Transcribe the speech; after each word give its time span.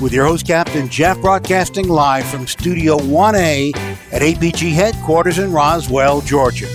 with 0.00 0.12
your 0.12 0.26
host, 0.26 0.46
Captain 0.46 0.88
Jeff, 0.88 1.20
broadcasting 1.20 1.88
live 1.88 2.26
from 2.26 2.46
Studio 2.46 2.98
1A 2.98 3.74
at 4.12 4.22
APG 4.22 4.72
headquarters 4.72 5.38
in 5.38 5.52
Roswell, 5.52 6.20
Georgia. 6.20 6.68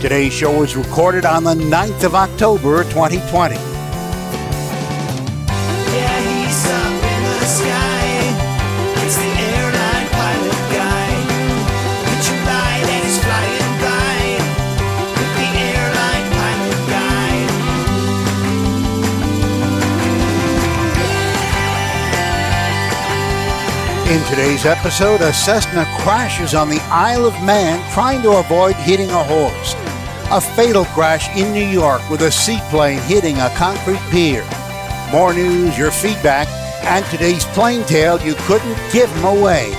Today's 0.00 0.32
show 0.32 0.60
was 0.60 0.76
recorded 0.76 1.24
on 1.24 1.44
the 1.44 1.54
9th 1.54 2.04
of 2.04 2.14
October, 2.14 2.84
2020. 2.84 3.67
In 24.18 24.24
today's 24.24 24.66
episode, 24.66 25.20
a 25.20 25.32
Cessna 25.32 25.84
crashes 26.00 26.52
on 26.52 26.68
the 26.68 26.80
Isle 26.90 27.24
of 27.24 27.34
Man 27.44 27.78
trying 27.92 28.20
to 28.22 28.38
avoid 28.38 28.74
hitting 28.74 29.08
a 29.10 29.22
horse. 29.22 29.74
A 30.32 30.40
fatal 30.40 30.86
crash 30.86 31.28
in 31.36 31.52
New 31.52 31.64
York 31.64 32.02
with 32.10 32.22
a 32.22 32.30
seaplane 32.32 32.98
hitting 33.02 33.36
a 33.36 33.48
concrete 33.50 34.00
pier. 34.10 34.44
More 35.12 35.32
news, 35.32 35.78
your 35.78 35.92
feedback, 35.92 36.48
and 36.84 37.04
today's 37.06 37.44
plane 37.44 37.84
tale 37.84 38.20
you 38.20 38.34
couldn't 38.38 38.76
give 38.92 39.08
them 39.14 39.24
away. 39.24 39.70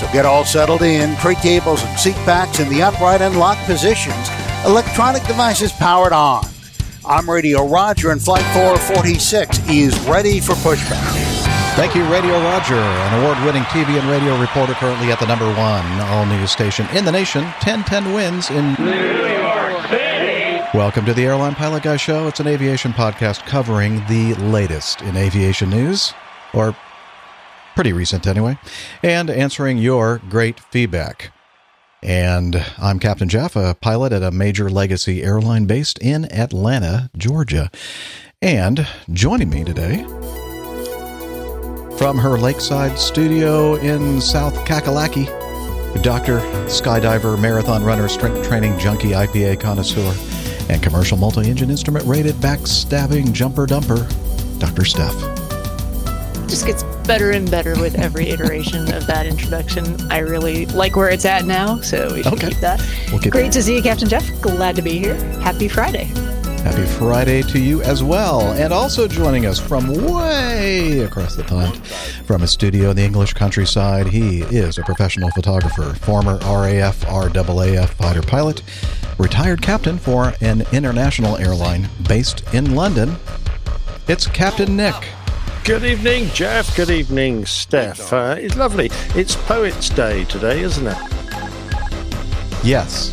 So 0.00 0.10
get 0.12 0.26
all 0.26 0.44
settled 0.44 0.82
in, 0.82 1.16
tray 1.18 1.36
tables 1.36 1.84
and 1.84 1.96
seat 1.96 2.18
backs 2.26 2.58
in 2.58 2.68
the 2.70 2.82
upright 2.82 3.22
and 3.22 3.38
locked 3.38 3.64
positions, 3.66 4.28
electronic 4.66 5.22
devices 5.28 5.70
powered 5.70 6.12
on. 6.12 6.44
I'm 7.04 7.30
Radio 7.30 7.68
Roger 7.68 8.10
and 8.10 8.20
Flight 8.20 8.42
446 8.52 9.60
is 9.68 9.96
ready 10.08 10.40
for 10.40 10.54
pushback. 10.54 11.29
Thank 11.80 11.94
you, 11.94 12.04
Radio 12.12 12.34
Roger, 12.42 12.74
an 12.74 13.22
award 13.22 13.38
winning 13.42 13.62
TV 13.62 13.98
and 13.98 14.06
radio 14.10 14.38
reporter 14.38 14.74
currently 14.74 15.10
at 15.12 15.18
the 15.18 15.26
number 15.26 15.46
one 15.54 15.86
all 16.10 16.26
news 16.26 16.50
station 16.50 16.86
in 16.94 17.06
the 17.06 17.10
nation. 17.10 17.42
1010 17.42 18.12
wins 18.12 18.50
in 18.50 18.74
New 18.74 19.26
York 19.26 19.88
City. 19.88 20.62
Welcome 20.74 21.06
to 21.06 21.14
the 21.14 21.24
Airline 21.24 21.54
Pilot 21.54 21.82
Guy 21.82 21.96
Show. 21.96 22.28
It's 22.28 22.38
an 22.38 22.48
aviation 22.48 22.92
podcast 22.92 23.46
covering 23.46 24.06
the 24.08 24.34
latest 24.34 25.00
in 25.00 25.16
aviation 25.16 25.70
news, 25.70 26.12
or 26.52 26.76
pretty 27.74 27.94
recent 27.94 28.26
anyway, 28.26 28.58
and 29.02 29.30
answering 29.30 29.78
your 29.78 30.20
great 30.28 30.60
feedback. 30.60 31.32
And 32.02 32.62
I'm 32.76 32.98
Captain 32.98 33.30
Jeff, 33.30 33.56
a 33.56 33.74
pilot 33.74 34.12
at 34.12 34.22
a 34.22 34.30
major 34.30 34.68
legacy 34.68 35.22
airline 35.22 35.64
based 35.64 35.98
in 36.00 36.30
Atlanta, 36.30 37.10
Georgia. 37.16 37.70
And 38.42 38.86
joining 39.10 39.48
me 39.48 39.64
today 39.64 40.04
from 42.00 42.16
her 42.16 42.38
lakeside 42.38 42.98
studio 42.98 43.74
in 43.74 44.22
South 44.22 44.54
Kakalaki, 44.64 45.26
doctor, 46.02 46.38
skydiver, 46.64 47.38
marathon 47.38 47.84
runner, 47.84 48.08
strength 48.08 48.48
training 48.48 48.78
junkie, 48.78 49.10
IPA 49.10 49.60
connoisseur, 49.60 50.14
and 50.70 50.82
commercial 50.82 51.18
multi 51.18 51.50
engine 51.50 51.68
instrument 51.68 52.02
rated 52.06 52.34
backstabbing 52.36 53.34
jumper 53.34 53.66
dumper, 53.66 54.08
Dr. 54.58 54.86
Steph. 54.86 55.12
just 56.48 56.64
gets 56.64 56.84
better 57.06 57.32
and 57.32 57.50
better 57.50 57.78
with 57.78 57.94
every 57.96 58.30
iteration 58.30 58.90
of 58.94 59.06
that 59.06 59.26
introduction. 59.26 60.10
I 60.10 60.20
really 60.20 60.64
like 60.64 60.96
where 60.96 61.10
it's 61.10 61.26
at 61.26 61.44
now, 61.44 61.82
so 61.82 62.14
we 62.14 62.22
should 62.22 62.32
Okay. 62.32 62.48
keep 62.48 62.60
that. 62.60 62.82
We'll 63.12 63.20
Great 63.20 63.52
to 63.52 63.62
see 63.62 63.76
you, 63.76 63.82
Captain 63.82 64.08
Jeff. 64.08 64.26
Glad 64.40 64.74
to 64.76 64.80
be 64.82 64.98
here. 64.98 65.16
Happy 65.42 65.68
Friday. 65.68 66.10
Happy 66.62 66.84
Friday 66.84 67.40
to 67.42 67.58
you 67.58 67.80
as 67.82 68.04
well. 68.04 68.52
And 68.52 68.70
also 68.70 69.08
joining 69.08 69.46
us 69.46 69.58
from 69.58 69.88
way 70.12 71.00
across 71.00 71.34
the 71.34 71.42
pond 71.42 71.84
from 72.26 72.42
a 72.42 72.46
studio 72.46 72.90
in 72.90 72.96
the 72.96 73.02
English 73.02 73.32
countryside, 73.32 74.06
he 74.06 74.42
is 74.42 74.76
a 74.76 74.82
professional 74.82 75.30
photographer, 75.30 75.94
former 75.94 76.36
RAF 76.36 77.00
RAAF 77.06 77.88
fighter 77.94 78.20
pilot, 78.20 78.62
retired 79.18 79.62
captain 79.62 79.96
for 79.96 80.34
an 80.42 80.64
international 80.70 81.38
airline 81.38 81.88
based 82.06 82.42
in 82.52 82.74
London. 82.74 83.16
It's 84.06 84.26
Captain 84.26 84.76
Nick. 84.76 84.94
Good 85.64 85.84
evening, 85.84 86.28
Jeff. 86.34 86.76
Good 86.76 86.90
evening, 86.90 87.46
Steph. 87.46 88.12
Uh, 88.12 88.36
it's 88.38 88.56
lovely. 88.56 88.90
It's 89.14 89.34
Poets' 89.34 89.88
Day 89.88 90.24
today, 90.24 90.60
isn't 90.60 90.86
it? 90.86 90.96
Yes, 92.62 93.10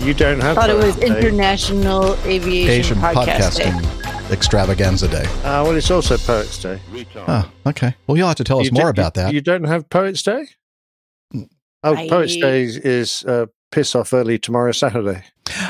You 0.00 0.14
don't 0.14 0.40
have. 0.40 0.54
Thought 0.56 0.70
it 0.70 0.76
was 0.76 0.94
Poets' 0.96 0.96
Day. 1.00 1.18
International 1.18 2.14
Aviation, 2.24 2.70
Asian 2.70 2.98
Podcast 2.98 3.56
Day. 3.56 3.64
Podcasting 3.64 4.30
Extravaganza 4.32 5.08
Day. 5.08 5.24
Uh, 5.42 5.64
well, 5.64 5.74
it's 5.74 5.90
also 5.90 6.16
Poets' 6.16 6.58
Day. 6.62 6.80
Oh, 7.16 7.50
okay. 7.66 7.94
Well, 8.06 8.16
you'll 8.16 8.28
have 8.28 8.36
to 8.36 8.44
tell 8.44 8.60
us 8.60 8.66
You 8.66 8.72
more 8.72 8.90
about 8.90 9.16
you- 9.16 9.22
that. 9.22 9.34
You 9.34 9.40
don't 9.40 9.64
have 9.64 9.88
Poets' 9.90 10.22
Day? 10.22 10.46
Oh, 11.34 11.94
I- 11.94 12.08
Poets' 12.08 12.36
Day 12.36 12.64
is 12.64 13.24
uh, 13.24 13.46
piss 13.72 13.94
off 13.94 14.12
early 14.12 14.38
tomorrow, 14.38 14.72
Saturday. 14.72 15.24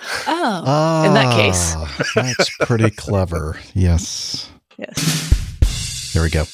Oh, 0.00 1.02
in 1.04 1.14
that 1.14 1.34
case. 1.36 1.74
Ah, 1.76 2.04
that's 2.14 2.56
pretty 2.60 2.88
clever. 2.90 3.58
Yes. 3.74 4.48
yes. 4.76 6.12
There 6.14 6.22
we 6.22 6.30
go. 6.30 6.44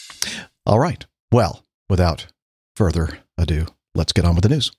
All 0.64 0.78
right. 0.78 1.04
Well, 1.30 1.62
without 1.90 2.26
further 2.74 3.18
ado, 3.36 3.66
let's 3.94 4.14
get 4.14 4.24
on 4.24 4.34
with 4.34 4.44
the 4.44 4.48
news. 4.48 4.72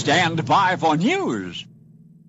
Stand 0.00 0.46
by 0.46 0.76
for 0.76 0.96
news. 0.96 1.66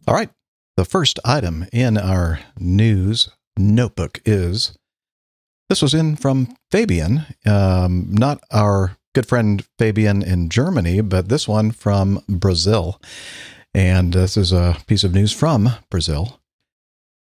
All 0.05 0.13
right. 0.13 0.29
The 0.75 0.83
first 0.83 1.19
item 1.23 1.65
in 1.71 1.97
our 1.97 2.41
news 2.59 3.29
notebook 3.57 4.19
is 4.25 4.77
this 5.69 5.81
was 5.81 5.93
in 5.93 6.17
from 6.17 6.53
Fabian, 6.69 7.25
um, 7.45 8.07
not 8.09 8.43
our 8.51 8.97
good 9.15 9.25
friend 9.25 9.65
Fabian 9.79 10.21
in 10.21 10.49
Germany, 10.49 10.99
but 10.99 11.29
this 11.29 11.47
one 11.47 11.71
from 11.71 12.21
Brazil. 12.27 12.99
And 13.73 14.11
this 14.11 14.35
is 14.35 14.51
a 14.51 14.75
piece 14.85 15.05
of 15.05 15.13
news 15.13 15.31
from 15.31 15.69
Brazil. 15.89 16.41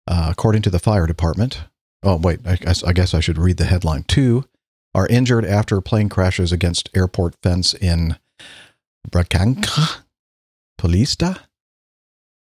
Uh, 0.07 0.29
according 0.31 0.63
to 0.63 0.71
the 0.71 0.79
fire 0.79 1.07
department, 1.07 1.61
oh, 2.03 2.17
wait, 2.17 2.41
I 2.47 2.57
guess, 2.57 2.83
I 2.83 2.95
guess 2.95 3.13
I 3.13 3.21
should 3.21 3.37
read 3.37 3.59
the 3.59 3.67
headline. 3.67 4.05
Two 4.05 4.47
are 4.95 5.07
injured 5.09 5.45
after 5.45 5.83
plane 5.83 6.09
crashes 6.09 6.53
against 6.53 6.89
airport 6.97 7.35
fence 7.43 7.75
in 7.75 8.17
Braganca, 9.11 10.05
Paulista, 10.79 11.39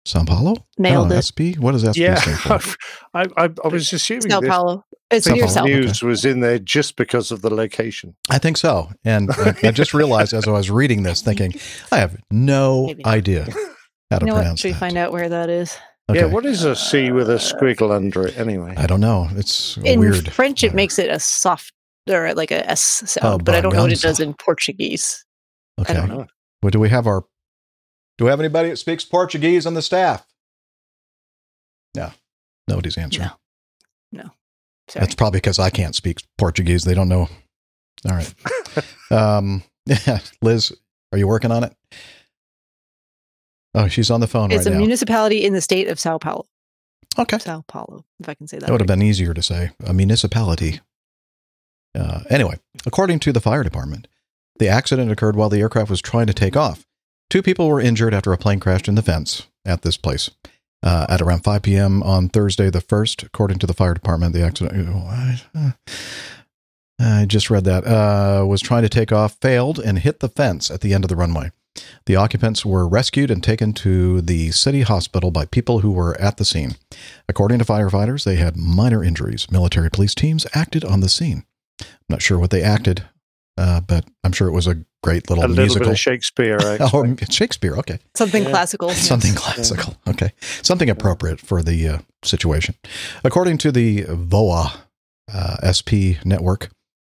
Sao 0.05 0.25
Paulo? 0.25 0.55
Nailed 0.78 1.06
I 1.06 1.09
know, 1.11 1.16
it. 1.16 1.22
SP? 1.25 1.41
What 1.59 1.72
does 1.72 1.83
SP 1.84 1.97
yeah, 2.00 2.15
stand 2.16 2.39
for? 2.62 2.77
I, 3.15 3.25
I, 3.37 3.50
I 3.65 3.69
was 3.69 3.93
assuming 3.93 4.31
Sao 4.31 4.41
this 4.41 4.49
Paulo. 4.50 4.84
It's 5.11 5.27
Sao 5.27 5.34
near 5.34 5.43
Paulo. 5.44 5.55
Sao 5.55 5.61
Paulo. 5.62 5.75
news 5.75 6.03
was 6.03 6.25
in 6.25 6.41
there 6.41 6.59
just 6.59 6.97
because 6.97 7.31
of 7.31 7.41
the 7.43 7.53
location. 7.55 8.15
I 8.31 8.39
think 8.39 8.56
so. 8.56 8.91
And 9.05 9.31
I, 9.33 9.55
I 9.65 9.71
just 9.71 9.92
realized 9.95 10.33
as 10.34 10.47
I 10.47 10.51
was 10.53 10.71
reading 10.71 11.03
this, 11.03 11.22
thinking, 11.22 11.54
I 11.92 11.98
have 11.98 12.16
no 12.30 12.95
idea 13.04 13.47
how 14.10 14.19
to 14.19 14.25
You 14.25 14.27
know 14.27 14.34
what? 14.34 14.41
pronounce 14.41 14.60
Should 14.60 14.69
we 14.69 14.72
that. 14.72 14.78
find 14.80 14.97
out 14.97 15.13
where 15.13 15.28
that 15.28 15.51
is? 15.51 15.77
Okay. 16.10 16.21
Yeah, 16.21 16.27
what 16.27 16.47
is 16.47 16.65
a 16.65 16.75
C 16.75 17.10
with 17.13 17.28
a 17.28 17.34
squiggle 17.34 17.91
under 17.95 18.27
it 18.27 18.39
anyway? 18.39 18.75
I 18.78 18.86
don't 18.86 19.01
know. 19.01 19.28
It's 19.33 19.77
a 19.78 19.83
In 19.92 20.01
weird. 20.01 20.33
French, 20.33 20.65
it 20.65 20.75
makes 20.75 20.98
it 20.98 21.10
a 21.10 21.19
soft 21.21 21.72
or 22.09 22.33
like 22.34 22.51
a 22.51 22.69
S 22.71 22.80
sound, 22.80 23.27
Oh, 23.27 23.39
but 23.39 23.54
I 23.54 23.60
don't 23.60 23.75
know 23.75 23.83
what 23.83 23.92
it 23.92 24.01
does 24.01 24.19
in 24.21 24.33
Portuguese. 24.33 25.22
Okay. 25.78 25.92
I 25.92 25.97
don't 25.97 26.09
know. 26.09 26.27
Well, 26.63 26.71
do 26.71 26.80
we 26.80 26.89
have 26.89 27.07
our? 27.07 27.25
Do 28.18 28.24
we 28.24 28.30
have 28.30 28.41
anybody 28.41 28.70
that 28.70 28.76
speaks 28.76 29.04
Portuguese 29.04 29.65
on 29.66 29.74
the 29.74 29.82
staff? 29.82 30.26
No, 31.94 32.10
nobody's 32.66 32.98
answering. 32.98 33.28
No. 34.12 34.24
No. 34.24 34.30
Sorry. 34.88 35.04
That's 35.04 35.15
probably 35.15 35.38
because 35.38 35.59
I 35.59 35.70
can't 35.70 35.94
speak 35.94 36.22
Portuguese. 36.36 36.84
They 36.84 36.94
don't 36.94 37.09
know. 37.09 37.28
All 38.09 38.16
right. 38.16 38.34
um, 39.10 39.62
yeah, 39.86 40.18
Liz, 40.42 40.72
are 41.12 41.18
you 41.18 41.26
working 41.28 41.53
on 41.53 41.65
it? 41.65 41.74
Oh, 43.74 43.86
she's 43.88 44.10
on 44.10 44.20
the 44.20 44.26
phone 44.26 44.50
it's 44.50 44.65
right 44.65 44.68
a 44.68 44.70
now. 44.70 44.78
municipality 44.78 45.44
in 45.44 45.53
the 45.53 45.60
state 45.60 45.88
of 45.88 46.00
Sao 46.00 46.18
Paulo. 46.18 46.47
okay. 47.18 47.38
Sao 47.38 47.62
Paulo, 47.68 48.04
if 48.18 48.28
I 48.28 48.34
can 48.34 48.47
say 48.48 48.59
that. 48.59 48.66
That 48.66 48.72
would 48.72 48.80
have 48.80 48.88
been 48.88 49.03
easier 49.03 49.34
to 49.34 49.42
say. 49.42 49.70
A 49.84 49.92
municipality. 49.92 50.80
Uh, 51.94 52.20
anyway, 52.30 52.59
according 52.86 53.18
to 53.20 53.32
the 53.32 53.41
fire 53.41 53.62
department, 53.62 54.09
The 54.59 54.68
accident 54.68 55.10
occurred 55.12 55.36
while 55.36 55.48
the 55.48 55.60
aircraft 55.60 55.91
was 55.91 56.00
trying 56.00 56.26
to 56.26 56.34
take 56.34 56.56
off. 56.56 56.84
Two 57.30 57.42
people 57.42 57.69
were 57.69 57.80
injured 57.80 58.15
after 58.15 58.33
a 58.33 58.39
plane 58.39 58.60
crashed 58.60 58.89
in 58.89 58.95
the 58.95 59.03
fence 59.03 59.47
at 59.65 59.83
this 59.83 59.97
place 59.97 60.30
uh, 60.83 61.07
at 61.09 61.21
around 61.21 61.45
5 61.45 61.63
p.m. 61.63 62.03
on 62.03 62.28
Thursday 62.28 62.71
the 62.71 62.80
1st, 62.80 63.25
according 63.25 63.59
to 63.59 63.66
the 63.66 63.75
fire 63.75 63.95
department. 63.95 64.33
The 64.33 64.45
accident, 64.45 64.89
uh, 65.54 65.72
I 67.01 67.27
just 67.27 67.51
read 67.51 67.65
that, 67.65 67.86
uh, 67.86 68.47
was 68.47 68.60
trying 68.60 68.83
to 68.83 68.89
take 68.89 69.13
off, 69.13 69.36
failed, 69.41 69.78
and 69.78 69.98
hit 69.98 70.21
the 70.21 70.28
fence 70.28 70.71
at 70.71 70.80
the 70.80 70.95
end 70.95 71.04
of 71.04 71.09
the 71.09 71.16
runway. 71.16 71.51
The 72.07 72.16
occupants 72.16 72.66
were 72.66 72.89
rescued 72.89 73.30
and 73.30 73.42
taken 73.42 73.72
to 73.75 74.21
the 74.21 74.51
city 74.51 74.83
hospital 74.83 75.30
by 75.30 75.45
people 75.45 75.80
who 75.80 75.92
were 75.92 76.21
at 76.21 76.36
the 76.36 76.45
scene. 76.45 76.72
According 77.28 77.60
to 77.60 77.65
firefighters, 77.65 78.25
they 78.25 78.36
had 78.36 78.57
minor 78.57 79.04
injuries. 79.04 79.51
Military 79.51 79.91
police 79.91 80.15
teams 80.15 80.47
acted 80.54 80.84
on 80.84 81.01
the 81.01 81.09
scene. 81.09 81.45
I'm 81.80 81.86
not 82.09 82.22
sure 82.22 82.39
what 82.39 82.51
they 82.51 82.63
acted, 82.63 83.04
uh, 83.59 83.81
but 83.81 84.05
I'm 84.25 84.33
sure 84.33 84.49
it 84.49 84.53
was 84.53 84.66
a 84.66 84.77
great 85.03 85.28
little 85.28 85.45
A 85.45 85.49
little 85.49 85.65
musical. 85.65 85.87
bit 85.87 85.93
of 85.93 85.99
Shakespeare. 85.99 86.59
I 86.63 86.78
oh. 86.81 87.16
Shakespeare. 87.28 87.77
Okay. 87.77 87.99
Something 88.15 88.45
Yeah. 88.45 88.51
classical. 88.51 88.89
yes. 88.89 89.07
Something 89.09 89.34
classical. 89.34 89.97
Okay. 90.07 90.31
Something 90.63 90.89
appropriate 90.89 91.41
for 91.41 91.63
the 91.63 91.89
uh, 91.89 91.99
situation. 92.25 92.75
According 93.25 93.59
to 93.59 93.72
the 93.72 94.05
VOA 94.09 94.72
uh, 95.33 95.72
SP 95.72 96.22
network, 96.25 96.71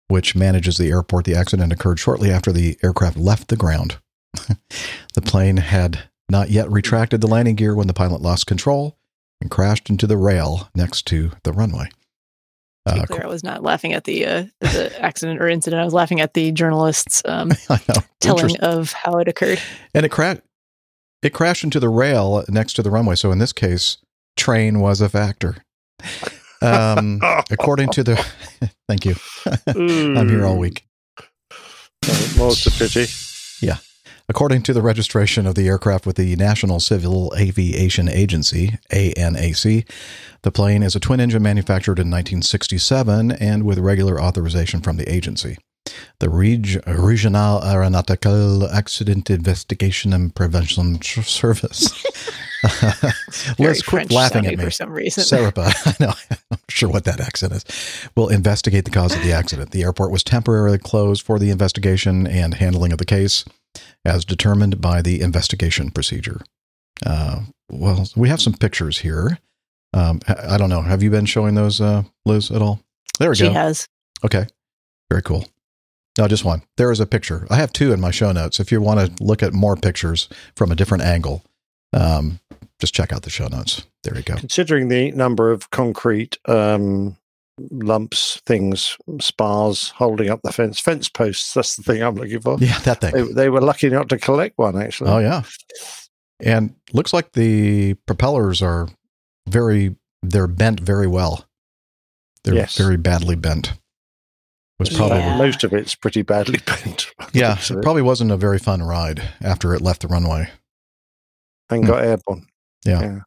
which 0.09 0.35
manages 0.35 0.77
the 0.77 0.91
airport, 0.91 1.25
the 1.25 1.35
accident 1.35 1.73
occurred 1.73 1.99
shortly 1.99 2.31
after 2.31 2.53
the 2.53 2.77
aircraft 2.83 3.17
left 3.17 3.49
the 3.49 3.56
ground. 3.56 3.99
the 5.15 5.23
plane 5.23 5.59
had 5.59 6.05
not 6.29 6.50
yet 6.50 6.71
retracted 6.71 7.21
the 7.21 7.27
landing 7.27 7.55
gear 7.56 7.75
when 7.75 7.87
the 7.87 7.95
pilot 7.95 8.21
lost 8.21 8.47
control 8.47 8.97
and 9.41 9.50
crashed 9.50 9.91
into 9.91 10.06
the 10.06 10.17
rail 10.17 10.69
next 10.75 11.06
to 11.06 11.33
the 11.45 11.53
runway. 11.53 11.88
To 12.87 12.94
be 12.94 13.00
Uh, 13.00 13.06
clear, 13.06 13.23
I 13.25 13.29
was 13.29 13.44
not 13.44 13.62
laughing 13.62 13.93
at 13.93 14.05
the 14.05 14.26
uh, 14.26 14.44
the 14.61 14.93
accident 15.00 15.40
or 15.40 15.49
incident. 15.49 15.81
I 15.81 15.84
was 15.84 15.94
laughing 15.94 16.20
at 16.20 16.34
the 16.34 16.50
journalist's 16.52 17.23
um, 17.25 17.52
telling 18.20 18.58
of 18.61 18.93
how 18.93 19.19
it 19.19 19.29
occurred. 19.29 19.61
and 19.94 20.05
it 20.05 20.08
crashed. 20.11 20.40
It 21.23 21.32
crashed 21.32 21.62
into 21.62 21.79
the 21.79 21.88
rail 21.88 22.44
next 22.49 22.73
to 22.75 22.82
the 22.82 22.90
runway. 22.90 23.14
So 23.14 23.31
in 23.31 23.38
this 23.38 23.52
case, 23.52 23.99
train 24.37 24.81
was 24.81 25.00
a 25.00 25.08
factor. 25.08 25.58
Um, 26.61 27.20
according 27.50 27.90
to 27.90 28.02
the, 28.02 28.17
thank 28.88 29.05
you. 29.05 29.14
I'm 29.69 30.28
here 30.28 30.44
all 30.44 30.58
week. 30.58 30.85
Mm. 32.05 32.38
More's 32.38 32.64
the 32.64 32.70
pity. 32.73 33.06
According 34.32 34.62
to 34.62 34.73
the 34.73 34.81
registration 34.81 35.46
of 35.46 35.56
the 35.56 35.69
aircraft 35.69 36.06
with 36.06 36.17
the 36.17 36.34
National 36.37 36.81
Civil 36.81 37.34
Aviation 37.37 38.08
Agency, 38.08 38.79
ANAC, 38.90 39.87
the 40.40 40.50
plane 40.50 40.82
is 40.82 40.96
a 40.96 41.00
twin 41.00 41.20
engine 41.20 41.43
manufactured 41.43 41.99
in 41.99 42.08
1967 42.08 43.32
and 43.32 43.64
with 43.64 43.79
regular 43.79 44.19
authorization 44.19 44.81
from 44.81 44.96
the 44.96 45.06
agency. 45.12 45.58
The 46.20 46.31
Reg- 46.31 46.82
Regional 46.87 47.62
Aeronautical 47.62 48.67
Accident 48.70 49.29
Investigation 49.29 50.14
and 50.14 50.35
Prevention 50.35 51.02
Service. 51.02 51.93
Liz, 53.58 53.82
quit 53.82 54.11
laughing 54.11 54.46
at 54.46 54.56
me. 54.56 54.64
for 54.64 54.70
some 54.70 54.93
reason. 54.93 55.25
SERIPA, 55.25 55.75
I 56.00 56.02
know, 56.02 56.14
I'm 56.31 56.38
not 56.52 56.61
sure 56.70 56.88
what 56.88 57.05
that 57.05 57.20
accent 57.20 57.52
is, 57.52 57.67
will 58.17 58.31
investigate 58.31 58.87
the 58.87 58.90
cause 58.90 59.14
of 59.14 59.23
the 59.23 59.35
accident. 59.35 59.73
The 59.73 59.82
airport 59.82 60.11
was 60.11 60.25
temporarily 60.25 60.78
closed 60.78 61.20
for 61.20 61.38
the 61.38 61.50
investigation 61.50 62.26
and 62.26 62.55
handling 62.55 62.93
of 62.93 62.99
the 62.99 63.05
case 63.05 63.44
as 64.05 64.25
determined 64.25 64.81
by 64.81 65.03
the 65.03 65.21
investigation 65.21 65.91
procedure. 65.91 66.41
Uh, 67.05 67.43
well, 67.71 68.07
we 68.17 68.29
have 68.29 68.41
some 68.41 68.55
pictures 68.55 68.99
here. 68.99 69.39
Um, 69.95 70.21
I 70.29 70.55
I 70.55 70.59
don't 70.59 70.71
know. 70.71 70.83
Have 70.83 71.03
you 71.03 71.11
been 71.11 71.27
showing 71.27 71.55
those, 71.55 71.81
uh, 71.81 72.03
Liz, 72.25 72.51
at 72.51 72.63
all? 72.63 72.81
There 73.19 73.31
we 73.31 73.37
she 73.37 73.45
go. 73.45 73.51
She 73.51 73.55
has. 73.55 73.89
Okay. 74.25 74.47
Very 75.11 75.23
cool. 75.23 75.47
No, 76.19 76.29
just 76.29 76.45
one. 76.45 76.63
There 76.77 76.91
is 76.91 77.01
a 77.01 77.07
picture. 77.07 77.47
I 77.51 77.57
have 77.57 77.73
two 77.73 77.93
in 77.93 78.01
my 78.01 78.11
show 78.11 78.33
notes. 78.33 78.61
If 78.61 78.71
you 78.71 78.81
want 78.81 79.01
to 79.01 79.25
look 79.25 79.43
at 79.43 79.53
more 79.53 79.77
pictures 79.77 80.29
from 80.57 80.71
a 80.71 80.75
different 80.75 81.05
angle, 81.05 81.43
um, 81.93 82.41
just 82.79 82.95
check 82.95 83.13
out 83.13 83.23
the 83.23 83.31
show 83.31 83.47
notes. 83.49 83.87
There 84.03 84.17
you 84.17 84.23
go. 84.23 84.35
Considering 84.37 84.89
the 84.89 85.13
number 85.13 85.51
of 85.51 85.71
concrete 85.71 86.39
um, 86.47 87.17
lumps, 87.70 88.40
things, 88.46 88.96
spars 89.20 89.90
holding 89.90 90.31
up 90.31 90.40
the 90.43 90.52
fence, 90.52 90.81
fence 90.81 91.08
posts, 91.08 91.54
that's 91.54 91.76
the 91.76 91.82
thing 91.82 92.02
I'm 92.02 92.14
looking 92.14 92.40
for. 92.40 92.56
Yeah, 92.60 92.78
that 92.81 93.00
thing. 93.00 93.12
They, 93.12 93.22
they 93.32 93.49
were 93.50 93.60
lucky 93.60 93.88
not 93.90 94.08
to 94.10 94.19
collect 94.19 94.58
one, 94.58 94.81
actually. 94.81 95.10
Oh 95.10 95.19
yeah, 95.19 95.43
and 96.40 96.75
looks 96.93 97.12
like 97.12 97.32
the 97.32 97.94
propellers 98.06 98.62
are 98.62 98.88
very 99.49 99.96
they're 100.22 100.46
bent 100.46 100.81
very 100.81 101.06
well. 101.06 101.46
They're 102.44 102.54
Yes. 102.54 102.76
very 102.76 102.96
badly 102.96 103.37
bent. 103.37 103.72
Was 104.78 104.90
probably 104.90 105.19
Yeah. 105.19 105.37
Most 105.38 105.62
of 105.64 105.72
it's 105.72 105.94
pretty 105.94 106.22
badly 106.22 106.58
bent. 106.66 107.06
yeah, 107.32 107.56
it 107.58 107.70
it. 107.70 107.82
probably 107.82 108.02
wasn't 108.02 108.31
a 108.32 108.37
very 108.37 108.58
fun 108.58 108.82
ride 108.82 109.22
after 109.40 109.75
it 109.75 109.81
left 109.82 110.02
the 110.02 110.08
runway. 110.08 110.49
and 111.70 111.84
hmm. 111.84 111.90
got 111.90 112.04
airborne. 112.04 112.46
Yeah. 112.84 113.20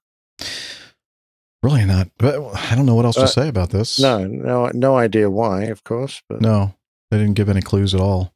Really 1.66 1.86
not. 1.86 2.10
But 2.20 2.36
I 2.72 2.76
don't 2.76 2.86
know 2.86 2.94
what 2.94 3.06
else 3.06 3.18
Uh, 3.18 3.22
to 3.22 3.28
say 3.28 3.48
about 3.48 3.72
this. 3.72 4.00
No, 4.00 4.26
no, 4.28 4.70
no 4.74 4.98
idea 4.98 5.30
why, 5.32 5.64
of 5.64 5.84
course. 5.84 6.22
But 6.30 6.40
No, 6.42 6.76
they 7.10 7.18
didn't 7.18 7.34
give 7.34 7.50
any 7.50 7.62
clues 7.62 7.96
at 7.96 8.00
all. 8.02 8.34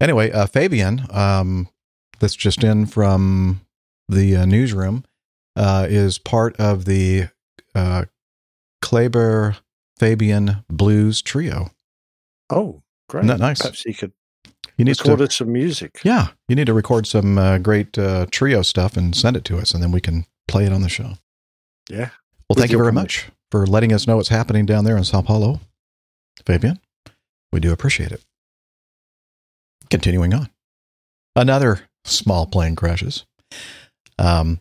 Anyway, 0.00 0.32
uh, 0.32 0.46
Fabian, 0.46 1.06
um, 1.10 1.68
that's 2.18 2.34
just 2.34 2.64
in 2.64 2.86
from 2.86 3.60
the 4.08 4.34
uh, 4.34 4.46
newsroom, 4.46 5.04
uh, 5.54 5.86
is 5.88 6.18
part 6.18 6.56
of 6.58 6.86
the 6.86 7.28
uh, 7.74 8.06
Kleber 8.82 9.56
Fabian 9.96 10.64
Blues 10.68 11.22
Trio. 11.22 11.70
oh, 12.50 12.82
great. 13.08 13.20
Isn't 13.24 13.38
that 13.38 13.44
nice? 13.44 13.60
Perhaps 13.60 13.82
he 13.82 13.92
could 13.92 14.12
You 14.76 14.84
need 14.86 14.98
record 15.00 15.18
to, 15.30 15.30
some 15.30 15.52
music. 15.52 16.00
yeah, 16.02 16.28
you 16.48 16.56
need 16.56 16.66
to 16.66 16.74
record 16.74 17.06
some 17.06 17.38
uh, 17.38 17.58
great 17.58 17.96
uh, 17.98 18.26
trio 18.30 18.62
stuff 18.62 18.96
and 18.96 19.14
send 19.14 19.36
it 19.36 19.44
to 19.44 19.58
us, 19.58 19.72
and 19.72 19.80
then 19.82 19.92
we 19.92 20.00
can 20.00 20.26
play 20.48 20.64
it 20.64 20.72
on 20.72 20.82
the 20.82 20.88
show. 20.88 21.12
Yeah. 21.88 22.10
Well, 22.50 22.56
thank 22.56 22.72
you 22.72 22.78
very 22.78 22.90
much 22.92 23.28
for 23.52 23.64
letting 23.64 23.92
us 23.92 24.08
know 24.08 24.16
what's 24.16 24.28
happening 24.28 24.66
down 24.66 24.84
there 24.84 24.96
in 24.96 25.04
Sao 25.04 25.22
Paulo, 25.22 25.60
Fabian. 26.44 26.80
We 27.52 27.60
do 27.60 27.72
appreciate 27.72 28.10
it. 28.10 28.24
Continuing 29.88 30.34
on, 30.34 30.50
another 31.36 31.82
small 32.04 32.46
plane 32.46 32.74
crashes. 32.74 33.24
Um, 34.18 34.60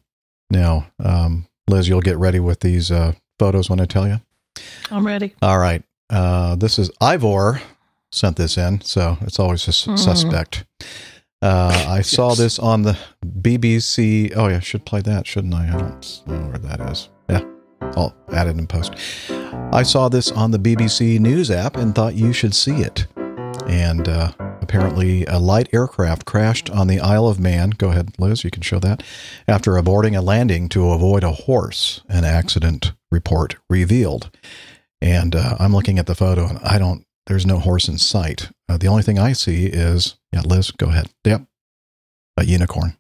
now, 0.52 0.86
um, 1.04 1.48
Liz, 1.68 1.88
you'll 1.90 2.02
get 2.02 2.18
ready 2.18 2.40
with 2.40 2.60
these 2.60 2.92
uh, 2.92 3.14
photos 3.40 3.72
when 3.72 3.80
I 3.80 3.86
tell 3.86 4.08
you. 4.08 4.22
I'm 4.92 5.06
ready. 5.06 5.34
All 5.42 5.58
right. 5.58 5.84
Uh, 6.12 6.56
this 6.58 6.78
is 6.78 6.92
Ivor 7.02 7.60
sent 8.12 8.38
this 8.38 8.56
in, 8.56 8.82
so 8.82 9.18
it's 9.22 9.40
always 9.40 9.66
a 9.68 9.70
s- 9.70 9.86
Mhm. 9.86 9.98
suspect. 10.00 10.64
Uh, 11.42 11.86
I 11.88 12.02
saw 12.02 12.36
this 12.36 12.60
on 12.60 12.84
the 12.84 12.98
BBC. 13.24 14.32
Oh, 14.36 14.48
yeah, 14.48 14.58
I 14.58 14.60
should 14.60 14.86
play 14.86 15.02
that, 15.02 15.26
shouldn't 15.26 15.56
I? 15.56 15.70
I 15.70 15.72
don't 15.72 16.28
know 16.28 16.48
where 16.50 16.58
that 16.60 16.82
is. 16.92 17.10
Yeah, 17.82 17.92
I'll 17.96 18.16
add 18.32 18.48
it 18.48 18.58
in 18.58 18.68
post. 18.68 18.94
I 19.72 19.84
saw 19.84 20.10
this 20.10 20.32
on 20.32 20.52
the 20.52 20.60
BBC 20.60 21.20
News 21.20 21.52
app 21.52 21.76
and 21.76 21.94
thought 21.94 22.16
you 22.16 22.34
should 22.34 22.56
see 22.56 22.82
it. 22.82 23.06
And 23.68 24.08
uh, 24.08 24.32
apparently, 24.62 25.26
a 25.26 25.38
light 25.38 25.70
aircraft 25.74 26.26
crashed 26.26 26.70
on 26.70 26.88
the 26.88 27.00
Isle 27.00 27.28
of 27.28 27.40
Man. 27.40 27.72
Go 27.72 27.90
ahead, 27.90 28.14
Liz, 28.18 28.44
you 28.44 28.50
can 28.50 28.64
show 28.64 28.80
that. 28.80 29.04
After 29.48 29.74
aborting 29.74 30.18
a 30.18 30.22
landing 30.22 30.70
to 30.70 30.90
avoid 30.92 31.24
a 31.24 31.32
horse, 31.32 32.02
an 32.10 32.26
accident 32.26 32.94
report 33.12 33.58
revealed. 33.70 34.32
And 35.02 35.36
uh, 35.36 35.56
I'm 35.60 35.74
looking 35.74 36.00
at 36.00 36.08
the 36.08 36.16
photo, 36.16 36.48
and 36.48 36.60
I 36.60 36.78
don't. 36.78 37.06
There's 37.28 37.46
no 37.46 37.60
horse 37.60 37.88
in 37.88 38.00
sight. 38.00 38.50
Uh, 38.68 38.78
the 38.78 38.88
only 38.88 39.04
thing 39.04 39.20
I 39.20 39.34
see 39.34 39.68
is 39.68 40.16
yeah. 40.34 40.42
Liz, 40.42 40.72
go 40.72 40.88
ahead. 40.88 41.10
Yep, 41.24 41.44
a 42.38 42.46
unicorn. 42.46 42.98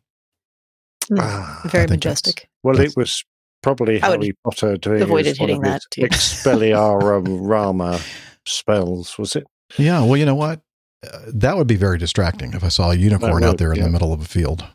I 1.17 1.61
Very 1.65 1.87
majestic. 1.87 2.47
well, 2.61 2.79
it 2.79 2.93
was 2.95 3.25
probably 3.61 4.01
I 4.01 4.07
Harry 4.07 4.33
Potter 4.43 4.77
doing 4.77 5.01
avoided 5.01 5.27
his, 5.27 5.37
hitting 5.37 5.61
that, 5.61 5.81
his 5.91 5.91
too. 5.91 6.01
Expelliarmus 6.01 8.01
spells, 8.45 9.17
was 9.17 9.35
it? 9.35 9.45
Yeah. 9.77 10.03
Well, 10.03 10.17
you 10.17 10.25
know 10.25 10.35
what? 10.35 10.61
Uh, 11.05 11.19
that 11.33 11.57
would 11.57 11.67
be 11.67 11.75
very 11.75 11.97
distracting 11.97 12.53
if 12.53 12.63
I 12.63 12.67
saw 12.67 12.91
a 12.91 12.95
unicorn 12.95 13.43
out 13.43 13.57
there 13.57 13.71
in 13.71 13.77
yeah. 13.77 13.85
the 13.85 13.89
middle 13.89 14.11
of 14.11 14.21
a 14.21 14.25
field. 14.25 14.65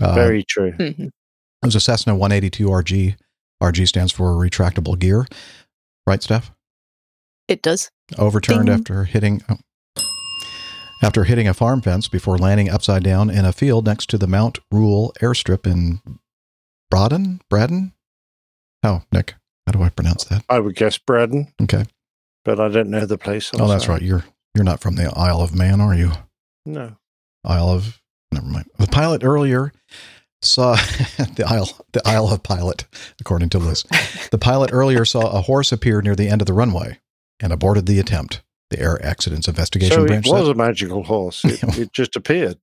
Uh, 0.00 0.14
Very 0.14 0.44
true. 0.44 0.72
Mhm. 0.72 1.08
It 1.08 1.66
was 1.66 1.74
a 1.74 1.80
Cessna 1.80 2.14
182 2.14 2.66
RG. 2.66 3.16
RG 3.62 3.86
stands 3.86 4.12
for 4.12 4.32
retractable 4.32 4.98
gear, 4.98 5.26
right, 6.06 6.22
Steph? 6.22 6.50
It 7.46 7.62
does. 7.62 7.90
Overturned 8.18 8.66
Ding. 8.66 8.74
after 8.74 9.04
hitting 9.04 9.42
oh. 9.48 9.56
after 11.02 11.24
hitting 11.24 11.46
a 11.46 11.54
farm 11.54 11.80
fence 11.80 12.08
before 12.08 12.38
landing 12.38 12.70
upside 12.70 13.04
down 13.04 13.30
in 13.30 13.44
a 13.44 13.52
field 13.52 13.86
next 13.86 14.08
to 14.10 14.18
the 14.18 14.26
Mount 14.26 14.58
Rule 14.70 15.12
airstrip 15.20 15.70
in 15.70 16.00
Braddan. 16.92 17.40
Braddan. 17.48 17.92
How 18.82 19.04
Nick? 19.10 19.34
How 19.66 19.72
do 19.72 19.82
I 19.82 19.88
pronounce 19.88 20.24
that? 20.24 20.44
I 20.48 20.58
would 20.58 20.76
guess 20.76 20.98
Braddan. 20.98 21.52
Okay. 21.62 21.84
but 22.44 22.60
I 22.60 22.68
don't 22.68 22.90
know 22.90 23.06
the 23.06 23.16
place. 23.16 23.50
I'm 23.54 23.62
oh, 23.62 23.68
that's 23.68 23.84
sorry. 23.86 23.96
right. 23.96 24.02
You're 24.02 24.24
you're 24.54 24.64
not 24.64 24.80
from 24.80 24.96
the 24.96 25.10
Isle 25.16 25.40
of 25.40 25.54
Man, 25.54 25.80
are 25.80 25.94
you? 25.94 26.12
No. 26.66 26.96
Isle 27.44 27.68
of 27.70 28.00
never 28.30 28.46
mind. 28.46 28.66
The 28.78 28.86
pilot 28.88 29.24
earlier 29.24 29.72
saw 30.42 30.74
the 31.36 31.44
Isle 31.48 31.70
the 31.92 32.06
Isle 32.06 32.28
of 32.28 32.42
Pilot, 32.42 32.84
according 33.20 33.48
to 33.50 33.58
Liz. 33.58 33.84
The 34.30 34.38
pilot 34.38 34.70
earlier 34.72 35.04
saw 35.04 35.30
a 35.30 35.42
horse 35.42 35.72
appear 35.72 36.00
near 36.00 36.16
the 36.16 36.28
end 36.28 36.40
of 36.40 36.46
the 36.46 36.54
runway 36.54 36.98
and 37.40 37.52
aborted 37.52 37.84
the 37.86 38.00
attempt. 38.00 38.42
The 38.72 38.80
Air 38.80 39.04
Accidents 39.04 39.46
Investigation 39.48 39.94
So 39.94 40.04
it 40.04 40.26
was 40.26 40.46
said. 40.46 40.50
a 40.50 40.54
magical 40.54 41.02
horse. 41.04 41.44
It, 41.44 41.62
it 41.78 41.92
just 41.92 42.16
appeared. 42.16 42.56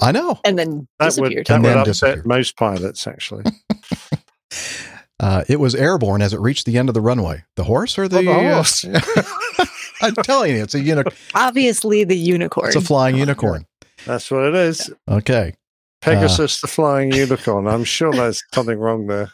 I 0.00 0.12
know. 0.12 0.38
And 0.44 0.58
then 0.58 0.88
That 0.98 1.14
would, 1.18 1.30
disappeared. 1.30 1.46
that 1.46 1.54
And 1.54 1.64
would 1.64 1.70
then 1.70 1.78
upset 1.88 2.26
most 2.26 2.56
pilots, 2.56 3.06
actually. 3.06 3.44
Uh, 5.20 5.44
it 5.48 5.60
was 5.60 5.72
airborne 5.76 6.20
as 6.20 6.34
it 6.34 6.40
reached 6.40 6.66
the 6.66 6.76
end 6.76 6.88
of 6.88 6.94
the 6.94 7.00
runway. 7.00 7.44
The 7.54 7.62
horse 7.62 7.96
or 7.96 8.08
the, 8.08 8.18
Oh, 8.18 8.22
the 8.24 8.30
uh, 8.32 8.54
horse. 8.54 8.84
I'm 10.02 10.16
telling 10.16 10.56
you, 10.56 10.64
it's 10.64 10.74
a 10.74 10.80
unicorn. 10.80 11.14
Obviously, 11.36 12.02
the 12.02 12.16
unicorn. 12.16 12.66
It's 12.66 12.74
a 12.74 12.80
flying 12.80 13.16
unicorn. 13.16 13.64
That's 14.04 14.28
what 14.32 14.42
it 14.46 14.54
is. 14.56 14.92
Okay. 15.08 15.54
Pegasus, 16.00 16.60
the 16.60 16.66
flying 16.66 17.12
unicorn. 17.12 17.68
I'm 17.68 17.84
sure 17.84 18.10
there's 18.12 18.42
something 18.52 18.76
wrong 18.76 19.06
there. 19.06 19.30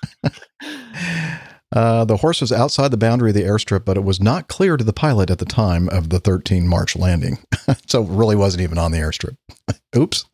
Uh, 1.70 2.04
the 2.04 2.18
horse 2.18 2.40
was 2.40 2.50
outside 2.50 2.90
the 2.90 2.96
boundary 2.96 3.30
of 3.30 3.34
the 3.34 3.42
airstrip, 3.42 3.84
but 3.84 3.96
it 3.96 4.04
was 4.04 4.20
not 4.20 4.48
clear 4.48 4.76
to 4.76 4.84
the 4.84 4.92
pilot 4.92 5.30
at 5.30 5.38
the 5.38 5.44
time 5.44 5.88
of 5.88 6.08
the 6.08 6.18
13 6.18 6.66
March 6.66 6.96
landing. 6.96 7.38
so 7.87 8.02
really 8.02 8.37
wasn't 8.37 8.62
even 8.62 8.78
on 8.78 8.92
the 8.92 8.98
airstrip. 8.98 9.37
Oops. 9.96 10.25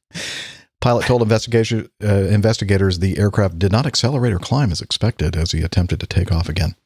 Pilot 0.81 1.07
told 1.07 1.23
investigation, 1.23 1.89
uh, 2.03 2.25
investigators 2.25 2.99
the 2.99 3.19
aircraft 3.19 3.59
did 3.59 3.73
not 3.73 3.87
accelerate 3.87 4.33
or 4.33 4.39
climb 4.39 4.71
as 4.71 4.83
expected 4.83 5.35
as 5.35 5.53
he 5.53 5.63
attempted 5.63 5.99
to 6.01 6.07
take 6.07 6.31
off 6.31 6.49
again. 6.49 6.77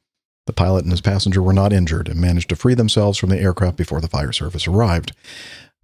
The 0.46 0.52
pilot 0.54 0.84
and 0.84 0.92
his 0.92 1.02
passenger 1.02 1.42
were 1.42 1.52
not 1.52 1.74
injured 1.74 2.08
and 2.08 2.18
managed 2.18 2.48
to 2.50 2.56
free 2.56 2.74
themselves 2.74 3.18
from 3.18 3.28
the 3.28 3.38
aircraft 3.38 3.76
before 3.76 4.00
the 4.00 4.08
fire 4.08 4.32
service 4.32 4.66
arrived. 4.66 5.12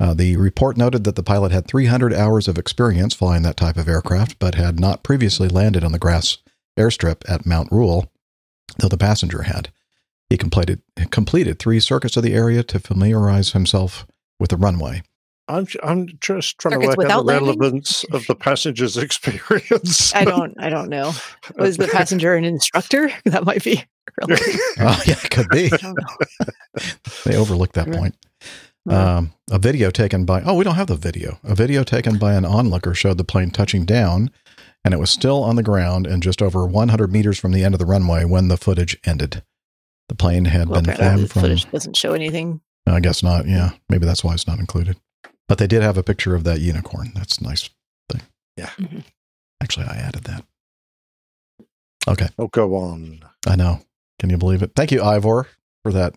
Uh, 0.00 0.14
the 0.14 0.36
report 0.36 0.76
noted 0.76 1.04
that 1.04 1.16
the 1.16 1.22
pilot 1.22 1.52
had 1.52 1.66
300 1.66 2.14
hours 2.14 2.48
of 2.48 2.56
experience 2.56 3.14
flying 3.14 3.42
that 3.42 3.56
type 3.56 3.76
of 3.76 3.88
aircraft, 3.88 4.38
but 4.38 4.54
had 4.54 4.80
not 4.80 5.02
previously 5.02 5.48
landed 5.48 5.84
on 5.84 5.92
the 5.92 5.98
grass 5.98 6.38
airstrip 6.78 7.22
at 7.28 7.44
Mount 7.44 7.70
Rule, 7.70 8.10
though 8.78 8.88
the 8.88 8.98
passenger 8.98 9.42
had. 9.42 9.70
He 10.30 10.36
completed, 10.36 10.82
completed 11.10 11.58
three 11.58 11.80
circuits 11.80 12.16
of 12.16 12.22
the 12.22 12.34
area 12.34 12.62
to 12.64 12.78
familiarize 12.78 13.52
himself 13.52 14.06
with 14.40 14.50
the 14.50 14.56
runway. 14.56 15.02
I'm, 15.46 15.66
I'm 15.82 16.08
just 16.20 16.58
trying 16.58 16.72
Circuits 16.72 16.94
to 16.94 16.98
work 16.98 16.98
out 16.98 16.98
without 16.98 17.16
the 17.18 17.22
landing? 17.24 17.58
relevance 17.58 18.04
of 18.04 18.26
the 18.26 18.34
passenger's 18.34 18.96
experience. 18.96 20.14
I 20.14 20.24
don't. 20.24 20.54
I 20.58 20.70
don't 20.70 20.88
know. 20.88 21.12
Was 21.58 21.76
the 21.76 21.86
passenger 21.88 22.34
an 22.34 22.44
instructor? 22.44 23.10
That 23.26 23.44
might 23.44 23.62
be. 23.62 23.84
relevant. 24.22 24.48
Oh, 24.80 25.02
yeah, 25.06 25.16
it 25.22 25.30
could 25.30 25.50
be. 25.50 25.66
I 25.70 25.76
don't 25.76 25.98
know. 25.98 26.86
They 27.26 27.36
overlooked 27.36 27.74
that 27.74 27.88
Right. 27.88 27.98
point. 27.98 28.16
Right. 28.86 28.96
Um, 28.96 29.32
a 29.50 29.58
video 29.58 29.90
taken 29.90 30.24
by, 30.24 30.42
oh, 30.42 30.54
we 30.54 30.64
don't 30.64 30.74
have 30.76 30.86
the 30.88 30.96
video. 30.96 31.38
A 31.44 31.54
video 31.54 31.84
taken 31.84 32.16
by 32.18 32.34
an 32.34 32.44
onlooker 32.44 32.94
showed 32.94 33.18
the 33.18 33.24
plane 33.24 33.50
touching 33.50 33.84
down, 33.84 34.30
and 34.84 34.92
it 34.94 34.98
was 35.00 35.10
still 35.10 35.42
on 35.42 35.56
the 35.56 35.62
ground 35.62 36.06
and 36.06 36.22
just 36.22 36.42
over 36.42 36.66
100 36.66 37.10
meters 37.12 37.38
from 37.38 37.52
the 37.52 37.64
end 37.64 37.74
of 37.74 37.78
the 37.78 37.86
runway 37.86 38.24
when 38.24 38.48
the 38.48 38.56
footage 38.56 38.98
ended. 39.04 39.42
The 40.08 40.14
plane 40.14 40.44
had 40.46 40.68
Well, 40.68 40.82
been 40.82 40.90
apparently 40.94 41.26
from. 41.26 41.42
footage 41.42 41.70
doesn't 41.70 41.96
show 41.96 42.12
anything. 42.12 42.60
I 42.86 43.00
guess 43.00 43.22
not. 43.22 43.46
Yeah, 43.46 43.70
maybe 43.88 44.04
that's 44.04 44.22
why 44.22 44.34
it's 44.34 44.46
not 44.46 44.58
included. 44.58 44.96
But 45.48 45.58
they 45.58 45.66
did 45.66 45.82
have 45.82 45.96
a 45.96 46.02
picture 46.02 46.34
of 46.34 46.44
that 46.44 46.60
unicorn. 46.60 47.12
That's 47.14 47.38
a 47.38 47.44
nice 47.44 47.70
thing. 48.10 48.20
Yeah. 48.56 48.70
Mhm. 48.78 49.04
Actually, 49.62 49.86
I 49.86 49.96
added 49.96 50.24
that. 50.24 50.44
Okay. 52.06 52.28
Oh, 52.38 52.48
go 52.48 52.74
on. 52.76 53.20
I 53.46 53.56
know. 53.56 53.80
Can 54.18 54.28
you 54.30 54.36
believe 54.36 54.62
it? 54.62 54.72
Thank 54.76 54.92
you, 54.92 55.02
Ivor, 55.02 55.48
for 55.82 55.92
that 55.92 56.14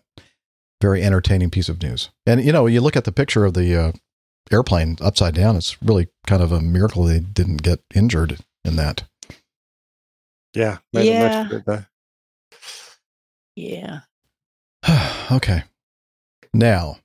very 0.82 1.02
entertaining 1.02 1.50
piece 1.50 1.68
of 1.68 1.82
news. 1.82 2.10
And 2.26 2.44
you 2.44 2.52
know, 2.52 2.66
you 2.66 2.80
look 2.80 2.96
at 2.96 3.04
the 3.04 3.12
picture 3.12 3.44
of 3.44 3.54
the 3.54 3.74
uh, 3.74 3.92
airplane 4.52 4.98
upside 5.00 5.34
down. 5.34 5.56
It's 5.56 5.82
really 5.82 6.08
kind 6.26 6.42
of 6.42 6.52
a 6.52 6.60
miracle 6.60 7.04
they 7.04 7.20
didn't 7.20 7.62
get 7.62 7.80
injured 7.94 8.38
in 8.68 8.76
that. 8.76 9.04
Yeah. 10.54 10.78
made 10.92 11.06
the 11.08 11.18
most 11.18 11.66
Yeah. 11.68 11.74
of 11.76 11.80
it. 11.80 11.84
Yeah. 13.56 14.00
okay. 15.36 15.64
Now, 16.54 16.98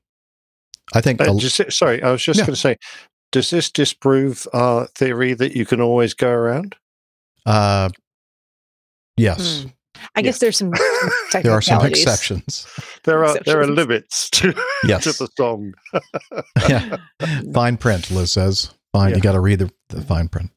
I 0.94 1.02
think 1.02 1.20
Uh, 1.22 1.34
just- 1.38 1.72
sorry, 1.72 2.02
I 2.04 2.12
was 2.12 2.24
just 2.24 2.40
Yeah. 2.40 2.46
going 2.46 2.56
to 2.56 2.60
say, 2.62 2.78
does 3.32 3.50
this 3.50 3.72
disprove 3.72 4.48
our 4.54 4.88
theory 4.88 5.34
that 5.34 5.56
you 5.56 5.66
can 5.66 5.82
always 5.82 6.14
go 6.14 6.30
around? 6.30 6.76
uh, 7.46 7.90
yes, 9.18 9.64
Hmm. 9.64 9.70
I 10.16 10.22
guess 10.22 10.40
there's 10.40 10.58
some, 10.58 10.72
some 11.30 11.42
there 11.44 11.52
are 11.52 11.62
some 11.62 11.86
exceptions. 11.86 12.66
There 13.04 13.26
are 13.26 13.38
there 13.46 13.60
are 13.60 13.68
limits 13.68 14.30
to, 14.32 14.54
Yes. 14.88 15.04
to 15.04 15.12
the 15.14 15.28
song. 15.38 15.74
yeah. 16.70 16.98
Fine 17.54 17.78
print, 17.78 18.10
Liz 18.12 18.32
says. 18.32 18.74
Fine, 18.94 19.10
Yeah. 19.10 19.16
you 19.18 19.22
got 19.22 19.32
to 19.34 19.40
read 19.42 19.60
the, 19.60 19.72
the 19.90 20.02
fine 20.02 20.28
print. 20.30 20.52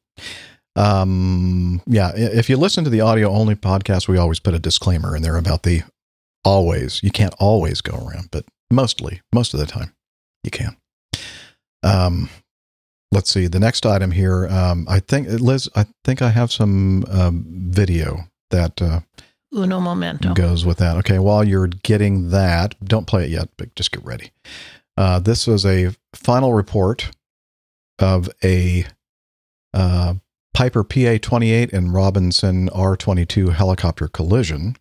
Um, 0.77 1.81
yeah, 1.87 2.11
if 2.15 2.49
you 2.49 2.57
listen 2.57 2.83
to 2.83 2.89
the 2.89 3.01
audio 3.01 3.29
only 3.29 3.55
podcast, 3.55 4.07
we 4.07 4.17
always 4.17 4.39
put 4.39 4.53
a 4.53 4.59
disclaimer 4.59 5.15
in 5.15 5.23
there 5.23 5.37
about 5.37 5.63
the 5.63 5.81
always. 6.45 7.01
You 7.03 7.11
can't 7.11 7.33
always 7.39 7.81
go 7.81 7.95
around, 7.97 8.29
but 8.31 8.45
mostly, 8.71 9.21
most 9.33 9.53
of 9.53 9.59
the 9.59 9.65
time, 9.65 9.93
you 10.43 10.51
can. 10.51 10.77
Um, 11.83 12.29
let's 13.11 13.31
see. 13.31 13.47
The 13.47 13.59
next 13.59 13.85
item 13.85 14.11
here, 14.11 14.47
um, 14.47 14.85
I 14.89 14.99
think 14.99 15.27
Liz, 15.27 15.67
I 15.75 15.85
think 16.03 16.21
I 16.21 16.29
have 16.29 16.51
some 16.51 17.05
um, 17.09 17.45
video 17.49 18.29
that 18.51 18.81
uh, 18.81 18.99
Uno 19.55 19.79
momento. 19.79 20.33
goes 20.33 20.65
with 20.65 20.77
that. 20.77 20.97
Okay, 20.97 21.19
while 21.19 21.43
you're 21.43 21.67
getting 21.67 22.29
that, 22.29 22.75
don't 22.83 23.07
play 23.07 23.25
it 23.25 23.31
yet, 23.31 23.49
but 23.57 23.73
just 23.75 23.91
get 23.91 24.05
ready. 24.05 24.31
Uh, 24.95 25.19
this 25.19 25.47
was 25.47 25.65
a 25.65 25.95
final 26.13 26.53
report 26.53 27.11
of 27.99 28.29
a 28.43 28.85
uh, 29.73 30.15
Piper 30.57 30.83
PA 30.83 31.19
28 31.21 31.71
and 31.71 31.93
Robinson 31.93 32.67
R 32.69 32.97
22 32.97 33.49
helicopter 33.49 34.07
collision. 34.07 34.75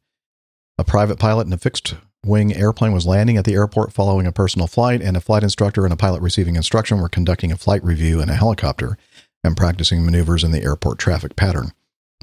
A 0.78 0.85
private 0.85 1.18
pilot 1.18 1.47
in 1.47 1.52
a 1.52 1.59
fixed 1.59 1.97
wing 2.25 2.56
airplane 2.56 2.95
was 2.95 3.04
landing 3.04 3.37
at 3.37 3.45
the 3.45 3.52
airport 3.52 3.92
following 3.92 4.26
a 4.26 4.33
personal 4.33 4.68
flight, 4.68 5.02
and 5.02 5.18
a 5.18 5.21
flight 5.21 5.42
instructor 5.42 5.85
and 5.85 5.92
a 5.92 5.97
pilot 5.99 6.23
receiving 6.23 6.56
instruction 6.56 6.99
were 6.99 7.11
conducting 7.11 7.52
a 7.52 7.59
flight 7.59 7.85
review 7.85 8.23
in 8.23 8.30
a 8.30 8.37
helicopter 8.37 8.97
and 9.45 9.54
practicing 9.54 10.02
maneuvers 10.02 10.42
in 10.42 10.50
the 10.50 10.62
airport 10.62 10.99
traffic 10.99 11.37
pattern. 11.37 11.73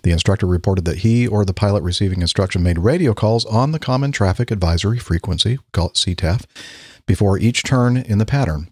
The 0.02 0.10
instructor 0.10 0.48
reported 0.48 0.86
that 0.86 1.02
he 1.02 1.28
or 1.28 1.46
the 1.46 1.54
pilot 1.54 1.84
receiving 1.84 2.22
instruction 2.22 2.64
made 2.64 2.80
radio 2.80 3.14
calls 3.14 3.46
on 3.46 3.72
the 3.72 3.78
Common 3.78 4.12
Traffic 4.12 4.50
Advisory 4.50 4.98
Frequency, 4.98 5.58
we 5.58 5.64
call 5.74 5.90
it 5.90 5.94
CTAF, 5.94 6.46
before 7.06 7.38
each 7.38 7.62
turn 7.62 7.98
in 7.98 8.18
the 8.18 8.26
pattern. 8.26 8.72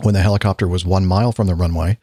When 0.00 0.14
the 0.14 0.22
helicopter 0.22 0.66
was 0.66 0.86
one 0.86 1.04
mile 1.04 1.30
from 1.30 1.46
the 1.46 1.54
runway, 1.54 1.98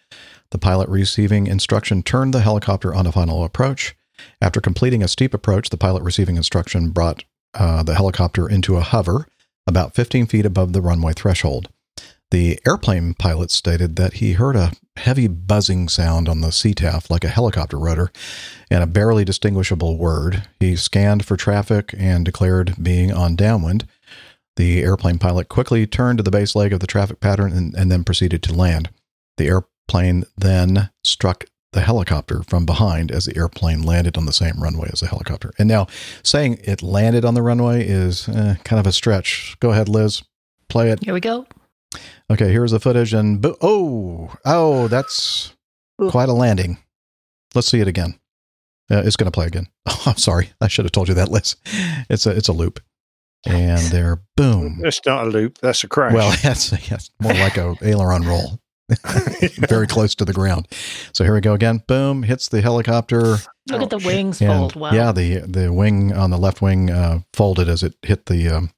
the 0.51 0.58
pilot 0.58 0.88
receiving 0.89 1.48
instruction 1.48 2.03
turned 2.03 2.34
the 2.34 2.41
helicopter 2.41 2.93
on 2.93 3.08
a 3.08 3.12
final 3.12 3.43
approach. 3.43 3.96
After 4.39 4.62
completing 4.62 5.01
a 5.01 5.08
steep 5.08 5.34
approach, 5.34 5.70
the 5.70 5.77
pilot 5.77 6.03
receiving 6.03 6.38
instruction 6.38 6.91
brought 6.91 7.24
uh, 7.53 7.84
the 7.84 7.96
helicopter 7.96 8.48
into 8.48 8.77
a 8.77 8.81
hover 8.81 9.27
about 9.67 9.96
15 9.96 10.27
feet 10.27 10.46
above 10.46 10.74
the 10.74 10.81
runway 10.81 11.13
threshold. 11.13 11.70
The 12.31 12.60
airplane 12.65 13.13
pilot 13.13 13.51
stated 13.51 13.98
that 13.98 14.13
he 14.13 14.34
heard 14.34 14.55
a 14.55 14.72
heavy 14.96 15.27
buzzing 15.27 15.89
sound 15.89 16.29
on 16.29 16.41
the 16.41 16.48
CTAF 16.48 17.10
like 17.10 17.25
a 17.25 17.29
helicopter 17.29 17.77
rotor 17.77 18.12
and 18.70 18.81
a 18.81 18.88
barely 18.88 19.25
distinguishable 19.25 19.98
word. 19.98 20.48
He 20.60 20.77
scanned 20.77 21.25
for 21.25 21.36
traffic 21.36 21.93
and 21.98 22.24
declared 22.24 22.75
being 22.81 23.12
on 23.12 23.36
downwind. 23.36 23.86
The 24.55 24.81
airplane 24.81 25.20
pilot 25.20 25.50
quickly 25.50 25.86
turned 25.86 26.20
to 26.20 26.24
the 26.24 26.31
base 26.31 26.55
leg 26.55 26.72
of 26.72 26.79
the 26.79 26.88
traffic 26.88 27.20
pattern 27.20 27.51
and, 27.51 27.74
and 27.74 27.91
then 27.91 28.03
proceeded 28.03 28.43
to 28.43 28.53
land. 28.53 28.89
The 29.38 29.48
airplane 29.91 30.24
then 30.38 30.89
struck 31.03 31.45
the 31.74 31.81
helicopter 31.81 32.43
from 32.43 32.65
behind 32.65 33.12
as 33.12 33.25
the 33.25 33.38
airplane 33.38 33.81
landed 33.81 34.17
on 34.17 34.25
the 34.25 34.33
same 34.33 34.62
runway 34.62 34.89
as 34.91 35.01
the 35.01 35.07
helicopter. 35.07 35.51
And 35.57 35.67
now, 35.67 35.88
saying 36.24 36.60
it 36.63 36.81
landed 36.81 37.25
on 37.25 37.33
the 37.33 37.41
runway 37.41 37.86
is 37.86 38.27
eh, 38.29 38.55
kind 38.63 38.79
of 38.79 38.88
a 38.88 38.91
stretch. 38.91 39.57
Go 39.60 39.71
ahead, 39.71 39.89
Liz. 39.89 40.24
Play 40.69 40.91
it. 40.91 41.03
Here 41.03 41.13
we 41.13 41.19
go. 41.19 41.45
Okay, 42.29 42.51
here's 42.51 42.71
the 42.71 42.79
footage, 42.79 43.13
and 43.13 43.41
bo- 43.41 43.57
oh, 43.62 44.33
oh, 44.45 44.88
that's 44.88 45.53
quite 46.10 46.29
a 46.29 46.33
landing. 46.33 46.77
Let's 47.53 47.67
see 47.67 47.81
it 47.81 47.88
again. 47.88 48.17
Uh, 48.89 49.01
it's 49.05 49.17
going 49.17 49.29
to 49.29 49.36
play 49.36 49.48
again. 49.48 49.67
Oh, 49.88 50.03
I'm 50.05 50.17
sorry, 50.17 50.51
I 50.62 50.67
should 50.67 50.86
have 50.86 50.91
told 50.91 51.10
you 51.10 51.15
that, 51.15 51.29
Liz. 51.29 51.55
It's 52.10 52.25
a 52.25 52.31
it's 52.31 52.48
a 52.48 52.53
loop, 52.53 52.79
and 53.45 53.81
there, 53.91 54.21
boom. 54.38 54.81
It's 54.83 55.01
not 55.05 55.27
a 55.27 55.29
loop. 55.29 55.57
That's 55.57 55.83
a 55.83 55.88
crash. 55.88 56.13
Well, 56.13 56.36
that's 56.43 56.71
yes, 56.89 57.10
more 57.19 57.33
like 57.33 57.57
a 57.57 57.75
aileron 57.81 58.24
roll, 58.24 58.61
very 59.67 59.88
close 59.88 60.15
to 60.15 60.25
the 60.25 60.33
ground. 60.33 60.67
So 61.13 61.24
here 61.24 61.33
we 61.33 61.41
go 61.41 61.53
again. 61.53 61.81
Boom, 61.88 62.24
hits 62.24 62.48
the 62.50 62.62
helicopter. 62.62 63.38
Look 63.69 63.81
at 63.81 63.89
the 63.89 63.98
wings 64.00 64.41
And 64.41 64.50
fold. 64.51 64.75
Wow. 64.75 64.91
yeah, 64.91 65.12
the 65.12 65.39
the 65.39 65.71
wing 65.71 66.13
on 66.13 66.29
the 66.31 66.38
left 66.38 66.62
wing 66.62 66.89
uh, 66.89 67.19
folded 67.33 67.69
as 67.69 67.83
it 67.83 67.95
hit 68.01 68.25
the 68.25 68.50
um, 68.50 68.71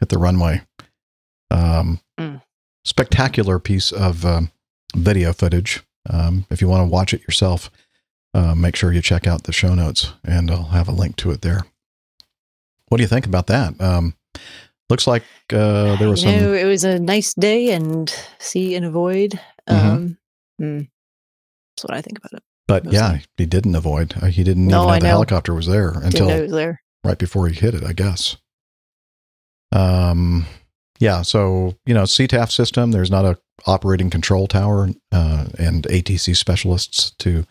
hit 0.00 0.08
the 0.08 0.18
runway. 0.18 0.62
Um, 1.50 2.00
Mm. 2.18 2.40
Spectacular 2.84 3.58
piece 3.58 3.92
of 3.92 4.24
um, 4.24 4.50
video 4.94 5.34
footage. 5.34 5.82
Um, 6.08 6.46
if 6.50 6.62
you 6.62 6.68
want 6.68 6.80
to 6.88 6.90
watch 6.90 7.12
it 7.12 7.20
yourself, 7.22 7.70
uh, 8.32 8.54
make 8.54 8.74
sure 8.74 8.90
you 8.90 9.02
check 9.02 9.26
out 9.26 9.42
the 9.42 9.52
show 9.52 9.74
notes, 9.74 10.12
and 10.24 10.50
I'll 10.50 10.68
have 10.68 10.88
a 10.88 10.92
link 10.92 11.16
to 11.16 11.30
it 11.32 11.42
there. 11.42 11.66
What 12.88 12.96
do 12.96 13.02
you 13.02 13.08
think 13.08 13.26
about 13.26 13.48
that? 13.48 13.78
Looks 14.88 15.06
like 15.06 15.22
uh, 15.52 15.96
there 15.96 16.08
was 16.08 16.22
you 16.22 16.30
some. 16.30 16.40
know, 16.40 16.52
it 16.52 16.64
was 16.64 16.84
a 16.84 16.98
nice 17.00 17.34
day 17.34 17.70
and 17.72 18.08
see 18.38 18.74
and 18.76 18.84
avoid. 18.84 19.40
Mhm. 19.68 19.84
Um, 19.84 20.18
hmm. 20.58 20.78
That's 21.76 21.84
what 21.84 21.94
I 21.94 22.00
think 22.02 22.18
about 22.18 22.32
it. 22.34 22.42
But 22.68 22.92
yeah, 22.92 23.18
he 23.36 23.46
didn't 23.46 23.74
avoid. 23.74 24.14
Uh, 24.20 24.26
He 24.26 24.42
didn't 24.44 24.66
No, 24.66 24.78
even 24.82 24.86
know 24.86 24.92
I 24.94 24.98
the 24.98 25.04
know. 25.04 25.10
helicopter 25.10 25.54
was 25.54 25.66
there 25.66 25.90
until 25.90 26.26
was 26.42 26.50
there. 26.52 26.82
right 27.04 27.18
before 27.18 27.48
he 27.48 27.54
hit 27.58 27.74
it, 27.74 27.84
I 27.84 27.92
guess. 27.92 28.36
Um, 29.72 30.46
Yeah, 30.98 31.22
so 31.22 31.74
you 31.84 31.92
know, 31.94 32.04
CTAF 32.04 32.50
system. 32.50 32.90
There's 32.92 33.10
not 33.10 33.24
a 33.26 33.38
operating 33.66 34.08
control 34.10 34.46
tower 34.46 34.88
uh, 35.12 35.46
and 35.58 35.82
ATC 35.84 36.34
specialists 36.36 37.10
to 37.18 37.44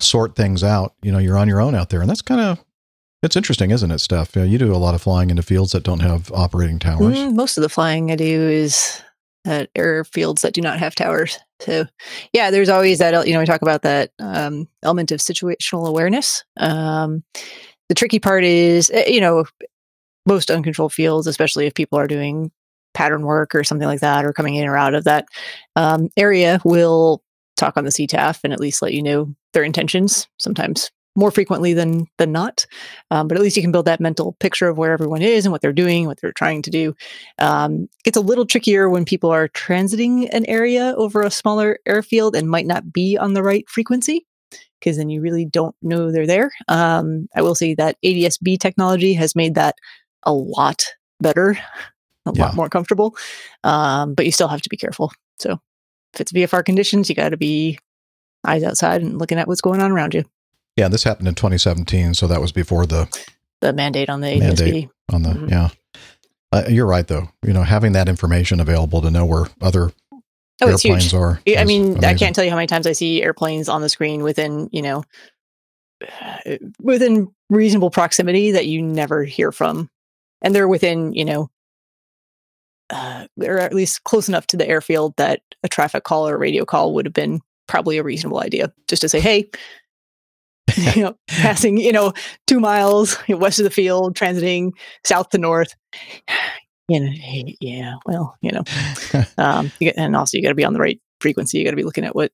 sort 0.00 0.34
things 0.34 0.64
out. 0.64 0.94
You 1.02 1.12
know, 1.12 1.18
you're 1.18 1.38
on 1.38 1.46
your 1.48 1.60
own 1.60 1.74
out 1.74 1.90
there, 1.90 2.00
and 2.00 2.10
that's 2.10 2.22
kind 2.22 2.40
of 2.40 2.58
it's 3.22 3.36
interesting, 3.36 3.70
isn't 3.70 3.90
it, 3.90 3.98
Steph? 3.98 4.34
Yeah, 4.34 4.44
you 4.44 4.58
do 4.58 4.74
a 4.74 4.76
lot 4.76 4.94
of 4.94 5.02
flying 5.02 5.30
into 5.30 5.42
fields 5.42 5.72
that 5.72 5.82
don't 5.82 6.00
have 6.00 6.30
operating 6.32 6.78
towers. 6.78 7.16
Mm, 7.16 7.34
most 7.34 7.58
of 7.58 7.62
the 7.62 7.68
flying 7.68 8.10
I 8.10 8.16
do 8.16 8.24
is 8.24 9.02
at 9.44 9.72
airfields 9.74 10.40
that 10.40 10.54
do 10.54 10.60
not 10.60 10.78
have 10.78 10.94
towers. 10.94 11.38
So, 11.60 11.86
yeah, 12.32 12.50
there's 12.50 12.68
always 12.68 12.98
that. 12.98 13.26
You 13.26 13.34
know, 13.34 13.40
we 13.40 13.46
talk 13.46 13.62
about 13.62 13.82
that 13.82 14.12
um, 14.18 14.68
element 14.82 15.12
of 15.12 15.20
situational 15.20 15.86
awareness. 15.86 16.44
Um, 16.58 17.22
the 17.88 17.94
tricky 17.94 18.18
part 18.18 18.44
is, 18.44 18.90
eh, 18.90 19.08
you 19.08 19.20
know, 19.20 19.44
most 20.26 20.50
uncontrolled 20.50 20.92
fields, 20.92 21.26
especially 21.26 21.66
if 21.66 21.74
people 21.74 21.98
are 21.98 22.06
doing 22.06 22.50
pattern 22.94 23.22
work 23.22 23.54
or 23.54 23.64
something 23.64 23.88
like 23.88 24.00
that, 24.00 24.24
or 24.24 24.32
coming 24.32 24.54
in 24.54 24.66
or 24.66 24.76
out 24.76 24.94
of 24.94 25.04
that 25.04 25.26
um, 25.76 26.08
area, 26.16 26.60
will 26.64 27.22
talk 27.56 27.76
on 27.76 27.84
the 27.84 27.90
CTAF 27.90 28.40
and 28.44 28.52
at 28.52 28.60
least 28.60 28.80
let 28.80 28.94
you 28.94 29.02
know 29.02 29.34
their 29.52 29.62
intentions. 29.62 30.28
Sometimes 30.38 30.90
more 31.20 31.30
frequently 31.30 31.72
than 31.74 32.06
than 32.18 32.32
not, 32.32 32.66
um, 33.12 33.28
but 33.28 33.36
at 33.36 33.42
least 33.42 33.56
you 33.56 33.62
can 33.62 33.70
build 33.70 33.84
that 33.86 34.00
mental 34.00 34.32
picture 34.40 34.68
of 34.68 34.78
where 34.78 34.92
everyone 34.92 35.22
is 35.22 35.44
and 35.44 35.52
what 35.52 35.60
they're 35.60 35.72
doing, 35.72 36.06
what 36.06 36.20
they're 36.20 36.32
trying 36.32 36.62
to 36.62 36.70
do. 36.70 36.94
Um, 37.38 37.88
it's 38.04 38.16
a 38.16 38.20
little 38.22 38.46
trickier 38.46 38.90
when 38.90 39.04
people 39.04 39.30
are 39.30 39.48
transiting 39.48 40.28
an 40.32 40.44
area 40.46 40.94
over 40.96 41.22
a 41.22 41.30
smaller 41.30 41.78
airfield 41.86 42.34
and 42.34 42.48
might 42.50 42.66
not 42.66 42.92
be 42.92 43.16
on 43.16 43.34
the 43.34 43.42
right 43.42 43.68
frequency 43.68 44.26
because 44.80 44.96
then 44.96 45.10
you 45.10 45.20
really 45.20 45.44
don't 45.44 45.76
know 45.82 46.10
they're 46.10 46.26
there. 46.26 46.50
Um, 46.68 47.28
I 47.36 47.42
will 47.42 47.54
say 47.54 47.74
that 47.74 47.98
ADSB 48.04 48.58
technology 48.58 49.12
has 49.14 49.36
made 49.36 49.54
that 49.54 49.76
a 50.24 50.32
lot 50.32 50.82
better, 51.20 51.50
a 52.26 52.32
Yeah. 52.34 52.46
lot 52.46 52.56
more 52.56 52.68
comfortable, 52.68 53.14
um, 53.62 54.14
but 54.14 54.24
you 54.26 54.32
still 54.32 54.48
have 54.48 54.62
to 54.62 54.68
be 54.70 54.76
careful. 54.78 55.12
So 55.38 55.58
if 56.14 56.20
it's 56.22 56.32
VFR 56.32 56.64
conditions, 56.64 57.08
you 57.08 57.14
got 57.14 57.28
to 57.30 57.36
be 57.36 57.78
eyes 58.46 58.62
outside 58.62 59.02
and 59.02 59.18
looking 59.18 59.38
at 59.38 59.46
what's 59.46 59.60
going 59.60 59.80
on 59.82 59.92
around 59.92 60.14
you. 60.14 60.24
Yeah, 60.80 60.88
this 60.88 61.04
happened 61.04 61.28
in 61.28 61.34
2017, 61.34 62.14
so 62.14 62.26
that 62.26 62.40
was 62.40 62.52
before 62.52 62.86
the 62.86 63.06
The 63.60 63.72
mandate 63.72 64.08
on 64.08 64.20
the. 64.22 64.38
Mandate. 64.38 64.88
on 65.12 65.22
the 65.22 65.30
Mhm. 65.30 65.50
yeah. 65.50 65.68
Uh, 66.52 66.62
you're 66.68 66.86
right 66.86 67.06
though. 67.06 67.28
You 67.46 67.52
know, 67.52 67.62
having 67.62 67.92
that 67.92 68.08
information 68.08 68.60
available 68.60 69.02
to 69.02 69.10
know 69.10 69.24
where 69.26 69.46
other 69.60 69.92
Oh, 70.62 70.68
it's 70.68 70.84
airplanes 70.84 71.04
huge. 71.04 71.14
are. 71.14 71.40
I 71.56 71.64
mean, 71.64 72.02
I 72.04 72.14
can't 72.14 72.34
tell 72.34 72.44
you 72.44 72.50
how 72.50 72.56
many 72.56 72.66
times 72.66 72.86
I 72.86 72.92
see 72.92 73.22
airplanes 73.22 73.68
on 73.68 73.82
the 73.82 73.88
screen 73.88 74.22
within, 74.22 74.68
you 74.72 74.82
know, 74.82 75.04
within 76.80 77.28
reasonable 77.50 77.90
proximity 77.90 78.52
that 78.52 78.66
you 78.66 78.82
never 78.82 79.24
hear 79.24 79.52
from, 79.52 79.90
and 80.42 80.54
they're 80.54 80.68
within, 80.68 81.12
you 81.12 81.24
know, 81.24 81.50
uh, 82.90 83.26
they're 83.36 83.58
at 83.60 83.74
least 83.74 84.04
close 84.04 84.28
enough 84.28 84.46
to 84.48 84.56
the 84.56 84.68
airfield 84.68 85.14
that 85.16 85.40
a 85.62 85.68
traffic 85.68 86.04
call 86.04 86.26
or 86.28 86.34
a 86.34 86.38
radio 86.38 86.64
call 86.64 86.94
would 86.94 87.06
have 87.06 87.14
been 87.14 87.40
probably 87.68 87.98
a 87.98 88.02
reasonable 88.02 88.40
idea, 88.40 88.72
just 88.88 89.02
to 89.02 89.08
say, 89.08 89.20
hey. 89.20 89.48
you 90.96 91.02
know, 91.02 91.14
passing, 91.28 91.76
you 91.78 91.92
know, 91.92 92.12
two 92.46 92.60
miles 92.60 93.16
west 93.28 93.58
of 93.58 93.64
the 93.64 93.70
field, 93.70 94.16
transiting 94.16 94.70
south 95.04 95.30
to 95.30 95.38
north. 95.38 95.74
You 96.88 96.98
know, 96.98 97.12
yeah, 97.60 97.94
well, 98.04 98.36
you 98.42 98.50
know, 98.50 98.64
um, 99.38 99.70
you 99.78 99.86
get, 99.92 99.96
and 99.96 100.16
also 100.16 100.36
you 100.36 100.42
got 100.42 100.48
to 100.48 100.56
be 100.56 100.64
on 100.64 100.72
the 100.72 100.80
right 100.80 101.00
frequency. 101.20 101.56
You 101.58 101.64
got 101.64 101.70
to 101.70 101.76
be 101.76 101.84
looking 101.84 102.04
at 102.04 102.16
what 102.16 102.32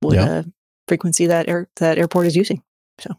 what 0.00 0.14
Yeah. 0.14 0.24
uh, 0.24 0.42
frequency 0.88 1.26
that 1.26 1.50
air 1.50 1.68
that 1.76 1.98
airport 1.98 2.28
is 2.28 2.36
using. 2.36 2.62
So 2.98 3.14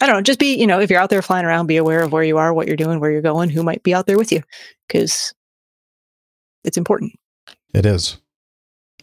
I 0.00 0.06
don't 0.06 0.16
know. 0.16 0.22
Just 0.22 0.40
be 0.40 0.56
you 0.56 0.66
know 0.66 0.80
if 0.80 0.90
you're 0.90 0.98
out 0.98 1.10
there 1.10 1.22
flying 1.22 1.46
around, 1.46 1.68
be 1.68 1.76
aware 1.76 2.02
of 2.02 2.10
where 2.10 2.24
you 2.24 2.36
are, 2.38 2.52
what 2.52 2.66
you're 2.66 2.74
doing, 2.76 2.98
where 2.98 3.12
you're 3.12 3.22
going, 3.22 3.50
who 3.50 3.62
might 3.62 3.84
be 3.84 3.94
out 3.94 4.06
there 4.06 4.18
with 4.18 4.32
you, 4.32 4.42
because 4.88 5.32
it's 6.64 6.76
important. 6.76 7.12
It 7.72 7.86
is. 7.86 8.16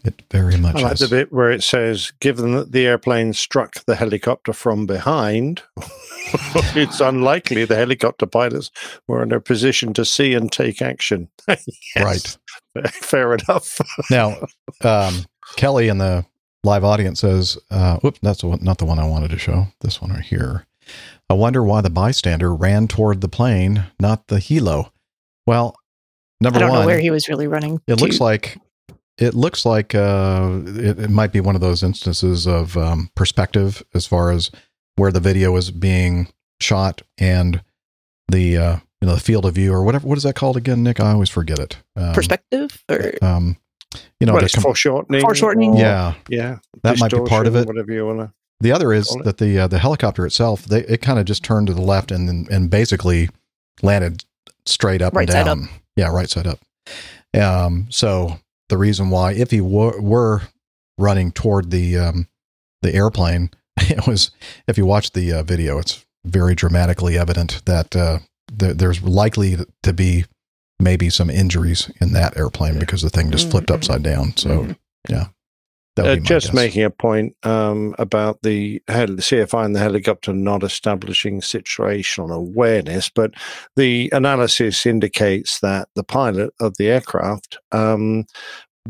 It 0.04 0.22
very 0.32 0.58
much 0.58 0.78
I 0.78 0.82
like 0.82 0.94
is. 0.94 1.00
the 1.02 1.08
bit 1.08 1.32
where 1.32 1.52
it 1.52 1.62
says, 1.64 2.12
given 2.20 2.54
that 2.56 2.72
the 2.72 2.88
airplane 2.88 3.34
struck 3.34 3.86
the 3.86 3.96
helicopter 3.96 4.52
from 4.52 4.86
behind, 4.88 5.62
it's 6.76 7.00
unlikely 7.00 7.66
the 7.66 7.76
helicopter 7.76 8.26
pilots 8.26 8.72
were 9.08 9.22
in 9.22 9.32
a 9.32 9.40
position 9.40 9.94
to 9.94 10.04
see 10.06 10.34
and 10.34 10.52
take 10.52 10.82
action. 10.82 11.28
Yes. 11.96 12.38
Right. 12.76 12.88
Fair 12.94 13.34
enough. 13.34 13.80
Now, 14.10 14.38
um, 14.82 15.26
Kelly 15.58 15.90
in 15.90 15.98
the 15.98 16.26
live 16.64 16.86
audience 16.86 17.20
says, 17.20 17.58
uh, 17.70 17.98
"Whoops, 17.98 18.20
that's 18.24 18.44
not 18.44 18.78
the 18.78 18.86
one 18.86 18.98
I 18.98 19.06
wanted 19.08 19.32
to 19.32 19.38
show. 19.38 19.68
This 19.82 20.02
one 20.02 20.12
right 20.12 20.24
here. 20.24 20.66
I 21.30 21.34
wonder 21.34 21.64
why 21.64 21.82
the 21.82 21.90
bystander 21.90 22.56
ran 22.56 22.88
toward 22.88 23.20
the 23.22 23.28
plane, 23.28 23.86
not 24.00 24.28
the 24.28 24.38
helo. 24.38 24.92
Well, 25.46 25.76
number 26.40 26.58
I 26.58 26.60
don't 26.62 26.70
one, 26.70 26.80
know 26.82 26.86
where 26.86 27.00
he 27.00 27.12
was 27.12 27.28
really 27.28 27.48
running. 27.48 27.82
it 27.88 27.98
to. 27.98 28.04
looks 28.04 28.20
like 28.22 28.58
it 29.22 29.34
looks 29.36 29.66
like 29.66 29.94
uh, 29.96 30.60
it, 30.66 31.00
it 31.00 31.10
might 31.10 31.32
be 31.32 31.40
one 31.40 31.56
of 31.56 31.62
those 31.62 31.84
instances 31.84 32.48
of 32.48 32.76
um, 32.76 33.10
perspective 33.16 33.84
as 33.94 34.06
far 34.08 34.32
as 34.32 34.52
where 34.96 35.12
the 35.12 35.20
video 35.20 35.56
is 35.56 35.72
being 35.72 36.28
shot 36.60 37.02
and 37.18 37.62
the 38.28 38.58
uh, 38.58 38.76
you 39.02 39.08
know 39.08 39.14
the 39.16 39.22
field 39.22 39.46
of 39.46 39.56
view 39.56 39.72
or 39.74 39.84
whatever. 39.84 40.08
What 40.08 40.18
is 40.18 40.24
that 40.24 40.36
called 40.36 40.58
again, 40.58 40.84
Nick? 40.84 41.00
I 41.00 41.12
always 41.12 41.30
forget 41.30 41.60
it. 41.60 41.78
Um, 41.96 42.14
perspective 42.14 42.84
or 42.90 43.14
Um, 43.22 43.58
you 44.20 44.26
know, 44.26 44.34
well, 44.34 44.42
the 44.42 44.46
it's 44.46 44.56
com- 44.56 44.64
foreshortening. 44.64 45.22
Foreshortening? 45.22 45.76
yeah, 45.76 46.14
Yeah. 46.30 46.58
that 46.84 47.00
might 47.00 47.12
be 47.12 47.20
part 47.22 47.46
of 47.48 47.56
it. 47.56 47.68
Whatever 47.68 47.92
you 47.92 48.06
want 48.06 48.20
to. 48.20 48.32
The 48.62 48.72
other 48.72 48.94
is 48.94 49.08
that 49.24 49.38
the 49.38 49.60
uh, 49.60 49.68
the 49.68 49.80
helicopter 49.80 50.26
itself, 50.26 50.66
they 50.66 50.82
it 50.86 51.02
kind 51.02 51.20
of 51.20 51.26
just 51.26 51.44
turned 51.44 51.68
to 51.68 51.74
the 51.74 51.82
left 51.82 52.12
and 52.12 52.48
and 52.50 52.70
basically 52.70 53.30
landed 53.82 54.24
straight 54.66 55.02
up 55.02 55.14
Right 55.14 55.24
and 55.24 55.32
side 55.34 55.46
down. 55.46 55.70
Yeah, 55.96 56.10
right 56.10 56.30
side 56.30 56.48
up. 56.48 56.60
Um, 57.40 57.88
so 57.90 58.38
the 58.72 58.78
reason 58.78 59.10
why, 59.12 59.34
if 59.34 59.52
he 59.52 59.62
were, 59.62 60.00
were 60.02 60.42
running 60.98 61.32
toward 61.32 61.70
the 61.70 61.98
um, 61.98 62.28
the 62.82 62.94
airplane, 62.96 63.52
it 63.78 64.08
was 64.08 64.32
if 64.68 64.78
you 64.78 64.86
watch 64.88 65.12
the 65.12 65.32
uh, 65.34 65.44
video, 65.44 65.78
it's 65.78 66.04
very 66.26 66.56
dramatically 66.56 67.18
evident 67.18 67.62
that 67.66 67.96
uh, 67.96 68.20
th- 68.58 68.78
there's 68.78 69.04
likely 69.04 69.58
to 69.84 69.94
be 69.94 70.26
maybe 70.80 71.10
some 71.10 71.30
injuries 71.30 71.92
in 72.02 72.14
that 72.14 72.36
airplane 72.38 72.80
because 72.80 73.02
the 73.04 73.10
thing 73.10 73.30
just 73.30 73.52
flipped 73.52 73.68
Mhm. 73.70 73.76
upside 73.76 74.02
down. 74.04 74.36
So 74.38 74.50
Mhm. 74.50 74.78
yeah, 75.10 75.26
that 75.26 75.28
would 75.28 75.41
Uh, 76.02 76.16
just 76.16 76.54
making 76.54 76.84
a 76.84 76.90
point 76.90 77.36
um, 77.44 77.96
about 78.00 78.42
the 78.42 78.82
CFI 78.88 79.66
and 79.66 79.76
the 79.76 79.80
helicopter 79.80 80.34
not 80.34 80.64
establishing 80.64 81.42
situational 81.42 82.34
awareness, 82.34 83.10
but 83.10 83.34
the 83.76 84.10
analysis 84.14 84.86
indicates 84.86 85.60
that 85.60 85.88
the 85.96 86.04
pilot 86.04 86.54
of 86.60 86.76
the 86.78 86.88
aircraft 86.88 87.58
um, 87.72 88.26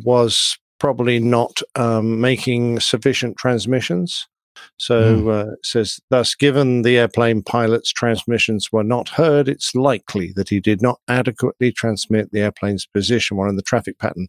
was 0.04 0.58
probably 0.80 1.20
not 1.20 1.62
um, 1.76 2.20
making 2.20 2.80
sufficient 2.80 3.38
transmissions. 3.38 4.28
So 4.78 5.30
uh, 5.30 5.52
it 5.54 5.66
says, 5.66 6.00
thus, 6.10 6.36
given 6.36 6.82
the 6.82 6.98
airplane 6.98 7.44
pilot's 7.44 7.92
transmissions 7.92 8.72
were 8.72 8.84
not 8.84 9.10
heard, 9.10 9.48
it's 9.48 9.76
likely 9.76 10.32
that 10.36 10.50
he 10.50 10.60
did 10.60 10.82
not 10.82 11.00
adequately 11.08 11.72
transmit 11.72 12.32
the 12.32 12.40
airplane's 12.40 12.86
position 12.86 13.38
while 13.38 13.50
in 13.50 13.56
the 13.56 13.62
traffic 13.62 14.00
pattern. 14.00 14.28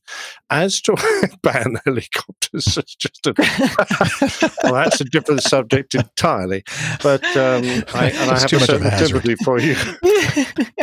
As 0.51 0.81
to 0.83 0.95
ban 1.43 1.79
helicopters, 1.85 2.77
it's 2.77 2.95
just 2.97 3.27
a 3.27 3.35
well, 4.65 4.75
that's 4.75 5.01
a 5.01 5.05
different 5.05 5.43
subject 5.43 5.95
entirely. 5.95 6.65
But 7.03 7.25
um, 7.37 7.65
I, 7.95 8.11
and 8.11 8.31
I 8.31 8.39
have 8.39 8.53
a 8.53 8.61
certain 8.61 8.91
sympathy 8.99 9.37
for 9.37 9.59
you. 9.59 9.77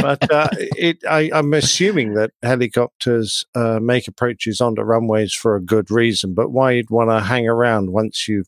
But 0.02 0.32
uh, 0.32 0.50
it, 0.54 1.04
I, 1.08 1.30
I'm 1.34 1.54
assuming 1.54 2.14
that 2.14 2.32
helicopters 2.44 3.46
uh, 3.56 3.80
make 3.80 4.08
approaches 4.08 4.62
onto 4.62 4.82
runways 4.82 5.34
for 5.34 5.56
a 5.56 5.62
good 5.62 5.92
reason. 5.92 6.34
But 6.34 6.52
why 6.52 6.72
you'd 6.72 6.90
want 6.90 7.10
to 7.10 7.20
hang 7.20 7.48
around 7.48 7.92
once 7.92 8.28
you've 8.28 8.48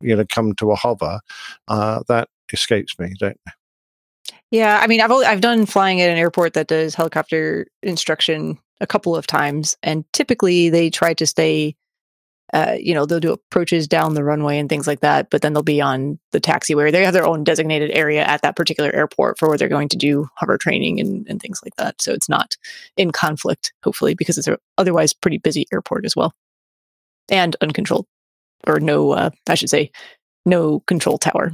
you 0.00 0.16
know 0.16 0.24
come 0.32 0.54
to 0.54 0.72
a 0.72 0.76
hover, 0.76 1.20
uh, 1.68 2.02
that 2.08 2.28
escapes 2.52 2.98
me. 2.98 3.14
Don't 3.18 3.36
Yeah, 4.50 4.80
I 4.82 4.86
mean, 4.86 5.00
I've 5.00 5.10
only, 5.10 5.26
I've 5.26 5.40
done 5.40 5.66
flying 5.66 6.00
at 6.00 6.10
an 6.10 6.18
airport 6.18 6.54
that 6.54 6.68
does 6.68 6.94
helicopter 6.94 7.66
instruction 7.82 8.58
a 8.80 8.86
couple 8.86 9.14
of 9.14 9.26
times, 9.26 9.76
and 9.82 10.04
typically 10.12 10.70
they 10.70 10.90
try 10.90 11.14
to 11.14 11.26
stay. 11.26 11.76
Uh, 12.52 12.76
you 12.80 12.92
know, 12.92 13.06
they'll 13.06 13.20
do 13.20 13.32
approaches 13.32 13.86
down 13.86 14.14
the 14.14 14.24
runway 14.24 14.58
and 14.58 14.68
things 14.68 14.88
like 14.88 14.98
that, 14.98 15.30
but 15.30 15.40
then 15.40 15.52
they'll 15.52 15.62
be 15.62 15.80
on 15.80 16.18
the 16.32 16.40
taxiway. 16.40 16.90
They 16.90 17.04
have 17.04 17.14
their 17.14 17.24
own 17.24 17.44
designated 17.44 17.92
area 17.92 18.24
at 18.24 18.42
that 18.42 18.56
particular 18.56 18.92
airport 18.92 19.38
for 19.38 19.48
where 19.48 19.56
they're 19.56 19.68
going 19.68 19.88
to 19.90 19.96
do 19.96 20.26
hover 20.34 20.58
training 20.58 20.98
and, 20.98 21.24
and 21.28 21.40
things 21.40 21.60
like 21.64 21.76
that. 21.76 22.02
So 22.02 22.12
it's 22.12 22.28
not 22.28 22.56
in 22.96 23.12
conflict, 23.12 23.72
hopefully, 23.84 24.14
because 24.16 24.36
it's 24.36 24.48
a 24.48 24.58
otherwise 24.78 25.12
pretty 25.14 25.38
busy 25.38 25.64
airport 25.72 26.04
as 26.04 26.16
well, 26.16 26.34
and 27.28 27.54
uncontrolled, 27.60 28.06
or 28.66 28.80
no, 28.80 29.12
uh, 29.12 29.30
I 29.48 29.54
should 29.54 29.70
say, 29.70 29.90
no 30.46 30.80
control 30.80 31.18
tower. 31.18 31.52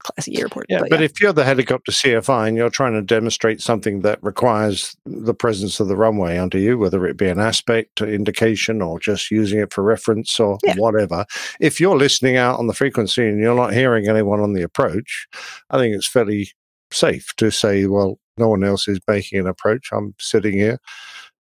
Classy 0.00 0.38
airport. 0.38 0.66
Yeah, 0.68 0.82
but, 0.90 1.02
if 1.02 1.18
you're 1.18 1.32
the 1.32 1.44
helicopter 1.46 1.90
CFI 1.90 2.48
and 2.48 2.56
you're 2.58 2.68
trying 2.68 2.92
to 2.92 3.00
demonstrate 3.00 3.62
something 3.62 4.02
that 4.02 4.22
requires 4.22 4.94
the 5.06 5.32
presence 5.32 5.80
of 5.80 5.88
the 5.88 5.96
runway 5.96 6.36
under 6.36 6.58
you, 6.58 6.76
whether 6.76 7.06
it 7.06 7.16
be 7.16 7.26
an 7.28 7.40
aspect 7.40 8.02
indication 8.02 8.82
or 8.82 9.00
just 9.00 9.30
using 9.30 9.60
it 9.60 9.72
for 9.72 9.82
reference 9.82 10.38
or 10.38 10.58
Yeah. 10.62 10.74
whatever, 10.76 11.24
if 11.58 11.80
you're 11.80 11.96
listening 11.96 12.36
out 12.36 12.58
on 12.58 12.66
the 12.66 12.74
frequency 12.74 13.26
and 13.26 13.40
you're 13.40 13.54
not 13.56 13.72
hearing 13.72 14.06
anyone 14.06 14.40
on 14.40 14.52
the 14.52 14.62
approach, 14.62 15.26
I 15.70 15.78
think 15.78 15.94
it's 15.94 16.06
fairly 16.08 16.50
safe 16.90 17.32
to 17.38 17.50
say, 17.50 17.86
well, 17.86 18.18
no 18.36 18.50
one 18.50 18.62
else 18.62 18.86
is 18.88 19.00
making 19.08 19.38
an 19.40 19.46
approach. 19.46 19.88
I'm 19.90 20.14
sitting 20.20 20.52
here. 20.52 20.78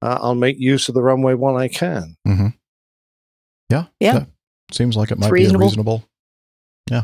Uh, 0.03 0.19
I'll 0.21 0.35
make 0.35 0.57
use 0.59 0.87
of 0.87 0.93
the 0.93 1.01
runway 1.01 1.33
while 1.33 1.57
I 1.57 1.67
can. 1.67 2.15
Mm-hmm. 2.27 2.47
Yeah. 3.71 3.85
Yeah. 3.99 4.13
that 4.19 4.27
seems 4.73 4.95
like 4.95 5.11
it 5.11 5.19
might 5.19 5.31
reasonable. 5.31 5.59
be 5.59 5.65
reasonable. 5.65 6.03
Yeah. 6.89 7.03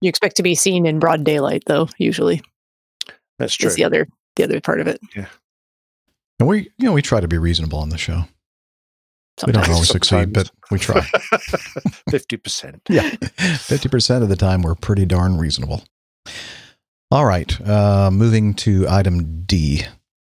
You 0.00 0.08
expect 0.08 0.36
to 0.36 0.42
be 0.42 0.54
seen 0.54 0.86
in 0.86 0.98
broad 0.98 1.24
daylight, 1.24 1.62
though. 1.66 1.88
Usually, 1.98 2.42
That's 3.38 3.54
true. 3.54 3.68
is 3.68 3.74
the 3.76 3.84
other 3.84 4.06
the 4.36 4.44
other 4.44 4.60
part 4.60 4.80
of 4.80 4.86
it. 4.86 5.00
Yeah. 5.16 5.26
And 6.40 6.48
we, 6.48 6.70
you 6.78 6.86
know, 6.86 6.92
we 6.92 7.02
try 7.02 7.20
to 7.20 7.28
be 7.28 7.38
reasonable 7.38 7.78
on 7.78 7.88
the 7.90 7.98
show. 7.98 8.24
We 9.46 9.52
don't 9.52 9.64
Sometimes. 9.64 9.68
always 9.74 9.88
succeed, 9.88 10.32
but 10.32 10.50
we 10.70 10.78
try. 10.78 11.00
Fifty 12.10 12.36
percent. 12.36 12.82
yeah. 12.88 13.10
50% 13.10 14.22
of 14.22 14.28
the 14.28 14.36
time, 14.36 14.62
we're 14.62 14.74
pretty 14.76 15.06
darn 15.06 15.38
reasonable. 15.38 15.82
All 17.10 17.24
right. 17.24 17.60
Uh, 17.60 18.10
moving 18.12 18.54
to 18.54 18.86
item 18.88 19.42
D. 19.44 19.82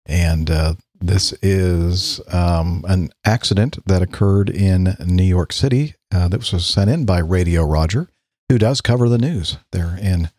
And 0.06 0.50
uh, 0.50 0.74
this 1.00 1.32
is 1.42 2.20
um, 2.32 2.84
an 2.88 3.10
accident 3.24 3.78
that 3.86 4.02
occurred 4.02 4.50
in 4.50 4.96
New 5.04 5.24
York 5.24 5.52
City 5.52 5.94
uh, 6.12 6.28
that 6.28 6.52
was 6.52 6.66
sent 6.66 6.90
in 6.90 7.04
by 7.04 7.18
Radio 7.18 7.64
Roger, 7.64 8.08
who 8.48 8.58
does 8.58 8.80
cover 8.80 9.08
the 9.08 9.18
news 9.18 9.58
there 9.72 9.96
in 10.00 10.30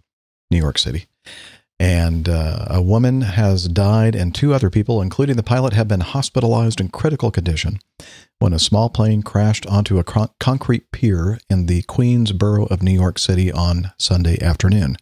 New 0.51 0.57
York 0.57 0.77
City. 0.77 1.05
And 1.79 2.27
uh, 2.27 2.65
a 2.69 2.81
woman 2.81 3.21
has 3.21 3.69
died, 3.69 4.13
and 4.13 4.35
two 4.35 4.53
other 4.53 4.69
people, 4.69 5.01
including 5.01 5.37
the 5.37 5.43
pilot, 5.43 5.71
have 5.73 5.87
been 5.87 6.01
hospitalized 6.01 6.81
in 6.81 6.89
critical 6.89 7.31
condition 7.31 7.79
when 8.39 8.51
a 8.51 8.59
small 8.59 8.89
plane 8.89 9.23
crashed 9.23 9.65
onto 9.67 9.97
a 9.97 10.03
con- 10.03 10.29
concrete 10.41 10.91
pier 10.91 11.39
in 11.49 11.67
the 11.67 11.83
Queens 11.83 12.33
borough 12.33 12.65
of 12.65 12.83
New 12.83 12.91
York 12.91 13.17
City 13.17 13.49
on 13.49 13.91
Sunday 13.97 14.41
afternoon, 14.41 14.97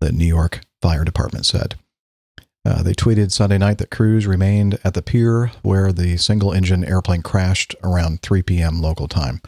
the 0.00 0.10
New 0.10 0.26
York 0.26 0.62
Fire 0.80 1.04
Department 1.04 1.46
said. 1.46 1.76
Uh, 2.64 2.82
they 2.82 2.92
tweeted 2.92 3.32
Sunday 3.32 3.58
night 3.58 3.78
that 3.78 3.90
crews 3.90 4.26
remained 4.26 4.78
at 4.84 4.94
the 4.94 5.02
pier 5.02 5.50
where 5.62 5.92
the 5.92 6.16
single 6.16 6.52
engine 6.52 6.84
airplane 6.84 7.22
crashed 7.22 7.74
around 7.82 8.22
3 8.22 8.42
p.m. 8.42 8.80
local 8.80 9.08
time. 9.08 9.40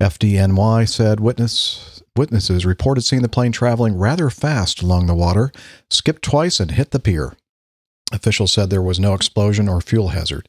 FDNY 0.00 0.88
said 0.88 1.20
witness, 1.20 2.02
witnesses 2.14 2.64
reported 2.64 3.02
seeing 3.02 3.22
the 3.22 3.28
plane 3.28 3.50
traveling 3.50 3.96
rather 3.96 4.30
fast 4.30 4.82
along 4.82 5.06
the 5.06 5.14
water, 5.14 5.50
skipped 5.90 6.22
twice, 6.22 6.60
and 6.60 6.72
hit 6.72 6.92
the 6.92 7.00
pier. 7.00 7.34
Officials 8.12 8.52
said 8.52 8.70
there 8.70 8.82
was 8.82 9.00
no 9.00 9.14
explosion 9.14 9.68
or 9.68 9.80
fuel 9.80 10.08
hazard. 10.08 10.48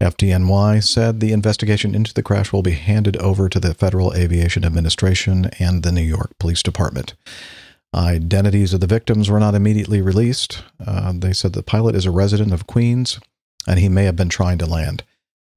FDNY 0.00 0.82
said 0.82 1.20
the 1.20 1.32
investigation 1.32 1.94
into 1.94 2.12
the 2.12 2.24
crash 2.24 2.52
will 2.52 2.62
be 2.62 2.72
handed 2.72 3.16
over 3.18 3.48
to 3.48 3.60
the 3.60 3.74
Federal 3.74 4.12
Aviation 4.14 4.64
Administration 4.64 5.50
and 5.60 5.84
the 5.84 5.92
New 5.92 6.02
York 6.02 6.32
Police 6.40 6.62
Department. 6.62 7.14
Identities 7.94 8.72
of 8.72 8.80
the 8.80 8.86
victims 8.86 9.28
were 9.30 9.40
not 9.40 9.54
immediately 9.54 10.00
released. 10.00 10.62
Uh, 10.84 11.12
they 11.14 11.32
said 11.32 11.52
the 11.52 11.62
pilot 11.62 11.94
is 11.94 12.06
a 12.06 12.10
resident 12.10 12.52
of 12.52 12.66
Queens 12.66 13.20
and 13.66 13.78
he 13.78 13.88
may 13.88 14.04
have 14.04 14.16
been 14.16 14.28
trying 14.28 14.58
to 14.58 14.66
land. 14.66 15.04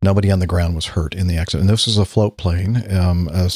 Nobody 0.01 0.29
on 0.29 0.39
the 0.39 0.45
ground 0.45 0.75
was 0.75 0.87
hurt 0.87 1.15
in 1.15 1.27
the 1.27 1.37
accident. 1.37 1.69
This 1.69 1.87
is 1.87 1.97
a 1.97 2.05
float 2.05 2.37
plane. 2.37 2.83
Um, 2.91 3.27
a 3.33 3.49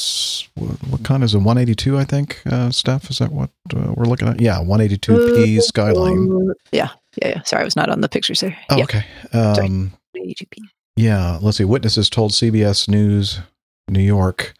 what 0.56 1.04
kind 1.04 1.22
is 1.22 1.34
a 1.34 1.38
182? 1.38 1.96
I 1.96 2.04
think, 2.04 2.42
uh, 2.46 2.70
Steph. 2.70 3.08
Is 3.10 3.18
that 3.18 3.30
what 3.30 3.50
uh, 3.76 3.92
we're 3.94 4.06
looking 4.06 4.26
at? 4.26 4.40
Yeah, 4.40 4.58
182p 4.58 5.58
Skylane. 5.58 6.52
Yeah, 6.72 6.88
yeah, 7.22 7.28
yeah. 7.28 7.42
Sorry, 7.42 7.62
I 7.62 7.64
was 7.64 7.76
not 7.76 7.88
on 7.88 8.00
the 8.00 8.08
pictures 8.08 8.40
there. 8.40 8.56
Oh, 8.70 8.78
yeah, 8.78 8.84
okay. 8.84 9.04
Um, 9.32 9.92
82p. 10.16 10.58
Yeah, 10.96 11.38
let's 11.40 11.58
see. 11.58 11.64
Witnesses 11.64 12.10
told 12.10 12.32
CBS 12.32 12.88
News 12.88 13.40
New 13.88 14.02
York 14.02 14.54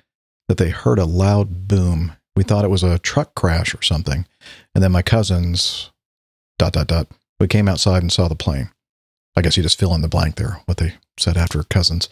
that 0.48 0.59
they 0.59 0.70
heard 0.70 0.98
a 0.98 1.06
loud 1.06 1.66
boom. 1.66 2.12
We 2.40 2.44
thought 2.44 2.64
it 2.64 2.68
was 2.70 2.83
a 2.83 2.98
truck 3.00 3.35
crash 3.35 3.74
or 3.74 3.83
something. 3.83 4.24
And 4.74 4.83
then 4.83 4.92
my 4.92 5.03
cousins, 5.03 5.90
dot, 6.59 6.72
dot, 6.72 6.87
dot, 6.87 7.07
we 7.38 7.46
came 7.46 7.68
outside 7.68 8.00
and 8.03 8.11
saw 8.11 8.29
the 8.29 8.35
plane. 8.35 8.70
I 9.37 9.42
guess 9.42 9.59
you 9.59 9.62
just 9.62 9.79
fill 9.79 9.94
in 9.94 10.00
the 10.00 10.09
blank 10.09 10.37
there, 10.37 10.59
what 10.64 10.79
they 10.79 10.94
said 11.18 11.37
after 11.37 11.62
cousins. 11.64 12.09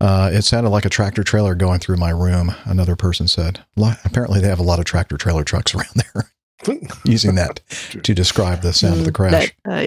Uh, 0.00 0.28
it 0.32 0.42
sounded 0.42 0.70
like 0.70 0.84
a 0.84 0.88
tractor 0.90 1.22
trailer 1.22 1.54
going 1.54 1.78
through 1.78 1.98
my 1.98 2.10
room, 2.10 2.52
another 2.64 2.96
person 2.96 3.28
said. 3.28 3.64
Apparently, 4.04 4.40
they 4.40 4.48
have 4.48 4.58
a 4.58 4.64
lot 4.64 4.80
of 4.80 4.86
tractor 4.86 5.16
trailer 5.16 5.44
trucks 5.44 5.72
around 5.72 6.02
there 6.14 6.80
using 7.04 7.36
that 7.36 7.60
to 8.02 8.12
describe 8.12 8.62
the 8.62 8.72
sound 8.72 8.98
of 8.98 9.04
the 9.04 9.12
Mm, 9.12 9.14
crash. 9.14 9.54
that, 9.64 9.72
uh, 9.72 9.80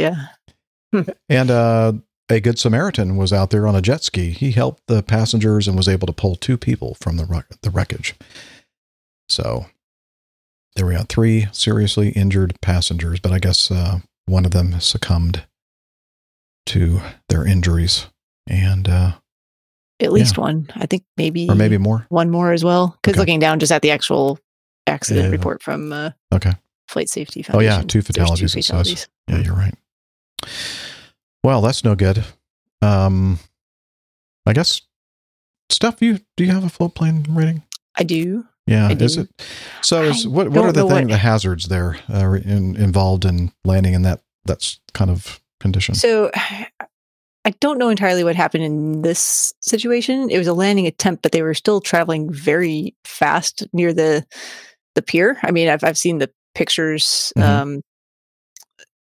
yeah. 0.93 1.03
And 1.29 1.51
uh, 1.51 1.91
a 2.29 2.39
good 2.39 2.57
Samaritan 2.57 3.17
was 3.17 3.33
out 3.33 3.49
there 3.49 3.67
on 3.67 3.75
a 3.75 3.81
jet 3.81 4.05
ski. 4.05 4.29
He 4.31 4.51
helped 4.51 4.83
the 4.87 5.03
passengers 5.03 5.67
and 5.67 5.75
was 5.75 5.89
able 5.89 6.07
to 6.07 6.13
pull 6.13 6.37
two 6.37 6.57
people 6.57 6.95
from 7.01 7.17
the 7.17 7.25
wreck- 7.25 7.59
the 7.63 7.69
wreckage. 7.69 8.15
So 9.29 9.65
there 10.75 10.85
we 10.85 10.95
are, 10.95 11.03
three 11.03 11.47
seriously 11.51 12.09
injured 12.09 12.55
passengers, 12.61 13.19
but 13.19 13.31
I 13.31 13.39
guess 13.39 13.69
uh, 13.71 13.99
one 14.25 14.45
of 14.45 14.51
them 14.51 14.79
succumbed 14.79 15.45
to 16.67 17.01
their 17.29 17.45
injuries, 17.47 18.07
and 18.47 18.87
uh, 18.87 19.11
At 19.99 20.11
least 20.11 20.37
one. 20.37 20.69
I 20.75 20.85
think 20.85 21.03
maybe 21.17 21.49
or 21.49 21.55
maybe 21.55 21.77
more. 21.77 22.05
one 22.09 22.29
more 22.29 22.51
as 22.51 22.63
well. 22.63 22.97
Because 23.01 23.13
Okay. 23.13 23.19
looking 23.21 23.39
down 23.39 23.59
just 23.59 23.71
at 23.71 23.81
the 23.81 23.91
actual 23.91 24.37
accident 24.85 25.25
Yeah. 25.27 25.31
report 25.31 25.63
from 25.63 25.91
uh, 25.93 26.11
Okay, 26.33 26.53
Flight 26.87 27.09
Safety 27.09 27.41
Foundation, 27.41 27.71
Oh, 27.73 27.77
yeah, 27.79 27.83
two 27.87 28.01
fatalities, 28.01 28.55
it 28.55 28.63
says. 28.63 29.07
yeah, 29.27 29.39
you're 29.39 29.55
right. 29.55 29.73
Well, 31.43 31.61
that's 31.61 31.83
no 31.83 31.95
good. 31.95 32.23
Um, 32.81 33.39
I 34.45 34.53
guess 34.53 34.81
stuff. 35.69 36.01
You 36.01 36.19
do 36.35 36.43
you 36.45 36.51
have 36.51 36.63
a 36.63 36.69
float 36.69 36.95
plane 36.95 37.25
rating? 37.29 37.63
I 37.95 38.03
do. 38.03 38.45
Yeah, 38.67 38.91
is 38.91 39.17
it? 39.17 39.29
So, 39.81 40.03
is, 40.03 40.27
what 40.27 40.49
what 40.49 40.65
are 40.65 40.71
the 40.71 40.83
thing, 40.83 40.91
what- 40.91 41.07
the 41.07 41.17
hazards 41.17 41.67
there 41.69 41.97
uh, 42.13 42.33
in, 42.33 42.75
involved 42.75 43.25
in 43.25 43.51
landing 43.65 43.93
in 43.93 44.03
that 44.03 44.21
that's 44.45 44.79
kind 44.93 45.09
of 45.09 45.39
condition? 45.59 45.95
So 45.95 46.29
I 47.45 47.51
don't 47.61 47.77
know 47.77 47.87
entirely 47.87 48.25
what 48.25 48.35
happened 48.35 48.65
in 48.65 49.01
this 49.03 49.53
situation. 49.61 50.29
It 50.29 50.37
was 50.37 50.47
a 50.47 50.53
landing 50.53 50.85
attempt, 50.85 51.23
but 51.23 51.31
they 51.31 51.41
were 51.41 51.53
still 51.53 51.79
traveling 51.79 52.31
very 52.31 52.93
fast 53.05 53.65
near 53.71 53.93
the 53.93 54.25
the 54.95 55.01
pier. 55.01 55.37
I 55.43 55.51
mean, 55.51 55.69
I've 55.69 55.83
I've 55.85 55.97
seen 55.97 56.17
the 56.17 56.29
pictures 56.53 57.31
Mhm. 57.37 57.43
um, 57.43 57.81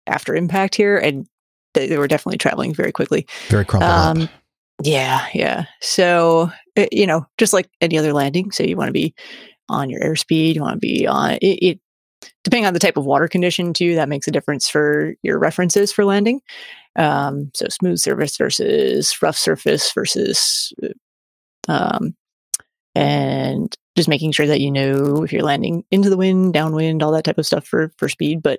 after 0.07 0.35
impact 0.35 0.75
here, 0.75 0.99
and 0.99 1.27
they, 1.73 1.87
they 1.87 1.97
were 1.97 2.09
definitely 2.09 2.39
traveling 2.39 2.75
very 2.75 2.93
quickly. 2.93 3.27
Very 3.49 3.65
crumpled 3.65 3.91
um, 3.91 4.23
up. 4.25 4.31
Yeah, 4.83 5.27
yeah. 5.33 5.65
So 5.81 6.51
you 6.93 7.07
know, 7.07 7.27
just 7.39 7.53
like 7.53 7.69
any 7.81 7.99
other 7.99 8.13
landing, 8.13 8.51
so 8.51 8.63
you 8.63 8.77
want 8.77 8.89
to 8.89 8.93
be 8.93 9.15
on 9.69 9.91
your 9.91 10.01
airspeed. 10.01 10.55
You 10.55 10.63
want 10.63 10.75
to 10.75 10.79
be 10.79 11.07
on 11.07 11.33
it, 11.33 11.45
it. 11.45 11.81
Depending 12.43 12.67
on 12.67 12.75
the 12.75 12.81
type 12.81 12.97
of 12.97 13.05
water 13.05 13.29
condition, 13.29 13.73
too, 13.73 13.95
that 13.95 14.09
makes 14.09 14.27
a 14.27 14.33
difference 14.33 14.69
for 14.69 15.15
your 15.23 15.39
references 15.39 15.93
for 15.93 16.05
landing. 16.05 16.41
Um, 16.97 17.51
so 17.55 17.67
smooth 17.69 17.99
surface 17.99 18.37
versus 18.37 19.17
rough 19.23 19.37
surface 19.37 19.93
versus, 19.93 20.73
um, 21.69 22.17
and 22.95 23.73
just 23.97 24.09
making 24.09 24.33
sure 24.33 24.47
that 24.47 24.61
you 24.61 24.71
know 24.71 25.23
if 25.23 25.33
you're 25.33 25.43
landing 25.43 25.85
into 25.91 26.11
the 26.11 26.17
wind, 26.17 26.55
downwind, 26.55 27.03
all 27.03 27.13
that 27.13 27.25
type 27.25 27.39
of 27.39 27.47
stuff 27.47 27.67
for 27.67 27.93
for 27.99 28.09
speed. 28.09 28.43
But 28.43 28.59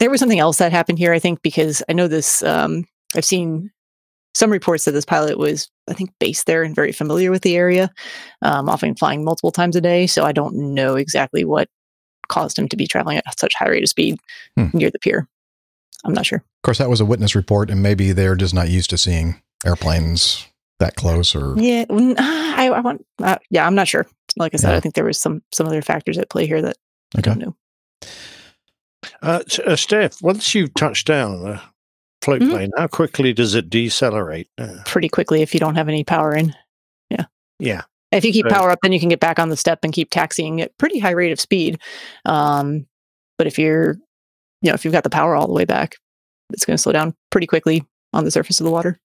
there 0.00 0.10
was 0.10 0.18
something 0.18 0.40
else 0.40 0.58
that 0.58 0.72
happened 0.72 0.98
here, 0.98 1.12
I 1.12 1.18
think, 1.18 1.42
because 1.42 1.82
I 1.88 1.92
know 1.92 2.08
this. 2.08 2.42
Um, 2.42 2.84
I've 3.14 3.24
seen 3.24 3.70
some 4.34 4.50
reports 4.50 4.84
that 4.84 4.90
this 4.92 5.04
pilot 5.04 5.38
was, 5.38 5.70
I 5.88 5.92
think, 5.92 6.10
based 6.18 6.46
there 6.46 6.62
and 6.62 6.74
very 6.74 6.92
familiar 6.92 7.30
with 7.30 7.42
the 7.42 7.56
area, 7.56 7.90
um, 8.42 8.68
often 8.68 8.94
flying 8.96 9.24
multiple 9.24 9.52
times 9.52 9.76
a 9.76 9.80
day. 9.80 10.06
So 10.06 10.24
I 10.24 10.32
don't 10.32 10.54
know 10.74 10.96
exactly 10.96 11.44
what 11.44 11.68
caused 12.28 12.58
him 12.58 12.68
to 12.68 12.76
be 12.76 12.86
traveling 12.86 13.18
at 13.18 13.38
such 13.38 13.54
high 13.54 13.68
rate 13.68 13.82
of 13.84 13.88
speed 13.88 14.18
Hmm. 14.56 14.66
near 14.72 14.90
the 14.90 14.98
pier. 14.98 15.28
I'm 16.04 16.12
not 16.12 16.26
sure. 16.26 16.38
Of 16.38 16.62
course, 16.62 16.78
that 16.78 16.90
was 16.90 17.00
a 17.00 17.04
witness 17.04 17.34
report, 17.34 17.70
and 17.70 17.82
maybe 17.82 18.12
they're 18.12 18.34
just 18.36 18.54
not 18.54 18.68
used 18.68 18.90
to 18.90 18.98
seeing 18.98 19.40
airplanes 19.64 20.46
that 20.78 20.94
close. 20.96 21.34
Or 21.34 21.54
Yeah, 21.58 21.84
I, 21.90 22.68
I 22.74 22.80
want. 22.80 23.04
Uh, 23.22 23.36
yeah, 23.50 23.66
I'm 23.66 23.74
not 23.74 23.88
sure. 23.88 24.06
Like 24.36 24.54
I 24.54 24.58
said, 24.58 24.70
Yeah. 24.70 24.76
I 24.76 24.80
think 24.80 24.94
there 24.94 25.04
was 25.04 25.18
some 25.18 25.42
some 25.52 25.66
other 25.66 25.82
factors 25.82 26.18
at 26.18 26.28
play 26.30 26.46
here 26.46 26.60
that 26.62 26.76
I 27.16 27.20
don't 27.20 27.38
know. 27.38 27.56
Uh, 29.22 29.40
uh, 29.64 29.76
Steph, 29.76 30.20
once 30.22 30.54
you've 30.54 30.74
touched 30.74 31.06
down 31.06 31.32
on 31.32 31.46
a 31.52 31.62
float 32.22 32.40
Mhm. 32.42 32.50
plane, 32.50 32.70
how 32.76 32.86
quickly 32.88 33.32
does 33.32 33.54
it 33.54 33.70
decelerate? 33.70 34.48
Uh, 34.58 34.76
Pretty 34.86 35.08
quickly 35.08 35.42
if 35.42 35.54
you 35.54 35.60
don't 35.60 35.76
have 35.76 35.88
any 35.88 36.04
power 36.04 36.34
in. 36.34 36.54
yeah. 37.10 37.24
Yeah. 37.58 37.82
If 38.12 38.24
you 38.24 38.32
keep 38.32 38.46
power 38.48 38.70
up, 38.70 38.78
then 38.82 38.92
you 38.92 39.00
can 39.00 39.08
get 39.08 39.20
back 39.20 39.38
on 39.38 39.48
the 39.48 39.56
step 39.56 39.80
and 39.82 39.92
keep 39.92 40.10
taxiing 40.10 40.60
at 40.60 40.76
pretty 40.78 40.98
high 40.98 41.10
rate 41.10 41.32
of 41.32 41.40
speed. 41.40 41.78
Um, 42.24 42.86
but 43.36 43.46
if 43.46 43.58
you're, 43.58 43.96
you 44.62 44.70
know, 44.70 44.74
if 44.74 44.84
you've 44.84 44.92
got 44.92 45.04
the 45.04 45.10
power 45.10 45.34
all 45.36 45.46
the 45.46 45.52
way 45.52 45.64
back, 45.64 45.96
it's 46.52 46.64
going 46.64 46.76
to 46.76 46.82
slow 46.82 46.92
down 46.92 47.14
pretty 47.30 47.46
quickly 47.46 47.84
on 48.12 48.24
the 48.24 48.30
surface 48.30 48.60
of 48.60 48.64
the 48.64 48.70
water. 48.70 48.98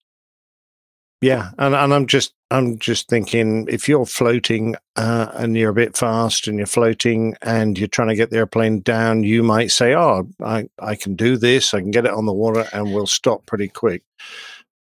Yeah, 1.21 1.51
and 1.59 1.75
and 1.75 1.93
I'm 1.93 2.07
just 2.07 2.33
I'm 2.49 2.79
just 2.79 3.07
thinking 3.07 3.67
if 3.69 3.87
you're 3.87 4.07
floating 4.07 4.75
uh, 4.95 5.27
and 5.35 5.55
you're 5.55 5.69
a 5.69 5.73
bit 5.73 5.95
fast 5.95 6.47
and 6.47 6.57
you're 6.57 6.65
floating 6.65 7.35
and 7.43 7.77
you're 7.77 7.87
trying 7.87 8.07
to 8.07 8.15
get 8.15 8.31
the 8.31 8.37
airplane 8.37 8.81
down, 8.81 9.23
you 9.23 9.43
might 9.43 9.69
say, 9.71 9.93
"Oh, 9.93 10.27
I 10.43 10.67
I 10.79 10.95
can 10.95 11.15
do 11.15 11.37
this. 11.37 11.73
I 11.75 11.79
can 11.79 11.91
get 11.91 12.05
it 12.05 12.11
on 12.11 12.25
the 12.25 12.33
water 12.33 12.67
and 12.73 12.91
we'll 12.93 13.05
stop 13.05 13.45
pretty 13.45 13.67
quick." 13.67 14.01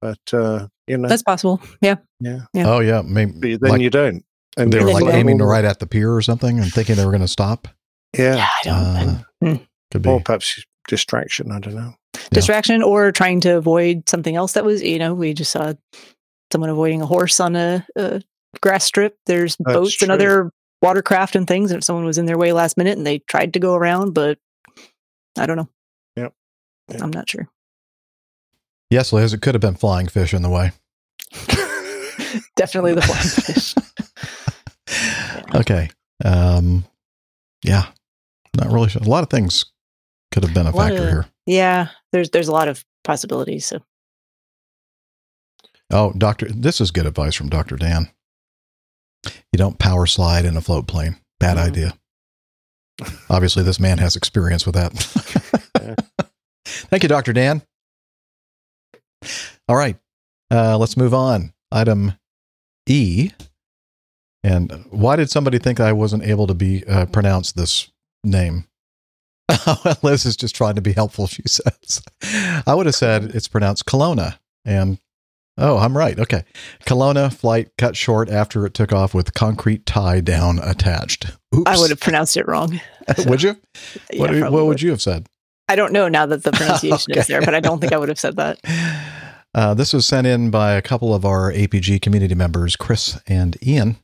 But 0.01 0.33
uh, 0.33 0.67
you 0.87 0.97
know, 0.97 1.09
That's 1.09 1.23
possible. 1.23 1.61
Yeah. 1.81 1.95
yeah, 2.21 2.39
yeah. 2.53 2.69
oh 2.69 2.79
yeah, 2.79 3.01
maybe 3.05 3.57
but 3.57 3.61
then 3.61 3.71
like 3.71 3.81
you 3.81 3.89
don't. 3.89 4.23
And 4.55 4.71
they 4.71 4.79
were 4.79 4.91
like 4.91 5.03
you 5.03 5.09
don't. 5.11 5.19
aiming 5.19 5.37
right 5.39 5.65
at 5.65 5.79
the 5.79 5.87
pier 5.87 6.13
or 6.13 6.21
something 6.21 6.57
and 6.57 6.71
thinking 6.71 6.95
they 6.95 7.05
were 7.05 7.11
going 7.11 7.21
to 7.21 7.27
stop. 7.27 7.67
Yeah, 8.17 8.47
Yeah. 8.63 8.73
I 8.73 9.03
don't. 9.03 9.09
Uh, 9.09 9.23
hmm. 9.57 9.63
Could 9.91 10.01
be. 10.03 10.09
or 10.09 10.21
perhaps 10.21 10.63
distraction. 10.87 11.51
I 11.51 11.59
don't 11.59 11.75
know. 11.75 11.93
distraction 12.31 12.81
or 12.81 13.11
trying 13.11 13.41
to 13.41 13.57
avoid 13.57 14.07
something 14.07 14.35
else 14.35 14.53
that 14.53 14.63
was 14.63 14.81
you 14.81 14.99
know 14.99 15.13
we 15.13 15.33
just 15.33 15.51
saw 15.51 15.73
someone 16.51 16.69
avoiding 16.69 17.01
a 17.01 17.05
horse 17.05 17.39
on 17.39 17.55
a, 17.55 17.85
a 17.95 18.21
grass 18.61 18.83
strip 18.85 19.15
there's 19.25 19.55
That's 19.59 19.73
boats 19.75 20.01
and 20.01 20.11
other 20.11 20.51
watercraft 20.81 21.35
and 21.35 21.47
things 21.47 21.71
and 21.71 21.77
if 21.79 21.83
someone 21.83 22.05
was 22.05 22.17
in 22.17 22.25
their 22.25 22.37
way 22.37 22.51
last 22.53 22.77
minute 22.77 22.97
and 22.97 23.05
they 23.05 23.19
tried 23.19 23.53
to 23.53 23.59
go 23.59 23.75
around 23.75 24.13
but 24.13 24.37
i 25.37 25.45
don't 25.45 25.57
know 25.57 25.69
Yep. 26.15 26.33
Yep. 26.91 27.01
i'm 27.03 27.11
not 27.11 27.29
sure 27.29 27.47
Yes, 28.91 29.13
Liz, 29.13 29.33
it 29.33 29.41
could 29.43 29.53
have 29.53 29.61
been 29.61 29.75
flying 29.75 30.07
fish 30.07 30.33
in 30.33 30.41
the 30.41 30.49
way. 30.49 30.71
definitely 32.55 32.95
the 32.95 33.03
flying 33.03 33.21
fish 33.27 33.75
Okay. 35.55 35.89
Um, 36.25 36.85
yeah, 37.63 37.85
not 38.57 38.71
really 38.71 38.89
sure. 38.89 39.01
A 39.01 39.05
lot 39.09 39.23
of 39.23 39.29
things 39.29 39.65
could 40.31 40.43
have 40.43 40.53
been 40.55 40.65
a 40.65 40.71
A 40.71 40.73
factor 40.73 41.03
of- 41.03 41.09
here. 41.09 41.25
yeah 41.45 41.87
there's 42.11 42.29
there's 42.31 42.47
a 42.47 42.51
lot 42.51 42.67
of 42.67 42.83
possibilities 43.03 43.65
so 43.67 43.79
Oh, 45.91 46.13
Doctor, 46.17 46.47
this 46.49 46.79
is 46.81 46.91
good 46.91 47.05
advice 47.05 47.35
from 47.35 47.49
Doctor 47.49 47.75
Dan. 47.75 48.09
You 49.25 49.57
don't 49.57 49.79
power 49.79 50.05
slide 50.05 50.45
in 50.45 50.55
a 50.55 50.61
float 50.61 50.87
plane. 50.87 51.17
Bad 51.39 51.57
Mhm. 51.57 51.67
idea. 51.67 51.97
Obviously, 53.29 53.63
this 53.63 53.79
man 53.79 53.97
has 53.97 54.15
experience 54.15 54.65
with 54.65 54.75
that. 54.75 54.93
Thank 56.65 57.03
you, 57.03 57.09
Doctor 57.09 57.33
Dan. 57.33 57.61
All 59.67 59.75
right, 59.75 59.97
uh, 60.51 60.77
let's 60.77 60.97
move 60.97 61.13
on. 61.13 61.53
Item 61.71 62.13
E. 62.87 63.31
And 64.43 64.85
why 64.89 65.15
did 65.17 65.29
somebody 65.29 65.59
think 65.59 65.79
I 65.79 65.91
wasn't 65.91 66.23
able 66.23 66.47
to 66.47 66.53
be 66.53 66.85
uh, 66.85 67.05
pronounce 67.07 67.51
this 67.51 67.89
name? 68.23 68.65
Liz 70.03 70.25
is 70.25 70.37
just 70.37 70.55
trying 70.55 70.75
to 70.75 70.81
be 70.81 70.93
helpful. 70.93 71.27
She 71.27 71.43
says, 71.45 72.01
"I 72.65 72.73
would 72.73 72.85
have 72.85 72.95
said 72.95 73.23
it's 73.35 73.47
pronounced 73.47 73.85
Kelowna." 73.85 74.39
And 74.65 74.99
oh, 75.59 75.77
I'm 75.77 75.97
right. 75.97 76.17
Okay, 76.17 76.43
Kelowna 76.85 77.33
flight 77.33 77.69
cut 77.77 77.95
short 77.95 78.29
after 78.29 78.65
it 78.65 78.73
took 78.73 78.91
off 78.91 79.13
with 79.13 79.33
concrete 79.33 79.85
tie 79.85 80.21
down 80.21 80.59
attached. 80.63 81.31
Oops. 81.55 81.63
i 81.65 81.77
would 81.77 81.89
have 81.89 81.99
pronounced 81.99 82.37
it 82.37 82.47
wrong 82.47 82.79
would 83.25 83.41
you? 83.41 83.55
Yeah, 84.13 84.21
what, 84.43 84.51
what 84.51 84.65
would 84.67 84.81
you 84.81 84.91
have 84.91 85.01
said? 85.01 85.27
i 85.67 85.75
don't 85.75 85.91
know 85.93 86.07
now 86.07 86.25
that 86.27 86.43
the 86.43 86.51
pronunciation 86.51 87.11
Okay. 87.11 87.19
is 87.21 87.27
there 87.27 87.41
but 87.41 87.55
i 87.55 87.59
don't 87.59 87.79
think 87.79 87.91
i 87.91 87.97
would 87.97 88.09
have 88.09 88.19
said 88.19 88.35
that 88.35 88.59
Uh, 89.55 89.73
this 89.73 89.93
was 89.93 90.05
sent 90.05 90.27
in 90.27 90.51
by 90.51 90.73
a 90.73 90.81
couple 90.81 91.13
of 91.13 91.25
our 91.25 91.51
APG 91.51 92.03
community 92.03 92.35
members, 92.35 92.75
Chris 92.75 93.19
and 93.25 93.57
Ian. 93.65 93.97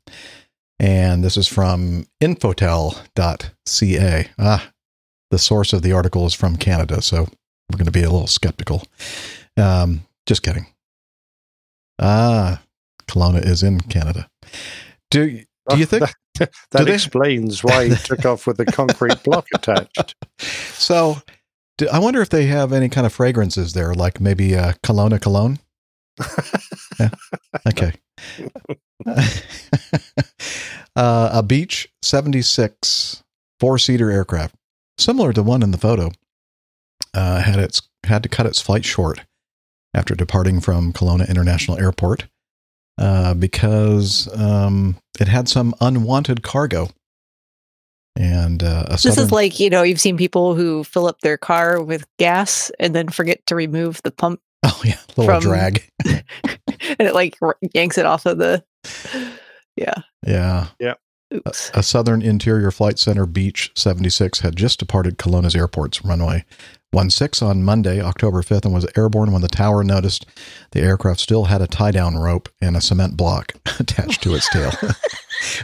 And 0.80 1.24
this 1.24 1.38
is 1.38 1.48
from 1.48 2.08
infotel.ca. 2.20 4.30
Ah, 4.40 4.72
the 5.30 5.38
source 5.38 5.72
of 5.72 5.84
the 5.84 5.94
article 5.94 6.26
is 6.26 6.34
from 6.34 6.58
Canada, 6.58 7.00
so 7.02 7.28
we're 7.72 7.78
going 7.78 7.86
to 7.86 7.92
be 7.92 8.02
a 8.02 8.10
little 8.10 8.26
skeptical. 8.26 8.84
Um, 9.56 10.02
just 10.26 10.42
kidding. 10.42 10.66
Ah, 12.00 12.62
Kelowna 13.08 13.46
is 13.46 13.64
in 13.64 13.80
Canada. 13.82 14.30
Do 15.12 15.42
do 15.70 15.78
you 15.78 15.86
think 15.86 16.10
that 16.40 16.52
they- 16.72 16.94
explains 16.94 17.64
why 17.64 17.90
he 17.90 17.96
took 17.96 18.26
off 18.26 18.46
with 18.48 18.60
a 18.60 18.66
concrete 18.66 19.24
block 19.24 19.46
attached? 19.54 20.16
so? 20.40 21.18
Do, 21.78 21.90
I 21.92 22.00
wonder 22.00 22.22
if 22.22 22.30
they 22.30 22.46
have 22.46 22.72
any 22.72 22.88
kind 22.88 23.06
of 23.06 23.12
fragrances 23.12 23.74
there, 23.74 23.94
like 23.94 24.22
maybe 24.22 24.56
uh, 24.56 24.74
Kelowna 24.84 25.20
cologne. 25.22 25.60
Yeah. 26.98 27.10
Okay. 27.68 27.92
uh, 30.96 31.30
a 31.34 31.44
Beech 31.44 31.90
76 32.02 33.24
four 33.60 33.78
seater 33.78 34.10
aircraft, 34.12 34.56
similar 34.98 35.34
to 35.34 35.44
one 35.44 35.62
in 35.62 35.72
the 35.72 35.78
photo, 35.78 36.12
uh, 37.14 37.42
had 37.42 37.60
its 37.60 37.82
had 38.06 38.24
to 38.24 38.30
cut 38.30 38.46
its 38.46 38.62
flight 38.62 38.86
short 38.86 39.22
after 39.96 40.14
departing 40.14 40.60
from 40.60 40.94
Kelowna 40.94 41.28
International 41.28 41.80
Airport 41.80 42.28
uh, 43.00 43.34
because 43.34 44.30
um, 44.38 44.98
it 45.20 45.28
had 45.28 45.50
some 45.50 45.74
unwanted 45.82 46.44
cargo. 46.44 46.90
And 48.18 48.64
uh, 48.64 48.84
a 48.88 48.92
This 48.92 49.04
southern, 49.04 49.24
is 49.26 49.32
like, 49.32 49.60
you 49.60 49.70
know, 49.70 49.84
you've 49.84 50.00
seen 50.00 50.16
people 50.18 50.56
who 50.56 50.84
fill 50.84 51.08
up 51.08 51.20
their 51.22 51.38
car 51.38 51.82
with 51.82 52.06
gas 52.18 52.72
and 52.80 52.96
then 52.96 53.10
forget 53.10 53.46
to 53.48 53.56
remove 53.56 54.02
the 54.04 54.12
pump 54.12 54.40
oh 54.66 54.82
yeah, 54.86 54.98
little 55.18 55.26
from- 55.26 55.42
drag. 55.42 55.88
and 56.06 56.24
it 57.00 57.14
like 57.14 57.38
r- 57.42 57.58
yanks 57.74 57.98
it 57.98 58.06
off 58.06 58.26
of 58.26 58.38
the. 58.38 58.64
Yeah. 59.76 59.96
Yeah. 60.26 60.68
Oops. 61.34 61.72
A 61.74 61.84
Southern 61.84 62.22
Interior 62.22 62.72
Flight 62.72 62.98
Center 63.00 63.26
Beech 63.26 63.72
76 63.76 64.40
had 64.40 64.56
just 64.56 64.80
departed 64.80 65.18
Kelowna's 65.18 65.56
airport's 65.56 66.06
runway 66.06 66.46
16 67.10 67.48
on 67.48 67.64
Monday, 67.64 68.02
October 68.02 68.42
5th, 68.42 68.66
and 68.66 68.74
was 68.74 68.88
airborne 68.96 69.32
when 69.32 69.42
the 69.42 69.48
tower 69.48 69.84
noticed 69.84 70.26
the 70.72 70.82
aircraft 70.82 71.20
still 71.20 71.46
had 71.46 71.62
a 71.62 71.68
tie 71.68 71.92
down 71.92 72.16
rope 72.18 72.50
and 72.62 72.76
a 72.78 72.82
cement 72.82 73.16
block 73.18 73.54
attached 73.80 74.24
to 74.24 74.34
its 74.36 74.50
tail. 74.50 74.72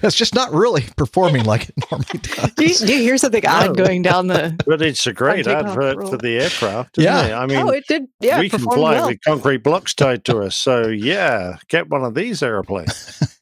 it's 0.04 0.15
just 0.15 0.36
not 0.36 0.54
really 0.54 0.84
performing 0.98 1.44
like 1.46 1.70
it 1.70 1.76
normally 1.91 2.20
does. 2.20 2.52
Do 2.56 2.65
you, 2.65 2.76
do 2.76 2.94
you 2.94 3.00
hear 3.04 3.17
something 3.17 3.46
odd 3.46 3.78
No. 3.78 3.86
going 3.86 4.02
down 4.02 4.28
the? 4.28 4.58
But 4.65 4.82
it's 4.82 5.08
a 5.08 5.13
great 5.13 5.46
taking 5.46 5.67
advert 5.67 6.10
for 6.10 6.17
the 6.17 6.38
aircraft, 6.39 6.98
isn't 6.98 7.12
Yeah. 7.12 7.28
it? 7.28 7.34
I 7.34 7.46
mean, 7.46 7.58
oh, 7.58 7.70
it 7.72 7.86
did. 7.88 8.04
Yeah, 8.20 8.39
we 8.39 8.50
can 8.50 8.60
fly 8.60 8.94
well. 8.94 9.08
with 9.08 9.20
concrete 9.26 9.63
blocks 9.63 9.94
tied 9.94 10.26
to 10.26 10.39
us. 10.39 10.56
So, 10.56 10.88
yeah, 10.88 11.58
get 11.70 11.89
one 11.89 12.04
of 12.04 12.13
these 12.13 12.44
airplanes. 12.44 13.38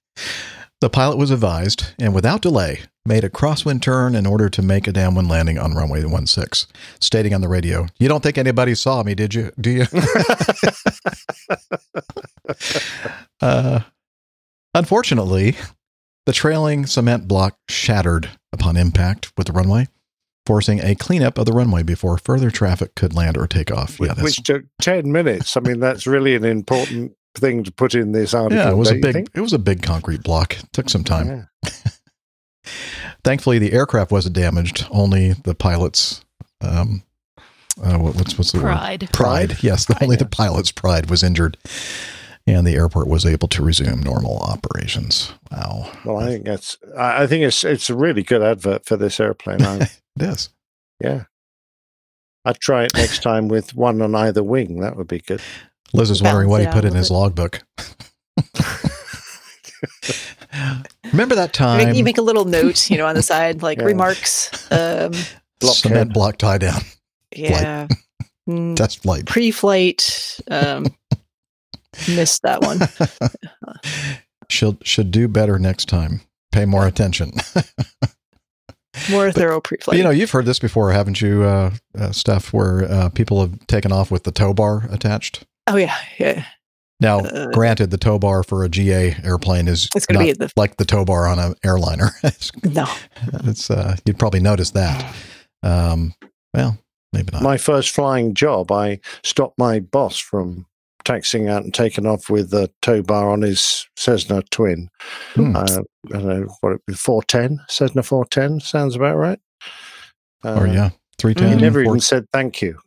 The 0.81 0.89
pilot 0.89 1.17
was 1.17 1.29
advised 1.29 1.87
and 1.99 2.15
without 2.15 2.41
delay 2.41 2.83
made 3.05 3.25
a 3.25 3.29
crosswind 3.29 3.81
turn 3.81 4.15
in 4.15 4.25
order 4.25 4.49
to 4.49 4.61
make 4.61 4.87
a 4.87 4.93
downwind 4.93 5.27
landing 5.27 5.59
on 5.59 5.73
runway 5.73 6.01
16, 6.01 6.73
stating 7.01 7.33
on 7.33 7.41
the 7.41 7.49
radio, 7.49 7.87
You 7.99 8.07
don't 8.07 8.23
think 8.23 8.37
anybody 8.37 8.75
saw 8.75 9.03
me, 9.03 9.13
did 9.13 9.33
you? 9.33 9.51
Do 9.59 9.71
you? 9.71 9.85
uh, 13.41 13.81
unfortunately, 14.73 15.57
the 16.25 16.31
trailing 16.31 16.85
cement 16.85 17.27
block 17.27 17.57
shattered 17.67 18.29
upon 18.53 18.77
impact 18.77 19.33
with 19.37 19.47
the 19.47 19.53
runway, 19.53 19.89
forcing 20.45 20.79
a 20.79 20.95
cleanup 20.95 21.37
of 21.37 21.45
the 21.45 21.51
runway 21.51 21.83
before 21.83 22.17
further 22.17 22.49
traffic 22.49 22.95
could 22.95 23.13
land 23.13 23.35
or 23.35 23.47
take 23.47 23.69
off. 23.69 23.99
Yeah, 23.99 24.13
that's, 24.13 24.21
which 24.21 24.43
took 24.43 24.63
10 24.81 25.11
minutes. 25.11 25.57
I 25.57 25.59
mean, 25.59 25.81
that's 25.81 26.07
really 26.07 26.35
an 26.35 26.45
important 26.45 27.17
thing 27.39 27.63
to 27.63 27.71
put 27.71 27.95
in 27.95 28.11
this 28.11 28.33
article. 28.33 28.57
yeah, 28.57 28.71
it 28.71 28.77
was 28.77 28.91
a 28.91 28.95
big, 28.95 29.13
think? 29.13 29.29
it 29.33 29.41
was 29.41 29.53
a 29.53 29.59
big 29.59 29.81
concrete 29.81 30.23
block. 30.23 30.59
It 30.59 30.71
took 30.73 30.89
some 30.89 31.03
time. 31.03 31.47
Yeah. 31.63 31.71
Thankfully, 33.23 33.59
the 33.59 33.73
aircraft 33.73 34.11
wasn't 34.11 34.35
damaged. 34.35 34.85
Only 34.91 35.33
the 35.33 35.55
pilot's, 35.55 36.23
um, 36.61 37.03
uh, 37.81 37.97
what, 37.97 38.15
what's 38.15 38.37
what's 38.37 38.51
the 38.51 38.59
word? 38.59 38.65
Pride. 38.65 39.09
Pride. 39.13 39.57
Yes, 39.63 39.85
the, 39.85 39.97
only 40.03 40.15
the 40.15 40.25
pilot's 40.25 40.71
pride 40.71 41.09
was 41.09 41.23
injured, 41.23 41.57
and 42.45 42.65
the 42.67 42.75
airport 42.75 43.07
was 43.07 43.25
able 43.25 43.47
to 43.49 43.63
resume 43.63 44.01
normal 44.01 44.39
operations. 44.39 45.33
Wow. 45.51 45.91
Well, 46.05 46.17
I 46.17 46.27
think 46.27 46.45
that's. 46.45 46.77
I 46.97 47.23
I 47.23 47.27
think 47.27 47.43
it's 47.43 47.63
it's 47.63 47.89
a 47.89 47.95
really 47.95 48.23
good 48.23 48.41
advert 48.41 48.85
for 48.85 48.97
this 48.97 49.19
airplane. 49.19 49.61
I, 49.61 49.77
it 50.15 50.21
is. 50.21 50.49
yeah, 51.01 51.23
I'd 52.45 52.59
try 52.59 52.83
it 52.85 52.95
next 52.95 53.19
time 53.23 53.47
with 53.47 53.75
one 53.75 54.01
on 54.01 54.15
either 54.15 54.43
wing. 54.43 54.79
That 54.79 54.95
would 54.95 55.07
be 55.07 55.19
good. 55.19 55.41
Liz 55.93 56.09
is 56.11 56.21
wondering 56.21 56.49
what 56.49 56.61
he 56.61 56.67
put 56.67 56.85
in 56.85 56.93
his 56.93 57.09
little 57.09 57.23
logbook. 57.23 57.61
Remember 61.11 61.35
that 61.35 61.57
You 61.59 61.65
make- 61.77 61.85
time? 61.85 61.93
you 61.95 62.03
make 62.03 62.17
a 62.17 62.21
little 62.21 62.45
note, 62.57 62.89
you 62.89 62.97
know, 62.97 63.05
on 63.07 63.15
the 63.15 63.21
side, 63.23 63.61
like 63.61 63.79
Yeah. 63.79 63.85
remarks. 63.85 64.49
Um, 64.71 65.13
cement 65.61 66.13
Blockhead. 66.13 66.13
block 66.13 66.37
tie 66.37 66.57
down 66.57 66.81
yeah. 67.35 67.87
Mm, 68.49 68.75
test 68.75 69.01
flight. 69.03 69.25
pre-flight. 69.25 70.39
Um, 70.49 70.85
missed 72.07 72.41
that 72.43 72.61
one. 72.61 72.79
should 74.49 74.77
should 74.87 75.11
do 75.11 75.27
better 75.27 75.59
next 75.59 75.89
time. 75.89 76.21
Pay 76.51 76.65
more 76.65 76.87
attention. 76.87 77.33
More 79.11 79.31
thorough 79.31 79.61
pre-flight. 79.61 79.97
you 79.97 80.03
know, 80.03 80.09
you've 80.09 80.31
heard 80.31 80.45
this 80.45 80.59
before, 80.59 80.91
haven't 80.91 81.21
you, 81.21 81.43
uh, 81.43 81.71
uh, 81.97 82.11
Steph? 82.11 82.51
Where 82.53 82.83
uh, 82.91 83.09
people 83.09 83.39
have 83.41 83.67
taken 83.67 83.91
off 83.91 84.09
with 84.11 84.23
the 84.23 84.31
tow 84.31 84.53
bar 84.53 84.87
attached. 84.89 85.45
Oh 85.69 85.77
yeah, 85.77 85.95
yeah. 86.17 86.45
Now, 87.01 87.19
Uh, 87.19 87.47
granted, 87.53 87.91
the 87.91 87.97
tow 87.97 88.19
bar 88.19 88.43
for 88.43 88.63
a 88.63 88.69
GA 88.69 89.15
airplane 89.23 89.67
is 89.69 89.87
It's 89.95 90.05
going 90.05 90.19
not 90.19 90.33
to 90.33 90.39
be 90.39 90.45
the 90.45 90.51
like 90.57 90.75
the 90.77 90.85
tow 90.85 91.05
bar 91.05 91.27
on 91.27 91.39
an 91.39 91.55
airliner. 91.63 92.11
it's, 92.23 92.51
no. 92.63 92.85
it's, 93.45 93.71
uh, 93.71 93.95
you'd 94.05 94.19
probably 94.19 94.41
notice 94.41 94.71
that. 94.71 95.15
Um, 95.63 96.13
well, 96.53 96.77
maybe 97.13 97.29
not. 97.31 97.41
My 97.41 97.57
first 97.57 97.91
flying 97.91 98.33
job, 98.33 98.71
I 98.71 98.99
stopped 99.23 99.57
my 99.57 99.79
boss 99.79 100.17
from 100.17 100.65
taxiing 101.05 101.47
out 101.47 101.63
and 101.63 101.73
taking 101.73 102.05
off 102.05 102.29
with 102.29 102.53
a 102.53 102.69
tow 102.81 103.01
bar 103.01 103.29
on 103.31 103.41
his 103.43 103.87
Cessna 103.95 104.41
twin. 104.51 104.89
Hmm. 105.35 105.55
Uh, 105.55 105.81
I 106.09 106.11
don't 106.11 106.27
know 106.27 106.47
what 106.59 106.73
it 106.73 106.85
be, 106.85 106.93
410, 106.93 107.65
Cessna 107.69 108.03
410, 108.03 108.59
sounds 108.59 108.95
about 108.95 109.15
right. 109.15 109.39
Uh, 110.43 110.59
or 110.59 110.67
yeah, 110.67 110.89
three 111.17 111.33
ten. 111.33 111.47
He 111.47 111.53
ten. 111.53 111.61
never 111.61 111.81
even 111.81 111.99
said 111.99 112.25
thank 112.31 112.61
you. 112.61 112.77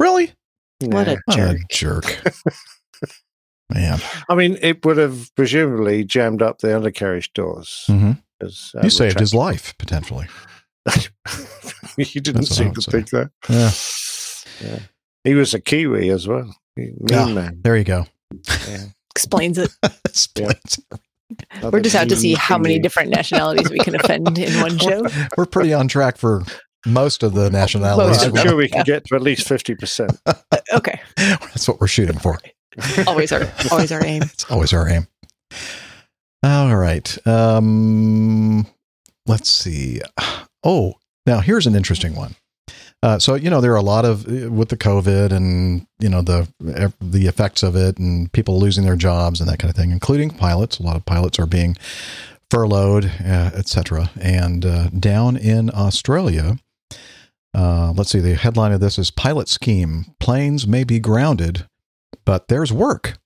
really. 0.00 0.32
What 0.80 1.06
Nah. 1.06 1.12
a 1.12 1.16
What 1.26 1.38
a 1.38 1.58
jerk. 1.68 1.68
jerk. 1.70 2.22
Man, 3.72 3.98
I 4.28 4.34
mean, 4.34 4.58
it 4.60 4.84
would 4.84 4.98
have 4.98 5.34
presumably 5.36 6.04
jammed 6.04 6.42
up 6.42 6.58
the 6.58 6.76
undercarriage 6.76 7.32
doors. 7.32 7.84
hmm 7.86 8.12
'cause, 8.40 8.72
uh, 8.76 8.80
you 8.84 8.90
saved 8.90 9.18
his 9.18 9.34
life 9.34 9.74
potentially. 9.78 10.26
you 11.96 12.20
didn't 12.20 12.42
That's 12.42 12.50
what 12.50 12.56
seem 12.58 12.74
to 12.74 12.82
say. 12.82 12.90
think 12.92 13.10
that. 13.10 13.30
Yeah. 13.48 14.68
Yeah. 14.68 14.78
He 15.24 15.34
was 15.34 15.54
a 15.54 15.60
Kiwi 15.60 16.10
as 16.10 16.28
well. 16.28 16.54
Mean 16.76 16.98
Ah, 17.12 17.26
man. 17.28 17.60
There 17.62 17.76
you 17.76 17.84
go. 17.84 18.06
Yeah. 18.68 18.84
Explains 19.16 19.56
it. 19.58 19.70
Explains. 20.04 20.78
it. 20.90 21.00
We're 21.72 21.80
just 21.80 21.96
out 21.96 22.08
to 22.10 22.16
see 22.16 22.34
how 22.34 22.58
many 22.58 22.78
different 22.78 23.10
nationalities 23.10 23.70
we 23.70 23.78
can 23.78 23.94
offend 23.94 24.36
in 24.38 24.60
one 24.60 24.76
show. 24.78 25.06
We're 25.38 25.46
pretty 25.46 25.72
on 25.72 25.88
track 25.88 26.18
for 26.18 26.44
most 26.86 27.22
of 27.22 27.34
the 27.34 27.50
nationalities. 27.50 28.22
I'm 28.22 28.36
sure 28.36 28.56
we 28.56 28.68
can 28.68 28.84
get 28.84 29.04
to 29.06 29.14
at 29.14 29.22
least 29.22 29.48
50%. 29.48 30.18
Okay. 30.72 31.00
That's 31.16 31.68
what 31.68 31.80
we're 31.80 31.86
shooting 31.86 32.18
for. 32.18 32.38
Always 33.06 33.30
our 33.30 33.48
always 33.70 33.92
our 33.92 34.04
aim. 34.04 34.22
It's 34.22 34.50
always 34.50 34.72
our 34.72 34.88
aim. 34.88 35.06
All 36.42 36.74
right. 36.74 37.26
Um, 37.26 38.66
let's 39.26 39.48
see. 39.48 40.00
Oh, 40.64 40.94
now 41.26 41.40
here's 41.40 41.66
an 41.66 41.76
interesting 41.76 42.16
one. 42.16 42.34
Uh, 43.02 43.18
so 43.18 43.34
you 43.34 43.50
know 43.50 43.60
there 43.60 43.72
are 43.72 43.76
a 43.76 43.82
lot 43.82 44.04
of 44.04 44.26
uh, 44.26 44.50
with 44.50 44.70
the 44.70 44.76
COVID 44.76 45.30
and 45.30 45.86
you 46.00 46.08
know 46.08 46.22
the 46.22 46.48
the 47.00 47.26
effects 47.26 47.62
of 47.62 47.76
it 47.76 47.98
and 47.98 48.32
people 48.32 48.58
losing 48.58 48.84
their 48.84 48.96
jobs 48.96 49.40
and 49.40 49.48
that 49.48 49.58
kind 49.58 49.70
of 49.70 49.76
thing, 49.76 49.90
including 49.90 50.30
pilots. 50.30 50.78
A 50.78 50.82
lot 50.82 50.96
of 50.96 51.04
pilots 51.04 51.38
are 51.38 51.46
being 51.46 51.76
furloughed, 52.50 53.04
uh, 53.20 53.50
etc. 53.54 54.10
And 54.20 54.64
uh, 54.64 54.88
down 54.88 55.36
in 55.36 55.70
Australia, 55.74 56.56
uh, 57.54 57.92
let's 57.96 58.10
see. 58.10 58.20
The 58.20 58.34
headline 58.34 58.72
of 58.72 58.80
this 58.80 58.98
is 58.98 59.10
"Pilot 59.10 59.48
Scheme: 59.48 60.06
Planes 60.20 60.66
may 60.66 60.84
be 60.84 60.98
grounded, 60.98 61.66
but 62.24 62.48
there's 62.48 62.72
work 62.72 63.18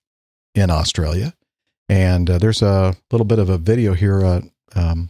in 0.55 0.69
Australia." 0.69 1.33
And 1.87 2.29
uh, 2.29 2.37
there's 2.37 2.61
a 2.61 2.95
little 3.11 3.25
bit 3.25 3.39
of 3.39 3.49
a 3.49 3.57
video 3.57 3.93
here. 3.93 4.23
Uh, 4.23 4.41
um, 4.75 5.09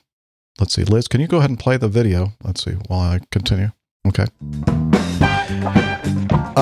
let's 0.59 0.73
see, 0.73 0.83
Liz, 0.85 1.07
can 1.09 1.19
you 1.19 1.27
go 1.27 1.37
ahead 1.39 1.49
and 1.49 1.59
play 1.59 1.75
the 1.77 1.89
video? 1.89 2.31
Let's 2.43 2.63
see 2.63 2.71
while 2.87 3.01
I 3.01 3.19
continue. 3.31 3.71
Okay. 4.07 4.25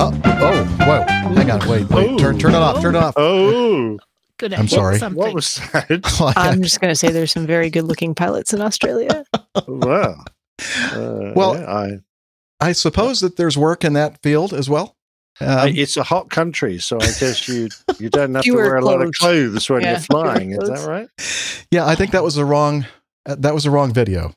Oh, 0.00 0.12
oh, 0.24 0.64
whoa! 0.80 1.02
Hang 1.34 1.50
on, 1.50 1.68
wait, 1.68 1.88
wait. 1.90 2.18
Turn, 2.18 2.38
turn 2.38 2.52
it 2.54 2.56
off. 2.58 2.80
Turn 2.82 2.94
it 2.94 2.98
off. 3.02 3.14
Oh, 3.16 3.98
Good 4.38 4.54
I'm 4.54 4.68
sorry. 4.68 4.98
Something. 4.98 5.18
what 5.18 5.34
was 5.34 5.56
that? 5.72 5.88
Oh, 6.20 6.32
I- 6.36 6.48
I'm 6.50 6.62
just 6.62 6.80
going 6.80 6.90
to 6.90 6.96
say 6.96 7.10
there's 7.10 7.32
some 7.32 7.46
very 7.46 7.70
good 7.70 7.84
looking 7.84 8.14
pilots 8.14 8.52
in 8.52 8.60
Australia. 8.60 9.24
wow. 9.68 10.24
Uh, 10.92 11.32
Well, 11.34 11.56
yeah, 11.56 11.72
I, 11.72 11.90
I 12.60 12.72
suppose 12.72 13.20
that 13.20 13.36
there's 13.36 13.56
work 13.56 13.84
in 13.84 13.92
that 13.94 14.20
field 14.22 14.52
as 14.52 14.68
well. 14.68 14.96
Um, 15.40 15.68
it's 15.68 15.96
a 15.96 16.02
hot 16.02 16.30
country, 16.30 16.78
so 16.80 16.98
I 17.00 17.12
guess 17.20 17.46
you 17.46 17.68
you 18.00 18.08
don't 18.10 18.34
have 18.34 18.44
to 18.44 18.52
wear 18.54 18.76
a 18.76 18.84
lot 18.84 19.00
of 19.00 19.12
clothes. 19.12 19.66
clothes 19.66 19.70
when 19.70 19.82
Yeah, 19.82 19.90
you're 19.90 19.98
flying. 20.00 20.50
Is 20.52 20.68
that 20.68 20.84
right? 20.88 21.08
yeah, 21.70 21.86
I 21.86 21.94
think 21.94 22.10
that 22.10 22.24
was 22.24 22.34
the 22.34 22.44
wrong. 22.44 22.86
Uh, 23.24 23.36
that 23.38 23.54
was 23.54 23.62
the 23.64 23.70
wrong 23.70 23.92
video, 23.92 24.34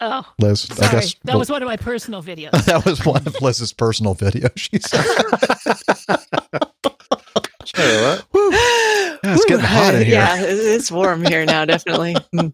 Oh, 0.00 0.24
Liz. 0.38 0.60
sorry. 0.62 0.88
I 0.88 0.92
guess 0.92 1.14
that 1.24 1.36
was 1.38 1.50
one 1.50 1.60
of 1.62 1.66
my 1.68 1.76
personal 1.76 2.22
videos. 2.22 2.52
that 2.64 2.86
was 2.86 3.04
one 3.04 3.26
of 3.26 3.42
Liz's 3.42 3.74
personal 3.74 4.14
videos. 4.14 4.52
She 4.56 4.78
said, 4.78 5.04
Sorry, 7.66 8.02
what? 8.02 8.24
Woo. 9.30 9.34
Yeah, 9.34 9.36
it's 9.36 9.44
getting 9.46 9.64
hot 9.64 9.94
in 9.94 10.02
here. 10.02 10.14
Yeah, 10.14 10.36
it's 10.40 10.90
warm 10.90 11.24
here 11.24 11.44
now, 11.44 11.64
definitely. 11.64 12.16
Mm. 12.34 12.52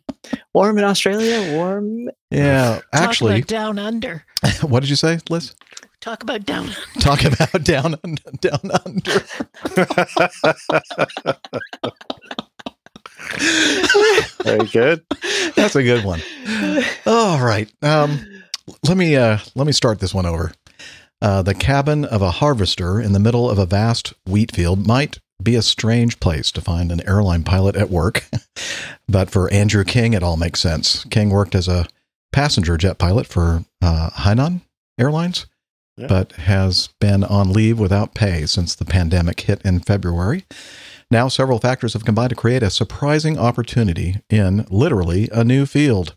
Warm 0.55 0.79
in 0.79 0.85
Australia, 0.85 1.55
warm. 1.57 2.09
"Yeah, 2.33 2.77
Talk 2.77 2.85
actually, 2.93 3.37
about 3.37 3.47
down 3.49 3.79
under. 3.79 4.25
what 4.63 4.81
did 4.81 4.91
you 4.91 4.97
say, 4.97 5.21
Liz? 5.31 5.55
Talk 6.01 6.23
about 6.25 6.45
down. 6.45 6.67
under. 6.67 6.81
Talk 7.01 7.25
about 7.25 7.63
down 7.63 7.95
down 8.41 8.71
under." 8.85 9.23
Very 14.43 14.67
good. 14.67 15.05
That's 15.55 15.77
a 15.77 15.83
good 15.83 16.05
one. 16.05 16.21
All 17.07 17.41
right. 17.45 17.71
Um, 17.83 18.19
let 18.89 18.97
me 18.97 19.15
uh, 19.17 19.39
let 19.55 19.67
me 19.67 19.73
start 19.73 20.01
this 20.01 20.15
one 20.15 20.27
over. 20.27 20.53
Uh, 21.23 21.43
the 21.43 21.55
cabin 21.55 22.05
of 22.05 22.21
a 22.21 22.31
harvester 22.31 23.01
in 23.01 23.13
the 23.13 23.21
middle 23.21 23.49
of 23.49 23.59
a 23.59 23.67
vast 23.67 24.13
wheat 24.27 24.53
field 24.55 24.87
might 24.87 25.19
be 25.43 25.55
a 25.57 25.63
strange 25.63 26.19
place 26.21 26.51
to 26.53 26.61
find 26.61 26.91
an 26.91 27.07
airline 27.07 27.45
pilot 27.45 27.77
at 27.77 27.91
work, 27.91 28.25
but 29.09 29.31
for 29.31 29.53
Andrew 29.53 29.85
King, 29.85 30.13
it 30.15 30.23
all 30.23 30.37
makes 30.37 30.61
sense. 30.61 31.05
King 31.05 31.31
worked 31.31 31.55
as 31.55 31.69
a 31.69 31.87
passenger 32.33 32.77
jet 32.77 32.99
pilot 32.99 33.27
for 33.27 33.65
uh, 33.83 34.11
Hainan 34.11 34.63
Airlines, 34.99 35.47
Yeah. 35.97 36.07
but 36.09 36.33
has 36.33 36.89
been 37.01 37.23
on 37.25 37.53
leave 37.53 37.79
without 37.79 38.15
pay 38.15 38.47
since 38.47 38.75
the 38.75 38.85
pandemic 38.85 39.41
hit 39.41 39.63
in 39.63 39.81
February. 39.81 40.45
Now, 41.11 41.29
several 41.29 41.59
factors 41.61 41.93
have 41.93 42.05
combined 42.05 42.31
to 42.31 42.37
create 42.37 42.63
a 42.65 42.71
surprising 42.71 43.39
opportunity 43.39 44.17
in 44.29 44.67
literally 44.71 45.29
a 45.33 45.45
new 45.45 45.65
field. 45.65 46.15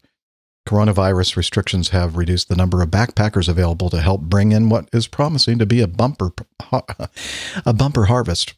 Coronavirus 0.68 1.36
restrictions 1.36 1.90
have 1.90 2.18
reduced 2.18 2.48
the 2.50 2.56
number 2.56 2.82
of 2.82 2.90
backpackers 2.90 3.48
available 3.48 3.90
to 3.90 4.02
help 4.02 4.22
bring 4.22 4.52
in 4.52 4.70
what 4.70 4.88
is 4.94 5.08
promising 5.08 5.58
to 5.60 5.66
be 5.66 5.82
a 5.82 5.88
bumper 5.88 6.32
a 7.66 7.74
bumper 7.74 8.06
harvest. 8.06 8.54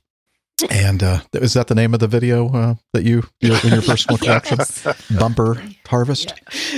And 0.70 1.02
uh, 1.04 1.22
is 1.34 1.54
that 1.54 1.68
the 1.68 1.76
name 1.76 1.94
of 1.94 2.00
the 2.00 2.08
video 2.08 2.50
uh, 2.54 2.76
that 2.94 3.04
you 3.04 3.24
you- 3.40 3.56
in 3.64 3.70
your 3.74 3.82
personal 3.82 4.18
caption? 4.20 4.60
Bumper 5.18 5.62
harvest. 5.88 6.34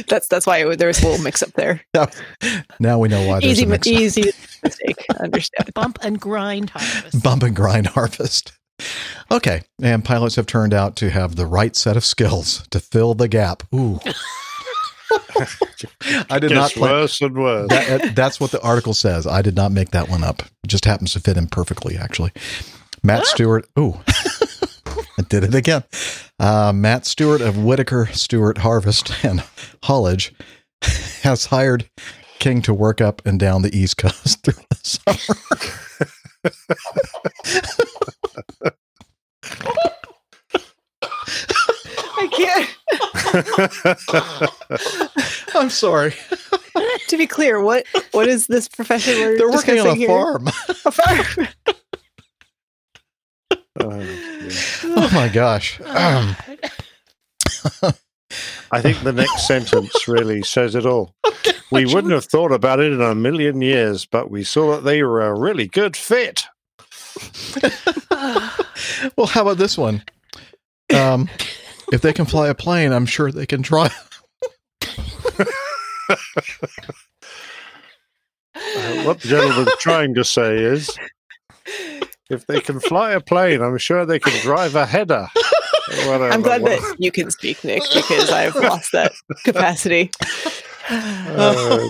That's 0.08 0.28
that's 0.28 0.46
why 0.48 0.60
it, 0.66 0.78
there 0.80 0.88
was 0.88 1.02
a 1.04 1.08
little 1.08 1.24
mix 1.24 1.42
up 1.44 1.52
there. 1.54 1.82
Now 2.80 3.00
we 3.00 3.08
know 3.08 3.26
why 3.28 3.40
Easy, 3.40 3.64
a 3.64 3.68
mix. 3.68 3.88
easy 3.88 4.32
mistake. 4.64 5.06
Understand. 5.20 5.74
Bump 5.74 6.00
and 6.02 6.20
grind 6.20 6.72
harvest. 6.72 7.24
Bump 7.24 7.44
and 7.44 7.56
grind 7.56 7.88
harvest. 7.88 8.52
Okay, 9.32 9.62
and 9.82 10.04
pilots 10.04 10.36
have 10.36 10.46
turned 10.48 10.74
out 10.74 10.96
to 10.98 11.10
have 11.10 11.36
the 11.36 11.46
right 11.46 11.76
set 11.76 11.96
of 11.96 12.04
skills 12.04 12.68
to 12.70 12.80
fill 12.80 13.14
the 13.14 13.28
gap. 13.28 13.64
Ooh. 13.74 14.00
I 16.30 16.40
did 16.40 16.52
not 16.52 16.70
Gets 16.70 16.74
plan. 16.74 16.92
worse 16.92 17.22
and 17.22 17.38
worse. 17.38 17.70
That, 17.70 18.16
that's 18.16 18.40
what 18.40 18.52
the 18.52 18.62
article 18.62 18.94
says. 18.94 19.28
I 19.28 19.42
did 19.42 19.56
not 19.56 19.72
make 19.72 19.92
that 19.92 20.10
one 20.10 20.24
up. 20.24 20.42
It 20.64 20.68
just 20.68 20.86
happens 20.86 21.14
to 21.14 21.20
fit 21.20 21.38
in 21.38 21.48
perfectly, 21.48 21.98
actually. 21.98 22.32
Matt 23.04 23.26
Stewart. 23.26 23.68
Ooh, 23.78 24.00
I 25.18 25.22
did 25.28 25.44
it 25.44 25.54
again. 25.56 25.84
Uh, 26.40 26.72
Matt 26.74 27.06
Stewart 27.06 27.42
of 27.42 27.58
Whitaker 27.64 28.08
Stewart 28.14 28.60
Harvest 28.60 29.12
and 29.24 29.44
Haulage 29.84 30.34
has 31.24 31.48
hired 31.48 31.90
King 32.40 32.62
to 32.64 32.74
work 32.74 33.02
up 33.02 33.22
and 33.26 33.40
down 33.40 33.62
the 33.62 33.76
East 33.78 33.98
Coast 33.98 34.42
through 34.44 34.64
the 34.70 34.78
summer. 34.84 35.40
I 42.16 42.28
can't. 42.32 42.70
I'm 45.56 45.70
sorry. 45.70 46.14
To 47.08 47.18
be 47.18 47.28
clear, 47.28 47.62
what 47.62 47.86
what 48.12 48.28
is 48.28 48.48
this 48.48 48.68
profession 48.68 49.38
They're 49.38 49.50
working 49.50 49.80
on 49.80 49.88
a 49.88 49.96
here? 49.96 50.08
farm. 50.08 50.48
A 50.48 50.92
farm. 50.92 51.48
Oh, 53.80 54.00
yeah. 54.00 54.50
Oh 54.84 55.10
my 55.14 55.30
gosh. 55.30 55.80
Um, 55.90 56.36
I 58.72 58.82
think 58.82 59.00
the 59.04 59.14
next 59.14 59.48
sentence 59.48 60.08
really 60.08 60.42
says 60.44 60.76
it 60.76 60.86
all. 60.86 61.14
We 61.72 61.86
wouldn't 61.88 62.14
have 62.14 62.26
thought 62.26 62.52
about 62.52 62.80
it 62.80 62.94
in 62.94 63.02
a 63.02 63.16
million 63.16 63.60
years, 63.62 64.06
but 64.06 64.30
we 64.30 64.44
saw 64.44 64.76
that 64.76 64.84
they 64.84 65.02
were 65.02 65.22
a 65.22 65.34
really 65.34 65.68
good 65.68 65.98
fit. 65.98 66.46
well, 69.18 69.26
how 69.26 69.42
about 69.42 69.58
this 69.58 69.76
one? 69.76 70.04
Um, 70.94 71.28
if 71.92 72.02
they 72.02 72.14
can 72.14 72.26
fly 72.26 72.48
a 72.48 72.54
plane, 72.54 72.92
I'm 72.92 73.08
sure 73.08 73.32
they 73.32 73.48
can 73.48 73.64
try. 73.64 73.90
Uh, 78.56 79.04
what 79.04 79.20
the 79.22 79.28
gentleman's 79.30 79.76
trying 79.80 80.14
to 80.14 80.24
say 80.24 80.58
is 80.58 80.96
if 82.34 82.48
they 82.48 82.60
can 82.60 82.80
fly 82.80 83.12
a 83.12 83.22
plane, 83.22 83.62
I'm 83.62 83.78
sure 83.78 84.06
they 84.06 84.20
can 84.20 84.40
drive 84.42 84.76
a 84.76 84.86
header. 84.86 85.28
Whatever. 85.88 86.30
I'm 86.30 86.42
glad 86.42 86.64
that 86.64 86.96
you 86.98 87.12
can 87.12 87.32
speak, 87.32 87.64
Nick, 87.64 87.84
because 87.94 88.30
I've 88.32 88.56
lost 88.56 88.92
that 88.92 89.14
capacity. 89.46 90.12
Oh. 90.90 91.90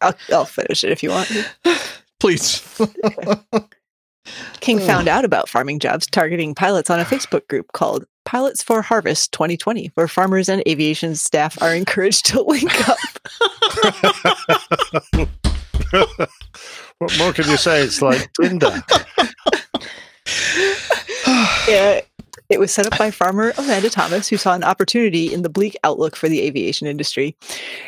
I'll, 0.00 0.14
I'll 0.32 0.44
finish 0.44 0.84
it 0.84 0.90
if 0.92 1.02
you 1.02 1.10
want. 1.10 1.30
Please. 2.18 2.62
King 4.60 4.78
hmm. 4.78 4.86
found 4.86 5.08
out 5.08 5.24
about 5.24 5.48
farming 5.48 5.78
jobs 5.78 6.06
targeting 6.06 6.54
pilots 6.54 6.90
on 6.90 7.00
a 7.00 7.04
Facebook 7.04 7.48
group 7.48 7.72
called 7.72 8.04
Pilots 8.24 8.62
for 8.62 8.82
Harvest 8.82 9.32
2020, 9.32 9.90
where 9.94 10.08
farmers 10.08 10.48
and 10.48 10.62
aviation 10.68 11.16
staff 11.16 11.60
are 11.62 11.74
encouraged 11.74 12.26
to 12.26 12.42
link 12.46 12.88
up. 12.88 12.98
what 16.98 17.16
more 17.18 17.32
can 17.32 17.48
you 17.48 17.56
say? 17.56 17.82
It's 17.82 18.02
like 18.02 18.30
Tinder. 18.40 18.82
Yeah, 21.68 22.00
it 22.48 22.58
was 22.58 22.72
set 22.72 22.86
up 22.86 22.98
by 22.98 23.12
farmer 23.12 23.52
Amanda 23.56 23.88
Thomas, 23.88 24.28
who 24.28 24.36
saw 24.36 24.54
an 24.54 24.64
opportunity 24.64 25.32
in 25.32 25.42
the 25.42 25.48
bleak 25.48 25.76
outlook 25.84 26.16
for 26.16 26.28
the 26.28 26.40
aviation 26.40 26.88
industry. 26.88 27.36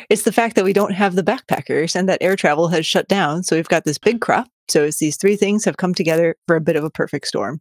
It's 0.09 0.23
the 0.23 0.31
fact 0.31 0.55
that 0.55 0.63
we 0.63 0.71
don't 0.71 0.93
have 0.93 1.15
the 1.15 1.23
backpackers 1.23 1.95
and 1.95 2.07
that 2.07 2.21
air 2.21 2.37
travel 2.37 2.69
has 2.69 2.85
shut 2.85 3.09
down, 3.09 3.43
so 3.43 3.57
we've 3.57 3.67
got 3.67 3.83
this 3.83 3.97
big 3.97 4.21
crop. 4.21 4.47
So 4.69 4.83
it's 4.83 4.99
these 4.99 5.17
three 5.17 5.35
things 5.35 5.65
have 5.65 5.77
come 5.77 5.93
together 5.93 6.35
for 6.47 6.55
a 6.55 6.61
bit 6.61 6.77
of 6.77 6.85
a 6.85 6.89
perfect 6.89 7.27
storm, 7.27 7.59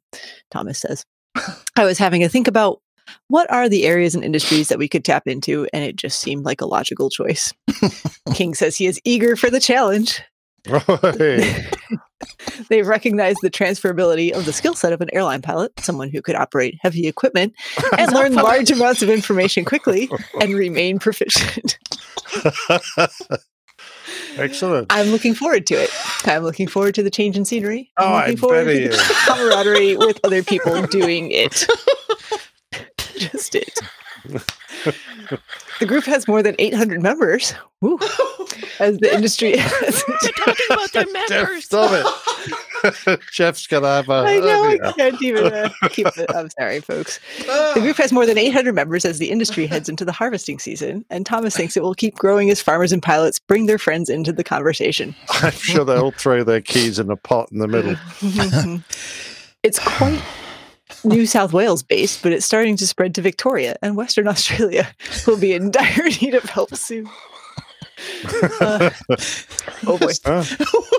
Thomas 0.52 0.78
says. 0.78 1.04
I 1.76 1.84
was 1.84 1.98
having 1.98 2.22
a 2.22 2.28
think 2.28 2.46
about 2.46 2.80
what 3.26 3.50
are 3.50 3.68
the 3.68 3.84
areas 3.84 4.14
and 4.14 4.24
industries 4.24 4.68
that 4.68 4.78
we 4.78 4.88
could 4.88 5.04
tap 5.04 5.26
into? 5.26 5.66
And 5.72 5.82
it 5.82 5.96
just 5.96 6.20
seemed 6.20 6.44
like 6.44 6.60
a 6.60 6.66
logical 6.66 7.10
choice. 7.10 7.52
King 8.34 8.54
says 8.54 8.76
he 8.76 8.86
is 8.86 9.00
eager 9.04 9.34
for 9.34 9.50
the 9.50 9.60
challenge. 9.60 10.22
Hey. 10.64 11.66
They've 12.68 12.86
recognized 12.86 13.38
the 13.42 13.50
transferability 13.50 14.30
of 14.32 14.44
the 14.44 14.52
skill 14.52 14.74
set 14.74 14.92
of 14.92 15.00
an 15.00 15.08
airline 15.12 15.42
pilot, 15.42 15.72
someone 15.80 16.08
who 16.10 16.22
could 16.22 16.36
operate 16.36 16.78
heavy 16.80 17.08
equipment 17.08 17.52
and 17.98 18.12
learn 18.12 18.34
large 18.34 18.70
amounts 18.70 19.02
of 19.02 19.08
information 19.10 19.64
quickly 19.64 20.08
and 20.40 20.54
remain 20.54 20.98
proficient. 21.00 21.78
Excellent. 24.36 24.86
I'm 24.90 25.08
looking 25.08 25.34
forward 25.34 25.66
to 25.66 25.74
it. 25.74 25.90
I'm 26.24 26.42
looking 26.44 26.68
forward 26.68 26.94
to 26.94 27.02
the 27.02 27.10
change 27.10 27.36
in 27.36 27.44
scenery. 27.44 27.90
Oh, 27.98 28.04
I'm 28.06 28.10
Oh, 28.10 28.14
I 28.14 28.20
looking 28.20 28.36
forward 28.38 28.64
to 28.66 28.88
the 28.88 29.14
camaraderie 29.26 29.96
with 29.96 30.20
other 30.24 30.42
people 30.42 30.82
doing 30.86 31.30
it. 31.32 31.66
Just 33.16 33.54
it. 33.56 33.78
The 35.82 35.88
group 35.88 36.04
has 36.04 36.28
more 36.28 36.44
than 36.44 36.54
800 36.60 37.02
members. 37.02 37.54
Woo. 37.80 37.98
As 38.78 38.98
the 38.98 39.12
industry 39.12 39.56
has. 39.56 40.04
They're 40.22 40.30
talking 40.30 40.66
about 40.70 40.92
their 40.92 41.04
Jeff, 41.06 41.30
members. 41.30 41.64
stop 41.64 41.90
it. 42.84 43.20
Jeff's 43.32 43.66
gonna 43.66 43.88
have 43.88 44.08
a. 44.08 44.12
I 44.12 44.38
know, 44.38 44.62
I 44.64 44.76
hernia. 44.76 44.92
can't 44.92 45.22
even 45.22 45.52
uh, 45.52 45.70
keep 45.90 46.06
it. 46.06 46.30
I'm 46.32 46.50
sorry, 46.50 46.78
folks. 46.82 47.18
The 47.40 47.80
group 47.80 47.96
has 47.96 48.12
more 48.12 48.26
than 48.26 48.38
800 48.38 48.76
members 48.76 49.04
as 49.04 49.18
the 49.18 49.28
industry 49.32 49.66
heads 49.66 49.88
into 49.88 50.04
the 50.04 50.12
harvesting 50.12 50.60
season, 50.60 51.04
and 51.10 51.26
Thomas 51.26 51.56
thinks 51.56 51.76
it 51.76 51.82
will 51.82 51.96
keep 51.96 52.14
growing 52.14 52.48
as 52.48 52.60
farmers 52.60 52.92
and 52.92 53.02
pilots 53.02 53.40
bring 53.40 53.66
their 53.66 53.78
friends 53.78 54.08
into 54.08 54.32
the 54.32 54.44
conversation. 54.44 55.16
I'm 55.30 55.50
sure 55.50 55.84
they'll 55.84 56.12
throw 56.12 56.44
their 56.44 56.60
keys 56.60 57.00
in 57.00 57.10
a 57.10 57.16
pot 57.16 57.50
in 57.50 57.58
the 57.58 57.66
middle. 57.66 57.96
it's 59.64 59.80
quite 59.80 60.22
New 61.04 61.26
South 61.26 61.52
Wales 61.52 61.82
based, 61.82 62.22
but 62.22 62.32
it's 62.32 62.46
starting 62.46 62.76
to 62.76 62.86
spread 62.86 63.14
to 63.16 63.22
Victoria, 63.22 63.76
and 63.82 63.96
Western 63.96 64.28
Australia 64.34 64.88
will 65.26 65.38
be 65.38 65.52
in 65.52 65.70
dire 65.70 66.08
need 66.20 66.34
of 66.34 66.44
help 66.44 66.74
soon. 66.74 67.08
Uh, 68.60 68.90
oh 69.86 69.98
boy. 69.98 70.12
Huh? 70.24 70.44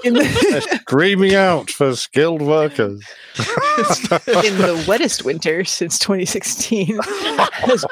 The, 0.04 0.80
screaming 0.82 1.34
out 1.34 1.70
for 1.70 1.96
skilled 1.96 2.42
workers. 2.42 3.02
in 3.38 4.58
the 4.58 4.84
wettest 4.88 5.24
winter 5.24 5.64
since 5.64 5.98
2016 6.00 7.00
has 7.02 7.86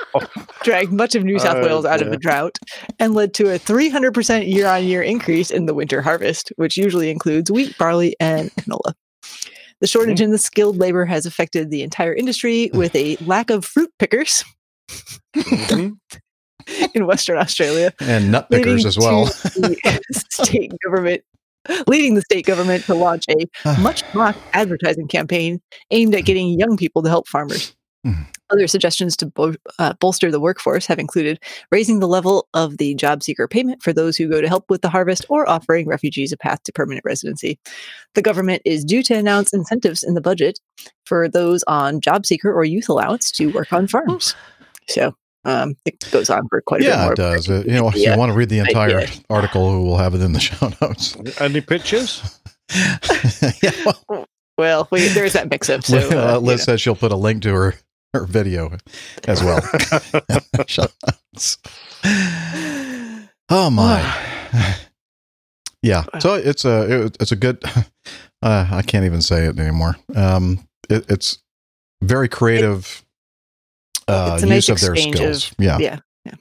dragged 0.64 0.92
much 0.92 1.16
of 1.16 1.24
New 1.24 1.40
South 1.40 1.58
Oh, 1.58 1.62
Wales 1.66 1.86
out 1.86 2.02
of 2.02 2.12
a 2.12 2.18
drought 2.18 2.58
and 3.00 3.14
led 3.14 3.34
to 3.36 3.54
a 3.54 3.58
300% 3.60 4.54
year 4.54 4.68
on 4.68 4.84
year 4.84 5.02
increase 5.02 5.52
in 5.52 5.68
the 5.68 5.74
winter 5.74 6.02
harvest, 6.02 6.52
which 6.58 6.76
usually 6.76 7.10
includes 7.10 7.50
wheat, 7.50 7.78
barley, 7.78 8.16
and 8.20 8.52
canola. 8.56 8.94
The 9.82 9.88
shortage 9.88 10.18
mm-hmm. 10.18 10.26
in 10.26 10.32
the 10.32 10.38
skilled 10.38 10.78
labor 10.78 11.06
has 11.06 11.26
affected 11.26 11.70
the 11.70 11.82
entire 11.82 12.14
industry 12.14 12.70
with 12.74 12.96
a 12.96 13.18
lack 13.26 13.50
of 13.50 13.66
fruit 13.66 13.92
pickers 14.00 14.44
Mhm. 15.36 15.98
in 16.94 17.06
Western 17.06 17.38
Australia, 17.38 17.94
and 18.00 18.32
nut 18.32 18.50
pickers 18.50 18.86
as 18.86 18.98
well. 18.98 19.28
state 20.12 20.72
government 20.84 21.24
leading 21.88 22.16
the 22.16 22.22
state 22.22 22.46
government 22.46 22.84
to 22.86 22.96
launch 22.96 23.26
a 23.30 23.46
ah. 23.66 23.78
much 23.82 24.04
mocked 24.16 24.40
advertising 24.54 25.08
campaign 25.08 25.62
aimed 25.92 26.16
at 26.16 26.22
mm. 26.22 26.26
getting 26.26 26.60
young 26.60 26.76
people 26.76 27.04
to 27.04 27.10
help 27.10 27.28
farmers. 27.28 27.76
Mm. 28.06 28.26
Other 28.52 28.68
suggestions 28.68 29.16
to 29.18 29.26
bo- 29.28 29.56
uh, 29.80 29.94
bolster 30.00 30.30
the 30.32 30.40
workforce 30.40 30.86
have 30.86 31.00
included 31.00 31.40
raising 31.72 32.00
the 32.00 32.08
level 32.08 32.48
of 32.54 32.78
the 32.78 32.94
job 32.96 33.24
seeker 33.24 33.48
payment 33.48 33.82
for 33.82 33.94
those 33.94 34.18
who 34.18 34.30
go 34.30 34.42
to 34.42 34.48
help 34.48 34.70
with 34.70 34.82
the 34.82 34.90
harvest 34.90 35.26
or 35.30 35.48
offering 35.50 35.88
refugees 35.88 36.32
a 36.32 36.38
path 36.38 36.62
to 36.64 36.72
permanent 36.72 37.06
residency. 37.06 37.58
The 38.16 38.22
government 38.22 38.62
is 38.66 38.84
due 38.84 39.04
to 39.04 39.14
announce 39.16 39.54
incentives 39.54 40.04
in 40.04 40.14
the 40.16 40.22
budget 40.22 40.60
for 41.06 41.28
those 41.30 41.64
on 41.68 42.02
job 42.02 42.26
seeker 42.26 42.52
or 42.54 42.66
youth 42.66 42.90
allowance 42.90 43.32
to 43.32 43.48
work 43.48 43.72
on 43.72 43.88
farms. 43.88 44.36
So 44.90 45.16
um, 45.46 45.76
it 45.86 46.10
goes 46.12 46.30
on 46.30 46.48
for 46.50 46.62
quite 46.62 46.82
a 46.82 46.84
bit 46.84 46.90
yeah, 46.90 47.10
it 47.10 47.16
does. 47.16 47.50
Uh, 47.50 47.64
you 47.66 47.72
know, 47.74 47.88
if 47.88 47.96
Yeah. 47.96 48.14
you 48.14 48.20
want 48.20 48.32
to 48.32 48.38
read 48.38 48.50
the 48.50 48.60
entire 48.60 49.08
article, 49.30 49.84
we'll 49.86 49.98
have 49.98 50.14
it 50.14 50.22
in 50.22 50.34
the 50.34 50.40
show 50.42 50.72
notes. 50.82 51.16
Any 51.40 51.62
pictures? 51.62 52.40
yeah, 53.64 53.72
well, 54.10 54.26
Well, 54.58 54.88
we, 54.92 55.08
there's 55.08 55.34
that 55.34 55.50
mix 55.50 55.70
up. 55.70 55.84
So, 55.86 55.96
Liz, 55.98 56.12
uh, 56.12 56.16
uh, 56.18 56.34
you 56.34 56.40
Liz 56.40 56.60
know. 56.62 56.64
says 56.74 56.82
she'll 56.82 56.96
put 56.96 57.12
a 57.12 57.16
link 57.16 57.42
to 57.44 57.54
her, 57.54 57.76
her 58.14 58.26
video 58.26 58.78
as 59.28 59.44
well. 59.44 59.62
Oh 63.54 63.70
my. 63.70 64.00
yeah. 65.82 66.06
So 66.20 66.36
it's 66.36 66.66
a 66.66 67.06
it- 67.06 67.18
it's 67.20 67.32
a 67.32 67.36
good. 67.36 67.62
Uh, 68.44 68.68
I 68.72 68.82
can't 68.82 69.06
even 69.06 69.22
say 69.22 69.46
it 69.46 69.60
anymore. 69.60 69.98
Um, 70.16 70.68
it, 70.90 71.06
it's 71.12 71.38
very 72.02 72.28
creative 72.28 73.06
uh, 74.08 74.32
It's 74.34 74.42
a 74.42 74.46
nice 74.48 74.68
use 74.68 74.70
of 74.70 74.82
their 74.82 74.96
skills. 74.96 75.14
of- 75.14 75.44
skills. 75.44 75.56
yeah. 75.60 76.00
yeah. 76.26 76.34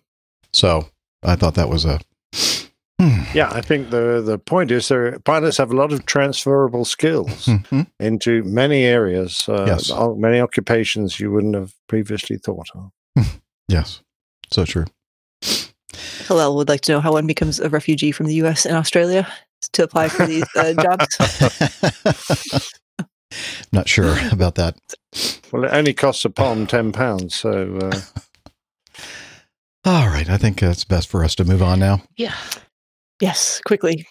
So 0.55 0.89
I 1.23 1.37
thought 1.37 1.57
that 1.57 1.69
was 1.69 1.85
a. 1.85 2.01
Hmm. 3.01 3.23
Yeah, 3.35 3.49
I 3.51 3.63
think 3.63 3.89
the 3.91 4.21
the 4.21 4.39
point 4.39 4.71
is 4.71 4.89
there 4.89 5.19
pilots 5.21 5.57
have 5.57 5.71
a 5.73 5.77
lot 5.77 5.91
of 5.93 6.05
transferable 6.05 6.85
skills 6.85 7.47
Mhm. 7.47 7.87
into 7.99 8.43
many 8.45 8.85
areas, 8.85 9.49
uh, 9.49 9.65
Yes. 9.67 9.91
many 10.19 10.39
occupations 10.41 11.19
you 11.19 11.31
wouldn't 11.33 11.55
have 11.55 11.73
previously 11.89 12.37
thought 12.37 12.69
of. 12.75 12.91
Yes. 13.69 14.03
So 14.53 14.65
true. 14.67 14.85
Hillel 16.29 16.57
would 16.57 16.69
like 16.69 16.83
to 16.83 16.93
know 16.93 17.01
how 17.01 17.13
one 17.13 17.27
becomes 17.27 17.59
a 17.61 17.69
refugee 17.71 18.13
from 18.13 18.27
the 18.27 18.35
U.S. 18.45 18.67
and 18.67 18.77
Australia 18.77 19.27
to 19.73 19.83
apply 19.83 20.09
for 20.09 20.27
these 20.27 20.45
uh, 20.57 20.75
jobs. 20.85 21.17
Not 23.73 23.89
sure 23.89 24.17
about 24.33 24.57
that. 24.57 24.77
Well, 25.53 25.65
it 25.65 25.73
only 25.73 25.95
costs 25.95 26.25
a 26.25 26.31
palm 26.31 26.67
ten 26.67 26.93
pounds, 26.93 27.35
so 27.35 27.79
uh, 27.81 28.01
All 29.85 30.09
right. 30.09 30.29
I 30.29 30.37
think 30.37 30.63
it's 30.63 30.85
best 30.85 31.09
for 31.09 31.25
us 31.25 31.35
to 31.37 31.45
move 31.45 31.63
on 31.63 31.79
now. 31.79 32.03
Yeah. 32.17 32.35
Yes, 33.21 33.61
quickly. 33.67 34.07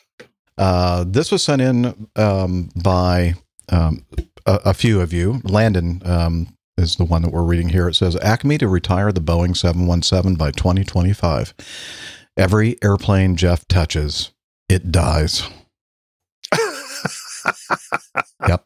Uh, 0.58 1.06
this 1.08 1.32
was 1.32 1.42
sent 1.44 1.62
in 1.62 2.08
um, 2.16 2.70
by 2.76 3.36
um, 3.70 4.06
a, 4.46 4.60
a 4.66 4.74
few 4.74 5.02
of 5.02 5.14
you. 5.14 5.42
Landon 5.44 6.02
um, 6.06 6.48
is 6.78 6.96
the 6.98 7.06
one 7.06 7.22
that 7.22 7.32
we're 7.32 7.44
reading 7.44 7.70
here. 7.70 7.88
It 7.88 7.96
says 7.96 8.16
Acme 8.18 8.58
to 8.60 8.68
retire 8.68 9.12
the 9.12 9.22
Boeing 9.22 9.56
717 9.56 10.36
by 10.36 10.52
2025. 10.52 11.54
Every 12.38 12.78
airplane 12.84 13.36
Jeff 13.36 13.68
touches, 13.68 14.32
it 14.68 14.92
dies. 14.92 15.44
Yep. 18.48 18.66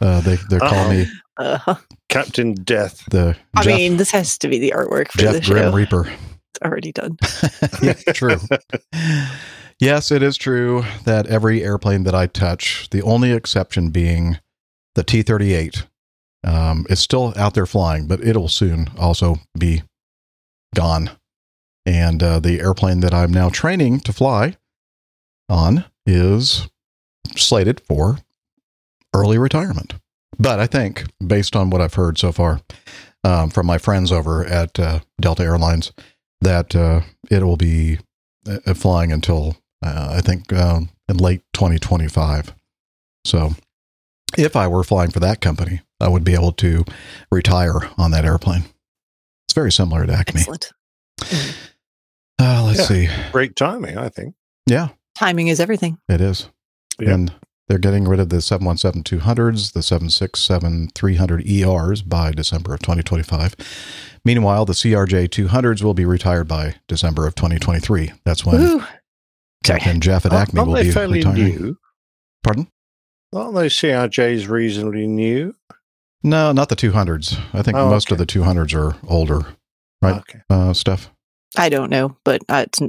Uh, 0.00 0.20
they 0.20 0.36
they're 0.48 0.58
calling 0.60 0.98
me 1.00 1.06
Uh, 1.38 1.74
Captain 2.08 2.54
Death. 2.54 3.04
the 3.10 3.36
I 3.54 3.62
Jeff, 3.62 3.76
mean, 3.76 3.96
this 3.98 4.10
has 4.10 4.38
to 4.38 4.48
be 4.48 4.58
the 4.58 4.72
artwork 4.76 5.08
for 5.10 5.18
Jeff 5.18 5.34
the 5.34 5.40
Grim 5.40 5.70
show. 5.70 5.72
Reaper. 5.76 6.06
It's 6.08 6.62
already 6.64 6.92
done. 6.92 7.16
yeah, 7.82 7.92
true. 8.12 8.36
yes, 9.80 10.10
it 10.10 10.22
is 10.22 10.36
true 10.36 10.84
that 11.04 11.26
every 11.26 11.62
airplane 11.62 12.04
that 12.04 12.14
I 12.14 12.26
touch, 12.26 12.88
the 12.90 13.02
only 13.02 13.32
exception 13.32 13.90
being 13.90 14.38
the 14.94 15.04
T 15.04 15.22
38, 15.22 15.86
um, 16.44 16.86
is 16.88 17.00
still 17.00 17.32
out 17.36 17.54
there 17.54 17.66
flying, 17.66 18.06
but 18.06 18.24
it'll 18.24 18.48
soon 18.48 18.88
also 18.98 19.36
be 19.58 19.82
gone. 20.74 21.10
And 21.84 22.22
uh, 22.22 22.40
the 22.40 22.60
airplane 22.60 23.00
that 23.00 23.14
I'm 23.14 23.32
now 23.32 23.48
training 23.48 24.00
to 24.00 24.12
fly 24.12 24.56
on 25.48 25.84
is 26.04 26.68
slated 27.36 27.80
for 27.80 28.18
early 29.14 29.38
retirement. 29.38 29.94
But 30.38 30.60
I 30.60 30.66
think, 30.66 31.04
based 31.24 31.56
on 31.56 31.70
what 31.70 31.80
I've 31.80 31.94
heard 31.94 32.18
so 32.18 32.32
far 32.32 32.60
um, 33.24 33.50
from 33.50 33.66
my 33.66 33.78
friends 33.78 34.12
over 34.12 34.44
at 34.44 34.78
uh, 34.78 35.00
Delta 35.20 35.42
Airlines, 35.42 35.92
that 36.40 36.76
uh, 36.76 37.00
it 37.30 37.42
will 37.42 37.56
be 37.56 37.98
uh, 38.46 38.74
flying 38.74 39.12
until 39.12 39.56
uh, 39.84 40.08
I 40.16 40.20
think 40.20 40.52
um, 40.52 40.90
in 41.08 41.16
late 41.18 41.42
2025. 41.52 42.54
So, 43.24 43.54
if 44.38 44.54
I 44.56 44.66
were 44.68 44.84
flying 44.84 45.10
for 45.10 45.20
that 45.20 45.40
company, 45.40 45.80
I 46.00 46.08
would 46.08 46.24
be 46.24 46.34
able 46.34 46.52
to 46.52 46.84
retire 47.30 47.90
on 47.98 48.10
that 48.12 48.24
airplane. 48.24 48.64
It's 49.46 49.54
very 49.54 49.72
similar 49.72 50.06
to 50.06 50.12
Acme. 50.12 50.40
Excellent. 50.40 50.72
Uh, 52.38 52.64
let's 52.66 52.78
Yeah. 52.80 52.84
see. 52.86 53.08
Great 53.32 53.56
timing, 53.56 53.96
I 53.96 54.08
think. 54.08 54.34
Yeah, 54.66 54.88
Timing 55.16 55.48
is 55.48 55.60
everything. 55.60 55.98
it 56.08 56.20
is. 56.20 56.48
Yeah. 57.00 57.14
And 57.14 57.32
they're 57.68 57.78
getting 57.78 58.04
rid 58.06 58.20
of 58.20 58.28
the 58.28 58.40
717 58.42 59.02
200s, 59.04 59.72
the 59.72 59.82
767 59.82 60.90
300 60.94 61.46
ERs 61.48 62.02
by 62.02 62.32
December 62.32 62.74
of 62.74 62.80
2025. 62.80 63.54
Meanwhile, 64.24 64.64
the 64.66 64.72
CRJ 64.74 65.28
200s 65.28 65.82
will 65.82 65.94
be 65.94 66.04
retired 66.04 66.46
by 66.48 66.74
December 66.88 67.26
of 67.26 67.34
2023. 67.34 68.12
That's 68.24 68.44
when 68.44 68.60
Woo. 68.60 68.84
Sorry. 69.66 69.80
Captain 69.80 70.00
Jeff 70.00 70.24
at 70.26 70.32
Aren't- 70.32 70.48
Acme 70.50 70.58
aren't 70.60 70.68
will 70.68 70.76
they 70.76 70.82
be 70.84 70.90
fairly 70.92 71.18
retiring. 71.18 71.36
new? 71.56 71.78
Pardon? 72.42 72.68
Aren't 73.34 73.54
those 73.54 73.74
CRJs 73.74 74.48
reasonably 74.48 75.06
new? 75.06 75.54
No, 76.22 76.52
not 76.52 76.68
the 76.68 76.76
200s. 76.76 77.38
I 77.52 77.62
think 77.62 77.76
Oh, 77.76 77.88
most 77.90 78.10
of 78.10 78.18
the 78.18 78.26
200s 78.26 78.74
are 78.74 78.96
older 79.06 79.46
Right. 80.02 80.16
Okay. 80.16 80.40
uh, 80.50 80.72
stuff. 80.72 81.10
I 81.56 81.68
don't 81.68 81.90
know, 81.90 82.16
but 82.24 82.42
uh, 82.48 82.64
it's, 82.66 82.80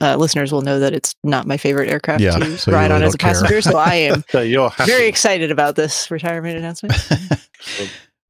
uh, 0.00 0.16
listeners 0.16 0.52
will 0.52 0.62
know 0.62 0.78
that 0.80 0.92
it's 0.94 1.14
not 1.24 1.46
my 1.46 1.56
favorite 1.56 1.88
aircraft 1.90 2.20
Yeah, 2.22 2.38
to 2.38 2.58
so 2.58 2.70
you 2.70 2.76
ride 2.76 2.90
on 2.90 3.02
as 3.02 3.14
a 3.14 3.18
don't 3.18 3.18
care. 3.18 3.32
passenger. 3.34 3.62
So 3.62 3.76
I 3.78 3.94
am 4.12 4.24
So 4.30 4.70
very 4.84 5.06
excited 5.08 5.50
about 5.50 5.74
this 5.76 6.10
retirement 6.10 6.56
announcement. 6.58 6.94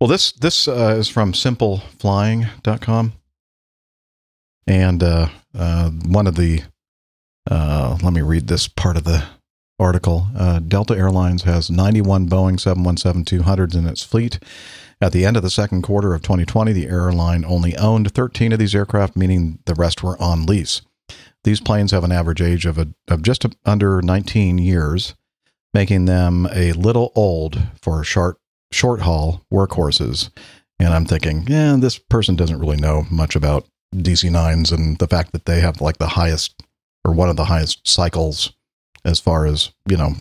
Well, 0.00 0.06
this 0.08 0.30
this 0.30 0.68
uh, 0.68 0.94
is 0.96 1.08
from 1.08 1.32
simpleflying.com. 1.32 3.12
And 4.66 5.02
uh, 5.02 5.28
uh, 5.58 5.90
one 5.90 6.26
of 6.28 6.36
the, 6.36 6.62
uh, 7.50 7.98
let 8.02 8.12
me 8.12 8.20
read 8.20 8.48
this 8.48 8.68
part 8.68 8.96
of 8.96 9.04
the 9.04 9.24
article. 9.78 10.28
Uh, 10.36 10.58
Delta 10.58 10.96
Airlines 10.96 11.42
has 11.42 11.70
91 11.70 12.28
Boeing 12.28 12.58
717-200s 12.58 13.76
in 13.76 13.86
its 13.86 14.02
fleet. 14.02 14.38
At 15.00 15.12
the 15.12 15.24
end 15.24 15.36
of 15.36 15.42
the 15.42 15.50
second 15.50 15.82
quarter 15.82 16.14
of 16.14 16.22
2020, 16.22 16.72
the 16.72 16.88
airline 16.88 17.44
only 17.44 17.76
owned 17.76 18.12
13 18.12 18.52
of 18.52 18.58
these 18.58 18.74
aircraft, 18.74 19.16
meaning 19.16 19.60
the 19.66 19.74
rest 19.74 20.02
were 20.02 20.20
on 20.20 20.44
lease. 20.44 20.82
These 21.44 21.60
planes 21.60 21.92
have 21.92 22.04
an 22.04 22.12
average 22.12 22.42
age 22.42 22.66
of, 22.66 22.78
a, 22.78 22.88
of 23.06 23.22
just 23.22 23.46
under 23.64 24.02
19 24.02 24.58
years, 24.58 25.14
making 25.72 26.06
them 26.06 26.48
a 26.52 26.72
little 26.72 27.12
old 27.14 27.60
for 27.80 28.02
short 28.02 28.38
short 28.70 29.00
haul 29.00 29.44
workhorses. 29.52 30.30
And 30.78 30.92
I'm 30.92 31.06
thinking, 31.06 31.46
yeah, 31.48 31.76
this 31.78 31.98
person 31.98 32.36
doesn't 32.36 32.58
really 32.58 32.76
know 32.76 33.04
much 33.10 33.34
about 33.34 33.66
DC 33.94 34.30
nines 34.30 34.70
and 34.70 34.98
the 34.98 35.08
fact 35.08 35.32
that 35.32 35.46
they 35.46 35.60
have 35.60 35.80
like 35.80 35.98
the 35.98 36.08
highest 36.08 36.62
or 37.08 37.12
one 37.12 37.30
of 37.30 37.36
the 37.36 37.46
highest 37.46 37.86
cycles 37.88 38.52
as 39.04 39.18
far 39.18 39.46
as 39.46 39.72
you 39.88 39.96
know 39.96 40.12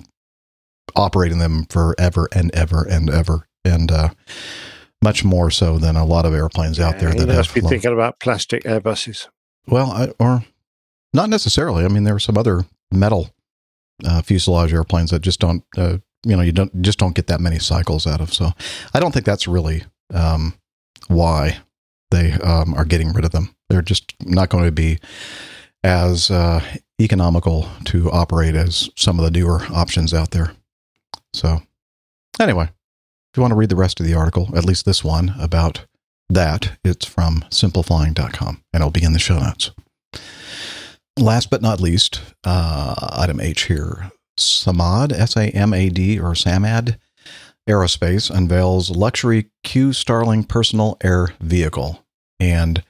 operating 0.95 1.39
them 1.39 1.65
forever 1.65 2.27
and 2.33 2.53
ever 2.55 2.83
and 2.89 3.09
ever 3.09 3.47
and 3.65 3.91
uh, 3.91 4.09
much 5.03 5.23
more 5.23 5.51
so 5.51 5.77
than 5.77 5.95
a 5.95 6.05
lot 6.05 6.25
of 6.25 6.33
airplanes 6.33 6.79
out 6.79 6.97
there 6.99 7.13
that 7.13 7.27
have 7.27 7.53
be 7.53 7.61
long- 7.61 7.69
thinking 7.69 7.93
about 7.93 8.19
plastic 8.19 8.63
Airbuses. 8.63 9.27
well, 9.67 9.91
I, 9.91 10.13
or 10.19 10.45
not 11.13 11.29
necessarily. 11.29 11.83
I 11.83 11.89
mean, 11.89 12.03
there 12.03 12.15
are 12.15 12.19
some 12.19 12.37
other 12.37 12.65
metal 12.91 13.29
uh, 14.05 14.21
fuselage 14.21 14.73
airplanes 14.73 15.11
that 15.11 15.21
just 15.21 15.39
don't, 15.39 15.63
uh, 15.77 15.97
you 16.25 16.35
know, 16.35 16.41
you 16.41 16.51
don't 16.51 16.81
just 16.81 16.99
don't 16.99 17.15
get 17.15 17.27
that 17.27 17.41
many 17.41 17.59
cycles 17.59 18.07
out 18.07 18.21
of. 18.21 18.33
So, 18.33 18.51
I 18.93 18.99
don't 18.99 19.11
think 19.11 19.25
that's 19.25 19.47
really 19.47 19.83
um, 20.13 20.55
why 21.07 21.59
they 22.11 22.31
um, 22.33 22.73
are 22.73 22.85
getting 22.85 23.11
rid 23.11 23.25
of 23.25 23.31
them. 23.31 23.55
They're 23.69 23.81
just 23.81 24.15
not 24.21 24.49
going 24.49 24.65
to 24.65 24.71
be 24.71 24.99
as 25.83 26.31
uh, 26.31 26.63
economical 26.99 27.69
to 27.85 28.11
operate 28.11 28.55
as 28.55 28.89
some 28.95 29.19
of 29.19 29.25
the 29.25 29.31
newer 29.31 29.61
options 29.71 30.13
out 30.13 30.31
there. 30.31 30.53
So, 31.33 31.61
anyway, 32.39 32.65
if 32.65 33.37
you 33.37 33.41
want 33.41 33.51
to 33.51 33.57
read 33.57 33.69
the 33.69 33.75
rest 33.75 33.99
of 33.99 34.05
the 34.05 34.15
article, 34.15 34.49
at 34.55 34.65
least 34.65 34.85
this 34.85 35.03
one 35.03 35.35
about 35.39 35.85
that, 36.29 36.77
it's 36.83 37.05
from 37.05 37.45
simpleflying.com 37.49 38.63
and 38.73 38.81
it'll 38.81 38.91
be 38.91 39.03
in 39.03 39.13
the 39.13 39.19
show 39.19 39.39
notes. 39.39 39.71
Last 41.17 41.49
but 41.49 41.61
not 41.61 41.81
least, 41.81 42.21
uh, 42.43 42.95
item 43.13 43.39
H 43.39 43.63
here 43.63 44.11
Samad, 44.37 45.11
S 45.11 45.35
A 45.35 45.49
M 45.49 45.73
A 45.73 45.89
D, 45.89 46.19
or 46.19 46.33
SAMAD 46.33 46.97
Aerospace 47.67 48.29
unveils 48.29 48.91
luxury 48.91 49.47
Q 49.63 49.93
Starling 49.93 50.43
personal 50.43 50.97
air 51.03 51.33
vehicle. 51.41 52.05
And 52.39 52.83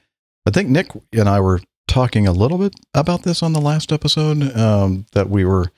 I 0.46 0.50
think 0.50 0.68
Nick 0.68 0.88
and 1.12 1.28
I 1.28 1.40
were 1.40 1.60
talking 1.88 2.28
a 2.28 2.32
little 2.32 2.58
bit 2.58 2.74
about 2.94 3.24
this 3.24 3.42
on 3.42 3.52
the 3.52 3.60
last 3.60 3.90
episode 3.92 4.56
um, 4.56 5.06
that 5.12 5.28
we 5.28 5.44
were 5.44 5.72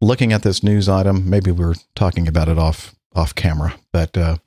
looking 0.00 0.32
at 0.32 0.42
this 0.42 0.62
news 0.62 0.88
item. 0.88 1.30
Maybe 1.30 1.52
we 1.52 1.64
were 1.64 1.76
talking 1.94 2.26
about 2.26 2.48
it 2.48 2.58
off 2.58 2.94
off 3.14 3.34
camera, 3.34 3.74
but 3.92 4.16
uh, 4.16 4.38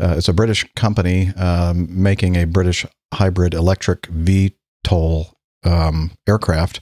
uh, 0.00 0.14
it's 0.16 0.28
a 0.28 0.34
British 0.34 0.64
company 0.74 1.28
um, 1.36 1.88
making 1.90 2.36
a 2.36 2.44
British 2.44 2.84
hybrid 3.14 3.54
electric 3.54 4.02
VTOL 4.02 5.32
um, 5.64 6.12
aircraft, 6.28 6.80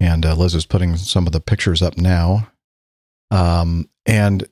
and 0.00 0.24
uh, 0.24 0.34
Liz 0.34 0.54
is 0.54 0.64
putting 0.64 0.96
some 0.96 1.26
of 1.26 1.32
the 1.32 1.40
pictures 1.40 1.82
up 1.82 1.98
now. 1.98 2.48
Um, 3.30 3.88
and 4.06 4.46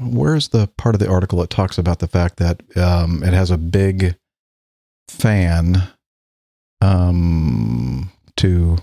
where's 0.00 0.48
the 0.48 0.68
part 0.76 0.94
of 0.94 0.98
the 0.98 1.08
article 1.08 1.38
that 1.40 1.50
talks 1.50 1.78
about 1.78 1.98
the 1.98 2.06
fact 2.06 2.36
that 2.36 2.62
um, 2.76 3.22
it 3.22 3.32
has 3.32 3.50
a 3.50 3.58
big 3.58 4.16
fan 5.08 5.82
um, 6.84 8.10
to 8.36 8.78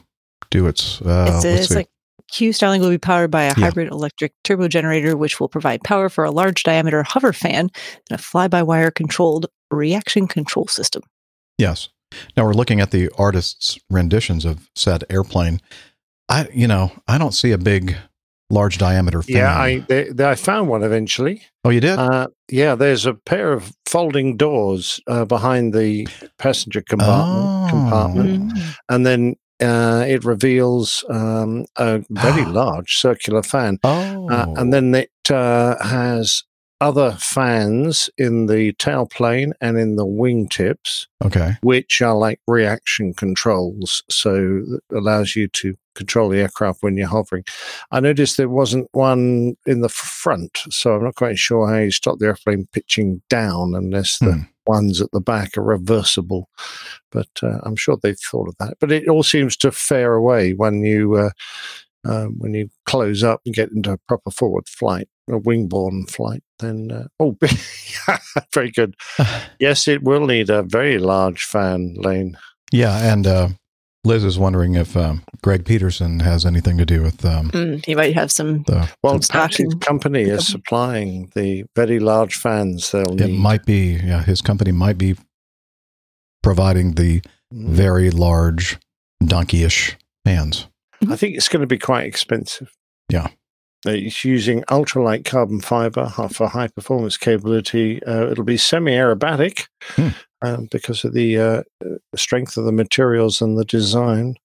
do 0.49 0.67
its? 0.67 1.01
Uh, 1.01 1.31
it's 1.35 1.45
it's 1.45 1.71
like 1.71 1.89
Q 2.31 2.53
Starling 2.53 2.81
will 2.81 2.89
be 2.89 2.97
powered 2.97 3.31
by 3.31 3.43
a 3.43 3.47
Yeah. 3.47 3.65
hybrid 3.65 3.89
electric 3.91 4.33
turbo 4.43 4.67
generator, 4.67 5.17
which 5.17 5.39
will 5.39 5.49
provide 5.49 5.83
power 5.83 6.09
for 6.09 6.23
a 6.23 6.31
large 6.31 6.63
diameter 6.63 7.03
hover 7.03 7.33
fan 7.33 7.69
and 8.09 8.19
a 8.19 8.21
fly 8.21 8.47
by 8.47 8.63
wire 8.63 8.91
controlled 8.91 9.47
reaction 9.69 10.27
control 10.27 10.67
system. 10.67 11.03
Yes. 11.57 11.89
Now 12.35 12.45
we're 12.45 12.53
looking 12.53 12.81
at 12.81 12.91
the 12.91 13.09
artist's 13.17 13.77
renditions 13.89 14.45
of 14.45 14.69
said 14.75 15.03
airplane. 15.09 15.61
I, 16.27 16.47
you 16.53 16.67
know, 16.67 16.91
I 17.07 17.17
don't 17.17 17.33
see 17.33 17.51
a 17.51 17.57
big, 17.57 17.95
large 18.51 18.77
diameter 18.77 19.21
fan. 19.21 19.37
Yeah, 19.37 19.57
I 19.57 19.79
they, 19.87 20.09
they, 20.09 20.29
I 20.29 20.35
found 20.35 20.69
one 20.69 20.83
eventually. 20.83 21.41
oh, 21.63 21.69
you 21.69 21.79
did? 21.79 21.97
Uh, 21.97 22.27
yeah, 22.49 22.75
there's 22.75 23.05
a 23.05 23.13
pair 23.13 23.53
of 23.53 23.71
folding 23.85 24.37
doors 24.37 24.99
uh, 25.07 25.25
behind 25.25 25.73
the 25.73 26.07
passenger 26.37 26.81
compartment, 26.81 27.45
Oh. 27.45 27.67
compartment 27.69 28.53
and 28.89 29.05
then 29.05 29.35
uh, 29.61 30.03
it 30.07 30.23
reveals 30.25 31.03
um, 31.09 31.65
a 31.77 32.03
very 32.09 32.45
large 32.61 32.95
circular 32.97 33.43
fan, 33.43 33.79
oh, 33.83 34.29
uh, 34.29 34.53
and 34.57 34.73
then 34.73 34.93
it 34.95 35.11
uh, 35.29 35.75
has 35.83 36.43
other 36.81 37.11
fans 37.19 38.09
in 38.17 38.47
the 38.47 38.73
tailplane 38.73 39.51
and 39.61 39.77
in 39.77 39.97
the 39.97 40.05
wingtips, 40.05 41.05
okay. 41.23 41.51
which 41.61 42.01
are 42.01 42.15
like 42.15 42.39
reaction 42.47 43.13
controls, 43.13 44.01
so 44.09 44.33
that 44.65 44.81
allows 44.91 45.35
you 45.35 45.47
to 45.47 45.75
control 45.95 46.29
the 46.29 46.39
aircraft 46.39 46.83
when 46.83 46.97
you're 46.97 47.07
hovering. 47.07 47.43
I 47.91 47.99
noticed 47.99 48.37
there 48.37 48.49
wasn't 48.49 48.87
one 48.93 49.55
in 49.65 49.81
the 49.81 49.89
front, 49.89 50.59
so 50.69 50.95
I'm 50.95 51.03
not 51.03 51.15
quite 51.15 51.37
sure 51.37 51.67
how 51.67 51.77
you 51.79 51.91
stop 51.91 52.19
the 52.19 52.27
airplane 52.27 52.67
pitching 52.71 53.21
down 53.29 53.75
unless 53.75 54.17
the 54.19 54.33
Hmm. 54.33 54.41
ones 54.65 55.01
at 55.01 55.11
the 55.11 55.21
back 55.21 55.57
are 55.57 55.63
reversible. 55.63 56.47
But 57.11 57.29
uh, 57.43 57.59
I'm 57.63 57.75
sure 57.75 57.97
they've 58.01 58.17
thought 58.31 58.47
of 58.47 58.55
that. 58.59 58.75
But 58.79 58.91
it 58.91 59.07
all 59.07 59.23
seems 59.23 59.57
to 59.57 59.71
fair 59.71 60.13
away 60.13 60.53
when 60.53 60.83
you 60.83 61.15
uh, 61.15 61.29
um, 62.03 62.35
when 62.39 62.53
you 62.53 62.69
close 62.85 63.23
up 63.23 63.41
and 63.45 63.53
get 63.53 63.71
into 63.71 63.91
a 63.91 63.97
proper 64.07 64.31
forward 64.31 64.67
flight, 64.67 65.07
a 65.29 65.33
wingborne 65.39 66.09
flight. 66.09 66.41
Then 66.59 66.89
uh, 66.91 67.07
oh, 67.19 67.37
very 68.53 68.71
good. 68.71 68.95
Yes, 69.59 69.87
it 69.87 70.01
will 70.03 70.25
need 70.25 70.49
a 70.49 70.63
very 70.63 70.97
large 70.97 71.43
fan 71.43 71.93
lane. 71.97 72.35
Yeah, 72.71 72.97
and 73.13 73.27
uh, 73.27 73.49
Liz 74.03 74.23
is 74.23 74.39
wondering 74.39 74.73
if 74.75 74.97
um, 74.97 75.23
Greg 75.43 75.63
Peterson 75.63 76.21
has 76.21 76.45
anything 76.45 76.77
to 76.77 76.85
do 76.85 77.01
with 77.03 77.23
um, 77.23 77.51
Mm, 77.51 77.87
you 77.87 77.95
might 77.95 78.15
have 78.15 78.31
some. 78.31 78.63
the. 78.63 78.89
Well, 79.03 79.21
Some 79.21 79.49
his 79.51 79.75
company 79.79 80.21
is 80.23 80.47
supplying 80.47 81.31
the 81.35 81.65
very 81.75 81.99
large 81.99 82.35
fans 82.35 82.91
they'll 82.91 83.01
It 83.21 83.27
need. 83.27 83.39
might 83.39 83.63
be, 83.65 83.93
yeah, 84.03 84.23
his 84.23 84.41
company 84.41 84.71
might 84.71 84.97
be 84.97 85.15
providing 86.43 86.93
the 86.93 87.21
Mm. 87.53 87.67
very 87.67 88.09
large, 88.09 88.79
donkeyish 89.21 89.97
fans. 90.25 90.67
I 91.09 91.17
think 91.17 91.35
it's 91.35 91.49
going 91.49 91.59
to 91.59 91.67
be 91.67 91.77
quite 91.77 92.05
expensive. 92.05 92.71
Yeah. 93.09 93.27
Uh, 93.85 93.91
It's 93.91 94.23
using 94.23 94.61
ultralight 94.69 95.25
carbon 95.25 95.59
fiber 95.59 96.07
for 96.33 96.47
high 96.47 96.69
performance 96.69 97.17
capability. 97.17 98.01
Uh, 98.03 98.31
it'll 98.31 98.45
be 98.45 98.55
semi 98.55 98.93
aerobatic 98.93 99.67
Hmm. 99.95 100.09
Um, 100.41 100.67
because 100.71 101.03
of 101.03 101.13
the 101.13 101.37
uh, 101.37 101.63
uh, 101.85 101.95
strength 102.15 102.57
of 102.57 102.65
the 102.65 102.71
materials 102.71 103.41
and 103.41 103.57
the 103.57 103.65
design. 103.65 104.35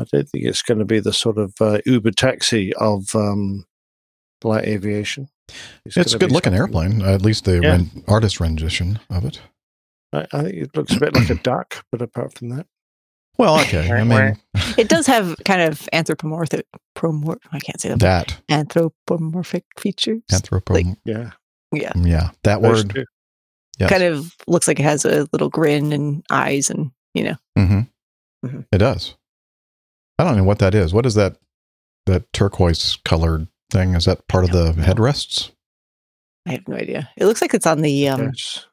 I 0.00 0.04
don't 0.12 0.28
think 0.28 0.44
it's 0.44 0.62
going 0.62 0.78
to 0.80 0.84
be 0.84 0.98
the 1.00 1.12
sort 1.12 1.38
of 1.38 1.54
uh, 1.60 1.78
Uber 1.86 2.10
taxi 2.10 2.72
of 2.74 3.14
um, 3.14 3.64
light 4.42 4.64
aviation. 4.64 5.28
It's 5.86 6.14
a 6.14 6.18
good 6.18 6.32
looking 6.32 6.54
airplane, 6.54 7.02
at 7.02 7.22
least 7.22 7.44
the 7.44 7.60
Yeah. 7.62 7.68
ren- 7.70 8.04
artist 8.08 8.40
rendition 8.40 8.98
of 9.10 9.24
it. 9.24 9.40
I, 10.12 10.26
I 10.32 10.42
think 10.42 10.54
it 10.56 10.76
looks 10.76 10.94
a 10.96 10.98
bit 11.00 11.14
like 11.14 11.30
a 11.30 11.34
duck, 11.42 11.84
but 11.92 12.02
apart 12.02 12.36
from 12.36 12.48
that, 12.50 12.66
Well, 13.38 13.60
okay. 13.60 13.90
I 13.92 14.02
mean, 14.04 14.36
It 14.76 14.88
does 14.88 15.06
have 15.06 15.36
kind 15.44 15.62
of 15.62 15.88
anthropomorphic. 15.92 16.66
Promor- 16.96 17.38
I 17.52 17.60
can't 17.60 17.80
say 17.80 17.90
that. 17.90 18.00
that 18.00 18.40
Anthropomorphic 18.48 19.64
features. 19.78 20.22
anthropom. 20.32 20.70
Like- 20.74 20.98
yeah, 21.04 21.30
yeah. 21.72 21.92
yeah, 21.96 22.30
that 22.42 22.62
those 22.62 22.84
word. 22.84 22.94
two. 22.94 23.04
Yes. 23.78 23.90
Kind 23.90 24.02
of 24.04 24.34
looks 24.46 24.68
like 24.68 24.78
it 24.78 24.84
has 24.84 25.04
a 25.04 25.26
little 25.32 25.48
grin 25.48 25.92
and 25.92 26.24
eyes, 26.30 26.70
and 26.70 26.90
you 27.14 27.24
know. 27.24 27.36
hmm 27.56 27.80
Mhm. 28.44 28.66
It 28.72 28.78
does. 28.78 29.14
I 30.18 30.24
don't 30.24 30.36
know 30.36 30.44
what 30.44 30.58
that 30.60 30.74
is. 30.74 30.92
What 30.94 31.06
is 31.06 31.14
that? 31.14 31.36
That 32.06 32.30
turquoise 32.34 32.98
colored 33.04 33.48
thing? 33.70 33.94
Is 33.94 34.04
that 34.04 34.28
part 34.28 34.44
of 34.44 34.50
the 34.50 34.72
headrests? 34.72 35.50
I 36.46 36.52
have 36.52 36.68
no 36.68 36.76
idea. 36.76 37.08
It 37.16 37.24
looks 37.24 37.40
like 37.40 37.54
it's 37.54 37.66
on 37.66 37.80
the. 37.80 38.08
um 38.08 38.26
Yes. 38.26 38.66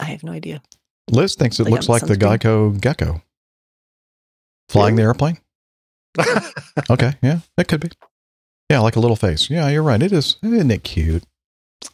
I 0.00 0.04
have 0.06 0.24
no 0.24 0.32
idea. 0.32 0.62
Liz 1.10 1.34
thinks 1.34 1.60
it 1.60 1.64
Like 1.64 1.72
looks 1.72 1.88
like 1.88 2.02
the 2.06 2.14
sunscreen? 2.14 2.38
Geico 2.40 2.80
gecko 2.80 3.22
flying 4.68 4.96
the 4.96 5.02
airplane. 5.02 5.38
Okay, 6.90 7.12
yeah, 7.22 7.40
it 7.58 7.68
could 7.68 7.80
be. 7.80 7.90
Yeah, 8.70 8.80
like 8.80 8.96
a 8.96 9.00
little 9.00 9.16
face. 9.16 9.48
Yeah, 9.50 9.68
you're 9.68 9.82
right. 9.82 10.02
It 10.02 10.12
is. 10.12 10.36
Isn't 10.42 10.70
it 10.70 10.82
cute? 10.84 11.24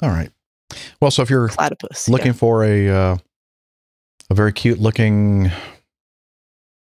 All 0.01 0.11
right. 0.11 0.31
Well, 1.01 1.11
so 1.11 1.23
if 1.23 1.31
you're 1.31 1.49
Platypus. 1.49 2.09
looking 2.09 2.33
for 2.33 2.65
a 2.65 2.89
uh, 2.89 3.17
a 4.31 4.35
very 4.35 4.53
cute 4.53 4.79
looking 4.79 5.51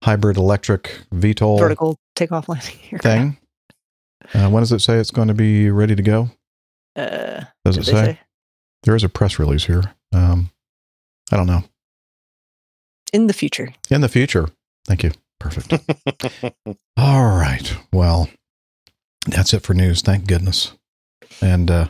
hybrid 0.04 0.38
electric. 0.38 1.02
VTOL 1.14 1.60
vertical 1.60 2.00
takeoff 2.16 2.48
landing. 2.50 2.76
aircraft. 2.92 3.04
thing, 3.04 3.38
uh, 4.34 4.50
when 4.50 4.62
does 4.62 4.72
it 4.72 4.80
say 4.80 4.98
it's 4.98 5.12
going 5.12 5.28
to 5.28 5.34
be 5.34 5.70
ready 5.70 5.96
to 5.96 6.04
go? 6.04 6.30
Uh, 6.96 7.46
Does 7.64 7.78
it 7.78 7.86
say? 7.86 7.92
say? 7.92 8.20
There 8.84 8.96
is 8.96 9.04
a 9.04 9.10
press 9.10 9.40
release 9.40 9.66
here. 9.66 9.94
Um, 10.12 10.52
I 11.32 11.38
don't 11.38 11.48
know. 11.48 11.64
In 13.14 13.28
the 13.28 13.34
future. 13.34 13.74
In 13.90 14.02
the 14.02 14.10
future. 14.10 14.50
Thank 14.86 15.04
you. 15.04 15.12
Perfect. 15.40 15.74
All 16.98 17.24
right. 17.24 17.76
Well, 17.94 18.30
that's 19.26 19.54
it 19.54 19.62
for 19.64 19.74
news. 19.74 20.02
Thank 20.02 20.28
goodness. 20.28 20.74
And 21.42 21.72
uh, 21.72 21.90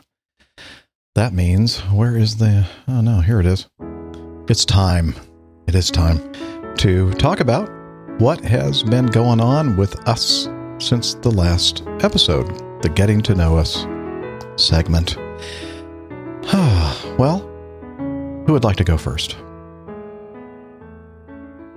that 1.16 1.34
means, 1.34 1.80
where 1.92 2.16
is 2.16 2.38
the. 2.38 2.66
Oh, 2.88 3.02
no, 3.02 3.20
here 3.20 3.40
it 3.40 3.46
is. 3.46 3.68
It's 4.48 4.66
time. 4.66 5.16
It 5.68 5.76
is 5.76 5.92
time 5.92 6.32
to 6.78 7.12
talk 7.14 7.40
about 7.42 7.70
what 8.20 8.40
has 8.42 8.84
been 8.84 9.08
going 9.08 9.42
on 9.42 9.76
with 9.78 10.08
us 10.08 10.48
since 10.80 11.16
the 11.16 11.30
last 11.30 11.84
episode, 12.02 12.48
the 12.82 12.90
Getting 12.90 13.22
to 13.24 13.36
Know 13.36 13.58
Us 13.58 13.86
segment. 14.56 15.18
well, 17.18 17.40
who 18.46 18.54
would 18.54 18.64
like 18.64 18.78
to 18.78 18.84
go 18.84 18.98
first? 18.98 19.36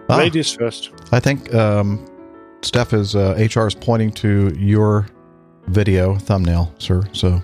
Ah, 0.08 0.18
Ladies 0.18 0.52
first. 0.52 0.92
I 1.12 1.20
think 1.20 1.52
um, 1.54 2.04
Steph 2.62 2.92
is 2.92 3.16
uh, 3.16 3.34
HR 3.54 3.66
is 3.66 3.74
pointing 3.74 4.12
to 4.12 4.54
your 4.56 5.06
video 5.66 6.16
thumbnail, 6.16 6.72
sir. 6.78 7.02
So 7.12 7.42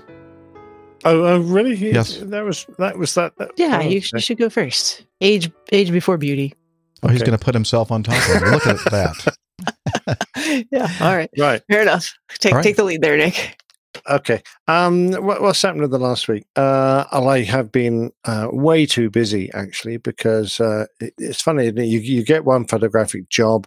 Oh, 1.05 1.25
oh, 1.25 1.41
really? 1.41 1.77
He- 1.77 1.91
Yes. 1.93 2.19
That 2.19 2.45
was 2.45 2.67
that 2.79 2.99
was 2.99 3.15
that. 3.15 3.37
that- 3.39 3.51
Yeah, 3.57 3.79
oh, 3.83 3.87
you, 3.87 4.01
sh- 4.01 4.13
you 4.13 4.17
okay. 4.17 4.23
should 4.23 4.39
go 4.39 4.51
first. 4.51 5.05
Age 5.21 5.51
age 5.73 5.91
before 5.93 6.19
beauty. 6.19 6.55
oh, 7.03 7.09
he's 7.09 7.23
going 7.23 7.39
to 7.39 7.45
put 7.45 7.55
himself 7.55 7.91
on 7.91 8.03
top 8.03 8.17
of 8.29 8.43
it. 8.43 8.51
Look 8.51 8.67
at 8.67 8.85
that. 8.91 9.37
yeah. 10.71 10.89
All 11.01 11.15
right. 11.17 11.31
Right. 11.39 11.63
Fair 11.71 11.83
enough. 11.83 12.15
Take 12.39 12.53
All 12.53 12.57
right. 12.59 12.63
take 12.63 12.77
the 12.77 12.85
lead 12.85 13.03
there, 13.03 13.17
Nick. 13.17 13.59
Okay. 14.09 14.43
Um, 14.69 15.13
what, 15.13 15.43
what's 15.43 15.61
happened 15.61 15.85
in 15.85 15.91
the 15.91 15.99
last 15.99 16.29
week? 16.29 16.45
Uh, 16.57 17.05
I 17.13 17.41
have 17.41 17.71
been 17.73 18.13
uh, 18.25 18.49
way 18.51 18.87
too 18.87 19.11
busy 19.11 19.51
actually 19.53 19.97
because 19.99 20.61
uh, 20.61 20.87
it, 21.01 21.13
it's 21.19 21.43
funny. 21.43 21.67
You 21.67 21.99
you 21.99 22.25
get 22.25 22.45
one 22.45 22.67
photographic 22.67 23.29
job, 23.29 23.67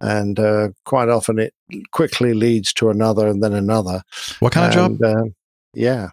and 0.00 0.38
uh, 0.38 0.70
quite 0.84 1.08
often 1.08 1.38
it 1.38 1.54
quickly 1.92 2.34
leads 2.34 2.72
to 2.74 2.90
another 2.90 3.28
and 3.28 3.42
then 3.42 3.52
another. 3.54 4.02
What 4.40 4.52
kind 4.52 4.66
of 4.66 4.72
job? 4.74 5.00
And, 5.02 5.04
um, 5.16 5.34
yeah, 5.72 6.10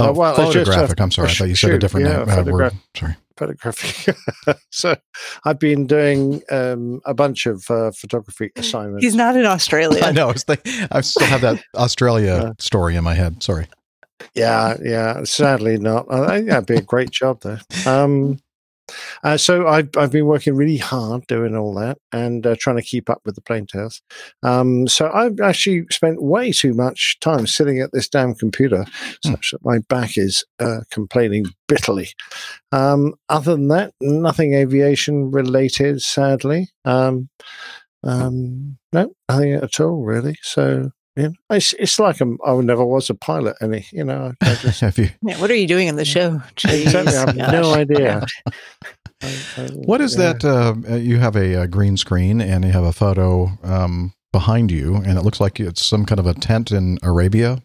Oh, 0.00 0.10
uh, 0.10 0.12
well, 0.12 0.30
it's 0.32 0.52
just 0.54 0.68
a- 0.68 0.72
photographic. 0.72 1.00
I'm 1.00 1.10
sorry. 1.10 1.28
I 1.28 1.32
thought 1.34 1.48
you 1.48 1.54
said 1.54 1.72
a 1.72 1.78
different 1.78 2.06
yeah, 2.06 2.24
name, 2.24 2.48
uh, 2.48 2.52
word. 2.52 2.72
Sorry. 2.96 3.16
photographic. 3.36 4.16
so 4.70 4.96
I've 5.44 5.58
been 5.58 5.86
doing 5.86 6.42
um, 6.50 7.00
a 7.04 7.14
bunch 7.14 7.46
of 7.46 7.64
uh, 7.70 7.90
photography 7.92 8.50
assignments. 8.56 9.04
He's 9.04 9.14
not 9.14 9.36
in 9.36 9.46
Australia. 9.46 10.02
I 10.04 10.12
know. 10.12 10.28
I, 10.28 10.32
was 10.32 10.44
thinking, 10.44 10.72
I 10.90 11.00
still 11.00 11.26
have 11.26 11.40
that 11.42 11.62
Australia 11.74 12.40
Yeah. 12.44 12.52
story 12.58 12.96
in 12.96 13.04
my 13.04 13.14
head. 13.14 13.42
Sorry. 13.42 13.66
Yeah, 14.34 14.76
yeah. 14.82 15.22
Sadly, 15.24 15.78
not. 15.78 16.12
I 16.12 16.38
think 16.38 16.48
that'd 16.48 16.66
be 16.66 16.76
a 16.76 16.82
great 16.82 17.10
job, 17.10 17.40
though. 17.42 17.58
Um, 17.86 18.38
uh, 19.22 19.36
so 19.36 19.66
I've 19.66 19.90
I've 19.96 20.12
been 20.12 20.26
working 20.26 20.54
really 20.54 20.76
hard 20.76 21.26
doing 21.26 21.56
all 21.56 21.74
that 21.74 21.98
and 22.12 22.46
uh, 22.46 22.56
trying 22.58 22.76
to 22.76 22.82
keep 22.82 23.10
up 23.10 23.20
with 23.24 23.34
the 23.34 23.40
plaintails. 23.40 24.00
Um, 24.42 24.88
so 24.88 25.10
I've 25.12 25.40
actually 25.40 25.86
spent 25.90 26.22
way 26.22 26.52
too 26.52 26.74
much 26.74 27.18
time 27.20 27.46
sitting 27.46 27.80
at 27.80 27.92
this 27.92 28.08
damn 28.08 28.34
computer, 28.34 28.84
such 29.24 29.50
that 29.52 29.64
my 29.64 29.78
back 29.88 30.16
is 30.16 30.44
uh, 30.58 30.80
complaining 30.90 31.46
bitterly. 31.66 32.08
Um, 32.72 33.14
other 33.28 33.52
than 33.52 33.68
that, 33.68 33.94
nothing 34.00 34.54
aviation 34.54 35.30
related, 35.30 36.02
sadly. 36.02 36.68
Um, 36.84 37.28
um, 38.02 38.78
no, 38.92 39.12
nothing 39.28 39.54
at 39.54 39.80
all, 39.80 40.04
really. 40.04 40.36
So. 40.42 40.90
Yeah, 41.18 41.28
it's, 41.50 41.72
it's 41.74 41.98
like 41.98 42.20
I'm, 42.20 42.38
I 42.46 42.54
never 42.60 42.84
was 42.84 43.10
a 43.10 43.14
pilot, 43.14 43.56
any 43.60 43.84
you 43.92 44.04
know. 44.04 44.32
I 44.40 44.54
just, 44.54 44.80
Have 44.86 44.96
you, 44.98 45.10
Yeah, 45.22 45.40
what 45.40 45.50
are 45.50 45.54
you 45.56 45.66
doing 45.66 45.88
in 45.88 45.96
the 45.96 46.04
show? 46.04 46.40
Exactly, 46.64 47.12
I 47.12 47.18
have 47.18 47.28
Jeez. 47.34 47.52
no 47.52 47.74
idea. 47.74 48.26
I- 49.22 49.36
I- 49.56 49.62
what 49.74 50.00
is 50.00 50.16
yeah. 50.16 50.32
that? 50.34 50.44
Uh, 50.44 50.94
you 50.94 51.18
have 51.18 51.34
a, 51.36 51.62
uh 51.62 51.66
green 51.66 51.96
screen 51.96 52.40
and 52.40 52.64
you 52.64 52.70
have 52.70 52.84
a 52.84 52.92
photo 52.92 53.50
um, 53.64 54.12
behind 54.32 54.70
you, 54.70 54.94
and 54.96 55.18
it 55.18 55.22
looks 55.22 55.40
like 55.40 55.58
it's 55.58 55.84
some 55.84 56.04
kind 56.06 56.20
of 56.20 56.26
a 56.26 56.34
tent 56.34 56.70
in 56.70 56.98
Arabia. 57.02 57.58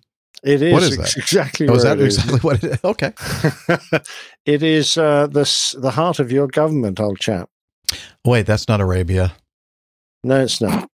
It 0.43 0.61
is, 0.61 0.73
What 0.73 0.83
is 0.83 0.97
that? 0.97 1.15
exactly. 1.15 1.67
Oh, 1.69 1.75
is 1.75 1.83
that 1.83 1.99
it 1.99 2.07
is. 2.07 2.17
exactly 2.17 2.39
what 2.39 2.63
it 2.63 2.71
is? 2.71 2.79
Okay. 2.83 3.13
it 4.45 4.63
is 4.63 4.97
uh, 4.97 5.27
the 5.27 5.45
the 5.79 5.91
heart 5.91 6.19
of 6.19 6.31
your 6.31 6.47
government, 6.47 6.99
old 6.99 7.19
chap. 7.19 7.49
Wait, 8.25 8.45
that's 8.45 8.67
not 8.67 8.81
Arabia. 8.81 9.33
No, 10.25 10.41
it's 10.41 10.61
not. 10.61 10.89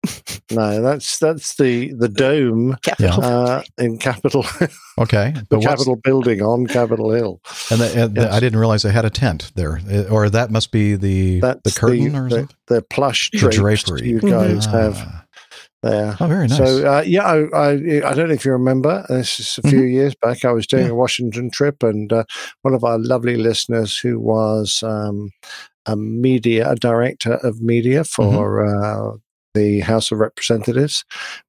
no, 0.53 0.81
that's 0.83 1.19
that's 1.19 1.57
the 1.57 1.93
the 1.95 2.09
dome 2.09 2.77
Capitol. 2.83 3.25
uh, 3.25 3.63
in 3.79 3.99
Capitol, 3.99 4.45
Okay. 4.99 5.35
the 5.51 5.59
Capitol 5.59 5.97
building 5.97 6.43
on 6.43 6.67
Capitol 6.69 7.11
Hill. 7.13 7.41
and, 7.71 7.81
the, 7.81 8.03
and 8.05 8.15
the- 8.15 8.21
Yes. 8.23 8.33
I 8.33 8.39
didn't 8.41 8.59
realize 8.61 8.83
they 8.83 8.93
had 8.93 9.05
a 9.05 9.11
tent 9.11 9.51
there, 9.57 9.81
Uh, 9.91 10.05
or 10.11 10.31
that 10.31 10.51
must 10.53 10.71
be 10.71 10.95
the 10.95 11.41
That's 11.41 11.61
the 11.75 11.81
curtain 11.81 12.15
or 12.15 12.29
the, 12.29 12.37
something. 12.37 12.57
the 12.69 12.83
plush 12.83 13.31
The 13.33 13.49
drapery. 13.51 14.07
you 14.09 14.21
guys 14.21 14.67
have 14.67 14.97
Ah. 14.99 15.25
there. 15.83 16.17
Oh, 16.21 16.27
very 16.29 16.47
nice. 16.47 16.57
So 16.59 16.87
uh, 16.87 17.03
yeah, 17.05 17.25
I, 17.25 17.37
I 17.53 17.71
I 18.11 18.15
don't 18.15 18.29
know 18.29 18.35
if 18.35 18.45
you 18.45 18.53
remember. 18.53 19.05
This 19.09 19.41
is 19.41 19.59
a 19.59 19.69
few 19.69 19.81
Mm-hmm. 19.81 19.89
years 19.99 20.15
back. 20.23 20.45
I 20.45 20.53
was 20.53 20.67
doing 20.69 20.87
Yeah. 20.87 20.93
a 20.93 20.95
Washington 20.95 21.51
trip, 21.51 21.83
and 21.83 22.13
uh, 22.13 22.23
one 22.63 22.75
of 22.75 22.85
our 22.85 22.99
lovely 22.99 23.37
listeners, 23.37 23.99
who 23.99 24.21
was 24.21 24.83
um, 24.85 25.31
a 25.87 25.97
media 25.97 26.71
a 26.71 26.77
director 26.77 27.35
of 27.43 27.61
media 27.61 28.05
for 28.05 28.65
Mm-hmm. 28.65 29.15
uh, 29.15 29.17
the 29.55 29.81
House 29.81 30.13
of 30.13 30.19
Representatives, 30.19 31.03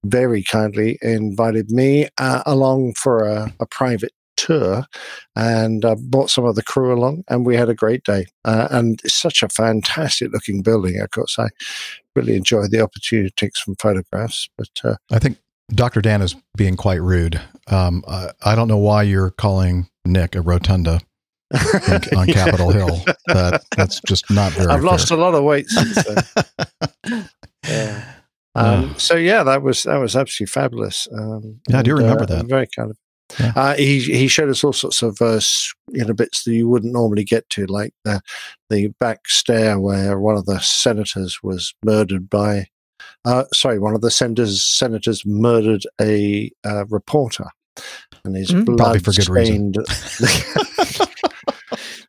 very 0.06 0.42
kindly 0.42 0.98
invited 1.02 1.70
me 1.70 2.08
uh, 2.18 2.42
along 2.46 2.94
for 2.94 3.26
a, 3.28 3.54
a 3.60 3.66
private 3.66 4.14
tour 4.38 4.86
and 5.36 5.84
uh, 5.84 5.96
brought 6.00 6.30
some 6.30 6.46
of 6.46 6.56
the 6.56 6.64
crew 6.64 6.94
along 6.94 7.24
and 7.28 7.46
we 7.46 7.56
had 7.56 7.70
a 7.70 7.76
great 7.76 8.04
day 8.04 8.28
uh, 8.46 8.68
and 8.72 9.02
it's 9.04 9.16
such 9.16 9.42
a 9.42 9.50
fantastic 9.50 10.32
looking 10.32 10.62
building 10.62 11.00
of 11.02 11.10
course 11.10 11.40
i 11.40 11.50
really 12.16 12.36
enjoyed 12.36 12.70
the 12.70 12.80
opportunity 12.80 13.28
to 13.28 13.36
take 13.36 13.56
some 13.58 13.76
photographs 13.80 14.48
but 14.56 14.70
uh, 14.84 14.96
I 15.12 15.20
think 15.20 15.40
Dr. 15.70 16.02
Dan 16.02 16.22
is 16.22 16.34
being 16.56 16.78
quite 16.78 17.02
rude. 17.02 17.42
Um, 17.68 18.02
I, 18.08 18.30
I 18.42 18.56
don't 18.56 18.70
know 18.70 18.78
why 18.78 19.04
you're 19.04 19.32
calling 19.32 19.90
Nick 20.06 20.34
a 20.36 20.42
rotunda 20.42 21.02
on, 21.54 22.18
on 22.18 22.28
Capitol 22.28 22.72
Hill. 22.72 23.04
That 23.28 23.64
that's 23.76 24.02
just 24.02 24.30
not 24.32 24.52
very. 24.54 24.68
I've 24.68 24.84
lost 24.84 25.12
a 25.12 25.16
lot 25.16 25.34
of 25.36 25.43
weight 25.43 25.68
since 25.70 26.04
then. 26.04 27.30
yeah. 27.68 28.14
Um, 28.56 28.95
so 28.98 29.16
yeah, 29.16 29.43
that 29.43 29.62
was 29.62 29.84
that 29.84 29.98
was 29.98 30.16
absolutely 30.16 30.52
fabulous. 30.52 31.08
Um, 31.14 31.60
Yeah, 31.70 31.80
I 31.80 31.82
do 31.84 31.91
and, 31.91 32.00
remember 32.00 32.24
uh, 32.24 32.38
that. 32.38 32.45
Very 32.48 32.68
kind 32.76 32.91
of. 32.91 32.98
Yeah. 33.39 33.52
Uh, 33.56 33.76
he 33.76 34.00
he 34.00 34.28
showed 34.28 34.50
us 34.50 34.64
all 34.64 34.74
sorts 34.74 35.02
of 35.02 35.22
uh, 35.22 35.39
you 35.91 36.04
know 36.06 36.14
bits 36.14 36.43
that 36.45 36.54
you 36.54 36.68
wouldn't 36.68 36.93
normally 36.93 37.24
get 37.26 37.48
to, 37.52 37.66
like 37.68 37.93
the 38.04 38.22
the 38.70 38.88
back 39.00 39.28
stair 39.28 39.80
where 39.80 40.18
one 40.20 40.38
of 40.38 40.45
the 40.45 40.60
senators 40.60 41.43
was 41.43 41.74
murdered 41.84 42.30
by. 42.30 42.68
Uh, 43.26 43.43
sorry, 43.54 43.78
one 43.80 43.93
of 43.93 44.02
the 44.02 44.10
senators 44.12 44.62
senators 44.64 45.26
murdered 45.26 45.84
a 46.00 46.50
uh, 46.66 46.86
reporter, 46.88 47.48
and 48.24 48.36
his 48.38 48.52
Mm. 48.52 48.66
blood 48.66 48.78
Probably 48.78 49.00
for 49.00 49.12
good 49.12 49.30
reason. 49.30 49.74
stained. 49.74 49.78
It's 49.89 51.00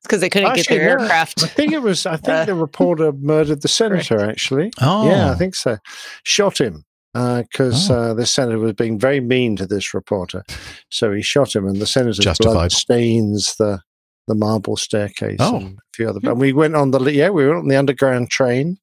because 0.08 0.20
they 0.20 0.30
couldn't 0.30 0.48
Actually, 0.50 0.78
get 0.78 0.84
their 0.84 0.96
no. 0.98 1.02
aircraft. 1.04 1.42
I 1.44 1.46
think 1.46 1.72
it 1.72 1.82
was. 1.82 2.06
I 2.06 2.16
think 2.16 2.28
Uh, 2.38 2.44
the 2.46 2.54
reporter 2.54 3.12
murdered 3.12 3.62
the 3.62 3.68
senator. 3.82 4.20
Actually, 4.20 4.72
Oh, 4.80 5.08
yeah, 5.08 5.30
I 5.30 5.34
think 5.34 5.54
so. 5.54 5.76
Shot 6.24 6.58
him 6.60 6.84
because 7.14 7.90
Oh. 7.90 7.94
uh, 7.94 8.14
this 8.14 8.30
senator 8.32 8.58
was 8.58 8.72
being 8.74 8.98
very 8.98 9.20
mean 9.20 9.56
to 9.56 9.66
this 9.66 9.94
reporter, 9.94 10.42
so 10.90 11.12
he 11.12 11.22
shot 11.22 11.54
him, 11.54 11.66
and 11.66 11.76
the 11.76 11.86
senator's 11.86 12.18
Justified. 12.18 12.52
blood 12.52 12.72
stains 12.72 13.54
the 13.58 13.80
the 14.26 14.34
marble 14.34 14.76
staircase 14.76 15.38
Oh. 15.40 15.56
and 15.56 15.78
a 15.78 15.80
few 15.96 16.06
other. 16.08 16.20
And 16.22 16.38
we 16.38 16.52
went 16.52 16.76
on 16.76 16.90
the 16.90 17.00
yeah, 17.12 17.30
we 17.30 17.46
went 17.46 17.58
on 17.60 17.68
the 17.68 17.76
underground 17.76 18.30
train 18.30 18.78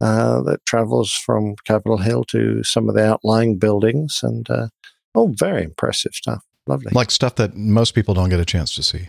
uh, 0.00 0.40
that 0.42 0.64
travels 0.64 1.12
from 1.12 1.54
Capitol 1.66 1.98
Hill 1.98 2.24
to 2.24 2.62
some 2.64 2.88
of 2.88 2.94
the 2.94 3.04
outlying 3.04 3.58
buildings, 3.58 4.20
and 4.22 4.48
uh, 4.50 4.68
oh, 5.14 5.34
very 5.36 5.62
impressive 5.64 6.12
stuff. 6.14 6.42
Lovely. 6.66 6.92
like 6.94 7.10
stuff 7.10 7.34
that 7.36 7.54
most 7.56 7.94
people 7.94 8.14
don't 8.14 8.28
get 8.30 8.38
a 8.40 8.44
chance 8.44 8.74
to 8.76 8.82
see. 8.82 9.08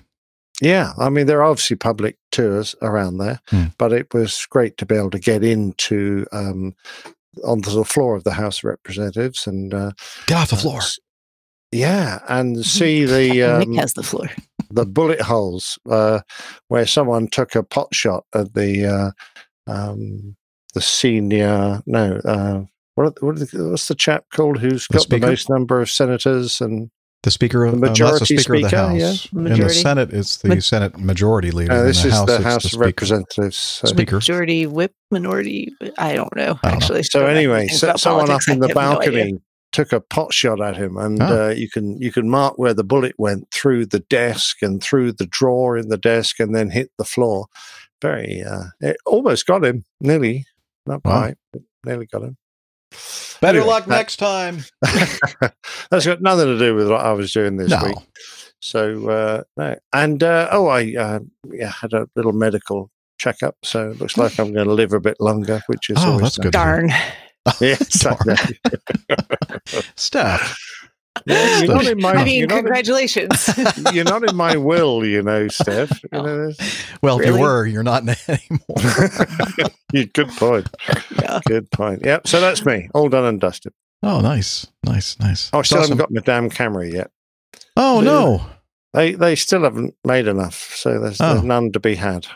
Yeah, 0.61 0.93
I 0.97 1.09
mean, 1.09 1.25
there 1.25 1.39
are 1.39 1.49
obviously 1.51 1.75
public 1.75 2.17
tours 2.31 2.75
around 2.81 3.17
there, 3.17 3.39
Hmm. 3.49 3.65
but 3.77 3.91
it 3.91 4.13
was 4.13 4.45
great 4.49 4.77
to 4.77 4.85
be 4.85 4.95
able 4.95 5.09
to 5.11 5.19
get 5.19 5.43
into 5.43 6.25
um, 6.31 6.75
onto 7.43 7.71
the 7.71 7.83
floor 7.85 8.15
of 8.15 8.23
the 8.23 8.33
House 8.33 8.59
of 8.59 8.65
Representatives 8.65 9.47
and 9.47 9.73
uh, 9.73 9.91
Get 10.27 10.37
off 10.37 10.49
the 10.51 10.55
uh, 10.55 10.59
floor. 10.59 10.77
s- 10.77 10.99
yeah, 11.71 12.19
and 12.27 12.63
see 12.65 13.05
the 13.05 13.41
um, 13.43 13.71
Nick 13.71 13.79
has 13.79 13.93
the 13.93 14.03
floor. 14.03 14.29
the 14.69 14.85
bullet 14.85 15.21
holes 15.21 15.79
uh, 15.89 16.19
where 16.67 16.85
someone 16.85 17.27
took 17.27 17.55
a 17.55 17.63
pot 17.63 17.93
shot 17.93 18.25
at 18.35 18.53
the 18.53 18.85
uh, 18.85 19.11
um, 19.71 20.35
the 20.73 20.81
senior 20.81 21.81
no. 21.85 22.21
Uh, 22.23 22.63
what, 22.95 23.21
what 23.23 23.35
are 23.37 23.45
the, 23.45 23.69
what's 23.69 23.87
the 23.87 23.95
chap 23.95 24.25
called 24.33 24.59
who's 24.59 24.85
The 24.87 24.93
got 24.95 25.01
speaker? 25.03 25.25
the 25.25 25.31
most 25.31 25.49
number 25.49 25.81
of 25.81 25.89
senators 25.89 26.59
and 26.61 26.91
The 27.23 27.31
speaker 27.31 27.65
of 27.65 27.79
the 27.79 27.85
uh, 27.85 27.89
majority 27.89 28.35
the 28.35 28.41
speaker 28.41 28.55
of 28.55 28.61
the 28.63 28.67
speaker, 28.69 28.81
House. 28.81 29.29
yeah. 29.31 29.39
In 29.53 29.59
the 29.61 29.69
Senate, 29.69 30.11
it's 30.11 30.37
the 30.37 30.49
Ma- 30.49 30.59
Senate 30.59 30.97
majority 30.99 31.51
leader. 31.51 31.71
uh, 31.71 31.79
In 31.81 31.85
this 31.85 32.01
the 32.01 32.07
is 32.07 32.13
House, 32.15 32.25
the 32.27 32.35
it's 32.35 32.43
House 32.43 32.63
the 32.63 32.67
of 32.67 32.71
Speaker. 32.71 32.85
Representatives. 32.85 33.57
So. 33.57 33.87
Speaker. 33.87 34.15
Majority 34.15 34.65
whip, 34.67 34.93
minority. 35.11 35.71
I 35.99 36.13
don't 36.15 36.35
know. 36.35 36.41
I 36.41 36.45
don't 36.45 36.63
know. 36.63 36.69
actually, 36.77 37.03
So 37.03 37.25
anyway, 37.37 37.67
so, 37.67 37.95
someone 37.95 38.23
up 38.23 38.27
politics. 38.41 38.49
I 38.49 38.53
in 38.53 38.59
the 38.59 38.67
have 38.69 38.75
no 38.75 38.81
balcony 38.81 39.41
took 39.71 39.93
a 39.93 40.01
pot 40.01 40.33
shot 40.33 40.59
at 40.61 40.75
him, 40.75 40.97
and 40.97 41.21
Ah. 41.21 41.45
uh, 41.45 41.49
you 41.49 41.69
can 41.69 42.01
you 42.01 42.11
can 42.11 42.27
mark 42.29 42.57
where 42.57 42.73
the 42.73 42.83
bullet 42.83 43.13
went 43.19 43.49
through 43.51 43.85
the 43.85 43.99
desk 43.99 44.57
and 44.63 44.81
through 44.83 45.13
the 45.13 45.27
drawer 45.27 45.77
in 45.77 45.87
the 45.89 45.97
desk, 45.97 46.39
and 46.39 46.53
then 46.55 46.71
hit 46.71 46.89
the 46.97 47.05
floor. 47.05 47.45
Very, 48.01 48.41
uh, 48.41 48.63
it 48.81 48.97
almost 49.05 49.45
got 49.45 49.63
him, 49.63 49.85
nearly, 50.01 50.45
not 50.87 51.05
Wow. 51.05 51.19
quite, 51.21 51.35
but 51.53 51.61
nearly 51.85 52.07
got 52.07 52.23
him. 52.23 52.35
Better 53.41 53.59
Anyway, 53.59 53.65
luck 53.73 53.85
that- 53.85 53.95
next 53.95 54.17
time. 54.17 54.63
That's 55.91 56.05
got 56.05 56.21
nothing 56.21 56.45
to 56.47 56.57
do 56.59 56.75
with 56.75 56.89
what 56.89 57.01
I 57.01 57.13
was 57.13 57.31
doing 57.33 57.57
this 57.57 57.69
No. 57.71 57.83
week. 57.85 57.97
So 58.59 59.09
uh, 59.09 59.43
no, 59.57 59.75
and 59.93 60.21
uh, 60.21 60.47
oh, 60.51 60.67
I 60.67 60.93
uh, 60.95 61.19
yeah 61.51 61.71
had 61.71 61.93
a 61.93 62.07
little 62.15 62.31
medical 62.33 62.91
checkup, 63.17 63.55
so 63.63 63.89
it 63.91 63.99
looks 63.99 64.17
like 64.17 64.39
I'm 64.39 64.53
going 64.53 64.67
to 64.67 64.73
live 64.73 64.93
a 64.93 64.99
bit 64.99 65.17
longer, 65.19 65.61
which 65.67 65.89
is 65.89 65.97
Oh, 65.99 66.11
always 66.11 66.21
that's 66.21 66.37
good. 66.37 66.51
Darn. 66.53 66.89
Yes, 67.59 68.05
I 68.05 68.15
Darn. 68.15 68.37
know. 69.73 69.81
Steph. 71.21 71.61
Yeah, 71.61 71.63
you're 71.65 71.75
not 71.75 71.85
in 71.87 72.01
my. 72.01 72.11
I 72.13 72.23
mean, 72.23 72.39
you're, 72.39 72.47
not 72.47 72.55
congratulations. 72.57 73.49
in, 73.57 73.67
you're 73.93 74.03
not 74.05 74.27
in 74.29 74.35
my 74.35 74.55
will, 74.57 75.05
you 75.05 75.21
know, 75.23 75.47
Steph. 75.47 76.01
You 76.03 76.09
Oh. 76.13 76.21
know, 76.25 76.47
this- 76.47 76.83
Well, 77.01 77.19
if 77.19 77.25
you 77.25 77.31
Really? 77.33 77.41
were, 77.41 77.65
you're 77.65 77.83
not 77.83 78.03
anymore. 78.27 79.69
You- 79.93 80.05
good 80.07 80.29
point. 80.29 80.67
Yeah. 81.21 81.39
Good 81.45 81.69
point. 81.71 82.03
Yep. 82.05 82.27
So 82.27 82.39
that's 82.39 82.65
me, 82.65 82.89
all 82.93 83.09
done 83.09 83.25
and 83.25 83.39
dusted. 83.39 83.73
oh, 84.03 84.21
nice, 84.21 84.67
nice, 84.83 85.19
nice. 85.19 85.49
Oh, 85.53 85.59
I 85.59 85.61
still 85.63 85.79
Awesome. 85.79 85.97
haven't 85.97 85.97
got 85.97 86.11
my 86.11 86.21
damn 86.21 86.49
camera 86.49 86.87
yet. 86.89 87.11
Oh 87.77 88.01
no. 88.01 88.45
They 88.93 89.13
they 89.13 89.35
still 89.35 89.63
haven't 89.63 89.95
made 90.05 90.27
enough, 90.27 90.73
so 90.75 90.99
there's, 90.99 91.19
Oh. 91.21 91.33
there's 91.33 91.43
none 91.43 91.71
to 91.73 91.79
be 91.79 91.95
had. 91.95 92.27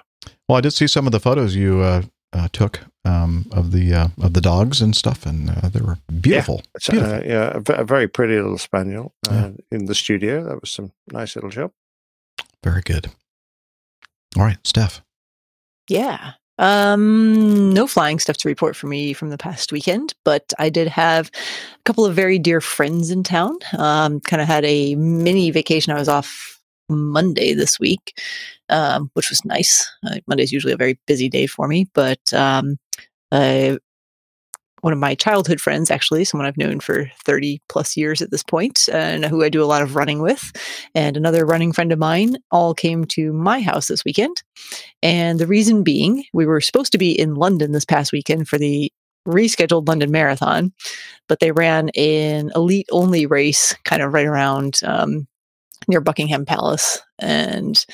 Well, 0.48 0.58
I 0.58 0.62
did 0.62 0.72
see 0.72 0.88
some 0.88 1.06
of 1.06 1.12
the 1.12 1.20
photos 1.20 1.56
you 1.56 1.80
uh, 1.82 2.04
uh, 2.34 2.48
took 2.54 2.82
um, 3.06 3.46
of 3.52 3.72
the 3.72 3.94
uh, 3.94 4.08
of 4.22 4.34
the 4.34 4.42
dogs 4.42 4.82
and 4.82 4.96
stuff, 4.96 5.26
and 5.26 5.50
uh, 5.50 5.70
they 5.70 5.82
were 5.82 5.98
beautiful. 6.22 6.62
It's, 6.76 6.90
Beautiful. 6.90 7.16
uh, 7.16 7.22
yeah, 7.24 7.52
a, 7.70 7.84
very 7.84 8.08
pretty 8.08 8.36
little 8.36 8.58
spaniel 8.58 9.14
uh, 9.30 9.34
Yeah. 9.34 9.52
in 9.72 9.86
the 9.86 9.96
studio. 9.96 10.44
That 10.44 10.62
was 10.62 10.72
some 10.72 10.92
nice 11.12 11.36
little 11.36 11.50
job. 11.52 11.72
Very 12.64 12.82
good. 12.82 13.08
All 14.38 14.44
right, 14.44 14.58
Steph. 14.64 15.02
Yeah. 15.90 16.32
Um, 16.58 17.74
no 17.74 17.86
flying 17.86 18.18
stuff 18.18 18.38
to 18.38 18.48
report 18.48 18.76
for 18.78 18.88
me 18.88 19.12
from 19.14 19.30
the 19.30 19.38
past 19.38 19.72
weekend, 19.74 20.14
but 20.24 20.54
I 20.58 20.70
did 20.70 20.88
have 20.88 21.30
a 21.36 21.84
couple 21.84 22.06
of 22.06 22.16
very 22.16 22.40
dear 22.40 22.62
friends 22.62 23.12
in 23.12 23.24
town. 23.24 23.58
Um, 23.78 24.22
kind 24.22 24.42
of 24.42 24.48
had 24.48 24.64
a 24.66 24.96
mini 24.96 25.52
vacation. 25.52 25.92
I 25.94 26.00
was 26.00 26.08
off 26.08 26.55
Monday 26.90 27.54
this 27.54 27.80
week, 27.80 28.20
um, 28.70 29.10
which 29.14 29.30
was 29.30 29.44
nice. 29.46 29.90
Uh, 30.06 30.16
Monday's 30.28 30.52
usually 30.52 30.74
a 30.74 30.78
very 30.78 31.00
busy 31.08 31.30
day 31.30 31.48
for 31.48 31.68
me, 31.68 31.88
but 31.94 32.34
um, 32.34 32.78
uh, 33.32 33.78
one 34.86 34.94
of 34.94 35.00
my 35.00 35.16
childhood 35.16 35.60
friends, 35.60 35.90
actually, 35.90 36.24
someone 36.24 36.46
I've 36.46 36.58
known 36.58 36.80
for 36.80 37.10
30 37.24 37.60
plus 37.70 37.98
years 37.98 38.22
at 38.22 38.30
this 38.30 38.44
point, 38.44 38.88
and 38.94 39.26
who 39.26 39.44
I 39.44 39.50
do 39.50 39.64
a 39.64 39.66
lot 39.66 39.82
of 39.82 39.96
running 39.96 40.22
with, 40.22 40.52
and 40.94 41.18
another 41.18 41.44
running 41.44 41.74
friend 41.74 41.92
of 41.92 41.98
mine 41.98 42.38
all 42.52 42.76
came 42.76 43.06
to 43.06 43.34
my 43.34 43.62
house 43.62 43.88
this 43.88 44.06
weekend. 44.06 44.44
And 45.02 45.40
the 45.40 45.48
reason 45.48 45.82
being, 45.82 46.24
we 46.34 46.46
were 46.46 46.62
supposed 46.62 46.92
to 46.92 47.00
be 47.00 47.20
in 47.20 47.34
London 47.34 47.72
this 47.72 47.84
past 47.84 48.12
weekend 48.12 48.48
for 48.48 48.60
the 48.60 48.92
rescheduled 49.28 49.88
London 49.88 50.12
Marathon, 50.12 50.72
but 51.28 51.40
they 51.40 51.52
ran 51.52 51.90
an 51.98 52.52
elite 52.56 52.88
only 52.92 53.26
race 53.26 53.74
kind 53.86 54.04
of 54.04 54.14
right 54.14 54.28
around 54.28 54.82
um, 54.84 55.28
near 55.88 56.02
Buckingham 56.02 56.46
Palace 56.46 57.02
and 57.20 57.86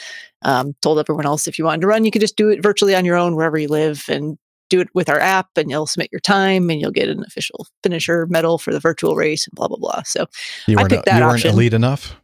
um, 0.44 0.76
told 0.82 1.00
everyone 1.00 1.26
else 1.26 1.48
if 1.48 1.58
you 1.60 1.66
wanted 1.66 1.82
to 1.82 1.88
run, 1.88 2.06
you 2.06 2.12
could 2.12 2.22
just 2.22 2.36
do 2.36 2.50
it 2.50 2.62
virtually 2.64 2.96
on 2.96 3.06
your 3.06 3.16
own 3.16 3.36
wherever 3.36 3.58
you 3.58 3.68
live 3.68 4.04
and 4.10 4.38
do 4.70 4.80
it 4.80 4.88
with 4.94 5.10
our 5.10 5.20
app 5.20 5.50
and 5.58 5.70
you'll 5.70 5.86
submit 5.86 6.10
your 6.12 6.22
time 6.22 6.70
and 6.70 6.80
you'll 6.80 6.92
get 6.92 7.10
an 7.10 7.24
official 7.28 7.68
finisher 7.84 8.26
medal 8.28 8.58
for 8.58 8.72
the 8.72 8.80
virtual 8.80 9.16
race 9.16 9.46
and 9.46 9.54
blah, 9.56 9.68
blah, 9.68 9.78
blah. 9.78 10.02
So, 10.04 10.28
You 10.68 10.78
I 10.78 10.82
weren't, 10.84 10.92
picked 10.94 11.06
that 11.06 11.18
you 11.20 11.24
weren't 11.26 11.34
option. 11.36 11.52
elite 11.52 11.74
enough. 11.74 12.16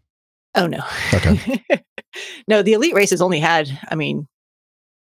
oh 0.56 0.66
no. 0.68 0.80
Okay. 1.14 1.64
no, 2.48 2.62
the 2.64 2.74
elite 2.74 2.94
races 2.96 3.22
only 3.22 3.40
had, 3.40 3.70
I 3.90 3.96
mean, 3.96 4.28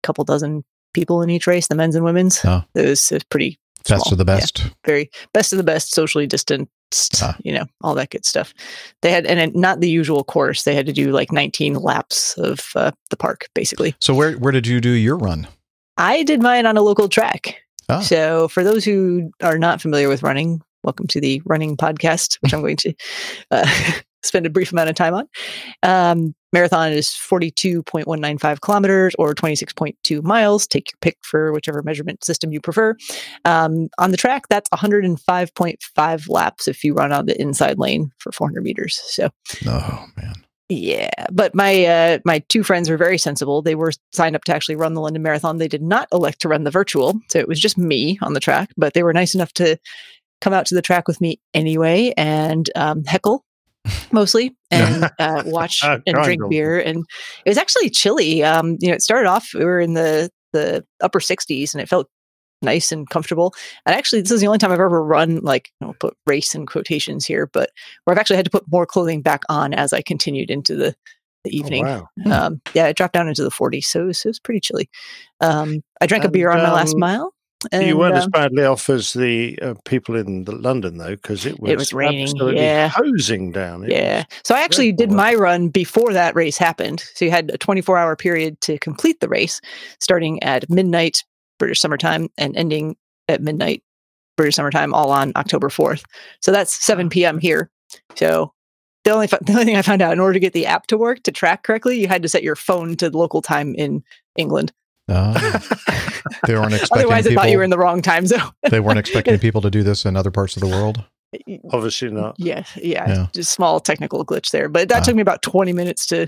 a 0.03 0.07
couple 0.07 0.25
dozen 0.25 0.65
people 0.95 1.21
in 1.23 1.29
each 1.31 1.47
race, 1.47 1.69
the 1.69 1.75
men's 1.75 1.95
and 1.95 2.05
women's. 2.05 2.43
Oh. 2.45 2.63
It 2.75 2.87
was, 2.89 3.13
it 3.13 3.17
was 3.17 3.25
pretty 3.25 3.59
Best 3.89 4.05
small. 4.07 4.13
of 4.13 4.19
the 4.27 4.33
Yeah, 4.33 4.39
best. 4.41 4.67
very 4.85 5.11
best 5.33 5.53
of 5.53 5.57
the 5.59 5.63
best, 5.65 5.93
socially 5.93 6.27
distanced, 6.27 6.71
Ah. 7.20 7.36
you 7.43 7.53
know, 7.53 7.66
all 7.82 7.95
that 7.95 8.11
good 8.11 8.24
stuff. 8.24 8.55
They 9.03 9.11
had, 9.11 9.26
and 9.26 9.39
it, 9.39 9.57
not 9.57 9.80
the 9.80 9.91
usual 9.91 10.24
course. 10.24 10.62
They 10.62 10.74
had 10.74 10.86
to 10.86 10.93
do 10.93 11.12
like 11.12 11.32
19 11.32 11.74
laps 11.74 12.36
of 12.39 12.70
uh, 12.74 12.93
the 13.11 13.16
park, 13.16 13.49
basically. 13.55 13.95
So 14.01 14.14
where 14.14 14.32
where 14.34 14.53
did 14.53 14.66
you 14.66 14.80
do 14.80 14.91
your 14.91 15.16
run? 15.16 15.49
I 15.97 16.22
did 16.22 16.43
mine 16.43 16.66
on 16.66 16.76
a 16.76 16.82
local 16.82 17.09
track. 17.09 17.57
Ah. 17.89 18.01
So, 18.01 18.49
for 18.49 18.62
those 18.62 18.84
who 18.84 19.30
are 19.43 19.59
not 19.59 19.80
familiar 19.80 20.09
with 20.09 20.22
running, 20.22 20.61
welcome 20.84 21.07
to 21.09 21.20
the 21.20 21.43
running 21.45 21.76
podcast, 21.76 22.39
which 22.41 22.53
I'm 22.53 22.61
going 22.62 22.76
to 22.76 22.95
uh, 23.51 23.66
spend 24.22 24.47
a 24.47 24.51
brief 24.51 24.72
amount 24.72 24.91
of 24.91 24.97
time 24.97 25.14
on. 25.14 25.28
Um, 25.82 26.34
marathon 26.53 26.93
is 26.93 27.09
42.195 27.09 28.61
kilometers 28.61 29.15
or 29.19 29.35
26.2 29.35 30.23
miles. 30.23 30.67
Take 30.67 30.91
your 30.93 30.99
pick 31.01 31.19
for 31.23 31.53
whichever 31.53 31.83
measurement 31.83 32.25
system 32.25 32.53
you 32.53 32.61
prefer. 32.61 32.97
Um, 33.45 33.89
on 33.99 34.11
the 34.11 34.17
track, 34.17 34.49
that's 34.49 34.69
105.5 34.71 36.29
laps 36.29 36.69
if 36.69 36.85
you 36.85 36.95
run 36.95 37.13
on 37.13 37.27
the 37.27 37.41
inside 37.41 37.79
lane 37.79 38.11
for 38.19 38.33
400 38.33 38.63
meters. 38.63 39.01
So, 39.05 39.29
Oh 39.67 40.07
man. 40.17 40.35
yeah, 40.69 41.11
but 41.33 41.55
my 41.55 41.85
uh, 41.85 42.19
my 42.25 42.41
two 42.49 42.63
friends 42.63 42.89
were 42.91 42.97
very 42.97 43.19
sensible. 43.19 43.63
They 43.63 43.75
were 43.75 43.93
signed 44.13 44.37
up 44.37 44.45
to 44.45 44.55
actually 44.55 44.77
run 44.77 44.95
the 44.95 45.01
London 45.01 45.23
Marathon. 45.23 45.59
They 45.59 45.69
did 45.69 45.83
not 45.83 46.09
elect 46.13 46.41
to 46.43 46.49
run 46.49 46.65
the 46.65 46.71
virtual, 46.71 47.19
so 47.29 47.39
it 47.39 47.49
was 47.49 47.61
just 47.61 47.79
me 47.79 48.19
on 48.23 48.33
the 48.35 48.41
track. 48.41 48.71
But 48.77 48.95
they 48.95 49.03
were 49.03 49.13
nice 49.13 49.35
enough 49.35 49.53
to 49.55 49.79
come 50.41 50.53
out 50.53 50.67
to 50.67 50.75
the 50.75 50.83
track 50.83 51.09
with 51.09 51.21
me 51.21 51.41
anyway 51.53 52.13
and 52.17 52.71
um, 52.77 53.05
heckle 53.05 53.45
mostly 54.12 54.57
and 54.70 55.11
uh, 55.18 55.43
watch 55.47 55.80
Ah, 55.82 55.99
and 56.07 56.22
drink 56.22 56.43
beer. 56.49 56.78
And 56.78 57.05
it 57.45 57.49
was 57.51 57.59
actually 57.59 57.91
chilly. 57.91 58.43
Um, 58.43 58.76
you 58.80 58.89
know, 58.89 58.95
it 58.95 59.03
started 59.03 59.28
off 59.28 59.51
we 59.55 59.64
were 59.64 59.80
in 59.80 59.95
the 59.95 60.30
the 60.53 60.84
upper 61.01 61.20
60s 61.20 61.74
and 61.74 61.80
it 61.82 61.89
felt 61.89 62.09
nice 62.62 62.91
and 62.91 63.09
comfortable. 63.11 63.55
And 63.86 63.95
actually, 63.95 64.22
this 64.22 64.32
is 64.32 64.41
the 64.41 64.47
only 64.47 64.59
time 64.59 64.72
I've 64.72 64.80
ever 64.80 65.03
run 65.03 65.36
like 65.43 65.70
I'll 65.82 65.95
put 65.95 66.16
race 66.26 66.55
in 66.55 66.66
quotations 66.66 67.26
here, 67.26 67.47
but 67.47 67.70
where 68.05 68.14
I've 68.14 68.20
actually 68.20 68.36
had 68.36 68.47
to 68.47 68.51
put 68.51 68.64
more 68.70 68.86
clothing 68.86 69.22
back 69.22 69.43
on 69.49 69.74
as 69.74 69.93
I 69.93 70.03
continued 70.03 70.51
into 70.51 70.74
the 70.74 70.95
the 71.45 71.57
evening. 71.57 71.86
Oh, 71.86 72.07
wow. 72.24 72.47
Um, 72.47 72.61
yeah, 72.74 72.86
it 72.89 72.97
dropped 72.97 73.14
down 73.14 73.28
into 73.28 73.45
the 73.45 73.51
40s, 73.51 73.84
so 73.84 74.03
it 74.03 74.07
was, 74.07 74.24
it 74.24 74.28
was 74.28 74.41
pretty 74.41 74.61
chilly. 74.61 74.91
Um, 75.41 75.82
I 76.01 76.07
drank 76.07 76.24
a 76.24 76.28
beer 76.28 76.51
on 76.51 76.59
my 76.59 76.72
last 76.72 76.95
um, 76.95 77.01
mile. 77.01 77.32
And, 77.73 77.87
you 77.87 77.99
weren't 77.99 78.15
as 78.15 78.25
um, 78.25 78.31
badly 78.31 78.65
off 78.65 78.89
as 78.89 79.15
the 79.15 79.59
uh, 79.61 79.75
people 79.85 80.15
in 80.15 80.45
the 80.45 80.55
London, 80.55 80.99
though, 80.99 81.17
because 81.17 81.45
it 81.45 81.59
was, 81.59 81.75
was 81.75 81.93
raining, 81.93 82.23
absolutely 82.23 82.61
yeah. 82.61 82.89
hosing 82.89 83.51
down. 83.51 83.85
It 83.85 83.91
yeah. 83.91 84.25
So 84.45 84.55
I 84.55 84.61
actually 84.61 84.93
did 84.93 85.11
my 85.11 85.35
run 85.35 85.69
before 85.69 86.13
that 86.13 86.37
race 86.37 86.57
happened. 86.57 87.01
So 87.15 87.25
you 87.25 87.33
had 87.33 87.51
a 87.51 87.59
24 87.59 87.99
hour 87.99 88.15
period 88.15 88.61
to 88.63 88.79
complete 88.79 89.19
the 89.19 89.29
race, 89.29 89.61
starting 89.99 90.41
at 90.43 90.71
midnight 90.71 91.25
British 91.59 91.81
summertime 91.81 92.29
and 92.39 92.57
ending 92.57 92.97
at 93.27 93.43
midnight 93.43 93.83
British 94.37 94.55
summertime, 94.55 94.95
all 94.95 95.11
on 95.11 95.33
October 95.35 95.69
4th. 95.69 96.05
So 96.41 96.53
that's 96.53 96.73
7 96.73 97.11
p.m. 97.11 97.41
here. 97.41 97.71
So 98.15 98.53
the 99.03 99.11
only, 99.11 99.27
the 99.27 99.41
only 99.49 99.65
thing 99.65 99.77
I 99.77 99.83
found 99.83 100.01
out 100.01 100.13
in 100.13 100.21
order 100.21 100.35
to 100.35 100.41
get 100.41 100.53
the 100.53 100.67
app 100.67 100.87
to 100.87 100.97
work 100.97 101.25
to 101.25 101.33
track 101.33 101.65
correctly, 101.65 102.01
you 102.01 102.07
had 102.07 102.23
to 102.23 102.29
set 102.29 102.45
your 102.45 102.57
phone 102.57 102.97
to 102.99 103.11
the 103.11 103.19
local 103.19 103.43
time 103.43 103.75
in 103.75 104.05
England. 104.37 104.73
Oh. 105.09 105.33
they 106.47 106.55
weren't 106.55 106.75
expecting 106.75 106.99
Otherwise, 106.99 107.27
I 107.27 107.31
people. 107.31 107.43
thought 107.43 107.51
you 107.51 107.59
were 107.59 107.65
in 107.65 107.71
the 107.71 107.79
wrong 107.79 108.03
time 108.03 108.27
zone. 108.27 108.51
they 108.71 108.81
weren't 108.81 108.99
expecting 108.99 109.39
people 109.41 109.61
to 109.63 109.71
do 109.71 109.83
this 109.83 110.05
in 110.05 110.17
other 110.17 110.31
parts 110.31 110.57
of 110.57 110.61
the 110.61 110.69
world. 110.69 111.03
Obviously 111.73 112.11
not. 112.11 112.37
Yeah, 112.39 112.65
yeah, 112.77 113.07
Yeah. 113.07 113.27
just 113.35 113.53
small 113.53 113.81
technical 113.81 114.25
glitch 114.25 114.51
there, 114.51 114.69
but 114.71 114.89
that 114.89 115.03
Ah. 115.03 115.05
took 115.05 115.15
me 115.15 115.21
about 115.21 115.43
twenty 115.43 115.75
minutes 115.75 116.07
to. 116.07 116.27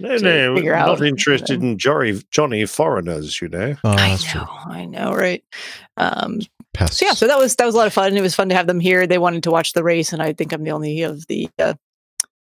No, 0.00 0.16
to 0.16 0.24
no, 0.24 0.54
figure 0.56 0.74
not 0.74 0.88
out, 0.88 1.02
interested 1.02 1.58
um, 1.60 1.66
in 1.66 1.78
Johnny, 1.78 2.18
Johnny 2.30 2.64
foreigners, 2.64 3.42
you 3.42 3.48
know. 3.48 3.74
Oh, 3.84 3.90
I 3.90 4.12
know, 4.12 4.16
true. 4.16 4.42
I 4.66 4.84
know, 4.86 5.12
right? 5.12 5.44
Um, 5.98 6.40
so 6.90 7.04
yeah, 7.04 7.12
so 7.12 7.26
that 7.26 7.38
was 7.38 7.56
that 7.56 7.66
was 7.66 7.74
a 7.74 7.78
lot 7.78 7.86
of 7.88 7.92
fun. 7.92 8.16
It 8.16 8.22
was 8.22 8.34
fun 8.34 8.48
to 8.48 8.54
have 8.54 8.66
them 8.66 8.80
here. 8.80 9.06
They 9.06 9.18
wanted 9.18 9.42
to 9.42 9.50
watch 9.50 9.74
the 9.74 9.84
race, 9.84 10.14
and 10.14 10.22
I 10.22 10.32
think 10.32 10.52
I'm 10.54 10.64
the 10.64 10.70
only 10.72 11.02
of 11.02 11.26
the 11.26 11.50
uh, 11.58 11.74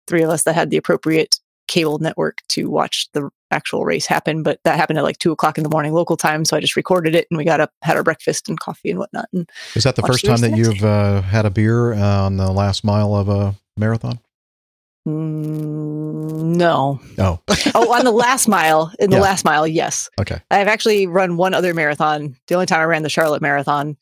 three 0.07 0.23
of 0.23 0.29
us 0.29 0.43
that 0.43 0.55
had 0.55 0.71
the 0.71 0.77
appropriate 0.77 1.39
cable 1.69 1.99
network 1.99 2.39
to 2.49 2.69
watch 2.69 3.07
the 3.13 3.29
actual 3.53 3.85
race 3.85 4.05
happen. 4.05 4.43
But 4.43 4.59
that 4.65 4.75
happened 4.77 4.97
at 4.99 5.03
like 5.05 5.19
two 5.19 5.31
o'clock 5.31 5.57
in 5.57 5.63
the 5.63 5.69
morning 5.69 5.93
local 5.93 6.17
time, 6.17 6.43
so 6.43 6.57
I 6.57 6.59
just 6.59 6.75
recorded 6.75 7.15
it, 7.15 7.27
and 7.31 7.37
we 7.37 7.45
got 7.45 7.61
up, 7.61 7.71
had 7.81 7.95
our 7.95 8.03
breakfast 8.03 8.49
and 8.49 8.59
coffee 8.59 8.89
and 8.89 8.99
whatnot. 8.99 9.29
And 9.31 9.49
Is 9.75 9.83
that 9.83 9.95
the 9.95 10.01
first 10.01 10.25
time 10.25 10.41
that 10.41 10.57
you've 10.57 10.83
uh, 10.83 11.21
had 11.21 11.45
a 11.45 11.49
beer 11.49 11.93
uh, 11.93 12.23
on 12.25 12.37
the 12.37 12.51
last 12.51 12.83
mile 12.83 13.15
of 13.15 13.29
a 13.29 13.55
marathon? 13.77 14.19
mm, 15.07 16.55
no, 16.55 16.99
Oh, 17.19 17.39
oh, 17.75 17.93
on 17.93 18.05
the 18.05 18.11
last 18.11 18.47
mile, 18.47 18.91
in 18.99 19.09
the 19.09 19.17
Yeah. 19.17 19.21
last 19.21 19.45
mile, 19.45 19.67
yes. 19.67 20.09
okay. 20.19 20.39
I've 20.51 20.67
actually 20.67 21.07
run 21.07 21.37
one 21.37 21.53
other 21.53 21.73
marathon. 21.73 22.35
The 22.47 22.55
only 22.55 22.65
time 22.65 22.79
I 22.79 22.85
ran 22.85 23.03
the 23.03 23.09
Charlotte 23.09 23.41
Marathon, 23.41 23.97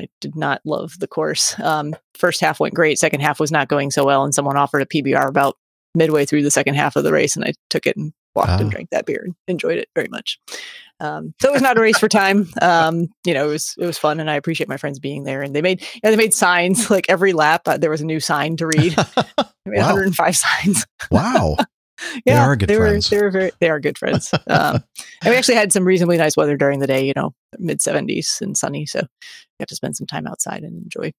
I 0.00 0.08
did 0.20 0.34
not 0.36 0.60
love 0.64 0.98
the 0.98 1.06
course. 1.06 1.58
Um, 1.60 1.94
first 2.14 2.40
half 2.40 2.58
went 2.60 2.74
great. 2.74 2.98
Second 2.98 3.20
half 3.20 3.38
was 3.38 3.52
not 3.52 3.68
going 3.68 3.90
so 3.90 4.04
well, 4.04 4.24
and 4.24 4.34
someone 4.34 4.56
offered 4.56 4.82
a 4.82 4.86
PBR 4.86 5.28
about 5.28 5.56
midway 5.94 6.24
through 6.24 6.42
the 6.42 6.50
second 6.50 6.74
half 6.74 6.96
of 6.96 7.04
the 7.04 7.12
race, 7.12 7.36
and 7.36 7.44
I 7.44 7.52
took 7.70 7.86
it 7.86 7.96
and 7.96 8.12
walked 8.34 8.48
Ah. 8.50 8.58
and 8.58 8.70
drank 8.70 8.90
that 8.90 9.06
beer 9.06 9.22
and 9.24 9.34
enjoyed 9.48 9.78
it 9.78 9.88
very 9.94 10.08
much. 10.10 10.38
Um, 11.00 11.34
so 11.40 11.48
it 11.48 11.52
was 11.52 11.62
not 11.62 11.76
a 11.76 11.80
race 11.80 11.98
for 11.98 12.08
time. 12.08 12.48
Um, 12.60 13.08
you 13.26 13.34
know, 13.34 13.46
it 13.46 13.52
was 13.52 13.74
it 13.78 13.86
was 13.86 13.98
fun, 13.98 14.20
and 14.20 14.30
I 14.30 14.34
appreciate 14.36 14.68
my 14.68 14.76
friends 14.76 14.98
being 14.98 15.24
there. 15.24 15.42
And 15.42 15.54
they 15.54 15.62
made 15.62 15.80
yeah, 16.02 16.10
they 16.10 16.16
made 16.16 16.34
signs 16.34 16.90
like 16.90 17.06
every 17.08 17.32
lap. 17.32 17.62
Uh, 17.66 17.76
there 17.76 17.90
was 17.90 18.00
a 18.00 18.06
new 18.06 18.20
sign 18.20 18.56
to 18.58 18.66
read. 18.66 18.96
They 19.64 19.70
made 19.70 19.78
Wow. 19.78 19.94
105 19.94 20.36
signs. 20.36 20.86
Wow. 21.10 21.56
They 22.26 22.32
yeah, 22.32 22.44
are 22.44 22.56
good 22.56 22.68
they 22.68 22.74
friends. 22.76 23.08
Were, 23.12 23.16
they 23.16 23.22
were 23.22 23.30
very 23.30 23.50
they 23.60 23.70
are 23.70 23.78
good 23.78 23.96
friends. 23.96 24.32
Um, 24.48 24.82
and 25.22 25.30
we 25.30 25.36
actually 25.36 25.54
had 25.54 25.72
some 25.72 25.84
reasonably 25.84 26.16
nice 26.16 26.36
weather 26.36 26.56
during 26.56 26.80
the 26.80 26.86
day. 26.88 27.06
You 27.06 27.12
know, 27.14 27.32
mid 27.60 27.78
70s 27.78 28.40
and 28.40 28.56
sunny, 28.56 28.86
so 28.86 28.98
we 29.02 29.06
got 29.60 29.68
to 29.68 29.76
spend 29.76 29.94
some 29.96 30.08
time 30.08 30.26
outside 30.26 30.64
and 30.64 30.82
enjoy. 30.82 31.12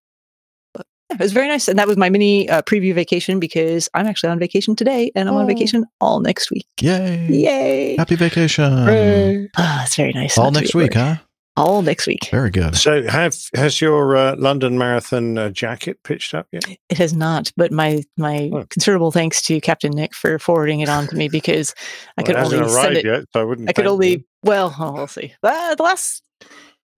But 1.10 1.16
yeah, 1.20 1.22
it 1.22 1.26
was 1.26 1.34
very 1.34 1.48
nice, 1.48 1.68
and 1.68 1.78
that 1.80 1.88
was 1.88 1.98
my 1.98 2.10
mini 2.10 2.50
uh, 2.50 2.62
preview 2.64 2.94
vacation 2.94 3.40
because 3.40 3.90
I'm 3.94 4.08
actually 4.08 4.30
on 4.30 4.40
vacation 4.40 4.76
today, 4.76 5.12
and 5.16 5.28
I'm 5.30 5.36
on 5.36 5.44
Oh. 5.44 5.48
vacation 5.48 5.86
all 6.02 6.20
next 6.22 6.50
week. 6.52 6.66
Yay. 6.82 7.28
Yay! 7.30 7.96
Happy 7.98 8.16
vacation. 8.16 8.72
Hooray. 8.72 9.50
Ah, 9.58 9.84
it's 9.84 9.96
very 9.96 10.14
nice. 10.14 10.38
All 10.38 10.46
not 10.46 10.54
to 10.56 10.60
be 10.60 10.64
next 10.66 10.76
week, 10.76 10.84
work. 10.92 10.94
huh? 10.96 11.16
All 11.56 11.84
next 11.84 12.08
week. 12.08 12.30
Very 12.32 12.50
good. 12.50 12.76
So, 12.76 13.04
have 13.04 13.36
has 13.54 13.80
your 13.80 14.16
uh, 14.18 14.36
London 14.38 14.76
Marathon 14.78 15.38
uh, 15.38 15.50
jacket 15.50 16.02
pitched 16.04 16.34
up 16.34 16.48
yet? 16.52 16.64
It 16.90 16.98
has 16.98 17.14
not, 17.14 17.52
but 17.56 17.72
my 17.72 18.02
my 18.18 18.50
Oh. 18.52 18.66
considerable 18.70 19.12
thanks 19.12 19.40
to 19.44 19.62
Captain 19.62 19.92
Nick 19.92 20.16
for 20.16 20.40
forwarding 20.40 20.80
it 20.80 20.90
on 20.90 21.06
to 21.08 21.16
me 21.16 21.28
because 21.30 21.76
I 22.18 22.22
Well, 22.22 22.26
could 22.26 22.36
it 22.36 22.40
hasn't 22.40 22.62
only 22.64 22.74
send 22.82 22.98
it. 22.98 23.06
yet, 23.06 23.26
so 23.34 23.42
I 23.42 23.44
wouldn't. 23.44 23.70
I 23.70 23.74
could 23.74 23.84
thank 23.86 23.92
only 23.94 24.10
you. 24.10 24.24
well, 24.44 24.76
oh, 24.80 24.94
we'll 24.94 25.08
see. 25.08 25.34
Uh, 25.44 25.76
the 25.76 25.84
last 25.84 26.24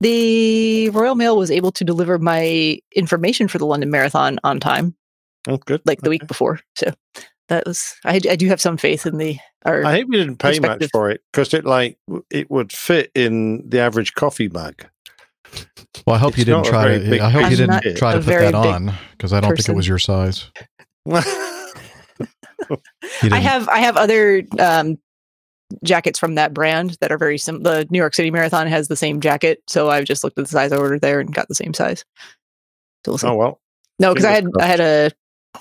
the 0.01 0.89
Royal 0.89 1.15
Mail 1.15 1.37
was 1.37 1.51
able 1.51 1.71
to 1.73 1.83
deliver 1.83 2.19
my 2.19 2.79
information 2.95 3.47
for 3.47 3.57
the 3.57 3.65
London 3.65 3.89
Marathon 3.91 4.39
on 4.43 4.59
time, 4.59 4.95
Oh, 5.47 5.57
good. 5.57 5.81
like 5.85 5.99
the 6.01 6.05
Okay. 6.09 6.09
week 6.09 6.27
before. 6.27 6.59
So 6.77 6.93
that 7.49 7.65
was 7.65 7.95
I, 8.03 8.15
I 8.29 8.35
do 8.35 8.47
have 8.47 8.59
some 8.61 8.77
faith 8.77 9.05
in 9.05 9.17
the 9.17 9.37
or 9.65 9.85
I 9.85 9.93
hope 9.99 10.07
you 10.11 10.17
didn't 10.17 10.37
pay 10.37 10.59
much 10.59 10.83
for 10.91 11.09
it 11.09 11.21
because 11.31 11.53
it 11.53 11.65
like 11.65 11.97
it 12.29 12.49
would 12.49 12.71
fit 12.71 13.11
in 13.15 13.67
the 13.69 13.79
average 13.79 14.13
coffee 14.15 14.49
mug. 14.49 14.85
Well, 16.05 16.15
I 16.15 16.19
hope 16.19 16.37
you 16.37 16.45
didn't 16.45 16.65
try 16.65 16.83
very 16.83 16.99
to. 16.99 17.09
big 17.09 17.21
I 17.21 17.29
hope 17.29 17.49
you 17.49 17.55
didn't 17.57 17.95
try 17.97 18.13
to 18.13 18.19
put 18.19 18.27
that 18.39 18.55
on 18.55 18.93
because 19.11 19.31
I 19.33 19.39
don't 19.39 19.55
think 19.55 19.69
it 19.69 19.75
was 19.75 19.87
your 19.87 19.99
size. 19.99 20.51
You 23.21 23.29
I 23.31 23.39
have 23.39 23.69
I 23.69 23.79
have 23.79 23.97
other 23.97 24.43
um, 24.57 24.97
jackets 25.83 26.19
from 26.19 26.35
that 26.35 26.53
brand 26.53 26.97
that 27.01 27.11
are 27.11 27.17
very 27.17 27.37
sim. 27.37 27.63
The 27.63 27.87
New 27.89 27.97
York 27.99 28.13
City 28.13 28.31
Marathon 28.31 28.67
has 28.67 28.87
the 28.87 28.95
same 28.95 29.19
jacket, 29.19 29.63
so 29.67 29.89
I've 29.89 30.05
just 30.05 30.23
looked 30.23 30.37
at 30.37 30.45
the 30.45 30.51
size 30.51 30.71
I 30.71 30.77
ordered 30.77 31.01
there 31.01 31.19
and 31.19 31.33
got 31.33 31.47
the 31.47 31.55
same 31.55 31.73
size. 31.73 32.05
So 33.05 33.11
we'll 33.11 33.31
oh 33.31 33.35
well, 33.35 33.61
no, 33.99 34.13
because 34.13 34.25
I 34.25 34.31
had 34.31 34.45
fingers 34.45 34.61
I 34.61 34.67
had 34.67 34.79
a 34.79 35.11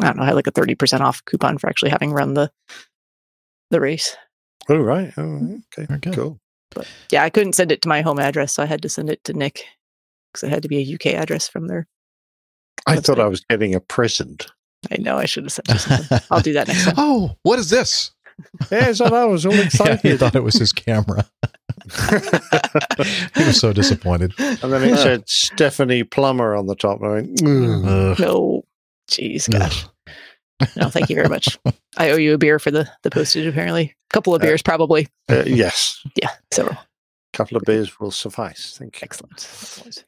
I 0.00 0.06
don't 0.06 0.16
know 0.16 0.22
I 0.22 0.26
had 0.26 0.34
like 0.34 0.46
a 0.46 0.52
thirty 0.52 0.74
percent 0.74 1.02
off 1.02 1.24
coupon 1.24 1.58
for 1.58 1.68
actually 1.68 1.90
having 1.90 2.12
run 2.12 2.34
the 2.34 2.50
the 3.70 3.80
race. 3.80 4.16
oh 4.68 4.76
right, 4.76 5.12
oh, 5.16 5.60
right. 5.76 5.90
okay, 5.90 6.10
cool. 6.12 6.38
But 6.74 6.88
yeah, 7.10 7.22
I 7.22 7.30
couldn't 7.30 7.54
send 7.54 7.72
it 7.72 7.82
to 7.82 7.88
my 7.88 8.02
home 8.02 8.18
address, 8.18 8.52
so 8.52 8.62
I 8.62 8.66
had 8.66 8.82
to 8.82 8.88
send 8.88 9.10
it 9.10 9.22
to 9.24 9.32
Nick 9.32 9.64
because 10.32 10.46
it 10.46 10.50
had 10.50 10.62
to 10.62 10.68
be 10.68 10.78
a 10.78 10.94
UK 10.94 11.14
address 11.14 11.48
from 11.48 11.68
there. 11.68 11.86
I 12.86 12.96
thought 12.96 13.20
I 13.20 13.26
was 13.26 13.44
getting 13.48 13.74
a 13.74 13.80
present. 13.80 14.46
I 14.90 15.00
know 15.00 15.16
I 15.16 15.24
should 15.24 15.44
have 15.44 15.52
sent 15.52 15.68
you 15.68 15.78
something. 15.78 16.18
I'll 16.30 16.40
do 16.40 16.52
that 16.54 16.68
next 16.68 16.84
time. 16.84 16.94
oh, 16.98 17.36
what 17.42 17.58
is 17.58 17.70
this? 17.70 18.10
Yes, 18.70 18.98
so. 18.98 19.04
I 19.06 19.24
was 19.24 19.46
all 19.46 19.52
Yeah, 19.54 19.96
he 20.02 20.16
thought 20.16 20.34
it 20.34 20.42
was 20.42 20.54
his 20.56 20.72
camera. 20.72 21.24
he 23.36 23.44
was 23.44 23.58
so 23.60 23.72
disappointed. 23.72 24.32
and 24.38 24.58
then 24.72 24.82
it 24.82 24.96
said 24.96 25.28
Stephanie 25.28 26.04
Plummer 26.04 26.54
on 26.54 26.66
the 26.66 26.74
top. 26.74 27.00
And 27.00 27.06
I 27.06 27.12
went, 27.14 27.42
"Ugh." 27.42 27.84
Ugh. 27.88 28.18
No, 28.20 28.62
jeez, 29.10 29.50
gosh. 29.50 29.86
No, 30.76 30.88
thank 30.88 31.10
you 31.10 31.16
very 31.16 31.28
much. 31.28 31.58
I 31.96 32.10
owe 32.10 32.16
you 32.16 32.34
a 32.34 32.38
beer 32.38 32.58
for 32.58 32.70
the 32.70 32.88
the 33.02 33.10
postage. 33.10 33.46
Apparently, 33.46 33.94
a 34.10 34.12
couple 34.14 34.34
of 34.34 34.42
Uh, 34.42 34.46
beers, 34.46 34.62
probably. 34.62 35.08
Uh, 35.28 35.42
yes, 35.46 36.00
Yeah, 36.20 36.30
several. 36.52 36.76
a 36.76 36.86
couple 37.36 37.56
of 37.56 37.64
beers 37.64 37.98
will 38.00 38.10
suffice. 38.12 38.76
Thank 38.78 39.00
you. 39.00 39.04
Excellent. 39.04 40.04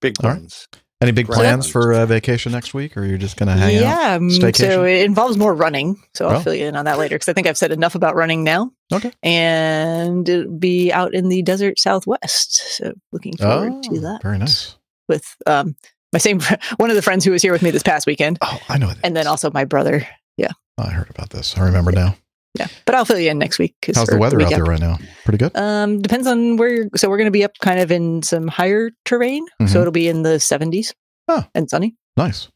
Big 0.00 0.14
All 0.22 0.30
right. 0.30 0.66
Any 1.04 1.12
big 1.12 1.26
plans 1.28 1.70
for 1.70 1.92
uh, 1.92 2.06
vacation 2.06 2.52
next 2.52 2.74
week, 2.74 2.96
or 2.96 3.04
you're 3.04 3.18
just 3.18 3.36
going 3.36 3.46
to 3.48 3.52
hang 3.54 3.76
out? 3.76 3.80
yeah, 3.82 4.14
um, 4.16 4.30
so 4.30 4.84
it 4.84 5.04
involves 5.04 5.36
more 5.36 5.54
running. 5.54 6.02
So 6.14 6.26
I'll 6.28 6.36
Oh. 6.38 6.40
fill 6.40 6.54
you 6.54 6.66
in 6.66 6.76
on 6.76 6.86
that 6.86 6.98
later 6.98 7.14
because 7.14 7.28
I 7.28 7.32
think 7.32 7.46
I've 7.46 7.56
said 7.58 7.70
enough 7.72 7.94
about 7.94 8.16
running 8.16 8.42
now. 8.44 8.72
Okay. 8.92 9.12
And 9.22 10.28
it'll 10.28 10.50
be 10.52 10.92
out 10.92 11.14
in 11.14 11.28
the 11.28 11.42
desert 11.42 11.78
southwest. 11.78 12.56
So 12.76 12.92
looking 13.12 13.36
forward 13.36 13.82
to 13.84 13.90
Oh, 13.92 14.00
that. 14.00 14.22
very 14.22 14.38
nice. 14.38 14.76
With 15.08 15.24
um 15.46 15.76
my 16.12 16.18
same 16.18 16.40
fr- 16.40 16.54
one 16.78 16.90
of 16.90 16.96
the 16.96 17.02
friends 17.02 17.24
who 17.24 17.30
was 17.32 17.42
here 17.42 17.52
with 17.52 17.62
me 17.62 17.70
this 17.70 17.82
past 17.82 18.06
weekend, 18.06 18.38
Oh, 18.42 18.58
I 18.68 18.78
know. 18.78 18.92
And 19.02 19.16
then 19.16 19.26
also 19.26 19.50
my 19.52 19.64
brother. 19.64 20.06
Yeah. 20.36 20.52
I 20.78 20.90
heard 20.90 21.10
about 21.10 21.30
this. 21.30 21.56
I 21.56 21.60
remember 21.66 21.92
now. 21.92 22.16
Yeah, 22.58 22.68
but 22.86 22.94
I'll 22.94 23.04
fill 23.04 23.18
you 23.18 23.30
in 23.30 23.38
next 23.38 23.58
week. 23.58 23.74
How's 23.94 24.06
the 24.06 24.16
weather 24.16 24.36
out 24.40 24.46
week 24.48 24.54
there 24.56 24.64
right 24.64 24.78
now? 24.80 24.98
Pretty 25.24 25.38
good. 25.38 25.56
Um, 25.56 26.00
depends 26.00 26.26
on 26.28 26.56
where. 26.56 26.68
You're, 26.72 26.88
so 26.94 27.08
we're 27.10 27.16
going 27.18 27.26
to 27.26 27.32
be 27.32 27.42
up 27.44 27.52
kind 27.60 27.80
of 27.80 27.90
in 27.90 28.22
some 28.22 28.46
higher 28.46 28.92
terrain. 29.04 29.44
Mhm. 29.60 29.68
So 29.68 29.80
it'll 29.80 29.92
be 29.92 30.06
in 30.08 30.22
the 30.22 30.38
70s 30.38 30.92
Oh. 31.28 31.44
and 31.54 31.68
sunny. 31.68 31.96
Nice. 32.16 32.48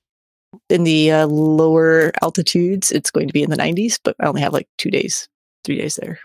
In 0.71 0.85
the 0.85 1.11
uh, 1.11 1.27
lower 1.27 2.13
altitudes, 2.23 2.93
it's 2.93 3.11
going 3.11 3.27
to 3.27 3.33
be 3.33 3.43
in 3.43 3.51
the 3.51 3.57
90s, 3.57 3.99
but 4.03 4.15
I 4.21 4.27
only 4.27 4.41
have 4.41 4.53
like 4.53 4.69
two 4.79 4.91
days, 4.91 5.29
three 5.65 5.77
days 5.79 5.97
there. 6.01 6.21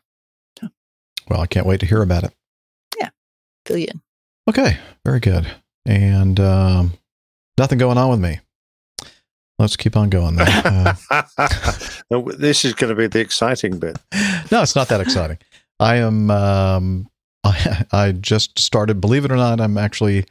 Well, 1.30 1.40
I 1.42 1.48
can't 1.48 1.66
wait 1.66 1.80
to 1.80 1.86
hear 1.86 2.02
about 2.02 2.26
it. 2.26 2.34
Yeah. 3.00 3.10
Fill 3.66 3.78
you 3.78 3.88
in. 3.90 4.02
Okay, 4.50 4.78
very 5.06 5.20
good. 5.22 5.48
And 5.86 6.38
um, 6.40 6.94
nothing 7.58 7.78
going 7.78 7.98
on 7.98 8.10
with 8.10 8.20
me. 8.20 8.40
Let's 9.60 9.78
keep 9.78 9.96
on 9.96 10.10
going. 10.10 10.36
Then. 10.36 10.98
Uh, 12.12 12.22
this 12.38 12.66
is 12.66 12.74
going 12.74 12.90
to 12.90 12.96
be 12.96 13.08
the 13.08 13.20
exciting 13.20 13.80
bit. 13.80 13.98
no, 14.52 14.62
it's 14.62 14.76
not 14.76 14.88
that 14.90 15.02
exciting. 15.02 15.38
I 15.80 15.96
am. 15.96 16.30
Um, 16.32 17.08
I, 17.44 17.86
I 17.92 18.12
just 18.12 18.60
started. 18.60 19.02
Believe 19.02 19.26
it 19.26 19.32
or 19.32 19.38
not, 19.38 19.60
I'm 19.60 19.78
actually. 19.78 20.26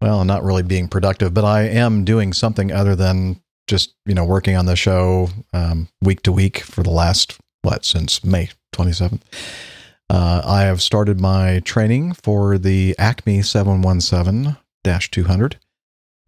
Well, 0.00 0.24
not 0.24 0.44
really 0.44 0.62
being 0.62 0.86
productive, 0.86 1.34
but 1.34 1.44
I 1.44 1.62
am 1.62 2.04
doing 2.04 2.32
something 2.32 2.70
other 2.70 2.94
than 2.94 3.40
just 3.66 3.94
you 4.06 4.14
know 4.14 4.24
working 4.24 4.56
on 4.56 4.66
the 4.66 4.76
show 4.76 5.28
um, 5.52 5.88
week 6.00 6.22
to 6.22 6.32
week 6.32 6.60
for 6.60 6.84
the 6.84 6.90
last 6.90 7.36
what 7.62 7.84
since 7.84 8.24
May 8.24 8.50
27th. 8.72 9.22
Uh, 10.10 10.42
I 10.44 10.62
have 10.62 10.80
started 10.80 11.20
my 11.20 11.60
training 11.60 12.14
for 12.14 12.56
the 12.58 12.94
Acme 12.98 13.42
717 13.42 14.56
200, 14.84 15.58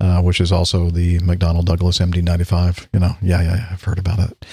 uh, 0.00 0.20
which 0.22 0.40
is 0.40 0.52
also 0.52 0.90
the 0.90 1.18
McDonnell 1.20 1.64
Douglas 1.64 1.98
MD95. 1.98 2.88
You 2.92 3.00
know, 3.00 3.12
yeah, 3.22 3.42
yeah, 3.42 3.68
I've 3.70 3.82
heard 3.82 3.98
about 3.98 4.18
it. 4.18 4.44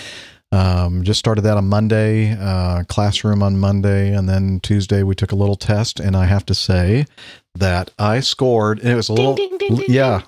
Um, 0.52 1.04
just 1.04 1.20
started 1.20 1.42
that 1.42 1.58
on 1.58 1.68
Monday, 1.68 2.32
uh, 2.40 2.84
classroom 2.86 3.44
on 3.44 3.60
Monday, 3.60 4.14
and 4.14 4.30
then 4.30 4.60
Tuesday 4.62 5.04
we 5.04 5.14
took 5.14 5.32
a 5.34 5.36
little 5.36 5.58
test, 5.58 6.00
and 6.00 6.16
I 6.16 6.26
have 6.26 6.46
to 6.46 6.56
say 6.56 7.06
that 7.56 7.92
I 8.00 8.22
scored. 8.22 8.80
And 8.80 8.90
it 8.90 8.96
was 8.96 9.10
a 9.10 9.14
little, 9.14 9.36
ding, 9.36 9.58
ding, 9.58 9.76
ding, 9.76 9.86
yeah, 9.90 10.22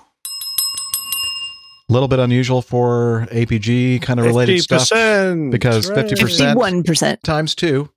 a 1.90 1.94
little 1.94 2.08
bit 2.10 2.20
unusual 2.20 2.62
for 2.62 3.28
APG 3.32 4.02
kind 4.02 4.20
of 4.20 4.26
related 4.26 4.62
stuff 4.62 4.90
50%. 4.90 5.52
because 5.52 5.90
50% 5.90 6.56
51%. 6.56 7.22
times 7.24 7.56
two. 7.56 7.90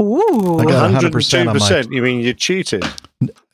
Ooh. 0.00 0.58
I 0.58 0.64
got 0.64 0.90
100% 0.90 1.40
on 1.40 1.46
my- 1.46 1.52
102%. 1.54 1.92
You 1.92 2.02
mean 2.02 2.20
you 2.20 2.34
cheated? 2.34 2.84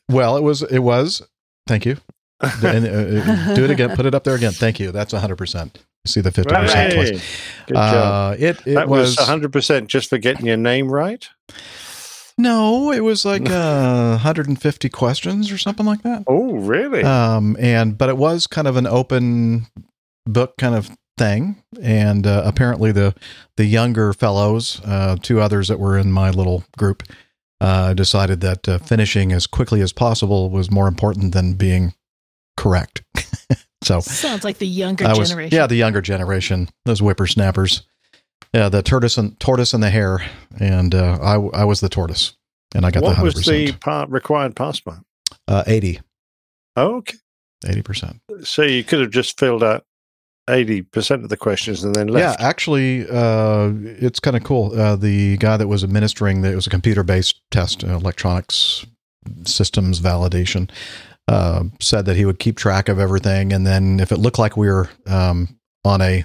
Well, 0.09 0.37
it 0.37 0.43
was, 0.43 0.63
it 0.63 0.81
was. 0.81 1.23
Thank 1.69 1.87
you. 1.87 1.99
And, 2.43 2.87
uh, 2.87 3.33
uh, 3.33 3.55
do 3.55 3.65
it 3.65 3.71
again. 3.71 3.95
Put 3.95 4.07
it 4.07 4.15
up 4.15 4.25
there 4.25 4.35
again. 4.35 4.53
Thank 4.53 4.81
you. 4.81 4.93
That's 4.93 5.13
100%. 5.13 5.77
You 5.77 6.09
see 6.09 6.21
the 6.21 6.31
50% 6.31 6.47
Hooray. 6.47 6.95
place. 6.95 7.23
Good 7.67 7.75
job. 7.75 8.33
Uh, 8.33 8.37
it 8.39 8.67
it 8.67 8.75
that 8.75 8.89
was, 8.89 9.17
was 9.17 9.29
100% 9.29 9.87
just 9.87 10.09
for 10.09 10.19
getting 10.19 10.47
your 10.47 10.57
name 10.57 10.91
right? 10.91 11.29
no, 12.39 12.91
it 12.91 13.01
was 13.01 13.25
like 13.25 13.49
uh, 13.49 14.11
150 14.11 14.89
questions 14.89 15.53
or 15.53 15.59
something 15.59 15.87
like 15.87 16.03
that. 16.03 16.25
Oh, 16.27 16.55
really? 16.55 17.03
Um, 17.03 17.57
and 17.61 17.97
but 17.97 18.09
it 18.09 18.17
was 18.17 18.47
kind 18.47 18.67
of 18.67 18.77
an 18.77 18.87
open 18.87 19.67
book 20.27 20.57
kind 20.59 20.75
of 20.75 20.91
thing, 21.19 21.63
and 21.81 22.27
uh, 22.27 22.43
apparently 22.45 22.91
the 22.91 23.15
the 23.57 23.65
younger 23.65 24.13
fellows, 24.13 24.81
uh, 24.85 25.17
two 25.23 25.41
others 25.41 25.69
that 25.69 25.79
were 25.79 25.97
in 25.97 26.11
my 26.11 26.31
little 26.31 26.65
group, 26.77 27.03
uh, 27.61 27.95
decided 27.95 28.41
that 28.41 28.69
uh, 28.69 28.79
finishing 28.79 29.33
as 29.33 29.47
quickly 29.47 29.81
as 29.81 29.93
possible 29.93 30.51
was 30.51 30.71
more 30.71 30.89
important 30.89 31.33
than 31.33 31.55
being 31.55 31.95
correct. 32.57 33.03
so 33.85 34.01
Sounds 34.01 34.45
like 34.45 34.59
the 34.59 34.67
younger 34.67 35.05
I 35.07 35.17
was, 35.17 35.31
generation. 35.31 35.57
yeah, 35.57 35.67
the 35.67 35.77
younger 35.77 36.01
generation, 36.01 36.69
those 36.85 37.01
whippersnappers. 37.01 37.83
Yeah, 38.55 38.69
the 38.69 38.83
tortoise 38.83 39.17
and 39.17 39.39
tortoise 39.41 39.73
and 39.73 39.83
the 39.83 39.89
hare, 39.91 40.21
and 40.61 40.95
uh, 40.95 41.19
I 41.23 41.35
I 41.61 41.65
was 41.65 41.81
the 41.81 41.89
tortoise, 41.89 42.35
and 42.75 42.85
I 42.85 42.91
got 42.91 43.01
the 43.01 43.07
what 43.07 43.23
was 43.23 43.35
the 43.35 43.41
percent, 43.67 43.81
part, 43.81 44.11
required 44.11 44.55
pass 44.55 44.81
mark? 44.85 44.99
uh, 45.49 45.65
80 45.67 46.01
Oh, 46.77 46.97
okay. 46.97 47.17
percent. 47.83 48.21
So 48.45 48.63
you 48.63 48.85
could 48.85 49.01
have 49.01 49.11
just 49.11 49.39
filled 49.39 49.63
out 49.63 49.85
80% 50.49 51.23
of 51.23 51.29
the 51.31 51.37
questions 51.37 51.83
and 51.85 51.95
then 51.95 52.09
left. 52.09 52.41
Yeah, 52.41 52.47
actually, 52.47 53.07
uh, 53.09 53.71
it's 53.85 54.21
kind 54.21 54.37
of 54.37 54.43
cool. 54.45 54.79
Uh, 54.79 54.97
the 54.97 55.37
guy 55.39 55.57
that 55.57 55.69
was 55.69 55.83
administering 55.85 56.43
the, 56.43 56.51
it 56.53 56.55
was 56.57 56.67
a 56.67 56.71
computer 56.71 57.03
based 57.03 57.41
test, 57.51 57.85
uh, 57.85 57.89
electronics 57.89 58.85
systems 59.45 60.01
validation, 60.01 60.69
uh, 61.29 61.65
said 61.81 62.07
that 62.07 62.17
he 62.17 62.25
would 62.25 62.39
keep 62.39 62.57
track 62.57 62.89
of 62.89 62.99
everything, 62.99 63.53
and 63.53 63.67
then 63.67 64.01
if 64.01 64.13
it 64.13 64.19
looked 64.19 64.39
like 64.39 64.57
we 64.57 64.69
were 64.69 64.89
um, 65.07 65.57
on 65.85 66.01
a 66.01 66.25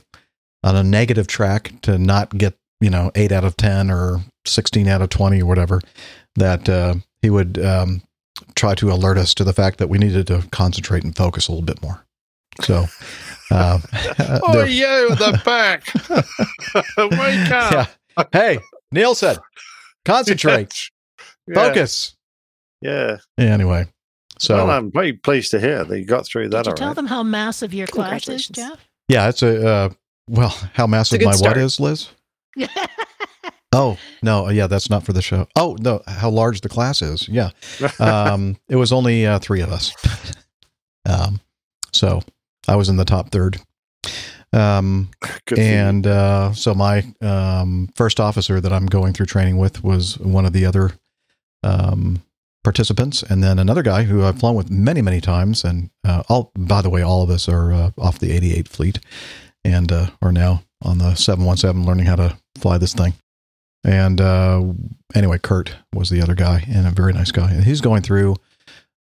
on 0.64 0.76
a 0.76 0.84
negative 0.84 1.28
track 1.28 1.74
to 1.84 1.98
not 1.98 2.36
get 2.38 2.56
you 2.80 2.90
know, 2.92 3.10
eight 3.16 3.32
out 3.32 3.44
of 3.44 3.58
10 3.58 3.90
or 3.90 4.20
16 4.46 4.88
out 4.88 5.02
of 5.02 5.10
20 5.10 5.42
or 5.42 5.46
whatever, 5.48 5.82
that 6.36 6.70
uh, 6.70 6.94
he 7.24 7.30
would 7.32 7.58
um, 7.58 8.04
try 8.56 8.76
to 8.76 8.92
alert 8.92 9.18
us 9.18 9.34
to 9.34 9.44
the 9.44 9.52
fact 9.54 9.80
that 9.80 9.88
we 9.90 9.98
needed 9.98 10.28
to 10.28 10.44
concentrate 10.52 11.04
and 11.04 11.16
focus 11.16 11.48
a 11.48 11.52
little 11.52 11.66
bit 11.66 11.82
more. 11.82 12.06
So, 12.62 12.86
uh, 13.52 13.80
Oh, 14.44 14.64
you, 14.64 15.10
the 15.16 15.42
back. 15.44 15.88
Wake 16.98 17.52
up. 17.52 17.90
yeah. 18.18 18.24
Hey, 18.32 18.60
Neil 18.92 19.16
said, 19.16 19.40
concentrate, 20.06 20.90
Yeah. 21.48 21.56
focus. 21.56 22.16
Yeah. 22.82 23.18
Anyway, 23.40 23.88
so 24.40 24.56
well, 24.56 24.70
I'm 24.72 24.92
very 24.92 25.14
pleased 25.14 25.52
to 25.52 25.60
hear 25.60 25.84
that 25.84 26.00
you 26.00 26.06
got 26.06 26.26
through 26.26 26.50
that 26.50 26.64
Did 26.64 26.68
you 26.68 26.72
all 26.72 26.78
tell 26.78 26.88
right. 26.88 26.96
them 26.96 27.08
how 27.08 27.24
massive 27.24 27.74
your 27.74 27.88
class 27.88 28.28
is, 28.28 28.48
Jeff? 28.48 28.88
yeah, 29.08 29.30
it's 29.30 29.44
a 29.44 29.68
uh, 29.68 29.90
well, 30.30 30.56
how 30.74 30.88
massive 30.88 31.22
my 31.22 31.32
start. 31.32 31.58
what 31.58 31.64
is, 31.64 31.80
Liz? 31.80 32.10
Oh 33.74 33.98
no, 34.24 34.50
yeah, 34.50 34.68
that's 34.68 34.90
not 34.90 35.04
for 35.04 35.14
the 35.14 35.22
show. 35.22 35.48
Oh 35.56 35.76
no, 35.80 36.02
how 36.08 36.30
large 36.30 36.62
the 36.62 36.70
class 36.70 37.02
is? 37.02 37.28
Yeah, 37.28 37.50
um, 38.00 38.58
it 38.70 38.78
was 38.78 38.94
only 38.94 39.26
uh, 39.26 39.40
three 39.40 39.62
of 39.62 39.72
us. 39.72 39.94
um, 41.06 41.42
so 41.92 42.22
I 42.68 42.76
was 42.76 42.90
in 42.90 42.96
the 42.96 43.06
top 43.06 43.30
third. 43.30 43.60
Um, 44.54 45.10
Good 45.46 45.60
and 45.60 46.08
uh, 46.08 46.54
so 46.54 46.74
my 46.74 47.06
um, 47.22 47.90
first 47.96 48.20
officer 48.22 48.62
that 48.62 48.72
I'm 48.72 48.86
going 48.86 49.12
through 49.12 49.26
training 49.26 49.58
with 49.58 49.84
was 49.84 50.18
one 50.18 50.46
of 50.46 50.54
the 50.54 50.66
other 50.66 50.94
um, 51.62 52.24
participants, 52.68 53.24
and 53.24 53.42
then 53.42 53.60
another 53.60 53.82
guy 53.82 54.04
who 54.04 54.26
I've 54.26 54.40
flown 54.40 54.54
with 54.54 54.70
many, 54.70 55.02
many 55.02 55.22
times. 55.22 55.64
And 55.64 55.90
uh, 56.06 56.24
all, 56.28 56.52
by 56.58 56.82
the 56.82 56.90
way, 56.90 57.02
all 57.02 57.24
of 57.24 57.30
us 57.30 57.48
are 57.48 57.72
uh, 57.72 57.92
off 57.98 58.20
the 58.20 58.34
88 58.34 58.68
fleet 58.68 59.00
and 59.64 59.90
uh, 59.90 60.08
are 60.22 60.34
now 60.34 60.64
on 60.82 60.98
the 60.98 61.16
717, 61.16 61.86
learning 61.86 62.08
how 62.08 62.18
to 62.18 62.38
fly 62.58 62.78
this 62.78 62.94
thing. 62.94 63.14
And 63.86 64.20
uh, 64.20 64.66
anyway, 65.16 65.38
Kurt 65.38 65.78
was 65.94 66.10
the 66.10 66.22
other 66.22 66.36
guy, 66.36 66.66
and 66.68 66.86
a 66.86 66.92
very 66.92 67.14
nice 67.14 67.32
guy. 67.32 67.50
And 67.52 67.64
he's 67.64 67.80
going 67.80 68.02
through. 68.02 68.36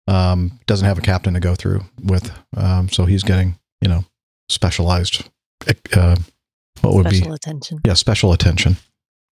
Um, 0.06 0.60
doesn't 0.66 0.86
have 0.86 0.98
a 0.98 1.00
captain 1.00 1.32
to 1.32 1.40
go 1.40 1.54
through 1.54 1.84
with, 2.02 2.30
um, 2.54 2.90
so 2.90 3.06
he's 3.06 3.22
getting 3.22 3.58
you 3.80 3.88
know 3.88 4.04
specialized. 4.50 5.30
Uh, 5.96 6.16
what 6.82 6.94
would 6.96 7.06
Special 7.06 7.28
be 7.28 7.34
attention. 7.34 7.80
yeah 7.86 7.94
special 7.94 8.34
attention. 8.34 8.76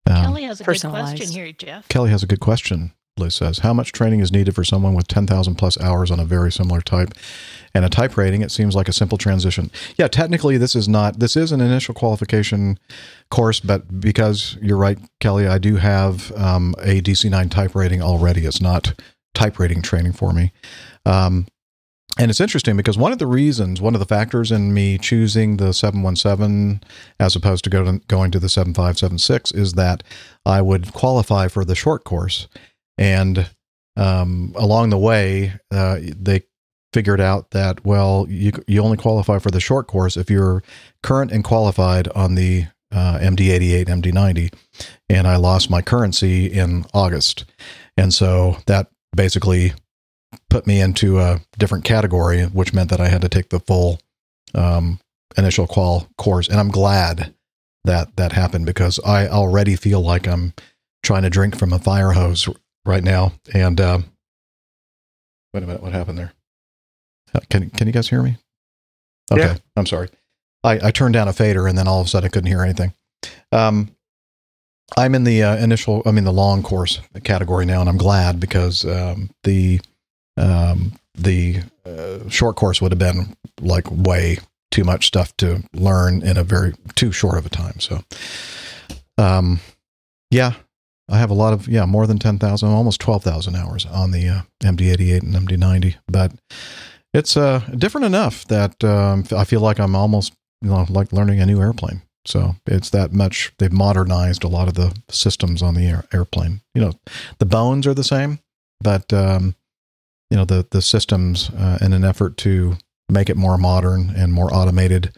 Um, 0.08 0.24
Kelly 0.24 0.44
has 0.44 0.62
a 0.62 0.64
good 0.64 0.80
question 0.80 1.28
here, 1.28 1.52
Jeff. 1.52 1.86
Kelly 1.88 2.08
has 2.08 2.22
a 2.22 2.26
good 2.26 2.40
question. 2.40 2.92
Liz 3.18 3.34
says, 3.34 3.58
"How 3.58 3.74
much 3.74 3.92
training 3.92 4.20
is 4.20 4.32
needed 4.32 4.54
for 4.54 4.64
someone 4.64 4.94
with 4.94 5.06
ten 5.06 5.26
thousand 5.26 5.56
plus 5.56 5.78
hours 5.80 6.10
on 6.10 6.18
a 6.18 6.24
very 6.24 6.50
similar 6.50 6.80
type 6.80 7.12
and 7.74 7.84
a 7.84 7.90
type 7.90 8.16
rating? 8.16 8.40
It 8.40 8.50
seems 8.50 8.74
like 8.74 8.88
a 8.88 8.92
simple 8.92 9.18
transition. 9.18 9.70
Yeah, 9.98 10.08
technically, 10.08 10.56
this 10.56 10.74
is 10.74 10.88
not. 10.88 11.18
This 11.18 11.36
is 11.36 11.52
an 11.52 11.60
initial 11.60 11.94
qualification 11.94 12.78
course, 13.30 13.60
but 13.60 14.00
because 14.00 14.56
you're 14.62 14.78
right, 14.78 14.98
Kelly, 15.20 15.46
I 15.46 15.58
do 15.58 15.76
have 15.76 16.32
um, 16.32 16.74
a 16.78 17.02
DC 17.02 17.28
nine 17.30 17.50
type 17.50 17.74
rating 17.74 18.00
already. 18.00 18.46
It's 18.46 18.62
not 18.62 18.94
type 19.34 19.58
rating 19.58 19.82
training 19.82 20.12
for 20.12 20.32
me. 20.32 20.52
Um, 21.04 21.46
and 22.18 22.30
it's 22.30 22.40
interesting 22.40 22.76
because 22.76 22.98
one 22.98 23.12
of 23.12 23.18
the 23.18 23.26
reasons, 23.26 23.80
one 23.80 23.94
of 23.94 24.00
the 24.00 24.06
factors 24.06 24.52
in 24.52 24.74
me 24.74 24.98
choosing 24.98 25.56
the 25.56 25.72
717 25.72 26.82
as 27.18 27.34
opposed 27.34 27.64
to 27.64 27.70
go 27.70 27.84
to, 27.84 28.00
going 28.06 28.30
to 28.32 28.38
the 28.38 28.50
7576 28.50 29.52
is 29.52 29.72
that 29.74 30.02
I 30.44 30.60
would 30.60 30.92
qualify 30.92 31.48
for 31.48 31.64
the 31.64 31.74
short 31.74 32.04
course. 32.04 32.48
And 32.98 33.50
um, 33.96 34.52
along 34.56 34.90
the 34.90 34.98
way, 34.98 35.52
uh, 35.70 35.98
they 36.00 36.42
figured 36.92 37.20
out 37.20 37.50
that, 37.52 37.84
well, 37.84 38.26
you, 38.28 38.52
you 38.66 38.82
only 38.82 38.96
qualify 38.96 39.38
for 39.38 39.50
the 39.50 39.60
short 39.60 39.86
course 39.86 40.16
if 40.16 40.30
you're 40.30 40.62
current 41.02 41.32
and 41.32 41.42
qualified 41.42 42.08
on 42.08 42.34
the 42.34 42.66
uh, 42.92 43.18
MD88, 43.18 43.86
MD90. 43.86 44.52
And 45.08 45.26
I 45.26 45.36
lost 45.36 45.70
my 45.70 45.80
currency 45.80 46.46
in 46.46 46.84
August. 46.92 47.44
And 47.96 48.12
so 48.12 48.58
that 48.66 48.88
basically 49.14 49.72
put 50.50 50.66
me 50.66 50.80
into 50.80 51.18
a 51.18 51.40
different 51.58 51.84
category, 51.84 52.44
which 52.44 52.74
meant 52.74 52.90
that 52.90 53.00
I 53.00 53.08
had 53.08 53.22
to 53.22 53.28
take 53.28 53.48
the 53.48 53.60
full 53.60 54.00
um, 54.54 55.00
initial 55.36 55.66
qual 55.66 56.08
course. 56.18 56.48
And 56.48 56.60
I'm 56.60 56.70
glad 56.70 57.34
that 57.84 58.16
that 58.16 58.32
happened 58.32 58.66
because 58.66 59.00
I 59.04 59.28
already 59.28 59.76
feel 59.76 60.00
like 60.00 60.28
I'm 60.28 60.54
trying 61.02 61.22
to 61.22 61.30
drink 61.30 61.56
from 61.58 61.72
a 61.72 61.78
fire 61.78 62.12
hose 62.12 62.48
right 62.84 63.02
now. 63.02 63.32
And 63.54 63.80
um, 63.80 64.04
wait 65.52 65.62
a 65.62 65.66
minute, 65.66 65.82
what 65.82 65.92
happened 65.92 66.18
there? 66.18 66.32
Uh, 67.34 67.40
Can 67.50 67.70
can 67.70 67.86
you 67.86 67.92
guys 67.92 68.08
hear 68.08 68.22
me? 68.22 68.36
Okay, 69.30 69.42
Yeah. 69.42 69.56
I'm 69.76 69.86
sorry. 69.86 70.08
I, 70.64 70.88
I 70.88 70.90
turned 70.90 71.14
down 71.14 71.28
a 71.28 71.32
fader 71.32 71.66
and 71.66 71.76
then 71.76 71.88
all 71.88 72.00
of 72.00 72.06
a 72.06 72.10
sudden 72.10 72.26
I 72.26 72.30
couldn't 72.30 72.48
hear 72.48 72.62
anything. 72.62 72.92
Um, 73.50 73.94
I'm 74.96 75.14
in 75.14 75.24
the 75.24 75.42
uh, 75.42 75.56
initial, 75.56 76.02
I 76.04 76.10
mean 76.10 76.24
the 76.24 76.32
long 76.32 76.62
course 76.62 77.00
category 77.24 77.64
now, 77.64 77.80
and 77.80 77.88
I'm 77.88 77.96
glad 77.96 78.38
because 78.40 78.84
um, 78.84 79.30
the 79.42 79.80
um, 80.36 80.92
the 81.14 81.60
uh, 81.86 82.28
short 82.28 82.56
course 82.56 82.80
would 82.82 82.92
have 82.92 82.98
been 82.98 83.34
like 83.60 83.86
way 83.90 84.38
too 84.70 84.84
much 84.84 85.06
stuff 85.06 85.36
to 85.38 85.62
learn 85.72 86.22
in 86.22 86.36
a 86.36 86.44
very 86.44 86.74
too 86.94 87.12
short 87.12 87.36
of 87.38 87.46
a 87.46 87.50
time. 87.50 87.78
So, 87.80 88.02
um, 89.18 89.60
yeah, 90.30 90.54
I 91.08 91.18
have 91.18 91.30
a 91.30 91.34
lot 91.34 91.52
of 91.52 91.68
yeah 91.68 91.84
more 91.84 92.06
than 92.06 92.18
ten 92.18 92.38
thousand, 92.38 92.70
almost 92.70 93.00
twelve 93.00 93.22
thousand 93.22 93.56
hours 93.56 93.86
on 93.86 94.10
the 94.10 94.28
uh, 94.28 94.42
MD88 94.62 95.22
and 95.22 95.34
MD90, 95.48 95.96
but 96.08 96.32
it's 97.12 97.36
uh, 97.36 97.60
different 97.76 98.06
enough 98.06 98.46
that 98.46 98.82
um, 98.84 99.24
I 99.36 99.44
feel 99.44 99.60
like 99.60 99.78
I'm 99.78 99.94
almost 99.94 100.32
you 100.60 100.70
know 100.70 100.86
like 100.88 101.12
learning 101.12 101.40
a 101.40 101.46
new 101.46 101.60
airplane. 101.60 102.02
So 102.24 102.54
it's 102.66 102.90
that 102.90 103.12
much. 103.12 103.52
They've 103.58 103.72
modernized 103.72 104.44
a 104.44 104.48
lot 104.48 104.68
of 104.68 104.74
the 104.74 104.96
systems 105.10 105.60
on 105.60 105.74
the 105.74 105.86
air, 105.86 106.04
airplane. 106.12 106.60
You 106.74 106.82
know, 106.82 106.92
the 107.38 107.46
bones 107.46 107.86
are 107.86 107.94
the 107.94 108.04
same, 108.04 108.38
but 108.80 109.12
um, 109.12 109.56
you 110.30 110.36
know 110.36 110.44
the 110.44 110.66
the 110.70 110.82
systems 110.82 111.50
uh, 111.50 111.78
in 111.80 111.92
an 111.92 112.04
effort 112.04 112.36
to 112.38 112.76
make 113.08 113.28
it 113.28 113.36
more 113.36 113.58
modern 113.58 114.10
and 114.16 114.32
more 114.32 114.52
automated 114.54 115.12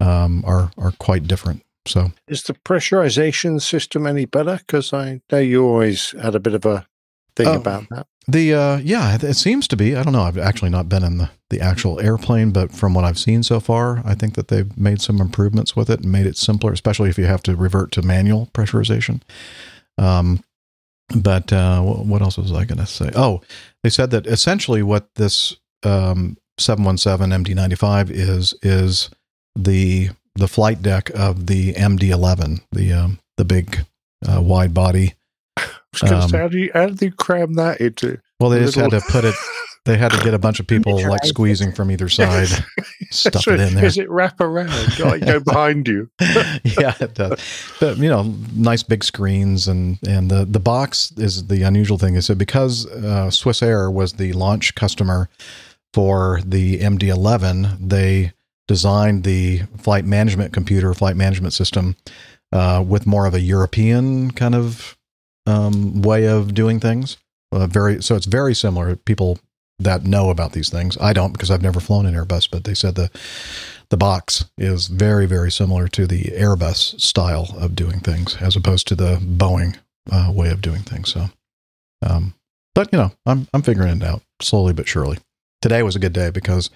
um, 0.00 0.44
are 0.46 0.70
are 0.78 0.92
quite 0.92 1.26
different. 1.26 1.62
So 1.86 2.12
Is 2.28 2.42
the 2.44 2.54
pressurization 2.54 3.60
system 3.60 4.06
any 4.06 4.24
better? 4.24 4.58
Because 4.58 4.92
I 4.92 5.20
know 5.30 5.38
you 5.38 5.64
always 5.64 6.12
had 6.20 6.34
a 6.34 6.40
bit 6.40 6.54
of 6.54 6.64
a 6.64 6.86
thing 7.34 7.48
Oh. 7.48 7.54
about 7.56 7.88
that. 7.90 8.06
the 8.28 8.54
uh, 8.54 8.76
yeah, 8.78 9.14
it, 9.16 9.24
it 9.24 9.34
seems 9.34 9.66
to 9.68 9.76
be. 9.76 9.96
I 9.96 10.02
don't 10.02 10.12
know. 10.12 10.22
I've 10.22 10.38
actually 10.38 10.70
not 10.70 10.88
been 10.88 11.02
in 11.02 11.18
the 11.18 11.30
the 11.50 11.60
actual 11.60 11.98
airplane, 12.00 12.50
but 12.52 12.72
from 12.72 12.94
what 12.94 13.04
I've 13.04 13.18
seen 13.18 13.42
so 13.42 13.58
far, 13.60 14.00
I 14.06 14.14
think 14.14 14.34
that 14.36 14.48
they've 14.48 14.74
made 14.78 15.00
some 15.02 15.20
improvements 15.20 15.74
with 15.76 15.90
it 15.90 16.00
and 16.00 16.10
made 16.12 16.24
it 16.26 16.36
simpler, 16.36 16.72
especially 16.72 17.10
if 17.10 17.18
you 17.18 17.26
have 17.26 17.42
to 17.42 17.56
revert 17.56 17.90
to 17.92 18.02
manual 18.02 18.48
pressurization. 18.54 19.20
Um, 19.98 20.42
but 21.14 21.52
uh, 21.52 21.82
what 21.82 22.22
else 22.22 22.38
was 22.38 22.52
I 22.52 22.64
going 22.64 22.78
to 22.78 22.86
say? 22.86 23.10
Oh, 23.14 23.42
they 23.82 23.90
said 23.90 24.10
that 24.12 24.26
essentially 24.26 24.82
what 24.82 25.14
this 25.16 25.56
um, 25.82 26.38
717 26.58 27.56
MD95 27.56 28.10
is 28.10 28.54
is 28.62 29.10
the 29.56 30.10
the 30.34 30.48
flight 30.48 30.82
deck 30.82 31.10
of 31.14 31.46
the 31.46 31.74
MD11, 31.74 32.60
the 32.72 32.92
um, 32.92 33.18
the 33.36 33.44
big 33.44 33.84
uh, 34.26 34.40
wide 34.40 34.74
body. 34.74 35.14
I 35.56 35.68
was 35.92 36.00
going 36.00 36.12
to 36.12 36.18
Um, 36.20 36.28
say, 36.30 36.38
how 36.38 36.48
do 36.48 36.58
you 36.58 36.70
how 36.72 36.86
do 36.88 37.04
you 37.04 37.12
cram 37.12 37.54
that 37.54 37.80
into? 37.80 38.18
Well, 38.40 38.50
they 38.50 38.60
just 38.60 38.76
had 38.76 38.90
to 38.90 39.00
put 39.00 39.24
it. 39.24 39.34
They 39.84 39.96
had 39.98 40.12
to 40.12 40.22
get 40.22 40.32
a 40.32 40.38
bunch 40.38 40.60
of 40.60 40.68
people 40.68 41.02
like 41.08 41.24
squeezing 41.24 41.72
from 41.72 41.90
either 41.90 42.08
side, 42.08 42.46
stuff 43.10 43.42
So 43.42 43.54
it 43.54 43.58
in 43.58 43.74
there. 43.74 43.84
Is 43.84 43.98
it 43.98 44.08
wrap 44.08 44.40
around? 44.40 44.96
Like 45.00 45.24
go 45.24 45.40
behind 45.40 45.88
you? 45.88 46.08
yeah, 46.20 46.94
it 47.00 47.14
does. 47.14 47.40
But 47.80 47.96
you 47.96 48.08
know, 48.08 48.32
nice 48.54 48.84
big 48.84 49.02
screens 49.02 49.66
and 49.66 49.98
and 50.06 50.30
the 50.30 50.44
the 50.44 50.60
box 50.60 51.12
is 51.16 51.48
the 51.48 51.64
unusual 51.64 51.98
thing. 51.98 52.14
Is 52.14 52.28
that 52.28 52.38
because 52.38 52.86
uh, 52.86 53.26
Swissair 53.30 53.92
was 53.92 54.12
the 54.12 54.32
launch 54.34 54.76
customer 54.76 55.28
for 55.92 56.40
the 56.44 56.78
MD11, 56.78 57.76
they 57.80 58.34
designed 58.68 59.24
the 59.24 59.62
flight 59.78 60.04
management 60.04 60.52
computer, 60.52 60.94
flight 60.94 61.16
management 61.16 61.54
system, 61.54 61.96
uh, 62.52 62.84
with 62.86 63.06
more 63.06 63.26
of 63.26 63.34
a 63.34 63.40
European 63.40 64.30
kind 64.30 64.54
of 64.54 64.96
um, 65.46 66.02
way 66.02 66.26
of 66.26 66.54
doing 66.54 66.80
things. 66.80 67.16
Uh, 67.50 67.66
very 67.66 68.02
so 68.02 68.14
it's 68.14 68.26
very 68.26 68.54
similar. 68.54 68.96
People 68.96 69.38
that 69.78 70.04
know 70.04 70.30
about 70.30 70.52
these 70.52 70.70
things. 70.70 70.96
I 71.00 71.12
don't 71.12 71.32
because 71.32 71.50
I've 71.50 71.62
never 71.62 71.80
flown 71.80 72.06
an 72.06 72.14
Airbus, 72.14 72.48
but 72.50 72.64
they 72.64 72.74
said 72.74 72.94
the 72.94 73.10
the 73.90 73.96
box 73.96 74.46
is 74.56 74.88
very 74.88 75.26
very 75.26 75.50
similar 75.50 75.88
to 75.88 76.06
the 76.06 76.24
Airbus 76.24 77.00
style 77.00 77.54
of 77.58 77.76
doing 77.76 78.00
things 78.00 78.36
as 78.40 78.56
opposed 78.56 78.86
to 78.88 78.94
the 78.94 79.16
Boeing 79.16 79.76
uh, 80.10 80.32
way 80.34 80.50
of 80.50 80.62
doing 80.62 80.82
things. 80.82 81.12
So, 81.12 81.28
um, 82.06 82.34
but 82.74 82.88
you 82.92 82.98
know, 82.98 83.12
I'm 83.26 83.48
I'm 83.52 83.62
figuring 83.62 83.96
it 83.96 84.04
out 84.04 84.22
slowly 84.40 84.72
but 84.72 84.88
surely. 84.88 85.18
Today 85.60 85.82
was 85.82 85.94
a 85.94 86.00
good 86.00 86.12
day 86.12 86.30
because 86.30 86.70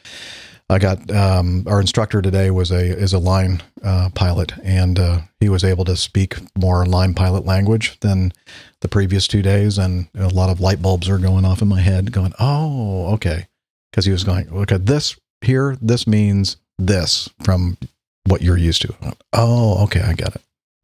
I 0.69 0.79
got 0.79 1.11
um, 1.13 1.65
our 1.69 1.81
instructor 1.81 2.21
today 2.21 2.51
was 2.51 2.73
a 2.73 2.81
is 2.81 3.13
a 3.13 3.21
line 3.21 3.63
uh, 3.85 4.11
pilot, 4.15 4.53
and 4.65 4.99
uh, 4.99 5.21
he 5.39 5.49
was 5.49 5.63
able 5.63 5.85
to 5.85 5.97
speak 5.97 6.37
more 6.59 6.85
line 6.85 7.15
pilot 7.15 7.45
language 7.45 7.99
than 8.01 8.33
the 8.81 8.89
previous 8.89 9.29
two 9.29 9.43
days, 9.43 9.79
and 9.79 10.09
a 10.17 10.29
lot 10.29 10.51
of 10.51 10.59
light 10.59 10.83
bulbs 10.83 11.09
are 11.09 11.19
going 11.19 11.45
off 11.45 11.63
in 11.63 11.69
my 11.69 11.81
head, 11.81 12.11
going, 12.11 12.33
"Oh, 12.41 13.13
okay," 13.15 13.47
because 13.91 14.07
he 14.07 14.13
was 14.13 14.25
going, 14.25 14.49
"Okay, 14.51 14.77
this 14.77 15.17
here, 15.41 15.77
this 15.81 16.05
means 16.05 16.57
this 16.79 17.29
from 17.45 17.79
what 18.25 18.43
you're 18.43 18.57
used 18.57 18.83
to." 18.83 18.95
Oh, 19.33 19.85
okay, 19.85 20.01
I 20.01 20.15
get 20.15 20.35
it. 20.35 20.43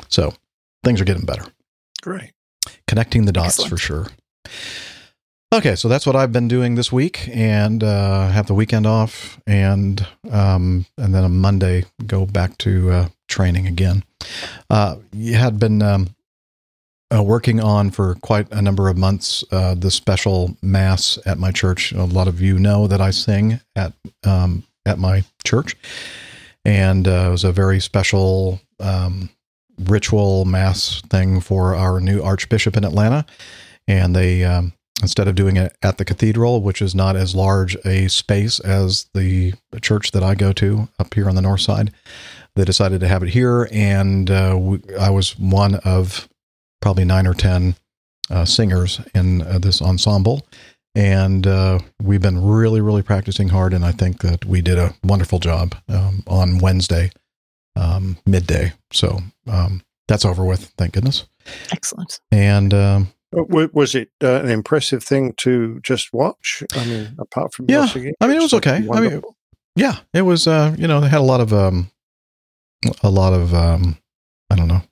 So 0.09 0.35
things 0.85 1.01
are 1.01 1.05
getting 1.05 1.27
better. 1.27 1.47
Great. 2.03 2.31
Connecting 2.87 3.25
the 3.25 3.33
dots 3.33 3.59
Excellent. 3.59 3.71
for 3.71 3.79
sure. 3.79 4.07
Okay, 5.53 5.77
so 5.77 5.87
that's 5.87 6.07
what 6.07 6.17
I've 6.17 6.33
been 6.33 6.49
doing 6.49 6.77
this 6.77 6.91
week, 6.91 7.29
and 7.31 7.85
uh, 7.85 8.29
have 8.29 8.47
the 8.47 8.55
weekend 8.55 8.87
off, 8.87 9.39
and 9.47 10.07
um, 10.31 10.87
and 10.97 11.15
then 11.15 11.25
on 11.25 11.37
Monday 11.37 11.85
go 12.07 12.25
back 12.25 12.57
to 12.59 12.91
uh, 12.91 13.09
training 13.29 13.67
again. 13.67 14.03
Uh, 14.71 14.97
you 15.13 15.35
had 15.35 15.59
been 15.59 15.83
um, 15.83 16.17
uh, 17.15 17.23
working 17.23 17.61
on 17.61 17.91
for 17.91 18.15
quite 18.23 18.51
a 18.51 18.63
number 18.63 18.89
of 18.89 18.97
months 18.97 19.45
uh, 19.53 19.75
the 19.75 19.91
special 19.91 20.57
mass 20.63 21.19
at 21.27 21.37
my 21.37 21.51
church. 21.51 21.93
A 21.93 22.05
lot 22.05 22.29
of 22.29 22.41
you 22.41 22.59
know 22.59 22.87
that 22.87 23.03
I 23.03 23.11
sing 23.11 23.61
at 23.77 23.93
um, 24.25 24.65
at 24.87 24.99
my 24.99 25.23
church, 25.45 25.77
and 26.65 27.07
uh, 27.07 27.27
it 27.27 27.31
was 27.31 27.45
a 27.45 27.53
very 27.53 27.79
special 27.79 28.59
um, 28.81 29.29
ritual 29.79 30.47
mass 30.47 31.03
thing 31.11 31.43
for 31.43 31.75
our 31.75 32.01
new 32.01 32.23
archbishop 32.23 32.75
in 32.75 32.85
Atlanta, 32.85 33.27
and 33.87 34.17
they. 34.17 34.45
Um, 34.45 34.73
Instead 35.03 35.29
of 35.29 35.35
doing 35.35 35.57
it 35.57 35.77
at 35.83 35.99
the 35.99 36.05
cathedral, 36.05 36.63
which 36.63 36.81
is 36.81 36.95
not 36.95 37.17
as 37.17 37.35
large 37.35 37.77
a 37.85 38.09
space 38.09 38.61
as 38.61 39.07
the 39.15 39.53
church 39.81 40.13
that 40.13 40.23
I 40.23 40.37
go 40.37 40.53
to 40.53 40.89
up 40.99 41.13
here 41.15 41.29
on 41.29 41.35
the 41.35 41.43
north 41.43 41.61
side, 41.61 41.93
they 42.55 42.65
decided 42.65 43.01
to 43.01 43.09
have 43.09 43.23
it 43.25 43.31
here, 43.31 43.69
and 43.73 44.31
uh, 44.31 44.57
we, 44.59 44.79
I 45.01 45.11
was 45.11 45.37
one 45.39 45.75
of 45.85 46.29
probably 46.81 47.05
nine 47.05 47.27
or 47.27 47.35
ten 47.35 47.75
uh, 48.31 48.45
singers 48.45 49.01
in 49.15 49.43
uh, 49.43 49.59
this 49.59 49.83
ensemble, 49.83 50.47
and 50.95 51.47
uh, 51.47 51.81
we've 52.01 52.23
been 52.23 52.45
really, 52.45 52.81
really 52.81 53.03
practicing 53.03 53.49
hard, 53.49 53.75
and 53.75 53.85
I 53.85 53.93
think 53.93 54.21
that 54.21 54.45
we 54.45 54.63
did 54.63 54.79
a 54.79 54.95
wonderful 55.03 55.41
job 55.41 55.75
um, 55.89 56.23
on 56.27 56.59
Wednesday 56.59 57.11
um, 57.75 58.19
midday. 58.25 58.73
So 58.93 59.19
um, 59.47 59.83
that's 60.07 60.25
over 60.25 60.45
with, 60.45 60.73
thank 60.77 60.93
goodness. 60.93 61.25
Excellent. 61.73 62.21
And 62.31 62.73
um, 62.73 63.03
Uh, 63.03 63.07
Was 63.33 63.95
it 63.95 64.11
uh, 64.23 64.43
an 64.43 64.51
impressive 64.51 65.03
thing 65.03 65.33
to 65.39 65.81
just 65.83 66.13
watch? 66.13 66.63
I 66.77 66.85
mean, 66.85 67.17
apart 67.19 67.55
from 67.55 67.67
your 67.69 67.81
Yeah, 67.81 67.87
singing, 67.87 68.15
I 68.21 68.27
mean, 68.27 68.37
it 68.37 68.43
was 68.43 68.53
it's 68.53 68.67
okay. 68.67 68.87
I 68.93 69.01
mean, 69.01 69.23
yeah, 69.77 69.99
it 70.13 70.23
was. 70.23 70.47
Uh, 70.47 70.75
you 70.79 70.87
know, 70.87 71.01
they 71.01 71.09
had 71.09 71.21
a 71.21 71.25
lot 71.25 71.41
of 71.41 71.53
um, 71.53 71.91
a 73.03 73.11
lot 73.11 73.33
of 73.33 73.55
um, 73.55 73.97
I 74.51 74.57
don't 74.57 74.69
know. 74.69 74.83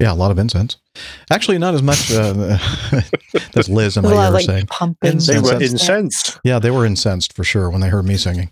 Yeah, 0.00 0.12
a 0.12 0.14
lot 0.14 0.30
of 0.30 0.38
incense. 0.38 0.76
Actually, 1.30 1.58
not 1.58 1.74
as 1.74 1.82
much. 1.82 2.10
Uh, 2.12 2.32
that's 3.52 3.68
Liz 3.68 3.96
in 3.96 4.04
my 4.04 4.12
A 4.12 4.14
lot 4.14 4.26
ear 4.26 4.30
like 4.32 4.46
saying. 4.46 4.66
pumping. 4.66 5.18
They 5.18 5.38
were 5.40 5.60
incensed. 5.60 6.38
Yeah, 6.44 6.58
they 6.60 6.70
were 6.70 6.86
incensed 6.86 7.32
for 7.32 7.42
sure 7.44 7.68
when 7.70 7.80
they 7.80 7.88
heard 7.88 8.04
me 8.04 8.16
singing. 8.16 8.50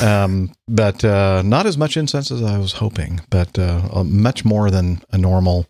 Um, 0.00 0.52
but 0.68 1.04
uh, 1.04 1.42
not 1.44 1.66
as 1.66 1.76
much 1.76 1.96
incense 1.96 2.30
as 2.30 2.42
I 2.42 2.58
was 2.58 2.72
hoping, 2.72 3.20
but 3.30 3.58
uh, 3.58 3.88
uh, 3.92 4.04
much 4.04 4.44
more 4.44 4.70
than 4.70 5.02
a 5.10 5.18
normal 5.18 5.66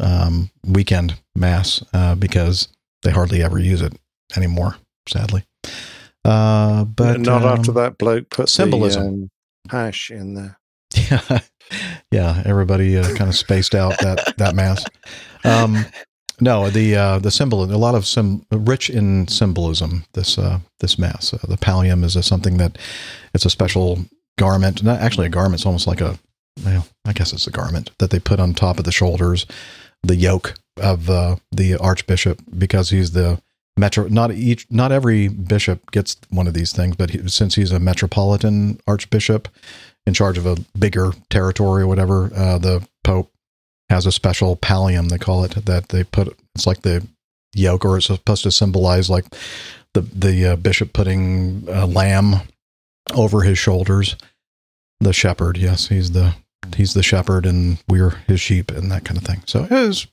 um, 0.00 0.50
weekend 0.64 1.18
mass 1.34 1.82
uh, 1.92 2.14
because 2.14 2.68
they 3.02 3.10
hardly 3.10 3.42
ever 3.42 3.58
use 3.58 3.82
it 3.82 3.92
anymore, 4.36 4.76
sadly. 5.08 5.44
Uh, 6.24 6.84
but 6.84 7.20
not 7.20 7.42
after 7.42 7.72
um, 7.72 7.76
that 7.76 7.98
bloke 7.98 8.30
put 8.30 8.48
symbolism. 8.48 9.02
the 9.02 9.08
um, 9.08 9.30
hash 9.70 10.10
in 10.10 10.34
there. 10.34 10.58
Yeah, 10.94 11.40
yeah. 12.12 12.42
Everybody 12.44 12.96
uh, 12.96 13.14
kind 13.16 13.28
of 13.28 13.36
spaced 13.36 13.74
out 13.74 13.98
that 13.98 14.34
that 14.36 14.54
mass. 14.54 14.84
Um, 15.44 15.84
no, 16.40 16.70
the 16.70 16.96
uh, 16.96 17.18
the 17.18 17.30
symbol, 17.30 17.64
a 17.64 17.76
lot 17.76 17.94
of 17.94 18.06
some 18.06 18.46
rich 18.50 18.90
in 18.90 19.28
symbolism. 19.28 20.04
This 20.14 20.38
uh, 20.38 20.60
this 20.80 20.98
mass, 20.98 21.32
uh, 21.32 21.38
the 21.48 21.56
pallium, 21.56 22.04
is 22.04 22.16
a, 22.16 22.22
something 22.22 22.56
that 22.58 22.78
it's 23.34 23.44
a 23.44 23.50
special 23.50 23.98
garment. 24.38 24.82
Not 24.82 25.00
actually 25.00 25.26
a 25.26 25.30
garment. 25.30 25.60
It's 25.60 25.66
almost 25.66 25.86
like 25.86 26.00
a 26.00 26.18
well, 26.64 26.86
I 27.04 27.12
guess 27.12 27.32
it's 27.32 27.46
a 27.46 27.52
garment 27.52 27.90
that 27.98 28.10
they 28.10 28.18
put 28.18 28.40
on 28.40 28.54
top 28.54 28.78
of 28.78 28.84
the 28.84 28.92
shoulders, 28.92 29.46
the 30.02 30.16
yoke 30.16 30.54
of 30.78 31.08
uh, 31.08 31.36
the 31.50 31.76
archbishop, 31.76 32.42
because 32.56 32.90
he's 32.90 33.12
the 33.12 33.40
metro. 33.76 34.08
Not 34.08 34.32
each, 34.32 34.66
not 34.70 34.92
every 34.92 35.28
bishop 35.28 35.90
gets 35.90 36.16
one 36.30 36.46
of 36.46 36.54
these 36.54 36.72
things, 36.72 36.96
but 36.96 37.10
he, 37.10 37.28
since 37.28 37.54
he's 37.54 37.72
a 37.72 37.78
metropolitan 37.78 38.80
archbishop 38.86 39.48
in 40.06 40.14
charge 40.14 40.38
of 40.38 40.46
a 40.46 40.56
bigger 40.78 41.12
territory 41.30 41.82
or 41.82 41.86
whatever, 41.86 42.30
uh, 42.34 42.58
the 42.58 42.86
pope 43.04 43.30
has 43.88 44.06
a 44.06 44.12
special 44.12 44.56
pallium 44.56 45.08
they 45.08 45.18
call 45.18 45.44
it 45.44 45.54
that 45.66 45.90
they 45.90 46.02
put. 46.02 46.36
It's 46.54 46.66
like 46.66 46.82
the 46.82 47.06
yoke, 47.54 47.84
or 47.84 47.98
it's 47.98 48.06
supposed 48.06 48.42
to 48.44 48.50
symbolize 48.50 49.10
like 49.10 49.26
the 49.94 50.00
the 50.00 50.46
uh, 50.46 50.56
bishop 50.56 50.92
putting 50.92 51.64
a 51.68 51.86
lamb 51.86 52.36
over 53.14 53.42
his 53.42 53.58
shoulders. 53.58 54.16
The 55.00 55.12
shepherd, 55.12 55.58
yes, 55.58 55.88
he's 55.88 56.12
the 56.12 56.34
he's 56.76 56.94
the 56.94 57.02
shepherd, 57.02 57.46
and 57.46 57.78
we're 57.88 58.10
his 58.26 58.40
sheep, 58.40 58.70
and 58.70 58.90
that 58.90 59.04
kind 59.04 59.18
of 59.18 59.24
thing. 59.24 59.42
So 59.46 59.64
it 59.64 59.70
was 59.70 60.06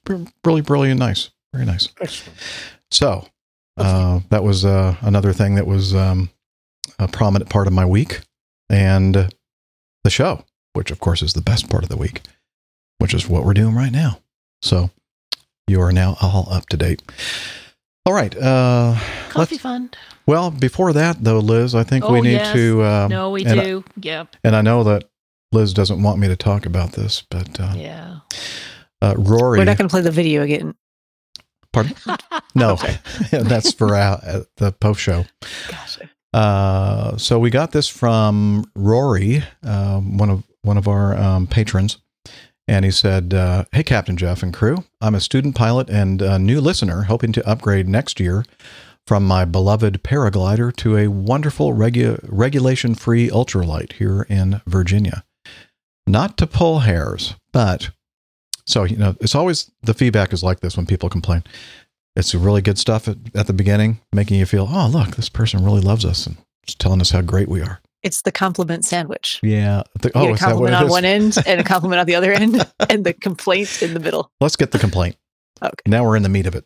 really, 0.43 0.61
really 0.61 0.93
nice, 0.93 1.29
very 1.53 1.65
nice. 1.65 1.89
Excellent. 2.01 2.37
So 2.91 3.27
uh, 3.77 4.19
that 4.29 4.43
was 4.43 4.65
uh, 4.65 4.95
another 5.01 5.33
thing 5.33 5.55
that 5.55 5.67
was 5.67 5.93
um, 5.95 6.29
a 6.97 7.07
prominent 7.07 7.49
part 7.49 7.67
of 7.67 7.73
my 7.73 7.85
week, 7.85 8.21
and 8.69 9.33
the 10.03 10.09
show, 10.09 10.43
which 10.73 10.91
of 10.91 10.99
course 10.99 11.21
is 11.21 11.33
the 11.33 11.41
best 11.41 11.69
part 11.69 11.83
of 11.83 11.89
the 11.89 11.97
week, 11.97 12.21
which 12.97 13.13
is 13.13 13.27
what 13.27 13.45
we're 13.45 13.53
doing 13.53 13.75
right 13.75 13.91
now. 13.91 14.19
So 14.61 14.89
you 15.67 15.81
are 15.81 15.91
now 15.91 16.17
all 16.21 16.47
up 16.51 16.67
to 16.69 16.77
date. 16.77 17.01
All 18.05 18.13
right. 18.13 18.35
Uh, 18.35 18.97
Coffee 19.29 19.57
fund. 19.59 19.95
well, 20.25 20.49
before 20.49 20.93
that 20.93 21.23
though, 21.23 21.39
Liz, 21.39 21.75
I 21.75 21.83
think 21.83 22.09
we 22.09 22.17
Oh, 22.17 22.21
need 22.21 22.31
yes. 22.31 22.53
to. 22.53 22.83
Um, 22.83 23.09
no, 23.11 23.29
we 23.29 23.45
and 23.45 23.59
I- 23.59 23.63
do. 23.63 23.83
yep. 24.01 24.35
and 24.43 24.55
I 24.55 24.61
know 24.61 24.83
that 24.85 25.03
Liz 25.51 25.73
doesn't 25.73 26.01
want 26.03 26.19
me 26.19 26.27
to 26.27 26.35
talk 26.35 26.65
about 26.65 26.91
this, 26.93 27.23
but 27.29 27.59
uh, 27.59 27.73
Yeah. 27.75 28.19
uh, 29.01 29.15
Rory, 29.17 29.57
We're 29.59 29.65
not 29.65 29.77
going 29.77 29.87
to 29.89 29.93
play 29.93 30.01
the 30.01 30.11
video 30.11 30.43
again. 30.43 30.75
pardon? 31.73 31.93
No, 32.55 32.77
that's 33.31 33.73
for 33.73 33.95
uh, 33.95 34.43
the 34.57 34.71
post 34.73 34.99
show. 35.01 35.25
Gosh. 35.69 35.97
Uh, 36.33 37.17
so 37.17 37.39
we 37.39 37.49
got 37.49 37.71
this 37.71 37.87
from 37.87 38.63
Rory, 38.75 39.43
um, 39.63 40.17
one 40.17 40.29
of 40.29 40.43
one 40.61 40.77
of 40.77 40.87
our 40.87 41.17
um, 41.17 41.47
patrons, 41.47 41.97
and 42.67 42.85
he 42.85 42.91
said, 42.91 43.33
uh, 43.33 43.65
"Hey, 43.71 43.81
Captain 43.81 44.15
Jeff 44.17 44.43
and 44.43 44.53
crew, 44.53 44.83
I'm 45.01 45.15
a 45.15 45.19
student 45.21 45.55
pilot 45.55 45.89
and 45.89 46.21
a 46.21 46.37
new 46.37 46.61
listener, 46.61 47.03
hoping 47.03 47.31
to 47.31 47.49
upgrade 47.49 47.87
next 47.89 48.19
year 48.19 48.45
from 49.07 49.25
my 49.25 49.43
beloved 49.43 50.03
paraglider 50.03 50.75
to 50.75 50.97
a 50.97 51.07
wonderful 51.07 51.73
regu- 51.73 52.19
regulation-free 52.27 53.29
ultralight 53.29 53.93
here 53.93 54.27
in 54.29 54.61
Virginia. 54.67 55.23
Not 56.09 56.37
to 56.37 56.47
pull 56.47 56.79
hairs, 56.79 57.35
but 57.53 57.91
so 58.65 58.83
you 58.83 58.97
know, 58.97 59.15
it's 59.21 59.35
always 59.35 59.71
the 59.83 59.93
feedback 59.93 60.33
is 60.33 60.43
like 60.43 60.59
this 60.59 60.75
when 60.75 60.85
people 60.85 61.09
complain." 61.09 61.43
It's 62.15 62.33
really 62.35 62.61
good 62.61 62.77
stuff 62.77 63.07
at, 63.07 63.17
at 63.35 63.47
the 63.47 63.53
beginning, 63.53 64.01
making 64.11 64.39
you 64.39 64.45
feel, 64.45 64.67
oh, 64.69 64.87
look, 64.87 65.15
this 65.15 65.29
person 65.29 65.63
really 65.63 65.79
loves 65.79 66.03
us 66.03 66.25
and 66.27 66.35
just 66.65 66.79
telling 66.79 66.99
us 66.99 67.11
how 67.11 67.21
great 67.21 67.47
we 67.47 67.61
are. 67.61 67.79
It's 68.03 68.23
the 68.23 68.31
compliment 68.31 68.83
sandwich. 68.83 69.39
Yeah. 69.43 69.83
The- 70.01 70.11
oh, 70.15 70.33
a 70.33 70.37
compliment 70.37 70.75
on 70.75 70.89
one 70.89 71.05
end 71.05 71.37
and 71.45 71.61
a 71.61 71.63
compliment 71.73 71.99
on 71.99 72.07
the 72.07 72.15
other 72.15 72.33
end, 72.33 72.65
and 72.89 73.05
the 73.05 73.13
complaint 73.13 73.81
in 73.81 73.93
the 73.93 73.99
middle. 73.99 74.31
Let's 74.41 74.55
get 74.55 74.71
the 74.71 74.79
complaint. 74.79 75.15
Okay. 75.61 75.73
Now 75.85 76.03
we're 76.03 76.15
in 76.15 76.23
the 76.23 76.29
meat 76.29 76.47
of 76.47 76.55
it. 76.55 76.65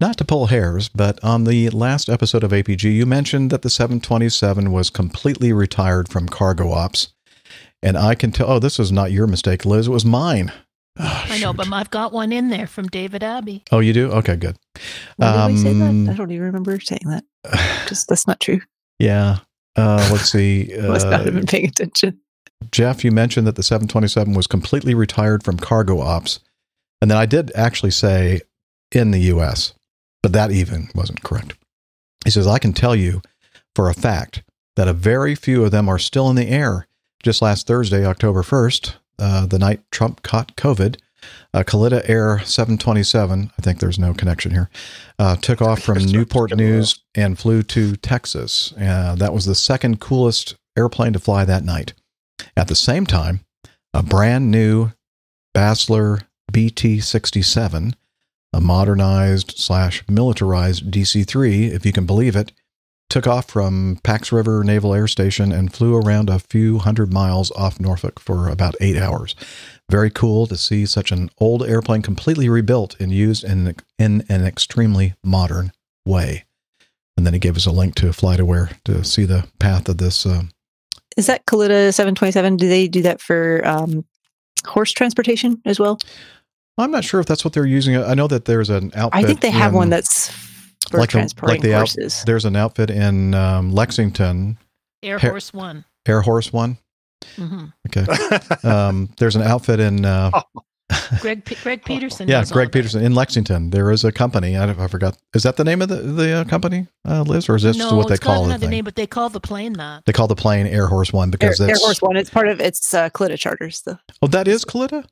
Not 0.00 0.16
to 0.16 0.24
pull 0.24 0.46
hairs, 0.46 0.88
but 0.88 1.22
on 1.22 1.44
the 1.44 1.68
last 1.70 2.08
episode 2.08 2.42
of 2.42 2.52
APG, 2.52 2.84
you 2.84 3.04
mentioned 3.04 3.50
that 3.50 3.62
the 3.62 3.68
727 3.70 4.72
was 4.72 4.88
completely 4.88 5.52
retired 5.52 6.08
from 6.08 6.26
cargo 6.28 6.72
ops. 6.72 7.12
And 7.82 7.96
I 7.96 8.14
can 8.14 8.30
tell, 8.32 8.50
oh, 8.50 8.58
this 8.58 8.78
is 8.78 8.92
not 8.92 9.10
your 9.12 9.26
mistake, 9.26 9.64
Liz. 9.64 9.86
It 9.88 9.90
was 9.90 10.04
mine. 10.04 10.52
Oh, 10.98 11.26
I 11.28 11.38
know, 11.38 11.52
shoot. 11.52 11.56
but 11.56 11.72
I've 11.72 11.90
got 11.90 12.12
one 12.12 12.30
in 12.32 12.48
there 12.50 12.66
from 12.66 12.88
David 12.88 13.22
Abbey. 13.22 13.62
Oh, 13.72 13.78
you 13.78 13.92
do? 13.92 14.10
Okay, 14.12 14.36
good. 14.36 14.56
When 15.16 15.32
did 15.32 15.54
we 15.56 15.62
say 15.62 15.70
Um, 15.70 16.04
that? 16.04 16.12
I 16.12 16.16
don't 16.16 16.30
even 16.30 16.44
remember 16.46 16.78
saying 16.80 17.02
that 17.06 17.24
Just 17.88 18.08
that's 18.08 18.26
not 18.26 18.40
true. 18.40 18.60
yeah. 18.98 19.38
Uh, 19.76 20.06
let's 20.12 20.30
see. 20.30 20.74
I 20.78 20.88
must 20.88 21.06
not 21.06 21.20
have 21.20 21.28
Uh, 21.28 21.38
been 21.38 21.46
paying 21.46 21.66
attention. 21.66 22.18
Jeff, 22.72 23.02
you 23.04 23.12
mentioned 23.12 23.46
that 23.46 23.54
the 23.56 23.62
727 23.62 24.34
was 24.34 24.46
completely 24.46 24.94
retired 24.94 25.42
from 25.44 25.56
cargo 25.56 26.00
ops. 26.00 26.40
And 27.00 27.10
then 27.10 27.16
I 27.16 27.24
did 27.24 27.50
actually 27.54 27.92
say 27.92 28.40
in 28.92 29.12
the 29.12 29.20
US, 29.34 29.72
but 30.22 30.32
that 30.34 30.50
even 30.50 30.90
wasn't 30.94 31.22
correct. 31.22 31.54
He 32.24 32.30
says, 32.30 32.46
I 32.46 32.58
can 32.58 32.74
tell 32.74 32.94
you 32.94 33.22
for 33.74 33.88
a 33.88 33.94
fact 33.94 34.42
that 34.76 34.88
a 34.88 34.92
very 34.92 35.34
few 35.34 35.64
of 35.64 35.70
them 35.70 35.88
are 35.88 35.98
still 35.98 36.28
in 36.28 36.36
the 36.36 36.48
air. 36.48 36.86
Just 37.22 37.42
last 37.42 37.66
Thursday, 37.66 38.06
October 38.06 38.42
1st, 38.42 38.94
uh, 39.18 39.46
the 39.46 39.58
night 39.58 39.82
Trump 39.90 40.22
caught 40.22 40.56
COVID, 40.56 40.96
uh, 41.52 41.62
Kalitta 41.62 42.08
Air 42.08 42.38
727, 42.38 43.52
I 43.58 43.62
think 43.62 43.78
there's 43.78 43.98
no 43.98 44.14
connection 44.14 44.52
here, 44.52 44.70
uh, 45.18 45.36
took 45.36 45.60
off 45.60 45.82
from 45.82 45.98
Newport 45.98 46.56
News 46.56 47.00
and 47.14 47.38
flew 47.38 47.62
to 47.64 47.96
Texas. 47.96 48.72
Uh, 48.72 49.14
that 49.16 49.34
was 49.34 49.44
the 49.44 49.54
second 49.54 50.00
coolest 50.00 50.56
airplane 50.78 51.12
to 51.12 51.18
fly 51.18 51.44
that 51.44 51.62
night. 51.62 51.92
At 52.56 52.68
the 52.68 52.74
same 52.74 53.04
time, 53.04 53.40
a 53.92 54.02
brand 54.02 54.50
new 54.50 54.92
Basler 55.54 56.22
BT 56.50 57.00
67, 57.00 57.94
a 58.54 58.60
modernized 58.60 59.58
slash 59.58 60.02
militarized 60.08 60.90
DC 60.90 61.26
3, 61.26 61.66
if 61.66 61.84
you 61.84 61.92
can 61.92 62.06
believe 62.06 62.34
it, 62.34 62.52
took 63.10 63.26
off 63.26 63.50
from 63.50 63.98
Pax 64.02 64.32
River 64.32 64.64
Naval 64.64 64.94
Air 64.94 65.08
Station 65.08 65.52
and 65.52 65.72
flew 65.72 65.96
around 65.96 66.30
a 66.30 66.38
few 66.38 66.78
hundred 66.78 67.12
miles 67.12 67.50
off 67.50 67.78
Norfolk 67.80 68.18
for 68.18 68.48
about 68.48 68.76
eight 68.80 68.96
hours. 68.96 69.34
Very 69.90 70.10
cool 70.10 70.46
to 70.46 70.56
see 70.56 70.86
such 70.86 71.10
an 71.12 71.28
old 71.38 71.64
airplane 71.68 72.00
completely 72.00 72.48
rebuilt 72.48 72.98
and 73.00 73.12
used 73.12 73.44
in, 73.44 73.74
in 73.98 74.24
an 74.28 74.44
extremely 74.46 75.14
modern 75.22 75.72
way. 76.06 76.44
And 77.16 77.26
then 77.26 77.34
he 77.34 77.40
gave 77.40 77.56
us 77.56 77.66
a 77.66 77.72
link 77.72 77.96
to 77.96 78.06
FlightAware 78.06 78.72
to 78.84 79.04
see 79.04 79.24
the 79.24 79.46
path 79.58 79.88
of 79.88 79.98
this. 79.98 80.24
Uh, 80.24 80.44
Is 81.16 81.26
that 81.26 81.44
Kalitta 81.46 81.92
727? 81.92 82.56
Do 82.56 82.68
they 82.68 82.86
do 82.86 83.02
that 83.02 83.20
for 83.20 83.66
um, 83.66 84.04
horse 84.64 84.92
transportation 84.92 85.60
as 85.66 85.80
well? 85.80 85.98
I'm 86.78 86.92
not 86.92 87.04
sure 87.04 87.20
if 87.20 87.26
that's 87.26 87.44
what 87.44 87.52
they're 87.52 87.66
using. 87.66 87.96
I 87.96 88.14
know 88.14 88.28
that 88.28 88.44
there's 88.46 88.70
an 88.70 88.92
outfit. 88.94 89.22
I 89.22 89.26
think 89.26 89.40
they 89.40 89.50
have 89.50 89.72
in- 89.72 89.76
one 89.76 89.90
that's 89.90 90.30
for 90.90 90.98
like 90.98 91.08
the- 91.08 91.12
transporting 91.12 91.60
the 91.62 91.74
out- 91.74 91.78
horses. 91.80 92.22
there's 92.26 92.44
an 92.44 92.56
outfit 92.56 92.90
in 92.90 93.34
um, 93.34 93.72
Lexington, 93.72 94.58
Air 95.02 95.18
Hair- 95.18 95.30
Force 95.30 95.52
One. 95.54 95.84
Air 96.06 96.20
Horse 96.22 96.52
One. 96.52 96.78
hmm 97.36 97.66
Okay. 97.88 98.06
Um, 98.64 99.10
there's 99.18 99.36
an 99.36 99.42
outfit 99.42 99.80
in 99.80 100.04
uh, 100.04 100.30
Greg 101.20 101.44
P- 101.44 101.54
Greg 101.62 101.84
Peterson. 101.84 102.26
yeah, 102.28 102.44
Greg. 102.50 102.72
Peterson 102.72 103.02
in 103.04 103.14
Lexington. 103.14 103.70
There 103.70 103.90
is 103.90 104.02
a 104.04 104.10
company. 104.12 104.56
I, 104.56 104.68
I 104.70 104.88
forgot. 104.88 105.16
Is 105.34 105.44
that 105.44 105.56
the 105.56 105.64
name 105.64 105.82
of 105.82 105.88
the 105.88 105.96
the 105.96 106.32
uh, 106.40 106.44
company, 106.44 106.88
uh, 107.08 107.22
Liz, 107.22 107.48
or 107.48 107.56
is 107.56 107.62
this 107.62 107.76
no, 107.76 107.94
what 107.96 108.08
they 108.08 108.18
call 108.18 108.48
got 108.48 108.60
the 108.60 108.68
name, 108.68 108.84
but 108.84 108.96
they 108.96 109.06
call 109.06 109.28
the 109.28 109.40
plane 109.40 109.74
that. 109.74 110.04
They 110.04 110.12
call 110.12 110.26
the 110.26 110.34
plane 110.36 110.66
Air 110.66 110.86
Horse 110.88 111.12
One 111.12 111.30
because 111.30 111.60
Air 111.60 111.68
that's 111.68 111.80
Force 111.80 112.02
One. 112.02 112.16
It's 112.16 112.30
part 112.30 112.48
of 112.48 112.60
it's 112.60 112.92
uh, 112.92 113.08
Kalitta 113.10 113.38
Charters. 113.38 113.82
The 113.82 113.98
oh 114.22 114.26
that 114.28 114.48
is 114.48 114.64
Kalitta. 114.64 115.04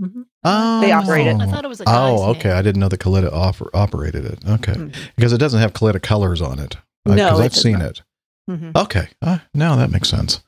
Mhm. 0.00 0.24
Oh, 0.42 0.80
They 0.80 0.90
operate 0.92 1.26
it. 1.26 1.36
I 1.40 1.46
thought 1.46 1.64
it 1.64 1.68
was 1.68 1.80
a 1.80 1.84
guy's 1.84 1.94
Oh, 2.20 2.24
okay. 2.30 2.48
name. 2.48 2.56
I 2.58 2.62
didn't 2.62 2.80
know 2.80 2.88
that 2.88 3.00
Kalitta 3.00 3.32
offer, 3.32 3.70
operated 3.72 4.24
it. 4.24 4.38
Okay, 4.46 4.72
Mhm. 4.72 4.94
because 5.16 5.32
it 5.32 5.38
doesn't 5.38 5.60
have 5.60 5.72
Kalitta 5.72 6.02
colors 6.02 6.42
on 6.42 6.58
it. 6.58 6.76
No, 7.06 7.14
because 7.14 7.40
it 7.40 7.42
I've 7.44 7.54
seen 7.56 7.78
not. 7.78 7.82
it. 7.90 8.02
Mhm. 8.50 8.76
Okay, 8.76 9.08
uh, 9.22 9.38
now 9.54 9.76
that 9.76 9.90
makes 9.90 10.08
sense. 10.08 10.40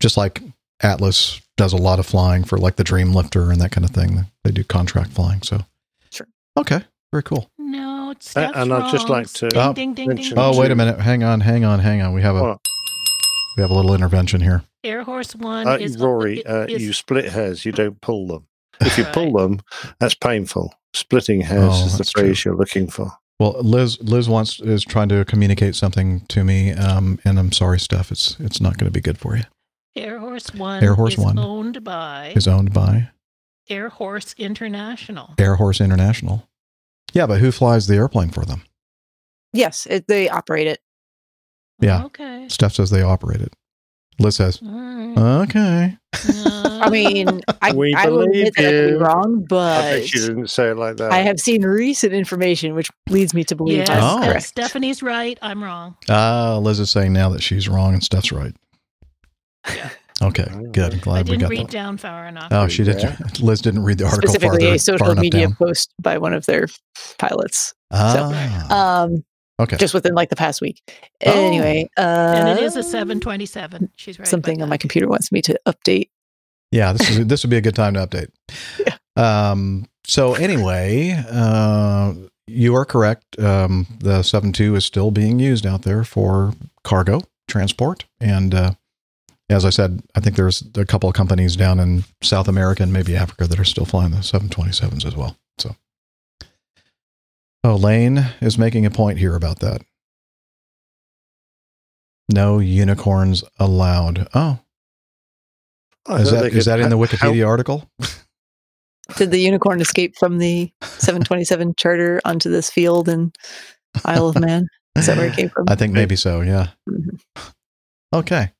Just 0.00 0.16
like 0.16 0.42
Atlas 0.82 1.40
does 1.56 1.72
a 1.72 1.76
lot 1.78 1.98
of 1.98 2.04
flying 2.06 2.44
for 2.44 2.58
like 2.58 2.76
the 2.76 2.84
Dreamlifter 2.84 3.50
and 3.50 3.60
that 3.60 3.70
kind 3.70 3.84
of 3.84 3.90
thing. 3.90 4.26
They 4.44 4.50
do 4.50 4.64
contract 4.64 5.12
flying. 5.12 5.40
So 5.42 5.64
Sure. 6.10 6.26
Okay, 6.58 6.82
very 7.10 7.22
cool. 7.22 7.48
No, 7.58 8.10
it's 8.10 8.36
Uh, 8.36 8.40
that's 8.40 8.56
and 8.58 8.72
I'd 8.72 8.92
just 8.92 9.08
like 9.08 9.32
to 9.34 9.48
ding, 9.48 9.60
Oh, 9.60 9.72
ding, 9.72 9.94
ding, 9.94 10.08
mention- 10.08 10.34
ding, 10.34 10.38
Oh, 10.44 10.50
ding. 10.52 10.60
wait 10.60 10.70
a 10.72 10.74
minute. 10.76 11.00
Hang 11.00 11.22
on, 11.24 11.40
hang 11.40 11.64
on, 11.64 11.78
hang 11.80 12.02
on. 12.02 12.12
We 12.12 12.20
have 12.22 12.36
a 12.36 12.42
What? 12.42 12.58
we 13.56 13.62
have 13.62 13.70
a 13.70 13.74
little 13.74 13.94
intervention 13.94 14.40
here. 14.42 14.62
Air 14.82 15.04
Horse 15.04 15.34
One 15.34 15.66
Uh, 15.66 15.76
is 15.80 15.96
Rory, 15.96 16.44
uh, 16.44 16.66
is- 16.66 16.82
you 16.82 16.92
split 16.92 17.30
hairs. 17.32 17.64
You 17.64 17.72
don't 17.72 18.00
pull 18.02 18.26
them. 18.26 18.46
If 18.80 18.98
you 18.98 19.04
pull 19.04 19.32
them, 19.32 19.60
that's 20.00 20.14
painful. 20.14 20.74
Splitting 20.92 21.40
hairs 21.40 21.72
Oh, 21.72 21.86
is 21.86 21.92
the 21.92 21.98
that's 21.98 22.12
phrase 22.12 22.44
you're 22.44 22.56
looking 22.56 22.88
for. 22.88 23.12
Well, 23.40 23.56
Liz 23.60 24.00
Liz 24.00 24.28
wants 24.28 24.60
is 24.60 24.84
trying 24.84 25.08
to 25.08 25.24
communicate 25.24 25.74
something 25.74 26.20
to 26.28 26.44
me, 26.44 26.70
um, 26.72 27.18
and 27.24 27.38
I'm 27.38 27.50
sorry, 27.52 27.80
Steph. 27.80 28.12
It's 28.12 28.38
it's 28.38 28.60
not 28.60 28.78
going 28.78 28.86
to 28.86 28.92
be 28.92 29.00
good 29.00 29.18
for 29.18 29.36
you. 29.36 29.42
Air 29.96 30.18
Horse 30.18 30.54
One. 30.54 30.82
Air 30.84 30.94
Horse 30.94 31.14
is 31.14 31.18
One 31.18 31.38
owned 31.38 31.82
by 31.82 32.32
Is 32.36 32.46
owned 32.46 32.72
by 32.72 33.10
Air 33.68 33.88
Horse 33.88 34.34
International. 34.38 35.34
Air 35.38 35.56
Horse 35.56 35.80
International. 35.80 36.48
Yeah, 37.12 37.26
but 37.26 37.40
who 37.40 37.50
flies 37.50 37.86
the 37.86 37.96
airplane 37.96 38.30
for 38.30 38.44
them? 38.44 38.62
Yes, 39.52 39.86
it, 39.90 40.06
they 40.08 40.28
operate 40.28 40.66
it. 40.66 40.80
Yeah. 41.80 42.04
Okay. 42.04 42.46
Steph 42.48 42.72
says 42.74 42.90
they 42.90 43.02
operate 43.02 43.40
it. 43.40 43.52
Liz 44.18 44.36
says, 44.36 44.60
All 44.64 44.70
right. 44.70 45.42
okay. 45.48 45.96
I 46.80 46.88
mean, 46.90 47.40
I, 47.62 47.72
We 47.72 47.94
I 47.94 48.08
will 48.08 48.20
admit 48.22 48.54
believe 48.54 48.54
that 48.54 48.64
I 48.64 48.70
could 48.70 48.86
be 48.86 48.92
you. 48.92 48.98
wrong, 48.98 49.40
I 49.42 49.46
but 49.48 49.80
bet 49.82 50.12
you 50.14 50.20
didn't 50.26 50.50
say 50.50 50.68
it 50.70 50.76
like 50.76 50.96
that. 50.98 51.12
I 51.12 51.18
have 51.18 51.40
seen 51.40 51.62
recent 51.64 52.12
information 52.12 52.74
which 52.74 52.90
leads 53.08 53.34
me 53.34 53.42
to 53.44 53.56
believe 53.56 53.78
yes, 53.78 53.88
that's 53.88 54.36
Oh. 54.36 54.38
Stephanie's 54.38 55.02
right. 55.02 55.38
I'm 55.42 55.62
wrong. 55.64 55.96
Ah, 56.08 56.58
Liz 56.58 56.78
is 56.80 56.90
saying 56.90 57.12
now 57.12 57.28
that 57.30 57.42
she's 57.42 57.68
wrong 57.68 57.94
and 57.94 58.02
Steph's 58.04 58.32
right. 58.32 58.54
Yeah. 59.68 59.90
Okay, 60.22 60.46
good. 60.70 60.94
I 60.94 60.98
Glad 60.98 61.24
we 61.28 61.32
didn't 61.32 61.40
got 61.40 61.50
read 61.50 61.60
that. 61.66 61.70
down 61.72 61.96
far 61.98 62.26
enough. 62.28 62.46
Oh, 62.52 62.68
she 62.68 62.84
did. 62.84 63.00
Yeah. 63.02 63.16
Liz 63.40 63.60
didn't 63.60 63.82
read 63.82 63.98
the 63.98 64.04
article 64.04 64.28
Specifically, 64.28 64.60
farther, 64.60 64.74
a 64.76 64.78
social 64.78 65.14
media 65.16 65.48
down. 65.48 65.56
post 65.56 65.92
by 66.00 66.18
one 66.18 66.32
of 66.32 66.46
their 66.46 66.68
pilots, 67.18 67.74
Ah, 67.90 69.02
um, 69.02 69.24
okay. 69.60 69.76
just 69.76 69.94
within 69.94 70.14
like 70.14 70.30
the 70.30 70.36
past 70.36 70.60
week. 70.60 70.82
Oh. 71.24 71.30
Anyway, 71.30 71.88
uh, 71.96 72.34
and 72.36 72.48
it 72.48 72.62
is 72.62 72.76
a 72.76 72.82
727. 72.82 73.90
She's 73.96 74.18
right. 74.18 74.26
Something 74.26 74.56
about 74.56 74.64
on 74.64 74.68
my 74.70 74.76
computer 74.76 75.08
wants 75.08 75.32
me 75.32 75.42
to 75.42 75.58
update. 75.66 76.10
Yeah, 76.70 76.92
this 76.92 77.10
is 77.10 77.26
this 77.26 77.42
would 77.42 77.50
be 77.50 77.56
a 77.56 77.62
good 77.62 77.76
time 77.76 77.94
to 77.94 78.06
update. 78.06 78.28
yeah. 78.78 78.96
Um, 79.16 79.86
so 80.06 80.34
anyway, 80.34 81.16
uh, 81.30 82.14
you 82.46 82.74
are 82.74 82.84
correct. 82.84 83.38
Um, 83.38 83.86
the 84.00 84.20
7.2 84.20 84.76
is 84.76 84.84
still 84.84 85.10
being 85.10 85.38
used 85.38 85.66
out 85.66 85.82
there 85.82 86.04
for 86.04 86.52
cargo 86.82 87.22
transport, 87.48 88.04
and 88.20 88.54
uh, 88.54 88.72
as 89.50 89.64
I 89.64 89.70
said, 89.70 90.02
I 90.14 90.20
think 90.20 90.36
there's 90.36 90.64
a 90.74 90.84
couple 90.84 91.08
of 91.08 91.14
companies 91.14 91.56
down 91.56 91.78
in 91.78 92.04
South 92.22 92.48
America 92.48 92.82
and 92.82 92.92
maybe 92.92 93.16
Africa 93.16 93.46
that 93.46 93.58
are 93.58 93.64
still 93.64 93.84
flying 93.84 94.10
the 94.10 94.18
727s 94.18 95.04
as 95.04 95.16
well. 95.16 95.36
So, 95.58 95.76
oh, 97.64 97.74
Lane 97.76 98.26
is 98.40 98.58
making 98.58 98.86
a 98.86 98.90
point 98.90 99.18
here 99.18 99.34
about 99.34 99.58
that. 99.60 99.82
No 102.32 102.58
unicorns 102.58 103.44
allowed. 103.58 104.28
Oh, 104.34 104.58
I 106.06 106.16
is 106.20 106.30
thought 106.30 106.36
that 106.36 106.40
they 106.42 106.46
is 106.58 106.64
could 106.64 106.70
that 106.70 106.80
in 106.80 106.90
the 106.90 106.96
ha- 106.98 107.04
Wikipedia 107.04 107.46
article? 107.46 107.90
Did 109.16 109.30
the 109.30 109.38
unicorn 109.38 109.80
escape 109.82 110.16
from 110.18 110.38
the 110.38 110.72
727 110.82 111.74
charter 111.76 112.20
onto 112.24 112.50
this 112.50 112.70
field 112.70 113.08
in 113.08 113.32
Isle 114.04 114.28
of 114.28 114.40
Man? 114.40 114.66
Is 114.96 115.06
that 115.06 115.18
where 115.18 115.26
it 115.26 115.36
came 115.36 115.50
from? 115.50 115.66
I 115.68 115.74
think 115.74 115.92
maybe 115.92 116.16
so. 116.16 116.40
Yeah. 116.40 116.68
Mhm. 116.88 117.20
Okay. 118.14 118.52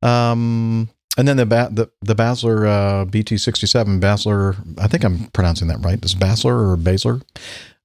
Um, 0.00 0.88
and 1.18 1.28
then 1.28 1.36
the 1.36 1.44
ba- 1.44 1.68
the 1.70 1.90
the 2.00 2.14
Basler 2.14 2.66
uh, 2.66 3.04
BT 3.04 3.36
sixty 3.36 3.66
seven 3.66 4.00
Basler. 4.00 4.56
I 4.78 4.88
think 4.88 5.04
I'm 5.04 5.26
pronouncing 5.34 5.68
that 5.68 5.76
right. 5.84 6.02
Is 6.02 6.14
Basler 6.14 6.72
or 6.72 6.76
Basler? 6.78 7.20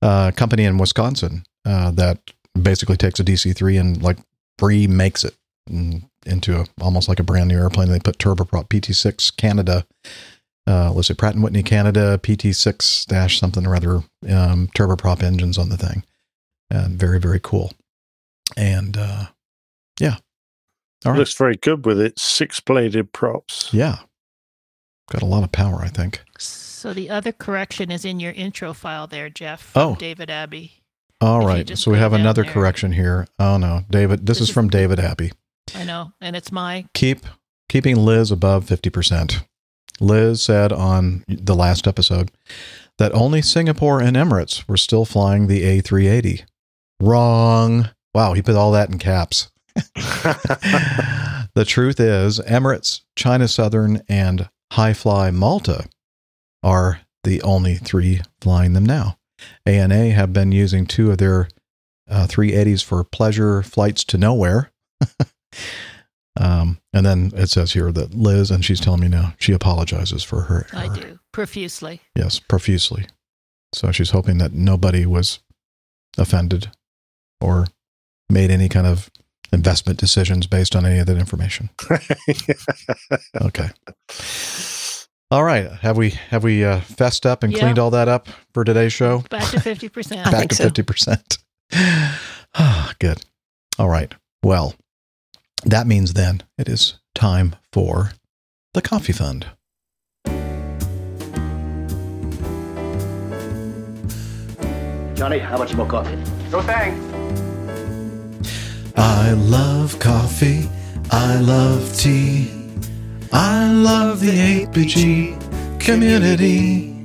Uh, 0.02 0.32
company 0.32 0.64
in 0.64 0.78
Wisconsin 0.78 1.44
uh, 1.66 1.92
that 1.92 2.20
basically 2.60 2.98
takes 2.98 3.20
a 3.20 3.24
DC 3.24 3.56
three 3.56 3.78
and 3.78 4.02
like 4.02 4.18
remakes 4.62 5.24
it 5.24 5.36
into 6.26 6.62
a, 6.62 6.66
almost 6.82 7.10
like 7.10 7.20
a 7.20 7.24
brand 7.24 7.50
new 7.50 7.58
airplane. 7.58 7.90
They 7.90 8.00
put 8.00 8.18
turboprop 8.18 8.70
PT 8.70 8.96
six 8.96 9.32
Canada. 9.32 9.86
Uh, 10.68 10.92
let's 10.92 11.08
say 11.08 11.14
Pratt 11.14 11.34
and 11.34 11.44
Whitney 11.44 11.64
Canada 11.64 12.20
PT 12.22 12.56
six 12.56 13.06
dash 13.06 13.40
something 13.40 13.66
or 13.66 13.76
other 13.76 13.96
um, 14.30 14.70
turboprop 14.76 15.24
engines 15.24 15.58
on 15.58 15.70
the 15.70 15.78
thing. 15.78 16.04
And 16.70 17.00
very 17.00 17.20
very 17.20 17.40
cool. 17.40 17.72
And 18.56 18.98
uh, 18.98 19.26
yeah, 20.00 20.18
all 21.06 21.12
right. 21.12 21.20
Looks 21.20 21.38
very 21.38 21.56
good 21.56 21.86
with 21.86 22.00
its 22.00 22.22
six 22.22 22.60
bladed 22.60 23.14
props. 23.14 23.74
Yeah. 23.74 24.00
Got 25.10 25.22
a 25.22 25.26
lot 25.26 25.44
of 25.44 25.52
power, 25.52 25.80
I 25.82 25.88
think. 25.88 26.22
So 26.88 26.94
the 26.94 27.10
other 27.10 27.34
correction 27.34 27.92
is 27.92 28.06
in 28.06 28.22
your 28.22 28.32
intro 28.32 28.72
file 28.72 29.08
there, 29.08 29.30
Jeff. 29.30 29.60
from 29.62 29.82
Oh. 29.82 29.96
David 29.98 30.30
Abbey. 30.30 30.84
All 31.20 31.42
If 31.42 31.46
right. 31.48 31.78
So 31.78 31.92
we 31.92 31.98
have 31.98 32.14
another 32.14 32.44
there. 32.44 32.54
correction 32.54 32.94
here. 32.94 33.28
Oh 33.38 33.58
no, 33.58 33.84
David. 33.90 34.22
This, 34.26 34.38
This 34.38 34.44
is 34.44 34.48
is- 34.48 34.54
from 34.54 34.70
David 34.70 34.98
Happy. 34.98 35.34
I 35.76 35.84
know, 35.84 36.14
and 36.22 36.34
it's 36.34 36.50
my 36.50 36.86
Keep 36.94 37.26
keeping 37.68 37.98
Liz 37.98 38.32
above 38.32 38.64
50%. 38.66 39.44
Liz 40.00 40.42
said 40.42 40.72
on 40.72 41.26
the 41.28 41.56
last 41.56 41.88
episode 41.90 42.32
that 43.00 43.14
only 43.14 43.42
Singapore 43.42 44.00
and 44.02 44.16
Emirates 44.16 44.66
were 44.70 44.78
still 44.78 45.04
flying 45.04 45.48
the 45.48 45.64
A380. 45.64 46.46
Wrong. 47.02 47.90
Wow, 48.14 48.32
he 48.32 48.42
put 48.42 48.56
all 48.56 48.72
that 48.72 48.90
in 48.90 48.98
caps. 48.98 49.50
the 49.76 51.66
truth 51.68 52.00
is, 52.00 52.40
Emirates, 52.40 53.02
China 53.18 53.50
Southern, 53.50 54.04
and 54.08 54.48
Hi 54.72 54.94
Fly 54.94 55.32
Malta 55.32 55.84
are 56.64 57.02
the 57.24 57.42
only 57.42 57.76
three 57.76 58.22
flying 58.42 58.74
them 58.74 58.86
now. 58.86 59.18
ANA 59.66 60.12
have 60.12 60.34
been 60.34 60.52
using 60.52 60.86
two 60.86 61.12
of 61.12 61.18
their 61.18 61.48
uh, 62.10 62.28
380s 62.30 62.84
for 62.84 63.04
pleasure 63.04 63.62
flights 63.62 64.04
to 64.06 64.18
nowhere. 64.18 64.72
um, 66.40 66.80
and 66.94 67.06
then 67.06 67.32
it 67.36 67.50
says 67.50 67.74
here 67.74 67.92
that 67.92 68.14
Liz, 68.16 68.50
and 68.50 68.64
she's 68.64 68.80
telling 68.80 69.02
me 69.02 69.08
now, 69.08 69.34
she 69.38 69.54
apologizes 69.54 70.24
for 70.24 70.42
her 70.44 70.68
I 70.74 70.86
error. 70.86 70.96
do 70.96 71.20
profusely. 71.32 72.02
Yes, 72.16 72.40
profusely. 72.40 73.06
So 73.74 73.92
she's 73.92 74.12
hoping 74.12 74.38
that 74.40 74.54
nobody 74.54 75.06
was 75.06 75.40
offended 76.18 76.72
or 77.42 77.68
made 78.30 78.50
any 78.50 78.70
kind 78.70 78.88
of 78.88 79.12
investment 79.52 80.00
decisions 80.00 80.48
based 80.48 80.76
on 80.76 80.86
any 80.86 81.00
of 81.00 81.06
that 81.08 81.18
information. 81.18 81.70
Okay. 83.42 83.70
All 85.30 85.44
right. 85.44 85.70
Have 85.82 85.98
we 85.98 86.12
have 86.30 86.44
we 86.44 86.64
uh, 86.64 86.80
fessed 86.82 87.26
up 87.26 87.44
and 87.44 87.52
Yeah. 87.52 87.60
cleaned 87.60 87.80
all 87.80 87.92
that 87.92 88.08
up 88.08 88.28
for 88.54 88.64
today's 88.64 88.94
show? 88.94 89.20
Back 89.30 89.52
to 89.52 89.60
fifty 89.60 89.90
percent. 89.90 90.24
Back 90.32 90.34
think 90.40 90.50
to 90.52 90.56
so. 90.56 90.64
fifty 90.66 90.84
percent. 90.84 91.38
Good. 93.00 93.26
All 93.78 93.90
right. 93.90 94.14
Well, 94.42 94.76
that 95.66 95.86
means 95.88 96.14
then 96.14 96.44
it 96.58 96.70
is 96.70 97.00
time 97.14 97.56
for 97.74 98.12
the 98.74 98.82
coffee 98.82 99.14
fund. 99.14 99.48
Johnny, 105.16 105.40
how 105.40 105.58
much 105.58 105.74
more 105.76 105.88
coffee? 105.88 106.16
No 106.52 106.62
thanks. 106.62 107.04
I 108.96 109.32
love 109.32 109.98
coffee. 110.00 110.70
I 111.12 111.40
love 111.40 111.96
tea. 111.98 112.52
I 113.34 113.72
love 113.72 114.22
the 114.22 114.32
APG 114.32 115.80
community. 115.80 116.96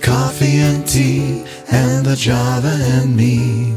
Coffee 0.00 0.58
and 0.58 0.86
tea 0.86 1.44
and 1.70 2.06
the 2.06 2.14
Java 2.14 2.76
and 2.80 3.16
me. 3.16 3.74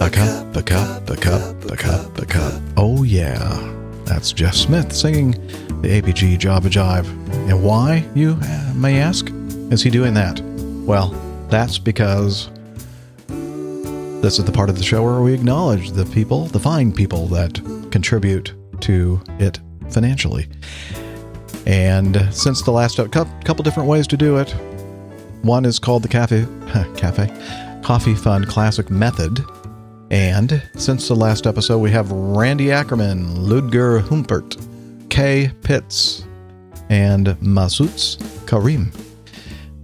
A 0.00 0.08
cup, 0.08 0.56
a 0.56 0.62
cup, 0.62 1.10
a 1.10 1.16
cup, 1.16 1.70
a 1.70 1.76
cup, 1.76 2.18
a 2.18 2.26
cup. 2.26 2.62
Oh, 2.76 3.02
yeah. 3.02 3.58
That's 4.04 4.32
Jeff 4.32 4.54
Smith 4.54 4.92
singing 4.92 5.32
the 5.82 6.00
APG 6.00 6.38
Java 6.38 6.68
Jive. 6.68 7.06
And 7.48 7.62
why, 7.62 8.08
you 8.14 8.38
uh, 8.42 8.72
may 8.76 9.00
ask, 9.00 9.28
is 9.70 9.82
he 9.82 9.90
doing 9.90 10.14
that? 10.14 10.40
Well, 10.86 11.08
that's 11.48 11.78
because 11.78 12.50
this 13.26 14.38
is 14.38 14.44
the 14.44 14.52
part 14.52 14.70
of 14.70 14.78
the 14.78 14.84
show 14.84 15.02
where 15.02 15.20
we 15.20 15.34
acknowledge 15.34 15.90
the 15.90 16.04
people, 16.06 16.46
the 16.46 16.60
fine 16.60 16.92
people 16.92 17.26
that 17.28 17.54
contribute 17.90 18.54
to 18.80 19.20
it 19.40 19.58
financially. 19.90 20.48
And 21.66 22.28
since 22.34 22.62
the 22.62 22.70
last 22.72 22.96
cou- 22.96 23.26
couple 23.44 23.62
different 23.62 23.88
ways 23.88 24.06
to 24.08 24.16
do 24.16 24.38
it, 24.38 24.50
one 25.42 25.64
is 25.64 25.78
called 25.78 26.02
the 26.02 26.08
Cafe 26.08 26.46
Cafe 26.96 27.80
Coffee 27.82 28.14
Fund 28.14 28.46
Classic 28.48 28.90
Method. 28.90 29.44
And 30.10 30.62
since 30.76 31.08
the 31.08 31.16
last 31.16 31.46
episode, 31.46 31.78
we 31.78 31.90
have 31.90 32.10
Randy 32.12 32.70
Ackerman, 32.70 33.24
Ludger 33.36 34.02
Humpert, 34.02 34.60
Kay 35.08 35.50
Pitts, 35.62 36.24
and 36.90 37.28
Masuts 37.40 38.18
Karim, 38.46 38.92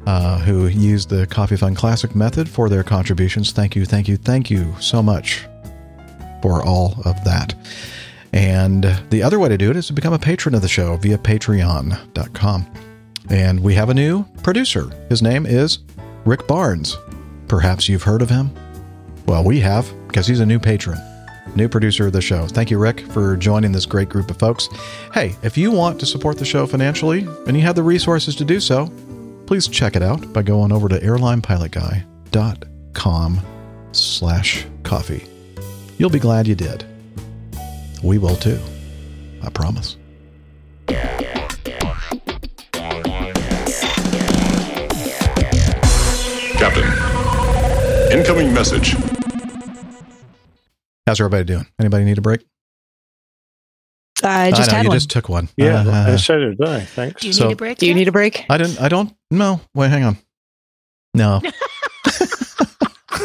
uh, 0.06 0.38
who 0.40 0.66
used 0.66 1.08
the 1.08 1.26
Coffee 1.26 1.56
Fund 1.56 1.76
Classic 1.76 2.14
Method 2.14 2.48
for 2.48 2.68
their 2.68 2.82
contributions. 2.82 3.52
Thank 3.52 3.74
you, 3.74 3.86
thank 3.86 4.06
you, 4.06 4.16
thank 4.18 4.50
you 4.50 4.74
so 4.80 5.02
much 5.02 5.46
for 6.42 6.62
all 6.62 7.00
of 7.04 7.22
that. 7.24 7.54
And 8.32 8.84
the 9.10 9.22
other 9.22 9.38
way 9.38 9.48
to 9.48 9.56
do 9.56 9.70
it 9.70 9.76
is 9.76 9.86
to 9.86 9.92
become 9.92 10.12
a 10.12 10.18
patron 10.18 10.54
of 10.54 10.62
the 10.62 10.68
show 10.68 10.96
via 10.96 11.18
patreon.com. 11.18 12.66
And 13.30 13.60
we 13.60 13.74
have 13.74 13.90
a 13.90 13.94
new 13.94 14.24
producer. 14.42 14.90
His 15.08 15.22
name 15.22 15.46
is 15.46 15.78
Rick 16.24 16.46
Barnes. 16.46 16.96
Perhaps 17.46 17.88
you've 17.88 18.02
heard 18.02 18.22
of 18.22 18.30
him. 18.30 18.50
Well, 19.26 19.44
we 19.44 19.60
have 19.60 19.92
because 20.06 20.26
he's 20.26 20.40
a 20.40 20.46
new 20.46 20.58
patron, 20.58 20.98
new 21.54 21.68
producer 21.68 22.06
of 22.06 22.14
the 22.14 22.22
show. 22.22 22.46
Thank 22.46 22.70
you, 22.70 22.78
Rick, 22.78 23.00
for 23.00 23.36
joining 23.36 23.72
this 23.72 23.86
great 23.86 24.08
group 24.08 24.30
of 24.30 24.38
folks. 24.38 24.68
Hey, 25.12 25.36
if 25.42 25.58
you 25.58 25.70
want 25.70 26.00
to 26.00 26.06
support 26.06 26.38
the 26.38 26.44
show 26.44 26.66
financially 26.66 27.28
and 27.46 27.56
you 27.56 27.62
have 27.62 27.76
the 27.76 27.82
resources 27.82 28.34
to 28.36 28.44
do 28.44 28.60
so, 28.60 28.90
please 29.46 29.68
check 29.68 29.96
it 29.96 30.02
out 30.02 30.32
by 30.32 30.42
going 30.42 30.72
over 30.72 30.88
to 30.88 30.98
airlinepilotguy.com 30.98 33.40
slash 33.92 34.66
coffee. 34.82 35.26
You'll 35.98 36.10
be 36.10 36.18
glad 36.18 36.46
you 36.46 36.54
did. 36.54 36.84
We 38.02 38.18
will 38.18 38.36
too. 38.36 38.58
I 39.42 39.50
promise. 39.50 39.96
Captain. 46.58 46.84
Incoming 48.18 48.52
message. 48.52 48.94
How's 51.06 51.20
everybody 51.20 51.44
doing? 51.44 51.66
Anybody 51.78 52.04
need 52.04 52.18
a 52.18 52.22
break? 52.22 52.44
I 54.22 54.50
just 54.50 54.70
know 54.70 54.76
had 54.78 54.82
you 54.84 54.88
one. 54.88 54.96
just 54.96 55.10
took 55.10 55.28
one. 55.28 55.48
Yeah, 55.56 55.84
Uh, 55.86 56.12
I 56.12 56.16
said 56.16 56.40
it 56.40 56.56
today. 56.56 56.84
Thanks. 56.94 57.20
Do 57.22 57.28
you 57.28 57.32
So- 57.32 57.46
need 57.46 57.52
a 57.52 57.56
break? 57.56 57.78
Do 57.78 57.86
you 57.86 57.92
Jeff? 57.92 57.98
need 57.98 58.08
a 58.08 58.12
break? 58.12 58.44
I 58.50 58.58
didn't. 58.58 58.80
I 58.80 58.88
don't. 58.88 59.14
No. 59.30 59.60
Wait. 59.74 59.90
Hang 59.90 60.02
on. 60.04 60.18
No. 61.14 61.40
wait, 61.42 61.54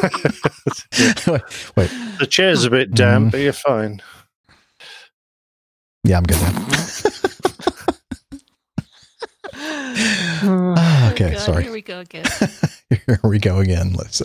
wait. 1.76 1.90
The 2.20 2.28
chair's 2.30 2.64
a 2.64 2.70
bit 2.70 2.94
damp, 2.94 3.32
but 3.32 3.40
you're 3.42 3.52
fine. 3.54 4.02
Yeah, 6.04 6.18
I'm 6.18 6.24
good 6.24 6.42
now. 6.42 6.68
Ah, 10.46 11.12
okay, 11.12 11.32
God, 11.32 11.40
sorry. 11.40 11.64
Here 11.64 11.72
we 11.72 11.82
go 11.82 12.00
again. 12.00 12.26
Here 12.90 13.20
we 13.24 13.40
go 13.40 13.60
again. 13.60 13.94
Let's 13.94 14.22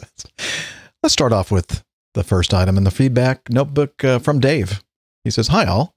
let's 1.02 1.12
start 1.12 1.32
off 1.32 1.52
with 1.52 1.84
the 2.14 2.24
first 2.24 2.52
item 2.52 2.76
in 2.76 2.82
the 2.82 2.90
feedback 2.90 3.48
notebook 3.50 4.02
uh, 4.02 4.18
from 4.18 4.40
Dave. 4.40 4.82
He 5.22 5.30
says, 5.30 5.48
"Hi 5.48 5.64
all. 5.64 5.94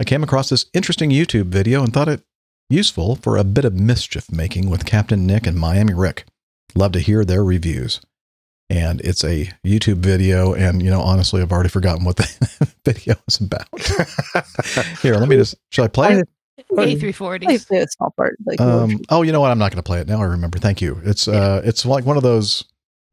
I 0.00 0.04
came 0.04 0.22
across 0.22 0.48
this 0.48 0.66
interesting 0.72 1.10
YouTube 1.10 1.46
video 1.46 1.82
and 1.82 1.92
thought 1.92 2.08
it 2.08 2.22
useful 2.70 3.16
for 3.16 3.36
a 3.36 3.44
bit 3.44 3.66
of 3.66 3.74
mischief 3.74 4.32
making 4.32 4.70
with 4.70 4.86
Captain 4.86 5.26
Nick 5.26 5.46
and 5.46 5.58
Miami 5.58 5.92
Rick. 5.92 6.24
Love 6.74 6.92
to 6.92 7.00
hear 7.00 7.24
their 7.24 7.44
reviews." 7.44 8.00
And 8.70 9.00
it's 9.00 9.24
a 9.24 9.50
YouTube 9.64 9.98
video, 9.98 10.52
and 10.52 10.82
you 10.82 10.90
know, 10.90 11.00
honestly, 11.00 11.40
I've 11.40 11.52
already 11.52 11.70
forgotten 11.70 12.04
what 12.04 12.16
the 12.16 12.72
video 12.84 13.14
is 13.26 13.40
about. 13.40 13.66
Here, 15.02 15.14
let 15.14 15.28
me 15.28 15.36
just. 15.36 15.54
Should 15.70 15.84
I 15.84 15.88
play 15.88 16.18
it? 16.18 16.28
A340. 16.72 17.44
Play 17.44 17.58
play 17.58 17.78
a 17.78 17.86
small 17.88 18.12
part. 18.16 18.36
Like 18.44 18.60
Um, 18.60 19.00
oh, 19.08 19.22
you 19.22 19.32
know 19.32 19.40
what? 19.40 19.50
I'm 19.50 19.58
not 19.58 19.70
going 19.70 19.78
to 19.78 19.82
play 19.82 20.00
it 20.00 20.08
now. 20.08 20.20
I 20.20 20.24
remember. 20.24 20.58
Thank 20.58 20.82
you. 20.82 21.00
It's 21.04 21.28
uh, 21.28 21.62
it's 21.64 21.86
like 21.86 22.04
one 22.04 22.18
of 22.18 22.22
those 22.22 22.64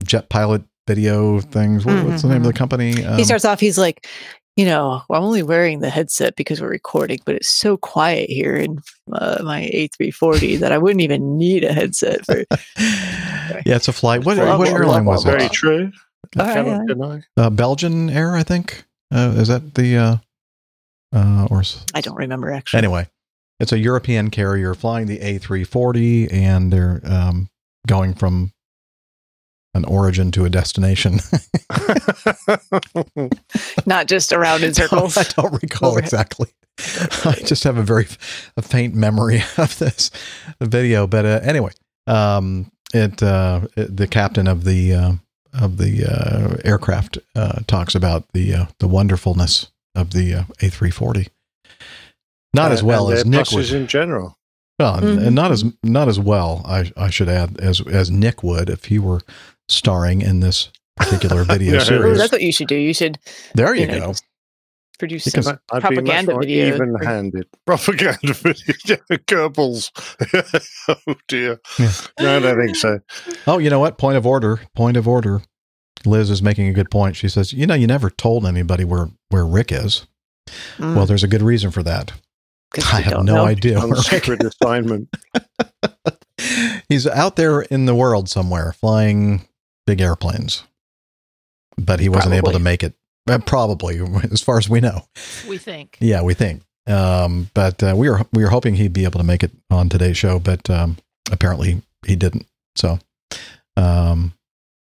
jet 0.04 0.30
pilot 0.30 0.64
video 0.88 1.40
things. 1.40 1.86
What, 1.86 2.06
What's 2.06 2.22
the 2.22 2.28
name 2.30 2.42
of 2.42 2.48
the 2.48 2.54
company? 2.54 3.04
Um, 3.06 3.18
he 3.18 3.24
starts 3.24 3.46
off. 3.46 3.60
He's 3.60 3.78
like, 3.78 4.08
you 4.56 4.66
know, 4.66 5.02
well, 5.10 5.20
I'm 5.20 5.26
only 5.26 5.44
wearing 5.44 5.80
the 5.80 5.90
headset 5.90 6.36
because 6.36 6.62
we're 6.62 6.70
recording, 6.70 7.20
but 7.26 7.36
it's 7.36 7.50
so 7.50 7.76
quiet 7.78 8.30
here 8.30 8.56
in 8.56 8.80
uh, 9.12 9.42
my 9.44 9.64
A340 9.74 10.60
that 10.60 10.72
I 10.72 10.78
wouldn't 10.78 11.02
even 11.02 11.38
need 11.38 11.64
a 11.64 11.74
headset 11.74 12.26
for. 12.26 12.38
yeah, 12.80 13.62
it's 13.76 13.88
a 13.88 13.94
flight. 13.94 14.24
What, 14.24 14.38
Blah, 14.38 14.58
what 14.58 14.70
blah, 14.70 14.78
airline 14.78 15.04
blah, 15.04 15.14
was 15.14 15.24
blah, 15.24 15.32
Very 15.34 15.46
it? 15.46 15.52
true. 15.52 15.92
I 16.38 16.40
All 16.40 16.46
right, 16.48 16.54
cannot 16.66 16.88
deny. 16.88 17.22
Uh, 17.38 17.50
Belgian 17.50 18.10
Air, 18.10 18.36
I 18.36 18.44
think. 18.44 18.84
Uh, 19.14 19.34
is 19.38 19.48
that 19.50 19.76
the 19.76 19.98
uh, 19.98 20.18
uh, 21.14 21.48
or 21.52 21.60
s- 21.60 21.86
I 21.94 22.02
don't 22.02 22.16
remember 22.16 22.52
actually. 22.52 22.80
anyway? 22.80 23.08
It's 23.60 23.72
a 23.72 23.78
European 23.80 24.32
carrier 24.32 24.74
flying 24.74 25.08
the 25.08 25.20
A340, 25.20 26.34
and 26.34 26.74
they're 26.74 27.00
um, 27.06 27.50
going 27.88 28.14
from 28.14 28.52
an 29.76 29.86
origin 29.86 30.32
to 30.32 30.46
a 30.46 30.50
destination. 30.50 31.20
Not 33.86 34.08
just 34.08 34.34
around 34.34 34.64
in 34.64 34.74
circles. 34.74 35.18
I 35.18 35.24
don't 35.24 35.62
recall 35.62 35.92
Over- 35.92 36.00
exactly. 36.00 36.50
I 37.26 37.34
just 37.46 37.64
have 37.64 37.78
a 37.78 37.84
very 37.84 38.08
a 38.58 38.62
faint 38.62 38.96
memory 38.96 39.42
of 39.58 39.78
this 39.80 40.12
video, 40.60 41.08
but 41.08 41.26
uh, 41.26 41.40
anyway, 41.44 41.72
um, 42.08 42.72
it, 42.94 43.22
uh, 43.24 43.62
it 43.78 43.96
the 43.96 44.08
captain 44.08 44.48
of 44.48 44.64
the 44.64 44.94
uh, 44.94 45.12
of 45.54 45.78
the 45.78 46.06
uh, 46.06 46.58
aircraft 46.68 47.18
uh, 47.36 47.60
talks 47.68 47.96
about 47.96 48.26
the 48.34 48.54
uh, 48.54 48.66
the 48.80 48.88
wonderfulness 48.88 49.72
of 49.94 50.12
the 50.12 50.34
uh, 50.34 50.44
A340. 50.60 51.30
Not 52.54 52.72
as 52.72 52.80
And- 52.80 52.88
well 52.88 53.10
and 53.10 53.18
as 53.20 53.26
Nick 53.26 53.40
buses 53.42 53.72
would. 53.72 53.82
in 53.82 53.88
general. 53.88 54.38
Well, 54.80 54.96
and- 54.96 55.20
Mhm. 55.20 55.28
and 55.28 55.36
not 55.36 55.52
as 55.52 55.64
not 55.84 56.08
as 56.10 56.20
well. 56.20 56.62
I 56.66 56.92
I 56.98 57.10
should 57.10 57.30
add 57.30 57.58
as 57.60 57.80
as 57.88 58.12
Nick 58.12 58.44
would 58.44 58.70
if 58.70 58.86
he 58.86 59.00
were 59.00 59.22
starring 59.68 60.22
in 60.22 60.40
this 60.40 60.70
particular 60.96 61.44
video 61.46 61.74
Yeah. 61.74 61.82
Ooh, 61.82 61.86
series. 61.86 62.18
that's 62.18 62.32
what 62.32 62.42
you 62.42 62.52
should 62.52 62.68
do. 62.68 62.76
You 62.76 62.94
should 62.94 63.18
There 63.54 63.74
you 63.76 63.82
you 63.82 63.88
know, 63.88 64.00
go. 64.00 64.14
produce 65.00 65.26
Because- 65.26 65.46
some 65.46 65.60
I'd 65.72 65.82
be 65.82 65.96
much 65.96 65.96
propaganda 65.96 66.32
more 66.34 66.42
videos. 66.42 66.76
even-handed. 66.76 67.48
Propaganda 67.66 68.18
video. 68.34 68.98
Goebbels. 69.28 69.92
oh 71.08 71.16
dear. 71.28 71.60
Yeah. 71.80 71.92
No, 72.20 72.38
I 72.38 72.40
don't 72.40 72.66
think 72.66 72.76
so. 72.78 73.00
Oh, 73.48 73.58
you 73.58 73.70
know 73.70 73.80
what? 73.80 73.98
Point 73.98 74.18
of 74.18 74.26
order. 74.26 74.62
Point 74.76 74.98
of 74.98 75.08
order. 75.08 75.42
Liz 76.06 76.30
is 76.30 76.42
making 76.42 76.68
a 76.68 76.74
good 76.74 76.92
point. 76.92 77.16
She 77.16 77.28
says, 77.28 77.52
"You 77.52 77.66
know, 77.66 77.74
you 77.74 77.88
never 77.88 78.10
told 78.12 78.46
anybody 78.46 78.84
where 78.86 79.08
where 79.30 79.46
Rick 79.46 79.72
is. 79.72 80.06
Mm, 80.78 80.96
Well, 80.96 81.08
there's 81.08 81.24
a 81.24 81.28
good 81.28 81.42
reason 81.42 81.72
for 81.72 81.82
that. 81.82 82.12
I 82.94 83.02
have 83.02 83.24
no 83.24 83.36
know. 83.38 83.46
idea. 83.46 83.80
On 83.80 83.96
secret 83.96 84.44
assignment. 84.44 85.10
He's 86.90 87.08
out 87.08 87.36
there 87.38 87.62
in 87.62 87.86
the 87.86 87.96
world 87.96 88.30
somewhere, 88.30 88.74
flying 88.74 89.48
big 89.86 90.02
airplanes, 90.02 90.64
but 91.78 92.00
he 92.00 92.10
wasn't 92.10 92.36
able 92.36 92.52
to 92.52 92.60
make 92.60 92.84
it. 92.84 92.94
Probably, 93.46 94.00
as 94.32 94.42
far 94.42 94.58
as 94.58 94.70
we 94.70 94.82
know. 94.82 95.08
We 95.48 95.58
think. 95.58 95.98
Yeah, 96.00 96.22
we 96.22 96.36
think. 96.36 96.62
Um, 96.86 97.50
but 97.56 97.82
uh, 97.82 97.96
we 97.98 98.08
were 98.10 98.22
we 98.34 98.44
were 98.44 98.50
hoping 98.50 98.76
he'd 98.76 98.94
be 98.94 99.06
able 99.06 99.20
to 99.20 99.26
make 99.26 99.42
it 99.42 99.52
on 99.72 99.90
today's 99.90 100.18
show, 100.18 100.38
but 100.38 100.70
um, 100.70 100.98
apparently 101.32 101.82
he 102.06 102.16
didn't. 102.16 102.46
So, 102.76 103.00
um, 103.78 104.34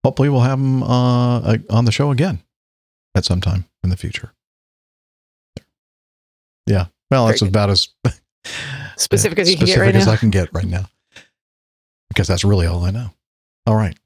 hopefully 0.03 0.31
we'll 0.31 0.41
have 0.41 0.59
him 0.59 0.83
uh, 0.83 1.59
on 1.69 1.85
the 1.85 1.93
show 1.93 2.11
again 2.11 2.41
at 3.15 3.27
some 3.27 3.43
time 3.43 3.67
in 3.85 3.91
the 3.91 3.97
future. 3.99 4.33
Yeah. 6.67 6.87
Well, 7.11 7.25
Very 7.27 7.33
that's 7.33 7.43
good. 7.43 7.49
about 7.51 7.69
as 7.69 7.89
Specific 8.97 9.39
as 9.39 9.51
you 9.51 9.57
can 9.59 9.67
get 9.67 9.79
right 9.79 9.95
as 9.95 10.07
now. 10.07 10.13
I 10.13 10.17
can 10.17 10.31
get 10.31 10.49
right 10.55 10.65
now, 10.65 10.87
because 12.09 12.27
that's 12.29 12.45
really 12.45 12.67
all 12.67 12.85
I 12.85 12.91
know. 12.91 13.11
All 13.67 13.75
right. 13.75 13.99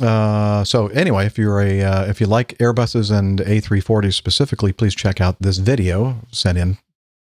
Uh, 0.00 0.64
so 0.64 0.88
anyway, 0.88 1.26
if 1.26 1.36
you're 1.36 1.60
a 1.60 1.82
uh, 1.82 2.04
if 2.06 2.20
you 2.20 2.26
like 2.26 2.56
Airbuses 2.58 3.16
and 3.16 3.40
A340s 3.40 4.14
specifically, 4.14 4.72
please 4.72 4.94
check 4.94 5.20
out 5.20 5.36
this 5.40 5.58
video 5.58 6.16
sent 6.32 6.56
in 6.58 6.78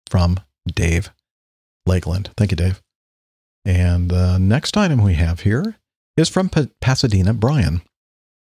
from 0.09 0.39
Dave 0.67 1.11
Lakeland. 1.85 2.29
Thank 2.37 2.51
you, 2.51 2.57
Dave. 2.57 2.81
And 3.65 4.09
the 4.09 4.37
next 4.37 4.77
item 4.77 5.03
we 5.03 5.15
have 5.15 5.41
here 5.41 5.75
is 6.15 6.29
from 6.29 6.49
Pa- 6.49 6.67
Pasadena, 6.79 7.33
Brian. 7.33 7.81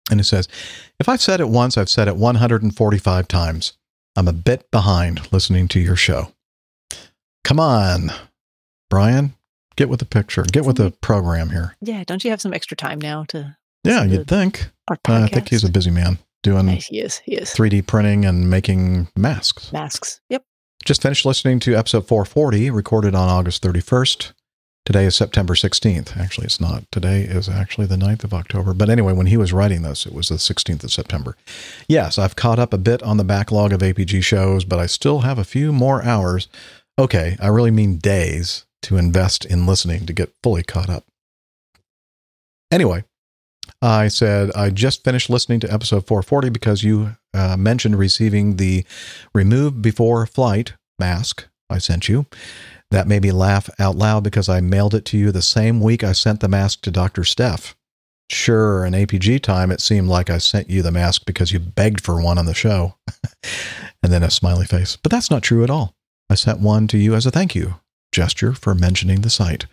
And 0.10 0.19
it 0.19 0.26
says, 0.26 0.48
If 0.99 1.10
I've 1.10 1.22
said 1.22 1.39
it 1.39 1.49
once, 1.49 1.77
I've 1.77 1.89
said 1.89 2.07
it 2.07 2.15
145 2.15 3.27
times. 3.27 3.73
I'm 4.15 4.27
a 4.27 4.34
bit 4.34 4.69
behind 4.72 5.31
listening 5.31 5.68
to 5.69 5.80
your 5.80 5.95
show. 5.95 6.34
Come 7.43 7.60
on, 7.60 8.11
Brian, 8.89 9.34
get 9.76 9.89
with 9.89 9.99
the 9.99 10.06
picture, 10.06 10.43
get 10.43 10.65
with 10.65 10.77
the 10.77 10.91
program 11.02 11.49
here. 11.49 11.76
Yeah, 11.81 12.03
don't 12.06 12.23
you 12.23 12.30
have 12.30 12.41
some 12.41 12.53
extra 12.53 12.77
time 12.77 12.99
now 12.99 13.26
to 13.30 13.57
Yeah, 13.83 14.03
you'd 14.03 14.27
think. 14.27 14.69
Uh, 14.89 14.95
I 15.05 15.27
think 15.27 15.49
he's 15.49 15.63
a 15.63 15.71
busy 15.71 15.91
man 15.91 16.19
doing 16.43 16.67
he 16.67 16.99
is. 16.99 17.19
He 17.19 17.35
is. 17.35 17.49
3D 17.49 17.85
printing 17.87 18.25
and 18.25 18.49
making 18.49 19.07
masks. 19.15 19.71
Masks. 19.71 20.21
Yep. 20.29 20.43
Just 20.85 21.01
finished 21.01 21.25
listening 21.25 21.59
to 21.61 21.75
episode 21.75 22.07
440, 22.07 22.71
recorded 22.71 23.15
on 23.15 23.29
August 23.29 23.63
31st. 23.63 24.33
Today 24.83 25.05
is 25.05 25.15
September 25.15 25.53
16th. 25.53 26.17
Actually, 26.17 26.45
it's 26.45 26.59
not. 26.59 26.91
Today 26.91 27.21
is 27.21 27.47
actually 27.47 27.85
the 27.85 27.97
9th 27.97 28.23
of 28.23 28.33
October. 28.33 28.73
But 28.73 28.89
anyway, 28.89 29.13
when 29.13 29.27
he 29.27 29.37
was 29.37 29.53
writing 29.53 29.83
this, 29.83 30.07
it 30.07 30.13
was 30.13 30.29
the 30.29 30.35
16th 30.35 30.83
of 30.83 30.91
September. 30.91 31.37
Yes, 31.87 32.17
I've 32.17 32.35
caught 32.35 32.57
up 32.57 32.73
a 32.73 32.79
bit 32.79 33.03
on 33.03 33.17
the 33.17 33.23
backlog 33.23 33.73
of 33.73 33.81
APG 33.81 34.23
shows, 34.23 34.65
but 34.65 34.79
I 34.79 34.87
still 34.87 35.19
have 35.19 35.37
a 35.37 35.43
few 35.43 35.71
more 35.71 36.03
hours. 36.03 36.47
Okay, 36.97 37.37
I 37.39 37.47
really 37.47 37.69
mean 37.69 37.97
days 37.97 38.65
to 38.81 38.97
invest 38.97 39.45
in 39.45 39.67
listening 39.67 40.07
to 40.07 40.13
get 40.13 40.33
fully 40.41 40.63
caught 40.63 40.89
up. 40.89 41.05
Anyway, 42.71 43.03
I 43.81 44.07
said 44.09 44.51
I 44.55 44.69
just 44.69 45.03
finished 45.03 45.29
listening 45.29 45.59
to 45.61 45.73
episode 45.73 46.05
440 46.05 46.49
because 46.49 46.83
you 46.83 47.15
uh, 47.33 47.57
mentioned 47.57 47.97
receiving 47.97 48.57
the 48.57 48.85
remove 49.33 49.81
before 49.81 50.25
flight 50.25 50.73
mask 50.99 51.47
I 51.69 51.79
sent 51.79 52.07
you. 52.07 52.25
That 52.91 53.07
made 53.07 53.23
me 53.23 53.31
laugh 53.31 53.69
out 53.79 53.95
loud 53.95 54.23
because 54.23 54.49
I 54.49 54.59
mailed 54.59 54.93
it 54.93 55.05
to 55.05 55.17
you 55.17 55.31
the 55.31 55.41
same 55.41 55.79
week 55.79 56.03
I 56.03 56.11
sent 56.11 56.41
the 56.41 56.49
mask 56.49 56.81
to 56.81 56.91
Dr. 56.91 57.23
Steph. 57.23 57.75
Sure, 58.29 58.85
in 58.85 58.93
APG 58.93 59.41
time, 59.41 59.71
it 59.71 59.81
seemed 59.81 60.07
like 60.07 60.29
I 60.29 60.37
sent 60.37 60.69
you 60.69 60.81
the 60.81 60.91
mask 60.91 61.25
because 61.25 61.51
you 61.51 61.59
begged 61.59 62.01
for 62.01 62.21
one 62.21 62.37
on 62.37 62.45
the 62.45 62.53
show. 62.53 62.95
and 64.03 64.11
then 64.11 64.23
a 64.23 64.29
smiley 64.29 64.65
face. 64.65 64.97
But 64.97 65.11
that's 65.11 65.31
not 65.31 65.43
true 65.43 65.63
at 65.63 65.69
all. 65.69 65.95
I 66.29 66.35
sent 66.35 66.59
one 66.59 66.87
to 66.89 66.97
you 66.97 67.15
as 67.15 67.25
a 67.25 67.31
thank 67.31 67.55
you 67.55 67.75
gesture 68.11 68.53
for 68.53 68.75
mentioning 68.75 69.21
the 69.21 69.29
site. 69.29 69.65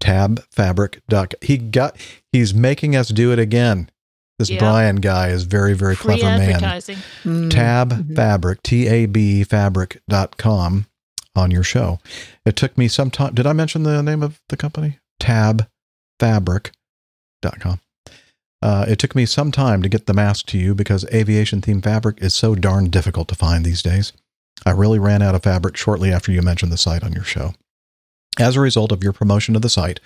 Tabfabric. 0.00 1.34
He 1.42 1.58
got. 1.58 1.96
He's 2.32 2.54
making 2.54 2.94
us 2.96 3.08
do 3.08 3.32
it 3.32 3.38
again. 3.38 3.90
This 4.38 4.50
Yeah. 4.50 4.58
Brian 4.58 4.96
guy 4.96 5.28
is 5.28 5.44
very, 5.44 5.72
very 5.72 5.96
Free 5.96 6.18
clever 6.18 6.38
man. 6.38 6.50
advertising. 6.50 6.98
Mm, 7.24 7.50
Tab 7.50 7.92
mhm. 7.92 8.16
Fabric, 8.16 8.62
T 8.62 8.86
A 8.86 9.06
B 9.06 9.42
fabric.com 9.44 10.86
on 11.34 11.50
your 11.50 11.62
show. 11.62 11.98
It 12.44 12.56
took 12.56 12.76
me 12.76 12.88
some 12.88 13.10
time. 13.10 13.34
Did 13.34 13.46
I 13.46 13.52
mention 13.54 13.82
the 13.82 14.02
name 14.02 14.22
of 14.22 14.40
the 14.48 14.56
company? 14.56 14.98
Tab 15.18 15.66
Fabric.com. 16.20 17.80
Uh, 18.62 18.84
it 18.88 18.98
took 18.98 19.14
me 19.14 19.26
some 19.26 19.52
time 19.52 19.82
to 19.82 19.88
get 19.88 20.06
the 20.06 20.14
mask 20.14 20.46
to 20.46 20.58
you 20.58 20.74
because 20.74 21.04
aviation 21.12 21.60
themed 21.60 21.84
fabric 21.84 22.18
is 22.22 22.34
so 22.34 22.54
darn 22.54 22.88
difficult 22.90 23.28
to 23.28 23.34
find 23.34 23.64
these 23.64 23.82
days. 23.82 24.12
I 24.64 24.70
really 24.70 24.98
ran 24.98 25.22
out 25.22 25.34
of 25.34 25.42
fabric 25.42 25.76
shortly 25.76 26.10
after 26.10 26.32
you 26.32 26.40
mentioned 26.42 26.72
the 26.72 26.78
site 26.78 27.04
on 27.04 27.12
your 27.12 27.24
show. 27.24 27.52
As 28.38 28.54
a 28.54 28.60
result 28.60 28.92
of 28.92 29.02
your 29.02 29.14
promotion 29.14 29.56
of 29.56 29.62
the 29.62 29.70
site, 29.70 29.98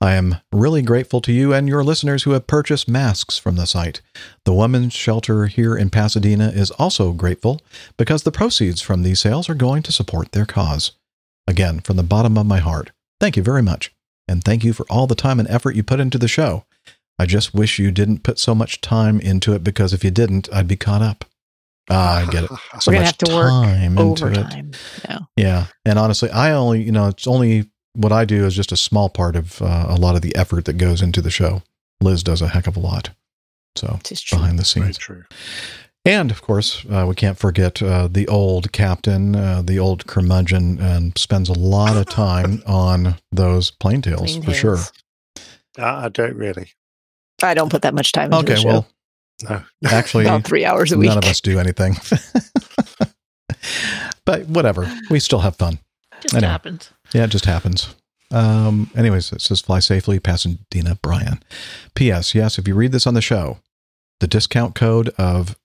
I 0.00 0.14
am 0.14 0.36
really 0.52 0.82
grateful 0.82 1.20
to 1.22 1.32
you 1.32 1.52
and 1.52 1.68
your 1.68 1.82
listeners 1.82 2.22
who 2.22 2.30
have 2.30 2.46
purchased 2.46 2.88
masks 2.88 3.36
from 3.36 3.56
the 3.56 3.66
site. 3.66 4.00
The 4.44 4.54
women's 4.54 4.92
shelter 4.92 5.46
here 5.46 5.76
in 5.76 5.90
Pasadena 5.90 6.50
is 6.50 6.70
also 6.72 7.12
grateful 7.12 7.60
because 7.96 8.22
the 8.22 8.30
proceeds 8.30 8.80
from 8.80 9.02
these 9.02 9.20
sales 9.20 9.48
are 9.48 9.54
going 9.54 9.82
to 9.84 9.92
support 9.92 10.32
their 10.32 10.46
cause. 10.46 10.92
Again, 11.48 11.80
from 11.80 11.96
the 11.96 12.02
bottom 12.02 12.38
of 12.38 12.46
my 12.46 12.58
heart, 12.58 12.92
thank 13.18 13.36
you 13.36 13.42
very 13.42 13.62
much. 13.62 13.92
And 14.28 14.44
thank 14.44 14.62
you 14.62 14.72
for 14.72 14.86
all 14.88 15.06
the 15.06 15.14
time 15.14 15.40
and 15.40 15.48
effort 15.48 15.74
you 15.74 15.82
put 15.82 16.00
into 16.00 16.18
the 16.18 16.28
show. 16.28 16.64
I 17.18 17.26
just 17.26 17.54
wish 17.54 17.78
you 17.78 17.90
didn't 17.90 18.22
put 18.22 18.38
so 18.38 18.54
much 18.54 18.80
time 18.80 19.20
into 19.20 19.52
it 19.52 19.64
because 19.64 19.92
if 19.92 20.04
you 20.04 20.10
didn't, 20.10 20.48
I'd 20.52 20.68
be 20.68 20.76
caught 20.76 21.02
up. 21.02 21.24
Ah, 21.90 22.26
I 22.26 22.30
get 22.30 22.44
it. 22.44 22.50
So 22.80 22.90
We're 22.90 22.94
gonna 22.94 23.04
much 23.04 23.06
have 23.06 23.18
to 23.18 23.34
work 23.34 23.50
time 23.50 23.98
into 23.98 24.26
it. 24.26 24.36
Overtime. 24.38 24.70
Yeah. 25.08 25.18
Yeah. 25.36 25.66
And 25.84 25.98
honestly, 25.98 26.30
I 26.30 26.52
only, 26.52 26.82
you 26.82 26.92
know, 26.92 27.08
it's 27.08 27.26
only 27.26 27.70
what 27.94 28.10
I 28.12 28.24
do 28.24 28.44
is 28.46 28.54
just 28.56 28.72
a 28.72 28.76
small 28.76 29.08
part 29.08 29.36
of 29.36 29.60
uh, 29.62 29.86
a 29.88 29.96
lot 29.96 30.16
of 30.16 30.22
the 30.22 30.34
effort 30.34 30.64
that 30.64 30.74
goes 30.78 31.02
into 31.02 31.20
the 31.22 31.30
show. 31.30 31.62
Liz 32.00 32.22
does 32.22 32.42
a 32.42 32.48
heck 32.48 32.66
of 32.66 32.76
a 32.76 32.80
lot. 32.80 33.10
So 33.76 33.98
It 34.00 34.12
is 34.12 34.20
true. 34.22 34.38
behind 34.38 34.58
the 34.58 34.62
Very 34.74 34.86
scenes. 34.86 34.98
true. 34.98 35.24
And 36.06 36.30
of 36.30 36.42
course, 36.42 36.84
uh, 36.90 37.06
we 37.08 37.14
can't 37.14 37.38
forget 37.38 37.80
uh, 37.82 38.08
the 38.08 38.28
old 38.28 38.72
captain, 38.72 39.34
uh, 39.36 39.62
the 39.62 39.78
old 39.78 40.06
curmudgeon, 40.06 40.78
and 40.78 41.16
spends 41.16 41.48
a 41.48 41.54
lot 41.58 41.96
of 41.96 42.06
time 42.06 42.62
on 42.66 43.16
those 43.32 43.70
plane 43.70 44.02
tails 44.02 44.20
Clean 44.32 44.42
for 44.42 44.52
sure. 44.52 44.76
hands. 44.76 44.92
Ah, 45.78 46.04
I 46.04 46.08
don't 46.10 46.36
really. 46.36 46.72
I 47.42 47.54
don't 47.54 47.70
put 47.70 47.82
that 47.82 47.94
much 47.94 48.12
time 48.12 48.32
into 48.32 48.44
the 48.44 48.52
Okay, 48.52 48.64
well, 48.66 48.86
No. 49.42 49.62
actually, 49.86 50.24
About 50.24 50.44
three 50.44 50.64
hours 50.64 50.92
a 50.92 50.98
week. 50.98 51.08
none 51.08 51.18
of 51.18 51.24
us 51.24 51.40
do 51.40 51.58
anything. 51.58 51.96
but 54.24 54.46
whatever, 54.46 54.90
we 55.10 55.18
still 55.20 55.40
have 55.40 55.56
fun. 55.56 55.78
Just 56.20 56.34
I 56.34 56.40
know. 56.40 56.48
happens. 56.48 56.90
Yeah, 57.12 57.24
it 57.24 57.30
just 57.30 57.44
happens. 57.44 57.94
Um, 58.30 58.90
anyways, 58.96 59.32
it 59.32 59.40
says 59.42 59.60
fly 59.60 59.78
safely, 59.80 60.18
Pasadena, 60.18 60.98
Brian. 61.02 61.42
P.S. 61.94 62.34
Yes, 62.34 62.58
if 62.58 62.66
you 62.66 62.74
read 62.74 62.92
this 62.92 63.06
on 63.06 63.14
the 63.14 63.20
show, 63.20 63.58
the 64.20 64.26
discount 64.26 64.74
code 64.74 65.10
of 65.18 65.56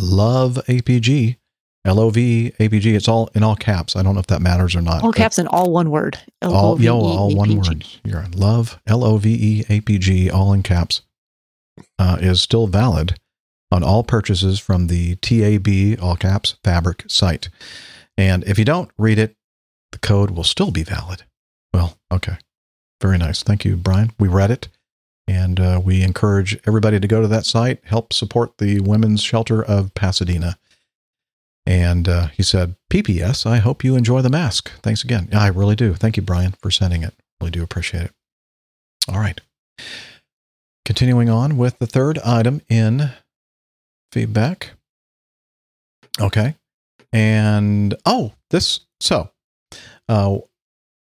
love 0.00 0.58
APG, 0.66 1.36
L 1.84 2.00
O 2.00 2.10
V 2.10 2.52
APG, 2.58 2.94
it's 2.94 3.08
all 3.08 3.30
in 3.34 3.42
all 3.42 3.56
caps. 3.56 3.94
I 3.96 4.02
don't 4.02 4.14
know 4.14 4.20
if 4.20 4.26
that 4.26 4.42
matters 4.42 4.74
or 4.74 4.82
not. 4.82 5.02
all 5.02 5.12
caps 5.12 5.38
and 5.38 5.48
all 5.48 5.70
one 5.70 5.90
word. 5.90 6.18
all, 6.42 6.80
yo, 6.80 6.98
all 6.98 7.34
one 7.34 7.56
word. 7.56 7.86
You're 8.04 8.20
on 8.22 8.32
love, 8.32 8.78
L 8.86 9.04
O 9.04 9.16
V 9.16 9.30
E 9.60 9.64
A 9.68 9.80
P 9.80 9.98
G, 9.98 10.30
all 10.30 10.52
in 10.52 10.62
caps, 10.62 11.02
uh, 11.98 12.18
is 12.20 12.40
still 12.42 12.66
valid 12.66 13.18
on 13.70 13.82
all 13.82 14.02
purchases 14.02 14.58
from 14.58 14.86
the 14.86 15.16
TAB, 15.16 16.02
all 16.02 16.16
caps, 16.16 16.56
fabric 16.64 17.04
site. 17.08 17.48
And 18.16 18.44
if 18.44 18.58
you 18.58 18.64
don't 18.64 18.90
read 18.98 19.18
it, 19.18 19.36
the 19.92 19.98
code 19.98 20.30
will 20.30 20.44
still 20.44 20.70
be 20.70 20.82
valid. 20.82 21.24
Well, 21.72 21.98
okay. 22.12 22.38
Very 23.00 23.18
nice. 23.18 23.42
Thank 23.42 23.64
you, 23.64 23.76
Brian. 23.76 24.12
We 24.18 24.28
read 24.28 24.50
it. 24.50 24.68
And 25.26 25.60
uh, 25.60 25.80
we 25.84 26.02
encourage 26.02 26.58
everybody 26.66 26.98
to 26.98 27.06
go 27.06 27.20
to 27.20 27.28
that 27.28 27.44
site, 27.44 27.80
help 27.84 28.14
support 28.14 28.56
the 28.56 28.80
Women's 28.80 29.22
Shelter 29.22 29.62
of 29.62 29.92
Pasadena. 29.92 30.58
And 31.66 32.08
uh, 32.08 32.28
he 32.28 32.42
said, 32.42 32.76
PPS, 32.90 33.44
I 33.44 33.58
hope 33.58 33.84
you 33.84 33.94
enjoy 33.94 34.22
the 34.22 34.30
mask. 34.30 34.72
Thanks 34.82 35.04
again. 35.04 35.28
I 35.34 35.48
really 35.48 35.76
do. 35.76 35.92
Thank 35.92 36.16
you, 36.16 36.22
Brian, 36.22 36.52
for 36.62 36.70
sending 36.70 37.02
it. 37.02 37.12
Really 37.42 37.50
do 37.50 37.62
appreciate 37.62 38.04
it. 38.04 38.12
All 39.06 39.20
right. 39.20 39.38
Continuing 40.88 41.28
on 41.28 41.58
with 41.58 41.78
the 41.80 41.86
third 41.86 42.18
item 42.20 42.62
in 42.70 43.10
feedback. 44.10 44.70
Okay. 46.18 46.54
And 47.12 47.94
oh, 48.06 48.32
this 48.48 48.80
so 48.98 49.28
uh 50.08 50.38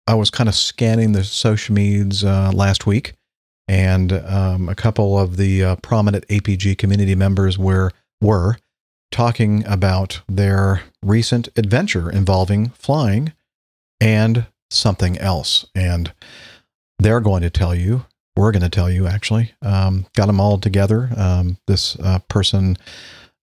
I 0.08 0.16
was 0.16 0.32
kind 0.32 0.50
of 0.50 0.56
scanning 0.56 1.12
the 1.12 1.24
social 1.24 1.76
medias 1.76 2.24
uh, 2.24 2.52
last 2.52 2.88
week, 2.88 3.14
and 3.68 4.12
um, 4.12 4.70
a 4.70 4.74
couple 4.74 5.20
of 5.20 5.38
the 5.38 5.64
uh, 5.64 5.76
prominent 5.84 6.28
APG 6.30 6.80
community 6.80 7.14
members 7.14 7.56
were 7.60 7.92
were 8.20 8.58
talking 9.12 9.64
about 9.68 10.24
their 10.28 10.82
recent 11.04 11.48
adventure 11.56 12.10
involving 12.10 12.70
flying 12.70 13.34
and 14.02 14.48
something 14.72 15.16
else, 15.20 15.68
and 15.76 16.12
they're 16.98 17.22
going 17.22 17.44
to 17.44 17.52
tell 17.52 17.76
you. 17.76 18.08
We're 18.36 18.52
going 18.52 18.64
to 18.64 18.70
tell 18.70 18.90
you 18.90 19.08
actually. 19.08 19.54
Um, 19.62 20.06
got 20.14 20.26
them 20.26 20.40
all 20.40 20.58
together. 20.58 21.10
Um, 21.16 21.58
this 21.68 21.98
uh, 22.00 22.20
person, 22.28 22.78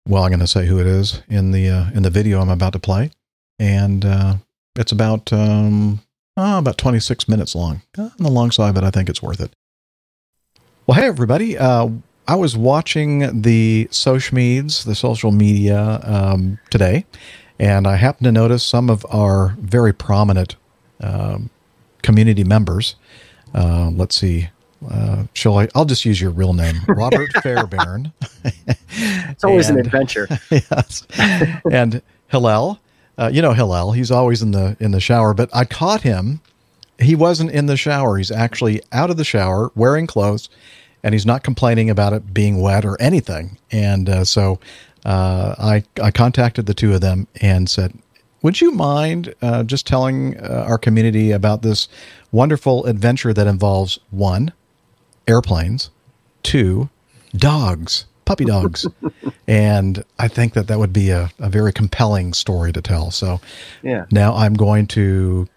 well, 0.06 0.24
I'm 0.24 0.30
going 0.30 0.40
to 0.40 0.46
say 0.46 0.66
who 0.66 0.80
it 0.80 0.86
is 0.86 1.22
in 1.28 1.52
the 1.52 1.68
uh, 1.68 1.90
in 1.94 2.02
the 2.02 2.10
video 2.10 2.40
I'm 2.40 2.50
about 2.50 2.72
to 2.72 2.78
play, 2.78 3.10
and 3.58 4.04
uh, 4.04 4.34
it's 4.76 4.92
about 4.92 5.32
um, 5.32 6.00
oh, 6.36 6.58
about 6.58 6.78
26 6.78 7.28
minutes 7.28 7.54
long. 7.54 7.82
On 7.96 8.12
the 8.18 8.30
long 8.30 8.50
side, 8.50 8.74
but 8.74 8.84
I 8.84 8.90
think 8.90 9.08
it's 9.08 9.22
worth 9.22 9.40
it. 9.40 9.52
Well, 10.86 11.00
hey 11.00 11.06
everybody. 11.06 11.56
Uh, 11.56 11.90
I 12.26 12.36
was 12.36 12.56
watching 12.56 13.42
the 13.42 13.88
social 13.90 14.36
medias, 14.36 14.84
the 14.84 14.94
social 14.94 15.32
media 15.32 16.00
um, 16.04 16.58
today, 16.70 17.04
and 17.58 17.86
I 17.86 17.96
happened 17.96 18.24
to 18.24 18.32
notice 18.32 18.64
some 18.64 18.88
of 18.88 19.04
our 19.10 19.56
very 19.58 19.92
prominent 19.92 20.56
um, 21.00 21.50
community 22.02 22.44
members. 22.44 22.96
Uh, 23.54 23.90
let's 23.90 24.16
see. 24.16 24.48
Uh, 24.88 25.24
shall 25.34 25.58
I? 25.58 25.68
I'll 25.74 25.84
just 25.84 26.04
use 26.04 26.20
your 26.20 26.30
real 26.30 26.52
name, 26.52 26.76
Robert 26.88 27.30
Fairbairn. 27.42 28.12
It's 28.92 29.44
always 29.44 29.70
an 29.70 29.78
adventure. 29.78 30.26
yes. 30.50 31.06
And 31.70 32.02
Hillel, 32.28 32.80
uh, 33.16 33.30
you 33.32 33.40
know 33.40 33.52
Hillel, 33.52 33.92
he's 33.92 34.10
always 34.10 34.42
in 34.42 34.50
the 34.50 34.76
in 34.80 34.90
the 34.90 35.00
shower, 35.00 35.32
but 35.32 35.48
I 35.54 35.64
caught 35.64 36.02
him. 36.02 36.40
He 36.98 37.14
wasn't 37.14 37.52
in 37.52 37.66
the 37.66 37.76
shower. 37.76 38.18
He's 38.18 38.30
actually 38.32 38.82
out 38.92 39.08
of 39.08 39.16
the 39.16 39.24
shower, 39.24 39.70
wearing 39.74 40.06
clothes, 40.06 40.50
and 41.02 41.14
he's 41.14 41.24
not 41.24 41.42
complaining 41.44 41.88
about 41.88 42.12
it 42.12 42.34
being 42.34 42.60
wet 42.60 42.84
or 42.84 43.00
anything. 43.00 43.56
And 43.70 44.08
uh, 44.08 44.24
so 44.24 44.58
uh, 45.04 45.54
I 45.58 45.84
I 46.02 46.10
contacted 46.10 46.66
the 46.66 46.74
two 46.74 46.92
of 46.92 47.00
them 47.00 47.26
and 47.40 47.70
said, 47.70 47.94
"Would 48.42 48.60
you 48.60 48.72
mind 48.72 49.34
uh, 49.40 49.62
just 49.62 49.86
telling 49.86 50.36
uh, 50.40 50.64
our 50.68 50.78
community 50.78 51.30
about 51.30 51.62
this 51.62 51.88
wonderful 52.32 52.84
adventure 52.86 53.32
that 53.32 53.46
involves 53.46 53.98
one, 54.10 54.52
airplanes, 55.26 55.90
two, 56.42 56.88
dogs, 57.34 58.06
puppy 58.24 58.44
dogs, 58.44 58.86
And 59.48 60.04
I 60.18 60.28
think 60.28 60.52
that 60.54 60.68
that 60.68 60.78
would 60.78 60.92
be 60.92 61.10
a, 61.10 61.30
a 61.40 61.48
very 61.48 61.72
compelling 61.72 62.32
story 62.32 62.72
to 62.72 62.80
tell. 62.80 63.10
So 63.10 63.40
Yeah. 63.82 64.06
now 64.12 64.34
I'm 64.34 64.54
going 64.54 64.86
to 64.88 65.48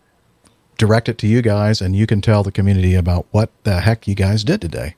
direct 0.80 1.08
it 1.08 1.18
to 1.20 1.28
you 1.28 1.42
guys, 1.44 1.82
and 1.82 1.96
you 1.96 2.08
can 2.08 2.20
tell 2.22 2.42
the 2.42 2.52
community 2.52 2.96
about 2.96 3.28
what 3.32 3.52
the 3.64 3.82
heck 3.82 4.08
you 4.08 4.16
guys 4.16 4.44
did 4.44 4.60
today. 4.62 4.96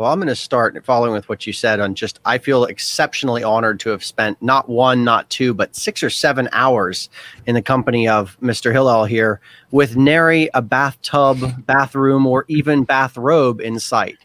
Well, 0.00 0.10
I'm 0.10 0.18
going 0.18 0.28
to 0.28 0.34
start 0.34 0.82
following 0.82 1.12
with 1.12 1.28
what 1.28 1.46
you 1.46 1.52
said 1.52 1.78
on 1.78 1.94
just, 1.94 2.20
I 2.24 2.38
feel 2.38 2.64
exceptionally 2.64 3.44
honored 3.44 3.80
to 3.80 3.90
have 3.90 4.02
spent 4.02 4.40
not 4.40 4.66
one, 4.66 5.04
not 5.04 5.28
two, 5.28 5.52
but 5.52 5.76
six 5.76 6.02
or 6.02 6.08
seven 6.08 6.48
hours 6.52 7.10
in 7.44 7.54
the 7.54 7.60
company 7.60 8.08
of 8.08 8.34
Mr. 8.40 8.72
Hillel 8.72 9.04
here 9.04 9.42
with 9.72 9.96
nary 9.98 10.48
a 10.54 10.62
bathtub, 10.62 11.38
bathroom, 11.66 12.26
or 12.26 12.46
even 12.48 12.84
bathrobe 12.84 13.60
in 13.60 13.78
sight. 13.78 14.16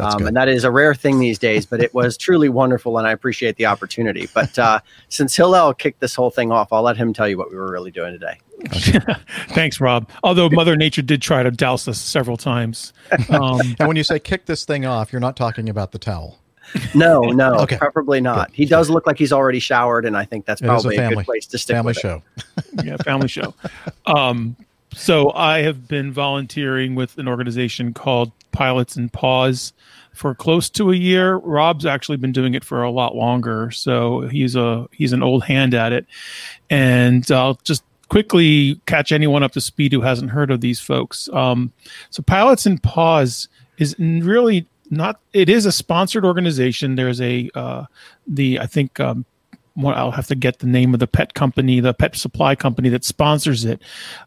Um, 0.00 0.26
and 0.26 0.36
that 0.36 0.48
is 0.48 0.64
a 0.64 0.70
rare 0.72 0.96
thing 0.96 1.20
these 1.20 1.38
days, 1.38 1.64
but 1.64 1.80
it 1.80 1.94
was 1.94 2.16
truly 2.16 2.48
wonderful, 2.48 2.98
and 2.98 3.06
I 3.06 3.12
appreciate 3.12 3.54
the 3.54 3.66
opportunity. 3.66 4.28
But 4.34 4.58
uh, 4.58 4.80
since 5.10 5.36
Hillel 5.36 5.74
kicked 5.74 6.00
this 6.00 6.16
whole 6.16 6.30
thing 6.30 6.50
off, 6.50 6.72
I'll 6.72 6.82
let 6.82 6.96
him 6.96 7.12
tell 7.12 7.28
you 7.28 7.38
what 7.38 7.52
we 7.52 7.56
were 7.56 7.70
really 7.70 7.92
doing 7.92 8.12
today. 8.12 8.40
Thanks, 9.50 9.80
Rob. 9.80 10.08
Although 10.22 10.48
Mother 10.50 10.76
Nature 10.76 11.02
did 11.02 11.22
try 11.22 11.42
to 11.42 11.50
douse 11.50 11.86
us 11.88 11.98
several 11.98 12.36
times. 12.36 12.92
Um, 13.28 13.60
and 13.78 13.88
when 13.88 13.96
you 13.96 14.04
say 14.04 14.18
kick 14.18 14.46
this 14.46 14.64
thing 14.64 14.86
off, 14.86 15.12
you're 15.12 15.20
not 15.20 15.36
talking 15.36 15.68
about 15.68 15.92
the 15.92 15.98
towel. 15.98 16.38
No, 16.94 17.20
no, 17.22 17.54
Okay. 17.60 17.76
preferably 17.78 18.20
not. 18.20 18.50
He 18.52 18.64
does 18.64 18.90
look 18.90 19.06
like 19.06 19.18
he's 19.18 19.32
already 19.32 19.58
showered, 19.58 20.04
and 20.04 20.16
I 20.16 20.24
think 20.24 20.44
that's 20.46 20.60
It 20.60 20.66
is 20.66 20.68
a 20.68 20.72
probably 20.72 20.96
a, 20.96 21.00
family- 21.00 21.16
good 21.16 21.24
place 21.26 21.46
to 21.46 21.58
stick 21.58 21.74
family 21.76 21.90
with 21.90 21.96
it. 21.98 22.00
show. 22.00 22.22
yeah, 22.84 22.96
family 22.98 23.28
show. 23.28 23.54
Um, 24.06 24.56
so 24.92 25.32
I 25.34 25.62
have 25.62 25.88
been 25.88 26.12
volunteering 26.12 26.94
with 26.94 27.16
an 27.18 27.28
organization 27.28 27.92
called 27.94 28.32
Pilots 28.52 28.96
and 28.96 29.12
Paws 29.12 29.72
for 30.12 30.34
close 30.34 30.68
to 30.70 30.90
a 30.90 30.96
year. 30.96 31.36
Rob's 31.36 31.86
actually 31.86 32.16
been 32.18 32.32
doing 32.32 32.54
it 32.54 32.64
for 32.64 32.82
a 32.82 32.90
lot 32.90 33.14
longer, 33.16 33.70
so 33.70 34.22
he's 34.22 34.56
a 34.56 34.88
he's 34.92 35.12
an 35.12 35.22
old 35.22 35.44
hand 35.44 35.74
at 35.74 35.92
it. 35.92 36.06
And 36.68 37.28
I'll 37.30 37.54
just 37.62 37.84
quickly 38.10 38.78
catch 38.86 39.12
anyone 39.12 39.42
up 39.42 39.52
to 39.52 39.60
speed 39.60 39.92
who 39.92 40.02
hasn't 40.02 40.32
heard 40.32 40.50
of 40.50 40.60
these 40.60 40.80
folks. 40.80 41.28
Um, 41.32 41.72
so 42.10 42.22
Pilots 42.22 42.66
and 42.66 42.82
Paws 42.82 43.48
is 43.78 43.96
really 43.98 44.66
not. 44.90 45.20
It 45.32 45.48
is 45.48 45.64
a 45.64 45.72
sponsored 45.72 46.24
organization. 46.24 46.96
There's 46.96 47.20
a 47.20 47.48
uh, 47.54 47.84
the 48.26 48.60
I 48.60 48.66
think 48.66 49.00
um, 49.00 49.24
well, 49.76 49.94
I'll 49.94 50.10
have 50.10 50.26
to 50.26 50.34
get 50.34 50.58
the 50.58 50.66
name 50.66 50.92
of 50.92 51.00
the 51.00 51.06
pet 51.06 51.34
company, 51.34 51.80
the 51.80 51.94
pet 51.94 52.16
supply 52.16 52.54
company 52.54 52.88
that 52.90 53.04
sponsors 53.04 53.64
it. 53.64 53.80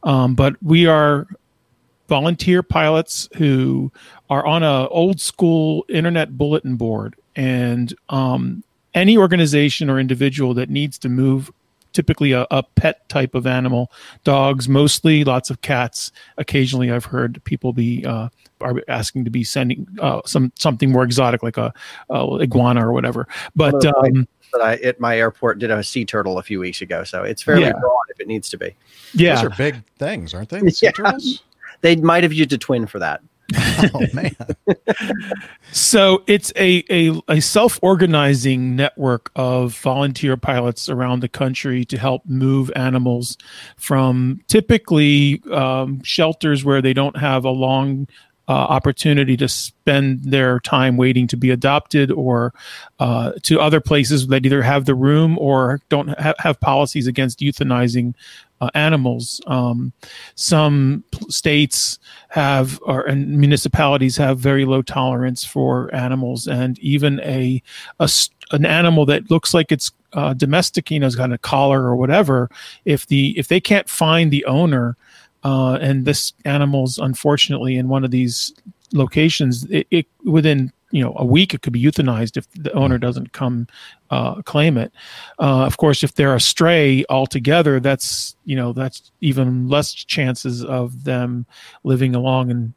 Um, 0.04 0.34
but 0.34 0.56
we 0.64 0.88
are 0.88 1.28
volunteer 2.08 2.64
pilots 2.64 3.30
who 3.36 3.92
are 4.30 4.46
on 4.46 4.64
a 4.64 4.88
old 4.88 5.20
school 5.20 5.86
internet 5.90 6.38
bulletin 6.38 6.76
board, 6.76 7.16
and 7.36 7.94
um, 8.10 8.64
any 8.94 9.18
organization 9.18 9.90
or 9.90 10.00
individual 10.00 10.54
that 10.54 10.70
needs 10.70 10.98
to 11.00 11.10
move. 11.10 11.52
Typically, 11.94 12.32
a, 12.32 12.46
a 12.52 12.64
pet 12.64 13.08
type 13.08 13.36
of 13.36 13.46
animal, 13.48 13.92
dogs 14.24 14.68
mostly, 14.68 15.24
lots 15.24 15.50
of 15.50 15.62
cats. 15.62 16.12
Occasionally, 16.38 16.92
I've 16.92 17.06
heard 17.06 17.42
people 17.44 17.72
be 17.74 18.06
uh, 18.06 18.30
are 18.62 18.82
asking 18.88 19.26
to 19.26 19.32
be 19.32 19.44
sending 19.44 19.88
uh, 20.02 20.22
some 20.26 20.52
something 20.58 20.92
more 20.92 21.04
exotic, 21.04 21.44
like 21.44 21.58
a, 21.58 21.72
a 22.10 22.26
iguana 22.42 22.88
or 22.88 22.92
whatever. 22.94 23.28
But 23.56 23.76
Although 23.76 23.94
I- 24.02 24.08
um, 24.10 24.28
I 24.62 24.76
at 24.78 25.00
my 25.00 25.18
airport 25.18 25.58
did 25.60 25.72
a 25.72 25.84
sea 25.84 26.06
turtle 26.06 26.38
a 26.38 26.44
few 26.44 26.60
weeks 26.60 26.82
ago, 26.82 27.04
so 27.04 27.24
it's 27.24 27.42
fairly 27.42 27.64
Yeah. 27.64 27.74
broad 27.80 28.04
if 28.10 28.20
it 28.20 28.28
needs 28.28 28.50
to 28.50 28.58
be. 28.58 28.76
Yeah. 29.14 29.36
Those 29.36 29.46
are 29.46 29.50
big 29.52 29.84
things, 29.98 30.34
aren't 30.34 30.50
they? 30.50 30.60
Sea 30.70 30.86
Yeah. 30.88 30.92
turtles? 30.92 31.44
They 31.82 31.96
might 31.96 32.24
have 32.24 32.34
used 32.34 32.54
a 32.54 32.58
twin 32.58 32.86
for 32.86 33.00
that. 33.00 33.22
Oh 33.94 34.06
man. 34.14 34.36
So 35.72 36.24
it's 36.28 36.54
a, 36.56 36.84
a, 36.90 37.20
a 37.28 37.42
self 37.42 37.80
organizing 37.82 38.76
network 38.76 39.32
of 39.36 39.76
volunteer 39.78 40.38
pilots 40.38 40.90
around 40.90 41.22
the 41.22 41.28
country 41.28 41.84
to 41.86 41.98
help 41.98 42.26
move 42.26 42.72
animals 42.76 43.38
from 43.78 44.40
typically 44.48 45.42
um, 45.52 46.02
shelters 46.04 46.64
where 46.64 46.82
they 46.82 46.94
don't 46.94 47.18
have 47.18 47.46
a 47.46 47.50
long 47.50 48.08
uh, 48.48 48.52
opportunity 48.52 49.38
to 49.38 49.48
spend 49.48 50.24
their 50.24 50.60
time 50.60 50.98
waiting 50.98 51.28
to 51.28 51.38
be 51.38 51.50
adopted 51.50 52.12
or 52.12 52.54
uh, 53.00 53.32
to 53.44 53.60
other 53.60 53.80
places 53.80 54.28
that 54.28 54.46
either 54.46 54.62
have 54.62 54.86
the 54.86 54.96
room 54.96 55.38
or 55.40 55.80
don't 55.90 56.10
ha- 56.20 56.34
have 56.40 56.60
policies 56.60 57.08
against 57.08 57.40
euthanizing 57.40 58.14
uh, 58.60 58.70
animals. 58.74 59.42
Um, 59.48 59.94
some 60.36 61.04
states 61.30 62.00
have, 62.30 62.80
or 62.84 63.02
and 63.02 63.38
municipalities 63.38 64.18
have 64.18 64.40
very 64.40 64.66
low 64.66 64.82
tolerance 64.82 65.46
for 65.46 65.94
animals, 65.94 66.48
and 66.48 66.80
even 66.80 67.20
a, 67.22 67.62
a 68.00 68.10
an 68.52 68.66
animal 68.66 69.06
that 69.06 69.32
looks 69.32 69.54
like 69.54 69.72
it's 69.72 69.92
uh, 70.14 70.34
domestic, 70.34 70.92
you 70.92 71.00
know, 71.00 71.06
has 71.06 71.16
got 71.16 71.32
a 71.32 71.38
collar 71.38 71.84
or 71.84 71.96
whatever. 71.96 72.50
If 72.86 73.08
the 73.08 73.38
if 73.38 73.48
they 73.48 73.60
can't 73.60 73.90
find 73.90 74.32
the 74.32 74.46
owner, 74.46 74.96
uh, 75.44 75.78
and 75.82 76.06
this 76.06 76.34
animal's 76.46 76.98
unfortunately 76.98 77.78
in 77.78 77.88
one 77.88 78.04
of 78.04 78.12
these 78.12 78.54
locations, 78.94 79.66
it, 79.66 79.88
it 79.92 80.06
within 80.24 80.72
you 80.92 81.04
know 81.04 81.14
a 81.18 81.26
week 81.26 81.54
it 81.54 81.62
could 81.62 81.74
be 81.74 81.84
euthanized 81.84 82.38
if 82.38 82.50
the 82.52 82.72
owner 82.74 82.98
doesn't 82.98 83.34
come 83.34 83.68
uh, 84.10 84.42
claim 84.44 84.78
it. 84.78 84.94
Uh, 85.40 85.66
of 85.66 85.78
course, 85.78 86.04
if 86.04 86.14
they're 86.14 86.36
a 86.36 86.40
stray 86.40 87.04
altogether, 87.10 87.80
that's 87.80 88.36
you 88.46 88.56
know 88.56 88.74
that's 88.74 89.12
even 89.22 89.68
less 89.68 89.94
chances 89.94 90.64
of 90.64 91.04
them 91.04 91.46
living 91.84 92.16
along 92.16 92.52
and 92.52 92.74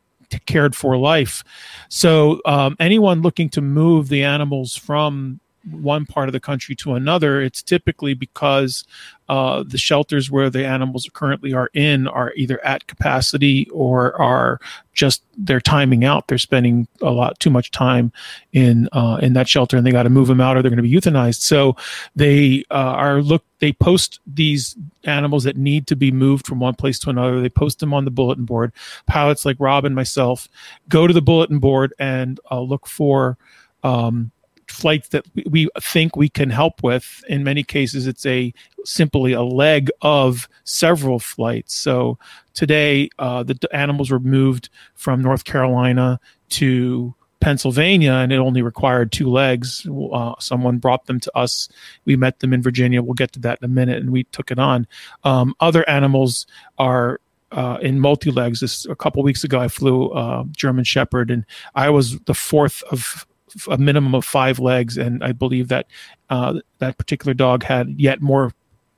cared 0.47 0.75
for 0.75 0.97
life. 0.97 1.45
So 1.89 2.41
um, 2.47 2.77
anyone 2.81 3.23
looking 3.23 3.49
to 3.51 3.61
move 3.61 4.09
the 4.09 4.25
animals 4.25 4.77
from 4.77 5.41
one 5.71 6.07
part 6.07 6.29
of 6.29 6.33
the 6.33 6.41
country 6.41 6.75
to 6.77 6.95
another, 6.95 7.41
it's 7.41 7.63
typically 7.63 8.15
because 8.15 8.85
uh, 9.29 9.65
the 9.67 9.79
shelters 9.79 10.31
where 10.31 10.49
the 10.49 10.65
animals 10.65 11.09
currently 11.13 11.53
are 11.53 11.71
in 11.75 12.07
are 12.07 12.33
either 12.37 12.65
at 12.65 12.87
capacity 12.87 13.69
or 13.71 14.21
are 14.21 14.61
just 14.93 15.23
they're 15.37 15.61
timing 15.61 16.05
out. 16.05 16.29
They're 16.29 16.39
spending 16.39 16.87
a 17.03 17.11
lot 17.11 17.39
too 17.41 17.51
much 17.51 17.71
time 17.71 18.13
in 18.53 18.89
uh, 18.93 19.19
in 19.21 19.33
that 19.33 19.49
shelter, 19.49 19.77
and 19.77 19.85
they 19.87 19.91
got 19.91 20.05
to 20.05 20.11
move 20.11 20.29
them 20.29 20.41
out, 20.41 20.57
or 20.57 20.63
they're 20.63 20.71
going 20.71 20.83
to 20.83 20.83
be 20.83 20.93
euthanized. 20.93 21.41
So 21.41 21.77
they 22.15 22.65
uh, 22.71 22.75
are 22.75 23.21
look. 23.21 23.45
They 23.59 23.73
post 23.73 24.21
these 24.27 24.77
animals 25.05 25.45
that 25.45 25.57
need 25.57 25.87
to 25.89 25.97
be 25.97 26.13
moved 26.13 26.47
from 26.47 26.61
one 26.61 26.75
place 26.75 26.99
to 27.01 27.11
another. 27.11 27.41
They 27.41 27.49
post 27.49 27.81
them 27.81 27.93
on 27.93 28.05
the 28.05 28.11
bulletin 28.11 28.45
board. 28.45 28.73
Pilots 29.07 29.45
like 29.45 29.57
Rob 29.59 29.85
and 29.85 29.95
myself 29.95 30.49
go 30.89 31.07
to 31.07 31.13
the 31.13 31.23
bulletin 31.23 31.59
board 31.59 31.93
and 31.99 32.39
uh, 32.51 32.61
look 32.61 32.87
for. 32.87 33.39
Um, 33.83 34.33
flights 34.69 35.09
that 35.09 35.25
we- 35.51 35.69
think 35.81 36.17
we 36.17 36.29
can 36.29 36.51
help 36.51 36.83
with. 36.83 37.25
In 37.29 37.45
many 37.45 37.63
cases 37.63 38.07
it's 38.07 38.27
a 38.27 38.53
simply 38.85 39.33
a 39.33 39.43
leg 39.43 39.91
of 40.03 40.49
several 40.65 41.19
flights. 41.19 41.75
So 41.75 42.19
today 42.55 43.09
uh, 43.19 43.43
the 43.43 43.59
animals 43.73 44.11
were 44.11 44.21
moved 44.21 44.69
from 44.95 45.23
north 45.23 45.45
carolina 45.45 46.21
to 46.51 47.15
pennsylvania 47.41 48.13
and 48.13 48.33
it 48.33 48.37
only 48.37 48.63
required 48.63 49.13
two 49.13 49.31
legs. 49.31 49.87
Uh, 50.13 50.35
someone 50.39 50.79
brought 50.79 51.07
them 51.07 51.21
to 51.21 51.37
us. 51.37 51.69
We 52.05 52.17
met 52.17 52.41
them 52.41 52.53
in 52.53 52.63
virginia. 52.63 53.03
We'll 53.03 53.15
get 53.15 53.33
to 53.33 53.41
that 53.41 53.59
in 53.61 53.65
a 53.67 53.69
minute 53.69 53.99
and 53.99 54.11
we 54.11 54.25
took 54.25 54.51
it 54.51 54.59
on. 54.59 54.87
Um, 55.25 55.55
other 55.61 55.89
animals 55.89 56.47
are 56.79 57.21
uh, 57.53 57.79
in 57.81 58.01
multi 58.01 58.31
legs. 58.31 58.61
This 58.61 58.87
a 58.87 58.97
couple 58.97 59.23
weeks 59.23 59.45
ago, 59.45 59.61
I 59.61 59.69
flew 59.69 60.11
uh, 60.11 60.45
German 60.51 60.85
Shepherd, 60.85 61.31
and 61.31 61.45
I 61.75 61.91
was 61.91 62.19
the 62.21 62.35
fourth 62.35 62.83
of 62.91 63.27
a 63.69 63.79
minimum 63.79 64.15
of 64.15 64.25
five 64.25 64.59
legs, 64.59 64.97
and 64.97 65.23
I 65.23 65.33
believe 65.33 65.69
that 65.69 65.87
uh, 66.31 66.61
that 66.79 66.99
particular 66.99 67.35
dog 67.35 67.63
had 67.63 67.99
yet 67.99 68.21
more 68.21 68.53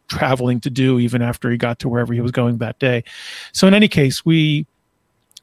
traveling 0.08 0.60
to 0.60 0.70
do 0.70 0.98
even 0.98 1.22
after 1.22 1.50
he 1.50 1.56
got 1.56 1.78
to 1.80 1.88
wherever 1.88 2.12
he 2.12 2.20
was 2.20 2.32
going 2.32 2.58
that 2.58 2.78
day. 2.78 3.04
So 3.52 3.66
in 3.66 3.74
any 3.74 3.88
case, 3.88 4.24
we 4.24 4.66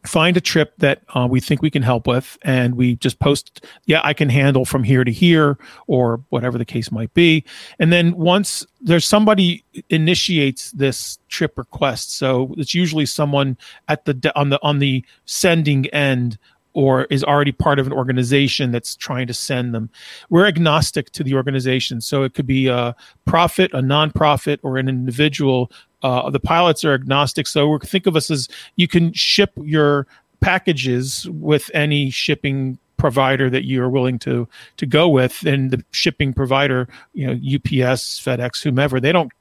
find 0.08 0.38
a 0.38 0.42
trip 0.42 0.74
that 0.78 1.02
uh, 1.16 1.28
we 1.30 1.40
think 1.40 1.62
we 1.62 1.70
can 1.72 1.82
help 1.82 2.08
with 2.08 2.38
and 2.44 2.76
we 2.76 2.96
just 2.98 3.20
post 3.20 3.66
yeah 3.86 4.02
i 4.04 4.14
can 4.14 4.30
handle 4.30 4.66
from 4.66 4.84
here 4.84 5.04
to 5.04 5.12
here 5.12 5.58
or 5.88 6.22
whatever 6.30 6.58
the 6.58 6.66
case 6.66 6.92
might 6.92 7.14
be 7.14 7.44
and 7.80 7.92
then 7.92 8.16
once 8.16 8.66
there's 8.82 9.06
somebody 9.06 9.64
initiates 9.90 10.72
this 10.74 11.18
trip 11.30 11.58
request 11.58 12.16
so 12.16 12.54
it's 12.58 12.74
usually 12.74 13.06
someone 13.06 13.58
at 13.88 14.06
the 14.06 14.32
on 14.36 14.50
the 14.50 14.62
on 14.62 14.80
the 14.80 15.04
sending 15.26 15.88
end 15.88 16.38
or 16.76 17.06
is 17.06 17.24
already 17.24 17.54
part 17.54 17.80
of 17.80 17.88
an 17.88 17.94
organization 17.94 18.72
that's 18.72 18.96
trying 18.96 19.26
to 19.26 19.34
send 19.34 19.74
them. 19.74 19.90
We're 20.30 20.46
agnostic 20.46 21.10
to 21.12 21.24
the 21.24 21.34
organization, 21.34 22.02
so 22.02 22.24
it 22.24 22.36
could 22.36 22.46
be 22.46 22.68
a 22.68 22.96
profit, 23.26 23.72
a 23.74 23.80
nonprofit, 23.80 24.60
or 24.62 24.78
an 24.78 24.88
individual. 24.88 25.72
Uh, 26.04 26.30
the 26.30 26.40
pilots 26.40 26.84
are 26.86 26.94
agnostic, 26.94 27.48
so 27.48 27.80
think 27.80 28.06
of 28.06 28.16
us 28.16 28.30
as 28.30 28.48
you 28.76 28.88
can 28.88 29.12
ship 29.14 29.52
your 29.56 30.06
packages 30.42 31.28
with 31.32 31.72
any 31.74 32.12
shipping 32.12 32.78
provider 32.98 33.50
that 33.50 33.66
you 33.66 33.82
are 33.82 33.90
willing 33.90 34.20
to 34.20 34.48
to 34.78 34.86
go 34.86 35.08
with, 35.08 35.46
and 35.46 35.72
the 35.72 35.84
shipping 35.92 36.34
provider, 36.34 36.88
you 37.14 37.26
know, 37.26 37.34
UPS, 37.34 38.20
FedEx, 38.20 38.62
whomever, 38.62 39.00
they 39.00 39.14
don't 39.14 39.32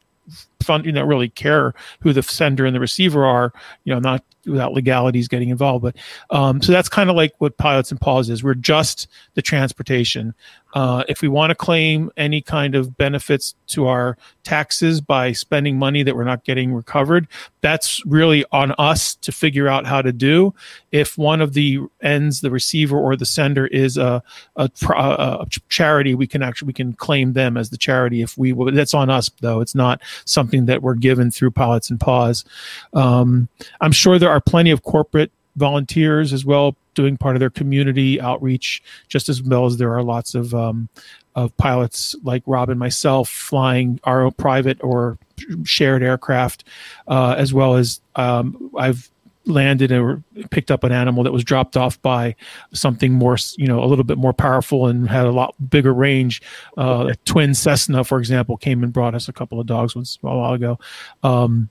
fund 0.60 0.86
you 0.86 0.92
know 0.92 1.04
really 1.04 1.28
care 1.28 1.74
who 2.00 2.12
the 2.12 2.22
sender 2.22 2.64
and 2.64 2.74
the 2.74 2.80
receiver 2.80 3.24
are 3.24 3.52
you 3.84 3.92
know 3.92 4.00
not 4.00 4.24
without 4.46 4.72
legalities 4.72 5.28
getting 5.28 5.48
involved. 5.48 5.82
But 5.82 5.96
um, 6.30 6.60
so 6.62 6.72
that's 6.72 6.88
kind 6.88 7.10
of 7.10 7.16
like 7.16 7.34
what 7.38 7.56
pilots 7.56 7.90
and 7.90 8.00
paws 8.00 8.30
is. 8.30 8.42
We're 8.42 8.54
just 8.54 9.08
the 9.34 9.42
transportation 9.42 10.34
Uh, 10.74 11.04
if 11.08 11.22
we 11.22 11.28
want 11.28 11.50
to 11.50 11.54
claim 11.54 12.10
any 12.16 12.40
kind 12.42 12.74
of 12.74 12.96
benefits 12.96 13.54
to 13.68 13.86
our 13.86 14.18
taxes 14.42 15.00
by 15.00 15.32
spending 15.32 15.78
money 15.78 16.02
that 16.02 16.14
we're 16.14 16.24
not 16.24 16.44
getting 16.44 16.74
recovered, 16.74 17.26
that's 17.60 18.04
really 18.04 18.44
on 18.52 18.74
us 18.76 19.14
to 19.14 19.32
figure 19.32 19.68
out 19.68 19.86
how 19.86 20.02
to 20.02 20.12
do. 20.12 20.52
If 20.92 21.16
one 21.16 21.40
of 21.40 21.54
the 21.54 21.80
ends, 22.02 22.40
the 22.40 22.50
receiver 22.50 22.98
or 22.98 23.16
the 23.16 23.24
sender, 23.24 23.68
is 23.68 23.96
a, 23.96 24.22
a, 24.56 24.68
a 24.88 25.46
charity, 25.68 26.14
we 26.14 26.26
can 26.26 26.42
actually 26.42 26.66
we 26.66 26.72
can 26.72 26.92
claim 26.92 27.32
them 27.32 27.56
as 27.56 27.70
the 27.70 27.78
charity. 27.78 28.20
If 28.20 28.36
we 28.36 28.52
that's 28.72 28.94
on 28.94 29.10
us 29.10 29.30
though, 29.40 29.60
it's 29.60 29.74
not 29.74 30.02
something 30.24 30.66
that 30.66 30.82
we're 30.82 30.94
given 30.94 31.30
through 31.30 31.52
pilots 31.52 31.88
and 31.88 32.00
paws. 32.00 32.44
Um, 32.92 33.48
I'm 33.80 33.92
sure 33.92 34.18
there 34.18 34.30
are 34.30 34.40
plenty 34.40 34.70
of 34.70 34.82
corporate 34.82 35.30
volunteers 35.56 36.32
as 36.32 36.44
well 36.44 36.76
doing 36.94 37.16
part 37.16 37.36
of 37.36 37.40
their 37.40 37.50
community 37.50 38.20
outreach 38.20 38.82
just 39.08 39.28
as 39.28 39.42
well 39.42 39.66
as 39.66 39.76
there 39.76 39.94
are 39.94 40.02
lots 40.02 40.34
of 40.34 40.54
um, 40.54 40.88
of 41.34 41.56
pilots 41.56 42.14
like 42.22 42.42
rob 42.46 42.70
and 42.70 42.78
myself 42.78 43.28
flying 43.28 44.00
our 44.04 44.24
own 44.24 44.32
private 44.32 44.82
or 44.82 45.18
shared 45.64 46.02
aircraft 46.02 46.64
uh, 47.08 47.34
as 47.36 47.52
well 47.52 47.74
as 47.74 48.00
um, 48.16 48.70
i've 48.78 49.10
landed 49.46 49.92
or 49.92 50.22
picked 50.50 50.70
up 50.70 50.84
an 50.84 50.92
animal 50.92 51.22
that 51.22 51.32
was 51.32 51.44
dropped 51.44 51.76
off 51.76 52.00
by 52.02 52.34
something 52.72 53.12
more 53.12 53.36
you 53.56 53.66
know 53.66 53.82
a 53.82 53.86
little 53.86 54.04
bit 54.04 54.18
more 54.18 54.32
powerful 54.32 54.86
and 54.86 55.08
had 55.08 55.26
a 55.26 55.32
lot 55.32 55.54
bigger 55.70 55.92
range. 55.92 56.42
Uh, 56.78 57.08
a 57.10 57.16
twin 57.24 57.54
cessna 57.54 58.04
for 58.04 58.18
example 58.18 58.56
came 58.56 58.82
and 58.82 58.92
brought 58.92 59.14
us 59.14 59.28
a 59.28 59.32
couple 59.32 59.60
of 59.60 59.66
dogs 59.66 59.94
once 59.94 60.18
a 60.22 60.26
while 60.26 60.54
ago. 60.54 60.78
Um, 61.22 61.68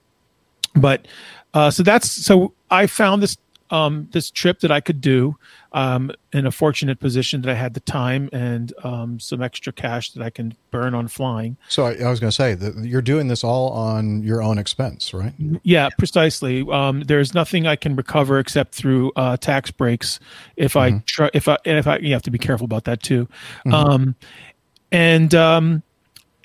but 0.75 1.07
uh, 1.53 1.69
so 1.69 1.83
that's 1.83 2.09
so 2.09 2.53
i 2.71 2.87
found 2.87 3.21
this 3.21 3.37
um, 3.69 4.07
this 4.11 4.29
trip 4.29 4.59
that 4.59 4.71
I 4.71 4.79
could 4.81 5.01
do 5.01 5.35
um, 5.71 6.11
in 6.31 6.45
a 6.45 6.51
fortunate 6.51 6.99
position 6.99 7.41
that 7.41 7.49
I 7.49 7.55
had 7.55 7.73
the 7.73 7.79
time 7.79 8.29
and 8.31 8.71
um, 8.83 9.19
some 9.19 9.41
extra 9.41 9.73
cash 9.73 10.11
that 10.11 10.21
I 10.21 10.29
can 10.29 10.55
burn 10.69 10.93
on 10.93 11.07
flying. 11.07 11.57
So 11.69 11.85
I, 11.85 11.95
I 11.95 12.09
was 12.09 12.19
going 12.19 12.29
to 12.29 12.35
say 12.35 12.53
that 12.53 12.85
you're 12.85 13.01
doing 13.01 13.27
this 13.29 13.43
all 13.43 13.69
on 13.71 14.21
your 14.21 14.43
own 14.43 14.57
expense, 14.59 15.13
right? 15.13 15.33
Yeah, 15.63 15.89
precisely. 15.97 16.63
Um, 16.71 17.01
there's 17.01 17.33
nothing 17.33 17.65
I 17.65 17.75
can 17.75 17.95
recover 17.95 18.37
except 18.37 18.75
through 18.75 19.11
uh, 19.15 19.37
tax 19.37 19.71
breaks. 19.71 20.19
If 20.55 20.75
I 20.75 20.91
Mm-hmm. 20.91 20.97
try, 21.05 21.29
if 21.33 21.47
I, 21.47 21.57
and 21.65 21.77
if 21.77 21.87
I, 21.87 21.97
you 21.97 22.13
have 22.13 22.23
to 22.23 22.31
be 22.31 22.37
careful 22.37 22.65
about 22.65 22.83
that 22.83 23.01
too. 23.01 23.27
Mhm. 23.65 23.73
Um, 23.73 24.15
and 24.91 25.33
um, 25.33 25.81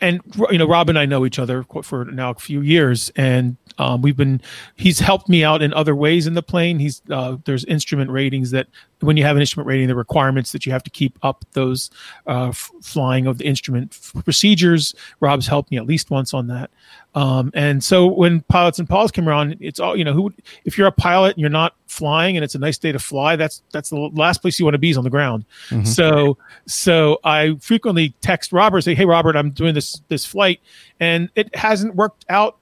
and 0.01 0.21
you 0.51 0.59
know 0.59 0.67
rob 0.67 0.89
and 0.89 0.99
i 0.99 1.07
know 1.07 1.27
each 1.27 1.39
other 1.39 1.65
for 1.83 2.05
now 2.07 2.31
a 2.31 2.35
few 2.35 2.61
years 2.61 3.11
and 3.17 3.57
um, 3.79 4.03
we've 4.03 4.17
been 4.17 4.41
he's 4.77 4.99
helped 4.99 5.29
me 5.29 5.45
out 5.45 5.63
in 5.63 5.73
other 5.73 5.95
ways 5.95 6.27
in 6.27 6.35
the 6.35 6.43
plane. 6.43 6.79
He's 6.79 7.01
uh, 7.11 7.37
there's 7.45 7.65
instrument 7.65 8.11
ratings 8.11 8.51
that 8.51 8.67
when 9.01 9.17
you 9.17 9.25
have 9.25 9.37
an 9.37 9.43
instrument 9.43 9.67
rating 9.69 9.87
the 9.89 9.95
requirements 9.95 10.53
that 10.53 10.67
you 10.67 10.73
have 10.73 10.83
to 10.83 10.91
keep 10.91 11.19
up 11.23 11.45
those 11.53 11.91
uh, 12.27 12.49
f- 12.49 12.71
flying 12.83 13.27
of 13.27 13.39
the 13.39 13.45
instrument 13.45 13.93
f- 13.93 14.25
procedures 14.25 14.95
rob's 15.21 15.47
helped 15.47 15.71
me 15.71 15.77
at 15.77 15.87
least 15.87 16.11
once 16.11 16.35
on 16.35 16.47
that 16.49 16.71
um, 17.15 17.51
and 17.55 17.83
so 17.83 18.07
when 18.07 18.41
pilots 18.43 18.79
and 18.79 18.89
paws 18.89 19.11
come 19.13 19.29
around 19.29 19.57
it's 19.61 19.79
all 19.81 19.97
you 19.97 20.05
know 20.05 20.13
who 20.13 20.23
would- 20.23 20.35
if 20.65 20.77
you're 20.77 20.87
a 20.89 20.93
pilot 20.93 21.37
and 21.37 21.41
you're 21.41 21.51
not 21.51 21.75
flying 21.87 22.37
and 22.37 22.45
it's 22.45 22.55
a 22.55 22.59
nice 22.59 22.77
day 22.79 22.93
to 22.93 22.99
fly 22.99 23.37
that's 23.37 23.63
that's 23.73 23.91
the 23.91 23.97
last 24.15 24.43
place 24.43 24.59
you 24.59 24.65
want 24.65 24.75
to 24.75 24.79
be 24.79 24.91
is 24.91 24.97
on 24.99 25.05
the 25.05 25.11
ground 25.11 25.45
Mhm. 25.71 25.87
so 25.87 26.37
so 26.67 27.19
I 27.25 27.57
frequently 27.61 28.15
text 28.21 28.53
Robert, 28.53 28.83
say, 28.83 28.95
"Hey, 28.95 29.05
Robert, 29.05 29.37
I'm 29.37 29.51
doing 29.51 29.75
this 29.75 30.03
this 30.09 30.25
flight," 30.25 30.61
and 31.01 31.31
it 31.35 31.55
hasn't 31.57 31.95
worked 31.95 32.25
out 32.29 32.57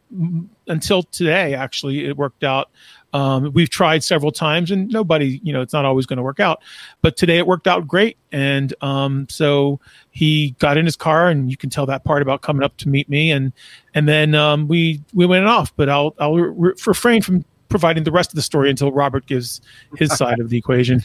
until 0.66 1.02
today. 1.02 1.54
Actually, 1.54 2.06
it 2.06 2.16
worked 2.16 2.44
out. 2.44 2.70
Um, 3.12 3.52
we've 3.52 3.70
tried 3.70 4.04
several 4.04 4.30
times, 4.30 4.70
and 4.70 4.88
nobody, 4.88 5.40
you 5.42 5.52
know, 5.52 5.62
it's 5.62 5.72
not 5.72 5.84
always 5.84 6.04
going 6.04 6.18
to 6.18 6.22
work 6.22 6.40
out. 6.40 6.62
But 7.00 7.16
today 7.16 7.38
it 7.38 7.46
worked 7.46 7.66
out 7.66 7.86
great, 7.86 8.18
and 8.32 8.74
um, 8.82 9.26
so 9.30 9.80
he 10.10 10.54
got 10.58 10.76
in 10.76 10.84
his 10.84 10.96
car, 10.96 11.28
and 11.28 11.50
you 11.50 11.56
can 11.56 11.70
tell 11.70 11.86
that 11.86 12.04
part 12.04 12.20
about 12.20 12.42
coming 12.42 12.62
up 12.62 12.76
to 12.78 12.88
meet 12.88 13.08
me, 13.08 13.30
and 13.30 13.52
and 13.94 14.06
then 14.06 14.34
um, 14.34 14.68
we 14.68 15.00
we 15.14 15.24
went 15.24 15.46
off. 15.46 15.74
But 15.76 15.88
I'll 15.88 16.14
I'll 16.18 16.34
re- 16.34 16.74
refrain 16.86 17.22
from 17.22 17.44
providing 17.68 18.04
the 18.04 18.12
rest 18.12 18.30
of 18.30 18.36
the 18.36 18.42
story 18.42 18.70
until 18.70 18.92
Robert 18.92 19.26
gives 19.26 19.60
his 19.96 20.12
side 20.16 20.40
of 20.40 20.50
the 20.50 20.58
equation. 20.58 21.02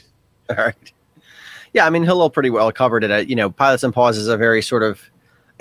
All 0.49 0.57
right. 0.57 0.93
Yeah, 1.73 1.85
I 1.85 1.89
mean, 1.89 2.03
Hillel 2.03 2.29
pretty 2.29 2.49
well 2.49 2.71
covered 2.71 3.03
it. 3.03 3.11
Uh, 3.11 3.17
you 3.17 3.35
know, 3.35 3.49
Pilots 3.49 3.83
and 3.83 3.93
Paws 3.93 4.17
is 4.17 4.27
a 4.27 4.35
very 4.35 4.61
sort 4.61 4.83
of, 4.83 5.01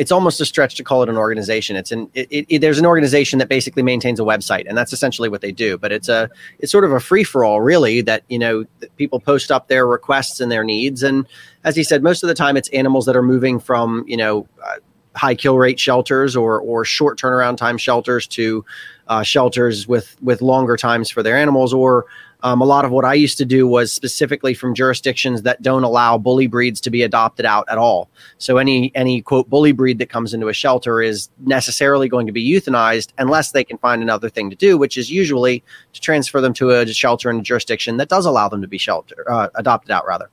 it's 0.01 0.11
almost 0.11 0.41
a 0.41 0.47
stretch 0.47 0.77
to 0.77 0.83
call 0.83 1.03
it 1.03 1.11
an 1.11 1.19
organization. 1.19 1.77
It's 1.77 1.93
an, 1.93 2.11
it, 2.15 2.47
it, 2.49 2.61
there's 2.61 2.79
an 2.79 2.87
organization 2.87 3.39
that 3.39 3.51
basically 3.51 3.83
maintains 3.83 4.19
a 4.19 4.23
website, 4.23 4.65
and 4.67 4.77
that's 4.77 4.95
essentially 4.95 5.29
what 5.29 5.43
they 5.43 5.53
do. 5.53 5.77
But 5.77 5.93
it's 5.93 6.09
a, 6.09 6.31
it's 6.59 6.73
sort 6.73 6.85
of 6.85 6.93
a 6.93 7.01
free 7.01 7.23
for 7.23 7.45
all, 7.45 7.61
really. 7.61 8.01
That 8.01 8.25
you 8.31 8.39
know, 8.39 8.65
that 8.79 8.97
people 8.97 9.21
post 9.21 9.53
up 9.53 9.69
their 9.69 9.87
requests 9.87 10.41
and 10.41 10.51
their 10.51 10.65
needs, 10.65 11.03
and 11.03 11.27
as 11.65 11.77
he 11.77 11.85
said, 11.85 12.03
most 12.03 12.23
of 12.23 12.29
the 12.29 12.35
time 12.35 12.57
it's 12.57 12.71
animals 12.71 13.05
that 13.05 13.15
are 13.15 13.23
moving 13.23 13.61
from, 13.61 14.05
you 14.09 14.17
know. 14.17 14.49
Uh, 14.65 14.77
high 15.17 15.35
kill 15.35 15.59
rate 15.59 15.79
shelters 15.79 16.37
or 16.37 16.61
or 16.61 16.85
short 16.85 17.19
turnaround 17.19 17.57
time 17.57 17.77
shelters 17.77 18.29
to 18.29 18.65
uh, 19.09 19.25
shelters 19.25 19.89
with 19.89 20.17
with 20.23 20.41
longer 20.41 20.77
times 20.77 21.11
for 21.11 21.21
their 21.21 21.37
animals 21.37 21.75
or 21.75 22.07
um, 22.43 22.61
a 22.61 22.65
lot 22.65 22.85
of 22.85 22.91
what 22.91 23.05
I 23.05 23.15
used 23.15 23.39
to 23.39 23.45
do 23.45 23.67
was 23.67 23.93
specifically 23.93 24.55
from 24.55 24.75
jurisdictions 24.75 25.43
that 25.43 25.63
don't 25.63 25.85
allow 25.85 26.19
bully 26.19 26.47
breeds 26.47 26.81
to 26.83 26.91
be 26.91 27.03
adopted 27.03 27.47
out 27.47 27.65
at 27.69 27.79
all. 27.79 28.09
So 28.39 28.59
any 28.59 28.93
any 28.95 29.23
quote 29.23 29.49
bully 29.49 29.73
breed 29.73 29.99
that 29.99 30.09
comes 30.09 30.35
into 30.35 30.49
a 30.49 30.53
shelter 30.53 31.03
is 31.03 31.29
necessarily 31.41 32.09
going 32.09 32.27
to 32.27 32.33
be 32.33 32.49
euthanized 32.49 33.13
unless 33.19 33.53
they 33.53 33.65
can 33.65 33.79
find 33.79 34.03
another 34.03 34.29
thing 34.29 34.51
to 34.51 34.57
do, 34.57 34.79
which 34.79 34.97
is 34.97 35.11
usually 35.11 35.63
to 35.93 36.01
transfer 36.01 36.41
them 36.41 36.55
to 36.55 36.71
a 36.71 36.87
shelter 36.87 37.31
in 37.31 37.41
a 37.41 37.43
jurisdiction 37.43 37.97
that 37.99 38.09
does 38.09 38.27
allow 38.27 38.49
them 38.49 38.63
to 38.63 38.69
be 38.69 38.79
shelter 38.79 39.25
uh, 39.31 39.49
adopted 39.55 39.91
out 39.91 40.07
rather. 40.07 40.31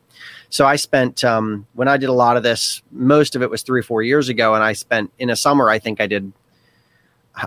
So 0.49 0.65
I 0.65 0.77
spent 0.77 1.23
um, 1.23 1.67
when 1.73 1.88
I 1.88 1.97
did 1.97 2.09
a 2.09 2.13
lot 2.13 2.38
of 2.38 2.43
this. 2.43 2.81
Most 2.91 3.35
of 3.35 3.41
it 3.41 3.49
was 3.49 3.61
three 3.61 3.81
or 3.81 3.84
four 3.84 4.01
years 4.01 4.29
ago, 4.29 4.55
and 4.55 4.63
I 4.63 4.73
spent 4.73 5.11
in 5.19 5.29
a 5.29 5.35
summer. 5.35 5.69
I 5.69 5.79
think 5.79 6.01
I 6.01 6.07
did 6.07 6.31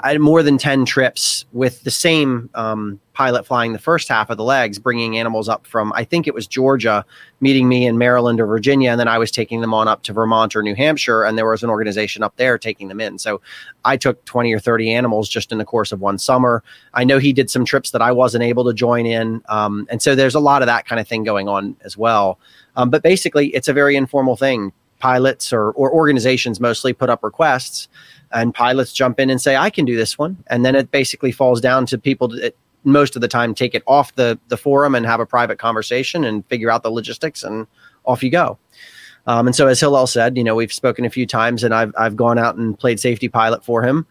I 0.03 0.13
had 0.13 0.21
more 0.21 0.43
than 0.43 0.57
10 0.57 0.85
trips 0.85 1.45
with 1.53 1.83
the 1.83 1.91
same 1.91 2.49
um, 2.55 3.01
pilot 3.13 3.45
flying 3.45 3.73
the 3.73 3.79
first 3.79 4.09
half 4.09 4.31
of 4.31 4.37
the 4.37 4.45
legs, 4.45 4.79
bringing 4.79 5.19
animals 5.19 5.49
up 5.49 5.67
from, 5.67 5.93
I 5.95 6.05
think 6.05 6.29
it 6.29 6.35
was 6.35 6.47
Georgia, 6.47 7.05
meeting 7.41 7.69
me 7.69 7.87
in 7.87 7.99
Maryland 7.99 8.41
or 8.41 8.47
Virginia. 8.47 8.93
And 8.93 9.01
then 9.01 9.09
I 9.09 9.19
was 9.19 9.33
taking 9.33 9.61
them 9.61 9.75
on 9.75 9.89
up 9.89 10.05
to 10.05 10.13
Vermont 10.13 10.55
or 10.55 10.63
New 10.63 10.77
Hampshire. 10.77 11.25
And 11.25 11.37
there 11.37 11.49
was 11.49 11.65
an 11.65 11.71
organization 11.71 12.23
up 12.23 12.37
there 12.37 12.57
taking 12.57 12.87
them 12.87 13.01
in. 13.01 13.19
So 13.19 13.41
I 13.85 13.97
took 13.97 14.25
20 14.27 14.53
or 14.53 14.61
30 14.61 14.93
animals 14.93 15.29
just 15.29 15.51
in 15.51 15.59
the 15.59 15.65
course 15.65 15.91
of 15.91 16.01
one 16.01 16.19
summer. 16.19 16.63
I 16.95 17.03
know 17.03 17.19
he 17.19 17.33
did 17.33 17.51
some 17.51 17.65
trips 17.65 17.91
that 17.91 18.01
I 18.01 18.13
wasn't 18.13 18.45
able 18.45 18.65
to 18.67 18.73
join 18.73 19.07
in. 19.07 19.43
Um, 19.49 19.89
and 19.91 20.01
so 20.01 20.15
there's 20.15 20.37
a 20.37 20.41
lot 20.41 20.63
of 20.63 20.67
that 20.67 20.87
kind 20.87 21.01
of 21.01 21.09
thing 21.09 21.25
going 21.25 21.49
on 21.49 21.75
as 21.85 21.97
well. 21.97 22.39
Um, 22.77 22.91
but 22.91 23.03
basically, 23.03 23.49
it's 23.49 23.69
a 23.69 23.73
very 23.73 23.97
informal 23.97 24.37
thing. 24.37 24.73
Pilots 25.01 25.53
or, 25.53 25.73
or 25.73 25.93
organizations 25.93 26.61
mostly 26.61 26.93
put 26.93 27.11
up 27.11 27.25
requests 27.25 27.89
and 28.33 28.55
pilots 28.55 28.93
jump 28.93 29.19
in 29.19 29.31
and 29.31 29.41
say 29.41 29.57
i 29.57 29.71
can 29.71 29.85
do 29.85 29.97
this 29.97 30.19
one. 30.19 30.37
And 30.49 30.65
then 30.65 30.75
it 30.75 30.91
basically 30.91 31.33
falls 31.33 31.61
down 31.61 31.87
to 31.87 31.99
people 31.99 32.29
that 32.29 32.57
most 32.85 33.15
of 33.15 33.23
the 33.23 33.29
time 33.29 33.55
take 33.55 33.75
it 33.75 33.83
off 33.87 34.15
the 34.15 34.39
the 34.49 34.57
forum 34.57 34.95
and 34.95 35.05
have 35.07 35.21
a 35.21 35.27
private 35.27 35.59
conversation 35.59 36.25
and 36.25 36.47
figure 36.47 36.71
out 36.71 36.83
the 36.83 36.91
logistics 36.91 37.43
and 37.43 37.67
off 38.05 38.23
you 38.23 38.31
go. 38.31 38.59
Um, 39.27 39.47
and 39.47 39.55
so 39.55 39.67
as 39.67 39.81
hillel 39.81 40.07
said 40.07 40.37
you 40.37 40.45
know 40.45 40.55
we've 40.55 40.73
spoken 40.73 41.05
a 41.05 41.11
few 41.11 41.27
times 41.27 41.63
and 41.63 41.75
i've, 41.75 41.93
I've 41.99 42.17
gone 42.17 42.39
out 42.39 42.57
and 42.57 42.79
played 42.79 43.01
safety 43.01 43.29
pilot 43.29 43.65
for 43.65 43.83
him. 43.83 44.07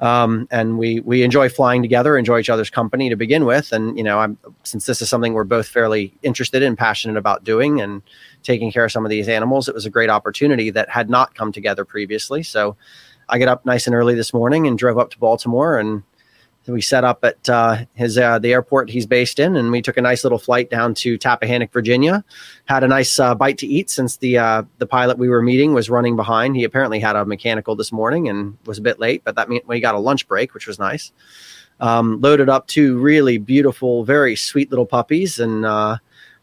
Um, 0.00 0.48
and 0.50 0.78
we 0.78 1.00
we 1.00 1.22
enjoy 1.22 1.48
flying 1.50 1.82
together 1.82 2.16
enjoy 2.16 2.40
each 2.40 2.50
other's 2.50 2.70
company 2.70 3.10
to 3.10 3.16
begin 3.16 3.44
with. 3.44 3.72
And 3.72 3.96
you 3.96 4.04
know 4.04 4.18
i'm 4.18 4.36
since 4.64 4.86
this 4.86 5.00
is 5.00 5.08
something 5.08 5.32
we're 5.32 5.44
both 5.44 5.68
fairly 5.68 6.12
interested 6.22 6.62
in 6.62 6.76
passionate 6.76 7.16
about 7.16 7.44
doing 7.44 7.80
and 7.80 8.02
taking 8.42 8.70
care 8.72 8.84
of 8.84 8.92
some 8.92 9.04
of 9.04 9.10
these 9.10 9.28
animals 9.28 9.68
it 9.68 9.74
was 9.74 9.86
a 9.86 9.90
great 9.90 10.10
opportunity 10.10 10.70
that 10.70 10.88
had 10.88 11.10
not 11.10 11.34
come 11.34 11.52
together 11.52 11.84
previously 11.84 12.42
so 12.42 12.76
I 13.28 13.38
got 13.38 13.48
up 13.48 13.64
nice 13.64 13.86
and 13.86 13.94
early 13.94 14.14
this 14.14 14.34
morning 14.34 14.66
and 14.66 14.76
drove 14.76 14.98
up 14.98 15.10
to 15.10 15.18
Baltimore 15.18 15.78
and 15.78 16.02
we 16.70 16.80
set 16.80 17.04
up 17.04 17.24
at 17.24 17.48
uh, 17.48 17.84
his 17.94 18.18
uh, 18.18 18.38
the 18.38 18.52
airport 18.52 18.90
he's 18.90 19.06
based 19.06 19.38
in, 19.38 19.56
and 19.56 19.70
we 19.70 19.82
took 19.82 19.96
a 19.96 20.02
nice 20.02 20.24
little 20.24 20.38
flight 20.38 20.70
down 20.70 20.94
to 20.94 21.18
Tappahannock, 21.18 21.72
Virginia. 21.72 22.24
Had 22.66 22.84
a 22.84 22.88
nice 22.88 23.18
uh, 23.18 23.34
bite 23.34 23.58
to 23.58 23.66
eat 23.66 23.90
since 23.90 24.18
the 24.18 24.38
uh, 24.38 24.62
the 24.78 24.86
pilot 24.86 25.18
we 25.18 25.28
were 25.28 25.42
meeting 25.42 25.74
was 25.74 25.90
running 25.90 26.16
behind. 26.16 26.56
He 26.56 26.64
apparently 26.64 27.00
had 27.00 27.16
a 27.16 27.24
mechanical 27.24 27.76
this 27.76 27.92
morning 27.92 28.28
and 28.28 28.56
was 28.66 28.78
a 28.78 28.82
bit 28.82 28.98
late, 28.98 29.22
but 29.24 29.36
that 29.36 29.48
meant 29.48 29.66
we 29.66 29.80
got 29.80 29.94
a 29.94 29.98
lunch 29.98 30.28
break, 30.28 30.54
which 30.54 30.66
was 30.66 30.78
nice. 30.78 31.12
Um, 31.80 32.20
loaded 32.20 32.50
up 32.50 32.66
two 32.66 32.98
really 32.98 33.38
beautiful, 33.38 34.04
very 34.04 34.36
sweet 34.36 34.70
little 34.70 34.86
puppies, 34.86 35.38
and 35.38 35.64
uh, 35.64 35.96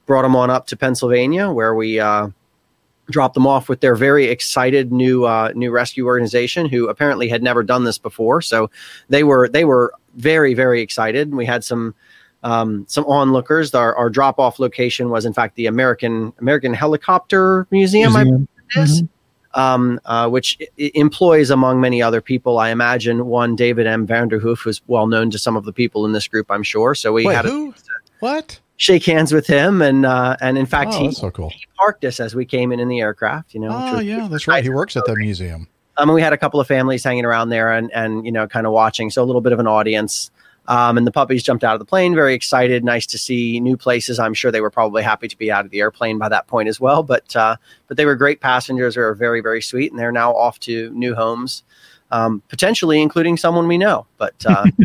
brought 0.07 0.23
them 0.23 0.35
on 0.35 0.49
up 0.49 0.65
to 0.67 0.75
Pennsylvania, 0.75 1.51
where 1.51 1.75
we 1.75 1.99
uh, 1.99 2.29
dropped 3.11 3.35
them 3.35 3.45
off 3.45 3.69
with 3.69 3.81
their 3.81 3.95
very 3.95 4.25
excited 4.25 4.91
new 4.91 5.25
uh, 5.25 5.51
new 5.53 5.69
rescue 5.69 6.07
organization 6.07 6.67
who 6.67 6.87
apparently 6.89 7.29
had 7.29 7.43
never 7.43 7.61
done 7.61 7.83
this 7.83 7.99
before. 7.99 8.41
So 8.41 8.71
they 9.09 9.23
were 9.23 9.47
they 9.47 9.65
were 9.65 9.93
very 10.15 10.55
very 10.55 10.81
excited. 10.81 11.31
We 11.35 11.45
had 11.45 11.63
some 11.63 11.93
um, 12.43 12.85
some 12.87 13.05
onlookers. 13.05 13.73
Our, 13.75 13.95
our 13.95 14.09
drop 14.09 14.39
off 14.39 14.57
location 14.59 15.09
was 15.09 15.25
in 15.25 15.33
fact 15.33 15.55
the 15.55 15.65
american 15.67 16.33
american 16.39 16.73
helicopter 16.73 17.67
museum, 17.71 18.15
I 18.15 18.23
Museum. 18.23 18.47
believe 18.47 18.47
it 18.75 18.79
is, 18.89 19.03
um, 19.53 19.99
uh, 20.05 20.29
which 20.29 20.57
i- 20.61 20.67
i- 20.83 20.91
employs 20.95 21.49
among 21.49 21.81
many 21.81 22.01
other 22.01 22.21
people 22.21 22.59
i 22.59 22.69
imagine 22.69 23.25
one 23.25 23.55
david 23.55 23.87
m. 23.87 24.05
Vanderhoof 24.05 24.59
who's 24.59 24.81
well 24.87 25.07
known 25.07 25.31
to 25.31 25.39
some 25.39 25.55
of 25.57 25.65
the 25.65 25.73
people 25.73 26.05
in 26.05 26.11
this 26.13 26.27
group 26.27 26.45
i'm 26.51 26.63
sure. 26.63 26.93
So 26.93 27.11
we 27.11 27.25
Wait, 27.25 27.33
had 27.35 27.45
a, 27.45 27.49
who? 27.49 27.73
What? 28.19 28.59
Shake 28.77 29.05
hands 29.05 29.33
with 29.33 29.45
him, 29.47 29.81
and 29.81 30.05
uh, 30.05 30.37
and 30.41 30.57
in 30.57 30.65
fact, 30.65 30.91
Oh, 30.93 30.99
he, 30.99 31.11
so 31.11 31.29
cool. 31.31 31.49
he 31.49 31.65
parked 31.77 32.05
us 32.05 32.19
as 32.19 32.33
we 32.35 32.45
came 32.45 32.71
in 32.71 32.79
in 32.79 32.87
the 32.87 32.99
aircraft. 33.01 33.53
You 33.53 33.59
know, 33.61 33.69
Oh 33.71 33.95
was- 33.97 34.05
yeah, 34.05 34.27
that's 34.29 34.47
right. 34.47 34.63
He 34.63 34.69
works 34.69 34.95
at 34.95 35.05
the 35.05 35.15
museum. 35.15 35.67
Um, 35.99 36.09
and 36.09 36.15
we 36.15 36.21
had 36.21 36.31
a 36.31 36.37
couple 36.37 36.59
of 36.59 36.67
families 36.67 37.03
hanging 37.03 37.25
around 37.25 37.49
there 37.49 37.73
and, 37.73 37.91
and 37.91 38.23
you 38.23 38.31
know, 38.31 38.47
kind 38.47 38.67
of 38.67 38.71
watching. 38.71 39.09
So 39.09 39.23
a 39.23 39.25
little 39.25 39.41
bit 39.41 39.51
of 39.51 39.59
an 39.59 39.65
audience. 39.67 40.29
Um, 40.67 40.97
and 40.97 41.07
the 41.07 41.11
puppies 41.11 41.43
jumped 41.43 41.63
out 41.63 41.73
of 41.75 41.79
the 41.79 41.85
plane, 41.85 42.13
very 42.13 42.33
excited. 42.33 42.83
Nice 42.83 43.05
to 43.07 43.17
see 43.17 43.59
new 43.61 43.77
places. 43.77 44.19
I'm 44.19 44.33
sure 44.33 44.51
they 44.51 44.59
were 44.59 44.69
probably 44.69 45.01
happy 45.01 45.29
to 45.29 45.37
be 45.37 45.49
out 45.49 45.63
of 45.63 45.71
the 45.71 45.79
airplane 45.79 46.17
by 46.17 46.27
that 46.29 46.45
point 46.47 46.67
as 46.67 46.77
well. 46.79 47.03
But 47.03 47.33
uh, 47.37 47.55
but 47.87 47.95
they 47.97 48.05
were 48.05 48.15
great 48.15 48.41
passengers. 48.41 48.95
They 48.95 49.01
were 49.01 49.15
very 49.15 49.39
very 49.39 49.61
sweet, 49.61 49.91
and 49.91 49.97
they're 49.99 50.11
now 50.11 50.33
off 50.35 50.59
to 50.61 50.89
new 50.91 51.15
homes, 51.15 51.63
um, 52.11 52.41
potentially 52.47 53.01
including 53.01 53.37
someone 53.37 53.67
we 53.67 53.77
know. 53.77 54.05
But 54.17 54.45
uh, 54.45 54.65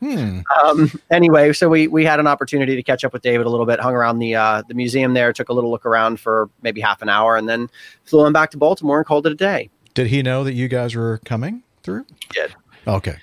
Hmm. 0.00 0.40
um, 0.62 0.90
anyway, 1.10 1.52
so 1.52 1.68
we 1.68 1.88
we 1.88 2.04
had 2.04 2.20
an 2.20 2.26
opportunity 2.26 2.76
to 2.76 2.82
catch 2.82 3.04
up 3.04 3.12
with 3.12 3.22
David 3.22 3.46
a 3.46 3.50
little 3.50 3.66
bit. 3.66 3.80
Hung 3.80 3.94
around 3.94 4.18
the 4.18 4.34
uh, 4.34 4.62
the 4.68 4.74
museum 4.74 5.14
there, 5.14 5.32
took 5.32 5.48
a 5.48 5.52
little 5.52 5.70
look 5.70 5.86
around 5.86 6.20
for 6.20 6.50
maybe 6.62 6.80
half 6.80 7.02
an 7.02 7.08
hour, 7.08 7.36
and 7.36 7.48
then 7.48 7.68
flew 8.04 8.24
on 8.24 8.32
back 8.32 8.50
to 8.52 8.58
Baltimore 8.58 8.98
and 8.98 9.06
called 9.06 9.26
it 9.26 9.32
a 9.32 9.36
day. 9.36 9.70
Did 9.94 10.08
he 10.08 10.22
know 10.22 10.44
that 10.44 10.54
you 10.54 10.68
guys 10.68 10.94
were 10.94 11.20
coming 11.24 11.62
through? 11.82 12.06
Did. 12.30 12.54
Okay. 12.86 13.16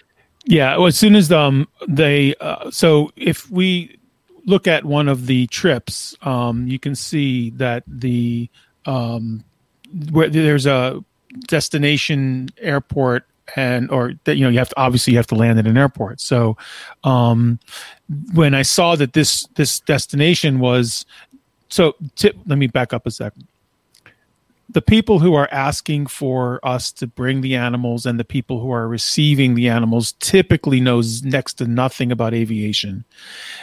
Yeah, 0.45 0.77
well, 0.77 0.87
as 0.87 0.97
soon 0.97 1.15
as 1.15 1.31
um 1.31 1.67
they 1.87 2.35
uh, 2.39 2.71
so 2.71 3.11
if 3.15 3.49
we 3.51 3.97
look 4.45 4.67
at 4.67 4.85
one 4.85 5.07
of 5.07 5.27
the 5.27 5.47
trips, 5.47 6.15
um, 6.23 6.67
you 6.67 6.79
can 6.79 6.95
see 6.95 7.51
that 7.51 7.83
the 7.87 8.49
um 8.85 9.43
where 10.11 10.29
there's 10.29 10.65
a 10.65 11.03
destination 11.47 12.49
airport 12.57 13.25
and 13.55 13.89
or 13.91 14.13
that 14.23 14.37
you 14.37 14.43
know 14.43 14.49
you 14.49 14.59
have 14.59 14.69
to 14.69 14.79
obviously 14.79 15.11
you 15.11 15.17
have 15.17 15.27
to 15.27 15.35
land 15.35 15.59
at 15.59 15.67
an 15.67 15.77
airport. 15.77 16.21
So 16.21 16.57
um 17.03 17.59
when 18.33 18.53
I 18.53 18.61
saw 18.61 18.95
that 18.95 19.13
this 19.13 19.47
this 19.55 19.79
destination 19.79 20.59
was 20.59 21.05
so 21.69 21.95
tip, 22.15 22.35
let 22.45 22.57
me 22.57 22.67
back 22.67 22.93
up 22.93 23.05
a 23.05 23.11
second 23.11 23.47
the 24.73 24.81
people 24.81 25.19
who 25.19 25.33
are 25.33 25.49
asking 25.51 26.07
for 26.07 26.59
us 26.63 26.93
to 26.93 27.05
bring 27.05 27.41
the 27.41 27.55
animals 27.55 28.05
and 28.05 28.17
the 28.17 28.23
people 28.23 28.61
who 28.61 28.71
are 28.71 28.87
receiving 28.87 29.53
the 29.53 29.67
animals 29.67 30.13
typically 30.19 30.79
knows 30.79 31.23
next 31.23 31.55
to 31.55 31.65
nothing 31.65 32.11
about 32.11 32.33
aviation 32.33 33.03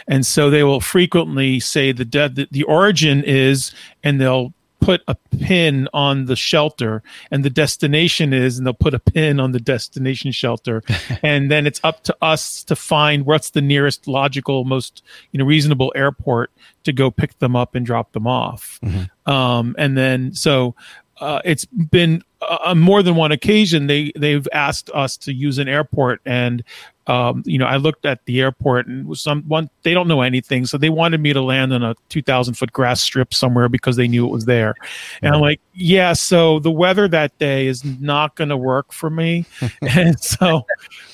and 0.07 0.25
so 0.25 0.49
they 0.49 0.63
will 0.63 0.79
frequently 0.79 1.59
say 1.59 1.91
the 1.91 2.05
de- 2.05 2.29
the, 2.29 2.47
the 2.51 2.63
origin 2.63 3.23
is 3.23 3.73
and 4.03 4.19
they'll 4.21 4.53
put 4.79 5.01
a 5.07 5.15
pin 5.39 5.87
on 5.93 6.25
the 6.25 6.35
shelter 6.35 7.03
and 7.31 7.43
the 7.43 7.49
destination 7.49 8.33
is 8.33 8.57
and 8.57 8.65
they'll 8.65 8.73
put 8.73 8.93
a 8.93 8.99
pin 8.99 9.39
on 9.39 9.51
the 9.51 9.59
destination 9.59 10.31
shelter. 10.31 10.83
And 11.21 11.51
then 11.51 11.67
it's 11.67 11.81
up 11.83 12.03
to 12.03 12.15
us 12.21 12.63
to 12.65 12.75
find 12.75 13.25
what's 13.25 13.49
the 13.49 13.61
nearest 13.61 14.07
logical 14.07 14.63
most 14.63 15.03
you 15.31 15.37
know 15.37 15.45
reasonable 15.45 15.91
airport 15.95 16.51
to 16.83 16.93
go 16.93 17.11
pick 17.11 17.37
them 17.39 17.55
up 17.55 17.75
and 17.75 17.85
drop 17.85 18.13
them 18.13 18.25
off. 18.27 18.79
Um, 19.25 19.75
and 19.77 19.97
then 19.97 20.33
so 20.33 20.75
uh, 21.19 21.41
it's 21.43 21.65
been 21.65 22.23
uh, 22.41 22.57
on 22.65 22.79
more 22.79 23.03
than 23.03 23.15
one 23.15 23.31
occasion 23.31 23.87
they 23.87 24.11
they've 24.15 24.47
asked 24.53 24.89
us 24.93 25.17
to 25.17 25.33
use 25.33 25.57
an 25.57 25.67
airport 25.67 26.21
and 26.25 26.63
um, 27.09 27.41
you 27.45 27.57
know 27.57 27.65
I 27.65 27.77
looked 27.77 28.05
at 28.05 28.23
the 28.25 28.39
airport 28.39 28.87
and 28.87 29.07
was 29.07 29.19
some 29.21 29.41
one 29.43 29.69
they 29.83 29.93
don't 29.93 30.07
know 30.07 30.21
anything 30.21 30.65
so 30.65 30.77
they 30.77 30.89
wanted 30.89 31.19
me 31.19 31.33
to 31.33 31.41
land 31.41 31.73
on 31.73 31.83
a 31.83 31.95
2000 32.09 32.53
foot 32.53 32.71
grass 32.71 33.01
strip 33.01 33.33
somewhere 33.33 33.67
because 33.67 33.95
they 33.95 34.07
knew 34.07 34.25
it 34.27 34.31
was 34.31 34.45
there 34.45 34.75
and 35.23 35.33
I'm 35.33 35.41
like 35.41 35.59
yeah 35.73 36.13
so 36.13 36.59
the 36.59 36.71
weather 36.71 37.07
that 37.07 37.37
day 37.39 37.65
is 37.65 37.83
not 37.83 38.35
going 38.35 38.49
to 38.49 38.57
work 38.57 38.93
for 38.93 39.09
me 39.09 39.45
and 39.81 40.19
so 40.19 40.65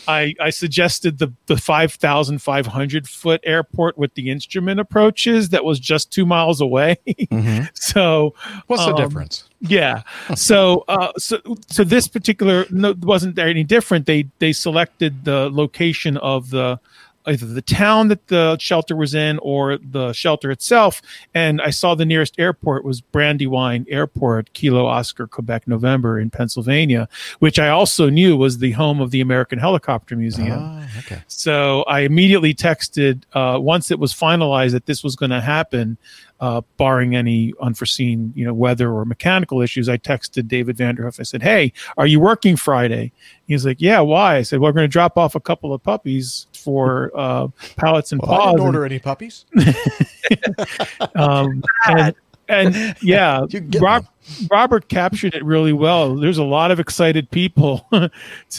I, 0.07 0.35
I 0.39 0.49
suggested 0.49 1.17
the, 1.17 1.31
the 1.47 1.57
5,500 1.57 3.07
foot 3.07 3.41
airport 3.43 3.97
with 3.97 4.13
the 4.13 4.29
instrument 4.29 4.79
approaches 4.79 5.49
that 5.49 5.63
was 5.63 5.79
just 5.79 6.11
two 6.11 6.25
miles 6.25 6.61
away. 6.61 6.97
Mhm. 7.07 7.69
so, 7.73 8.35
What's 8.67 8.85
the 8.85 8.93
um, 8.93 9.01
difference? 9.01 9.45
Yeah. 9.61 10.03
So, 10.35 10.83
uh, 10.87 11.11
so, 11.17 11.39
so 11.67 11.83
this 11.83 12.07
particular 12.07 12.65
no, 12.69 12.93
wasn't 13.01 13.35
there 13.35 13.47
any 13.47 13.63
different. 13.63 14.05
They 14.05 14.27
they 14.39 14.53
selected 14.53 15.23
the 15.23 15.49
location 15.49 15.84
of 16.17 16.49
the 16.49 16.79
either 17.27 17.45
the 17.45 17.61
town 17.61 18.07
that 18.09 18.27
the 18.27 18.57
shelter 18.59 18.95
was 18.95 19.13
in 19.13 19.39
or 19.39 19.77
the 19.77 20.13
shelter 20.13 20.51
itself. 20.51 21.01
And 21.33 21.61
I 21.61 21.69
saw 21.69 21.95
the 21.95 22.05
nearest 22.05 22.35
airport 22.39 22.85
was 22.85 23.01
Brandywine 23.01 23.85
Airport, 23.89 24.53
Kilo 24.53 24.85
Oscar, 24.85 25.27
Quebec, 25.27 25.67
November 25.67 26.19
in 26.19 26.29
Pennsylvania, 26.29 27.09
which 27.39 27.59
I 27.59 27.69
also 27.69 28.09
knew 28.09 28.37
was 28.37 28.59
the 28.59 28.71
home 28.71 29.01
of 29.01 29.11
the 29.11 29.21
American 29.21 29.59
Helicopter 29.59 30.15
Museum. 30.15 30.59
Ah, 30.61 30.87
okay. 30.99 31.23
So 31.27 31.83
I 31.83 32.01
immediately 32.01 32.53
texted 32.53 33.23
uh, 33.33 33.59
once 33.59 33.91
it 33.91 33.99
was 33.99 34.13
finalized 34.13 34.71
that 34.71 34.85
this 34.85 35.03
was 35.03 35.15
going 35.15 35.31
to 35.31 35.41
happen, 35.41 35.97
uh, 36.39 36.61
barring 36.77 37.15
any 37.15 37.53
unforeseen, 37.61 38.33
you 38.35 38.45
know, 38.45 38.53
weather 38.53 38.91
or 38.91 39.05
mechanical 39.05 39.61
issues. 39.61 39.87
I 39.87 39.97
texted 39.97 40.47
David 40.47 40.77
Vanderhoof. 40.77 41.19
I 41.19 41.23
said, 41.23 41.41
"Hey, 41.41 41.71
are 41.97 42.07
you 42.07 42.19
working 42.19 42.55
Friday?" 42.55 43.11
He's 43.47 43.65
like, 43.65 43.79
"Yeah, 43.79 44.01
why?" 44.01 44.37
I 44.37 44.41
said, 44.41 44.59
"Well, 44.59 44.69
we're 44.69 44.73
going 44.75 44.83
to 44.89 44.91
drop 44.91 45.17
off 45.17 45.35
a 45.35 45.39
couple 45.39 45.73
of 45.73 45.81
puppies 45.83 46.47
for 46.53 47.11
uh, 47.15 47.47
Pilots 47.77 48.11
and 48.11 48.21
Well, 48.21 48.31
I 48.31 48.35
paws." 48.35 48.45
didn't 48.53 48.59
and- 48.67 48.75
order 48.75 48.85
any 48.85 48.99
puppies. 48.99 49.45
um, 51.15 51.63
and, 51.87 52.15
and 52.47 52.95
yeah, 53.01 53.45
Rob, 53.79 54.05
Robert 54.49 54.89
captured 54.89 55.35
it 55.35 55.43
really 55.43 55.73
well. 55.73 56.15
There's 56.15 56.37
a 56.37 56.43
lot 56.43 56.71
of 56.71 56.79
excited 56.79 57.29
people 57.29 57.87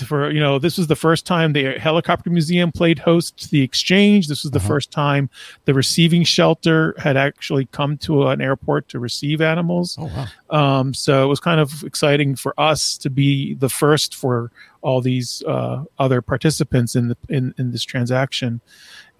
for 0.07 0.31
you 0.31 0.41
know. 0.41 0.59
This 0.59 0.79
was 0.79 0.87
the 0.87 0.97
first 0.97 1.27
time 1.27 1.53
the 1.53 1.79
helicopter 1.79 2.31
museum 2.31 2.73
played 2.73 2.99
host 2.99 3.37
to 3.39 3.51
the 3.51 3.63
exchange. 3.63 4.29
This 4.29 4.43
was 4.43 4.53
the 4.53 4.61
first 4.61 4.91
time 4.91 5.29
the 5.65 5.75
receiving 5.75 6.25
shelter 6.25 6.95
had 6.99 7.17
actually 7.17 7.67
come 7.67 7.97
to 7.99 8.29
an 8.29 8.41
airport 8.41 8.89
to 8.91 8.99
receive 8.99 9.41
animals. 9.41 9.97
Oh 10.01 10.11
wow! 10.51 10.79
Um, 10.79 10.95
so 10.95 11.25
it 11.25 11.29
was 11.29 11.41
kind 11.41 11.61
of 11.61 11.83
exciting 11.83 12.37
for 12.37 12.55
us 12.59 12.97
to 12.99 13.11
be 13.11 13.55
the 13.55 13.69
first 13.69 14.15
for 14.15 14.51
all 14.83 15.01
these 15.01 15.43
uh, 15.45 15.85
other 15.99 16.23
participants 16.23 16.95
in 16.95 17.09
the 17.09 17.17
in, 17.29 17.55
in 17.59 17.73
this 17.73 17.83
transaction, 17.83 18.61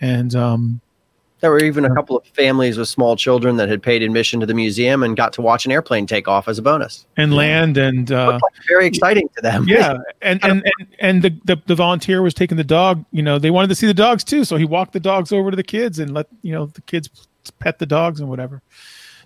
and 0.01 0.35
um, 0.35 0.81
There 1.47 1.53
were 1.53 1.63
even 1.63 1.85
a 1.85 1.95
couple 1.95 2.17
of 2.17 2.27
families 2.27 2.77
with 2.77 2.89
small 2.89 3.15
children 3.15 3.57
that 3.59 3.69
had 3.69 3.81
paid 3.81 4.03
admission 4.03 4.41
to 4.41 4.47
the 4.47 4.53
museum 4.53 5.05
and 5.05 5.17
got 5.17 5.33
to 5.35 5.43
watch 5.43 5.65
an 5.65 5.71
airplane 5.71 6.05
take 6.05 6.27
off 6.27 6.49
as 6.49 6.59
a 6.59 6.63
bonus. 6.63 7.07
and 7.17 7.35
land 7.35 7.77
and 7.77 8.11
uh, 8.11 8.41
Very 8.67 8.89
exciting 8.89 9.29
to 9.37 9.43
them. 9.43 9.65
yeah 9.69 9.99
and 10.23 10.45
and 10.45 10.65
and, 10.81 10.89
and 10.99 11.23
the, 11.23 11.31
the 11.45 11.63
the 11.67 11.77
volunteer 11.77 12.21
was 12.21 12.35
taking 12.35 12.57
the 12.57 12.65
dog 12.65 13.05
you 13.13 13.23
know 13.23 13.39
they 13.39 13.53
wanted 13.53 13.69
to 13.69 13.77
see 13.77 13.87
the 13.87 13.95
dogs 13.95 14.25
too 14.25 14.43
so 14.43 14.57
he 14.57 14.65
walked 14.65 14.93
the 14.93 14.99
dogs 14.99 15.31
over 15.31 15.53
to 15.53 15.57
the 15.57 15.63
kids 15.63 16.01
and 16.01 16.13
let 16.15 16.27
you 16.43 16.51
know 16.51 16.67
the 16.67 16.81
kids 16.81 17.09
pet 17.61 17.79
the 17.79 17.87
dogs 17.87 18.19
and 18.19 18.29
whatever. 18.29 18.61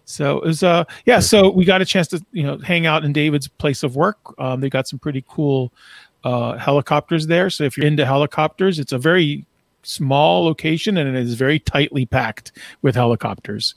So 0.04 0.36
it 0.40 0.44
was 0.44 0.62
uh 0.62 0.84
yeah 1.06 1.20
so 1.20 1.48
we 1.48 1.64
got 1.64 1.80
a 1.80 1.86
chance 1.86 2.06
to 2.08 2.22
you 2.32 2.42
know 2.42 2.58
hang 2.58 2.84
out 2.84 3.02
in 3.02 3.14
david's 3.14 3.48
place 3.48 3.82
of 3.82 3.96
work. 3.96 4.18
Um, 4.38 4.60
they 4.60 4.68
got 4.68 4.86
some 4.86 4.98
pretty 4.98 5.24
cool 5.26 5.72
uh 6.22 6.58
helicopters 6.58 7.28
there. 7.28 7.48
So 7.48 7.64
if 7.64 7.78
you're 7.78 7.86
into 7.86 8.04
helicopters 8.04 8.78
it's 8.78 8.92
a 8.92 8.98
very 8.98 9.46
small 9.82 10.44
location 10.44 10.96
and 10.96 11.08
it 11.08 11.20
is 11.20 11.34
very 11.34 11.58
tightly 11.58 12.04
packed 12.06 12.52
with 12.82 12.94
helicopters 12.94 13.74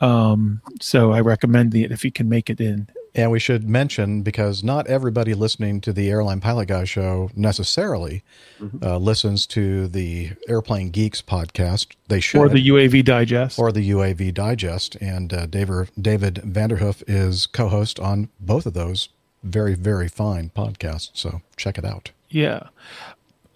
um 0.00 0.60
so 0.80 1.12
i 1.12 1.20
recommend 1.20 1.74
it 1.74 1.90
if 1.92 2.04
you 2.04 2.12
can 2.12 2.28
make 2.28 2.48
it 2.50 2.60
in 2.60 2.86
And 3.14 3.30
we 3.32 3.40
should 3.40 3.68
mention 3.68 4.22
because 4.22 4.62
not 4.62 4.86
everybody 4.86 5.34
listening 5.34 5.80
to 5.80 5.92
the 5.92 6.08
Airline 6.08 6.40
Pilot 6.40 6.68
Guy 6.68 6.84
show 6.84 7.28
necessarily 7.34 8.22
Mm-hmm. 8.60 8.84
uh, 8.84 8.98
listens 8.98 9.46
to 9.46 9.88
the 9.88 10.32
Airplane 10.46 10.90
Geeks 10.90 11.22
podcast. 11.22 11.86
They 12.08 12.20
should, 12.20 12.38
or 12.40 12.48
the 12.48 12.68
uav 12.68 13.02
digest 13.04 13.58
or 13.58 13.72
the 13.72 13.90
UAV 13.90 14.32
Digest. 14.34 14.96
And 15.00 15.32
uh, 15.32 15.46
David 15.46 15.90
David 16.00 16.34
Vanderhoof 16.44 17.02
is 17.08 17.46
co-host 17.46 17.98
on 17.98 18.28
both 18.38 18.66
of 18.66 18.74
those 18.74 19.08
very 19.42 19.74
very 19.74 20.06
fine 20.08 20.50
podcasts. 20.54 21.10
So 21.14 21.40
check 21.56 21.78
it 21.78 21.84
out. 21.86 22.12
Yeah. 22.28 22.68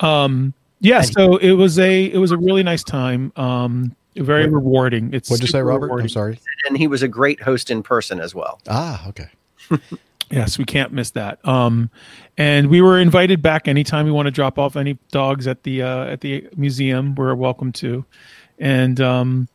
Um 0.00 0.54
yeah, 0.84 1.00
so 1.00 1.36
it 1.38 1.52
was 1.52 1.78
a 1.78 2.04
it 2.04 2.18
was 2.18 2.30
a 2.30 2.36
really 2.36 2.62
nice 2.62 2.84
time. 2.84 3.32
Um 3.36 3.96
very 4.16 4.46
rewarding. 4.46 5.12
It's 5.12 5.28
What'd 5.28 5.42
you 5.42 5.48
say, 5.48 5.58
super 5.58 5.64
Robert? 5.64 6.00
I'm 6.00 6.08
sorry. 6.08 6.38
And 6.68 6.76
he 6.76 6.86
was 6.86 7.02
a 7.02 7.08
great 7.08 7.42
host 7.42 7.70
in 7.70 7.82
person 7.82 8.20
as 8.20 8.34
well. 8.34 8.60
Ah, 8.68 9.08
okay. 9.08 9.28
Yes, 10.30 10.56
we 10.58 10.64
can't 10.64 10.90
miss 10.90 11.10
that. 11.12 11.46
Um 11.46 11.90
and 12.38 12.68
we 12.68 12.80
were 12.80 12.98
invited 12.98 13.42
back 13.42 13.68
anytime 13.68 14.06
we 14.06 14.10
want 14.10 14.26
to 14.26 14.32
drop 14.32 14.58
off 14.58 14.74
any 14.74 14.98
dogs 15.10 15.46
at 15.46 15.62
the 15.62 15.82
uh 15.82 16.06
at 16.06 16.22
the 16.22 16.48
museum, 16.56 17.14
we're 17.14 17.34
welcome 17.34 17.72
to. 17.72 18.04
And 18.58 19.00
um 19.00 19.48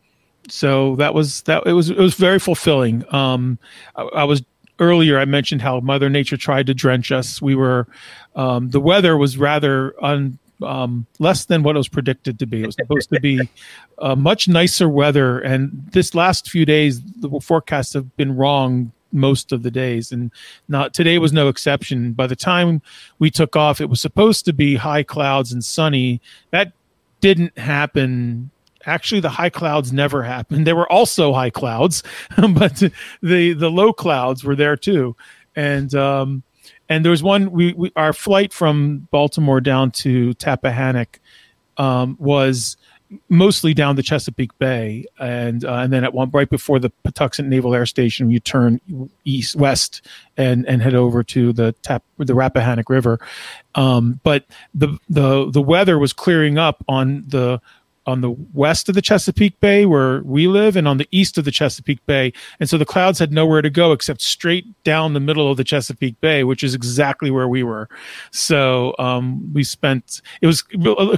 so 0.48 0.96
that 0.98 1.14
was 1.14 1.42
that 1.44 1.66
it 1.66 1.74
was 1.74 1.90
it 1.90 1.98
was 1.98 2.14
very 2.14 2.40
fulfilling. 2.40 3.04
Um 3.14 3.58
I, 3.96 4.04
I 4.04 4.24
was 4.26 4.44
earlier 4.80 5.20
I 5.20 5.26
mentioned 5.26 5.62
how 5.62 5.80
Mother 5.80 6.10
Nature 6.10 6.38
tried 6.38 6.68
to 6.68 6.74
drench 6.74 7.12
us. 7.12 7.42
We 7.42 7.56
were 7.56 7.88
um 8.36 8.70
the 8.70 8.80
weather 8.80 9.18
was 9.18 9.38
rather 9.38 9.96
un 10.04 10.38
um, 10.64 11.06
less 11.20 11.46
than 11.46 11.64
what 11.64 11.76
it 11.76 11.80
was 11.80 11.88
predicted 11.88 12.40
to 12.40 12.46
be. 12.46 12.64
It 12.64 12.68
was 12.68 12.76
supposed 12.76 13.10
to 13.10 13.20
be 13.20 13.50
uh, 14.00 14.16
much 14.16 14.48
nicer 14.48 14.90
weather, 14.90 15.40
and 15.40 15.72
this 15.92 16.16
last 16.16 16.50
few 16.50 16.66
days, 16.66 17.02
the 17.02 17.30
forecasts 17.42 17.94
have 17.94 18.16
been 18.18 18.36
wrong 18.36 18.92
most 19.12 19.52
of 19.52 19.64
the 19.64 19.72
days, 19.72 20.12
and 20.12 20.32
not 20.68 20.94
today 20.94 21.18
was 21.18 21.34
no 21.34 21.48
exception. 21.48 22.14
By 22.14 22.28
the 22.28 22.36
time 22.36 22.82
we 23.18 23.32
took 23.32 23.56
off, 23.56 23.82
it 23.82 23.90
was 23.90 24.02
supposed 24.02 24.46
to 24.46 24.54
be 24.54 24.76
high 24.76 25.04
clouds 25.04 25.52
and 25.52 25.64
sunny. 25.64 26.22
That 26.52 26.74
didn't 27.22 27.58
happen 27.58 28.52
actually 28.86 29.22
the 29.22 29.30
high 29.30 29.50
clouds 29.50 29.92
never 29.92 30.24
happened. 30.24 30.66
There 30.70 30.76
were 30.76 30.92
also 30.92 31.34
high 31.34 31.50
clouds, 31.50 32.04
but 32.38 32.84
the 33.22 33.54
the 33.54 33.72
low 33.72 33.94
clouds 33.94 34.44
were 34.44 34.56
there 34.56 34.76
too. 34.76 35.16
And 35.56 35.94
um, 35.96 36.44
and 36.90 37.06
there 37.06 37.12
was 37.12 37.24
one 37.24 37.52
we, 37.52 37.74
we 37.74 37.92
our 37.96 38.14
flight 38.14 38.52
from 38.52 39.08
Baltimore 39.12 39.62
down 39.62 39.92
to 39.92 40.34
Tappahannock 40.36 41.20
um, 41.78 42.18
was 42.20 42.76
mostly 43.28 43.74
down 43.74 43.96
the 43.96 44.04
Chesapeake 44.04 44.58
Bay, 44.60 45.06
and 45.20 45.66
uh, 45.66 45.76
and 45.76 45.92
then 45.92 46.04
at 46.04 46.14
one 46.14 46.30
right 46.32 46.50
before 46.50 46.80
the 46.80 46.92
Patuxent 47.04 47.48
Naval 47.48 47.74
Air 47.74 47.86
Station, 47.86 48.30
you 48.30 48.40
turn 48.40 48.80
east 49.26 49.56
west 49.56 50.06
and 50.38 50.68
and 50.68 50.82
head 50.82 50.96
over 50.96 51.24
to 51.24 51.54
the 51.54 51.74
tap 51.82 52.04
the 52.18 52.34
Rappahannock 52.34 52.90
River. 52.90 53.20
Um, 53.76 54.20
but 54.24 54.46
the 54.74 54.98
the 55.10 55.50
the 55.50 55.62
weather 55.62 55.98
was 55.98 56.14
clearing 56.14 56.58
up 56.58 56.84
on 56.88 57.24
the 57.28 57.62
on 58.10 58.22
the 58.22 58.32
west 58.54 58.90
of 58.90 58.96
the 58.96 59.02
Chesapeake 59.02 59.60
Bay 59.60 59.86
where 59.86 60.22
we 60.24 60.48
live 60.48 60.76
and 60.76 60.88
on 60.88 60.98
the 60.98 61.08
east 61.12 61.38
of 61.38 61.46
the 61.46 61.52
Chesapeake 61.52 62.06
Bay. 62.06 62.34
And 62.60 62.70
so 62.70 62.78
the 62.78 62.86
clouds 62.86 63.20
had 63.20 63.32
nowhere 63.32 63.62
to 63.62 63.70
go 63.70 63.92
except 63.92 64.22
straight 64.22 64.66
down 64.84 65.14
the 65.14 65.20
middle 65.20 65.50
of 65.50 65.58
the 65.58 65.64
Chesapeake 65.64 66.20
Bay, 66.20 66.44
which 66.44 66.64
is 66.64 66.74
exactly 66.74 67.32
where 67.32 67.48
we 67.48 67.64
were. 67.64 67.88
So 68.32 68.96
um, 69.00 69.54
we 69.54 69.64
spent, 69.64 70.22
it 70.42 70.48
was 70.48 70.64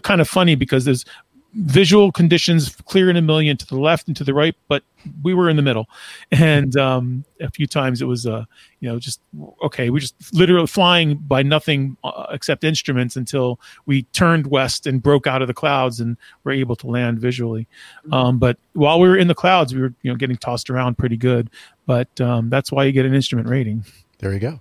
kind 0.04 0.22
of 0.22 0.28
funny 0.28 0.56
because 0.56 0.86
there's 0.86 1.06
visual 1.54 2.12
conditions 2.12 2.76
clear 2.86 3.10
in 3.10 3.18
a 3.18 3.22
million 3.22 3.58
to 3.58 3.66
the 3.66 3.78
left 3.78 4.08
and 4.08 4.16
to 4.18 4.24
the 4.24 4.34
right, 4.34 4.56
but 4.68 4.84
we 5.24 5.34
were 5.34 5.50
in 5.50 5.56
the 5.56 5.62
middle. 5.62 5.90
And 6.32 6.76
um, 6.78 7.26
a 7.40 7.50
few 7.52 7.68
times 7.68 8.02
it 8.02 8.06
was, 8.06 8.26
uh, 8.26 8.46
you 8.80 8.90
know, 8.90 9.00
just 9.00 9.20
okay. 9.64 9.90
We 9.90 10.00
just 10.00 10.16
literally 10.34 10.68
flying 10.68 11.16
by 11.16 11.44
nothing 11.44 11.98
uh, 12.04 12.28
except 12.32 12.64
instruments 12.64 13.16
until 13.16 13.60
we 13.86 14.04
turned 14.14 14.48
west 14.48 14.88
and 14.88 15.02
broke 15.02 15.28
out 15.28 15.42
of 15.42 15.48
the 15.48 15.54
clouds 15.54 16.00
and 16.00 16.18
were 16.44 16.52
able 16.52 16.76
to 16.78 16.88
land 16.88 17.20
visually. 17.20 17.68
Um, 18.12 18.40
but 18.40 18.58
while 18.74 19.00
we 19.00 19.10
were 19.10 19.18
in 19.18 19.28
the 19.28 19.36
clouds, 19.36 19.74
we 19.74 19.82
were, 19.82 19.94
you 20.04 20.12
know, 20.12 20.18
getting 20.18 20.38
tossed 20.38 20.70
around 20.70 20.98
pretty 20.98 21.18
good. 21.18 21.50
But 21.86 22.22
um, 22.22 22.50
that's 22.50 22.72
why 22.72 22.86
you 22.86 22.92
get 22.92 23.06
an 23.06 23.14
instrument 23.14 23.50
rating. 23.50 23.86
There 24.20 24.32
you 24.34 24.40
go. 24.40 24.60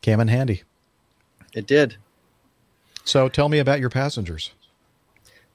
Came 0.00 0.20
in 0.20 0.28
handy. 0.28 0.62
It 1.52 1.66
did. 1.66 1.96
So 3.04 3.28
tell 3.28 3.48
me 3.48 3.58
about 3.58 3.80
your 3.80 3.90
passengers. 3.90 4.52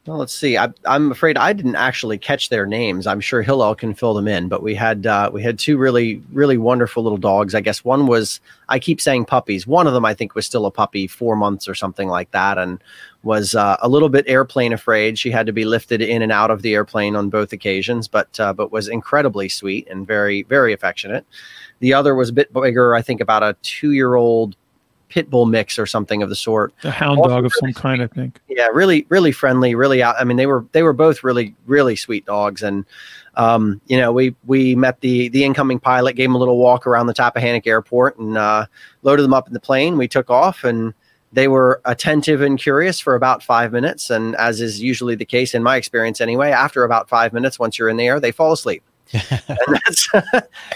Well, 0.06 0.18
let's 0.18 0.34
see. 0.34 0.58
I, 0.58 0.68
am 0.86 1.14
afraid 1.14 1.38
I 1.38 1.54
didn't 1.54 1.78
actually 1.78 2.18
catch 2.18 2.50
their 2.50 2.66
names. 2.66 3.08
I'm 3.08 3.22
sure 3.22 3.42
Hillel 3.42 3.74
can 3.74 3.94
fill 3.94 4.14
them 4.14 4.28
in. 4.28 4.50
But 4.50 4.62
we 4.62 4.76
had 4.76 5.08
uh, 5.08 5.30
we 5.32 5.42
had 5.42 5.58
two 5.58 5.78
really 5.78 6.22
really 6.34 6.58
wonderful 6.58 7.04
little 7.04 7.18
dogs. 7.18 7.56
I 7.56 7.62
guess 7.62 7.86
one 7.86 8.06
was 8.08 8.42
I 8.68 8.80
keep 8.80 9.00
saying 9.00 9.26
puppies. 9.26 9.66
One 9.66 9.88
of 9.88 9.94
them 9.94 10.04
I 10.04 10.14
think 10.14 10.36
was 10.36 10.46
still 10.46 10.66
a 10.66 10.72
puppy, 10.72 11.08
four 11.08 11.38
months 11.38 11.70
or 11.70 11.76
something 11.76 12.10
like 12.10 12.30
that, 12.32 12.58
and 12.58 12.84
was 13.24 13.56
uh, 13.56 13.78
a 13.82 13.88
little 13.88 14.10
bit 14.10 14.26
airplane 14.28 14.74
afraid. 14.74 15.18
She 15.18 15.32
had 15.32 15.46
to 15.46 15.54
be 15.54 15.64
lifted 15.64 16.02
in 16.02 16.22
and 16.22 16.34
out 16.34 16.52
of 16.52 16.64
the 16.64 16.74
airplane 16.74 17.16
on 17.16 17.30
both 17.30 17.54
occasions, 17.54 18.10
but 18.10 18.38
uh, 18.42 18.52
but 18.52 18.74
was 18.74 18.90
incredibly 18.90 19.48
sweet 19.48 19.88
and 19.90 20.06
very 20.06 20.44
very 20.44 20.74
affectionate. 20.74 21.26
The 21.80 21.94
other 21.94 22.14
was 22.14 22.28
a 22.28 22.34
bit 22.34 22.52
bigger. 22.52 22.94
I 22.94 23.02
think 23.02 23.22
about 23.22 23.42
a 23.42 23.56
two 23.62 23.92
year 23.92 24.16
old 24.16 24.58
pit 25.14 25.30
bull 25.30 25.46
mix 25.46 25.78
or 25.78 25.86
something 25.86 26.24
of 26.24 26.30
the 26.30 26.36
sort. 26.36 26.74
A 26.84 26.90
hound 26.90 27.20
also 27.20 27.30
dog 27.30 27.46
of 27.46 27.54
really, 27.62 27.72
some 27.72 27.82
kind, 27.82 28.02
I 28.02 28.08
think. 28.08 28.40
Yeah, 28.48 28.66
really, 28.74 29.06
really 29.10 29.32
friendly. 29.32 29.76
Really, 29.76 30.02
out. 30.02 30.16
I 30.20 30.24
mean, 30.24 30.38
they 30.38 30.48
were 30.48 30.66
they 30.72 30.82
were 30.82 30.92
both 30.92 31.24
really, 31.24 31.56
really 31.68 31.96
sweet 31.96 32.26
dogs, 32.26 32.64
and 32.64 32.84
um, 33.36 33.80
you 33.86 33.96
know, 33.96 34.12
we 34.12 34.36
we 34.48 34.74
met 34.74 35.02
the 35.02 35.30
the 35.30 35.44
incoming 35.44 35.80
pilot, 35.80 36.16
gave 36.16 36.30
him 36.30 36.34
a 36.36 36.40
little 36.40 36.58
walk 36.58 36.88
around 36.88 37.06
the 37.06 37.14
Tappahannock 37.14 37.68
Airport, 37.68 38.18
and 38.18 38.40
uh, 38.40 38.66
loaded 39.04 39.22
them 39.22 39.36
up 39.36 39.46
in 39.46 39.54
the 39.54 39.60
plane. 39.60 40.00
We 40.00 40.08
took 40.08 40.32
off, 40.32 40.64
and 40.64 40.96
they 41.32 41.48
were 41.48 41.80
attentive 41.86 42.42
and 42.42 42.58
curious 42.58 43.00
for 43.00 43.14
about 43.14 43.44
five 43.44 43.72
minutes. 43.72 44.10
And 44.10 44.36
as 44.38 44.62
is 44.62 44.82
usually 44.82 45.14
the 45.14 45.26
case 45.26 45.54
in 45.54 45.62
my 45.62 45.78
experience, 45.78 46.22
anyway, 46.22 46.50
after 46.50 46.84
about 46.84 47.08
five 47.08 47.34
minutes, 47.34 47.60
once 47.60 47.78
you're 47.78 47.90
in 47.90 47.98
the 47.98 48.08
air, 48.08 48.20
they 48.20 48.32
fall 48.32 48.52
asleep. 48.52 48.82
that's 49.68 50.10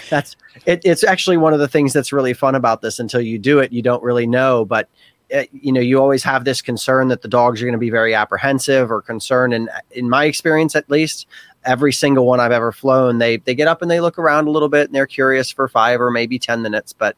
that's 0.08 0.36
it, 0.66 0.80
it's 0.84 1.02
actually 1.02 1.36
one 1.36 1.52
of 1.52 1.58
the 1.58 1.68
things 1.68 1.92
that's 1.92 2.12
really 2.12 2.32
fun 2.32 2.54
about 2.54 2.82
this. 2.82 2.98
Until 2.98 3.20
you 3.20 3.38
do 3.38 3.58
it, 3.58 3.72
you 3.72 3.82
don't 3.82 4.02
really 4.02 4.26
know. 4.26 4.64
But 4.64 4.88
uh, 5.34 5.42
you 5.52 5.72
know, 5.72 5.80
you 5.80 5.98
always 6.00 6.22
have 6.22 6.44
this 6.44 6.62
concern 6.62 7.08
that 7.08 7.22
the 7.22 7.28
dogs 7.28 7.60
are 7.60 7.64
going 7.64 7.72
to 7.72 7.78
be 7.78 7.90
very 7.90 8.14
apprehensive 8.14 8.90
or 8.90 9.02
concerned. 9.02 9.54
And 9.54 9.68
in 9.90 10.08
my 10.08 10.24
experience, 10.24 10.76
at 10.76 10.88
least, 10.88 11.26
every 11.64 11.92
single 11.92 12.26
one 12.26 12.38
I've 12.38 12.52
ever 12.52 12.70
flown, 12.70 13.18
they 13.18 13.38
they 13.38 13.54
get 13.54 13.66
up 13.66 13.82
and 13.82 13.90
they 13.90 14.00
look 14.00 14.18
around 14.18 14.46
a 14.46 14.50
little 14.50 14.68
bit 14.68 14.86
and 14.86 14.94
they're 14.94 15.06
curious 15.06 15.50
for 15.50 15.66
five 15.66 16.00
or 16.00 16.10
maybe 16.10 16.38
ten 16.38 16.62
minutes, 16.62 16.92
but 16.92 17.16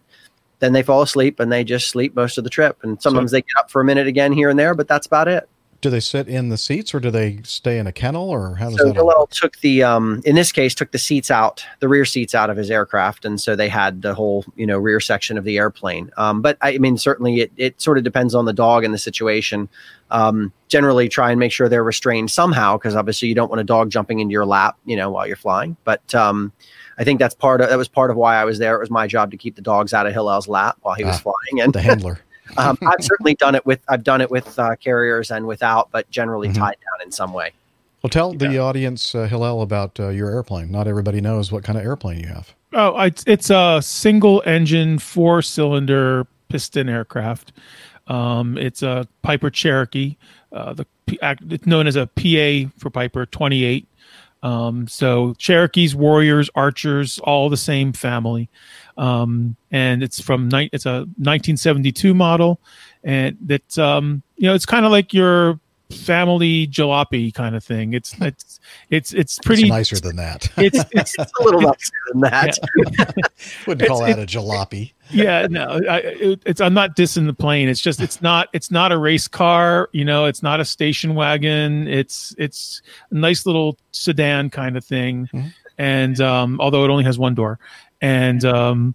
then 0.61 0.73
they 0.73 0.83
fall 0.83 1.03
asleep 1.03 1.39
and 1.39 1.53
they 1.53 1.65
just 1.65 1.89
sleep 1.89 2.15
most 2.15 2.39
of 2.39 2.45
the 2.45 2.51
trip. 2.51 2.79
And 2.83 3.01
sometimes 3.01 3.31
so, 3.31 3.37
they 3.37 3.43
get 3.43 3.57
up 3.59 3.71
for 3.71 3.83
a 3.83 3.85
minute 3.85 4.07
again 4.07 4.33
here 4.33 4.49
and 4.49 4.59
there, 4.59 4.75
but 4.75 4.89
that's 4.89 5.07
about 5.07 5.29
it 5.29 5.50
do 5.81 5.90
they 5.90 6.01
sit 6.01 6.28
in 6.28 6.48
the 6.48 6.57
seats 6.57 6.94
or 6.94 7.01
do 7.01 7.11
they 7.11 7.40
stay 7.43 7.78
in 7.78 7.86
a 7.86 7.93
kennel 7.93 8.28
or 8.28 8.55
how 8.57 8.69
does 8.69 8.78
so 8.78 8.86
that 8.86 8.94
Hillel 8.94 9.27
took 9.31 9.59
the 9.61 9.82
um 9.82 10.20
in 10.24 10.35
this 10.35 10.52
case 10.52 10.74
took 10.74 10.93
the 10.93 10.98
seats 10.98 11.31
out 11.31 11.65
the 11.81 11.89
rear 11.89 12.05
seats 12.05 12.35
out 12.35 12.51
of 12.51 12.57
his 12.57 12.70
aircraft 12.70 13.24
and 13.24 13.40
so 13.40 13.57
they 13.57 13.69
had 13.69 14.02
the 14.02 14.15
whole 14.15 14.44
you 14.57 14.66
know 14.66 14.78
rear 14.78 15.01
section 15.01 15.39
of 15.39 15.44
the 15.44 15.59
airplane 15.59 16.11
um 16.16 16.43
but 16.43 16.57
I 16.61 16.78
mean 16.78 16.98
certainly 16.98 17.40
it, 17.43 17.52
it 17.57 17.81
sort 17.81 17.98
of 17.98 18.05
depends 18.05 18.35
on 18.35 18.44
the 18.44 18.52
dog 18.52 18.85
and 18.85 18.93
the 18.93 18.98
situation 18.98 19.69
um 20.11 20.52
generally 20.69 21.09
try 21.09 21.31
and 21.31 21.40
make 21.40 21.52
sure 21.52 21.69
they're 21.69 21.85
restrained 21.85 22.31
somehow 22.31 22.77
because 22.77 22.94
obviously 22.94 23.28
you 23.28 23.35
don't 23.35 23.48
want 23.48 23.61
a 23.61 23.65
dog 23.65 23.90
jumping 23.90 24.20
into 24.20 24.32
your 24.32 24.47
lap 24.47 24.77
you 24.85 24.97
know 24.97 25.11
while 25.11 25.27
you're 25.27 25.36
flying 25.36 25.77
but 25.85 26.15
um 26.15 26.52
I 26.98 27.05
think 27.05 27.19
that's 27.19 27.35
part 27.35 27.62
of 27.62 27.70
that 27.70 27.78
was 27.78 27.89
part 27.89 28.11
of 28.11 28.19
why 28.19 28.36
I 28.36 28.44
was 28.44 28.59
there. 28.59 28.77
It 28.77 28.81
was 28.81 28.90
my 28.90 29.07
job 29.07 29.31
to 29.31 29.39
keep 29.39 29.57
the 29.57 29.62
dogs 29.62 29.94
out 29.94 30.07
of 30.07 30.12
Hillel's 30.12 30.48
lap 30.48 30.77
while 30.82 30.94
he 30.94 31.02
was 31.02 31.16
ah, 31.16 31.32
flying. 31.32 31.62
And 31.62 31.73
the 31.73 31.81
handler. 31.81 32.20
Um, 32.57 32.79
I've 32.83 33.05
certainly 33.05 33.35
done 33.35 33.55
it 33.55 33.65
with 33.65 33.81
I've 33.89 34.05
done 34.05 34.21
it 34.21 34.31
with 34.31 34.59
uh, 34.59 34.77
carriers 34.77 35.31
and 35.31 35.47
without, 35.47 35.91
but 35.91 36.11
generally 36.11 36.49
mm-hmm. 36.49 36.59
tied 36.59 36.77
down 36.81 37.07
in 37.07 37.13
some 37.13 37.33
way. 37.33 37.53
Well, 38.03 38.11
tell 38.11 38.33
the 38.33 38.59
audience, 38.59 39.15
uh, 39.15 39.25
Hillel, 39.25 39.61
about 39.61 40.01
uh, 40.01 40.09
your 40.09 40.31
airplane. 40.31 40.71
Not 40.71 40.89
everybody 40.89 41.21
knows 41.21 41.53
what 41.53 41.65
kind 41.65 41.79
of 41.79 41.85
airplane 41.85 42.21
you 42.21 42.29
have. 42.29 42.55
Oh, 42.73 42.99
it's, 42.99 43.23
it's 43.27 43.51
a 43.51 43.81
single 43.83 44.43
engine, 44.47 44.99
four 44.99 45.43
cylinder 45.43 46.27
piston 46.49 46.89
aircraft. 46.89 47.53
Um, 48.07 48.57
it's 48.57 48.83
a 48.83 49.07
Piper 49.23 49.51
Cherokee. 49.51 50.17
Uh, 50.51 50.73
the 50.73 50.87
it's 51.23 51.67
known 51.67 51.87
as 51.87 51.97
a 51.97 52.07
PA 52.07 52.71
for 52.79 52.89
Piper 52.89 53.27
28. 53.27 53.87
Um, 54.43 54.89
so 54.89 55.35
Cherokees, 55.35 55.95
Warriors, 55.95 56.49
Archers, 56.55 57.19
all 57.19 57.51
the 57.51 57.57
same 57.57 57.93
family 57.93 58.49
um, 59.01 59.57
and 59.71 60.03
it's 60.03 60.21
from 60.21 60.49
ni- 60.51 60.69
it's 60.73 60.85
a 60.85 61.09
1972 61.17 62.13
model, 62.13 62.61
and 63.03 63.37
it's 63.49 63.79
um, 63.79 64.23
you 64.37 64.47
know 64.47 64.55
it's 64.55 64.67
kind 64.67 64.85
of 64.85 64.93
like 64.93 65.15
your 65.15 65.59
family 65.91 66.69
jalopy 66.69 67.35
kind 67.35 67.57
of 67.57 67.65
thing. 67.65 67.95
It's 68.01 68.15
it's 68.21 68.61
it's 68.91 69.13
it's 69.15 69.39
pretty 69.39 69.63
it's 69.65 69.71
nicer 69.71 69.97
than 69.97 70.17
that. 70.17 70.51
It's, 70.59 70.79
it's, 70.93 71.15
it's 71.19 71.33
a 71.41 71.43
little 71.43 71.63
nicer 71.63 71.93
than 72.13 72.21
that. 72.21 72.59
Yeah. 72.99 73.05
Wouldn't 73.67 73.89
call 73.89 74.05
that 74.05 74.19
a 74.19 74.27
jalopy. 74.27 74.93
Yeah, 75.11 75.47
no, 75.51 75.81
I, 75.89 75.99
it, 75.99 76.43
it's 76.45 76.61
I'm 76.61 76.75
not 76.75 76.95
dissing 76.95 77.27
the 77.27 77.33
plane. 77.33 77.71
It's 77.71 77.81
just 77.81 78.01
it's 78.01 78.21
not 78.21 78.49
it's 78.53 78.71
not 78.71 78.93
a 78.93 78.99
race 78.99 79.29
car. 79.29 79.89
You 79.93 80.05
know, 80.05 80.27
it's 80.27 80.43
not 80.43 80.61
a 80.61 80.65
station 80.67 81.15
wagon. 81.15 81.89
It's 81.89 82.35
it's 82.37 82.83
a 83.11 83.15
nice 83.15 83.47
little 83.47 83.79
sedan 83.93 84.51
kind 84.51 84.77
of 84.77 84.85
thing. 84.85 85.31
Mm-hmm. 85.33 85.49
And 85.79 86.21
um, 86.21 86.61
although 86.61 86.85
it 86.85 86.91
only 86.91 87.05
has 87.05 87.19
one 87.19 87.35
door, 87.35 87.59
and 88.01 88.45
um, 88.45 88.95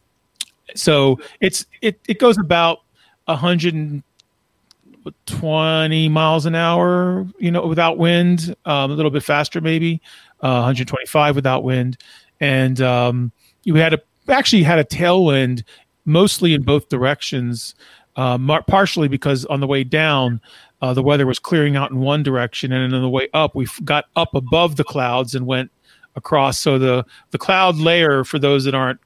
so 0.76 1.20
it's 1.42 1.66
it 1.82 2.00
it 2.08 2.20
goes 2.20 2.38
about 2.38 2.80
120 3.26 6.10
miles 6.10 6.46
an 6.46 6.56
hour, 6.56 7.28
you 7.40 7.52
know, 7.52 7.68
without 7.68 7.98
wind, 7.98 8.56
um, 8.66 8.92
a 8.92 8.94
little 8.94 9.12
bit 9.12 9.24
faster 9.24 9.60
maybe, 9.62 10.02
uh, 10.42 10.66
125 10.66 11.36
without 11.36 11.64
wind, 11.64 11.98
and 12.40 12.82
um, 12.82 13.32
you 13.64 13.76
had 13.76 13.94
a 13.94 14.02
actually 14.28 14.64
had 14.64 14.80
a 14.80 14.84
tailwind 14.84 15.64
mostly 16.06 16.54
in 16.54 16.64
both 16.64 16.90
directions, 16.90 17.76
uh, 18.16 18.38
partially 18.68 19.08
because 19.08 19.46
on 19.46 19.60
the 19.60 19.68
way 19.68 19.84
down. 19.84 20.42
Uh, 20.82 20.94
the 20.94 21.02
weather 21.02 21.26
was 21.26 21.40
clearing 21.40 21.78
out 21.78 21.90
in 21.90 22.00
one 22.00 22.22
direction, 22.22 22.72
and 22.72 22.94
on 22.94 23.02
the 23.02 23.10
way 23.10 23.28
up, 23.34 23.56
we 23.56 23.66
got 23.86 24.06
up 24.18 24.36
above 24.36 24.76
the 24.76 24.84
clouds 24.84 25.34
and 25.34 25.48
went 25.48 25.72
across. 26.16 26.60
So 26.60 26.80
the 26.80 27.06
the 27.32 27.38
cloud 27.38 27.78
layer, 27.78 28.24
for 28.24 28.40
those 28.40 28.64
that 28.66 28.76
aren't 28.76 29.00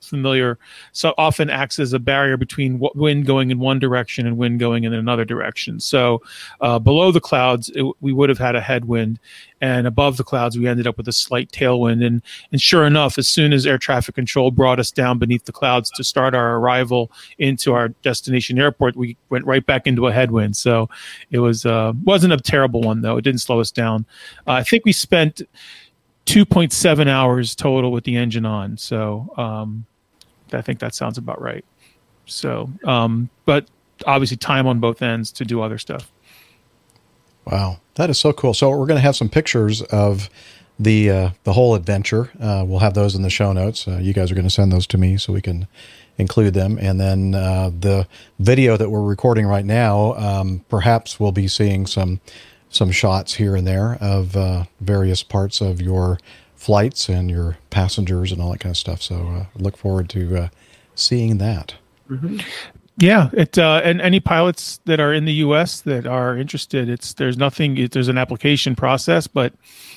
familiar, 0.00 0.58
so 0.92 1.14
often 1.18 1.48
acts 1.48 1.78
as 1.78 1.92
a 1.92 1.98
barrier 1.98 2.36
between 2.36 2.80
wind 2.94 3.26
going 3.26 3.50
in 3.50 3.60
one 3.60 3.78
direction 3.78 4.26
and 4.26 4.36
wind 4.36 4.58
going 4.58 4.84
in 4.84 4.92
another 4.92 5.24
direction. 5.24 5.78
So 5.78 6.20
uh, 6.60 6.78
below 6.80 7.12
the 7.12 7.20
clouds, 7.20 7.70
it, 7.74 7.84
we 8.00 8.12
would 8.12 8.28
have 8.28 8.38
had 8.38 8.56
a 8.56 8.60
headwind, 8.60 9.20
and 9.60 9.86
above 9.86 10.16
the 10.16 10.24
clouds, 10.24 10.58
we 10.58 10.66
ended 10.66 10.86
up 10.86 10.96
with 10.96 11.06
a 11.08 11.12
slight 11.12 11.50
tailwind. 11.50 12.04
And 12.04 12.22
and 12.50 12.60
sure 12.60 12.84
enough, 12.86 13.18
as 13.18 13.28
soon 13.28 13.52
as 13.52 13.66
air 13.66 13.78
traffic 13.78 14.14
control 14.14 14.50
brought 14.50 14.80
us 14.80 14.90
down 14.90 15.18
beneath 15.18 15.44
the 15.44 15.52
clouds 15.52 15.90
to 15.90 16.04
start 16.04 16.34
our 16.34 16.56
arrival 16.56 17.10
into 17.38 17.72
our 17.74 17.88
destination 17.88 18.58
airport, 18.58 18.96
we 18.96 19.16
went 19.30 19.46
right 19.46 19.64
back 19.64 19.86
into 19.86 20.06
a 20.06 20.12
headwind. 20.12 20.56
So 20.56 20.88
it 21.30 21.38
was 21.38 21.66
uh, 21.66 21.92
wasn't 22.04 22.32
a 22.32 22.38
terrible 22.38 22.82
one 22.82 23.02
though. 23.02 23.16
It 23.16 23.22
didn't 23.22 23.40
slow 23.40 23.60
us 23.60 23.70
down. 23.70 24.06
Uh, 24.46 24.52
I 24.52 24.62
think 24.62 24.84
we 24.84 24.92
spent 24.92 25.42
2.7 26.26 27.08
hours 27.08 27.54
total 27.54 27.92
with 27.92 28.04
the 28.04 28.16
engine 28.16 28.46
on. 28.46 28.76
So 28.76 29.32
um, 29.36 29.86
I 30.52 30.62
think 30.62 30.78
that 30.80 30.94
sounds 30.94 31.18
about 31.18 31.40
right. 31.40 31.64
So, 32.26 32.70
um, 32.84 33.28
but 33.44 33.66
obviously 34.06 34.36
time 34.36 34.66
on 34.66 34.80
both 34.80 35.02
ends 35.02 35.32
to 35.32 35.44
do 35.44 35.62
other 35.62 35.78
stuff. 35.78 36.10
Wow, 37.44 37.80
that 37.94 38.08
is 38.08 38.18
so 38.18 38.32
cool. 38.32 38.54
So 38.54 38.70
we're 38.70 38.86
going 38.86 38.98
to 38.98 39.02
have 39.02 39.16
some 39.16 39.28
pictures 39.28 39.82
of 39.82 40.30
the 40.78 41.10
uh, 41.10 41.30
the 41.44 41.52
whole 41.52 41.74
adventure. 41.74 42.30
Uh, 42.40 42.64
we'll 42.66 42.78
have 42.78 42.94
those 42.94 43.14
in 43.14 43.22
the 43.22 43.30
show 43.30 43.52
notes. 43.52 43.86
Uh, 43.86 43.98
you 43.98 44.12
guys 44.12 44.30
are 44.30 44.34
going 44.34 44.46
to 44.46 44.50
send 44.50 44.72
those 44.72 44.86
to 44.88 44.98
me 44.98 45.16
so 45.16 45.32
we 45.32 45.42
can 45.42 45.66
include 46.18 46.54
them. 46.54 46.78
And 46.80 47.00
then 47.00 47.34
uh, 47.34 47.70
the 47.78 48.06
video 48.38 48.76
that 48.76 48.90
we're 48.90 49.02
recording 49.02 49.46
right 49.46 49.64
now, 49.64 50.14
um, 50.14 50.64
perhaps 50.68 51.18
we'll 51.18 51.32
be 51.32 51.48
seeing 51.48 51.86
some 51.86 52.20
some 52.74 52.90
shots 52.90 53.34
here 53.34 53.54
and 53.56 53.66
there 53.66 53.98
of 54.00 54.36
uh, 54.36 54.64
various 54.80 55.22
parts 55.22 55.60
of 55.60 55.80
your 55.80 56.18
flights 56.54 57.08
and 57.08 57.30
your 57.30 57.58
passengers 57.70 58.32
and 58.32 58.40
all 58.40 58.52
that 58.52 58.60
kind 58.60 58.72
of 58.72 58.76
stuff. 58.76 59.02
So 59.02 59.16
uh, 59.16 59.44
look 59.56 59.76
forward 59.76 60.08
to 60.10 60.36
uh, 60.36 60.48
seeing 60.94 61.38
that. 61.38 61.74
Yeah, 62.98 63.30
it 63.32 63.56
uh, 63.56 63.80
and 63.82 64.00
any 64.00 64.20
pilots 64.20 64.78
that 64.84 65.00
are 65.00 65.14
in 65.14 65.24
the 65.24 65.32
U.S. 65.34 65.80
that 65.80 66.06
are 66.06 66.36
interested, 66.36 66.90
it's 66.90 67.14
there's 67.14 67.38
nothing. 67.38 67.78
It, 67.78 67.92
there's 67.92 68.08
an 68.08 68.18
application 68.18 68.76
process, 68.76 69.26
but 69.26 69.54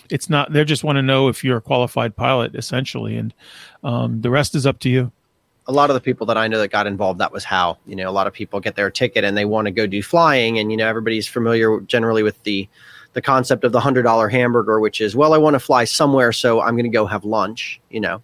it's 0.09 0.29
not. 0.29 0.53
They 0.53 0.63
just 0.63 0.83
want 0.83 0.95
to 0.95 1.01
know 1.01 1.27
if 1.27 1.43
you're 1.43 1.57
a 1.57 1.61
qualified 1.61 2.15
pilot, 2.15 2.55
essentially, 2.55 3.17
and 3.17 3.33
um, 3.83 4.21
the 4.21 4.29
rest 4.29 4.55
is 4.55 4.65
up 4.65 4.79
to 4.79 4.89
you. 4.89 5.11
A 5.67 5.71
lot 5.71 5.89
of 5.89 5.93
the 5.95 6.01
people 6.01 6.27
that 6.27 6.37
I 6.37 6.47
know 6.47 6.59
that 6.59 6.69
got 6.69 6.87
involved, 6.87 7.19
that 7.19 7.31
was 7.31 7.43
how. 7.43 7.77
You 7.85 7.95
know, 7.95 8.09
a 8.09 8.11
lot 8.11 8.27
of 8.27 8.33
people 8.33 8.59
get 8.59 8.75
their 8.75 8.91
ticket 8.91 9.23
and 9.23 9.35
they 9.35 9.45
want 9.45 9.65
to 9.65 9.71
go 9.71 9.87
do 9.87 10.01
flying, 10.03 10.59
and 10.59 10.71
you 10.71 10.77
know, 10.77 10.87
everybody's 10.87 11.27
familiar 11.27 11.79
generally 11.81 12.23
with 12.23 12.41
the 12.43 12.67
the 13.13 13.21
concept 13.21 13.63
of 13.63 13.71
the 13.71 13.79
hundred 13.79 14.03
dollar 14.03 14.27
hamburger, 14.27 14.79
which 14.79 14.99
is, 14.99 15.15
well, 15.15 15.33
I 15.33 15.37
want 15.37 15.53
to 15.53 15.59
fly 15.59 15.85
somewhere, 15.85 16.33
so 16.33 16.61
I'm 16.61 16.75
going 16.75 16.83
to 16.83 16.89
go 16.89 17.05
have 17.05 17.25
lunch. 17.25 17.79
You 17.89 18.01
know, 18.01 18.21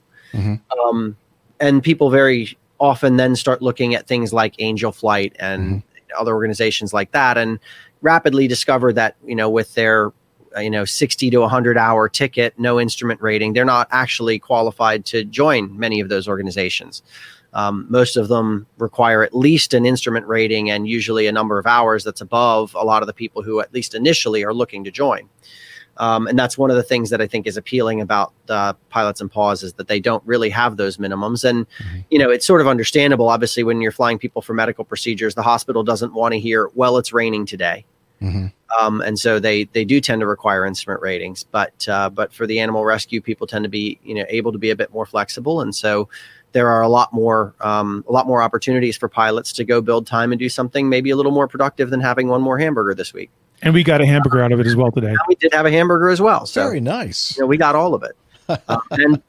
um, 0.88 1.18
and 1.59 1.81
people 1.81 2.09
very 2.09 2.57
often 2.80 3.18
then 3.18 3.35
start 3.35 3.61
looking 3.61 3.95
at 3.95 4.07
things 4.07 4.34
like 4.34 4.55
Angel 4.59 4.91
Flight 4.91 5.35
and 5.39 5.81
other 6.18 6.34
organizations 6.34 6.93
like 6.93 7.11
that, 7.11 7.38
and 7.38 7.59
rapidly 8.01 8.47
discover 8.47 8.93
that 8.93 9.15
you 9.26 9.35
know 9.35 9.49
with 9.49 9.73
their 9.73 10.11
you 10.57 10.69
know 10.69 10.86
60 10.86 11.30
to 11.30 11.38
100 11.40 11.78
hour 11.78 12.10
ticket 12.10 12.57
no 12.60 12.80
instrument 12.80 13.22
rating 13.22 13.53
they're 13.53 13.65
not 13.65 13.88
actually 13.91 14.40
qualified 14.40 15.06
to 15.06 15.23
join 15.23 15.78
many 15.78 15.99
of 15.99 16.10
those 16.10 16.28
organizations 16.28 17.03
um, 17.53 17.86
most 17.90 18.15
of 18.15 18.30
them 18.30 18.65
require 18.78 19.23
at 19.23 19.36
least 19.36 19.73
an 19.73 19.86
instrument 19.86 20.26
rating 20.26 20.69
and 20.69 20.88
usually 20.88 21.28
a 21.28 21.32
number 21.32 21.60
of 21.60 21.68
hours 21.68 22.03
that's 22.03 22.22
above 22.22 22.73
a 22.76 22.84
lot 22.84 23.03
of 23.03 23.07
the 23.07 23.14
people 23.14 23.41
who 23.41 23.60
at 23.60 23.73
least 23.73 23.94
initially 23.94 24.44
are 24.44 24.53
looking 24.53 24.84
to 24.84 24.91
join 24.91 25.30
um, 25.98 26.28
and 26.28 26.38
that's 26.38 26.57
one 26.57 26.69
of 26.69 26.76
the 26.76 26.84
things 26.84 27.10
that 27.10 27.22
I 27.22 27.28
think 27.28 27.45
is 27.45 27.57
appealing 27.57 28.02
about 28.02 28.34
uh, 28.49 28.73
Pilots 28.90 29.22
and 29.22 29.32
Paws 29.32 29.61
is 29.61 29.73
that 29.73 29.88
they 29.88 29.99
don't 29.99 30.26
really 30.26 30.49
have 30.49 30.78
those 30.78 30.98
minimums. 30.98 31.44
And 31.44 31.68
you 32.10 32.18
know, 32.18 32.30
it's 32.30 32.45
sort 32.45 32.61
of 32.61 32.68
understandable. 32.68 33.30
Obviously, 33.30 33.64
when 33.64 33.82
you're 33.82 33.91
flying 33.91 34.18
people 34.18 34.41
for 34.41 34.53
medical 34.53 34.86
procedures, 34.86 35.36
the 35.36 35.44
hospital 35.44 35.84
doesn't 35.84 36.14
want 36.14 36.34
to 36.34 36.40
hear, 36.40 36.69
"Well, 36.73 36.98
it's 36.98 37.14
raining 37.14 37.45
today," 37.45 37.86
um, 38.80 39.02
and 39.02 39.19
so 39.19 39.39
they 39.39 39.65
they 39.65 39.85
do 39.85 39.99
tend 39.99 40.22
to 40.22 40.27
require 40.27 40.65
instrument 40.65 41.02
ratings. 41.02 41.43
But 41.43 41.88
uh, 41.88 42.10
but 42.10 42.34
for 42.34 42.48
the 42.48 42.60
animal 42.60 42.85
rescue, 42.85 43.22
people 43.22 43.48
tend 43.48 43.64
to 43.64 43.69
be 43.69 43.99
you 44.03 44.15
know 44.15 44.26
able 44.30 44.52
to 44.52 44.57
be 44.57 44.69
a 44.69 44.76
bit 44.76 44.93
more 44.93 45.06
flexible, 45.06 45.61
and 45.61 45.76
so 45.76 46.10
there 46.53 46.69
are 46.69 46.81
a 46.81 46.89
lot 46.89 47.14
more 47.14 47.53
um, 47.61 48.03
a 48.07 48.11
lot 48.11 48.27
more 48.27 48.41
opportunities 48.41 48.98
for 48.98 49.07
pilots 49.07 49.53
to 49.53 49.64
go 49.64 49.81
build 49.81 50.07
time 50.07 50.31
and 50.31 50.39
do 50.39 50.49
something 50.49 50.89
maybe 50.89 51.10
a 51.10 51.15
little 51.15 51.31
more 51.31 51.48
productive 51.48 51.89
than 51.89 51.99
having 52.02 52.27
one 52.27 52.41
more 52.41 52.57
hamburger 52.57 52.93
this 52.93 53.14
week. 53.14 53.30
And 53.64 53.73
we 53.73 53.84
got 53.84 54.02
a 54.02 54.06
hamburger 54.06 54.41
out 54.41 54.52
of 54.52 54.60
it 54.60 54.65
as 54.65 54.76
well 54.76 54.91
today. 54.91 55.10
And 55.10 55.19
we 55.27 55.35
did 55.35 55.53
have 55.53 55.68
a 55.68 55.72
hamburger 55.72 56.10
as 56.10 56.19
well. 56.19 56.48
So 56.48 56.64
Very 56.64 56.80
nice. 56.80 57.38
you 57.38 57.43
know, 57.43 57.48
we 57.48 57.57
got 57.57 57.76
all 57.76 57.93
of 57.93 58.03
it, 58.03 58.15
uh, 58.68 58.80
and 58.91 59.22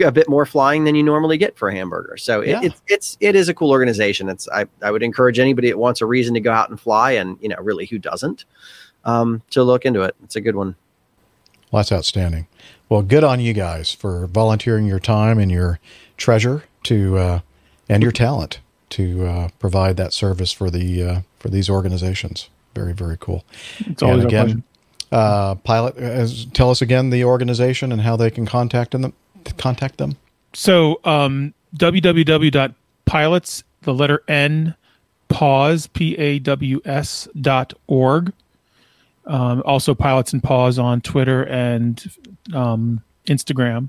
a 0.00 0.12
bit 0.12 0.28
more 0.28 0.46
flying 0.46 0.84
than 0.84 0.94
you 0.94 1.02
normally 1.02 1.36
get 1.36 1.56
for 1.56 1.68
a 1.68 1.74
hamburger. 1.74 2.16
So 2.16 2.40
it, 2.40 2.48
Yeah. 2.50 2.60
it's 2.62 2.82
it's 2.88 3.16
it 3.20 3.36
is 3.36 3.48
a 3.48 3.54
cool 3.54 3.70
organization. 3.70 4.28
It's 4.28 4.48
I 4.48 4.66
I 4.82 4.90
would 4.90 5.02
encourage 5.02 5.38
anybody 5.38 5.68
that 5.70 5.78
wants 5.78 6.00
a 6.00 6.06
reason 6.06 6.34
to 6.34 6.40
go 6.40 6.52
out 6.52 6.70
and 6.70 6.80
fly, 6.80 7.12
and 7.12 7.36
you 7.40 7.48
know, 7.48 7.56
really 7.60 7.86
who 7.86 7.98
doesn't, 7.98 8.44
um, 9.04 9.42
to 9.50 9.62
look 9.62 9.84
into 9.84 10.02
it. 10.02 10.14
It's 10.24 10.36
a 10.36 10.40
good 10.40 10.56
one. 10.56 10.76
Well, 11.70 11.80
that's 11.80 11.92
outstanding. 11.92 12.46
Well, 12.88 13.02
good 13.02 13.24
on 13.24 13.40
you 13.40 13.52
guys 13.52 13.92
for 13.92 14.26
volunteering 14.26 14.86
your 14.86 15.00
time 15.00 15.38
and 15.38 15.50
your 15.50 15.80
treasure 16.16 16.64
to 16.84 17.18
uh, 17.18 17.40
and 17.88 18.02
your 18.02 18.12
talent 18.12 18.60
to 18.90 19.26
uh, 19.26 19.48
provide 19.58 19.96
that 19.96 20.12
service 20.12 20.52
for 20.52 20.70
the 20.70 21.02
uh, 21.02 21.20
for 21.38 21.48
these 21.48 21.68
organizations. 21.70 22.48
Very 22.74 22.92
very 22.92 23.16
cool. 23.18 23.44
It's 23.78 24.02
always 24.02 24.24
and 24.24 24.34
our 24.34 24.42
again, 24.44 24.62
uh, 25.12 25.54
pilot, 25.56 25.96
uh, 25.98 26.26
tell 26.52 26.70
us 26.70 26.82
again 26.82 27.10
the 27.10 27.24
organization 27.24 27.92
and 27.92 28.02
how 28.02 28.16
they 28.16 28.30
can 28.30 28.46
contact 28.46 28.92
them. 28.92 29.12
Contact 29.58 29.98
them. 29.98 30.16
So 30.52 31.00
um, 31.04 31.54
www.pilots, 31.76 33.64
the 33.82 33.94
letter 33.94 34.22
N, 34.28 34.74
paws, 35.28 35.86
P 35.88 36.16
A 36.16 36.38
W 36.38 36.80
S 36.84 37.28
dot 37.40 37.72
org. 37.86 38.32
Um, 39.26 39.62
also, 39.64 39.94
Pilots 39.94 40.32
and 40.32 40.42
Paws 40.42 40.78
on 40.78 41.00
Twitter 41.00 41.44
and 41.44 42.04
um, 42.52 43.02
Instagram 43.26 43.88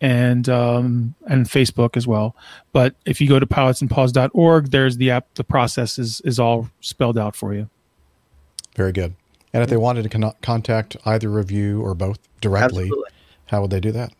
and 0.00 0.48
um, 0.48 1.14
and 1.26 1.46
Facebook 1.46 1.96
as 1.96 2.06
well. 2.06 2.34
But 2.72 2.94
if 3.06 3.20
you 3.20 3.28
go 3.28 3.38
to 3.38 3.46
pilotsandpaws.org, 3.46 4.70
there's 4.70 4.96
the 4.96 5.10
app. 5.10 5.32
The 5.34 5.44
process 5.44 5.98
is 5.98 6.20
is 6.22 6.38
all 6.38 6.68
spelled 6.80 7.16
out 7.16 7.36
for 7.36 7.54
you. 7.54 7.68
Very 8.74 8.92
good. 8.92 9.14
And 9.52 9.62
if 9.62 9.68
they 9.68 9.76
wanted 9.76 10.02
to 10.04 10.08
con- 10.08 10.34
contact 10.40 10.96
either 11.04 11.38
of 11.38 11.50
you 11.50 11.82
or 11.82 11.94
both 11.94 12.18
directly, 12.40 12.84
Absolutely. 12.84 13.10
how 13.46 13.60
would 13.60 13.70
they 13.70 13.80
do 13.80 13.92
that? 13.92 14.12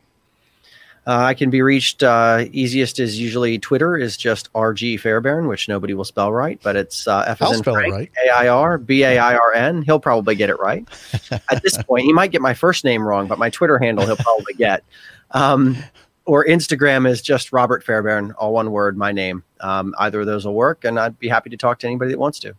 Uh, 1.04 1.18
I 1.18 1.34
can 1.34 1.50
be 1.50 1.62
reached. 1.62 2.04
Uh, 2.04 2.44
easiest 2.52 3.00
is 3.00 3.18
usually 3.18 3.58
Twitter 3.58 3.96
is 3.96 4.16
just 4.16 4.52
RG 4.52 5.00
Fairbairn, 5.00 5.48
which 5.48 5.68
nobody 5.68 5.94
will 5.94 6.04
spell 6.04 6.32
right, 6.32 6.60
but 6.62 6.76
it's 6.76 7.08
uh, 7.08 7.24
F 7.26 7.42
as 7.42 7.58
in 7.58 7.62
Frank, 7.64 7.92
right. 7.92 8.10
A 8.24 8.30
I 8.30 8.48
R 8.48 8.78
B 8.78 9.02
A 9.02 9.18
I 9.18 9.34
R 9.34 9.52
N. 9.52 9.82
He'll 9.82 9.98
probably 9.98 10.36
get 10.36 10.48
it 10.48 10.60
right. 10.60 10.86
At 11.50 11.62
this 11.62 11.82
point, 11.82 12.04
he 12.04 12.12
might 12.12 12.30
get 12.30 12.40
my 12.40 12.54
first 12.54 12.84
name 12.84 13.02
wrong, 13.02 13.26
but 13.26 13.38
my 13.38 13.50
Twitter 13.50 13.80
handle 13.80 14.06
he'll 14.06 14.16
probably 14.16 14.54
get. 14.54 14.84
Um, 15.32 15.76
or 16.24 16.44
Instagram 16.44 17.08
is 17.08 17.20
just 17.20 17.52
Robert 17.52 17.82
Fairbairn, 17.82 18.32
all 18.32 18.52
one 18.52 18.70
word, 18.70 18.96
my 18.96 19.10
name. 19.10 19.42
Um, 19.60 19.96
either 19.98 20.20
of 20.20 20.26
those 20.26 20.44
will 20.44 20.54
work, 20.54 20.84
and 20.84 21.00
I'd 21.00 21.18
be 21.18 21.28
happy 21.28 21.50
to 21.50 21.56
talk 21.56 21.80
to 21.80 21.86
anybody 21.88 22.12
that 22.12 22.18
wants 22.18 22.38
to. 22.40 22.54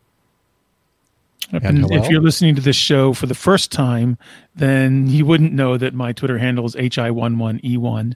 And 1.52 1.65
And 1.65 1.91
if 1.94 2.10
you're 2.10 2.22
listening 2.22 2.56
to 2.56 2.61
this 2.61 2.76
show 2.76 3.14
for 3.14 3.26
the 3.26 3.36
first 3.36 3.72
time, 3.72 4.18
then 4.56 5.07
you 5.07 5.26
wouldn't 5.26 5.53
know 5.53 5.78
that 5.78 5.94
my 5.94 6.14
Twitter 6.14 6.38
handle 6.38 6.65
is 6.65 6.76
hi11e1. 6.76 8.14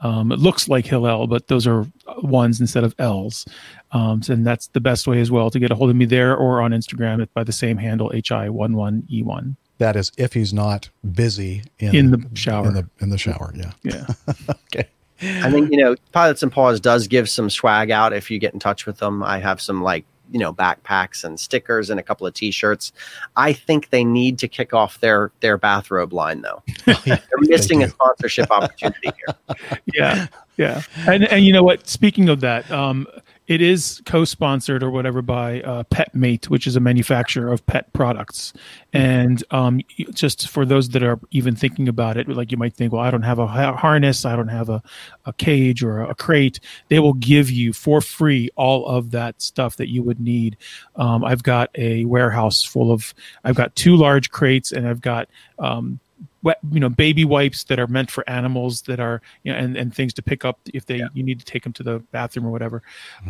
Um, 0.00 0.32
it 0.32 0.38
looks 0.38 0.68
like 0.68 0.86
Hillel, 0.86 1.26
but 1.26 1.46
those 1.48 1.66
are 1.66 1.86
ones 2.22 2.60
instead 2.60 2.84
of 2.84 2.94
L's. 2.98 3.46
Um, 3.92 4.20
and 4.28 4.46
that's 4.46 4.66
the 4.68 4.80
best 4.80 5.06
way 5.06 5.20
as 5.20 5.30
well 5.30 5.50
to 5.50 5.58
get 5.58 5.70
a 5.70 5.74
hold 5.74 5.90
of 5.90 5.96
me 5.96 6.04
there 6.04 6.36
or 6.36 6.60
on 6.60 6.72
Instagram 6.72 7.26
by 7.32 7.44
the 7.44 7.52
same 7.52 7.78
handle, 7.78 8.10
hi11e1. 8.10 9.56
That 9.78 9.96
is, 9.96 10.12
if 10.16 10.32
he's 10.32 10.52
not 10.52 10.90
busy 11.12 11.64
in, 11.78 11.94
In 11.94 12.10
the 12.10 12.28
shower. 12.34 12.68
In 12.68 12.74
the 12.74 12.88
in 13.00 13.10
the 13.10 13.18
shower, 13.18 13.52
yeah. 13.56 13.72
Yeah. 13.82 14.06
okay. 14.50 14.88
I 15.22 15.50
think 15.50 15.70
you 15.70 15.78
know, 15.78 15.96
Pilots 16.12 16.42
and 16.42 16.52
Paws 16.52 16.80
does 16.80 17.08
give 17.08 17.28
some 17.28 17.48
swag 17.48 17.90
out 17.90 18.12
if 18.12 18.30
you 18.30 18.38
get 18.38 18.52
in 18.52 18.60
touch 18.60 18.86
with 18.86 18.98
them. 18.98 19.22
I 19.22 19.38
have 19.38 19.60
some 19.60 19.82
like 19.82 20.04
you 20.30 20.38
know 20.38 20.52
backpacks 20.52 21.24
and 21.24 21.38
stickers 21.38 21.90
and 21.90 22.00
a 22.00 22.02
couple 22.02 22.26
of 22.26 22.34
T-shirts. 22.34 22.92
I 23.36 23.52
think 23.52 23.90
they 23.90 24.04
need 24.04 24.38
to 24.40 24.48
kick 24.48 24.74
off 24.74 25.00
their 25.00 25.30
their 25.40 25.58
bathrobe 25.58 26.12
line 26.12 26.42
though. 26.42 26.62
They're 27.04 27.20
missing 27.40 27.82
a 27.82 27.88
sponsorship 27.88 28.50
opportunity 28.50 29.10
here. 29.16 29.58
yeah 29.94 30.26
yeah 30.56 30.82
and 31.08 31.24
and 31.24 31.44
you 31.44 31.52
know 31.52 31.62
what 31.62 31.88
speaking 31.88 32.28
of 32.28 32.40
that 32.40 32.70
um 32.70 33.06
it 33.46 33.60
is 33.60 34.00
co-sponsored 34.06 34.82
or 34.82 34.90
whatever 34.90 35.20
by 35.20 35.60
uh, 35.62 35.82
petmate 35.84 36.48
which 36.48 36.66
is 36.66 36.76
a 36.76 36.80
manufacturer 36.80 37.52
of 37.52 37.64
pet 37.66 37.92
products. 37.92 38.52
And 38.92 39.42
um 39.50 39.80
just 40.12 40.48
for 40.48 40.64
those 40.64 40.90
that 40.90 41.02
are 41.02 41.18
even 41.30 41.56
thinking 41.56 41.88
about 41.88 42.16
it 42.16 42.28
like 42.28 42.50
you 42.50 42.56
might 42.56 42.74
think 42.74 42.92
well 42.92 43.02
i 43.02 43.10
don't 43.10 43.22
have 43.22 43.38
a 43.38 43.46
harness 43.46 44.24
i 44.24 44.36
don't 44.36 44.48
have 44.48 44.68
a, 44.68 44.82
a 45.26 45.32
cage 45.32 45.82
or 45.82 46.02
a, 46.02 46.14
crate. 46.14 46.60
They 46.88 47.00
will 47.00 47.14
give 47.14 47.50
you 47.50 47.72
for 47.72 48.00
free 48.00 48.50
all 48.56 48.86
of 48.86 49.10
that 49.10 49.42
stuff 49.42 49.76
that 49.76 49.88
you 49.88 50.02
would 50.02 50.20
need. 50.20 50.56
Um, 50.96 51.24
i've 51.24 51.42
got 51.42 51.70
a 51.74 52.04
warehouse 52.04 52.62
full 52.62 52.92
of 52.92 53.14
i've 53.44 53.56
got 53.56 53.74
two 53.76 53.96
large 53.96 54.30
crates 54.30 54.72
and 54.72 54.88
i've 54.88 55.00
got 55.00 55.28
um, 55.58 56.00
wet, 56.44 56.58
you 56.70 56.78
know, 56.78 56.88
baby 56.88 57.24
wipes 57.24 57.64
that 57.64 57.80
are 57.80 57.88
meant 57.88 58.10
for 58.10 58.28
animals 58.30 58.82
that 58.82 59.00
are, 59.00 59.20
you 59.42 59.52
know, 59.52 59.58
and, 59.58 59.76
and 59.76 59.92
things 59.92 60.14
to 60.14 60.22
pick 60.22 60.44
up 60.44 60.60
if 60.72 60.86
they 60.86 61.02
you 61.14 61.24
need 61.24 61.40
to 61.40 61.44
take 61.44 61.64
them 61.64 61.72
to 61.72 61.82
the 61.82 61.98
bathroom 62.12 62.46
or 62.46 62.50
whatever. 62.50 62.82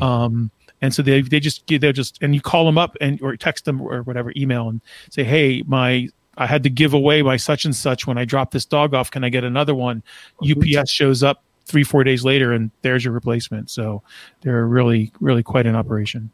Um, 0.02 0.50
and 0.82 0.92
so 0.92 1.00
they 1.00 1.22
they 1.22 1.40
just 1.40 1.66
they're 1.66 1.92
just 1.92 2.18
and 2.20 2.34
you 2.34 2.42
call 2.42 2.66
them 2.66 2.76
up 2.76 2.96
and 3.00 3.22
or 3.22 3.36
text 3.36 3.64
them 3.64 3.80
or 3.80 4.02
whatever 4.02 4.32
email 4.36 4.68
and 4.68 4.82
say, 5.08 5.24
hey, 5.24 5.62
my 5.66 6.08
I 6.36 6.46
had 6.46 6.64
to 6.64 6.70
give 6.70 6.92
away 6.92 7.22
my 7.22 7.36
such 7.36 7.64
and 7.64 7.74
such 7.74 8.06
when 8.06 8.18
I 8.18 8.24
dropped 8.24 8.52
this 8.52 8.66
dog 8.66 8.92
off. 8.92 9.10
Can 9.10 9.24
I 9.24 9.28
get 9.28 9.44
another 9.44 9.74
one? 9.74 10.02
UPS 10.42 10.90
shows 10.90 11.22
up 11.22 11.42
three 11.64 11.84
four 11.84 12.04
days 12.04 12.24
later 12.24 12.52
and 12.52 12.70
there's 12.82 13.04
your 13.04 13.14
replacement. 13.14 13.70
So 13.70 14.02
they're 14.42 14.66
really 14.66 15.12
really 15.20 15.42
quite 15.42 15.66
an 15.66 15.76
operation. 15.76 16.30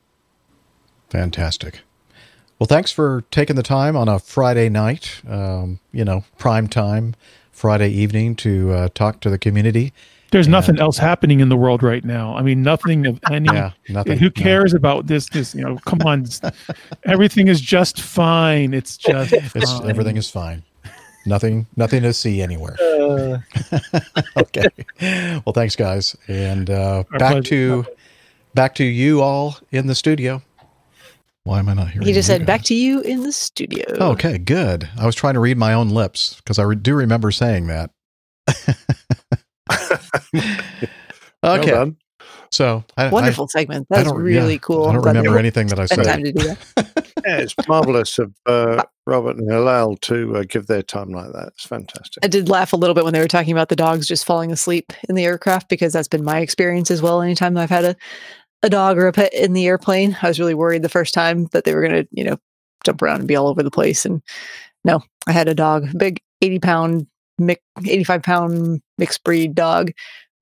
Fantastic. 1.11 1.83
Well, 2.61 2.67
thanks 2.67 2.93
for 2.93 3.25
taking 3.31 3.57
the 3.57 3.63
time 3.63 3.97
on 3.97 4.07
a 4.07 4.19
Friday 4.19 4.69
night, 4.69 5.23
um, 5.27 5.81
you 5.93 6.05
know, 6.05 6.25
prime 6.37 6.67
time, 6.69 7.15
Friday 7.51 7.89
evening 7.89 8.37
to 8.37 8.73
uh, 8.73 8.89
talk 8.93 9.21
to 9.21 9.31
the 9.31 9.39
community 9.39 9.95
There's 10.31 10.47
nothing 10.47 10.79
else 10.79 10.99
happening 10.99 11.41
in 11.41 11.49
the 11.49 11.57
world 11.57 11.83
right 11.83 12.05
now. 12.05 12.37
I 12.37 12.43
mean, 12.43 12.63
nothing 12.63 13.07
of 13.07 13.19
any. 13.31 13.49
Yeah, 13.53 13.73
nothing, 13.89 14.19
Who 14.19 14.27
no. 14.27 14.31
cares 14.33 14.75
about 14.75 15.07
this? 15.07 15.29
This, 15.31 15.55
you 15.55 15.63
know, 15.63 15.79
come 15.87 16.03
on. 16.03 16.27
Everything 17.05 17.49
is 17.49 17.63
just 17.63 18.01
fine. 18.01 18.75
It's 18.75 18.99
just 18.99 19.33
It's, 19.33 19.73
fine. 19.73 19.89
everything 19.91 20.17
is 20.19 20.31
fine. 20.31 20.63
Nothing, 21.27 21.67
nothing 21.77 22.03
to 22.03 22.13
see 22.13 22.41
anywhere. 22.43 22.77
Uh, 22.81 23.39
okay. 24.37 24.67
Well, 25.45 25.53
thanks, 25.55 25.77
guys, 25.77 26.15
and 26.29 26.69
uh, 26.71 27.05
back 27.19 27.33
pleasure. 27.33 27.43
to 27.43 27.87
back 28.55 28.75
to 28.77 28.85
you 28.85 29.23
all 29.23 29.57
in 29.73 29.87
the 29.87 29.95
studio. 29.95 30.43
Why 31.51 31.59
am 31.59 31.69
I 31.69 31.75
not 31.75 31.91
hearing? 31.91 32.07
He 32.07 32.13
just 32.13 32.29
you 32.29 32.35
said, 32.35 32.43
guys? 32.43 32.47
"Back 32.47 32.63
to 32.67 32.77
you 32.77 33.01
in 33.01 33.25
the 33.25 33.33
studio." 33.33 33.85
Okay, 34.13 34.39
good. 34.39 34.89
I 34.97 35.05
was 35.05 35.17
trying 35.17 35.35
to 35.35 35.41
read 35.41 35.59
my 35.59 35.73
own 35.73 35.89
lips 35.89 36.37
because 36.37 36.61
I 36.61 36.63
re- 36.63 36.77
do 36.77 36.95
remember 36.95 37.33
saying 37.33 37.67
that. 37.67 37.91
Okay, 41.43 41.71
done. 41.71 41.97
so 42.53 42.85
I, 42.99 43.09
wonderful 43.09 43.49
segment. 43.49 43.87
That's 43.89 44.13
really 44.13 44.53
yeah, 44.53 44.59
cool. 44.59 44.89
I 44.89 44.93
don't 44.93 45.01
Glad 45.01 45.17
remember 45.17 45.39
anything 45.39 45.69
that 45.69 45.81
I 45.81 45.87
said. 45.87 46.05
time 46.05 46.23
to 46.23 46.33
do 46.33 46.49
that. 46.49 47.07
Yeah, 47.27 47.39
it's 47.39 47.55
marvelous 47.69 48.19
of 48.19 48.33
uh, 48.47 48.83
Robert 49.07 49.37
and 49.37 49.51
Hillel 49.51 49.97
to 49.99 50.37
uh, 50.37 50.45
give 50.49 50.69
their 50.69 50.83
time 50.83 51.11
like 51.11 51.33
that. 51.33 51.49
It's 51.49 51.67
fantastic. 51.67 52.25
I 52.25 52.29
did 52.29 52.49
laugh 52.49 52.73
a 52.73 52.77
little 52.77 52.95
bit 52.95 53.05
when 53.05 53.13
they 53.13 53.21
were 53.21 53.29
talking 53.29 53.53
about 53.53 53.69
the 53.69 53.77
dogs 53.77 54.07
just 54.07 54.25
falling 54.25 54.51
asleep 54.51 54.91
in 55.09 55.17
the 55.17 55.25
aircraft 55.25 55.69
because 55.69 55.93
that's 55.93 56.09
been 56.09 56.25
my 56.25 56.41
experience 56.41 56.91
as 56.91 57.03
well. 57.03 57.21
Anytime 57.21 57.59
I've 57.59 57.69
had 57.69 57.85
a, 57.85 57.97
a 58.63 58.71
dog 58.71 58.99
or 58.99 59.07
a 59.07 59.13
pet 59.13 59.33
in 59.33 59.53
the 59.53 59.67
airplane, 59.67 60.17
I 60.23 60.29
was 60.29 60.39
really 60.39 60.55
worried 60.55 60.83
the 60.83 60.89
first 60.89 61.15
time 61.15 61.47
that 61.53 61.65
they 61.65 61.75
were 61.75 61.81
going 61.87 62.05
to, 62.05 62.09
you 62.13 62.25
know, 62.25 62.39
jump 62.85 63.03
around 63.03 63.21
and 63.21 63.29
be 63.29 63.37
all 63.37 63.49
over 63.49 63.63
the 63.63 63.71
place. 63.71 64.05
And 64.05 64.23
no, 64.85 65.03
I 65.27 65.33
had 65.33 65.49
a 65.49 65.55
dog, 65.55 65.95
a 65.95 65.97
big 65.97 66.21
80 66.43 66.59
pound, 66.59 67.07
85 67.87 68.23
pound 68.23 68.83
mixed 68.99 69.25
breed 69.25 69.55
dog 69.55 69.93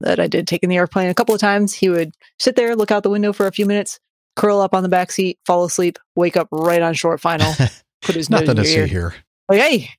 that 0.00 0.20
I 0.20 0.26
did 0.26 0.46
take 0.46 0.62
in 0.62 0.70
the 0.70 0.76
airplane 0.76 1.10
a 1.10 1.14
couple 1.14 1.34
of 1.34 1.40
times. 1.40 1.72
He 1.72 1.88
would 1.88 2.12
sit 2.38 2.56
there, 2.56 2.76
look 2.76 2.90
out 2.90 3.02
the 3.02 3.10
window 3.10 3.32
for 3.32 3.46
a 3.46 3.52
few 3.52 3.66
minutes, 3.66 3.98
curl 4.36 4.60
up 4.60 4.74
on 4.74 4.82
the 4.82 4.88
back 4.88 5.10
seat, 5.12 5.38
fall 5.46 5.64
asleep, 5.64 5.98
wake 6.14 6.36
up 6.36 6.48
right 6.52 6.82
on 6.82 6.94
short 6.94 7.20
final, 7.20 7.52
put 8.02 8.14
his 8.14 8.30
nose 8.30 8.42
Nothing 8.42 8.58
in 8.58 8.64
to 8.64 8.70
your 8.70 8.72
see 8.72 8.78
ear. 8.78 8.86
here. 8.86 9.14
Like, 9.48 9.60
hey, 9.60 9.90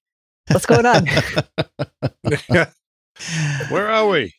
what's 0.52 0.66
going 0.66 0.86
on? 0.86 1.06
Where 3.70 3.90
are 3.90 4.08
we? 4.08 4.34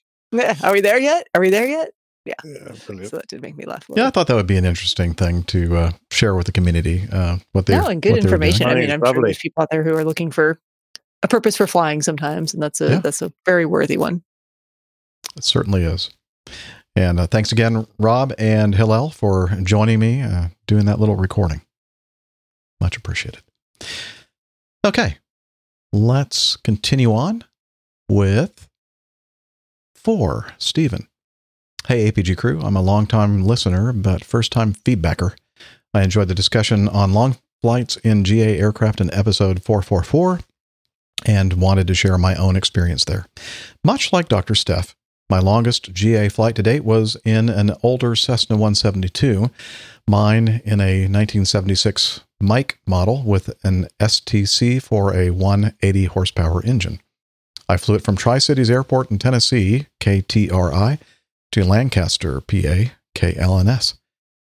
Are 0.62 0.72
we 0.72 0.80
there 0.80 0.98
yet? 0.98 1.26
Are 1.34 1.40
we 1.40 1.50
there 1.50 1.66
yet? 1.68 1.90
Yeah. 2.26 2.34
Yeah. 2.44 2.74
So 2.74 2.92
that 3.16 3.28
did 3.28 3.40
make 3.42 3.56
me 3.56 3.64
laugh. 3.64 3.88
A 3.88 3.92
Yeah, 3.92 3.94
little. 3.94 4.06
I 4.06 4.10
thought 4.10 4.26
that 4.26 4.34
would 4.34 4.46
be 4.46 4.56
an 4.58 4.64
interesting 4.64 5.14
thing 5.14 5.42
to 5.44 5.76
uh, 5.76 5.90
share 6.10 6.34
with 6.34 6.46
the 6.46 6.52
community. 6.52 7.06
Uh, 7.10 7.38
what 7.52 7.66
they 7.66 7.76
No, 7.78 7.86
and 7.86 8.00
good 8.02 8.12
what 8.12 8.20
they 8.22 8.30
were 8.30 8.36
doing. 8.38 8.50
information. 8.50 8.66
I 8.68 8.74
mean, 8.74 8.90
I'm 8.90 9.02
sure 9.04 9.22
there's 9.24 9.38
people 9.38 9.62
out 9.62 9.68
there 9.70 9.82
who 9.82 9.94
are 9.96 10.04
looking 10.04 10.30
for 10.30 10.60
a 11.22 11.28
purpose 11.28 11.56
for 11.56 11.66
flying 11.66 12.02
sometimes, 12.02 12.52
and 12.54 12.62
that's 12.62 12.80
a 12.80 12.90
Yeah. 12.90 12.98
that's 13.00 13.22
a 13.22 13.32
very 13.46 13.64
worthy 13.66 13.96
one. 13.96 14.22
It 15.36 15.44
certainly 15.44 15.82
is. 15.84 16.10
And 16.96 17.20
uh, 17.20 17.26
thanks 17.26 17.52
again, 17.52 17.86
Rob 17.98 18.32
and 18.36 18.74
Hillel, 18.74 19.10
for 19.10 19.48
joining 19.62 19.98
me 20.00 20.22
uh, 20.22 20.48
doing 20.66 20.86
that 20.86 20.98
little 21.00 21.16
recording. 21.16 21.62
Much 22.80 22.96
appreciated. 22.96 23.42
Okay, 24.84 25.18
let's 25.92 26.56
continue 26.56 27.12
on 27.14 27.44
with 28.08 28.68
four. 29.94 30.46
Stephen. 30.58 31.06
Hey, 31.86 32.10
APG 32.10 32.36
crew. 32.36 32.60
I'm 32.60 32.76
a 32.76 32.82
longtime 32.82 33.42
listener, 33.44 33.92
but 33.92 34.22
first 34.22 34.52
time 34.52 34.74
feedbacker. 34.74 35.34
I 35.92 36.02
enjoyed 36.02 36.28
the 36.28 36.34
discussion 36.34 36.86
on 36.88 37.12
long 37.12 37.36
flights 37.62 37.96
in 37.96 38.22
GA 38.22 38.58
aircraft 38.58 39.00
in 39.00 39.12
episode 39.12 39.62
444 39.64 40.40
and 41.26 41.54
wanted 41.54 41.86
to 41.88 41.94
share 41.94 42.16
my 42.16 42.36
own 42.36 42.54
experience 42.54 43.04
there. 43.04 43.26
Much 43.82 44.12
like 44.12 44.28
Dr. 44.28 44.54
Steph, 44.54 44.94
my 45.28 45.38
longest 45.38 45.92
GA 45.92 46.28
flight 46.28 46.54
to 46.56 46.62
date 46.62 46.84
was 46.84 47.16
in 47.24 47.48
an 47.48 47.72
older 47.82 48.14
Cessna 48.14 48.56
172, 48.56 49.50
mine 50.06 50.60
in 50.64 50.80
a 50.80 51.08
1976 51.08 52.20
Mike 52.40 52.78
model 52.86 53.22
with 53.24 53.50
an 53.64 53.88
STC 53.98 54.82
for 54.82 55.14
a 55.14 55.30
180 55.30 56.04
horsepower 56.04 56.62
engine. 56.64 57.00
I 57.68 57.76
flew 57.76 57.94
it 57.94 58.02
from 58.02 58.16
Tri 58.16 58.38
Cities 58.38 58.70
Airport 58.70 59.10
in 59.10 59.18
Tennessee, 59.18 59.86
KTRI, 60.00 60.98
to 61.52 61.64
Lancaster, 61.64 62.40
PA, 62.40 62.92
KLNS. 63.14 63.94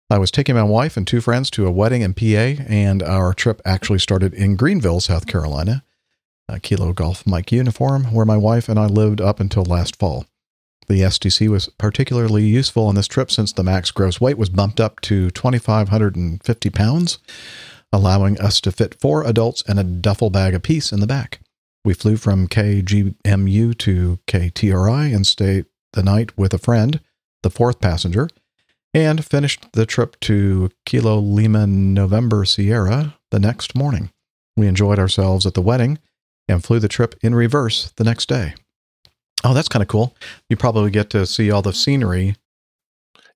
I 0.09 0.17
was 0.17 0.29
taking 0.29 0.55
my 0.55 0.63
wife 0.63 0.97
and 0.97 1.07
two 1.07 1.21
friends 1.21 1.49
to 1.51 1.65
a 1.65 1.71
wedding 1.71 2.01
in 2.01 2.13
PA, 2.13 2.63
and 2.67 3.01
our 3.01 3.33
trip 3.33 3.61
actually 3.65 3.99
started 3.99 4.33
in 4.33 4.55
Greenville, 4.55 4.99
South 4.99 5.25
Carolina, 5.25 5.83
a 6.49 6.59
Kilo 6.59 6.91
Golf 6.93 7.25
Mike 7.25 7.51
uniform, 7.51 8.13
where 8.13 8.25
my 8.25 8.37
wife 8.37 8.67
and 8.67 8.77
I 8.77 8.87
lived 8.87 9.21
up 9.21 9.39
until 9.39 9.63
last 9.63 9.97
fall. 9.97 10.25
The 10.87 11.01
STC 11.01 11.47
was 11.47 11.69
particularly 11.77 12.43
useful 12.43 12.85
on 12.87 12.95
this 12.95 13.07
trip 13.07 13.31
since 13.31 13.53
the 13.53 13.63
max 13.63 13.91
gross 13.91 14.19
weight 14.19 14.37
was 14.37 14.49
bumped 14.49 14.81
up 14.81 14.99
to 15.01 15.31
2,550 15.31 16.69
pounds, 16.71 17.19
allowing 17.93 18.39
us 18.39 18.59
to 18.61 18.71
fit 18.71 18.99
four 18.99 19.23
adults 19.23 19.63
and 19.67 19.79
a 19.79 19.83
duffel 19.83 20.29
bag 20.29 20.53
apiece 20.53 20.91
in 20.91 20.99
the 20.99 21.07
back. 21.07 21.39
We 21.85 21.93
flew 21.93 22.17
from 22.17 22.47
KGMU 22.47 23.77
to 23.77 24.19
KTRI 24.27 25.15
and 25.15 25.25
stayed 25.25 25.65
the 25.93 26.03
night 26.03 26.37
with 26.37 26.53
a 26.53 26.57
friend, 26.57 26.99
the 27.43 27.49
fourth 27.49 27.79
passenger, 27.79 28.29
and 28.93 29.23
finished 29.23 29.65
the 29.73 29.85
trip 29.85 30.19
to 30.21 30.69
Kilo 30.85 31.17
Lima 31.19 31.65
November 31.67 32.45
Sierra 32.45 33.15
the 33.31 33.39
next 33.39 33.75
morning. 33.75 34.11
We 34.57 34.67
enjoyed 34.67 34.99
ourselves 34.99 35.45
at 35.45 35.53
the 35.53 35.61
wedding 35.61 35.99
and 36.47 36.63
flew 36.63 36.79
the 36.79 36.87
trip 36.89 37.15
in 37.21 37.33
reverse 37.33 37.91
the 37.95 38.03
next 38.03 38.27
day. 38.27 38.53
Oh, 39.43 39.53
that's 39.53 39.69
kind 39.69 39.81
of 39.81 39.87
cool. 39.87 40.15
You 40.49 40.57
probably 40.57 40.91
get 40.91 41.09
to 41.11 41.25
see 41.25 41.49
all 41.49 41.61
the 41.61 41.73
scenery. 41.73 42.35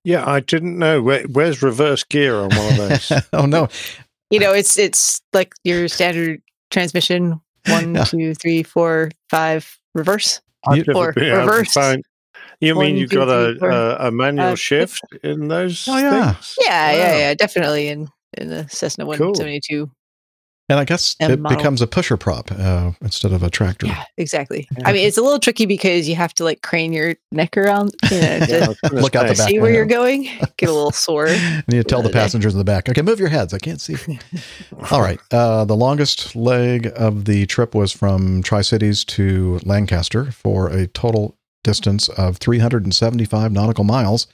Yeah, 0.04 0.28
I 0.28 0.40
didn't 0.40 0.78
know. 0.78 1.02
Where, 1.02 1.24
where's 1.24 1.62
reverse 1.62 2.04
gear 2.04 2.36
on 2.36 2.50
one 2.54 2.72
of 2.72 2.76
those? 2.76 3.12
oh 3.32 3.46
no, 3.46 3.68
You 4.30 4.38
know, 4.38 4.52
it's 4.52 4.78
it's 4.78 5.20
like 5.32 5.52
your 5.64 5.88
standard 5.88 6.42
transmission: 6.70 7.40
one, 7.68 7.94
Yeah. 7.96 8.04
two, 8.04 8.34
three, 8.34 8.62
four, 8.62 9.10
five, 9.30 9.78
reverse. 9.94 10.40
I've 10.66 10.86
never 10.86 10.98
Or 10.98 11.12
been 11.12 11.24
able 11.24 11.36
to 11.36 11.40
reverse. 11.46 11.72
find- 11.72 12.04
You 12.60 12.74
mean 12.74 12.96
you've 12.96 13.10
got 13.10 13.28
a, 13.28 13.56
a, 13.64 14.08
a 14.08 14.10
manual 14.10 14.48
five, 14.50 14.60
shift 14.60 15.02
in 15.22 15.48
those 15.48 15.86
Oh, 15.88 15.96
yeah. 15.98 16.32
things? 16.32 16.56
Yeah, 16.60 16.92
yeah, 16.92 16.98
Wow. 17.12 17.18
yeah, 17.18 17.34
definitely 17.34 17.88
in 17.88 18.08
in 18.36 18.48
the 18.48 18.66
Cessna 18.68 19.04
Cool. 19.04 19.28
172. 19.32 19.90
and 20.68 20.78
I 20.80 20.84
guess 20.84 21.14
And 21.20 21.32
it 21.32 21.38
model. 21.38 21.56
becomes 21.56 21.80
a 21.80 21.86
pusher 21.86 22.16
prop 22.16 22.50
uh, 22.50 22.90
instead 23.00 23.32
of 23.32 23.42
a 23.42 23.48
tractor. 23.48 23.86
Yeah, 23.86 24.02
exactly. 24.18 24.68
I 24.84 24.92
mean, 24.92 25.06
it's 25.06 25.16
a 25.16 25.22
little 25.22 25.38
tricky 25.38 25.64
because 25.64 26.08
you 26.08 26.16
have 26.16 26.34
to 26.34 26.44
like 26.44 26.60
crane 26.60 26.92
your 26.92 27.14
neck 27.30 27.56
around, 27.56 27.94
you 28.10 28.18
know, 28.20 28.38
to 28.46 28.46
Yeah, 28.48 28.64
I 28.64 28.68
was 28.68 28.78
gonna 28.82 29.00
Look 29.00 29.14
out 29.16 29.28
the 29.28 29.34
back 29.34 29.48
see 29.48 29.58
where 29.60 29.72
you're 29.72 29.86
going. 29.86 30.24
Get 30.56 30.68
a 30.68 30.72
little 30.72 30.90
sore. 30.90 31.28
And 31.28 31.64
you 31.72 31.82
tell 31.84 32.02
the 32.02 32.08
Other 32.08 32.18
passengers 32.18 32.52
in 32.52 32.58
the 32.58 32.64
back, 32.64 32.88
okay, 32.88 33.00
move 33.00 33.20
your 33.20 33.28
heads. 33.28 33.54
I 33.54 33.58
can't 33.58 33.80
see. 33.80 33.96
All 34.90 35.00
right. 35.00 35.20
Uh, 35.30 35.64
the 35.64 35.76
longest 35.76 36.34
leg 36.34 36.90
of 36.96 37.26
the 37.26 37.46
trip 37.46 37.74
was 37.74 37.92
from 37.92 38.42
Tri 38.42 38.62
Cities 38.62 39.04
to 39.04 39.60
Lancaster 39.64 40.30
for 40.32 40.68
a 40.68 40.86
total 40.88 41.35
distance 41.66 42.08
of 42.10 42.36
375 42.36 43.50
nautical 43.50 43.82
miles 43.82 44.28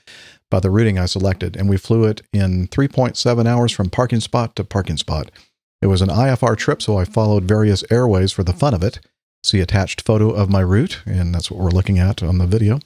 by 0.51 0.59
the 0.59 0.69
routing 0.69 0.99
I 0.99 1.07
selected. 1.07 1.57
And 1.57 1.67
we 1.67 1.77
flew 1.77 2.05
it 2.05 2.21
in 2.31 2.67
3.7 2.67 3.47
hours 3.47 3.71
from 3.71 3.89
parking 3.89 4.19
spot 4.19 4.55
to 4.55 4.63
parking 4.63 4.97
spot. 4.97 5.31
It 5.81 5.87
was 5.87 6.03
an 6.03 6.09
IFR 6.09 6.55
trip, 6.55 6.81
so 6.81 6.97
I 6.97 7.05
followed 7.05 7.45
various 7.45 7.83
airways 7.89 8.31
for 8.31 8.43
the 8.43 8.53
fun 8.53 8.75
of 8.75 8.83
it. 8.83 8.99
See 9.43 9.59
attached 9.59 10.01
photo 10.01 10.29
of 10.29 10.49
my 10.49 10.61
route, 10.61 11.01
and 11.07 11.33
that's 11.33 11.49
what 11.49 11.59
we're 11.59 11.71
looking 11.71 11.97
at 11.97 12.21
on 12.21 12.37
the 12.37 12.45
video. 12.45 12.79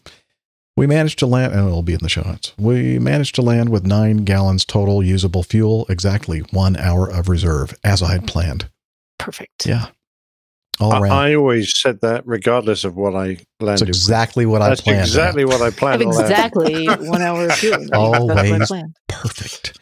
We 0.78 0.88
managed 0.88 1.20
to 1.20 1.28
land, 1.28 1.54
and 1.54 1.68
it'll 1.68 1.84
be 1.84 1.94
in 1.94 2.00
the 2.02 2.10
show 2.10 2.22
notes. 2.22 2.54
We 2.58 3.00
managed 3.00 3.36
to 3.36 3.42
land 3.42 3.70
with 3.70 3.86
nine 3.86 4.18
gallons 4.24 4.64
total 4.64 5.04
usable 5.04 5.44
fuel, 5.44 5.86
exactly 5.90 6.40
one 6.52 6.78
hour 6.78 7.08
of 7.08 7.28
reserve, 7.28 7.76
as 7.84 8.02
I 8.02 8.14
had 8.14 8.28
planned. 8.28 8.70
Perfect. 9.20 9.66
Yeah. 9.66 9.88
All 10.80 10.92
I, 10.94 11.00
around. 11.00 11.12
I 11.12 11.34
always 11.36 11.74
said 11.80 12.02
that 12.02 12.24
regardless 12.28 12.84
of 12.84 12.96
what 12.96 13.16
I 13.16 13.28
That's 13.36 13.46
landed. 13.62 13.88
with. 13.88 13.90
exactly 13.90 14.46
what 14.46 14.62
I 14.62 14.70
That's 14.70 14.82
planned. 14.82 15.00
exactly 15.02 15.44
what 15.46 15.62
I 15.62 15.70
planned. 15.72 16.02
Have 16.04 16.12
on 16.12 16.16
landing. 16.18 16.32
exactly 16.32 17.08
one 17.10 17.22
hour 17.22 17.46
of 17.46 17.54
fuel. 17.54 17.80
That's 17.80 17.90
what 17.92 18.38
I 18.38 18.50
Always 18.52 18.70
perfect. 19.08 19.78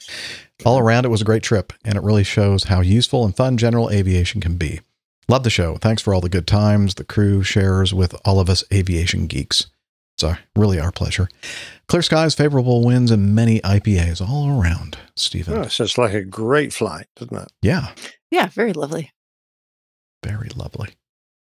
All 0.65 0.79
around, 0.79 1.05
it 1.05 1.09
was 1.09 1.21
a 1.21 1.25
great 1.25 1.43
trip, 1.43 1.73
and 1.83 1.95
it 1.97 2.03
really 2.03 2.23
shows 2.23 2.65
how 2.65 2.81
useful 2.81 3.25
and 3.25 3.35
fun 3.35 3.57
general 3.57 3.89
aviation 3.91 4.39
can 4.41 4.55
be. 4.57 4.79
Love 5.27 5.43
the 5.43 5.49
show. 5.49 5.75
Thanks 5.77 6.01
for 6.01 6.13
all 6.13 6.21
the 6.21 6.29
good 6.29 6.47
times 6.47 6.95
the 6.95 7.03
crew 7.03 7.43
shares 7.43 7.93
with 7.93 8.15
all 8.25 8.39
of 8.39 8.49
us 8.49 8.63
aviation 8.73 9.27
geeks. 9.27 9.67
It's 10.15 10.23
our, 10.23 10.39
really 10.55 10.79
our 10.79 10.91
pleasure. 10.93 11.27
Clear 11.87 12.01
skies, 12.03 12.35
favorable 12.35 12.85
winds, 12.85 13.11
and 13.11 13.35
many 13.35 13.59
IPAs 13.61 14.21
all 14.25 14.49
around, 14.61 14.97
Stephen. 15.15 15.57
Oh, 15.57 15.67
so 15.67 15.83
it's 15.83 15.97
like 15.97 16.13
a 16.13 16.23
great 16.23 16.71
flight, 16.71 17.07
doesn't 17.17 17.35
it? 17.35 17.51
Yeah, 17.61 17.89
Yeah, 18.31 18.47
very 18.47 18.71
lovely. 18.71 19.11
Very 20.25 20.49
lovely. 20.55 20.89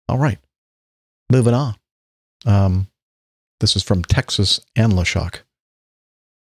All 0.08 0.18
right, 0.18 0.38
moving 1.30 1.54
on. 1.54 1.76
Um, 2.44 2.88
this 3.60 3.76
is 3.76 3.82
from 3.82 4.02
Texas 4.02 4.60
and 4.74 4.92
LaShock. 4.92 5.40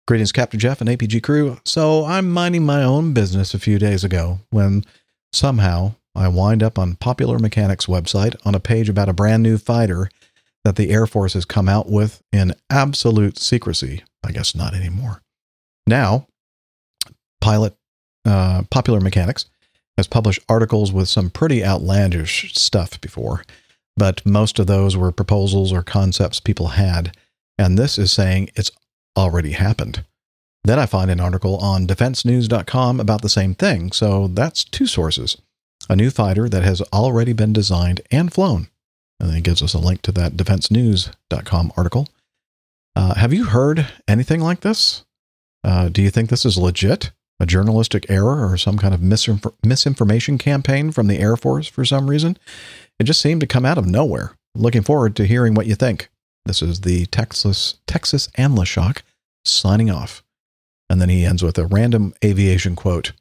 Greetings, 0.08 0.32
Captain 0.32 0.60
Jeff 0.60 0.82
and 0.82 0.90
APG 0.90 1.24
crew. 1.24 1.60
So 1.66 2.06
I'm 2.06 2.32
minding 2.32 2.66
my 2.66 2.84
own 2.84 3.14
business 3.14 3.54
a 3.54 3.60
few 3.60 3.80
days 3.80 4.04
ago 4.04 4.40
when 4.50 4.84
somehow 5.32 5.96
I 6.16 6.28
wind 6.28 6.62
up 6.62 6.78
on 6.78 6.96
Popular 6.96 7.40
Mechanics 7.40 7.86
website 7.86 8.36
on 8.46 8.56
a 8.56 8.60
page 8.60 8.90
about 8.90 9.10
a 9.10 9.14
brand 9.14 9.44
new 9.44 9.58
fighter 9.58 10.10
that 10.64 10.76
the 10.76 10.92
Air 10.92 11.08
Force 11.08 11.34
has 11.34 11.46
come 11.46 11.70
out 11.70 11.90
with 11.90 12.22
in 12.32 12.54
absolute 12.70 13.38
secrecy. 13.38 14.04
I 14.24 14.32
guess 14.32 14.56
not 14.56 14.74
anymore. 14.74 15.22
Now, 15.88 16.28
pilot 17.42 17.76
uh, 18.26 18.64
Popular 18.70 19.00
Mechanics 19.00 19.46
has 19.98 20.08
published 20.08 20.44
articles 20.50 20.92
with 20.92 21.08
some 21.08 21.30
pretty 21.30 21.64
outlandish 21.64 22.54
stuff 22.54 23.00
before, 23.02 23.44
but 23.96 24.26
most 24.26 24.60
of 24.60 24.68
those 24.68 24.98
were 24.98 25.12
proposals 25.12 25.72
or 25.72 25.84
concepts 25.84 26.40
people 26.40 26.70
had, 26.70 27.16
and 27.58 27.78
this 27.78 27.98
is 27.98 28.12
saying 28.12 28.50
it's 28.56 28.72
already 29.18 29.52
happened. 29.52 30.04
Then 30.64 30.80
I 30.80 30.86
find 30.86 31.12
an 31.12 31.20
article 31.20 31.58
on 31.58 31.88
defensenews.com 31.88 33.00
about 33.00 33.22
the 33.22 33.30
same 33.30 33.54
thing, 33.54 33.92
so 33.92 34.28
that's 34.28 34.64
two 34.64 34.88
sources. 34.88 35.38
A 35.90 35.96
new 35.96 36.10
fighter 36.10 36.48
that 36.48 36.64
has 36.64 36.82
already 36.94 37.34
been 37.34 37.52
designed 37.52 38.02
and 38.10 38.34
flown. 38.34 38.70
And 39.20 39.30
then 39.30 39.38
it 39.38 39.44
gives 39.44 39.62
us 39.62 39.74
a 39.74 39.80
link 39.80 40.02
to 40.04 40.12
that 40.14 40.38
defensenews.com 40.38 41.74
article. 41.76 42.08
Uh, 42.96 43.16
have 43.16 43.34
you 43.34 43.46
heard 43.46 43.88
anything 44.08 44.40
like 44.40 44.62
this? 44.62 45.04
Uh, 45.64 45.90
do 45.90 46.02
you 46.02 46.10
think 46.10 46.30
this 46.30 46.46
is 46.46 46.58
legit? 46.58 47.12
A 47.44 47.46
journalistic 47.46 48.10
error 48.10 48.50
or 48.50 48.56
some 48.56 48.78
kind 48.78 48.94
of 48.94 49.02
misinf- 49.02 49.54
misinformation 49.66 50.38
campaign 50.38 50.94
from 50.94 51.08
the 51.08 51.20
Air 51.20 51.36
Force 51.36 51.68
for 51.68 51.84
some 51.84 52.10
reason? 52.10 52.38
It 53.00 53.04
just 53.04 53.20
seemed 53.20 53.42
to 53.42 53.48
come 53.48 53.66
out 53.66 53.78
of 53.78 53.86
nowhere. 53.86 54.38
Looking 54.56 54.82
forward 54.82 55.14
to 55.18 55.26
hearing 55.26 55.54
what 55.54 55.66
you 55.66 55.76
think. 55.76 56.08
This 56.46 56.62
is 56.62 56.82
the 56.82 57.06
Texas 57.08 57.80
Texas 57.86 58.30
Anlashock 58.38 59.02
signing 59.44 59.92
off. 59.92 60.24
And 60.90 61.02
then 61.02 61.10
he 61.10 61.26
ends 61.26 61.44
with 61.44 61.58
a 61.58 61.66
random 61.66 62.14
aviation 62.24 62.78
quote 62.78 63.12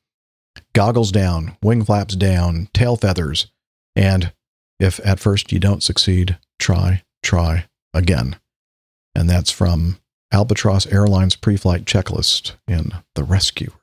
Goggles 0.72 1.10
down, 1.10 1.56
wing 1.60 1.84
flaps 1.84 2.14
down, 2.14 2.68
tail 2.72 2.94
feathers, 2.94 3.48
and 3.96 4.32
if 4.78 5.04
at 5.04 5.18
first 5.18 5.50
you 5.50 5.58
don't 5.58 5.82
succeed, 5.82 6.38
try, 6.60 7.02
try 7.24 7.64
again. 7.92 8.36
And 9.16 9.28
that's 9.28 9.50
from 9.50 9.98
Albatross 10.30 10.86
Airlines 10.86 11.34
pre 11.34 11.56
flight 11.56 11.86
checklist 11.86 12.52
in 12.68 12.92
The 13.16 13.24
Rescuers. 13.24 13.81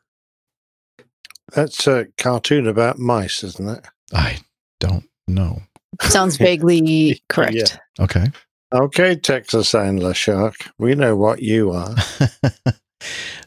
That's 1.54 1.88
a 1.88 2.08
cartoon 2.18 2.68
about 2.68 3.00
mice, 3.00 3.44
isn't 3.44 3.70
it? 3.70 3.86
I 4.14 4.40
don't 4.80 5.08
know. 5.28 5.62
Sounds 6.02 6.38
vaguely 6.38 7.22
correct. 7.30 7.80
Okay. 8.00 8.28
Okay, 8.72 9.16
Texas 9.16 9.74
Angler 9.74 10.14
Shark. 10.14 10.56
We 10.78 10.96
know 10.96 11.16
what 11.16 11.42
you 11.42 11.72
are. 11.72 11.96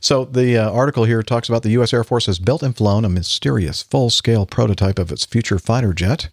So 0.01 0.25
the 0.25 0.59
uh, 0.59 0.71
article 0.71 1.05
here 1.05 1.23
talks 1.23 1.49
about 1.49 1.63
the 1.63 1.71
U.S. 1.71 1.95
Air 1.95 2.03
Force 2.03 2.27
has 2.27 2.41
built 2.41 2.63
and 2.63 2.77
flown 2.77 3.05
a 3.05 3.09
mysterious 3.09 3.83
full-scale 3.83 4.47
prototype 4.47 4.99
of 4.99 5.13
its 5.13 5.25
future 5.25 5.61
fighter 5.61 5.93
jet, 5.93 6.31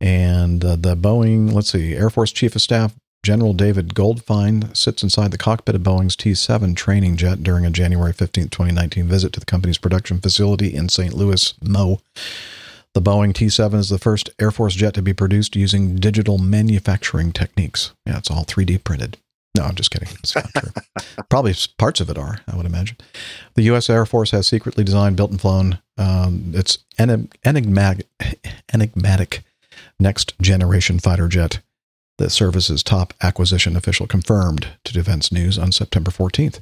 and 0.00 0.64
uh, 0.64 0.74
the 0.74 0.96
Boeing, 0.96 1.52
let's 1.52 1.70
see, 1.70 1.94
Air 1.94 2.10
Force 2.10 2.32
Chief 2.32 2.56
of 2.56 2.62
Staff 2.62 2.96
General 3.22 3.52
David 3.52 3.94
Goldfein 3.94 4.76
sits 4.76 5.04
inside 5.04 5.30
the 5.30 5.38
cockpit 5.38 5.76
of 5.76 5.82
Boeing's 5.82 6.16
T-7 6.16 6.74
training 6.74 7.16
jet 7.16 7.44
during 7.44 7.64
a 7.64 7.70
January 7.70 8.12
15, 8.12 8.48
2019 8.48 9.06
visit 9.06 9.32
to 9.32 9.40
the 9.40 9.46
company's 9.46 9.78
production 9.78 10.18
facility 10.18 10.74
in 10.74 10.88
St. 10.88 11.14
Louis, 11.14 11.54
Mo. 11.62 12.00
The 12.94 13.00
Boeing 13.00 13.32
T-7 13.32 13.74
is 13.74 13.90
the 13.90 13.98
first 13.98 14.30
Air 14.40 14.50
Force 14.50 14.74
jet 14.74 14.94
to 14.94 15.02
be 15.02 15.12
produced 15.12 15.54
using 15.54 15.94
digital 15.96 16.38
manufacturing 16.38 17.30
techniques. 17.30 17.92
Yeah, 18.04 18.18
it's 18.18 18.30
all 18.30 18.44
3D 18.44 18.82
printed. 18.82 19.18
No, 19.56 19.64
I'm 19.64 19.76
just 19.76 19.92
kidding. 19.92 20.08
It's 20.18 20.34
not 20.34 20.52
true. 20.56 20.72
Probably 21.30 21.54
parts 21.78 22.00
of 22.00 22.10
it 22.10 22.18
are, 22.18 22.40
I 22.48 22.56
would 22.56 22.66
imagine. 22.66 22.96
The 23.54 23.62
U.S. 23.64 23.88
Air 23.88 24.04
Force 24.04 24.32
has 24.32 24.48
secretly 24.48 24.82
designed, 24.82 25.16
built, 25.16 25.30
and 25.30 25.40
flown 25.40 25.78
um, 25.96 26.52
its 26.56 26.78
enigmatic, 26.98 28.08
enigmatic 28.72 29.44
next 30.00 30.34
generation 30.40 30.98
fighter 30.98 31.28
jet. 31.28 31.60
The 32.22 32.30
service's 32.30 32.84
top 32.84 33.14
acquisition 33.20 33.76
official 33.76 34.06
confirmed 34.06 34.68
to 34.84 34.92
Defense 34.92 35.32
News 35.32 35.58
on 35.58 35.72
September 35.72 36.12
14th. 36.12 36.60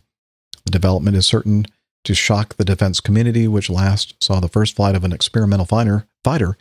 The 0.64 0.70
development 0.70 1.18
is 1.18 1.26
certain 1.26 1.66
to 2.04 2.14
shock 2.14 2.56
the 2.56 2.64
defense 2.64 2.98
community, 2.98 3.46
which 3.46 3.68
last 3.68 4.14
saw 4.24 4.40
the 4.40 4.48
first 4.48 4.74
flight 4.74 4.94
of 4.94 5.04
an 5.04 5.12
experimental 5.12 5.66
fighter, 5.66 6.06
fighter 6.24 6.56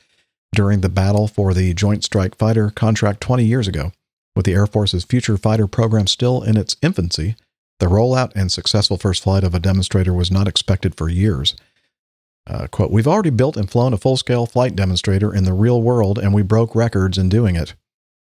during 0.54 0.82
the 0.82 0.90
battle 0.90 1.30
for 1.30 1.54
the 1.54 1.74
Joint 1.74 2.04
Strike 2.04 2.36
Fighter 2.36 2.72
contract 2.72 3.22
20 3.22 3.46
years 3.46 3.70
ago. 3.70 3.94
With 4.36 4.46
the 4.46 4.54
Air 4.54 4.68
Force's 4.68 5.06
future 5.06 5.38
fighter 5.38 5.66
program 5.66 6.06
still 6.06 6.44
in 6.44 6.58
its 6.58 6.76
infancy, 6.82 7.38
the 7.80 7.86
rollout 7.86 8.34
and 8.36 8.52
successful 8.52 8.98
first 8.98 9.24
flight 9.24 9.46
of 9.46 9.56
a 9.56 9.62
demonstrator 9.62 10.14
was 10.14 10.30
not 10.30 10.46
expected 10.46 10.98
for 10.98 11.08
years. 11.08 11.56
Uh, 12.46 12.68
quote, 12.68 12.92
We've 12.92 13.08
already 13.08 13.30
built 13.30 13.56
and 13.56 13.72
flown 13.72 13.94
a 13.94 13.98
full 13.98 14.18
scale 14.18 14.46
flight 14.46 14.76
demonstrator 14.76 15.34
in 15.34 15.46
the 15.46 15.54
real 15.54 15.82
world, 15.82 16.20
and 16.20 16.34
we 16.34 16.42
broke 16.42 16.76
records 16.76 17.18
in 17.18 17.30
doing 17.30 17.56
it. 17.56 17.76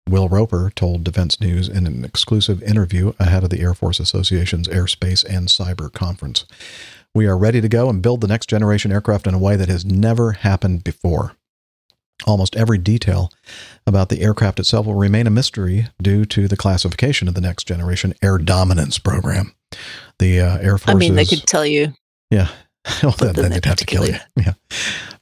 Will 0.08 0.28
Roper 0.30 0.72
told 0.76 1.04
Defense 1.04 1.40
News 1.40 1.70
in 1.70 1.88
an 1.88 2.04
exclusive 2.04 2.62
interview 2.64 3.14
ahead 3.20 3.44
of 3.44 3.50
the 3.50 3.62
Air 3.62 3.74
Force 3.74 4.00
Association's 4.00 4.68
Airspace 4.68 5.24
and 5.24 5.48
Cyber 5.48 5.92
Conference. 5.92 6.46
We 7.16 7.26
are 7.28 7.38
ready 7.38 7.62
to 7.62 7.70
go 7.70 7.90
and 7.90 8.02
build 8.02 8.22
the 8.22 8.28
next 8.28 8.48
generation 8.48 8.92
aircraft 8.92 9.28
in 9.28 9.34
a 9.34 9.40
way 9.40 9.56
that 9.56 9.70
has 9.70 9.86
never 9.86 10.34
happened 10.34 10.84
before. 10.84 11.36
Almost 12.26 12.56
every 12.56 12.78
detail 12.78 13.32
about 13.86 14.10
the 14.10 14.22
aircraft 14.22 14.60
itself 14.60 14.86
will 14.86 14.96
remain 14.96 15.28
a 15.28 15.32
mystery 15.32 15.88
due 16.02 16.26
to 16.26 16.48
the 16.48 16.58
classification 16.58 17.28
of 17.28 17.34
the 17.34 17.42
next 17.42 17.66
generation 17.66 18.14
air 18.22 18.38
dominance 18.38 19.00
program. 19.00 19.54
The 20.20 20.40
uh, 20.40 20.58
Air 20.58 20.78
Force. 20.78 20.96
I 20.96 20.98
mean, 20.98 21.16
they 21.16 21.26
could 21.26 21.44
tell 21.48 21.66
you. 21.66 21.94
Yeah. 22.30 22.50
well, 23.04 23.14
then, 23.14 23.34
then 23.34 23.36
then 23.36 23.44
they 23.44 23.50
they'd 23.56 23.66
have 23.66 23.78
to 23.78 23.86
kill 23.86 24.08
you. 24.08 24.16
Yeah. 24.38 24.54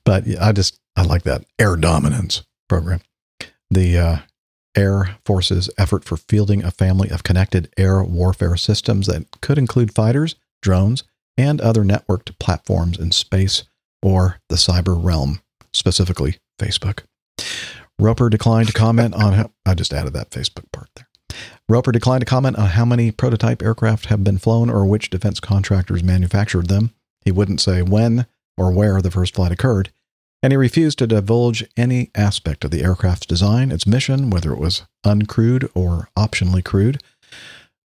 But 0.04 0.26
yeah, 0.28 0.46
I 0.46 0.52
just, 0.52 0.80
I 0.96 1.04
like 1.04 1.24
that 1.24 1.46
air 1.60 1.76
dominance 1.76 2.44
program. 2.68 3.02
The 3.70 3.98
uh, 3.98 4.18
Air 4.76 5.18
Force's 5.26 5.70
effort 5.78 6.04
for 6.04 6.18
fielding 6.18 6.64
a 6.64 6.72
family 6.72 7.10
of 7.10 7.24
connected 7.24 7.72
air 7.78 8.04
warfare 8.04 8.56
systems 8.56 9.08
that 9.08 9.42
could 9.42 9.58
include 9.58 9.94
fighters, 9.94 10.36
drones, 10.62 11.04
and 11.38 11.60
other 11.62 11.84
networked 11.84 12.38
platforms 12.40 13.00
in 13.00 13.12
space 13.12 13.64
or 14.02 14.40
the 14.50 14.56
cyber 14.56 15.02
realm, 15.02 15.42
specifically 15.74 16.38
Facebook. 16.60 17.04
Roper 18.00 18.30
declined 18.30 18.68
to 18.68 18.74
comment 18.74 19.14
on 19.14 19.34
how, 19.34 19.52
I 19.66 19.76
just 19.76 19.94
added 19.94 20.14
that 20.14 20.32
Facebook 20.32 20.72
part 20.72 20.90
there. 20.96 21.08
Roper 21.70 21.92
declined 21.92 22.22
to 22.22 22.26
comment 22.26 22.58
on 22.58 22.70
how 22.70 22.84
many 22.84 23.12
prototype 23.12 23.62
aircraft 23.62 24.08
have 24.08 24.24
been 24.24 24.38
flown 24.38 24.70
or 24.70 24.86
which 24.86 25.10
defense 25.10 25.40
contractors 25.40 26.04
manufactured 26.04 26.68
them. 26.68 26.94
He 27.24 27.32
wouldn't 27.32 27.62
say 27.62 27.82
when 27.82 28.26
or 28.58 28.72
where 28.72 29.02
the 29.02 29.12
first 29.12 29.36
flight 29.36 29.52
occurred, 29.52 29.92
and 30.44 30.52
he 30.54 30.58
refused 30.58 30.98
to 31.00 31.08
divulge 31.08 31.64
any 31.78 32.10
aspect 32.16 32.64
of 32.66 32.72
the 32.72 32.84
aircraft's 32.84 33.26
design, 33.26 33.72
its 33.72 33.86
mission, 33.88 34.30
whether 34.30 34.52
it 34.52 34.60
was 34.60 34.84
uncrewed 35.06 35.70
or 35.76 36.10
optionally 36.18 36.64
crewed. 36.64 37.02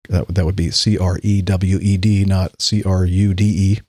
That, 0.09 0.29
that 0.35 0.45
would 0.45 0.57
be 0.57 0.71
C 0.71 0.99
R 0.99 1.19
E 1.23 1.41
W 1.43 1.79
E 1.81 1.97
D, 1.97 2.25
not 2.25 2.61
C 2.61 2.83
R 2.83 3.05
U 3.05 3.35
D 3.35 3.45
E. 3.45 3.81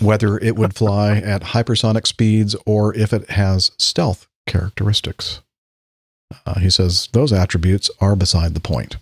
Whether 0.00 0.38
it 0.38 0.56
would 0.56 0.74
fly 0.74 1.16
at 1.24 1.42
hypersonic 1.42 2.06
speeds 2.06 2.56
or 2.66 2.94
if 2.96 3.12
it 3.12 3.30
has 3.30 3.70
stealth 3.78 4.26
characteristics. 4.46 5.40
Uh, 6.44 6.58
he 6.58 6.68
says 6.70 7.08
those 7.12 7.32
attributes 7.32 7.90
are 8.00 8.16
beside 8.16 8.54
the 8.54 8.60
point. 8.60 8.96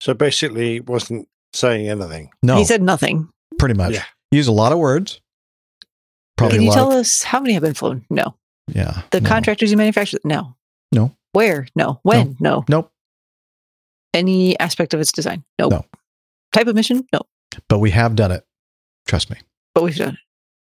So 0.00 0.14
basically, 0.14 0.74
he 0.74 0.80
wasn't 0.80 1.28
saying 1.52 1.88
anything. 1.88 2.30
No, 2.42 2.56
He 2.56 2.64
said 2.64 2.82
nothing. 2.82 3.28
pretty 3.58 3.74
much. 3.74 3.94
Yeah. 3.94 4.04
Use 4.30 4.46
a 4.46 4.52
lot 4.52 4.70
of 4.72 4.78
words. 4.78 5.20
Probably 6.40 6.58
Can 6.58 6.66
you 6.66 6.72
tell 6.72 6.90
of- 6.92 6.98
us 6.98 7.22
how 7.22 7.38
many 7.40 7.52
have 7.54 7.62
been 7.62 7.74
flown? 7.74 8.04
No. 8.10 8.34
Yeah. 8.66 9.02
The 9.10 9.20
no. 9.20 9.28
contractors 9.28 9.70
you 9.70 9.76
manufacture? 9.76 10.18
No. 10.24 10.56
No. 10.90 11.14
Where? 11.32 11.66
No. 11.76 12.00
When? 12.02 12.36
No. 12.40 12.64
Nope. 12.68 12.90
Any 14.14 14.58
aspect 14.58 14.94
of 14.94 15.00
its 15.00 15.12
design? 15.12 15.44
Nope. 15.58 15.70
No. 15.72 15.84
Type 16.52 16.66
of 16.66 16.74
mission? 16.74 17.06
No. 17.12 17.20
But 17.68 17.78
we 17.80 17.90
have 17.90 18.16
done 18.16 18.32
it. 18.32 18.44
Trust 19.06 19.30
me. 19.30 19.36
But 19.74 19.84
we've 19.84 19.96
done 19.96 20.14
it. 20.14 20.18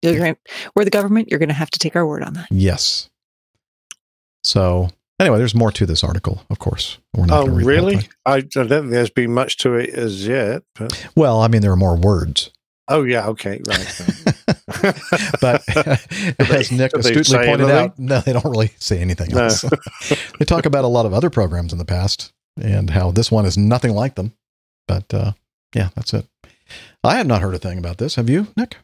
You're 0.07 0.17
gonna- 0.17 0.37
We're 0.75 0.83
the 0.85 0.91
government. 0.91 1.29
You're 1.29 1.39
going 1.39 1.49
to 1.49 1.55
have 1.55 1.69
to 1.71 1.79
take 1.79 1.95
our 1.95 2.05
word 2.05 2.23
on 2.23 2.33
that. 2.33 2.47
Yes. 2.51 3.09
So 4.43 4.89
anyway, 5.19 5.37
there's 5.37 5.55
more 5.55 5.71
to 5.71 5.85
this 5.85 6.03
article, 6.03 6.43
of 6.49 6.59
course. 6.59 6.97
We're 7.15 7.25
not 7.25 7.43
Oh, 7.43 7.47
read 7.47 7.65
really? 7.65 7.97
thing. 7.97 8.09
I, 8.25 8.35
I 8.35 8.41
don't 8.41 8.67
think 8.69 8.91
there's 8.91 9.09
been 9.09 9.33
much 9.33 9.57
to 9.57 9.75
it 9.75 9.89
as 9.91 10.27
yet. 10.27 10.63
But 10.75 11.07
Well, 11.15 11.41
I 11.41 11.47
mean, 11.47 11.61
there 11.61 11.71
are 11.71 11.75
more 11.77 11.95
words, 11.97 12.51
oh 12.87 13.03
yeah, 13.03 13.27
okay, 13.27 13.61
right. 13.67 14.15
but 15.41 15.63
as 16.51 16.71
Nick 16.71 16.91
do 16.93 16.99
astutely 16.99 17.37
pointed 17.37 17.69
anything? 17.69 17.71
out, 17.71 17.99
no, 17.99 18.19
they 18.21 18.33
don't 18.33 18.45
really 18.45 18.71
say 18.79 18.99
anything 18.99 19.29
No. 19.31 19.43
else. 19.45 19.61
they 20.39 20.45
talk 20.45 20.65
about 20.65 20.83
a 20.85 20.87
lot 20.87 21.05
of 21.05 21.13
other 21.13 21.29
programs 21.29 21.71
in 21.71 21.79
the 21.79 21.85
past 21.85 22.31
and 22.61 22.89
how 22.89 23.11
this 23.11 23.31
one 23.31 23.45
is 23.45 23.57
nothing 23.57 23.93
like 23.93 24.15
them. 24.15 24.33
But 24.87 25.13
uh, 25.13 25.31
yeah, 25.75 25.89
that's 25.95 26.13
it. 26.13 26.25
I 27.03 27.15
have 27.17 27.27
not 27.27 27.41
heard 27.41 27.55
a 27.55 27.59
thing 27.59 27.77
about 27.77 27.97
this. 27.97 28.15
Have 28.15 28.29
you, 28.29 28.47
Nick? 28.57 28.77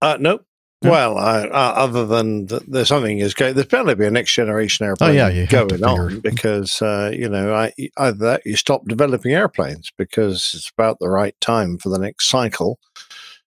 uh, 0.00 0.16
nope. 0.18 0.44
No. 0.84 0.90
Well, 0.90 1.16
I, 1.16 1.42
uh, 1.42 1.72
other 1.76 2.06
than 2.06 2.48
th- 2.48 2.62
there's 2.66 2.88
something 2.88 3.20
is 3.20 3.34
going, 3.34 3.54
there's 3.54 3.68
bound 3.68 3.86
to 3.88 3.94
be 3.94 4.04
a 4.04 4.10
next 4.10 4.34
generation 4.34 4.84
airplane 4.84 5.16
Oh, 5.16 5.28
yeah, 5.28 5.46
going 5.46 5.84
on 5.84 6.18
because 6.18 6.82
uh, 6.82 7.12
you 7.14 7.28
know 7.28 7.54
I, 7.54 7.72
either 7.98 8.18
that 8.18 8.42
you 8.44 8.56
stop 8.56 8.88
developing 8.88 9.32
airplanes 9.32 9.92
because 9.96 10.50
it's 10.56 10.72
about 10.76 10.98
the 10.98 11.08
right 11.08 11.36
time 11.40 11.78
for 11.78 11.88
the 11.88 12.00
next 12.00 12.28
cycle, 12.28 12.80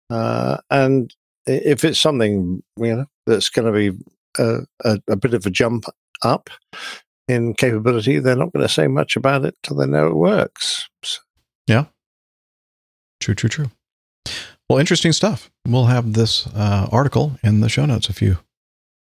uh, 0.10 0.60
and 0.70 1.14
if 1.48 1.84
it's 1.84 2.00
something 2.00 2.62
you 2.78 2.96
know 2.96 3.06
that's 3.26 3.50
going 3.50 3.66
to 3.66 3.72
be 3.92 3.98
a, 4.38 4.60
a, 4.86 5.00
a 5.10 5.16
bit 5.16 5.34
of 5.34 5.46
a 5.46 5.50
jump 5.50 5.86
up, 6.24 6.50
in 7.28 7.54
capability, 7.54 8.20
they're 8.20 8.36
not 8.36 8.54
going 8.54 8.66
to 8.66 8.74
say 8.74 8.88
much 8.88 9.16
about 9.18 9.44
it 9.46 9.56
till 9.64 9.76
they 9.78 9.86
know 9.86 10.08
it 10.08 10.16
works. 10.16 10.88
So, 11.04 11.20
Yeah. 11.68 11.86
True, 13.20 13.36
true, 13.36 13.50
true. 13.50 13.72
Well, 14.70 14.80
interesting 14.80 15.12
stuff. 15.12 15.50
We'll 15.68 15.86
have 15.86 16.14
this 16.14 16.48
uh, 16.48 16.88
article 16.92 17.38
in 17.44 17.62
the 17.62 17.70
show 17.70 17.86
notes 17.86 18.10
if 18.10 18.22
you 18.22 18.38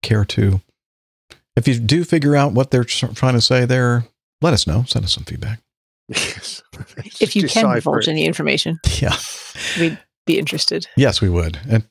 care 0.03 0.25
to. 0.25 0.61
If 1.55 1.67
you 1.67 1.79
do 1.79 2.03
figure 2.03 2.35
out 2.35 2.53
what 2.53 2.71
they're 2.71 2.83
trying 2.83 3.33
to 3.33 3.41
say 3.41 3.65
there, 3.65 4.05
let 4.41 4.53
us 4.53 4.67
know. 4.67 4.83
Send 4.87 5.05
us 5.05 5.13
some 5.13 5.23
feedback. 5.23 5.59
yes. 6.09 6.61
if 7.21 7.35
you 7.35 7.47
can 7.47 7.73
divulge 7.73 8.07
it. 8.07 8.11
any 8.11 8.25
information, 8.25 8.79
Yeah. 9.01 9.15
we'd 9.79 9.97
be 10.25 10.37
interested. 10.39 10.87
Yes, 10.97 11.21
we 11.21 11.29
would. 11.29 11.59
And 11.69 11.83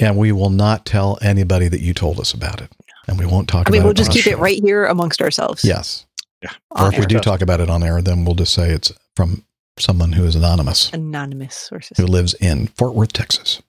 and 0.00 0.16
we 0.16 0.32
will 0.32 0.50
not 0.50 0.86
tell 0.86 1.18
anybody 1.22 1.68
that 1.68 1.80
you 1.80 1.94
told 1.94 2.20
us 2.20 2.32
about 2.32 2.60
it. 2.60 2.70
And 3.06 3.18
we 3.18 3.26
won't 3.26 3.48
talk 3.48 3.68
I 3.68 3.70
mean, 3.70 3.80
about 3.80 3.86
we'll 3.86 3.92
it. 3.92 3.96
just 3.98 4.12
keep 4.12 4.24
the 4.24 4.32
it 4.32 4.38
right 4.38 4.62
here 4.62 4.86
amongst 4.86 5.20
ourselves. 5.20 5.64
Yes. 5.64 6.06
Yeah. 6.42 6.50
Or 6.70 6.92
if 6.92 6.98
we 6.98 7.06
do 7.06 7.18
talk 7.18 7.42
about 7.42 7.60
it 7.60 7.70
on 7.70 7.82
air, 7.82 8.00
then 8.02 8.24
we'll 8.24 8.34
just 8.34 8.54
say 8.54 8.70
it's 8.70 8.92
from 9.16 9.44
someone 9.78 10.12
who 10.12 10.24
is 10.24 10.34
anonymous. 10.34 10.92
Anonymous 10.92 11.54
sources. 11.54 11.96
who 11.96 12.06
lives 12.06 12.34
in 12.34 12.68
Fort 12.68 12.94
Worth, 12.94 13.12
Texas. 13.12 13.62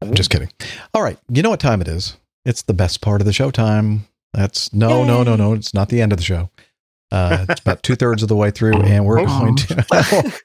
I'm 0.00 0.14
just 0.14 0.30
kidding. 0.30 0.50
All 0.94 1.02
right. 1.02 1.18
You 1.28 1.42
know 1.42 1.50
what 1.50 1.60
time 1.60 1.80
it 1.80 1.88
is? 1.88 2.16
It's 2.44 2.62
the 2.62 2.74
best 2.74 3.00
part 3.00 3.20
of 3.20 3.26
the 3.26 3.32
show 3.32 3.50
time. 3.50 4.06
That's 4.32 4.72
no, 4.72 5.04
no, 5.04 5.22
no, 5.22 5.34
no. 5.36 5.54
It's 5.54 5.72
not 5.72 5.88
the 5.88 6.00
end 6.02 6.12
of 6.12 6.18
the 6.18 6.24
show. 6.24 6.50
Uh, 7.12 7.46
it's 7.48 7.60
about 7.60 7.82
two 7.82 7.94
thirds 7.94 8.22
of 8.22 8.28
the 8.28 8.36
way 8.36 8.50
through, 8.50 8.74
and 8.82 9.04
we're 9.06 9.24
going 9.24 9.54
to 9.56 10.40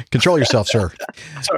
control 0.10 0.38
yourself, 0.38 0.66
sir. 0.68 0.90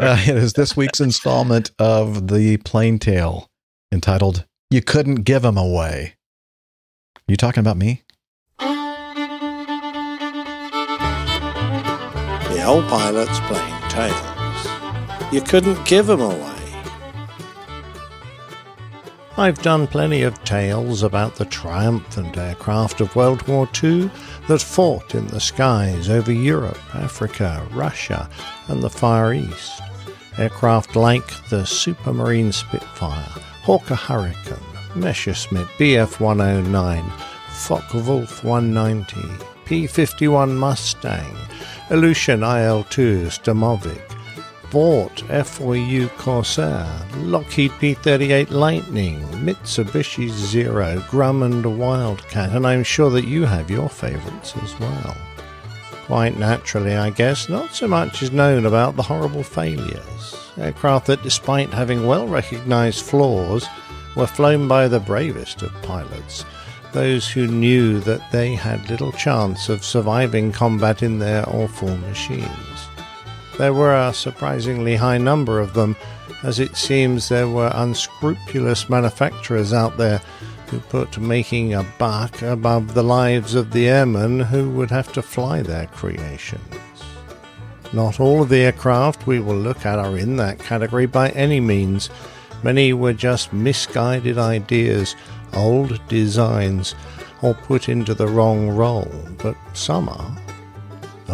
Uh, 0.00 0.16
it 0.26 0.36
is 0.36 0.54
this 0.54 0.76
week's 0.76 1.00
installment 1.00 1.70
of 1.78 2.26
the 2.28 2.56
Plane 2.58 2.98
Tale 2.98 3.48
entitled 3.92 4.44
"You 4.70 4.82
Couldn't 4.82 5.16
Give 5.16 5.42
Give 5.42 5.44
'Em 5.44 5.56
Away." 5.56 6.14
You 7.28 7.36
talking 7.36 7.60
about 7.60 7.76
me? 7.76 8.02
The 12.50 12.64
old 12.66 12.86
pilot's 12.88 13.38
playing 13.40 13.80
tales. 13.88 15.32
You 15.32 15.40
couldn't 15.40 15.84
give 15.86 16.10
'em 16.10 16.20
away. 16.20 16.48
I've 19.38 19.62
done 19.62 19.86
plenty 19.86 20.22
of 20.22 20.44
tales 20.44 21.02
about 21.02 21.36
the 21.36 21.46
triumphant 21.46 22.36
aircraft 22.36 23.00
of 23.00 23.16
World 23.16 23.48
War 23.48 23.66
II 23.82 24.10
that 24.52 24.60
fought 24.60 25.14
in 25.14 25.26
the 25.28 25.40
skies 25.40 26.10
over 26.10 26.30
Europe, 26.30 26.78
Africa, 26.94 27.66
Russia, 27.72 28.28
and 28.68 28.82
the 28.82 28.90
Far 28.90 29.32
East. 29.32 29.80
Aircraft 30.36 30.94
like 30.94 31.26
the 31.48 31.64
Supermarine 31.64 32.52
Spitfire, 32.52 33.32
Hawker 33.62 33.94
Hurricane, 33.94 34.58
Messerschmitt 34.94 35.66
Bf 35.78 36.20
109, 36.20 37.02
Focke-Wulf 37.48 38.44
190, 38.44 39.46
P 39.64 39.86
51 39.86 40.54
Mustang, 40.54 41.34
Ilyushin 41.88 42.42
IL 42.42 42.84
2 42.84 43.28
Shturmovik, 43.28 44.21
Vought 44.72 45.16
F4U 45.28 46.08
Corsair, 46.16 46.88
Lockheed 47.18 47.72
P38 47.72 48.50
Lightning, 48.50 49.20
Mitsubishi 49.44 50.30
Zero, 50.30 50.96
Grumman 51.10 51.76
Wildcat, 51.76 52.52
and 52.52 52.66
I'm 52.66 52.82
sure 52.82 53.10
that 53.10 53.26
you 53.26 53.44
have 53.44 53.70
your 53.70 53.90
favourites 53.90 54.54
as 54.62 54.80
well. 54.80 55.14
Quite 56.06 56.38
naturally, 56.38 56.96
I 56.96 57.10
guess, 57.10 57.50
not 57.50 57.74
so 57.74 57.86
much 57.86 58.22
is 58.22 58.32
known 58.32 58.64
about 58.64 58.96
the 58.96 59.02
horrible 59.02 59.42
failures. 59.42 60.50
Aircraft 60.56 61.08
that, 61.08 61.22
despite 61.22 61.68
having 61.68 62.06
well 62.06 62.26
recognised 62.26 63.04
flaws, 63.04 63.66
were 64.16 64.26
flown 64.26 64.68
by 64.68 64.88
the 64.88 65.00
bravest 65.00 65.60
of 65.60 65.82
pilots, 65.82 66.46
those 66.92 67.28
who 67.30 67.46
knew 67.46 68.00
that 68.00 68.32
they 68.32 68.54
had 68.54 68.88
little 68.88 69.12
chance 69.12 69.68
of 69.68 69.84
surviving 69.84 70.50
combat 70.50 71.02
in 71.02 71.18
their 71.18 71.46
awful 71.46 71.94
machines. 71.98 72.71
There 73.58 73.74
were 73.74 73.94
a 73.94 74.14
surprisingly 74.14 74.96
high 74.96 75.18
number 75.18 75.60
of 75.60 75.74
them, 75.74 75.96
as 76.42 76.58
it 76.58 76.76
seems 76.76 77.28
there 77.28 77.48
were 77.48 77.70
unscrupulous 77.74 78.88
manufacturers 78.88 79.72
out 79.72 79.98
there 79.98 80.20
who 80.68 80.80
put 80.80 81.18
making 81.18 81.74
a 81.74 81.86
buck 81.98 82.40
above 82.40 82.94
the 82.94 83.04
lives 83.04 83.54
of 83.54 83.72
the 83.72 83.88
airmen 83.88 84.40
who 84.40 84.70
would 84.70 84.90
have 84.90 85.12
to 85.12 85.22
fly 85.22 85.60
their 85.60 85.86
creations. 85.88 86.62
Not 87.92 88.20
all 88.20 88.42
of 88.42 88.48
the 88.48 88.60
aircraft 88.60 89.26
we 89.26 89.38
will 89.38 89.56
look 89.56 89.84
at 89.84 89.98
are 89.98 90.16
in 90.16 90.36
that 90.36 90.58
category 90.58 91.04
by 91.04 91.28
any 91.30 91.60
means. 91.60 92.08
Many 92.62 92.94
were 92.94 93.12
just 93.12 93.52
misguided 93.52 94.38
ideas, 94.38 95.14
old 95.52 96.00
designs, 96.08 96.94
or 97.42 97.52
put 97.52 97.90
into 97.90 98.14
the 98.14 98.28
wrong 98.28 98.70
role, 98.70 99.12
but 99.42 99.56
some 99.74 100.08
are. 100.08 100.41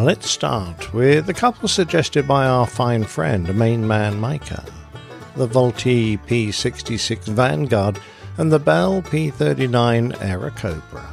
Let's 0.01 0.31
start 0.31 0.95
with 0.95 1.27
the 1.27 1.35
couple 1.35 1.69
suggested 1.69 2.29
by 2.29 2.47
our 2.47 2.69
fine 2.69 3.03
friend, 3.03 3.53
main 3.59 3.85
man 3.85 4.20
Micah. 4.20 4.65
The 5.35 5.49
Vultee 5.49 6.16
P66 6.25 7.25
Vanguard 7.25 7.99
and 8.37 8.53
the 8.53 8.61
Bell 8.61 9.03
P39 9.03 10.16
Airacobra. 10.19 11.05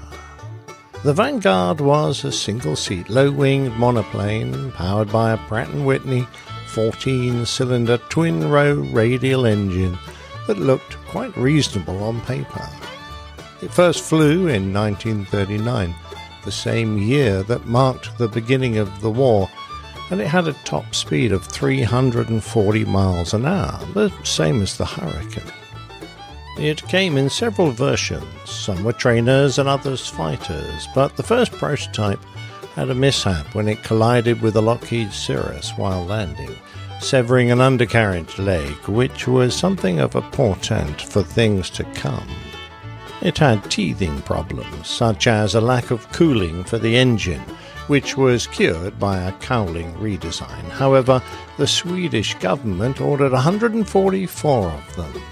The 1.03 1.13
Vanguard 1.13 1.81
was 1.81 2.23
a 2.23 2.31
single-seat, 2.31 3.09
low-winged 3.09 3.73
monoplane 3.73 4.71
powered 4.73 5.11
by 5.11 5.31
a 5.31 5.37
Pratt 5.37 5.73
& 5.73 5.73
Whitney 5.73 6.27
14-cylinder 6.67 7.97
twin-row 8.09 8.75
radial 8.93 9.47
engine 9.47 9.97
that 10.45 10.59
looked 10.59 10.95
quite 11.07 11.35
reasonable 11.35 12.03
on 12.03 12.21
paper. 12.21 12.69
It 13.63 13.73
first 13.73 14.03
flew 14.03 14.47
in 14.47 14.71
1939, 14.71 15.95
the 16.45 16.51
same 16.51 16.97
year 16.97 17.43
that 17.43 17.65
marked 17.65 18.17
the 18.17 18.27
beginning 18.27 18.77
of 18.77 19.01
the 19.01 19.11
war, 19.11 19.49
and 20.09 20.21
it 20.21 20.27
had 20.27 20.47
a 20.47 20.53
top 20.63 20.95
speed 20.95 21.31
of 21.31 21.45
340 21.45 22.85
miles 22.85 23.33
an 23.33 23.45
hour, 23.45 23.79
the 23.93 24.11
same 24.23 24.61
as 24.61 24.77
the 24.77 24.85
Hurricane. 24.85 25.51
It 26.57 26.87
came 26.87 27.17
in 27.17 27.29
several 27.29 27.71
versions, 27.71 28.23
some 28.49 28.83
were 28.83 28.93
trainers 28.93 29.57
and 29.59 29.67
others 29.67 30.07
fighters, 30.07 30.87
but 30.95 31.17
the 31.17 31.23
first 31.23 31.51
prototype 31.51 32.23
had 32.75 32.89
a 32.89 32.95
mishap 32.95 33.53
when 33.55 33.67
it 33.67 33.83
collided 33.83 34.41
with 34.41 34.55
a 34.55 34.61
Lockheed 34.61 35.11
Sirius 35.11 35.71
while 35.71 36.05
landing, 36.05 36.55
severing 37.01 37.51
an 37.51 37.59
undercarriage 37.59 38.37
leg, 38.37 38.73
which 38.87 39.27
was 39.27 39.55
something 39.55 39.99
of 39.99 40.15
a 40.15 40.21
portent 40.21 41.01
for 41.01 41.23
things 41.23 41.69
to 41.71 41.83
come. 41.95 42.27
It 43.25 43.39
had 43.39 43.71
teething 43.71 44.21
problems, 44.21 44.87
such 44.87 45.25
as 45.25 45.55
a 45.55 45.59
lack 45.59 45.89
of 45.89 46.11
cooling 46.11 46.63
for 46.63 46.77
the 46.77 46.95
engine, 46.95 47.41
which 47.87 48.15
was 48.15 48.45
cured 48.45 48.99
by 48.99 49.17
a 49.17 49.31
cowling 49.39 49.91
redesign. 49.95 50.69
However, 50.69 51.23
the 51.57 51.65
Swedish 51.65 52.35
government 52.35 53.01
ordered 53.01 53.31
144 53.31 54.69
of 54.69 54.95
them. 54.95 55.23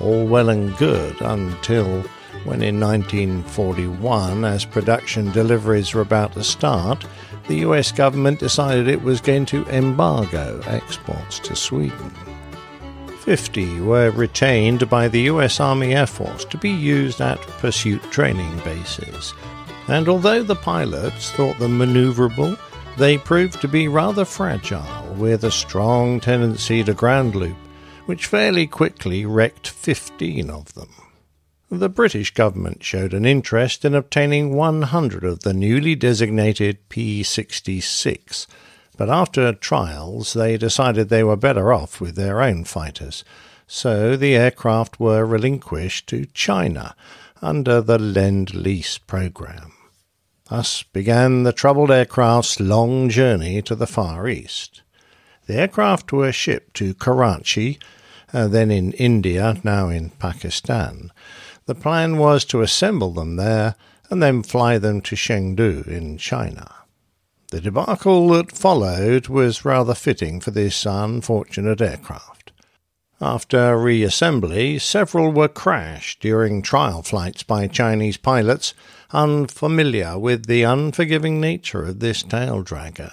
All 0.00 0.26
well 0.26 0.48
and 0.48 0.76
good 0.78 1.14
until 1.20 2.02
when 2.42 2.60
in 2.60 2.80
1941, 2.80 4.44
as 4.44 4.64
production 4.64 5.30
deliveries 5.30 5.94
were 5.94 6.00
about 6.00 6.32
to 6.32 6.42
start, 6.42 7.06
the 7.46 7.58
US 7.58 7.92
government 7.92 8.40
decided 8.40 8.88
it 8.88 9.02
was 9.02 9.20
going 9.20 9.46
to 9.46 9.64
embargo 9.68 10.60
exports 10.66 11.38
to 11.38 11.54
Sweden. 11.54 12.12
50 13.28 13.82
were 13.82 14.10
retained 14.12 14.88
by 14.88 15.06
the 15.06 15.20
US 15.24 15.60
Army 15.60 15.94
Air 15.94 16.06
Force 16.06 16.46
to 16.46 16.56
be 16.56 16.70
used 16.70 17.20
at 17.20 17.38
pursuit 17.60 18.02
training 18.04 18.58
bases. 18.60 19.34
And 19.86 20.08
although 20.08 20.42
the 20.42 20.56
pilots 20.56 21.30
thought 21.32 21.58
them 21.58 21.78
maneuverable, 21.78 22.58
they 22.96 23.18
proved 23.18 23.60
to 23.60 23.68
be 23.68 23.86
rather 23.86 24.24
fragile, 24.24 25.14
with 25.18 25.44
a 25.44 25.50
strong 25.50 26.20
tendency 26.20 26.82
to 26.82 26.94
ground 26.94 27.34
loop, 27.34 27.58
which 28.06 28.24
fairly 28.24 28.66
quickly 28.66 29.26
wrecked 29.26 29.68
15 29.68 30.48
of 30.48 30.72
them. 30.72 30.88
The 31.70 31.90
British 31.90 32.32
government 32.32 32.82
showed 32.82 33.12
an 33.12 33.26
interest 33.26 33.84
in 33.84 33.94
obtaining 33.94 34.54
100 34.54 35.22
of 35.22 35.40
the 35.40 35.52
newly 35.52 35.94
designated 35.94 36.78
P 36.88 37.22
66, 37.22 38.46
but 38.98 39.08
after 39.08 39.54
trials 39.54 40.34
they 40.34 40.58
decided 40.58 41.08
they 41.08 41.24
were 41.24 41.36
better 41.36 41.72
off 41.72 42.00
with 42.00 42.16
their 42.16 42.42
own 42.42 42.64
fighters, 42.64 43.24
so 43.66 44.16
the 44.16 44.34
aircraft 44.34 44.98
were 44.98 45.24
relinquished 45.24 46.06
to 46.08 46.26
China 46.34 46.94
under 47.40 47.80
the 47.80 47.98
Lend 47.98 48.54
Lease 48.54 48.98
program. 48.98 49.72
Thus 50.50 50.82
began 50.82 51.44
the 51.44 51.52
troubled 51.52 51.90
aircraft's 51.90 52.58
long 52.58 53.08
journey 53.08 53.62
to 53.62 53.74
the 53.76 53.86
Far 53.86 54.28
East. 54.28 54.82
The 55.46 55.54
aircraft 55.54 56.12
were 56.12 56.32
shipped 56.32 56.74
to 56.74 56.94
Karachi, 56.94 57.78
uh, 58.32 58.48
then 58.48 58.70
in 58.70 58.92
India, 58.92 59.58
now 59.62 59.88
in 59.88 60.10
Pakistan. 60.10 61.12
The 61.66 61.74
plan 61.74 62.18
was 62.18 62.44
to 62.46 62.62
assemble 62.62 63.12
them 63.12 63.36
there 63.36 63.76
and 64.10 64.22
then 64.22 64.42
fly 64.42 64.78
them 64.78 65.02
to 65.02 65.14
Chengdu 65.14 65.86
in 65.86 66.18
China. 66.18 66.77
The 67.50 67.62
debacle 67.62 68.28
that 68.28 68.52
followed 68.52 69.28
was 69.28 69.64
rather 69.64 69.94
fitting 69.94 70.38
for 70.38 70.50
this 70.50 70.84
unfortunate 70.84 71.80
aircraft. 71.80 72.52
After 73.22 73.74
reassembly, 73.74 74.78
several 74.78 75.32
were 75.32 75.48
crashed 75.48 76.20
during 76.20 76.60
trial 76.60 77.02
flights 77.02 77.42
by 77.42 77.66
Chinese 77.66 78.18
pilots 78.18 78.74
unfamiliar 79.12 80.18
with 80.18 80.44
the 80.44 80.62
unforgiving 80.62 81.40
nature 81.40 81.86
of 81.86 82.00
this 82.00 82.22
tail 82.22 82.62
dragger. 82.62 83.12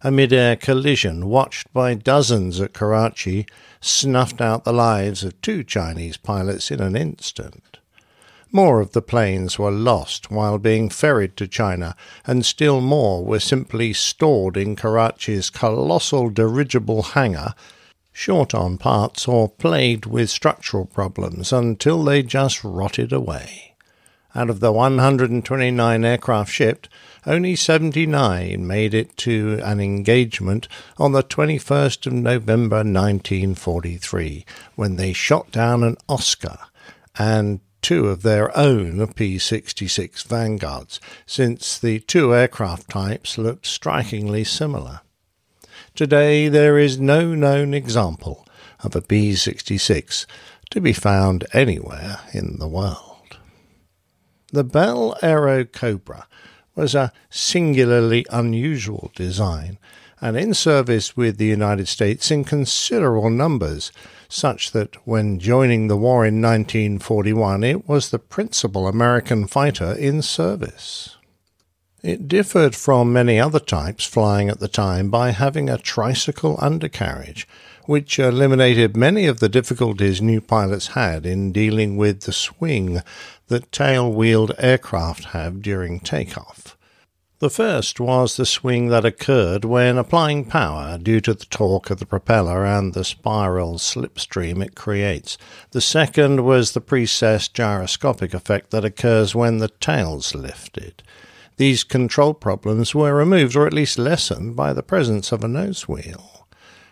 A 0.00 0.10
mid-air 0.10 0.56
collision 0.56 1.28
watched 1.28 1.72
by 1.72 1.94
dozens 1.94 2.60
at 2.60 2.72
Karachi 2.72 3.46
snuffed 3.80 4.40
out 4.40 4.64
the 4.64 4.72
lives 4.72 5.22
of 5.22 5.40
two 5.40 5.62
Chinese 5.62 6.16
pilots 6.16 6.72
in 6.72 6.80
an 6.80 6.96
instant. 6.96 7.71
More 8.54 8.80
of 8.82 8.92
the 8.92 9.00
planes 9.00 9.58
were 9.58 9.70
lost 9.70 10.30
while 10.30 10.58
being 10.58 10.90
ferried 10.90 11.38
to 11.38 11.48
China, 11.48 11.96
and 12.26 12.44
still 12.44 12.82
more 12.82 13.24
were 13.24 13.40
simply 13.40 13.94
stored 13.94 14.58
in 14.58 14.76
Karachi's 14.76 15.48
colossal 15.48 16.28
dirigible 16.28 17.02
hangar 17.02 17.54
short 18.12 18.52
on 18.52 18.76
parts 18.76 19.26
or 19.26 19.48
plagued 19.48 20.04
with 20.04 20.28
structural 20.28 20.84
problems 20.84 21.50
until 21.50 22.04
they 22.04 22.22
just 22.22 22.62
rotted 22.62 23.10
away. 23.10 23.74
Out 24.34 24.50
of 24.50 24.60
the 24.60 24.72
129 24.72 26.04
aircraft 26.04 26.52
shipped, 26.52 26.90
only 27.26 27.56
79 27.56 28.66
made 28.66 28.92
it 28.92 29.16
to 29.18 29.60
an 29.62 29.80
engagement 29.80 30.68
on 30.98 31.12
the 31.12 31.22
21st 31.22 32.06
of 32.06 32.12
November 32.12 32.76
1943 32.76 34.44
when 34.74 34.96
they 34.96 35.14
shot 35.14 35.50
down 35.50 35.82
an 35.82 35.96
Oscar 36.06 36.58
and 37.18 37.60
two 37.82 38.08
of 38.08 38.22
their 38.22 38.56
own 38.56 39.06
P 39.12 39.38
66 39.38 40.22
Vanguards, 40.22 41.00
since 41.26 41.78
the 41.78 41.98
two 42.00 42.34
aircraft 42.34 42.88
types 42.88 43.36
looked 43.36 43.66
strikingly 43.66 44.44
similar. 44.44 45.00
Today, 45.94 46.48
there 46.48 46.78
is 46.78 46.98
no 46.98 47.34
known 47.34 47.74
example 47.74 48.46
of 48.80 48.96
a 48.96 49.02
B 49.02 49.34
66 49.34 50.26
to 50.70 50.80
be 50.80 50.92
found 50.92 51.44
anywhere 51.52 52.20
in 52.32 52.58
the 52.58 52.68
world. 52.68 53.36
The 54.52 54.64
Bell 54.64 55.16
Airacobra 55.22 56.24
was 56.74 56.94
a 56.94 57.12
singularly 57.28 58.24
unusual 58.30 59.10
design 59.14 59.78
and 60.22 60.36
in 60.36 60.54
service 60.54 61.16
with 61.16 61.36
the 61.36 61.46
United 61.46 61.88
States 61.88 62.30
in 62.30 62.44
considerable 62.44 63.28
numbers, 63.28 63.90
such 64.32 64.72
that 64.72 64.96
when 65.06 65.38
joining 65.38 65.88
the 65.88 65.96
war 65.96 66.24
in 66.24 66.40
1941 66.40 67.62
it 67.62 67.88
was 67.88 68.10
the 68.10 68.18
principal 68.18 68.88
American 68.88 69.46
fighter 69.46 69.92
in 69.92 70.22
service. 70.22 71.16
It 72.02 72.26
differed 72.26 72.74
from 72.74 73.12
many 73.12 73.38
other 73.38 73.60
types 73.60 74.04
flying 74.04 74.48
at 74.48 74.58
the 74.58 74.68
time 74.68 75.10
by 75.10 75.30
having 75.30 75.68
a 75.68 75.78
tricycle 75.78 76.58
undercarriage, 76.60 77.46
which 77.84 78.18
eliminated 78.18 78.96
many 78.96 79.26
of 79.26 79.38
the 79.38 79.48
difficulties 79.48 80.20
new 80.20 80.40
pilots 80.40 80.88
had 80.88 81.26
in 81.26 81.52
dealing 81.52 81.96
with 81.96 82.22
the 82.22 82.32
swing 82.32 83.02
that 83.48 83.70
tail 83.70 84.12
wheeled 84.12 84.52
aircraft 84.58 85.26
have 85.26 85.62
during 85.62 86.00
takeoff. 86.00 86.76
The 87.42 87.50
first 87.50 87.98
was 87.98 88.36
the 88.36 88.46
swing 88.46 88.86
that 88.90 89.04
occurred 89.04 89.64
when 89.64 89.98
applying 89.98 90.44
power 90.44 90.96
due 90.96 91.20
to 91.22 91.34
the 91.34 91.44
torque 91.46 91.90
of 91.90 91.98
the 91.98 92.06
propeller 92.06 92.64
and 92.64 92.94
the 92.94 93.02
spiral 93.02 93.78
slipstream 93.78 94.64
it 94.64 94.76
creates. 94.76 95.36
The 95.72 95.80
second 95.80 96.44
was 96.44 96.70
the 96.70 96.80
precessed 96.80 97.52
gyroscopic 97.52 98.32
effect 98.32 98.70
that 98.70 98.84
occurs 98.84 99.34
when 99.34 99.58
the 99.58 99.70
tail's 99.70 100.36
lifted. 100.36 101.02
These 101.56 101.82
control 101.82 102.32
problems 102.32 102.94
were 102.94 103.12
removed 103.12 103.56
or 103.56 103.66
at 103.66 103.74
least 103.74 103.98
lessened 103.98 104.54
by 104.54 104.72
the 104.72 104.84
presence 104.84 105.32
of 105.32 105.42
a 105.42 105.48
nose 105.48 105.88
wheel. 105.88 106.46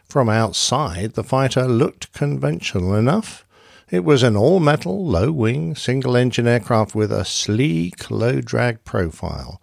From 0.09 0.28
outside, 0.28 1.12
the 1.12 1.22
fighter 1.22 1.68
looked 1.68 2.12
conventional 2.12 2.97
enough. 2.97 3.47
It 3.89 4.02
was 4.02 4.24
an 4.24 4.36
all 4.36 4.59
metal, 4.59 5.06
low 5.06 5.31
wing, 5.31 5.77
single 5.77 6.16
engine 6.16 6.48
aircraft 6.48 6.97
with 6.97 7.12
a 7.12 7.24
sleek, 7.24 8.10
low 8.10 8.40
drag 8.40 8.82
profile 8.82 9.60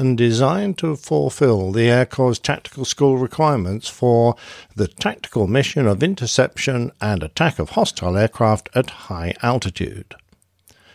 and 0.00 0.16
designed 0.16 0.78
to 0.78 0.96
fulfill 0.96 1.72
the 1.72 1.90
Air 1.90 2.06
Corps 2.06 2.38
Tactical 2.38 2.86
School 2.86 3.18
requirements 3.18 3.86
for 3.86 4.34
the 4.74 4.88
tactical 4.88 5.46
mission 5.46 5.86
of 5.86 6.02
interception 6.02 6.90
and 7.02 7.22
attack 7.22 7.58
of 7.58 7.70
hostile 7.70 8.16
aircraft 8.16 8.70
at 8.74 8.88
high 8.88 9.34
altitude. 9.42 10.14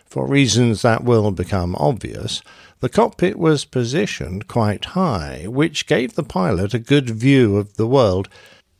For 0.08 0.26
reasons 0.26 0.82
that 0.82 1.04
will 1.04 1.30
become 1.30 1.76
obvious, 1.76 2.42
the 2.80 2.90
cockpit 2.90 3.38
was 3.38 3.64
positioned 3.64 4.48
quite 4.48 4.86
high, 4.86 5.46
which 5.48 5.86
gave 5.86 6.16
the 6.16 6.24
pilot 6.24 6.74
a 6.74 6.80
good 6.80 7.12
view 7.12 7.58
of 7.58 7.76
the 7.76 7.88
world, 7.88 8.28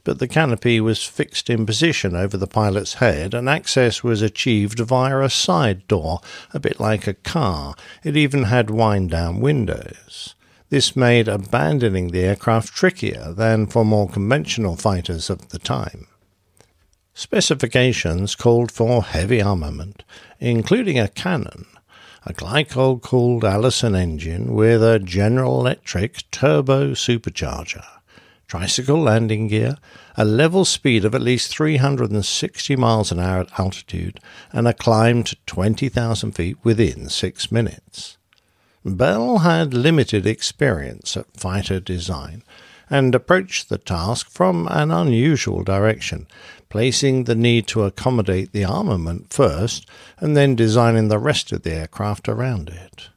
but 0.06 0.20
the 0.20 0.28
canopy 0.28 0.80
was 0.80 1.04
fixed 1.04 1.50
in 1.50 1.66
position 1.66 2.16
over 2.16 2.38
the 2.38 2.48
pilot's 2.48 2.96
head, 2.96 3.34
and 3.34 3.50
access 3.50 4.04
was 4.04 4.22
achieved 4.22 4.80
via 4.80 5.20
a 5.20 5.30
side 5.30 5.86
door, 5.90 6.22
a 6.54 6.60
bit 6.60 6.80
like 6.80 7.08
a 7.08 7.14
car. 7.14 7.76
It 8.04 8.16
even 8.16 8.44
had 8.44 8.70
wind 8.70 9.10
down 9.10 9.42
windows. 9.42 10.36
This 10.70 10.96
made 10.96 11.28
abandoning 11.28 12.10
the 12.10 12.22
aircraft 12.22 12.74
trickier 12.74 13.34
than 13.34 13.66
for 13.68 13.84
more 13.84 14.08
conventional 14.08 14.76
fighters 14.76 15.30
of 15.30 15.50
the 15.50 15.60
time. 15.60 16.08
Specifications 17.14 18.36
called 18.36 18.72
for 18.72 19.04
heavy 19.04 19.42
armament, 19.42 20.04
including 20.40 21.00
a 21.00 21.08
cannon, 21.08 21.66
a 22.26 22.34
glycol 22.34 23.02
cooled 23.02 23.46
Allison 23.46 23.96
engine 23.96 24.54
with 24.54 24.84
a 24.84 25.00
General 25.00 25.60
Electric 25.60 26.30
turbo 26.30 26.92
supercharger, 26.92 27.86
tricycle 28.48 29.02
landing 29.02 29.48
gear, 29.48 29.78
a 30.16 30.26
level 30.26 30.66
speed 30.66 31.06
of 31.06 31.16
at 31.16 31.22
least 31.22 31.56
360 31.56 32.76
miles 32.76 33.12
an 33.12 33.20
hour 33.20 33.42
at 33.42 33.60
altitude, 33.60 34.20
and 34.52 34.68
a 34.68 34.74
climb 34.74 35.24
to 35.24 35.36
20,000 35.46 36.32
feet 36.32 36.58
within 36.64 37.10
six 37.10 37.52
minutes. 37.52 38.18
Bell 38.84 39.40
had 39.40 39.74
limited 39.74 40.28
experience 40.28 41.18
at 41.18 41.36
fighter 41.36 41.80
design 41.80 42.44
and 42.90 43.16
approached 43.16 43.70
the 43.70 43.80
task 43.80 44.30
from 44.30 44.68
an 44.70 44.92
unusual 44.92 45.64
direction, 45.64 46.28
placing 46.70 47.24
the 47.24 47.36
need 47.36 47.66
to 47.68 47.84
accommodate 47.84 48.52
the 48.52 48.64
armament 48.64 49.34
first 49.34 49.88
and 50.20 50.38
then 50.38 50.56
designing 50.56 51.08
the 51.08 51.18
rest 51.18 51.52
of 51.52 51.64
the 51.64 51.74
aircraft 51.74 52.30
around 52.30 52.70
it. 52.70 53.10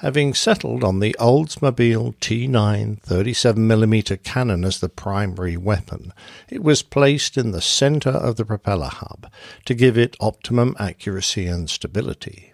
Having 0.00 0.34
settled 0.34 0.84
on 0.84 1.00
the 1.00 1.16
Oldsmobile 1.18 2.16
T9 2.16 3.00
37mm 3.00 4.22
cannon 4.22 4.62
as 4.62 4.80
the 4.80 4.90
primary 4.90 5.56
weapon, 5.56 6.12
it 6.50 6.62
was 6.62 6.82
placed 6.82 7.38
in 7.38 7.52
the 7.52 7.62
center 7.62 8.10
of 8.10 8.36
the 8.36 8.44
propeller 8.44 8.90
hub 8.92 9.32
to 9.64 9.72
give 9.72 9.96
it 9.96 10.14
optimum 10.20 10.76
accuracy 10.78 11.46
and 11.46 11.70
stability. 11.70 12.52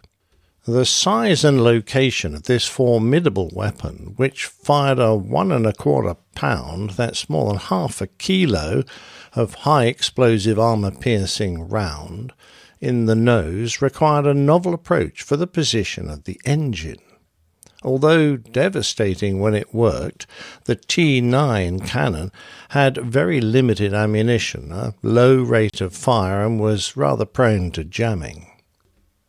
The 0.66 0.86
size 0.86 1.44
and 1.44 1.64
location 1.64 2.36
of 2.36 2.44
this 2.44 2.69
formidable 2.69 3.51
weapon, 3.52 4.14
which 4.14 4.47
fired 4.47 5.01
a 5.01 5.16
one 5.16 5.51
and 5.51 5.66
a 5.66 5.73
quarter 5.73 6.14
pound, 6.36 6.90
that's 6.90 7.28
more 7.28 7.48
than 7.48 7.59
half 7.59 8.01
a 8.01 8.06
kilo, 8.06 8.85
of 9.35 9.55
high 9.55 9.86
explosive 9.86 10.60
armor 10.60 10.93
piercing 10.93 11.69
round 11.69 12.32
in 12.81 13.06
the 13.06 13.16
nose, 13.16 13.82
required 13.82 14.27
a 14.27 14.35
novel 14.35 14.73
approach 14.73 15.23
for 15.23 15.36
the 15.36 15.48
position 15.48 16.09
of 16.09 16.23
the 16.23 16.40
engine. 16.44 17.01
Although 17.84 18.36
devastating 18.36 19.40
when 19.40 19.54
it 19.54 19.74
worked, 19.74 20.26
the 20.64 20.76
T9 20.76 21.86
cannon 21.86 22.30
had 22.70 22.96
very 22.96 23.40
limited 23.40 23.92
ammunition, 23.92 24.72
a 24.72 24.94
low 25.02 25.42
rate 25.42 25.80
of 25.80 25.94
fire, 25.94 26.44
and 26.44 26.60
was 26.60 26.96
rather 26.96 27.24
prone 27.24 27.70
to 27.72 27.84
jamming. 27.84 28.46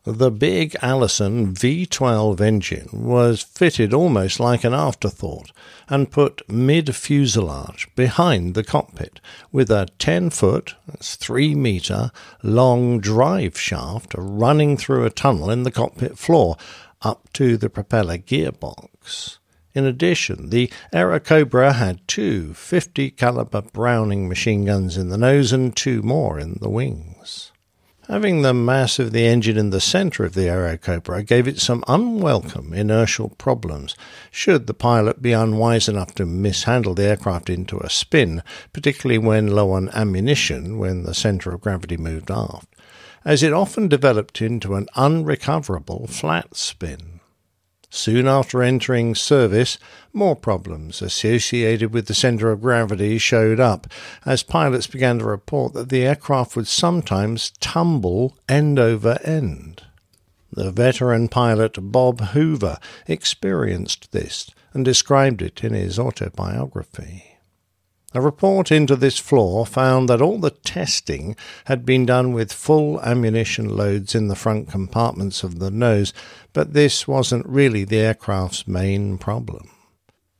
The 0.06 0.30
big 0.30 0.76
Allison 0.82 1.54
V12 1.54 2.38
engine 2.38 2.88
was 2.92 3.42
fitted 3.42 3.94
almost 3.94 4.38
like 4.38 4.62
an 4.62 4.74
afterthought 4.74 5.50
and 5.88 6.10
put 6.10 6.42
mid 6.46 6.94
fuselage 6.94 7.88
behind 7.96 8.52
the 8.52 8.64
cockpit 8.64 9.18
with 9.50 9.70
a 9.70 9.88
10 9.98 10.28
foot, 10.28 10.74
that's 10.86 11.16
3 11.16 11.54
meter, 11.54 12.10
long 12.42 13.00
drive 13.00 13.58
shaft 13.58 14.14
running 14.18 14.76
through 14.76 15.06
a 15.06 15.10
tunnel 15.10 15.50
in 15.50 15.62
the 15.62 15.70
cockpit 15.70 16.18
floor 16.18 16.58
up 17.04 17.32
to 17.34 17.56
the 17.56 17.70
propeller 17.70 18.18
gearbox. 18.18 19.38
In 19.74 19.84
addition, 19.84 20.50
the 20.50 20.70
Airacobra 20.92 21.74
had 21.74 22.06
two 22.06 22.54
50 22.54 23.10
caliber 23.10 23.62
Browning 23.62 24.28
machine 24.28 24.64
guns 24.64 24.96
in 24.96 25.08
the 25.08 25.18
nose 25.18 25.52
and 25.52 25.76
two 25.76 26.00
more 26.02 26.38
in 26.38 26.58
the 26.60 26.70
wings. 26.70 27.50
Having 28.08 28.42
the 28.42 28.52
mass 28.52 28.98
of 28.98 29.12
the 29.12 29.24
engine 29.24 29.56
in 29.56 29.70
the 29.70 29.80
center 29.80 30.24
of 30.24 30.34
the 30.34 30.42
Airacobra 30.42 31.26
gave 31.26 31.48
it 31.48 31.58
some 31.58 31.82
unwelcome 31.88 32.74
inertial 32.74 33.30
problems 33.30 33.96
should 34.30 34.66
the 34.66 34.74
pilot 34.74 35.22
be 35.22 35.32
unwise 35.32 35.88
enough 35.88 36.14
to 36.16 36.26
mishandle 36.26 36.94
the 36.94 37.04
aircraft 37.04 37.48
into 37.48 37.78
a 37.78 37.88
spin, 37.88 38.42
particularly 38.74 39.16
when 39.16 39.46
low 39.46 39.70
on 39.70 39.88
ammunition 39.88 40.78
when 40.78 41.04
the 41.04 41.14
center 41.14 41.54
of 41.54 41.62
gravity 41.62 41.96
moved 41.96 42.30
aft, 42.30 42.68
as 43.24 43.42
it 43.42 43.52
often 43.52 43.88
developed 43.88 44.42
into 44.42 44.74
an 44.74 44.86
unrecoverable 44.94 46.06
flat 46.06 46.54
spin. 46.56 47.20
Soon 47.94 48.26
after 48.26 48.60
entering 48.60 49.14
service, 49.14 49.78
more 50.12 50.34
problems 50.34 51.00
associated 51.00 51.94
with 51.94 52.06
the 52.06 52.14
center 52.14 52.50
of 52.50 52.60
gravity 52.60 53.18
showed 53.18 53.60
up 53.60 53.86
as 54.26 54.42
pilots 54.42 54.88
began 54.88 55.20
to 55.20 55.24
report 55.24 55.74
that 55.74 55.90
the 55.90 56.04
aircraft 56.04 56.56
would 56.56 56.66
sometimes 56.66 57.52
tumble 57.60 58.36
end 58.48 58.80
over 58.80 59.18
end. 59.22 59.82
The 60.50 60.72
veteran 60.72 61.28
pilot 61.28 61.76
Bob 61.80 62.20
Hoover 62.20 62.78
experienced 63.06 64.10
this 64.10 64.50
and 64.72 64.84
described 64.84 65.40
it 65.40 65.62
in 65.62 65.72
his 65.72 65.96
autobiography. 65.96 67.33
A 68.16 68.20
report 68.20 68.70
into 68.70 68.94
this 68.94 69.18
flaw 69.18 69.64
found 69.64 70.08
that 70.08 70.22
all 70.22 70.38
the 70.38 70.52
testing 70.52 71.34
had 71.64 71.84
been 71.84 72.06
done 72.06 72.32
with 72.32 72.52
full 72.52 73.00
ammunition 73.00 73.76
loads 73.76 74.14
in 74.14 74.28
the 74.28 74.36
front 74.36 74.68
compartments 74.68 75.42
of 75.42 75.58
the 75.58 75.70
nose, 75.70 76.12
but 76.52 76.74
this 76.74 77.08
wasn't 77.08 77.44
really 77.44 77.82
the 77.82 77.98
aircraft's 77.98 78.68
main 78.68 79.18
problem. 79.18 79.68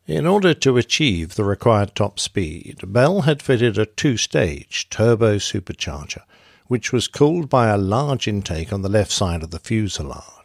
In 0.06 0.24
order 0.24 0.55
to 0.55 0.76
achieve 0.76 1.34
the 1.34 1.42
required 1.42 1.96
top 1.96 2.20
speed, 2.20 2.80
Bell 2.86 3.22
had 3.22 3.42
fitted 3.42 3.76
a 3.76 3.86
two 3.86 4.18
stage 4.18 4.88
turbo 4.88 5.38
supercharger, 5.38 6.22
which 6.68 6.92
was 6.92 7.09
cooled 7.09 7.48
by 7.48 7.70
a 7.70 7.76
large 7.76 8.28
intake 8.28 8.72
on 8.72 8.82
the 8.82 8.88
left 8.88 9.10
side 9.10 9.42
of 9.42 9.51
the 9.51 9.59
fuselage 9.59 10.43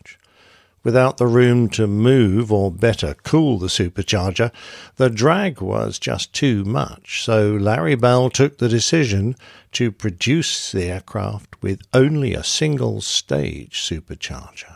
without 0.83 1.17
the 1.17 1.27
room 1.27 1.69
to 1.69 1.87
move 1.87 2.51
or 2.51 2.71
better 2.71 3.15
cool 3.23 3.57
the 3.59 3.67
supercharger, 3.67 4.51
the 4.95 5.09
drag 5.09 5.61
was 5.61 5.99
just 5.99 6.33
too 6.33 6.63
much, 6.63 7.23
so 7.23 7.51
Larry 7.51 7.95
Bell 7.95 8.29
took 8.29 8.57
the 8.57 8.69
decision 8.69 9.35
to 9.73 9.91
produce 9.91 10.71
the 10.71 10.85
aircraft 10.85 11.61
with 11.61 11.81
only 11.93 12.33
a 12.33 12.43
single 12.43 13.01
stage 13.01 13.81
supercharger. 13.81 14.75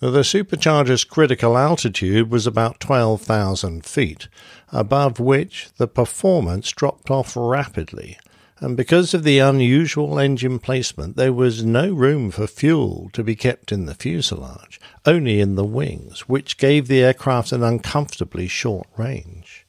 The 0.00 0.20
supercharger's 0.20 1.04
critical 1.04 1.56
altitude 1.56 2.30
was 2.30 2.46
about 2.46 2.78
12,000 2.80 3.86
feet, 3.86 4.28
above 4.70 5.18
which 5.18 5.70
the 5.78 5.88
performance 5.88 6.70
dropped 6.70 7.10
off 7.10 7.34
rapidly 7.36 8.18
and 8.64 8.78
because 8.78 9.12
of 9.12 9.24
the 9.24 9.40
unusual 9.40 10.18
engine 10.18 10.58
placement, 10.58 11.16
there 11.16 11.34
was 11.34 11.62
no 11.62 11.92
room 11.92 12.30
for 12.30 12.46
fuel 12.46 13.10
to 13.12 13.22
be 13.22 13.36
kept 13.36 13.70
in 13.70 13.84
the 13.84 13.94
fuselage, 13.94 14.80
only 15.04 15.38
in 15.38 15.54
the 15.54 15.64
wings, 15.64 16.22
which 16.22 16.56
gave 16.56 16.88
the 16.88 17.02
aircraft 17.02 17.52
an 17.52 17.62
uncomfortably 17.62 18.48
short 18.48 18.86
range. 18.96 19.66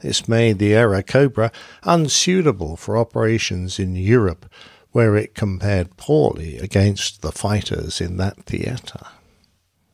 This 0.00 0.26
made 0.26 0.58
the 0.58 0.72
Airacobra 0.72 1.52
unsuitable 1.82 2.78
for 2.78 2.96
operations 2.96 3.78
in 3.78 3.94
Europe, 3.94 4.50
where 4.92 5.16
it 5.16 5.34
compared 5.34 5.98
poorly 5.98 6.56
against 6.56 7.20
the 7.20 7.30
fighters 7.30 8.00
in 8.00 8.16
that 8.16 8.44
theatre. 8.44 9.06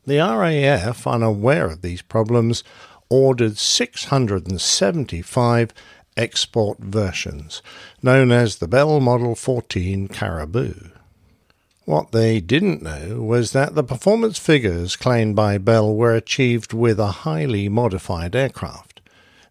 The 0.07 0.19
RAF, 0.19 1.05
unaware 1.05 1.66
of 1.66 1.82
these 1.82 2.02
problems, 2.02 2.62
ordered 3.09 3.59
675 3.59 5.73
export 6.16 6.78
versions, 6.78 7.62
known 8.03 8.32
as 8.32 8.57
the 8.57 8.69
Bell 8.69 9.01
Model 9.01 9.35
14 9.35 10.09
Caribou. 10.09 10.91
What 11.85 12.12
they 12.12 12.41
didn't 12.41 12.82
know 12.82 13.20
was 13.20 13.53
that 13.53 13.74
the 13.74 13.82
performance 13.82 14.39
figures 14.39 14.97
claimed 14.97 15.35
by 15.35 15.59
Bell 15.59 15.95
were 15.95 16.15
achieved 16.15 16.73
with 16.73 17.01
a 17.01 17.24
highly 17.27 17.69
modified 17.69 18.37
aircraft. 18.37 18.90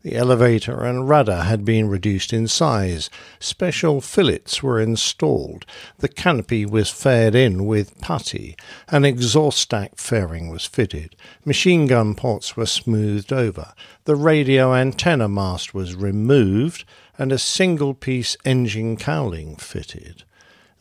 The 0.01 0.15
elevator 0.15 0.85
and 0.85 1.09
rudder 1.09 1.43
had 1.43 1.65
been 1.65 1.89
reduced 1.89 2.31
in 2.31 2.47
size. 2.47 3.09
Special 3.39 3.99
fillets 3.99 4.63
were 4.63 4.79
installed. 4.79 5.65
The 5.97 6.07
canopy 6.07 6.65
was 6.65 6.89
faired 6.89 7.35
in 7.35 7.65
with 7.65 7.99
putty. 7.99 8.55
An 8.87 9.03
exhaust 9.03 9.57
stack 9.59 9.97
fairing 9.97 10.47
was 10.47 10.65
fitted. 10.65 11.17
Machine 11.43 11.85
gun 11.85 12.15
ports 12.15 12.55
were 12.55 12.65
smoothed 12.65 13.33
over. 13.33 13.73
The 14.05 14.15
radio 14.15 14.73
antenna 14.73 15.27
mast 15.27 15.73
was 15.73 15.95
removed 15.95 16.85
and 17.17 17.33
a 17.33 17.37
single 17.37 17.93
piece 17.93 18.37
engine 18.45 18.95
cowling 18.95 19.57
fitted. 19.57 20.23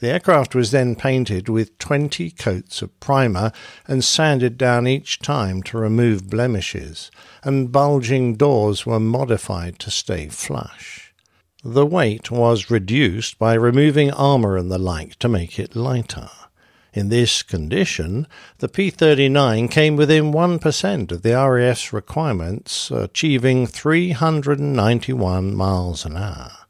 The 0.00 0.10
aircraft 0.10 0.54
was 0.54 0.70
then 0.70 0.94
painted 0.94 1.48
with 1.48 1.76
20 1.78 2.30
coats 2.30 2.82
of 2.82 3.00
primer 3.00 3.50
and 3.88 4.04
sanded 4.04 4.56
down 4.56 4.86
each 4.86 5.18
time 5.18 5.60
to 5.64 5.78
remove 5.78 6.30
blemishes, 6.30 7.10
and 7.42 7.72
bulging 7.72 8.36
doors 8.36 8.86
were 8.86 9.00
modified 9.00 9.80
to 9.80 9.90
stay 9.90 10.28
flush. 10.28 11.12
The 11.64 11.84
weight 11.84 12.30
was 12.30 12.70
reduced 12.70 13.40
by 13.40 13.54
removing 13.54 14.12
armour 14.12 14.56
and 14.56 14.70
the 14.70 14.78
like 14.78 15.16
to 15.16 15.28
make 15.28 15.58
it 15.58 15.74
lighter. 15.74 16.30
In 16.94 17.08
this 17.08 17.42
condition, 17.42 18.28
the 18.58 18.68
P 18.68 18.90
39 18.90 19.66
came 19.66 19.96
within 19.96 20.32
1% 20.32 21.12
of 21.12 21.22
the 21.22 21.32
RAF's 21.32 21.92
requirements, 21.92 22.92
achieving 22.92 23.66
391 23.66 25.54
miles 25.54 26.06
an 26.06 26.16
hour. 26.16 26.67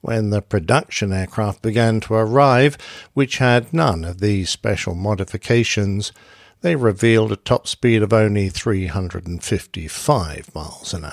When 0.00 0.30
the 0.30 0.42
production 0.42 1.12
aircraft 1.12 1.60
began 1.60 1.98
to 2.00 2.14
arrive, 2.14 2.78
which 3.14 3.38
had 3.38 3.72
none 3.72 4.04
of 4.04 4.20
these 4.20 4.48
special 4.48 4.94
modifications, 4.94 6.12
they 6.60 6.76
revealed 6.76 7.32
a 7.32 7.36
top 7.36 7.66
speed 7.66 8.02
of 8.02 8.12
only 8.12 8.48
355 8.48 10.54
miles 10.54 10.94
an 10.94 11.04
hour. 11.04 11.12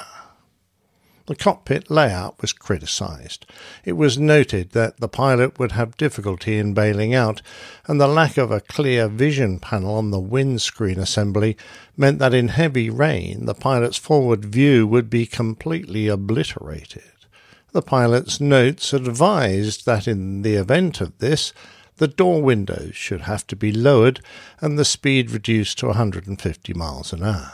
The 1.28 1.36
cockpit 1.36 1.90
layout 1.90 2.40
was 2.40 2.54
criticized. 2.54 3.48
It 3.84 3.94
was 3.94 4.20
noted 4.20 4.72
that 4.72 5.00
the 5.00 5.08
pilot 5.08 5.58
would 5.58 5.72
have 5.72 5.98
difficulty 5.98 6.60
in 6.60 6.76
bailing 6.76 7.16
out, 7.16 7.42
and 7.88 8.00
the 8.00 8.08
lack 8.08 8.38
of 8.38 8.52
a 8.52 8.62
clear 8.62 9.08
vision 9.08 9.58
panel 9.58 9.96
on 9.96 10.12
the 10.12 10.20
windscreen 10.20 11.00
assembly 11.00 11.58
meant 11.98 12.20
that 12.20 12.36
in 12.36 12.50
heavy 12.50 12.92
rain 12.92 13.48
the 13.48 13.56
pilot's 13.56 13.98
forward 13.98 14.46
view 14.46 14.86
would 14.86 15.10
be 15.10 15.26
completely 15.26 16.08
obliterated. 16.08 17.15
The 17.76 17.82
pilot's 17.82 18.40
notes 18.40 18.94
advised 18.94 19.86
that 19.86 20.08
in 20.08 20.44
the 20.44 20.54
event 20.54 21.02
of 21.02 21.18
this, 21.18 21.52
the 21.98 22.08
door 22.08 22.42
windows 22.42 22.96
should 22.96 23.24
have 23.24 23.46
to 23.48 23.56
be 23.58 23.74
lowered 23.74 24.22
and 24.62 24.80
the 24.80 24.86
speed 24.86 25.30
reduced 25.30 25.80
to 25.80 25.88
150 25.88 26.74
miles 26.74 27.12
an 27.12 27.24
hour. 27.24 27.52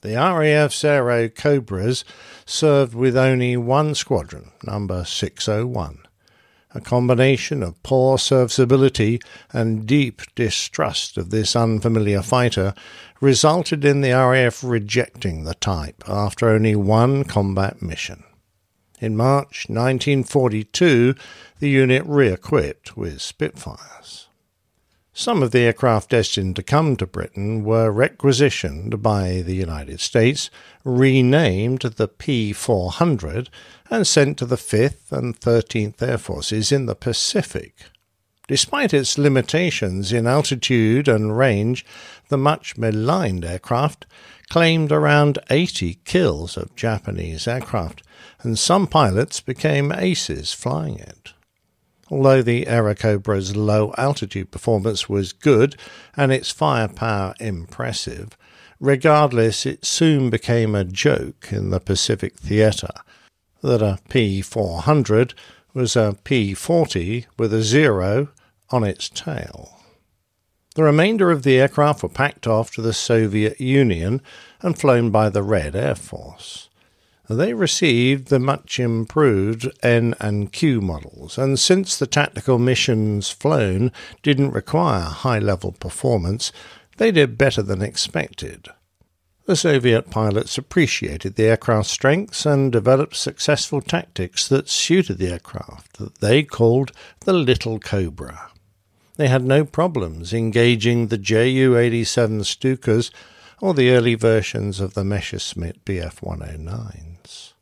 The 0.00 0.14
RAF's 0.14 0.82
Airacobras 0.82 2.02
served 2.46 2.94
with 2.94 3.14
only 3.14 3.58
one 3.58 3.94
squadron, 3.94 4.52
number 4.64 5.04
601. 5.04 5.98
A 6.74 6.80
combination 6.80 7.62
of 7.62 7.82
poor 7.82 8.16
serviceability 8.16 9.20
and 9.52 9.86
deep 9.86 10.22
distrust 10.34 11.18
of 11.18 11.28
this 11.28 11.54
unfamiliar 11.54 12.22
fighter 12.22 12.72
resulted 13.20 13.84
in 13.84 14.00
the 14.00 14.12
RAF 14.12 14.64
rejecting 14.64 15.44
the 15.44 15.56
type 15.56 16.02
after 16.08 16.48
only 16.48 16.74
one 16.74 17.24
combat 17.24 17.82
mission. 17.82 18.24
In 19.00 19.16
March 19.16 19.64
1942, 19.70 21.14
the 21.58 21.70
unit 21.70 22.02
re 22.04 22.30
equipped 22.30 22.98
with 22.98 23.22
Spitfires. 23.22 24.28
Some 25.14 25.42
of 25.42 25.52
the 25.52 25.60
aircraft 25.60 26.10
destined 26.10 26.56
to 26.56 26.62
come 26.62 26.96
to 26.96 27.06
Britain 27.06 27.64
were 27.64 27.90
requisitioned 27.90 29.02
by 29.02 29.40
the 29.40 29.54
United 29.54 30.00
States, 30.00 30.50
renamed 30.84 31.80
the 31.80 32.08
P 32.08 32.52
400, 32.52 33.48
and 33.90 34.06
sent 34.06 34.36
to 34.38 34.44
the 34.44 34.56
5th 34.56 35.10
and 35.10 35.40
13th 35.40 36.02
Air 36.02 36.18
Forces 36.18 36.70
in 36.70 36.84
the 36.84 36.94
Pacific. 36.94 37.86
Despite 38.48 38.92
its 38.92 39.16
limitations 39.16 40.12
in 40.12 40.26
altitude 40.26 41.08
and 41.08 41.38
range, 41.38 41.86
the 42.28 42.36
much 42.36 42.76
maligned 42.76 43.44
aircraft 43.44 44.06
claimed 44.50 44.92
around 44.92 45.38
80 45.48 46.00
kills 46.04 46.56
of 46.56 46.76
Japanese 46.76 47.48
aircraft, 47.48 48.02
and 48.42 48.58
some 48.58 48.86
pilots 48.86 49.40
became 49.40 49.92
aces 49.92 50.52
flying 50.52 50.98
it. 50.98 51.32
Although 52.10 52.42
the 52.42 52.66
Airacobra's 52.66 53.56
low 53.56 53.94
altitude 53.96 54.50
performance 54.50 55.08
was 55.08 55.32
good 55.32 55.76
and 56.16 56.32
its 56.32 56.50
firepower 56.50 57.34
impressive, 57.38 58.36
regardless, 58.80 59.64
it 59.64 59.86
soon 59.86 60.28
became 60.28 60.74
a 60.74 60.84
joke 60.84 61.48
in 61.52 61.70
the 61.70 61.78
Pacific 61.78 62.36
theatre 62.36 62.88
that 63.62 63.80
a 63.80 64.00
P 64.08 64.42
400 64.42 65.34
was 65.72 65.94
a 65.94 66.16
P 66.24 66.54
40 66.54 67.26
with 67.38 67.54
a 67.54 67.62
zero 67.62 68.28
on 68.70 68.82
its 68.82 69.08
tail. 69.08 69.79
The 70.76 70.84
remainder 70.84 71.32
of 71.32 71.42
the 71.42 71.58
aircraft 71.58 72.04
were 72.04 72.08
packed 72.08 72.46
off 72.46 72.70
to 72.72 72.82
the 72.82 72.92
Soviet 72.92 73.60
Union 73.60 74.22
and 74.62 74.78
flown 74.78 75.10
by 75.10 75.28
the 75.28 75.42
Red 75.42 75.74
Air 75.74 75.96
Force. 75.96 76.68
They 77.28 77.54
received 77.54 78.28
the 78.28 78.38
much 78.38 78.78
improved 78.78 79.68
N 79.82 80.14
and 80.20 80.52
Q 80.52 80.80
models, 80.80 81.38
and 81.38 81.58
since 81.58 81.96
the 81.96 82.06
tactical 82.06 82.58
missions 82.58 83.30
flown 83.30 83.90
didn't 84.22 84.52
require 84.52 85.02
high 85.02 85.40
level 85.40 85.72
performance, 85.72 86.52
they 86.98 87.10
did 87.10 87.36
better 87.36 87.62
than 87.62 87.82
expected. 87.82 88.68
The 89.46 89.56
Soviet 89.56 90.10
pilots 90.10 90.56
appreciated 90.56 91.34
the 91.34 91.46
aircraft's 91.46 91.90
strengths 91.90 92.46
and 92.46 92.70
developed 92.70 93.16
successful 93.16 93.80
tactics 93.80 94.46
that 94.46 94.68
suited 94.68 95.18
the 95.18 95.32
aircraft 95.32 95.98
that 95.98 96.18
they 96.20 96.44
called 96.44 96.92
the 97.24 97.32
Little 97.32 97.80
Cobra. 97.80 98.49
They 99.20 99.28
had 99.28 99.44
no 99.44 99.66
problems 99.66 100.32
engaging 100.32 101.08
the 101.08 101.18
Ju 101.18 101.76
87 101.76 102.40
Stukas 102.40 103.10
or 103.60 103.74
the 103.74 103.90
early 103.90 104.14
versions 104.14 104.80
of 104.80 104.94
the 104.94 105.04
Messerschmitt 105.04 105.84
Bf 105.84 106.20
109s. 106.20 107.52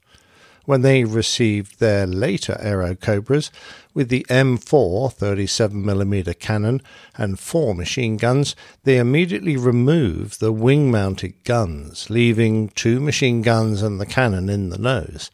When 0.67 0.83
they 0.83 1.03
received 1.03 1.81
their 1.81 2.07
later 2.07 2.57
Airacobras 2.63 3.51
with 3.93 4.09
the 4.09 4.25
M4 4.31 5.13
37mm 5.13 6.39
cannon 6.39 6.81
and 7.17 7.41
four 7.41 7.75
machine 7.75 8.19
guns, 8.19 8.55
they 8.85 8.99
immediately 8.99 9.57
removed 9.57 10.39
the 10.39 10.53
wing 10.53 10.93
mounted 10.93 11.43
guns, 11.43 12.09
leaving 12.09 12.69
two 12.69 13.01
machine 13.01 13.43
guns 13.43 13.83
and 13.83 14.01
the 14.01 14.07
cannon 14.07 14.49
in 14.49 14.69
the 14.69 14.79
nose. 14.79 15.33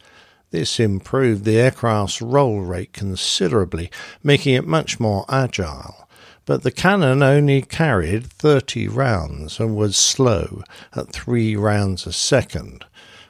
This 0.52 0.80
improved 0.80 1.44
the 1.44 1.58
aircraft's 1.58 2.22
roll 2.22 2.60
rate 2.60 2.94
considerably, 2.94 3.90
making 4.22 4.54
it 4.54 4.66
much 4.66 4.98
more 4.98 5.26
agile. 5.28 6.03
But 6.46 6.62
the 6.62 6.70
cannon 6.70 7.22
only 7.22 7.62
carried 7.62 8.26
30 8.26 8.88
rounds 8.88 9.58
and 9.58 9.76
was 9.76 9.96
slow 9.96 10.62
at 10.94 11.12
3 11.12 11.56
rounds 11.56 12.06
a 12.06 12.12
second. 12.12 12.84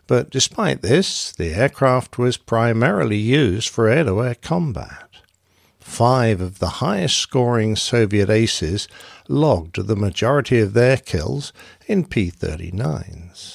But 0.06 0.30
despite 0.30 0.82
this, 0.82 1.30
the 1.32 1.54
aircraft 1.54 2.18
was 2.18 2.36
primarily 2.36 3.16
used 3.16 3.68
for 3.68 3.88
air 3.88 4.04
to 4.04 4.22
air 4.22 4.34
combat. 4.34 5.08
Five 5.78 6.40
of 6.40 6.58
the 6.58 6.80
highest 6.80 7.18
scoring 7.18 7.76
Soviet 7.76 8.28
aces 8.28 8.88
logged 9.28 9.86
the 9.86 9.96
majority 9.96 10.58
of 10.58 10.72
their 10.72 10.96
kills 10.96 11.52
in 11.86 12.04
P 12.04 12.30
39s. 12.30 13.53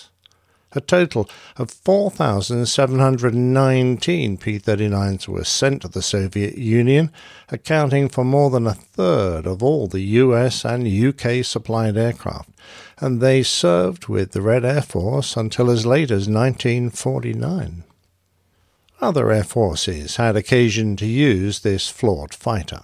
A 0.74 0.82
total 0.82 1.28
of 1.58 1.72
4,719 1.72 4.38
P 4.38 4.60
39s 4.60 5.28
were 5.28 5.44
sent 5.44 5.82
to 5.82 5.88
the 5.88 6.04
Soviet 6.04 6.60
Union, 6.60 7.12
accounting 7.50 8.08
for 8.08 8.24
more 8.24 8.52
than 8.52 8.68
a 8.68 8.76
third 8.76 9.48
of 9.48 9.64
all 9.64 9.88
the 9.88 10.02
US 10.02 10.64
and 10.64 10.88
UK 10.88 11.44
supplied 11.44 11.98
aircraft, 11.98 12.52
and 13.00 13.20
they 13.20 13.42
served 13.42 14.10
with 14.10 14.34
the 14.34 14.44
Red 14.44 14.64
Air 14.64 14.84
Force 14.84 15.36
until 15.36 15.72
as 15.72 15.88
late 15.88 16.12
as 16.12 16.30
1949. 16.30 17.84
Other 19.02 19.32
air 19.32 19.44
forces 19.44 20.18
had 20.18 20.36
occasion 20.36 20.96
to 20.98 21.08
use 21.08 21.62
this 21.62 21.90
flawed 21.90 22.36
fighter. 22.36 22.84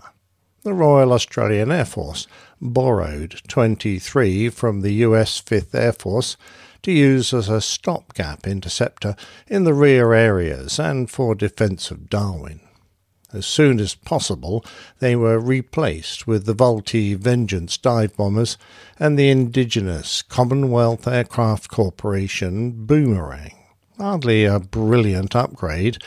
The 0.64 0.74
Royal 0.74 1.14
Australian 1.14 1.72
Air 1.72 1.86
Force 1.86 2.26
borrowed 2.60 3.44
23 3.48 4.50
from 4.50 4.82
the 4.82 4.94
US 4.94 5.40
5th 5.40 5.76
Air 5.76 5.94
Force 5.94 6.36
to 6.86 6.92
use 6.92 7.34
as 7.34 7.50
a 7.50 7.60
stopgap 7.60 8.46
interceptor 8.46 9.16
in 9.48 9.64
the 9.64 9.74
rear 9.74 10.14
areas 10.14 10.80
and 10.80 11.10
for 11.10 11.34
defence 11.34 11.90
of 11.90 12.12
Darwin. 12.12 12.60
As 13.34 13.48
soon 13.48 13.80
as 13.80 13.96
possible, 13.96 14.64
they 15.00 15.16
were 15.16 15.40
replaced 15.40 16.28
with 16.28 16.46
the 16.46 16.54
Vultee 16.54 17.16
Vengeance 17.16 17.76
dive 17.80 18.16
bombers 18.16 18.60
and 19.00 19.18
the 19.18 19.32
indigenous 19.32 20.22
Commonwealth 20.22 21.08
Aircraft 21.08 21.72
Corporation 21.72 22.86
Boomerang. 22.86 23.56
Hardly 23.98 24.46
a 24.46 24.60
brilliant 24.60 25.36
upgrade, 25.36 25.98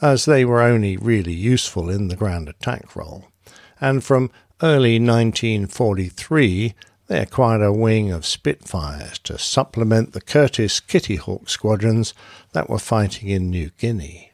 as 0.00 0.26
they 0.26 0.44
were 0.44 0.62
only 0.62 0.96
really 0.96 1.34
useful 1.34 1.90
in 1.90 2.06
the 2.06 2.14
ground 2.14 2.48
attack 2.48 2.94
role. 2.94 3.24
And 3.80 4.04
from 4.04 4.30
early 4.62 5.00
1943, 5.00 6.74
they 7.10 7.18
acquired 7.18 7.60
a 7.60 7.72
wing 7.72 8.12
of 8.12 8.24
Spitfires 8.24 9.18
to 9.18 9.36
supplement 9.36 10.12
the 10.12 10.20
Curtiss 10.20 10.78
Kitty 10.78 11.16
Hawk 11.16 11.48
squadrons 11.48 12.14
that 12.52 12.70
were 12.70 12.78
fighting 12.78 13.28
in 13.28 13.50
New 13.50 13.70
Guinea. 13.78 14.30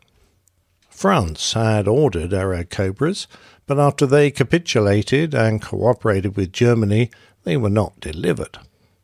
France 0.90 1.54
had 1.54 1.88
ordered 1.88 2.32
Airacobras, 2.34 3.28
but 3.66 3.78
after 3.78 4.04
they 4.04 4.30
capitulated 4.30 5.34
and 5.34 5.62
cooperated 5.62 6.36
with 6.36 6.52
Germany, 6.52 7.10
they 7.44 7.56
were 7.56 7.70
not 7.70 7.98
delivered. 7.98 8.58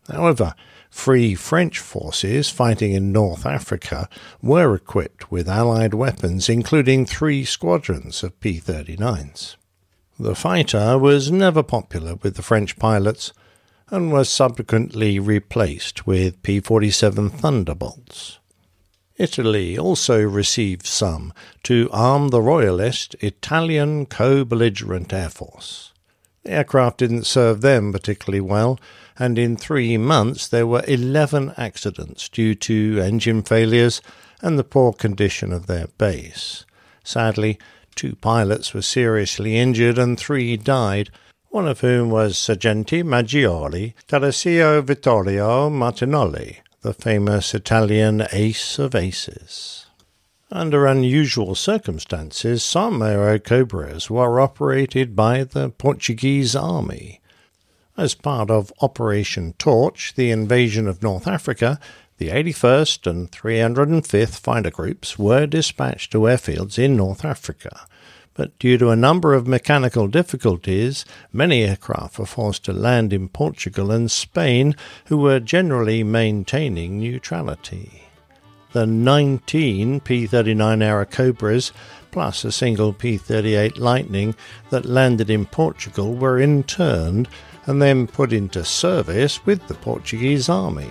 However, 0.07 0.55
Free 0.91 1.35
French 1.35 1.79
forces 1.79 2.51
fighting 2.51 2.93
in 2.93 3.11
North 3.11 3.47
Africa 3.47 4.11
were 4.43 4.75
equipped 4.75 5.31
with 5.31 5.49
Allied 5.49 5.95
weapons, 5.95 6.51
including 6.51 7.07
three 7.07 7.43
squadrons 7.47 8.23
of 8.23 8.39
P 8.39 8.61
39s. 8.61 9.57
The 10.21 10.35
fighter 10.35 10.99
was 10.99 11.31
never 11.31 11.63
popular 11.63 12.17
with 12.17 12.37
the 12.37 12.43
French 12.43 12.77
pilots, 12.77 13.33
and 13.93 14.11
was 14.11 14.31
subsequently 14.31 15.19
replaced 15.19 16.07
with 16.07 16.43
P 16.43 16.61
47 16.61 17.29
Thunderbolts. 17.29 18.39
Italy 19.19 19.79
also 19.79 20.23
received 20.23 20.87
some 20.87 21.31
to 21.63 21.91
arm 21.93 22.29
the 22.29 22.41
Royalist 22.41 23.15
Italian 23.21 24.07
co 24.07 24.47
belligerent 24.47 25.13
Air 25.13 25.29
Force. 25.29 25.93
The 26.43 26.53
aircraft 26.53 26.99
didn't 26.99 27.27
serve 27.27 27.61
them 27.61 27.93
particularly 27.93 28.41
well, 28.41 28.81
and 29.19 29.39
in 29.39 29.59
three 29.59 29.99
months 29.99 30.49
there 30.49 30.67
were 30.67 30.85
11 30.89 31.53
accidents 31.59 32.31
due 32.31 32.55
to 32.55 32.99
engine 32.99 33.43
failures 33.43 34.01
and 34.41 34.59
the 34.59 34.65
poor 34.65 34.95
condition 34.95 35.53
of 35.53 35.67
their 35.67 35.89
base. 35.99 36.65
Sadly, 37.05 37.59
two 37.95 38.17
pilots 38.17 38.73
were 38.73 38.81
seriously 38.83 39.59
injured 39.59 39.99
and 39.99 40.19
three 40.19 40.57
died, 40.57 41.11
one 41.53 41.69
of 41.69 41.81
whom 41.81 42.09
was 42.09 42.35
Sergente 42.35 43.05
Maggiore 43.05 43.93
Teresio 44.09 44.83
Vittorio 44.83 45.69
Martinoli, 45.69 46.57
the 46.81 46.95
famous 46.95 47.53
Italian 47.53 48.27
ace 48.33 48.79
of 48.79 48.95
aces. 48.95 49.85
Under 50.51 50.87
unusual 50.87 51.55
circumstances, 51.55 52.65
some 52.65 53.01
Airacobras 53.01 54.09
were 54.09 54.41
operated 54.41 55.15
by 55.15 55.45
the 55.45 55.69
Portuguese 55.69 56.57
army. 56.57 57.21
As 57.99 58.15
part 58.15 58.51
of 58.51 58.73
Operation 58.81 59.53
Torch, 59.59 60.15
the 60.17 60.31
invasion 60.31 60.89
of 60.89 61.03
North 61.03 61.29
Africa, 61.29 61.79
the 62.17 62.29
81st 62.29 63.07
and 63.07 63.31
305th 63.31 64.39
Fighter 64.41 64.71
Groups 64.71 65.19
were 65.19 65.47
dispatched 65.47 66.13
to 66.13 66.21
airfields 66.21 66.79
in 66.79 66.97
North 66.97 67.27
Africa 67.27 67.87
but 68.35 68.59
due 68.59 68.79
to 68.79 68.91
a 68.91 68.97
number 68.97 69.35
of 69.35 69.47
mechanical 69.47 70.09
difficulties, 70.09 71.05
many 71.33 71.63
aircraft 71.65 72.19
were 72.19 72.27
forced 72.27 72.65
to 72.65 72.73
land 72.73 73.13
in 73.13 73.29
Portugal 73.29 73.91
and 73.91 74.11
Spain, 74.11 74.75
who 75.07 75.19
were 75.19 75.41
generally 75.41 76.03
maintaining 76.03 76.99
neutrality. 76.99 78.03
The 78.73 78.87
19 78.87 80.01
P 80.01 80.27
39 80.27 80.79
Airacobras 80.81 81.73
plus 82.11 82.45
a 82.45 82.53
single 82.53 82.93
P 82.93 83.19
38 83.19 83.77
Lightning 83.79 84.35
that 84.71 84.87
landed 84.87 85.29
in 85.29 85.45
Portugal 85.45 86.15
were 86.15 86.41
interned 86.41 87.29
and 87.67 87.83
then 87.83 88.07
put 88.07 88.33
into 88.33 88.65
service 88.65 89.45
with 89.45 89.67
the 89.69 89.75
Portuguese 89.75 90.49
Army. 90.49 90.91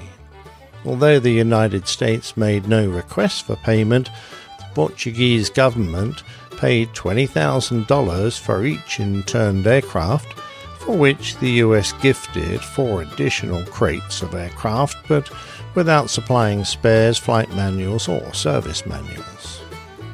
Although 0.85 1.19
the 1.19 1.31
United 1.31 1.87
States 1.87 2.35
made 2.35 2.67
no 2.67 2.87
request 2.87 3.45
for 3.45 3.55
payment, 3.57 4.09
the 4.57 4.65
Portuguese 4.73 5.49
government 5.49 6.23
paid 6.61 6.87
$20,000 6.89 8.39
for 8.39 8.63
each 8.63 8.99
interned 8.99 9.65
aircraft, 9.65 10.31
for 10.77 10.95
which 10.95 11.35
the 11.37 11.53
US 11.63 11.91
gifted 11.93 12.61
four 12.61 13.01
additional 13.01 13.65
crates 13.65 14.21
of 14.21 14.35
aircraft, 14.35 14.95
but 15.07 15.27
without 15.73 16.11
supplying 16.11 16.63
spares, 16.63 17.17
flight 17.17 17.49
manuals, 17.55 18.07
or 18.07 18.31
service 18.35 18.85
manuals. 18.85 19.59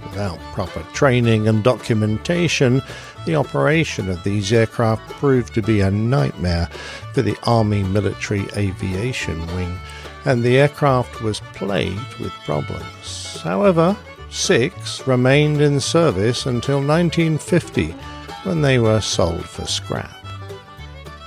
Without 0.06 0.40
proper 0.54 0.82
training 0.94 1.50
and 1.50 1.66
documentation, 1.66 2.82
the 3.26 3.36
operation 3.36 4.10
of 4.10 4.24
these 4.24 4.54
aircraft 4.54 5.02
proved 5.20 5.54
to 5.54 5.62
be 5.62 5.82
a 5.82 5.92
nightmare 5.92 6.70
for 7.14 7.24
the 7.24 7.38
Army 7.44 7.84
Military 7.84 8.46
Aviation 8.56 9.46
Wing, 9.48 9.78
and 10.24 10.44
the 10.44 10.58
aircraft 10.58 11.22
was 11.22 11.42
plagued 11.54 12.16
with 12.22 12.32
problems. 12.46 13.42
However, 13.42 13.98
Six 14.30 15.08
remained 15.08 15.62
in 15.62 15.80
service 15.80 16.46
until 16.46 16.78
1950 16.78 17.92
when 18.44 18.62
they 18.62 18.78
were 18.78 19.02
sold 19.02 19.46
for 19.46 19.66
scrap. 19.66 20.12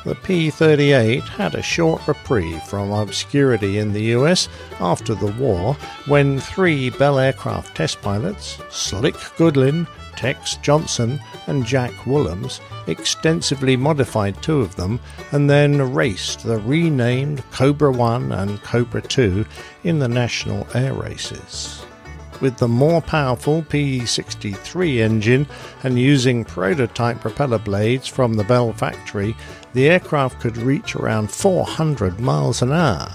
The 0.05 0.15
P 0.15 0.51
38 0.51 1.23
had 1.23 1.55
a 1.55 1.63
short 1.63 2.07
reprieve 2.07 2.63
from 2.63 2.91
obscurity 2.91 3.79
in 3.79 3.93
the 3.93 4.15
US 4.17 4.49
after 4.81 5.15
the 5.15 5.33
war 5.33 5.75
when 6.07 6.41
three 6.41 6.91
Bell 6.91 7.19
aircraft 7.19 7.77
test 7.77 8.01
pilots, 8.01 8.59
Slick 8.71 9.15
Goodlin, 9.37 9.87
Tex 10.17 10.57
Johnston, 10.57 11.21
and 11.47 11.67
Jack 11.67 11.93
Woolams, 12.05 12.61
extensively 12.87 13.77
modified 13.77 14.43
two 14.43 14.61
of 14.61 14.77
them 14.77 15.01
and 15.33 15.49
then 15.49 15.93
raced 15.93 16.45
the 16.45 16.59
renamed 16.59 17.43
Cobra 17.51 17.93
1 17.93 18.33
and 18.33 18.63
Cobra 18.63 19.03
2 19.03 19.45
in 19.85 19.99
the 19.99 20.09
national 20.09 20.67
air 20.75 20.95
races 20.95 21.85
with 22.41 22.57
the 22.57 22.69
more 22.69 23.01
powerful 23.01 23.63
PE63 23.63 24.99
engine 24.99 25.47
and 25.83 25.99
using 25.99 26.45
prototype 26.45 27.21
propeller 27.21 27.59
blades 27.59 28.07
from 28.07 28.35
the 28.35 28.45
Bell 28.45 28.73
factory, 28.73 29.37
the 29.73 29.89
aircraft 29.89 30.41
could 30.41 30.57
reach 30.57 30.97
around 30.97 31.31
400 31.31 32.21
miles 32.21 32.63
an 32.63 32.73
hour. 32.73 33.11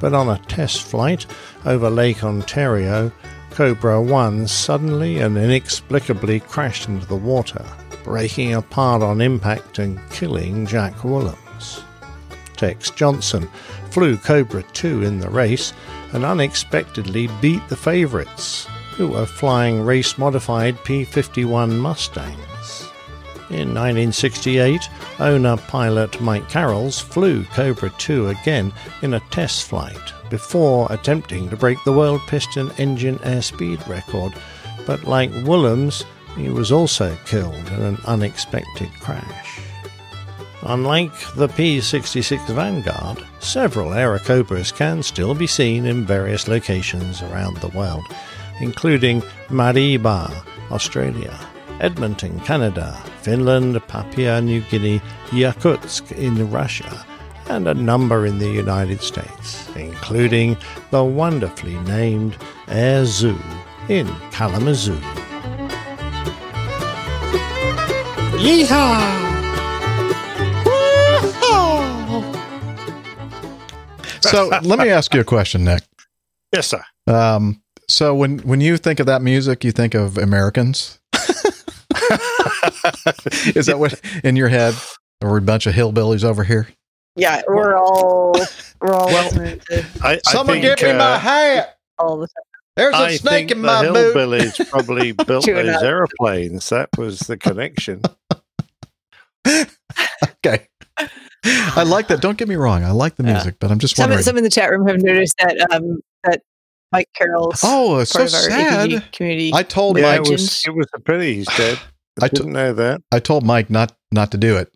But 0.00 0.14
on 0.14 0.28
a 0.28 0.42
test 0.48 0.82
flight 0.82 1.26
over 1.64 1.88
Lake 1.88 2.24
Ontario, 2.24 3.12
Cobra 3.50 4.00
1 4.00 4.48
suddenly 4.48 5.18
and 5.18 5.36
inexplicably 5.36 6.40
crashed 6.40 6.88
into 6.88 7.06
the 7.06 7.16
water, 7.16 7.64
breaking 8.02 8.54
apart 8.54 9.02
on 9.02 9.20
impact 9.20 9.78
and 9.78 10.00
killing 10.10 10.66
Jack 10.66 10.94
Woolams. 10.96 11.82
Tex 12.56 12.90
Johnston 12.90 13.48
flew 13.90 14.16
Cobra 14.16 14.62
2 14.72 15.02
in 15.02 15.20
the 15.20 15.28
race 15.28 15.72
and 16.12 16.24
unexpectedly 16.24 17.28
beat 17.40 17.66
the 17.68 17.76
favourites, 17.76 18.66
who 18.96 19.08
were 19.08 19.26
flying 19.26 19.82
race 19.82 20.18
modified 20.18 20.82
P 20.84 21.04
51 21.04 21.78
Mustangs. 21.78 22.90
In 23.50 23.74
1968, 23.74 24.80
owner 25.18 25.56
pilot 25.56 26.18
Mike 26.20 26.48
Carrolls 26.48 26.98
flew 26.98 27.44
Cobra 27.44 27.90
2 27.98 28.28
again 28.28 28.72
in 29.02 29.14
a 29.14 29.20
test 29.30 29.68
flight 29.68 30.12
before 30.30 30.86
attempting 30.90 31.50
to 31.50 31.56
break 31.58 31.76
the 31.84 31.92
world 31.92 32.22
piston 32.26 32.70
engine 32.78 33.18
airspeed 33.18 33.86
record. 33.86 34.32
But 34.86 35.04
like 35.04 35.30
Willems, 35.44 36.06
he 36.36 36.48
was 36.48 36.72
also 36.72 37.14
killed 37.26 37.68
in 37.68 37.82
an 37.82 37.98
unexpected 38.06 38.88
crash. 39.00 39.41
Unlike 40.64 41.34
the 41.34 41.48
P 41.48 41.80
66 41.80 42.50
Vanguard, 42.50 43.24
several 43.40 43.90
Airacobras 43.90 44.72
can 44.72 45.02
still 45.02 45.34
be 45.34 45.46
seen 45.46 45.86
in 45.86 46.06
various 46.06 46.46
locations 46.46 47.20
around 47.20 47.56
the 47.56 47.68
world, 47.68 48.04
including 48.60 49.22
Mareeba, 49.48 50.32
Australia, 50.70 51.36
Edmonton, 51.80 52.38
Canada, 52.40 52.96
Finland, 53.22 53.80
Papua 53.88 54.40
New 54.40 54.60
Guinea, 54.70 55.00
Yakutsk 55.30 56.12
in 56.12 56.48
Russia, 56.48 57.04
and 57.48 57.66
a 57.66 57.74
number 57.74 58.24
in 58.24 58.38
the 58.38 58.48
United 58.48 59.00
States, 59.00 59.68
including 59.74 60.56
the 60.92 61.02
wonderfully 61.02 61.76
named 61.80 62.36
Air 62.68 63.04
Zoo 63.04 63.38
in 63.88 64.06
Kalamazoo. 64.30 65.00
Yeehaw! 68.38 69.31
So 74.22 74.48
let 74.62 74.78
me 74.78 74.88
ask 74.90 75.12
you 75.14 75.20
a 75.20 75.24
question, 75.24 75.64
Nick. 75.64 75.82
Yes, 76.52 76.68
sir. 76.68 76.82
Um, 77.06 77.62
so 77.88 78.14
when 78.14 78.38
when 78.40 78.60
you 78.60 78.76
think 78.76 79.00
of 79.00 79.06
that 79.06 79.22
music, 79.22 79.64
you 79.64 79.72
think 79.72 79.94
of 79.94 80.16
Americans. 80.18 80.98
Is 83.54 83.66
that 83.66 83.76
what 83.78 84.00
in 84.24 84.36
your 84.36 84.48
head? 84.48 84.74
Or 85.22 85.30
we're 85.30 85.38
a 85.38 85.42
bunch 85.42 85.66
of 85.66 85.74
hillbillies 85.74 86.24
over 86.24 86.42
here? 86.44 86.68
Yeah, 87.16 87.42
we're 87.46 87.76
all 87.76 88.34
we're 88.80 88.92
all 88.94 89.06
Well, 89.06 89.58
I, 90.02 90.14
I 90.14 90.20
Someone 90.30 90.60
think, 90.60 90.78
give 90.78 90.88
me 90.88 90.94
my 90.98 91.12
uh, 91.14 91.18
hat. 91.18 91.78
all 91.98 92.16
the 92.18 92.26
time. 92.26 92.44
There's 92.76 92.94
a 92.94 92.98
I 92.98 93.16
snake 93.16 93.30
think 93.32 93.50
in 93.52 93.60
the 93.62 93.66
my 93.66 93.82
boot. 93.82 94.14
hillbillies 94.16 94.70
probably 94.70 95.12
built 95.26 95.44
those 95.46 95.68
up. 95.76 95.82
aeroplanes. 95.82 96.68
That 96.70 96.88
was 96.96 97.20
the 97.20 97.36
connection. 97.36 98.02
Okay. 101.44 101.54
I 101.80 101.82
like 101.82 102.08
that. 102.08 102.20
Don't 102.20 102.38
get 102.38 102.48
me 102.48 102.54
wrong. 102.56 102.84
I 102.84 102.90
like 102.92 103.16
the 103.16 103.24
Yeah. 103.24 103.32
music, 103.34 103.56
but 103.60 103.70
I'm 103.70 103.78
just 103.78 103.96
Some 103.96 104.04
wondering. 104.04 104.22
some 104.24 104.36
in 104.38 104.44
the 104.44 104.50
chat 104.50 104.70
room 104.70 104.86
have 104.86 105.02
noticed 105.02 105.34
that 105.38 105.66
um 105.72 106.00
that 106.24 106.42
Mike 106.92 107.08
Carroll's 107.14 107.60
oh, 107.64 107.98
it's 108.00 108.10
so 108.10 108.20
part 108.20 108.28
of 108.28 108.34
our 108.34 108.40
sad. 108.42 108.90
APG 108.90 109.12
community. 109.12 109.50
I 109.54 109.62
told 109.62 109.96
yeah, 109.98 110.18
Mike. 110.18 110.26
it 110.28 110.30
was, 110.32 110.62
it 110.66 110.70
was 110.74 110.86
a 110.94 111.00
pity 111.00 111.34
he's 111.36 111.46
dead. 111.56 111.78
I, 112.20 112.26
I 112.26 112.28
t- 112.28 112.36
didn't 112.36 112.52
know 112.52 112.72
that. 112.74 113.00
I 113.10 113.18
told 113.18 113.44
Mike 113.44 113.70
not 113.70 113.96
not 114.12 114.30
to 114.32 114.38
do 114.38 114.56
it. 114.56 114.72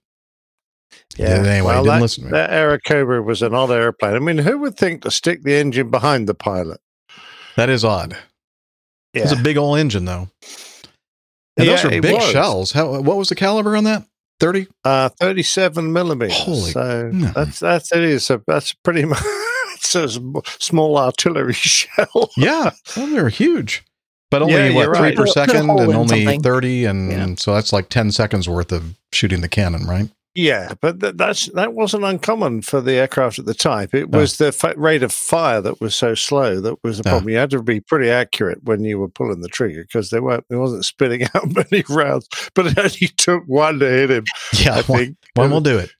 Yeah. 1.16 1.26
Anyway, 1.28 1.60
well, 1.60 1.82
he 1.82 1.82
didn't 1.82 1.86
that, 1.96 2.02
listen 2.02 2.24
to 2.24 2.30
me. 2.30 2.32
that 2.32 2.50
Airacobra 2.50 3.24
was 3.24 3.42
an 3.42 3.54
odd 3.54 3.70
airplane. 3.70 4.14
I 4.14 4.18
mean, 4.18 4.38
who 4.38 4.58
would 4.58 4.76
think 4.76 5.02
to 5.02 5.10
stick 5.10 5.42
the 5.42 5.54
engine 5.54 5.90
behind 5.90 6.28
the 6.28 6.34
pilot? 6.34 6.80
That 7.56 7.68
is 7.70 7.84
odd. 7.84 8.16
Yeah, 9.14 9.22
It's 9.22 9.32
a 9.32 9.36
big 9.36 9.56
old 9.56 9.78
engine, 9.78 10.04
though. 10.04 10.28
And 11.56 11.68
those 11.68 11.84
are 11.86 11.88
big 12.00 12.14
was. 12.16 12.24
shells. 12.30 12.72
How? 12.72 13.00
What 13.00 13.16
was 13.16 13.28
the 13.30 13.34
caliber 13.34 13.76
on 13.76 13.84
that? 13.84 14.04
Thirty. 14.39 14.66
uh, 14.84 15.08
thirty-seven 15.20 15.92
millimeters. 15.92 16.36
Holy- 16.39 16.70
so 16.73 17.10
no. 17.12 17.32
that's 17.34 17.58
that's 17.60 17.92
it 17.92 18.02
is. 18.02 18.28
A, 18.31 18.42
that's 18.47 18.74
pretty 18.74 19.05
much 19.05 19.23
it's 19.74 19.94
a 19.94 20.08
small 20.58 20.98
artillery 20.98 21.52
shell. 21.55 22.31
Yeah, 22.36 22.70
well, 22.97 23.06
they're 23.06 23.28
huge, 23.31 23.84
but 24.31 24.42
only 24.42 24.55
Yeah, 24.55 24.74
what 24.74 24.82
you're 24.84 24.94
three 24.94 25.02
right. 25.05 25.16
per 25.16 25.24
Put 25.24 25.31
a- 25.31 25.40
put 25.40 25.47
a 25.47 25.47
second, 25.55 25.70
and 25.70 25.81
only 25.94 26.24
something. 26.24 26.42
thirty, 26.42 26.84
and 26.84 27.10
Yeah. 27.10 27.34
so 27.39 27.55
that's 27.55 27.73
like 27.73 27.89
ten 27.89 28.10
seconds 28.12 28.47
worth 28.48 28.73
of 28.73 28.94
shooting 29.12 29.40
the 29.40 29.48
cannon, 29.48 29.86
right? 29.86 30.10
Yeah, 30.36 30.74
but 30.82 31.00
th- 31.00 31.15
that's 31.16 31.47
that 31.52 31.73
wasn't 31.73 32.05
uncommon 32.05 32.60
for 32.62 32.81
the 32.81 32.92
aircraft 32.92 33.39
at 33.39 33.47
the 33.47 33.55
time. 33.55 33.89
It 33.92 34.10
No. 34.10 34.18
was 34.18 34.36
the 34.36 34.52
fa- 34.52 34.74
rate 34.76 35.02
of 35.02 35.10
fire 35.12 35.60
that 35.62 35.81
was 35.81 35.94
so 35.97 36.15
slow 36.15 36.60
that 36.60 36.76
was 36.84 36.98
the 36.98 37.05
Yeah. 37.06 37.12
problem. 37.12 37.31
You 37.31 37.39
had 37.39 37.50
to 37.50 37.62
be 37.62 37.81
pretty 37.81 38.10
accurate 38.10 38.62
when 38.65 38.84
you 38.84 38.98
were 38.98 39.08
pulling 39.08 39.40
the 39.40 39.48
trigger 39.48 39.82
because 39.82 40.10
they 40.10 40.20
weren't. 40.20 40.44
It 40.50 40.56
wasn't 40.56 40.84
spitting 40.84 41.23
out 41.34 41.48
many 41.55 41.82
rounds, 41.89 42.28
but 42.55 42.66
it 42.66 42.78
only 42.78 43.08
took 43.16 43.44
one 43.47 43.78
to 43.81 43.89
hit 43.89 44.10
him. 44.10 44.24
Yeah, 44.60 44.74
I 44.74 44.82
one, 44.82 44.98
think. 44.98 45.16
one 45.34 45.50
will 45.50 45.60
do 45.62 45.78
it. 45.78 45.90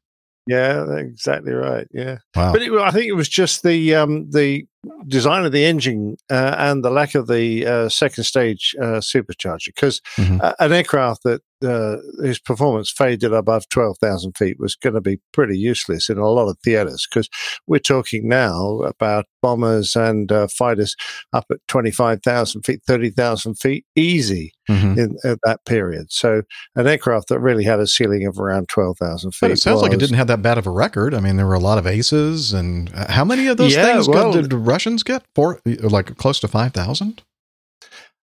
Yeah, 0.48 0.84
exactly 0.98 1.52
right. 1.52 1.89
Yeah, 1.92 2.18
Wow. 2.36 2.52
but 2.52 2.62
it, 2.62 2.70
I 2.73 2.92
think 2.92 3.06
it 3.06 3.15
was 3.16 3.28
just 3.28 3.65
the 3.65 3.97
um, 3.97 4.31
the 4.31 4.65
design 5.08 5.44
of 5.44 5.50
the 5.50 5.65
engine 5.65 6.16
uh, 6.31 6.55
and 6.58 6.84
the 6.84 6.90
lack 6.90 7.16
of 7.16 7.26
the 7.26 7.66
uh, 7.66 7.89
second 7.89 8.23
stage 8.23 8.73
uh, 8.81 9.00
supercharger 9.00 9.66
because 9.74 10.00
Mhm. 10.16 10.40
uh, 10.40 10.55
an 10.60 10.73
aircraft 10.73 11.24
that 11.24 11.42
uh, 11.66 11.96
whose 12.18 12.38
performance 12.38 12.90
faded 12.90 13.32
above 13.32 13.68
12,000 13.68 14.36
feet 14.36 14.58
was 14.58 14.74
going 14.74 14.94
to 14.94 15.00
be 15.00 15.20
pretty 15.32 15.58
useless 15.58 16.08
in 16.08 16.16
a 16.18 16.28
lot 16.28 16.48
of 16.48 16.56
theaters 16.64 17.06
because 17.10 17.28
we're 17.66 17.78
talking 17.80 18.28
now 18.28 18.78
about 18.80 19.26
bombers 19.42 19.94
and 19.96 20.32
uh, 20.32 20.46
fighters 20.48 20.96
up 21.32 21.44
at 21.50 21.58
25,000 21.68 22.62
feet, 22.62 22.80
30,000 22.86 23.54
feet 23.56 23.84
easy 23.96 24.52
Mhm. 24.68 24.98
in 24.98 25.16
at 25.30 25.38
that 25.44 25.64
period. 25.64 26.06
So 26.10 26.42
an 26.74 26.86
aircraft 26.88 27.28
that 27.28 27.38
really 27.38 27.62
had 27.62 27.78
a 27.78 27.86
ceiling 27.86 28.26
of 28.26 28.40
around 28.40 28.68
12,000 28.68 29.30
feet. 29.32 29.40
But 29.40 29.50
it 29.52 29.58
sounds 29.58 29.80
like 29.82 29.92
it 29.92 30.00
didn't 30.00 30.16
have 30.16 30.26
that 30.26 30.42
bad 30.42 30.58
of 30.58 30.66
a 30.66 30.70
record. 30.70 31.14
I 31.14 31.20
mean, 31.20 31.36
there 31.36 31.46
were 31.46 31.54
a 31.54 31.60
lot 31.60 31.78
of 31.78 31.86
aces, 31.86 32.52
and 32.52 32.90
uh, 32.94 33.12
how 33.12 33.24
many 33.24 33.46
of 33.46 33.58
those 33.58 33.74
Yeah, 33.76 33.84
things 33.84 34.08
well- 34.08 34.32
did 34.32 34.50
the 34.50 34.56
Russians 34.58 35.02
get? 35.04 35.22
Four, 35.36 35.60
like 35.64 36.16
close 36.16 36.40
to 36.40 36.48
five 36.48 36.72
thousand. 36.72 37.22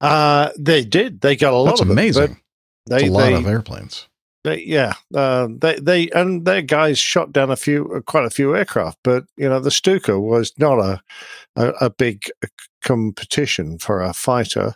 Uh, 0.01 0.51
they 0.59 0.85
did. 0.85 1.23
They 1.23 1.37
got 1.37 1.53
a 1.55 1.57
lot 1.57 1.67
That's 1.71 1.81
of 1.81 1.91
amazing. 1.91 2.23
It, 2.25 2.27
but 2.29 2.37
That's 2.37 2.41
they, 2.87 3.09
a 3.09 3.11
lot 3.11 3.21
they, 3.27 3.35
of 3.35 3.47
airplanes. 3.47 4.07
they, 4.45 4.63
yeah, 4.63 4.95
uh, 5.15 5.49
they, 5.51 5.77
they, 5.77 6.09
and 6.11 6.45
their 6.45 6.63
guys 6.63 6.99
shot 6.99 7.33
down 7.33 7.51
a 7.51 7.57
few, 7.57 8.03
quite 8.07 8.25
a 8.25 8.31
few 8.31 8.55
aircraft. 8.57 8.99
But 9.03 9.25
you 9.37 9.49
know, 9.49 9.61
the 9.61 9.71
Stuka 9.71 10.21
was 10.21 10.53
not 10.59 10.79
a, 10.79 11.01
a, 11.57 11.69
a 11.87 11.91
big 11.91 12.25
competition 12.83 13.79
for 13.79 14.01
a 14.03 14.13
fighter, 14.13 14.75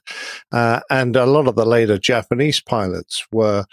uh, 0.52 0.80
and 0.90 1.16
a 1.16 1.26
lot 1.26 1.46
of 1.46 1.54
the 1.54 1.66
later 1.66 1.98
Japanese 1.98 2.60
pilots 2.60 3.24
were, 3.32 3.64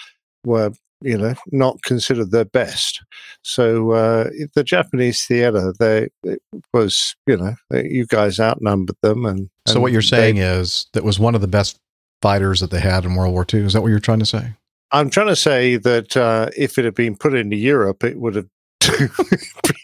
were 0.46 0.72
you 1.02 1.18
know 1.18 1.36
not 1.52 1.82
considered 1.84 2.32
their 2.32 2.46
best. 2.46 3.04
So 3.44 3.92
uh, 3.92 4.30
the 4.56 4.64
Japanese 4.64 5.26
theater, 5.26 5.74
they 5.80 6.10
it 6.24 6.42
was 6.74 7.16
you 7.26 7.38
know 7.38 7.56
you 7.72 8.06
guys 8.06 8.40
outnumbered 8.40 8.98
them, 9.02 9.26
and 9.26 9.50
So 9.68 9.80
what 9.80 9.92
you're 9.92 10.02
they- 10.02 10.08
saying 10.08 10.38
is 10.38 10.88
that 10.94 11.04
was 11.04 11.20
one 11.20 11.34
of 11.36 11.42
the 11.42 11.48
best 11.48 11.80
fighters 12.22 12.60
that 12.62 12.72
they 12.72 12.80
had 12.80 13.06
in 13.06 13.16
World 13.16 13.34
War 13.34 13.46
II. 13.52 13.62
Is 13.62 13.74
that 13.74 13.82
what 13.82 13.90
you're 13.90 14.00
trying 14.00 14.20
to 14.20 14.26
say? 14.26 14.54
I'm 14.92 15.10
trying 15.10 15.28
to 15.28 15.36
say 15.36 15.76
that 15.78 16.16
uh, 16.16 16.50
if 16.58 16.78
it 16.78 16.86
had 16.86 16.96
been 16.96 17.16
put 17.18 17.34
into 17.34 17.56
Europe, 17.58 18.04
it 18.04 18.18
would 18.20 18.36
have 18.36 18.48
been 18.80 19.10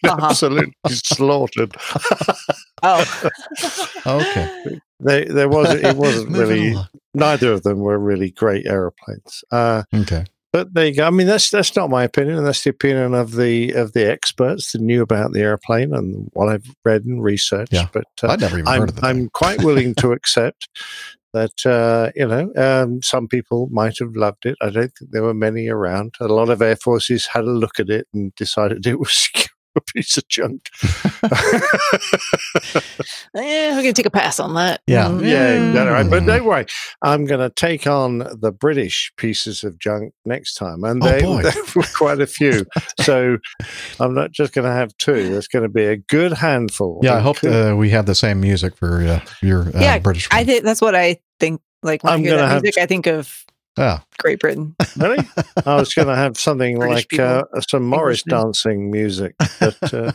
Uh-huh. 0.06 0.28
absolutely 0.30 0.74
slaughtered. 0.88 1.76
Oh, 2.86 3.06
Okay. 4.06 4.50
They, 5.00 5.24
there 5.24 5.48
was 5.48 5.72
it 5.74 5.96
wasn't 5.96 6.36
really 6.36 6.76
neither 7.14 7.54
of 7.54 7.64
them 7.64 7.80
were 7.80 7.98
really 7.98 8.30
great 8.32 8.66
aeroplanes. 8.66 9.42
Uh, 9.52 9.84
Okay. 9.94 10.26
But 10.54 10.72
there 10.76 10.86
you 10.86 10.96
go. 10.96 11.08
I 11.08 11.10
mean, 11.10 11.26
that's 11.26 11.50
that's 11.50 11.76
not 11.76 11.90
my 11.90 12.04
opinion. 12.04 12.44
That's 12.44 12.64
the 12.64 12.70
opinion 12.70 13.16
of 13.16 13.32
the 13.36 13.72
of 13.72 13.94
the 13.94 14.10
experts 14.10 14.72
that 14.72 14.82
knew 14.82 15.02
about 15.02 15.34
the 15.34 15.42
airplane 15.42 15.96
and 15.96 16.30
what 16.34 16.48
I've 16.48 16.76
read 16.86 17.06
and 17.06 17.24
researched. 17.24 17.74
Yeah. 17.74 17.88
But 17.92 18.06
uh, 18.22 18.28
I'd 18.28 18.42
never 18.42 18.60
even 18.60 18.68
I'm 18.68 18.80
heard 18.82 18.90
of 18.90 18.96
the 18.98 19.06
I'm 19.08 19.30
quite 19.30 19.64
willing 19.64 19.96
to 19.96 20.12
accept 20.12 20.70
that 21.34 21.66
uh, 21.66 22.12
you 22.16 22.28
know 22.28 22.54
um, 22.56 23.02
some 23.02 23.28
people 23.28 23.68
might 23.72 23.98
have 23.98 24.16
loved 24.16 24.46
it. 24.46 24.56
I 24.62 24.70
don't 24.70 24.94
think 24.96 25.10
there 25.12 25.24
were 25.24 25.34
many 25.34 25.70
around. 25.70 26.14
A 26.20 26.28
lot 26.28 26.50
of 26.50 26.62
air 26.62 26.76
forces 26.76 27.26
had 27.26 27.46
a 27.46 27.52
look 27.52 27.80
at 27.80 27.90
it 27.90 28.08
and 28.14 28.34
decided 28.36 28.86
it 28.88 29.00
was 29.00 29.28
a 29.76 29.82
piece 29.82 30.18
of 30.18 30.28
junk. 30.28 30.70
eh, 33.36 33.70
I'm 33.72 33.76
gonna 33.78 33.94
take 33.94 34.06
a 34.06 34.12
pass 34.12 34.40
on 34.40 34.54
that. 34.56 34.82
Yeah. 34.88 35.06
Mm. 35.08 35.26
yeah, 35.26 35.68
exactly. 35.70 36.10
But 36.10 36.24
Mm. 36.24 36.28
don't 36.28 36.46
worry, 36.46 36.66
I'm 37.02 37.26
going 37.26 37.40
to 37.40 37.50
take 37.50 37.88
on 37.88 38.20
the 38.20 38.52
British 38.52 39.12
pieces 39.18 39.64
of 39.64 39.80
junk 39.80 40.14
next 40.26 40.56
time, 40.56 40.84
and 40.84 41.04
Oh, 41.04 41.08
they, 41.10 41.22
boy. 41.22 41.42
there 41.44 41.54
were 41.76 41.84
quite 41.96 42.22
a 42.22 42.28
few. 42.28 42.66
so 43.02 43.38
I'm 44.00 44.14
not 44.14 44.32
just 44.32 44.54
going 44.54 44.66
to 44.66 44.72
have 44.74 44.96
two. 44.98 45.30
There's 45.30 45.48
going 45.48 45.64
to 45.64 45.70
be 45.70 45.86
a 45.86 45.98
good 45.98 46.34
handful. 46.34 47.00
Yeah, 47.04 47.16
I 47.16 47.20
hope 47.20 47.44
uh, 47.44 47.76
we 47.78 47.90
have 47.92 48.06
the 48.06 48.16
same 48.16 48.40
music 48.42 48.76
for 48.78 49.02
uh, 49.04 49.20
your 49.42 49.64
uh, 49.76 49.82
Yeah, 49.82 50.00
British. 50.00 50.28
I 50.32 50.44
think 50.44 50.64
that's 50.64 50.82
what 50.82 50.96
I 50.96 51.18
think. 51.40 51.62
Like 51.82 52.02
when 52.04 52.12
i 52.12 52.16
I'm 52.16 52.22
hear 52.22 52.38
gonna 52.38 52.48
that 52.48 52.62
music, 52.62 52.76
to- 52.76 52.82
I 52.82 52.86
think 52.86 53.08
of 53.08 53.44
Yeah. 53.78 54.02
Great 54.20 54.40
Britain. 54.40 54.76
Really? 54.98 55.26
I 55.66 55.76
was 55.76 55.94
going 55.94 56.08
to 56.14 56.16
have 56.16 56.38
something 56.38 56.78
British 56.78 57.08
like 57.12 57.20
uh, 57.20 57.44
some 57.68 57.84
Morris 57.84 58.24
dancing 58.24 58.92
music. 58.92 59.36
But 59.60 59.94
uh, 59.94 60.12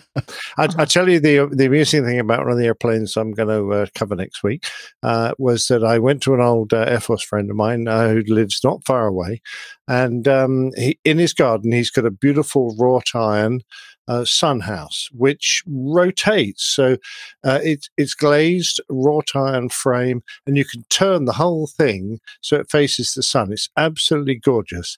I, 0.57 0.69
I 0.78 0.85
tell 0.85 1.09
you, 1.09 1.20
the 1.20 1.49
the 1.51 1.67
amusing 1.67 2.05
thing 2.05 2.19
about 2.19 2.41
one 2.41 2.53
of 2.53 2.59
the 2.59 2.67
airplanes 2.67 3.17
I'm 3.17 3.33
going 3.33 3.49
to 3.49 3.73
uh, 3.73 3.87
cover 3.95 4.15
next 4.15 4.43
week 4.43 4.65
uh, 5.03 5.33
was 5.39 5.67
that 5.67 5.83
I 5.85 5.99
went 5.99 6.23
to 6.25 6.35
an 6.35 6.41
old 6.41 6.73
uh, 6.73 6.85
Air 6.89 7.01
Force 7.01 7.23
friend 7.23 7.51
of 7.51 7.57
mine 7.57 7.89
uh, 7.89 8.09
who 8.11 8.23
lives 8.27 8.61
not 8.62 8.85
far 8.87 9.07
away, 9.07 9.41
and 9.89 10.28
um, 10.28 10.70
he, 10.77 10.99
in 11.05 11.19
his 11.19 11.33
garden 11.33 11.73
he's 11.73 11.91
got 11.91 12.07
a 12.07 12.11
beautiful 12.11 12.77
wrought 12.78 13.15
iron. 13.15 13.61
Uh, 14.09 14.25
sun 14.25 14.59
house, 14.59 15.09
which 15.12 15.62
rotates, 15.67 16.65
so 16.65 16.97
uh, 17.45 17.61
it's 17.62 17.91
it's 17.99 18.15
glazed 18.15 18.81
wrought 18.89 19.37
iron 19.37 19.69
frame, 19.69 20.23
and 20.47 20.57
you 20.57 20.65
can 20.65 20.83
turn 20.89 21.27
the 21.27 21.33
whole 21.33 21.67
thing 21.67 22.19
so 22.41 22.57
it 22.57 22.70
faces 22.70 23.12
the 23.12 23.23
sun. 23.23 23.53
It's 23.53 23.69
absolutely 23.77 24.37
gorgeous 24.37 24.97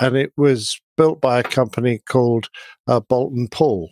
and 0.00 0.16
it 0.16 0.32
was 0.36 0.80
built 0.96 1.20
by 1.20 1.38
a 1.38 1.44
company 1.44 2.00
called 2.08 2.48
uh, 2.86 3.00
Boulton 3.00 3.48
Paul. 3.48 3.90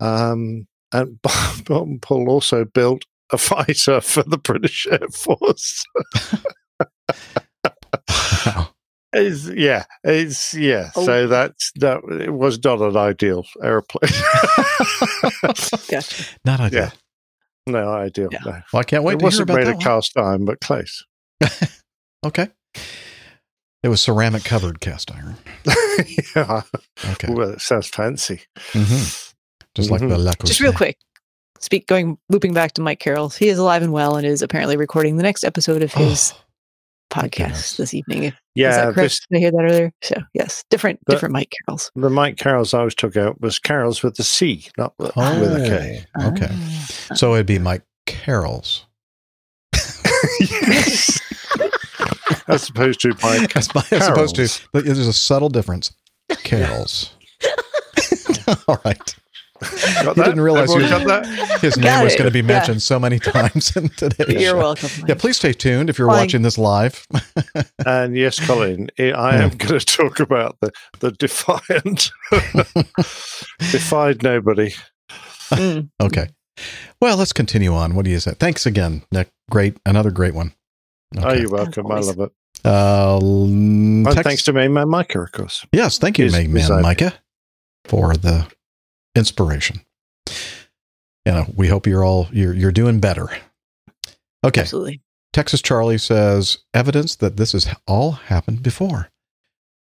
Um, 0.00 0.66
and 0.92 1.20
Boulton 1.64 2.00
Paul 2.00 2.30
also 2.30 2.64
built 2.64 3.04
a 3.32 3.38
fighter 3.38 4.00
for 4.00 4.22
the 4.22 4.38
British 4.38 4.86
Air 4.90 5.08
Force. 5.12 5.84
It's, 9.12 9.48
yeah, 9.48 9.84
it's 10.04 10.52
yeah. 10.54 10.90
Oh. 10.94 11.04
So 11.04 11.26
that's 11.28 11.72
that. 11.76 12.02
It 12.20 12.30
was 12.34 12.62
not 12.62 12.80
an 12.82 12.96
ideal 12.96 13.46
airplane. 13.62 14.12
Gotcha. 15.88 16.24
Not 16.44 16.60
ideal. 16.60 16.82
Yeah. 16.84 16.90
no 17.66 17.88
ideal. 17.92 18.28
No. 18.32 18.38
Well, 18.72 18.80
I 18.80 18.82
can't 18.82 19.04
wait 19.04 19.14
it 19.14 19.18
to 19.20 19.24
wasn't 19.24 19.48
about 19.50 19.56
made 19.58 19.66
that 19.66 19.70
of 19.70 19.76
one. 19.76 19.84
cast 19.84 20.16
iron, 20.18 20.44
but 20.44 20.60
close. 20.60 21.04
Okay. 22.26 22.48
It 23.84 23.88
was 23.88 24.02
ceramic 24.02 24.42
covered 24.42 24.80
cast 24.80 25.12
iron. 25.14 25.36
yeah. 26.34 26.62
Okay. 27.12 27.32
Well, 27.32 27.50
it 27.50 27.60
sounds 27.60 27.86
fancy. 27.86 28.40
Mhm. 28.72 29.32
Just 29.76 29.88
like 29.92 30.00
Mhm. 30.00 30.08
the 30.08 30.18
Le 30.18 30.32
Just 30.44 30.58
real 30.58 30.72
quick. 30.72 30.98
Speak 31.60 31.86
going 31.86 32.18
looping 32.28 32.54
back 32.54 32.72
to 32.74 32.82
Mike 32.82 32.98
Carroll. 32.98 33.28
He 33.28 33.48
is 33.48 33.56
alive 33.56 33.82
and 33.82 33.92
well 33.92 34.16
and 34.16 34.26
is 34.26 34.42
apparently 34.42 34.76
recording 34.76 35.16
the 35.16 35.22
next 35.22 35.44
episode 35.44 35.82
of 35.84 35.92
his 35.94 36.34
podcast 37.12 37.76
this 37.76 37.94
evening. 37.94 38.24
If- 38.24 38.34
is 38.34 38.40
Yeah, 38.58 38.70
that 38.86 38.94
correct? 38.94 38.96
this- 38.96 39.20
Did 39.30 39.36
I 39.36 39.40
hear 39.40 39.50
that 39.52 39.62
earlier? 39.62 39.92
So 40.02 40.16
yes, 40.34 40.64
different 40.70 41.00
The- 41.06 41.12
different 41.14 41.32
Mike 41.32 41.52
Carols. 41.66 41.90
The 41.94 42.10
Mike 42.10 42.36
Carols 42.36 42.74
I 42.74 42.82
was 42.82 42.94
took 42.94 43.16
out 43.16 43.40
was 43.40 43.58
Carols 43.58 44.02
with 44.02 44.16
the 44.16 44.24
C, 44.24 44.68
not 44.76 44.94
with, 44.98 45.14
with 45.16 45.52
a 45.52 45.64
K. 45.68 46.04
Oh, 46.18 46.28
Okay. 46.28 46.48
Ah. 46.50 46.88
So 47.14 47.34
it'd 47.34 47.46
be 47.46 47.58
Mike 47.58 47.82
Carols. 48.06 48.84
yes. 50.40 51.20
As 52.48 52.68
opposed 52.68 53.00
to 53.00 53.14
Mike. 53.22 53.56
As, 53.56 53.68
as 53.92 54.08
opposed 54.08 54.36
to, 54.36 54.48
but 54.72 54.84
there's 54.84 54.98
a 54.98 55.12
subtle 55.12 55.48
difference. 55.48 55.92
Carols. 56.44 57.10
All 58.68 58.80
right. 58.84 59.14
Got 59.60 59.70
He 59.70 60.04
that? 60.04 60.14
didn't 60.16 60.40
realize 60.40 60.70
Everyone 60.74 61.00
he- 61.00 61.06
got 61.06 61.24
that? 61.24 61.60
his 61.60 61.76
name 61.76 61.84
Got 61.84 62.04
was 62.04 62.14
it. 62.14 62.18
going 62.18 62.28
to 62.28 62.32
be 62.32 62.38
Yeah. 62.40 62.56
mentioned 62.58 62.82
so 62.82 62.98
many 63.00 63.18
times 63.18 63.76
in 63.76 63.88
today's 63.90 64.28
You're 64.40 64.52
show. 64.52 64.58
welcome. 64.58 64.88
Yeah, 65.08 65.14
please 65.14 65.36
stay 65.36 65.52
tuned 65.52 65.90
if 65.90 65.98
you're 65.98 66.08
Fine. 66.08 66.16
watching 66.20 66.42
this 66.42 66.58
live. 66.58 67.06
And 67.86 68.16
yes, 68.16 68.38
Colin, 68.44 68.88
I 68.98 69.10
I 69.12 69.36
am 69.36 69.50
going 69.56 69.78
to 69.80 69.84
talk 69.84 70.20
about 70.20 70.56
the, 70.60 70.70
the 71.00 71.10
defiant. 71.12 72.10
Defied 73.72 74.22
nobody. 74.22 74.74
Mm. 75.50 75.90
okay. 76.00 76.28
Well, 77.00 77.16
let's 77.16 77.32
continue 77.32 77.72
on. 77.74 77.94
What 77.94 78.04
do 78.04 78.10
you 78.10 78.20
say? 78.20 78.32
Thanks 78.38 78.66
again, 78.66 79.02
Nick. 79.12 79.28
Great. 79.50 79.78
Another 79.86 80.10
great 80.10 80.34
one. 80.34 80.52
Oh, 81.16 81.32
you're 81.32 81.48
welcome. 81.50 81.90
I 81.90 82.00
love 82.00 82.20
it. 82.20 82.30
Uh, 82.64 83.18
text- 84.12 84.24
thanks 84.24 84.42
to 84.44 84.52
me, 84.52 84.68
man, 84.68 84.88
Micah, 84.88 85.20
of 85.22 85.32
course. 85.32 85.64
Yes, 85.72 85.98
thank 85.98 86.18
you, 86.18 86.24
His- 86.26 86.32
Meg 86.34 86.50
Man 86.50 86.82
Micah, 86.82 87.14
for 87.84 88.14
the 88.14 88.46
inspiration. 89.18 89.82
You 91.26 91.32
know, 91.32 91.46
we 91.54 91.68
hope 91.68 91.86
you're 91.86 92.04
all 92.04 92.28
you're 92.32 92.54
you're 92.54 92.72
doing 92.72 93.00
better. 93.00 93.28
Okay. 94.44 94.62
Absolutely. 94.62 95.02
Texas 95.32 95.60
Charlie 95.60 95.98
says 95.98 96.58
evidence 96.72 97.16
that 97.16 97.36
this 97.36 97.52
has 97.52 97.68
all 97.86 98.12
happened 98.12 98.62
before. 98.62 99.10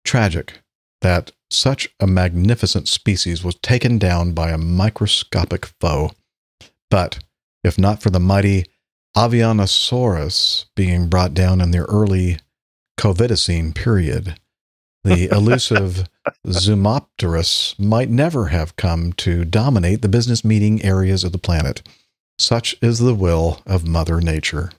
Tragic 0.04 0.62
that 1.02 1.32
such 1.50 1.88
a 2.00 2.06
magnificent 2.06 2.88
species 2.88 3.44
was 3.44 3.54
taken 3.56 3.98
down 3.98 4.32
by 4.32 4.50
a 4.50 4.58
microscopic 4.58 5.66
foe. 5.80 6.10
But 6.90 7.18
if 7.62 7.78
not 7.78 8.02
for 8.02 8.10
the 8.10 8.20
mighty 8.20 8.64
Avianosaurus 9.16 10.66
being 10.74 11.08
brought 11.08 11.34
down 11.34 11.60
in 11.60 11.70
the 11.70 11.84
early 11.84 12.38
Covidicine 12.98 13.74
period, 13.74 14.38
the 15.06 15.28
elusive 15.34 16.08
Zoomopterus 16.46 17.78
might 17.78 18.10
never 18.10 18.46
have 18.46 18.76
come 18.76 19.12
to 19.14 19.44
dominate 19.44 20.02
the 20.02 20.08
business 20.08 20.44
meeting 20.44 20.82
areas 20.84 21.24
of 21.24 21.32
the 21.32 21.38
planet. 21.38 21.82
Such 22.38 22.76
is 22.82 22.98
the 22.98 23.14
will 23.14 23.62
of 23.66 23.86
Mother 23.86 24.20
Nature. 24.20 24.72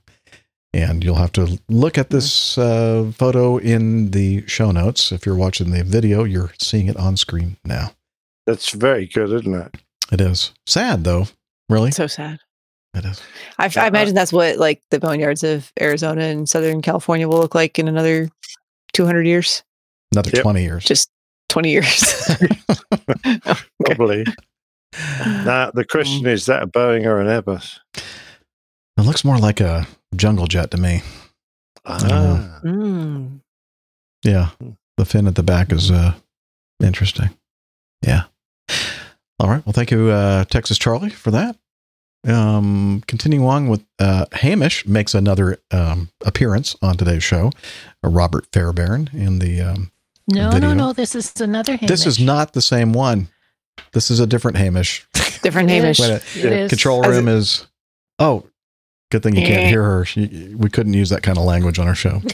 And 0.73 1.03
you'll 1.03 1.15
have 1.15 1.31
to 1.33 1.59
look 1.69 1.97
at 1.97 2.09
this 2.09 2.57
uh, 2.57 3.11
photo 3.15 3.57
in 3.57 4.11
the 4.11 4.45
show 4.47 4.71
notes. 4.71 5.11
If 5.11 5.25
you're 5.25 5.35
watching 5.35 5.71
the 5.71 5.83
video, 5.83 6.23
you're 6.23 6.51
seeing 6.59 6.87
it 6.87 6.97
on 6.97 7.17
screen 7.17 7.57
now. 7.65 7.91
That's 8.45 8.71
very 8.71 9.07
good, 9.07 9.31
isn't 9.31 9.53
it? 9.53 9.75
It 10.11 10.21
is 10.21 10.53
sad, 10.67 11.03
though. 11.03 11.27
Really, 11.69 11.91
So 11.91 12.07
sad. 12.07 12.39
it 12.93 13.05
is. 13.05 13.21
I, 13.57 13.71
I 13.75 13.87
imagine 13.87 14.13
that's 14.13 14.31
what 14.31 14.57
like 14.57 14.81
the 14.91 14.99
boneyards 14.99 15.43
of 15.43 15.71
Arizona 15.81 16.23
and 16.23 16.47
Southern 16.47 16.81
California 16.81 17.27
will 17.27 17.39
look 17.39 17.55
like 17.55 17.79
in 17.79 17.87
another 17.87 18.29
200 18.93 19.25
years, 19.25 19.63
Another 20.13 20.31
Yep. 20.33 20.41
twenty 20.43 20.63
years. 20.63 20.83
just 20.85 21.09
20 21.49 21.71
years. 21.71 22.03
Probably. 23.85 24.25
now, 25.25 25.71
the 25.71 25.85
question 25.89 26.25
is 26.27 26.45
that 26.47 26.63
a 26.63 26.67
Boeing 26.67 27.05
or 27.05 27.19
an 27.21 27.27
Airbus? 27.27 27.79
It 27.95 29.01
looks 29.03 29.23
more 29.23 29.37
like 29.37 29.59
a 29.59 29.87
jungle 30.15 30.47
jet 30.47 30.71
to 30.71 30.77
me. 30.77 31.01
Ah. 31.85 32.59
Mm. 32.63 33.39
Yeah, 34.23 34.49
the 34.97 35.05
fin 35.05 35.27
at 35.27 35.35
the 35.35 35.43
back 35.43 35.71
is 35.71 35.89
uh, 35.91 36.13
interesting. 36.83 37.29
Yeah. 38.05 38.23
All 39.39 39.49
right. 39.49 39.65
Well, 39.65 39.73
thank 39.73 39.91
you, 39.91 40.09
uh, 40.09 40.43
Texas 40.45 40.77
Charlie, 40.77 41.11
for 41.11 41.31
that. 41.31 41.55
Um, 42.27 43.03
continuing 43.07 43.45
on 43.45 43.69
with 43.69 43.85
uh, 43.99 44.25
Hamish 44.33 44.85
makes 44.85 45.13
another 45.15 45.59
um, 45.71 46.09
appearance 46.25 46.75
on 46.81 46.97
today's 46.97 47.23
show. 47.23 47.51
Uh, 48.03 48.09
Robert 48.09 48.47
Fairbairn 48.51 49.09
in 49.13 49.39
the. 49.39 49.61
Um, 49.61 49.91
No, 50.27 50.51
Video. 50.51 50.69
no, 50.69 50.73
no. 50.87 50.93
This 50.93 51.15
is 51.15 51.39
another 51.39 51.73
Hamish. 51.77 51.89
this 51.89 52.05
is 52.05 52.19
not 52.19 52.53
the 52.53 52.61
same 52.61 52.93
one. 52.93 53.29
This 53.93 54.09
is 54.11 54.19
a 54.19 54.27
different 54.27 54.57
Hamish. 54.57 55.07
Different 55.43 55.69
Hamish. 55.69 55.99
Wait 55.99 56.21
a- 56.43 56.67
Control 56.67 57.05
As 57.05 57.15
room 57.15 57.27
is. 57.27 57.67
Oh, 58.19 58.43
good 59.11 59.21
thing 59.23 59.35
you 59.35 59.45
can't 59.45 59.67
hear 59.69 59.83
her. 59.83 60.03
She, 60.03 60.53
we 60.57 60.69
couldn't 60.69 60.93
use 60.95 61.09
that 61.09 61.21
kind 61.23 61.37
of 61.37 61.43
language 61.45 61.77
on 61.79 61.87
our 61.87 61.95
show. 61.95 62.21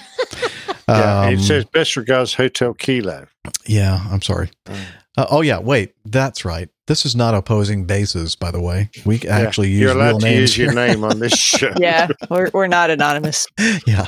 Yeah, 0.86 1.22
Um, 1.22 1.34
it 1.36 1.40
says 1.40 1.64
best 1.64 1.96
regards 1.96 2.34
Hotel 2.34 2.74
Kilo. 2.74 3.26
Yeah, 3.66 4.06
I'm 4.12 4.22
sorry. 4.22 4.50
Uh, 4.68 5.26
oh 5.30 5.40
yeah, 5.40 5.58
wait, 5.60 5.94
that's 6.04 6.44
right. 6.44 6.68
This 6.88 7.06
is 7.06 7.16
not 7.16 7.34
opposing 7.34 7.86
bases, 7.86 8.36
by 8.36 8.52
the 8.52 8.60
way. 8.60 8.90
We 9.06 9.20
Yeah, 9.20 9.38
actually 9.40 9.70
use 9.70 9.80
You're 9.80 9.96
real 9.96 10.02
allowed 10.10 10.20
to 10.20 10.26
names 10.26 10.40
use 10.42 10.58
your 10.58 10.72
here. 10.74 10.88
name 10.88 11.06
on 11.06 11.20
this 11.20 11.32
show. 11.40 11.72
Yeah, 11.80 12.10
we're, 12.30 12.50
we're 12.54 12.68
not 12.68 12.90
anonymous 12.90 13.48
yeah. 13.88 14.08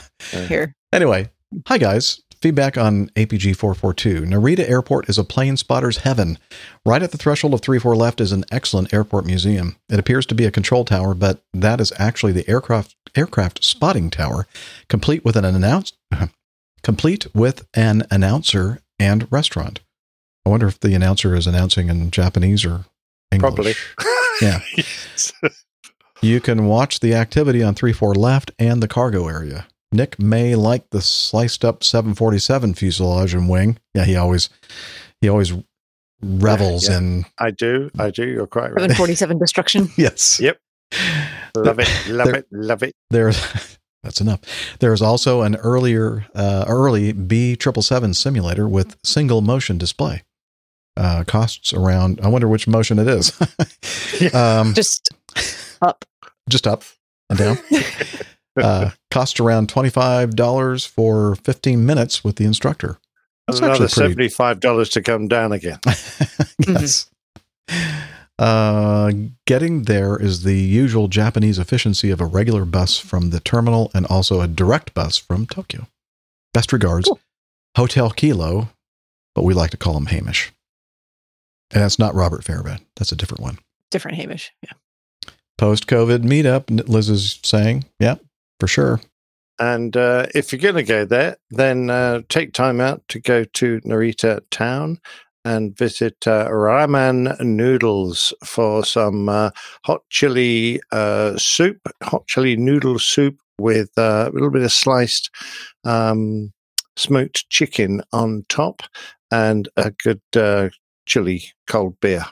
here. 0.49 0.75
Anyway, 0.91 1.29
hi 1.65 1.77
guys. 1.77 2.19
Feedback 2.45 2.77
on 2.77 3.09
APG 3.15 3.55
442. 3.55 4.21
Narita 4.21 4.69
Airport 4.69 5.09
is 5.09 5.17
a 5.17 5.23
plane 5.23 5.57
spotter's 5.57 5.97
heaven. 5.97 6.37
Right 6.85 7.01
at 7.01 7.09
the 7.09 7.17
threshold 7.17 7.55
of 7.55 7.61
34 7.61 7.95
left 7.95 8.21
is 8.21 8.31
an 8.31 8.45
excellent 8.51 8.93
airport 8.93 9.25
museum. 9.25 9.77
It 9.89 9.97
appears 9.97 10.27
to 10.27 10.35
be 10.35 10.45
a 10.45 10.51
control 10.51 10.85
tower, 10.85 11.15
but 11.15 11.41
that 11.55 11.81
is 11.81 11.91
actually 11.97 12.33
the 12.33 12.47
aircraft 12.47 12.95
aircraft 13.15 13.63
spotting 13.63 14.11
tower, 14.11 14.45
complete 14.89 15.25
with 15.25 15.35
an 15.35 15.43
announce 15.43 15.93
complete 16.83 17.25
with 17.33 17.67
an 17.73 18.03
announcer 18.11 18.79
and 18.99 19.27
restaurant. 19.31 19.79
I 20.45 20.51
wonder 20.51 20.67
if 20.67 20.79
the 20.79 20.93
announcer 20.93 21.33
is 21.33 21.47
announcing 21.47 21.89
in 21.89 22.11
Japanese 22.11 22.63
or 22.63 22.85
English. 23.31 23.41
Probably. 23.41 23.73
Yeah. 24.39 24.59
You 26.21 26.39
can 26.41 26.65
watch 26.65 27.01
the 27.01 27.13
activity 27.13 27.61
on 27.61 27.75
3 27.75 27.91
4 27.91 28.13
left 28.15 28.51
and 28.57 28.83
the 28.83 28.87
cargo 28.87 29.27
area. 29.27 29.67
Nick 29.91 30.19
may 30.19 30.55
like 30.55 30.89
the 30.89 31.01
sliced 31.01 31.63
up 31.63 31.83
747 31.83 32.73
fuselage 32.73 33.33
and 33.33 33.49
wing. 33.49 33.77
Yeah, 33.93 34.05
he 34.05 34.15
always 34.15 34.49
he 35.21 35.29
always 35.29 35.53
revels 36.21 36.89
Yeah. 36.89 36.97
in 36.97 37.25
I 37.37 37.51
do. 37.51 37.89
I 37.99 38.09
do. 38.09 38.25
You're 38.27 38.47
quite 38.47 38.71
right. 38.73 38.89
747 38.91 39.37
destruction. 39.37 39.89
yes. 39.97 40.39
Yep. 40.39 40.57
Love 41.55 41.79
it. 41.79 41.89
Love 42.09 42.27
There- 42.27 42.35
it. 42.35 42.47
Love 42.51 42.83
it. 42.83 42.93
There's 43.09 43.77
that's 44.03 44.21
enough. 44.21 44.41
There's 44.79 45.01
also 45.01 45.41
an 45.41 45.55
earlier 45.57 46.25
uh, 46.35 46.65
early 46.67 47.11
B 47.13 47.55
triple 47.55 47.81
seven 47.83 48.13
simulator 48.13 48.67
with 48.67 48.97
single 49.03 49.41
motion 49.41 49.77
display. 49.77 50.23
Uh, 50.97 51.25
costs 51.25 51.73
around. 51.73 52.21
I 52.23 52.29
wonder 52.29 52.47
which 52.47 52.67
motion 52.69 52.99
it 52.99 53.07
is. 53.09 53.33
um, 54.33 54.73
Just 54.73 55.09
up. 55.81 56.05
just 56.49 56.65
up 56.67 56.83
and 57.29 57.37
down. 57.37 57.57
Uh, 58.57 58.91
cost 59.11 59.39
around 59.39 59.67
$25 59.69 60.87
for 60.87 61.35
15 61.35 61.85
minutes 61.85 62.23
with 62.23 62.35
the 62.37 62.45
instructor. 62.45 62.97
That's 63.47 63.59
Another 63.59 63.77
pretty 63.77 63.93
seventy-five 63.93 64.59
dollars 64.59 64.89
to 64.89 65.03
come 65.03 65.27
down 65.27 65.51
again. 65.51 65.79
yes. 66.67 67.11
Uh, 68.37 69.11
getting 69.45 69.83
there 69.83 70.17
is 70.17 70.43
the 70.43 70.57
usual 70.57 71.07
Japanese 71.07 71.59
efficiency 71.59 72.09
of 72.09 72.19
a 72.19 72.25
regular 72.25 72.65
bus 72.65 72.97
from 72.97 73.29
the 73.29 73.39
terminal 73.39 73.91
and 73.93 74.05
also 74.07 74.41
a 74.41 74.47
direct 74.47 74.93
bus 74.93 75.17
from 75.17 75.45
Tokyo. 75.45 75.87
Best 76.53 76.73
regards, 76.73 77.09
Hotel 77.77 78.09
Kilo, 78.09 78.69
but 79.35 79.43
we 79.43 79.53
like 79.53 79.71
to 79.71 79.77
call 79.77 79.95
him 79.95 80.07
Hamish. 80.07 80.51
And 81.71 81.83
that's 81.83 81.99
not 81.99 82.15
Robert 82.15 82.43
Fairbairn. 82.43 82.79
That's 82.95 83.11
a 83.11 83.15
different 83.15 83.41
one. 83.41 83.59
Different 83.91 84.17
Hamish. 84.17 84.51
Yeah. 84.63 85.31
Post 85.57 85.87
COVID 85.87 86.23
meetup, 86.23 86.89
Liz 86.89 87.09
is 87.09 87.39
saying, 87.43 87.85
yeah, 87.99 88.15
for 88.59 88.67
sure. 88.67 88.99
And 89.57 89.95
uh, 89.95 90.27
if 90.35 90.51
you're 90.51 90.59
going 90.59 90.75
to 90.75 90.83
go 90.83 91.05
there, 91.05 91.37
then 91.49 91.89
uh, 91.89 92.21
take 92.27 92.53
time 92.53 92.81
out 92.81 93.03
to 93.09 93.19
go 93.19 93.45
to 93.45 93.79
Narita 93.81 94.41
Town 94.51 94.99
and 95.45 95.77
visit 95.77 96.27
uh, 96.27 96.47
Ramen 96.49 97.39
Noodles 97.39 98.33
for 98.43 98.83
some 98.83 99.29
uh, 99.29 99.51
hot 99.85 100.01
chili 100.09 100.81
uh, 100.91 101.37
soup, 101.37 101.79
hot 102.03 102.27
chili 102.27 102.57
noodle 102.57 102.99
soup 102.99 103.37
with 103.57 103.91
uh, 103.97 104.29
a 104.29 104.31
little 104.33 104.49
bit 104.49 104.63
of 104.63 104.71
sliced 104.73 105.29
um, 105.85 106.51
smoked 106.97 107.49
chicken 107.49 108.01
on 108.11 108.45
top 108.49 108.81
and 109.31 109.69
a 109.77 109.91
good 109.91 110.21
uh, 110.35 110.69
chili 111.05 111.45
cold 111.67 111.97
beer. 112.01 112.25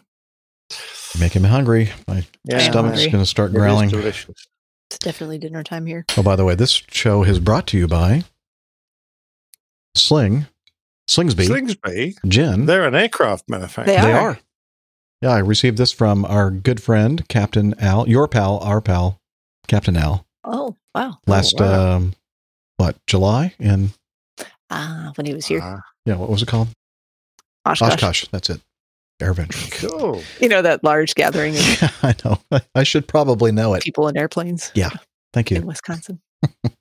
Making 1.20 1.44
me 1.44 1.50
hungry. 1.50 1.92
My 2.08 2.26
Yeah, 2.44 2.70
stomach's 2.70 3.06
going 3.06 3.24
to 3.24 3.26
start 3.26 3.52
It 3.52 3.54
is 3.54 3.60
growling. 3.60 3.90
delicious. 3.90 4.48
It's 4.94 5.00
definitely 5.00 5.40
dinner 5.40 5.64
time 5.64 5.88
here. 5.88 6.06
Oh, 6.16 6.22
by 6.22 6.36
the 6.36 6.46
way, 6.46 6.54
this 6.54 6.84
show 6.92 7.24
is 7.24 7.40
brought 7.40 7.66
to 7.68 7.78
you 7.80 7.88
by 7.88 8.26
Sling, 9.96 10.46
Slingsby, 11.10 11.48
Slingsby, 11.48 12.16
Gin. 12.28 12.68
they're 12.68 12.88
an 12.88 12.94
aircraft 12.94 13.50
manufacturer. 13.50 13.96
They 13.96 14.00
They 14.02 14.14
are. 14.14 14.30
are. 14.30 14.40
Yeah, 15.24 15.32
I 15.32 15.40
received 15.40 15.80
this 15.80 15.92
from 15.92 16.26
our 16.26 16.52
good 16.52 16.80
friend, 16.80 17.28
Captain 17.28 17.74
Al, 17.80 18.08
your 18.08 18.28
pal, 18.28 18.60
our 18.60 18.82
pal, 18.82 19.20
Captain 19.68 19.98
Al, 19.98 20.28
Oh, 20.44 20.76
wow. 20.94 21.18
last, 21.26 21.60
wow. 21.60 21.96
um, 21.96 22.14
what, 22.78 22.96
July? 23.08 23.56
And 23.60 23.94
Ah, 24.70 25.12
when 25.16 25.26
he 25.26 25.34
was 25.34 25.48
here. 25.48 25.62
Ah, 25.64 25.82
yeah, 26.06 26.18
what 26.18 26.30
was 26.30 26.44
it 26.44 26.48
called? 26.48 26.68
Oshkosh. 27.66 27.94
Oshkosh. 27.94 28.26
That's 28.32 28.52
it. 28.52 28.62
Air 29.24 29.34
Venture. 29.34 29.88
cool. 29.88 30.22
You 30.40 30.50
know, 30.50 30.62
that 30.62 30.84
large 30.84 31.16
gathering 31.16 31.56
of 31.56 31.82
Yeah, 31.82 31.90
I 32.04 32.16
know. 32.26 32.60
I 32.76 32.84
should 32.84 33.08
probably 33.08 33.52
know 33.52 33.74
it. 33.74 33.84
people 33.84 34.08
in 34.08 34.18
airplanes 34.18 34.72
Yeah. 34.76 34.90
Thank 35.34 35.50
you. 35.52 35.58
in. 35.58 35.66
Wisconsin. 35.66 36.22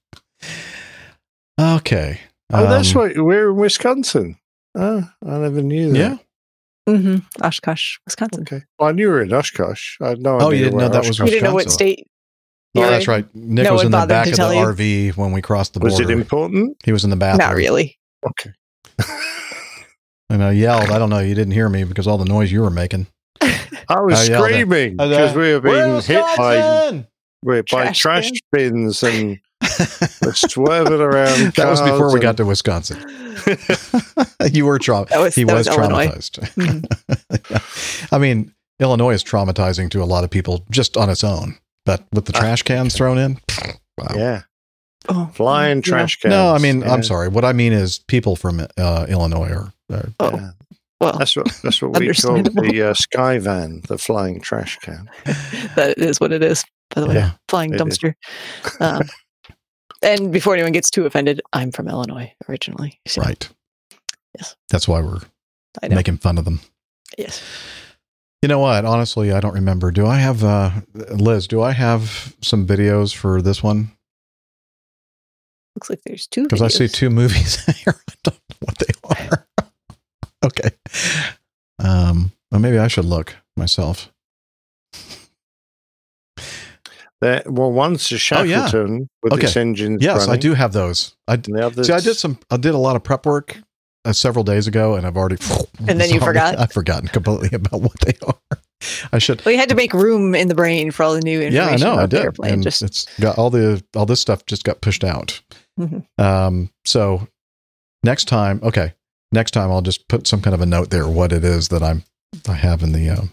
Okay. 1.61 2.19
Oh, 2.53 2.67
that's 2.69 2.95
Um, 2.95 3.01
why 3.03 3.13
we're 3.17 3.51
in 3.51 3.57
Wisconsin. 3.57 4.37
Oh, 4.75 5.09
I 5.27 5.39
never 5.39 5.63
knew 5.63 5.93
that. 5.93 6.19
Yeah. 6.89 6.97
hmm 6.99 7.17
Oshkosh, 7.43 7.99
Wisconsin. 8.07 8.43
Okay. 8.43 8.63
Well, 8.79 8.89
I 8.89 8.93
knew 8.93 9.07
we 9.09 9.13
were 9.15 9.23
in 9.23 9.33
Oshkosh. 9.33 9.99
I 10.01 10.09
had 10.11 10.21
no 10.23 10.39
Oh, 10.41 10.47
idea. 10.49 10.59
you 10.59 10.65
didn't 10.65 10.79
know 10.79 10.89
where 10.89 11.01
that 11.01 11.07
was 11.07 11.19
You 11.19 11.27
didn't 11.27 11.45
know 11.45 11.55
what 11.55 11.71
state. 11.71 12.07
Oh, 12.75 12.81
that's 12.81 13.07
right. 13.07 13.27
Nick 13.35 13.65
No 13.65 13.75
was 13.75 13.85
in 13.85 13.91
the 13.91 14.07
back 14.07 14.27
of 14.29 14.37
the 14.37 14.43
you? 14.55 14.65
RV 15.13 15.17
when 15.19 15.33
we 15.33 15.43
crossed 15.43 15.75
the 15.75 15.81
Was 15.81 15.95
border. 15.99 16.11
it 16.11 16.19
important? 16.19 16.77
he 16.85 16.91
was 16.93 17.05
in 17.05 17.11
the 17.11 17.17
bathroom. 17.17 17.47
Not 17.49 17.55
really. 17.55 17.99
Okay. 18.27 18.51
And 20.33 20.43
I 20.43 20.53
yelled. 20.53 20.91
I 20.91 20.99
don't 20.99 21.11
know. 21.11 21.19
You 21.19 21.35
didn't 21.35 21.53
hear 21.53 21.69
me 21.69 21.85
because 21.85 22.07
all 22.07 22.17
the 22.17 22.25
noise 22.25 22.51
you 22.51 22.63
were 22.63 22.71
making. 22.71 23.07
I 23.43 24.01
was 24.01 24.31
I 24.31 24.35
screaming 24.35 24.97
because 24.97 25.37
we 25.37 25.53
were 25.53 25.61
being 25.61 26.01
hit 26.01 26.25
by, 26.39 27.05
by 27.45 27.61
Trash 27.63 27.99
trash, 27.99 28.31
bin. 28.51 28.73
bins 28.73 29.03
and 29.03 29.39
we're 30.23 30.33
swerving 30.33 31.01
around. 31.01 31.53
that 31.55 31.69
was 31.69 31.81
before 31.83 31.99
cars 31.99 32.15
we 32.15 32.21
got 32.21 32.39
to 32.39 32.47
Wisconsin. 32.47 32.99
you 34.53 34.65
were 34.65 34.79
traumatized. 34.79 35.21
Was, 35.21 35.35
he 35.35 35.45
that 35.45 35.55
was, 35.55 35.69
was 35.69 35.77
Illinois. 35.77 36.07
traumatized. 36.07 38.09
I 38.13 38.19
mean, 38.19 38.55
Illinois 38.81 39.13
is 39.15 39.23
traumatizing 39.25 39.91
to 39.91 40.03
a 40.03 40.07
lot 40.07 40.25
of 40.25 40.31
people 40.31 40.65
just 40.71 40.97
on 40.97 41.11
its 41.11 41.25
own, 41.25 41.57
but 41.85 42.05
with 42.13 42.25
the 42.25 42.33
Ah, 42.37 42.41
trash 42.41 42.63
cans 42.63 42.95
thrown 42.95 43.19
in, 43.19 43.39
wow. 43.99 44.15
Yeah. 44.17 44.43
Oh, 45.09 45.31
Flying 45.35 45.79
yeah. 45.79 45.83
trash 45.83 46.17
cans. 46.21 46.31
No, 46.31 46.55
I 46.55 46.59
mean, 46.59 46.81
yeah. 46.81 46.93
I'm 46.93 47.03
sorry. 47.03 47.29
What 47.29 47.45
I 47.45 47.53
mean 47.53 47.73
is 47.73 47.99
people 47.99 48.37
from 48.37 48.67
uh, 48.79 49.07
Illinois 49.09 49.51
are, 49.51 49.73
are 49.93 50.13
Oh, 50.21 50.31
Yeah. 50.37 50.51
well, 51.01 51.19
That's 51.19 51.35
what 51.37 51.47
that's 51.63 51.83
what 51.83 51.99
we 51.99 52.13
call 52.15 52.43
the 52.43 52.83
uh, 52.91 52.95
sky 52.95 53.39
van, 53.39 53.83
the 53.89 53.99
flying 53.99 54.41
trash 54.41 54.79
can. 54.79 55.11
that 55.77 55.95
is 55.99 56.21
what 56.21 56.33
it 56.33 56.43
is. 56.43 56.65
By 56.95 57.01
the 57.03 57.07
way, 57.09 57.15
Yeah, 57.15 57.33
flying 57.49 57.73
dumpster. 57.73 58.15
Um, 58.81 59.03
and 60.03 60.33
before 60.33 60.55
anyone 60.55 60.73
gets 60.73 60.91
too 60.91 61.07
offended, 61.07 61.41
I'm 61.53 61.73
from 61.73 61.89
Illinois 61.89 62.33
originally. 62.49 63.01
So, 63.07 63.23
right. 63.23 63.49
Yes. 64.39 64.57
That's 64.71 64.87
why 64.89 65.01
we're 65.01 65.21
making 65.89 66.19
fun 66.19 66.39
of 66.39 66.45
them. 66.45 66.61
yes. 67.19 67.43
You 68.43 68.49
know 68.49 68.59
what? 68.59 68.85
Honestly, 68.85 69.31
I 69.31 69.39
don't 69.39 69.55
remember. 69.55 69.93
Do 69.93 70.05
I 70.05 70.17
have, 70.17 70.43
uh, 70.43 70.73
Liz, 70.95 71.47
do 71.47 71.63
I 71.63 71.71
have 71.71 72.35
some 72.43 72.67
videos 72.67 73.15
for 73.15 73.41
this 73.41 73.63
one? 73.63 73.93
Looks 75.77 75.89
like 75.91 76.01
there's 76.05 76.27
two. 76.27 76.43
Because 76.43 76.61
I 76.61 76.67
see 76.69 76.89
two 76.89 77.09
movies 77.09 77.65
here. 77.77 77.95
I 78.09 78.13
don't 78.25 78.37
know 78.51 78.57
what 78.61 78.79
they 78.79 79.27
are. 79.29 79.47
okay. 80.45 80.71
Um, 81.79 82.33
well, 82.51 82.61
maybe 82.61 82.79
I 82.79 82.89
should 82.89 83.05
look 83.05 83.37
myself. 83.57 84.13
That, 87.21 87.49
well, 87.51 87.71
one's 87.71 88.11
a 88.11 88.19
Oh, 88.37 88.43
yeah. 88.43 88.69
With 89.23 89.33
Okay. 89.35 89.45
its 89.47 89.57
engines 89.57 90.03
Yes, 90.03 90.27
I 90.27 90.37
do 90.37 90.55
have 90.55 90.73
those. 90.73 91.15
I 91.29 91.35
And 91.35 91.57
other's, 91.61 91.87
see. 91.87 91.93
I 91.93 92.01
did 92.01 92.17
some. 92.17 92.37
I 92.51 92.57
did 92.57 92.75
a 92.75 92.79
lot 92.79 92.97
of 92.97 93.05
prep 93.05 93.25
work 93.27 93.59
uh, 94.05 94.13
several 94.13 94.43
days 94.43 94.67
ago, 94.67 94.97
and 94.97 95.07
I've 95.07 95.17
already. 95.17 95.37
And 95.89 96.01
then 96.01 96.11
you 96.11 96.19
forgot? 96.21 96.59
I've 96.59 96.73
forgotten 96.73 97.07
completely 97.09 97.51
about 97.53 97.81
what 97.81 97.99
they 98.01 98.15
are. 98.27 98.35
I 99.13 99.19
should. 99.19 99.45
Well, 99.45 99.53
you 99.53 99.59
had 99.59 99.69
to 99.69 99.77
make 99.77 99.93
room 99.93 100.35
in 100.35 100.49
the 100.49 100.57
brain 100.57 100.91
for 100.91 101.05
all 101.05 101.15
the 101.15 101.21
new 101.21 101.41
information. 101.41 101.55
Yeah, 101.55 101.75
I 101.75 101.77
know. 101.77 101.93
I 101.93 102.05
about 102.05 102.11
the 102.11 102.17
did. 102.17 102.25
Airplane. 102.25 102.53
And 102.55 102.63
Just 102.65 102.83
it's 102.83 103.07
got 103.21 103.39
all 103.39 103.51
the 103.51 103.83
all 103.95 104.07
this 104.07 104.21
stuff 104.21 104.45
just 104.47 104.65
got 104.65 104.81
pushed 104.81 105.05
out. 105.05 105.41
Mhm. 105.79 106.05
Um. 106.19 106.71
So 106.85 107.29
next 108.03 108.25
time, 108.27 108.59
okay. 108.65 108.95
Next 109.33 109.53
time, 109.53 109.71
I'll 109.71 109.83
just 109.83 110.07
put 110.09 110.27
some 110.27 110.43
kind 110.43 110.55
of 110.55 110.61
a 110.61 110.67
note 110.67 110.91
there 110.91 111.09
what 111.09 111.33
it 111.33 111.43
is 111.43 111.69
that 111.69 111.83
I'm 111.83 112.05
I 112.49 112.55
have 112.55 112.83
in 112.83 112.93
the 112.93 113.09
um 113.11 113.33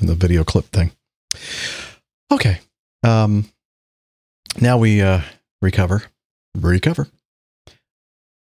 in 0.00 0.06
the 0.06 0.14
video 0.14 0.42
clip 0.42 0.66
thing. 0.66 0.90
Okay. 2.32 2.60
Um. 3.04 3.50
Now 4.60 4.78
we 4.78 5.02
uh 5.02 5.20
recover, 5.60 6.04
recover. 6.56 7.08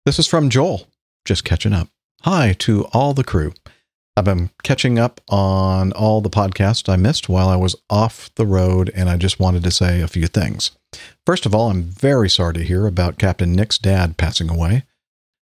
This 0.05 0.19
is 0.19 0.27
from 0.27 0.51
Joel. 0.51 0.87
Just 1.25 1.45
catching 1.45 1.73
up. 1.73 1.89
Hi 2.23 2.55
to 2.61 2.85
all 2.93 3.15
the 3.15 3.25
crew. 3.25 3.55
I've 4.17 4.25
been 4.25 4.51
catching 4.63 4.99
up 4.99 5.21
on 5.29 5.93
all 5.93 6.21
the 6.21 6.31
podcasts 6.31 6.89
I 6.89 6.97
missed 6.97 7.29
while 7.29 7.49
I 7.49 7.57
was 7.57 7.77
off 7.91 8.31
the 8.37 8.47
road, 8.47 8.91
and 8.95 9.11
I 9.11 9.17
just 9.17 9.39
wanted 9.39 9.63
to 9.65 9.71
say 9.71 10.01
a 10.01 10.09
few 10.09 10.27
things. 10.27 10.71
First 11.27 11.45
of 11.45 11.55
all, 11.55 11.71
I'm 11.71 11.83
very 11.83 12.31
sorry 12.31 12.55
to 12.55 12.63
hear 12.63 12.87
about 12.87 13.19
Captain 13.19 13.53
Nick's 13.53 13.77
dad 13.77 14.17
passing 14.17 14.49
away. 14.49 14.85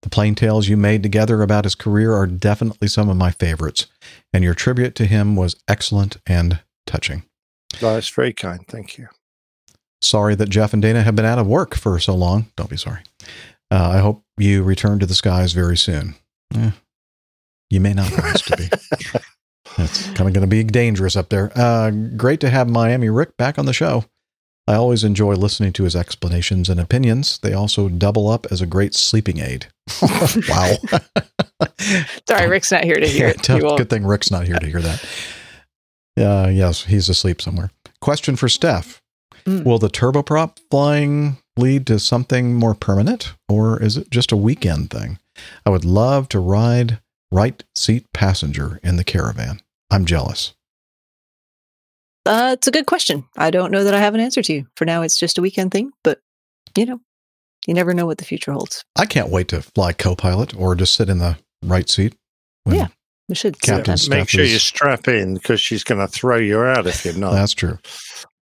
The 0.02 0.10
Plane 0.10 0.34
Tales 0.34 0.68
you 0.68 0.76
made 0.76 1.02
together 1.02 1.42
about 1.42 1.64
his 1.64 1.74
career 1.74 2.14
are 2.14 2.26
definitely 2.26 2.88
some 2.88 3.08
of 3.08 3.16
my 3.16 3.30
favorites, 3.32 3.86
and 4.32 4.44
your 4.44 4.54
tribute 4.54 4.94
to 4.96 5.06
him 5.06 5.34
was 5.34 5.56
excellent 5.66 6.18
and 6.26 6.60
touching. 6.86 7.24
No, 7.82 7.96
it's 7.96 8.08
very 8.08 8.32
kind. 8.32 8.64
Thank 8.68 8.96
you. 8.96 9.08
Sorry 10.00 10.34
that 10.36 10.48
Jeff 10.48 10.72
and 10.72 10.80
Dana 10.80 11.02
have 11.02 11.16
been 11.16 11.24
out 11.24 11.40
of 11.40 11.46
work 11.46 11.74
for 11.74 11.98
so 11.98 12.14
long. 12.14 12.46
Don't 12.56 12.70
be 12.70 12.76
sorry. 12.76 13.00
Uh, 13.70 13.90
I 13.94 13.98
hope 13.98 14.22
you 14.38 14.62
return 14.62 15.00
to 15.00 15.06
the 15.06 15.14
skies 15.14 15.52
very 15.52 15.76
soon. 15.76 16.14
Eh, 16.54 16.70
you 17.68 17.80
may 17.80 17.92
not 17.92 18.10
want 18.12 18.24
us 18.24 18.42
to 18.42 18.56
be. 18.56 18.70
It's 19.76 20.06
kind 20.06 20.26
of 20.26 20.32
going 20.32 20.40
to 20.40 20.46
be 20.46 20.64
dangerous 20.64 21.14
up 21.14 21.28
there. 21.28 21.52
Uh, 21.54 21.90
great 21.90 22.40
to 22.40 22.50
have 22.50 22.68
Miami 22.68 23.10
Rick 23.10 23.36
back 23.36 23.58
on 23.58 23.66
the 23.66 23.72
show. 23.72 24.06
I 24.66 24.74
always 24.74 25.04
enjoy 25.04 25.34
listening 25.34 25.72
to 25.74 25.84
his 25.84 25.94
explanations 25.94 26.68
and 26.68 26.80
opinions. 26.80 27.38
They 27.38 27.54
also 27.54 27.88
double 27.88 28.28
up 28.28 28.46
as 28.50 28.60
a 28.60 28.66
great 28.66 28.94
sleeping 28.94 29.38
aid. 29.38 29.68
wow. 30.48 30.74
sorry, 32.28 32.48
Rick's 32.48 32.70
not 32.72 32.84
here 32.84 32.96
to 32.96 33.06
hear 33.06 33.26
Yeah, 33.28 33.32
it. 33.32 33.42
tough- 33.42 33.60
good 33.78 33.90
thing 33.90 34.04
Rick's 34.06 34.30
not 34.30 34.46
here 34.46 34.58
to 34.58 34.66
hear 34.66 34.80
that. 34.80 35.04
Uh, 36.18 36.48
yes, 36.48 36.84
he's 36.84 37.08
asleep 37.08 37.40
somewhere. 37.40 37.70
Question 38.00 38.36
for 38.36 38.48
Steph 38.48 39.00
Mm. 39.44 39.64
Will 39.64 39.78
the 39.78 39.88
turboprop 39.88 40.58
flying 40.70 41.38
lead 41.56 41.86
to 41.86 41.98
something 41.98 42.54
more 42.54 42.74
permanent, 42.74 43.32
or 43.48 43.82
is 43.82 43.96
it 43.96 44.10
just 44.10 44.30
a 44.32 44.36
weekend 44.36 44.90
thing? 44.90 45.18
I 45.64 45.70
would 45.70 45.84
love 45.86 46.28
to 46.30 46.40
ride 46.40 47.00
right 47.32 47.62
seat 47.74 48.04
passenger 48.12 48.78
in 48.82 48.96
the 48.96 49.04
caravan. 49.04 49.60
I'm 49.90 50.04
jealous. 50.04 50.54
Uh, 52.26 52.50
it's 52.58 52.66
a 52.66 52.70
good 52.72 52.86
question. 52.86 53.24
I 53.38 53.50
don't 53.50 53.70
know 53.72 53.84
that 53.84 53.94
I 53.94 54.00
have 54.00 54.14
an 54.14 54.20
answer 54.20 54.42
to 54.42 54.52
you. 54.52 54.66
For 54.76 54.84
now, 54.84 55.00
it's 55.02 55.16
just 55.18 55.38
a 55.38 55.42
weekend 55.42 55.70
thing, 55.70 55.92
but 56.04 56.20
you 56.76 56.84
know, 56.84 57.00
you 57.68 57.74
never 57.74 57.94
know 57.94 58.06
what 58.06 58.18
the 58.18 58.24
future 58.24 58.50
holds. 58.50 58.84
I 58.96 59.06
can't 59.06 59.28
wait 59.30 59.46
to 59.48 59.62
fly 59.62 59.92
co 59.92 60.16
pilot 60.16 60.52
or 60.56 60.74
just 60.74 60.94
sit 60.94 61.08
in 61.08 61.18
the 61.18 61.38
right 61.62 61.88
seat. 61.88 62.16
Yeah. 62.66 62.88
We 63.28 63.34
should. 63.34 63.60
Captain 63.60 63.96
sometime. 63.96 64.20
Make 64.20 64.28
sure 64.30 64.42
is- 64.42 64.52
you 64.52 64.58
strap 64.58 65.06
in 65.06 65.34
because 65.34 65.60
she's 65.60 65.84
going 65.84 66.00
to 66.00 66.08
throw 66.08 66.36
you 66.38 66.60
out 66.62 66.86
if 66.86 67.04
you're 67.04 67.14
not. 67.14 67.32
That's 67.32 67.52
true. 67.54 67.78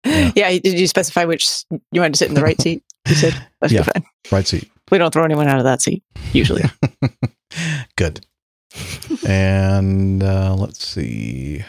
Yeah. 0.05 0.49
Did 0.57 0.79
you 0.79 0.87
specify 0.87 1.25
which 1.25 1.63
you 1.91 2.01
wanted 2.01 2.13
to 2.13 2.17
sit 2.17 2.29
in 2.29 2.33
the 2.33 2.41
right 2.41 2.59
seat? 2.59 2.81
You 3.07 3.15
said 3.15 3.33
that's 3.61 3.73
Yeah. 3.73 3.83
fine. 3.83 4.03
Right 4.31 4.47
seat. 4.47 4.71
We 4.89 4.97
don't 4.97 5.11
throw 5.13 5.23
anyone 5.25 5.47
out 5.47 5.57
of 5.59 5.65
that 5.65 5.81
seat 5.81 6.01
usually. 6.33 6.63
Good. 7.97 8.25
and 9.27 10.23
uh, 10.23 10.55
let's 10.57 10.85
see. 10.85 11.63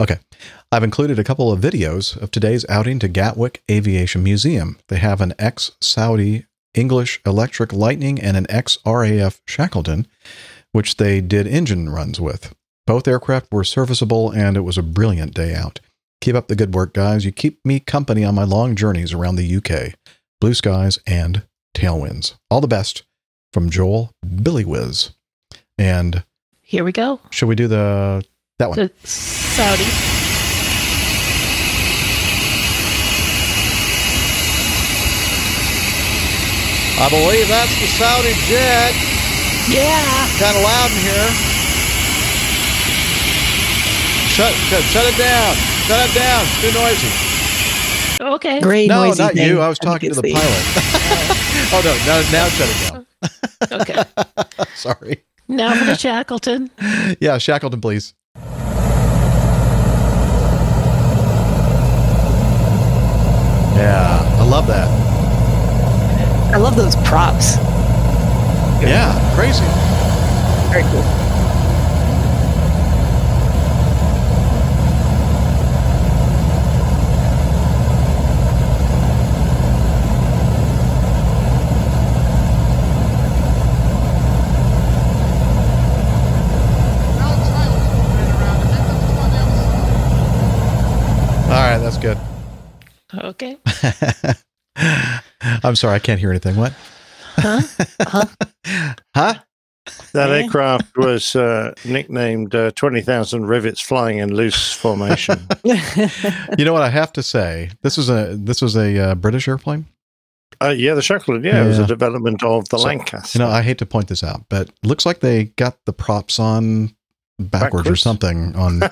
Okay. 0.00 0.18
I've 0.70 0.82
included 0.82 1.18
a 1.18 1.24
couple 1.24 1.52
of 1.52 1.60
videos 1.60 2.16
of 2.20 2.30
today's 2.30 2.64
outing 2.68 2.98
to 3.00 3.08
Gatwick 3.08 3.62
Aviation 3.70 4.22
Museum. 4.22 4.78
They 4.88 4.96
have 4.96 5.20
an 5.20 5.34
ex 5.38 5.72
Saudi 5.80 6.46
English 6.74 7.20
Electric 7.26 7.72
Lightning 7.72 8.20
and 8.20 8.36
an 8.36 8.46
ex 8.48 8.78
RAF 8.86 9.40
Shackleton, 9.46 10.06
which 10.72 10.96
they 10.96 11.20
did 11.20 11.46
engine 11.46 11.90
runs 11.90 12.20
with. 12.20 12.54
Both 12.86 13.06
aircraft 13.06 13.52
were 13.52 13.62
serviceable, 13.64 14.30
and 14.30 14.56
it 14.56 14.62
was 14.62 14.78
a 14.78 14.82
brilliant 14.82 15.34
day 15.34 15.54
out. 15.54 15.78
Keep 16.20 16.34
up 16.34 16.48
the 16.48 16.56
good 16.56 16.74
work, 16.74 16.94
guys. 16.94 17.24
You 17.24 17.30
keep 17.32 17.64
me 17.64 17.78
company 17.78 18.24
on 18.24 18.34
my 18.34 18.44
long 18.44 18.74
journeys 18.74 19.12
around 19.12 19.36
the 19.36 19.56
UK. 19.56 19.94
Blue 20.40 20.54
skies 20.54 20.98
and 21.06 21.42
tailwinds. 21.76 22.34
All 22.50 22.60
the 22.60 22.66
best 22.66 23.04
from 23.52 23.70
Joel 23.70 24.10
Billy 24.42 24.64
Whiz. 24.64 25.10
And 25.78 26.24
Here 26.62 26.82
we 26.84 26.92
go. 26.92 27.20
should 27.30 27.48
we 27.48 27.54
do 27.54 27.68
the 27.68 28.24
that 28.58 28.68
one? 28.68 28.78
The 28.78 28.90
Saudi. 29.06 29.84
I 37.02 37.08
believe 37.08 37.48
that's 37.48 37.74
the 37.80 37.88
Saudi 37.98 38.34
jet. 38.46 38.94
Yeah. 39.66 40.28
Kind 40.38 40.56
of 40.56 40.62
loud 40.62 40.90
in 40.92 41.00
here. 41.02 41.28
Shut, 44.30 44.54
shut, 44.70 44.82
shut 44.94 45.04
it 45.06 45.18
down. 45.18 45.54
Shut 45.88 45.98
it 46.08 46.14
down. 46.14 46.42
It's 46.46 46.60
too 46.62 46.72
noisy. 46.78 48.34
Okay. 48.36 48.60
Great 48.60 48.88
no, 48.88 49.04
noisy 49.04 49.22
not 49.22 49.32
thing. 49.32 49.48
you. 49.48 49.60
I 49.60 49.68
was 49.68 49.78
think 49.78 49.92
talking 49.92 50.12
to 50.12 50.20
it's 50.20 50.22
the 50.22 50.32
pilot. 50.32 50.64
oh 51.74 51.82
no, 51.84 51.92
now 52.06 52.22
now 52.30 52.48
shut 52.48 52.68
it 52.70 52.78
down. 52.92 53.06
Okay. 53.80 54.64
Sorry. 54.76 55.24
Now 55.48 55.74
for 55.74 55.84
the 55.84 55.96
Shackleton. 55.96 56.70
Yeah, 57.20 57.38
Shackleton, 57.38 57.80
please. 57.80 58.14
Yeah, 63.82 64.38
I 64.38 64.44
love 64.44 64.68
that. 64.68 64.86
I 66.54 66.56
love 66.56 66.76
those 66.76 66.94
props. 66.94 67.56
Yeah, 68.80 69.10
crazy. 69.34 69.64
Very 70.70 70.84
cool. 70.84 71.02
All 91.50 91.58
right, 91.58 91.78
that's 91.78 91.98
good. 91.98 92.31
Okay. 93.14 93.56
I'm 94.76 95.76
sorry, 95.76 95.94
I 95.94 95.98
can't 95.98 96.18
hear 96.20 96.30
anything. 96.30 96.56
What? 96.56 96.72
Huh? 97.36 97.60
Huh? 98.02 98.24
Huh? 99.14 99.34
That 100.14 100.28
Yeah. 100.30 100.36
aircraft 100.44 100.96
was 100.96 101.34
uh, 101.34 101.74
nicknamed 101.84 102.54
uh, 102.54 102.70
20,000 102.76 103.46
Rivets 103.46 103.80
Flying 103.80 104.18
in 104.18 104.32
Loose 104.34 104.72
Formation. 104.72 105.46
You 105.64 106.64
know 106.64 106.72
what 106.72 106.82
I 106.82 106.88
have 106.90 107.12
to 107.14 107.22
say? 107.22 107.70
This 107.82 107.96
was 107.96 108.08
a 108.08 108.36
this 108.36 108.62
was 108.62 108.76
a 108.76 108.98
uh, 108.98 109.14
British 109.16 109.48
airplane. 109.48 109.86
uh, 110.62 110.68
yeah, 110.68 110.94
the 110.94 111.02
Shackleton, 111.02 111.42
yeah, 111.44 111.64
it 111.64 111.66
was 111.66 111.78
a 111.78 111.86
development 111.86 112.42
of 112.44 112.68
the 112.68 112.78
So, 112.78 112.84
Lancaster. 112.86 113.38
You 113.38 113.44
know, 113.44 113.50
I 113.50 113.62
hate 113.62 113.78
to 113.78 113.86
point 113.86 114.08
this 114.08 114.22
out, 114.22 114.44
but 114.48 114.70
looks 114.84 115.04
like 115.04 115.20
they 115.20 115.44
got 115.56 115.76
the 115.86 115.92
props 115.92 116.38
on 116.38 116.94
backwards, 117.40 117.88
or 117.88 117.96
something 117.96 118.54
on 118.54 118.82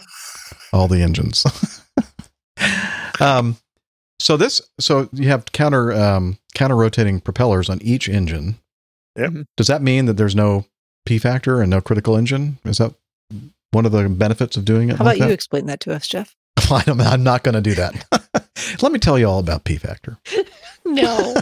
all 0.73 0.89
the 0.89 1.02
engines. 1.02 1.44
um, 3.20 3.57
so 4.20 4.36
this, 4.36 4.60
so 4.78 5.08
you 5.12 5.28
have 5.28 5.47
counter 5.52 5.92
um, 5.92 6.39
counter 6.55 6.76
rotating 6.76 7.20
propellers 7.20 7.68
on 7.70 7.81
each 7.82 8.08
engine. 8.08 8.58
Yep. 9.16 9.31
Mhm. 9.31 9.44
Does 9.57 9.66
that 9.66 9.82
mean 9.82 10.05
that 10.07 10.15
there's 10.15 10.36
no 10.36 10.66
P 11.07 11.18
factor 11.18 11.60
and 11.60 11.70
no 11.70 11.81
critical 11.81 12.16
engine? 12.16 12.58
Is 12.65 12.78
that 12.78 12.94
one 13.73 13.86
of 13.86 13.92
the 13.92 14.08
benefits 14.08 14.57
of 14.57 14.65
doing 14.65 14.90
it? 14.90 14.97
How 14.97 15.05
like 15.05 15.16
about 15.16 15.28
you 15.28 15.32
explain 15.34 15.66
that 15.66 15.81
to 15.81 15.94
us, 15.94 16.07
Jeff? 16.07 16.36
I'm, 16.70 17.00
I'm 17.00 17.23
not 17.24 17.42
going 17.42 17.55
to 17.55 17.60
do 17.60 17.74
that. 17.74 18.05
Let 18.82 18.92
me 18.92 18.99
tell 18.99 19.18
you 19.18 19.26
all 19.26 19.39
about 19.40 19.65
P 19.65 19.76
factor. 19.76 20.18
No. 20.86 21.36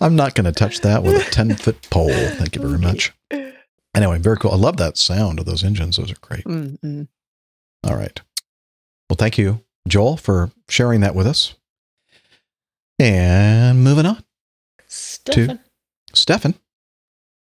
I'm 0.00 0.16
not 0.16 0.34
going 0.34 0.46
to 0.46 0.52
touch 0.52 0.80
that 0.80 1.02
with 1.02 1.14
a 1.26 1.30
10 1.30 1.54
foot 1.56 1.80
pole. 1.90 2.08
Thank 2.10 2.56
you 2.56 2.62
very 2.62 2.78
much. 2.78 3.12
Anyway, 3.94 4.18
very 4.18 4.36
cool. 4.38 4.52
I 4.52 4.56
love 4.56 4.78
that 4.78 4.96
sound 4.96 5.38
of 5.38 5.44
those 5.44 5.62
engines. 5.62 5.96
Those 5.96 6.10
are 6.10 6.16
great. 6.20 6.44
Mm-mm. 6.44 7.08
All 7.84 7.94
right. 7.94 8.20
Well, 9.08 9.16
thank 9.16 9.36
you, 9.38 9.60
Joel, 9.86 10.16
for 10.16 10.50
sharing 10.68 11.00
that 11.00 11.14
with 11.14 11.26
us. 11.26 11.54
And 12.98 13.84
moving 13.84 14.06
on. 14.06 14.24
Stefan. 14.86 15.60
Stefan, 16.14 16.54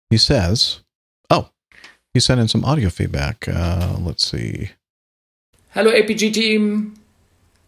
he 0.10 0.18
says, 0.18 0.82
oh, 1.30 1.50
he 2.14 2.20
sent 2.20 2.40
in 2.42 2.48
some 2.48 2.66
audio 2.66 2.90
feedback. 2.90 3.48
Uh, 3.48 3.96
let's 4.00 4.30
see. 4.30 4.72
Hello, 5.70 5.92
APG 5.92 6.34
team. 6.34 6.96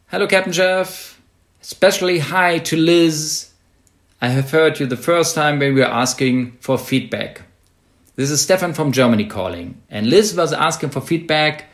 Hello, 0.07 0.27
Captain 0.27 0.53
Jeff. 0.53 1.21
Especially 1.61 2.19
hi 2.19 2.59
to 2.59 2.75
Liz. 2.75 3.49
I 4.21 4.27
have 4.27 4.51
heard 4.51 4.79
you 4.79 4.85
the 4.85 4.97
first 4.97 5.35
time 5.35 5.59
when 5.59 5.73
we 5.73 5.79
were 5.79 5.87
asking 5.87 6.51
for 6.59 6.77
feedback. 6.77 7.41
This 8.15 8.29
is 8.29 8.41
Stefan 8.41 8.73
from 8.73 8.91
Germany 8.91 9.25
calling. 9.25 9.81
And 9.89 10.07
Liz 10.07 10.35
was 10.35 10.53
asking 10.53 10.89
for 10.89 11.01
feedback. 11.01 11.69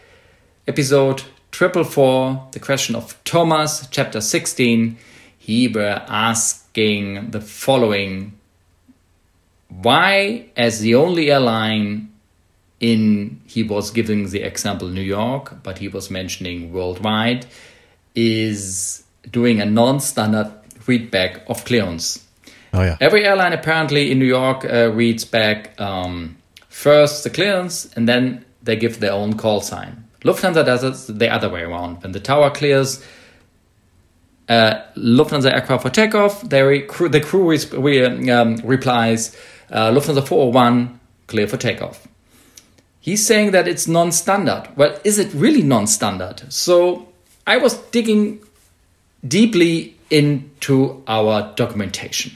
Episode 0.68 1.24
triple 1.52 1.84
four, 1.84 2.48
the 2.52 2.60
question 2.60 2.96
of 2.96 3.22
Thomas, 3.24 3.88
chapter 3.92 4.22
16. 4.22 4.98
He 5.38 5.68
were 5.68 6.04
asking 6.08 7.32
the 7.32 7.42
following 7.42 8.34
Why, 9.70 10.46
as 10.56 10.80
the 10.82 10.96
only 10.96 11.32
airline 11.32 12.12
in 12.80 13.42
he 13.46 13.64
was 13.64 13.92
giving 13.92 14.30
the 14.30 14.42
example 14.42 14.88
New 14.88 15.02
York, 15.02 15.62
but 15.64 15.80
he 15.80 15.88
was 15.88 16.10
mentioning 16.10 16.72
worldwide, 16.72 17.46
is 18.16 19.04
doing 19.30 19.60
a 19.60 19.66
non-standard 19.66 20.52
readback 20.86 21.46
of 21.48 21.66
clearance. 21.66 22.26
Oh, 22.74 22.82
yeah. 22.82 22.98
Every 23.02 23.26
airline 23.26 23.54
apparently 23.54 24.12
in 24.12 24.20
New 24.20 24.26
York 24.26 24.64
uh, 24.66 24.92
reads 24.92 25.26
back 25.26 25.80
um, 25.80 26.38
first 26.68 27.24
the 27.24 27.30
clearance 27.30 27.92
and 27.96 28.08
then 28.08 28.46
they 28.62 28.76
give 28.76 29.00
their 29.00 29.14
own 29.14 29.34
call 29.34 29.62
sign. 29.62 30.06
Lufthansa 30.22 30.66
does 30.66 31.10
it 31.10 31.20
the 31.20 31.30
other 31.30 31.50
way 31.50 31.62
around. 31.62 32.04
When 32.04 32.12
the 32.12 32.20
tower 32.20 32.50
clears, 32.50 33.04
uh, 34.50 34.82
Lufthansa 34.98 35.54
aircraft 35.54 35.84
for 35.84 35.90
takeoff, 35.90 36.42
they 36.50 36.62
re- 36.62 36.82
crew, 36.82 37.10
the 37.10 37.22
crew 37.22 37.50
res- 37.50 37.72
re- 37.72 38.30
um, 38.30 38.58
replies 38.58 39.36
uh, 39.72 39.92
Lufthansa 39.92 40.26
401 40.28 41.00
clear 41.28 41.48
for 41.48 41.58
takeoff. 41.58 42.08
He's 43.00 43.26
saying 43.26 43.52
that 43.52 43.68
it's 43.68 43.88
non 43.88 44.12
standard. 44.12 44.68
Well, 44.76 45.00
is 45.04 45.20
it 45.20 45.34
really 45.34 45.62
non 45.64 45.88
standard? 45.88 46.52
So 46.52 47.08
I 47.48 47.58
was 47.58 47.78
digging 47.92 48.42
deeply 49.26 49.96
into 50.10 51.04
our 51.08 51.54
documentation. 51.56 52.36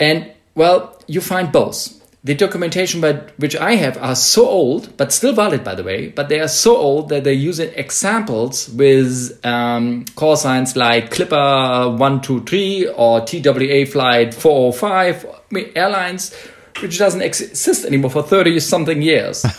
And 0.00 0.32
well, 0.54 1.00
you 1.06 1.20
find 1.20 1.52
both. 1.52 2.00
The 2.24 2.34
documentation 2.34 3.02
by, 3.02 3.12
which 3.36 3.54
I 3.54 3.74
have 3.74 3.98
are 3.98 4.14
so 4.16 4.48
old, 4.48 4.96
but 4.96 5.12
still 5.12 5.34
valid, 5.34 5.62
by 5.62 5.74
the 5.74 5.82
way, 5.82 6.08
but 6.08 6.30
they 6.30 6.40
are 6.40 6.48
so 6.48 6.74
old 6.74 7.10
that 7.10 7.22
they're 7.24 7.34
using 7.34 7.70
examples 7.74 8.70
with 8.70 9.44
um, 9.44 10.06
call 10.16 10.34
signs 10.36 10.74
like 10.74 11.10
Clipper 11.10 11.90
123 11.90 12.88
or 12.96 13.20
TWA 13.20 13.84
Flight 13.84 14.32
405, 14.32 15.26
I 15.26 15.28
mean, 15.50 15.70
airlines 15.76 16.34
which 16.80 16.98
doesn't 16.98 17.22
exist 17.22 17.84
anymore 17.84 18.10
for 18.10 18.22
30 18.22 18.58
something 18.60 19.02
years. 19.02 19.44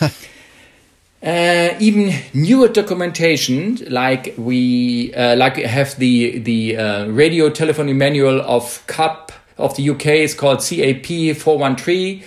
Uh, 1.24 1.76
even 1.80 2.14
newer 2.36 2.68
documentation, 2.68 3.80
like 3.90 4.36
we 4.38 5.12
uh, 5.16 5.36
like 5.36 5.56
have 5.56 5.96
the 5.98 6.38
the 6.38 6.78
uh, 6.78 7.08
radio 7.08 7.50
telephony 7.50 7.94
manual 7.94 8.40
of 8.42 8.86
CAP 8.86 9.32
of 9.58 9.76
the 9.76 9.90
UK, 9.90 10.06
it's 10.06 10.36
called 10.36 10.60
CAP 10.60 11.36
four 11.36 11.58
one 11.58 11.76
three. 11.76 12.24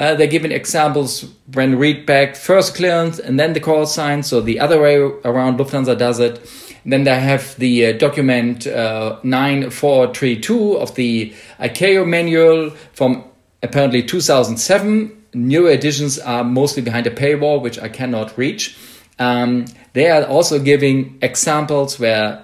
Uh, 0.00 0.14
they're 0.14 0.26
given 0.26 0.50
examples 0.50 1.26
when 1.52 1.78
read 1.78 2.06
back 2.06 2.34
first 2.34 2.74
clearance 2.74 3.18
and 3.18 3.38
then 3.38 3.52
the 3.52 3.60
call 3.60 3.84
sign. 3.84 4.22
So 4.22 4.40
the 4.40 4.58
other 4.58 4.80
way 4.80 4.96
around, 4.96 5.58
Lufthansa 5.58 5.96
does 5.98 6.18
it. 6.18 6.40
then 6.86 7.04
they 7.04 7.20
have 7.20 7.54
the 7.56 7.88
uh, 7.88 7.92
document 7.98 8.66
uh, 8.66 9.18
9432 9.22 10.78
of 10.78 10.94
the 10.94 11.34
ICAO 11.58 12.08
manual 12.08 12.70
from 12.94 13.22
apparently 13.62 14.02
2007 14.02 15.24
newer 15.34 15.68
editions 15.70 16.18
are 16.18 16.44
mostly 16.44 16.82
behind 16.82 17.06
a 17.06 17.10
paywall, 17.10 17.60
which 17.60 17.78
I 17.78 17.90
cannot 17.90 18.38
reach. 18.38 18.78
um, 19.18 19.66
they 19.92 20.08
are 20.08 20.24
also 20.24 20.58
giving 20.58 21.18
examples 21.20 21.98
where 22.00 22.42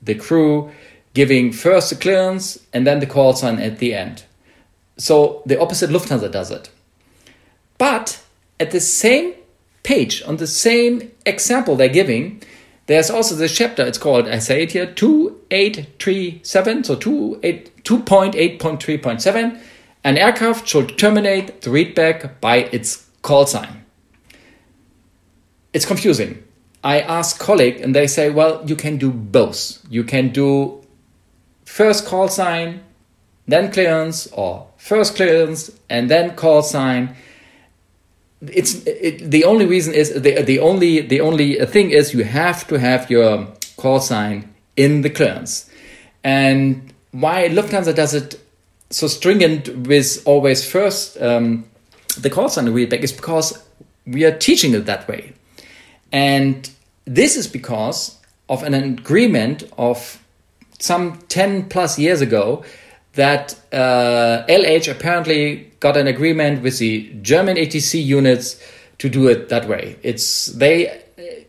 the 0.00 0.14
crew 0.14 0.70
giving 1.12 1.52
first 1.52 1.90
the 1.90 1.96
clearance 1.96 2.58
and 2.72 2.86
then 2.86 3.00
the 3.00 3.06
call 3.06 3.34
sign 3.34 3.58
at 3.58 3.78
the 3.78 3.92
end. 3.92 4.24
So 4.96 5.42
the 5.44 5.60
opposite 5.60 5.90
Lufthansa 5.90 6.30
does 6.30 6.50
it. 6.50 6.70
But 7.78 8.22
at 8.60 8.70
the 8.70 8.80
same 8.80 9.34
page, 9.82 10.22
on 10.26 10.36
the 10.36 10.46
same 10.46 11.10
example 11.26 11.76
they're 11.76 11.88
giving, 11.88 12.42
there's 12.86 13.10
also 13.10 13.34
this 13.34 13.56
chapter, 13.56 13.82
it's 13.84 13.98
called, 13.98 14.28
I 14.28 14.38
say 14.38 14.62
it 14.62 14.72
here, 14.72 14.86
2837, 14.86 16.84
so 16.84 16.96
28 16.96 17.70
2.8.3.7. 17.84 19.60
An 20.02 20.18
aircraft 20.18 20.66
should 20.66 20.98
terminate 20.98 21.62
the 21.62 21.70
readback 21.70 22.40
by 22.40 22.56
its 22.72 23.08
call 23.22 23.46
sign. 23.46 23.84
It's 25.72 25.86
confusing. 25.86 26.42
I 26.82 27.00
ask 27.00 27.38
colleague 27.38 27.80
and 27.80 27.94
they 27.94 28.06
say, 28.06 28.30
well, 28.30 28.62
you 28.66 28.76
can 28.76 28.96
do 28.98 29.10
both. 29.10 29.82
You 29.88 30.04
can 30.04 30.28
do 30.28 30.84
first 31.64 32.06
call 32.06 32.28
sign, 32.28 32.82
then 33.48 33.72
clearance, 33.72 34.26
or 34.28 34.68
first 34.76 35.16
clearance 35.16 35.70
and 35.88 36.10
then 36.10 36.36
call 36.36 36.62
sign. 36.62 37.16
It's 38.52 38.84
it, 38.86 39.30
the 39.30 39.44
only 39.44 39.66
reason 39.66 39.94
is 39.94 40.12
the 40.12 40.42
the 40.42 40.58
only 40.58 41.00
the 41.00 41.20
only 41.20 41.54
thing 41.66 41.90
is 41.90 42.12
you 42.14 42.24
have 42.24 42.66
to 42.68 42.78
have 42.78 43.10
your 43.10 43.48
call 43.76 44.00
sign 44.00 44.54
in 44.76 45.02
the 45.02 45.10
clearance. 45.10 45.70
And 46.22 46.92
why 47.12 47.48
Lufthansa 47.48 47.94
does 47.94 48.14
it 48.14 48.40
so 48.90 49.06
stringent 49.06 49.68
with 49.86 50.22
always 50.26 50.68
first 50.68 51.20
um, 51.20 51.64
the 52.18 52.30
call 52.30 52.48
sign 52.48 52.66
readback 52.66 53.00
is 53.00 53.12
because 53.12 53.62
we 54.06 54.24
are 54.24 54.36
teaching 54.36 54.74
it 54.74 54.86
that 54.86 55.08
way. 55.08 55.32
And 56.12 56.68
this 57.04 57.36
is 57.36 57.48
because 57.48 58.18
of 58.48 58.62
an 58.62 58.74
agreement 58.74 59.64
of 59.78 60.22
some 60.78 61.18
10 61.28 61.68
plus 61.68 61.98
years 61.98 62.20
ago 62.20 62.64
that 63.14 63.54
uh, 63.72 64.44
LH 64.48 64.90
apparently 64.90 65.70
got 65.80 65.96
an 65.96 66.06
agreement 66.06 66.62
with 66.62 66.78
the 66.78 67.10
German 67.22 67.56
ATC 67.56 68.04
units 68.04 68.60
to 68.98 69.08
do 69.08 69.28
it 69.28 69.48
that 69.48 69.68
way. 69.68 69.96
It's 70.02 70.46
they 70.46 71.03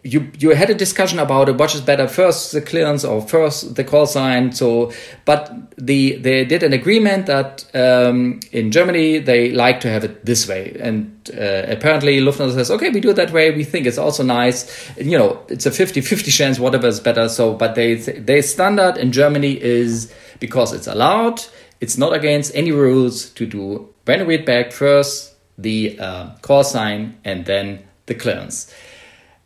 you 0.06 0.32
you 0.38 0.52
had 0.52 0.70
a 0.70 0.76
discussion 0.76 1.18
about 1.18 1.50
it, 1.50 1.58
which 1.58 1.74
is 1.74 1.82
better 1.82 2.08
first 2.08 2.52
the 2.52 2.62
clearance 2.62 3.04
or 3.04 3.22
first 3.22 3.74
the 3.74 3.84
call 3.84 4.06
sign. 4.06 4.52
So, 4.52 4.94
but 5.26 5.52
the 5.78 6.18
they 6.18 6.46
did 6.46 6.62
an 6.62 6.74
agreement 6.74 7.26
that 7.26 7.66
um, 7.74 8.40
in 8.52 8.72
Germany 8.72 9.18
they 9.18 9.52
like 9.52 9.80
to 9.80 9.90
have 9.90 10.04
it 10.04 10.24
this 10.24 10.48
way, 10.48 10.78
and 10.80 11.32
uh, 11.34 11.64
apparently 11.68 12.22
Lufthansa 12.22 12.54
says, 12.54 12.70
okay, 12.70 12.90
we 12.90 13.00
do 13.00 13.10
it 13.10 13.16
that 13.16 13.32
way. 13.32 13.50
We 13.50 13.64
think 13.64 13.88
it's 13.88 13.98
also 13.98 14.22
nice. 14.24 14.70
You 14.96 15.18
know, 15.18 15.44
it's 15.50 15.66
a 15.66 15.72
50-50 15.72 16.32
chance, 16.38 16.60
whatever 16.60 16.86
is 16.86 17.00
better. 17.00 17.28
So, 17.28 17.56
but 17.56 17.74
they 17.74 17.96
their 17.96 18.44
standard 18.44 18.98
in 18.98 19.12
Germany 19.12 19.60
is 19.60 20.14
because 20.40 20.72
it's 20.72 20.88
allowed. 20.88 21.42
It's 21.82 21.98
not 21.98 22.14
against 22.14 22.54
any 22.54 22.72
rules 22.72 23.32
to 23.32 23.48
do 23.48 23.90
when 24.06 24.28
read 24.28 24.46
back 24.46 24.72
first 24.72 25.34
the 25.58 25.98
uh, 26.00 26.36
call 26.44 26.64
sign 26.64 27.18
and 27.26 27.46
then 27.46 27.80
the 28.06 28.14
clearance. 28.14 28.72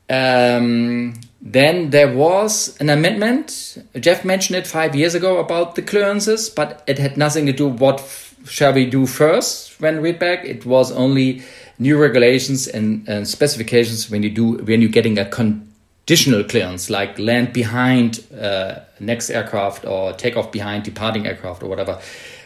Um, 0.10 1.14
then 1.42 1.92
there 1.92 2.12
was 2.12 2.76
an 2.80 2.90
amendment. 2.90 3.78
Jeff 4.00 4.26
mentioned 4.26 4.58
it 4.58 4.68
five 4.68 4.96
years 4.96 5.16
ago 5.16 5.38
about 5.38 5.76
the 5.76 5.82
clearances, 5.82 6.50
but 6.50 6.84
it 6.88 6.98
had 7.00 7.16
nothing 7.16 7.46
to 7.46 7.54
do 7.54 7.68
what 7.68 8.04
shall 8.46 8.74
we 8.74 8.86
do 8.86 9.06
first 9.06 9.80
when 9.80 10.02
read 10.02 10.20
back. 10.20 10.44
It 10.44 10.66
was 10.66 10.92
only 10.92 11.44
new 11.78 11.98
regulations 11.98 12.68
and, 12.68 13.08
and 13.08 13.28
specifications 13.28 14.10
when 14.10 14.24
you 14.24 14.30
do 14.30 14.58
when 14.64 14.82
you're 14.82 14.92
getting 14.92 15.18
a 15.18 15.26
conditional 15.26 16.44
clearance, 16.44 16.90
like 16.90 17.18
land 17.18 17.54
behind 17.54 18.26
uh, 18.34 18.80
next 19.00 19.30
aircraft 19.30 19.86
or 19.86 20.14
take 20.14 20.36
off 20.36 20.52
behind 20.52 20.84
departing 20.84 21.26
aircraft 21.26 21.64
or 21.64 21.68
whatever. 21.68 22.00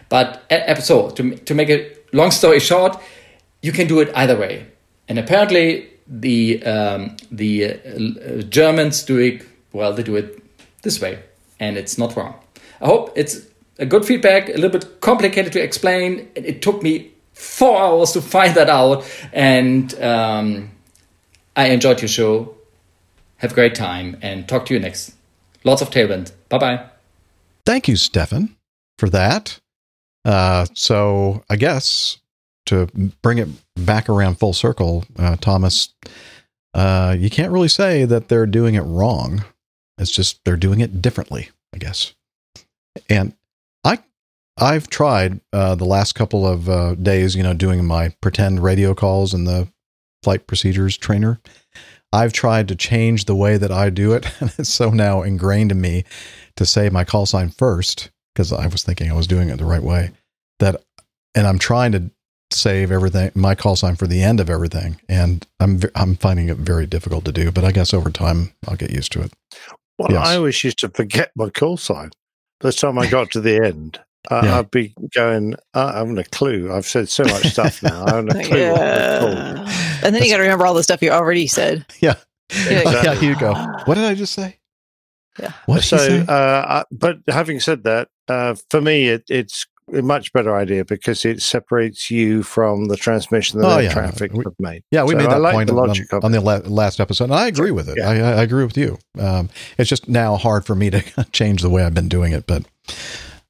But 0.10 0.44
so 0.82 1.10
to 1.12 1.36
to 1.36 1.56
make 1.56 1.70
a 1.70 1.92
long 2.12 2.30
story 2.30 2.60
short, 2.60 3.02
you 3.62 3.72
can 3.72 3.88
do 3.88 4.02
it 4.02 4.12
either 4.14 4.38
way, 4.38 4.68
and 5.08 5.18
apparently 5.18 5.93
the 6.08 6.64
um, 6.64 7.18
the 7.32 7.66
uh, 7.66 8.42
Germans 8.44 9.04
do 9.04 9.18
it 9.18 9.46
well. 9.72 9.94
They 9.94 10.04
do 10.04 10.16
it 10.16 10.42
this 10.82 11.02
way, 11.02 11.20
and 11.60 11.78
it's 11.78 11.98
not 11.98 12.16
wrong. 12.16 12.36
I 12.82 12.88
hope 12.88 13.14
it's 13.16 13.42
a 13.80 13.86
good 13.86 14.06
feedback. 14.06 14.50
A 14.50 14.54
little 14.54 14.70
bit 14.70 15.02
complicated 15.02 15.54
to 15.54 15.62
explain. 15.62 16.30
It, 16.36 16.62
took 16.62 16.84
me 16.84 17.12
four 17.34 17.80
hours 17.80 18.12
to 18.14 18.22
find 18.36 18.56
that 18.56 18.70
out, 18.70 19.06
and 19.32 19.94
um, 20.02 20.72
I 21.56 21.68
enjoyed 21.68 22.02
your 22.02 22.10
show. 22.10 22.56
Have 23.38 23.52
a 23.52 23.56
great 23.56 23.76
time, 23.76 24.18
and 24.22 24.48
talk 24.48 24.66
to 24.68 24.74
you 24.74 24.80
next. 24.80 25.16
Lots 25.64 25.82
of 25.82 25.90
tailwind. 25.90 26.32
Bye 26.50 26.58
bye. 26.58 26.86
Thank 27.66 27.88
you, 27.88 27.96
Stefan, 27.96 28.56
for 28.98 29.10
that. 29.10 29.60
Uh, 30.26 30.66
so 30.74 31.44
I 31.50 31.56
guess 31.56 32.18
to 32.66 32.88
bring 33.22 33.38
it 33.38 33.50
back 33.76 34.10
around 34.10 34.40
full 34.40 34.54
circle, 34.54 35.06
uh, 35.18 35.36
Thomas, 35.38 35.94
uh, 36.74 37.16
you 37.18 37.30
can't 37.30 37.52
really 37.52 37.68
say 37.68 38.06
that 38.06 38.30
they're 38.30 38.46
doing 38.46 38.76
it 38.76 38.82
wrong. 38.82 39.44
It's 39.98 40.12
just 40.12 40.44
they're 40.44 40.58
doing 40.58 40.82
it 40.82 41.02
differently, 41.02 41.50
I 41.74 41.78
guess. 41.78 42.14
And 43.10 43.34
I, 43.84 44.00
I've 44.58 44.88
tried 44.88 45.40
uh, 45.52 45.76
the 45.76 45.86
last 45.86 46.14
couple 46.14 46.48
of 46.48 46.70
uh, 46.70 46.96
days, 46.96 47.36
you 47.36 47.44
know, 47.44 47.54
doing 47.54 47.86
my 47.86 48.10
pretend 48.22 48.64
radio 48.64 48.94
calls 48.94 49.34
and 49.34 49.48
the 49.48 49.68
flight 50.24 50.48
procedures 50.48 50.98
trainer. 50.98 51.40
I've 52.12 52.34
tried 52.34 52.68
to 52.68 52.76
change 52.76 53.26
the 53.26 53.36
way 53.36 53.58
that 53.58 53.72
I 53.72 53.90
do 53.90 54.14
it, 54.14 54.26
and 54.40 54.54
it's 54.58 54.70
so 54.70 54.90
now 54.90 55.22
ingrained 55.22 55.72
in 55.72 55.82
me 55.82 56.06
to 56.56 56.66
say 56.66 56.90
my 56.90 57.04
call 57.04 57.26
sign 57.26 57.50
first 57.50 58.12
because 58.34 58.52
I 58.52 58.68
was 58.68 58.84
thinking 58.84 59.12
I 59.12 59.16
was 59.16 59.28
doing 59.28 59.50
it 59.50 59.58
the 59.58 59.66
right 59.66 59.84
way. 59.84 60.12
That, 60.60 60.84
and 61.36 61.46
I'm 61.46 61.60
trying 61.60 61.92
to 61.94 62.12
save 62.54 62.92
everything 62.92 63.32
my 63.36 63.56
call 63.56 63.76
sign 63.76 63.96
for 63.96 64.08
the 64.08 64.22
end 64.24 64.40
of 64.40 64.50
everything 64.50 65.00
and 65.10 65.48
i'm 65.60 65.80
i'm 65.96 66.16
finding 66.16 66.50
it 66.50 66.58
very 66.58 66.86
difficult 66.86 67.26
to 67.26 67.32
do 67.32 67.52
but 67.52 67.64
i 67.64 67.72
guess 67.72 67.94
over 67.94 68.10
time 68.10 68.54
i'll 68.68 68.76
get 68.76 68.92
used 68.92 69.12
to 69.12 69.22
it 69.22 69.32
Well, 69.98 70.12
Yes. 70.12 70.28
I 70.28 70.36
always 70.38 70.64
used 70.64 70.80
to 70.80 70.90
forget 70.90 71.32
my 71.36 71.50
call 71.50 71.78
sign. 71.78 72.10
By 72.60 72.70
the 72.70 72.74
time 72.74 72.98
I 72.98 73.08
got 73.10 73.30
to 73.32 73.42
the 73.42 73.58
end, 73.64 74.00
uh, 74.32 74.42
Yeah. 74.44 74.60
I'd 74.60 74.72
be 74.72 74.94
going, 75.14 75.56
I 75.74 75.98
haven't 76.00 76.18
a 76.18 76.24
clue. 76.24 76.72
I've 76.74 76.86
said 76.88 77.10
so 77.10 77.24
much 77.26 77.44
stuff 77.48 77.84
now. 77.84 78.06
I 78.06 78.16
haven't 78.16 78.36
a 78.36 78.44
clue 78.48 78.72
what 78.72 78.80
called. 79.20 79.38
Yeah. 79.68 80.00
And 80.04 80.16
then 80.16 80.24
you 80.24 80.30
got 80.30 80.38
to 80.38 80.44
remember 80.44 80.66
all 80.66 80.74
the 80.74 80.84
stuff 80.84 81.02
you 81.02 81.12
already 81.12 81.46
said. 81.48 81.86
yeah 82.00 82.16
You're 82.70 82.84
like, 82.84 83.04
yeah 83.06 83.20
you 83.22 83.36
go 83.40 83.54
what 83.86 83.96
did 83.96 84.06
i 84.06 84.14
just 84.16 84.34
say 84.34 84.60
Yeah. 85.40 85.52
what 85.66 85.82
did 85.82 85.84
so, 85.86 85.96
you 85.98 86.26
say? 86.26 86.26
uh, 86.28 86.82
I, 86.82 86.84
but 86.92 87.18
having 87.28 87.60
said 87.60 87.84
that, 87.84 88.08
uh, 88.28 88.56
for 88.70 88.80
me, 88.82 89.10
it, 89.10 89.24
it's 89.30 89.66
a 89.92 90.02
much 90.02 90.32
better 90.34 90.56
idea 90.56 90.86
because 90.86 91.26
it 91.26 91.42
separates 91.42 92.10
you 92.12 92.44
from 92.44 92.86
the 92.86 92.96
transmission 92.98 93.60
that 93.60 93.68
Oh, 93.68 93.78
air 93.78 93.84
yeah. 93.84 93.94
traffic 93.94 94.32
We- 94.34 94.44
have 94.46 94.54
made. 94.60 94.84
Yeah, 94.92 95.04
we 95.04 95.12
So 95.14 95.18
made 95.18 95.30
that 95.32 95.42
like 95.42 95.54
point 95.54 95.68
the 95.68 95.76
on, 95.76 95.88
logic 95.88 96.14
of 96.14 96.24
on 96.24 96.32
the 96.32 96.42
la- 96.42 96.62
last 96.66 97.00
episode, 97.00 97.26
and 97.26 97.34
I 97.36 97.48
agree 97.48 97.72
with 97.72 97.90
it. 97.90 97.98
Yeah. 97.98 98.10
I, 98.10 98.14
I 98.16 98.44
agree 98.44 98.64
with 98.66 98.78
you. 98.78 98.98
Um, 99.20 99.50
it's 99.78 99.90
just 99.90 100.08
now 100.08 100.36
hard 100.38 100.66
for 100.66 100.76
me 100.76 100.90
to 100.92 101.02
change 101.32 101.62
the 101.62 101.70
way 101.70 101.84
I've 101.84 101.94
been 101.94 102.10
doing 102.10 102.32
it, 102.34 102.46
but 102.48 102.64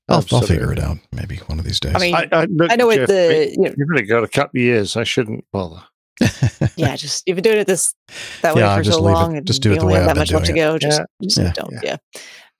I'll, 0.10 0.26
I'll 0.32 0.42
figure 0.42 0.72
it 0.74 0.80
out 0.80 0.98
maybe 1.12 1.38
one 1.48 1.60
of 1.60 1.66
these 1.66 1.80
days. 1.80 1.94
I 1.95 2.00
mean, 2.00 2.16
I, 2.16 2.28
I, 2.32 2.45
look, 2.45 2.72
I 2.72 2.76
know 2.76 2.88
what 2.88 2.98
Jeff, 2.98 3.08
the 3.08 3.50
you 3.52 3.58
know, 3.64 3.74
You've 3.78 3.90
really 3.90 4.03
got 4.06 4.24
a 4.24 4.28
couple 4.28 4.60
of 4.60 4.64
years. 4.64 4.98
I 4.98 5.03
shouldn't 5.03 5.45
bother. 5.52 5.82
yeah, 6.76 6.95
just 6.95 7.24
you've 7.26 7.36
been 7.36 7.44
doing 7.44 7.58
it 7.58 7.66
this 7.68 7.95
that 8.44 8.53
way 8.53 8.62
Yeah, 8.62 8.78
for 8.78 8.84
so 8.84 9.00
leave 9.00 9.00
it. 9.00 9.14
long, 9.14 9.38
and 9.38 9.48
Just 9.48 9.62
do 9.64 9.70
you 9.70 9.76
it 9.76 9.80
the 9.80 9.84
only 9.86 9.94
way 9.95 10.00
have 10.02 10.10
I've 10.10 10.16
that 10.16 10.20
much 10.20 10.28
been 10.30 10.36
left 10.36 10.45
to 10.48 10.53
doing 10.53 10.66
go. 10.72 10.78
Just, 10.78 11.00
Yeah. 11.00 11.06
just 11.24 11.38
Yeah. 11.38 11.52
don't. 11.56 11.74
Yeah. 11.84 11.98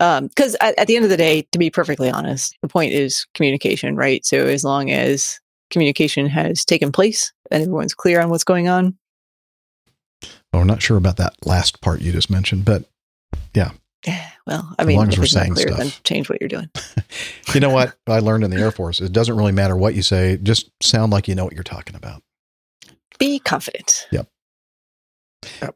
Um, 0.04 0.28
because 0.28 0.56
at, 0.60 0.78
at 0.78 0.88
the 0.88 0.96
end 0.96 1.06
of 1.06 1.12
the 1.12 1.18
day, 1.18 1.48
to 1.52 1.60
be 1.60 1.70
perfectly 1.70 2.10
honest, 2.10 2.58
the 2.62 2.68
point 2.68 2.92
is 2.94 3.26
communication, 3.34 3.96
right? 3.96 4.26
So 4.26 4.38
as 4.38 4.64
long 4.64 4.92
as 4.92 5.40
communication 5.70 6.28
has 6.28 6.66
taken 6.66 6.92
place 6.92 7.32
and 7.52 7.64
everyone's 7.64 7.94
clear 7.94 8.20
on 8.20 8.30
what's 8.30 8.44
going 8.44 8.68
on, 8.68 8.98
Oh, 10.54 10.60
I'm 10.60 10.68
not 10.68 10.82
sure 10.82 10.98
about 10.98 11.18
that 11.18 11.34
last 11.46 11.82
part 11.82 12.02
you 12.02 12.12
just 12.12 12.30
mentioned, 12.30 12.66
but 12.66 12.86
yeah. 13.54 13.72
well, 14.48 14.76
I 14.78 14.84
mean, 14.84 14.96
As 14.96 15.00
long 15.00 15.10
as 15.10 15.20
we're 15.20 15.26
saying 15.26 15.56
clear, 15.56 15.72
then 15.72 15.88
stuff. 15.88 16.04
change 16.04 16.30
what 16.30 16.40
you're 16.40 16.48
doing. 16.48 16.70
you 17.54 17.60
know 17.60 17.70
what 17.70 17.96
I 18.08 18.20
learned 18.20 18.44
in 18.44 18.52
the 18.52 18.58
Air 18.58 18.72
Force? 18.72 19.02
It 19.02 19.12
doesn't 19.12 19.36
really 19.36 19.52
matter 19.52 19.76
what 19.76 19.96
you 19.96 20.02
say; 20.02 20.38
just 20.42 20.70
sound 20.82 21.12
like 21.12 21.28
you 21.28 21.36
know 21.36 21.46
what 21.46 21.54
you're 21.54 21.64
talking 21.64 21.96
about. 21.96 22.22
Be 23.20 23.40
confident. 23.40 24.08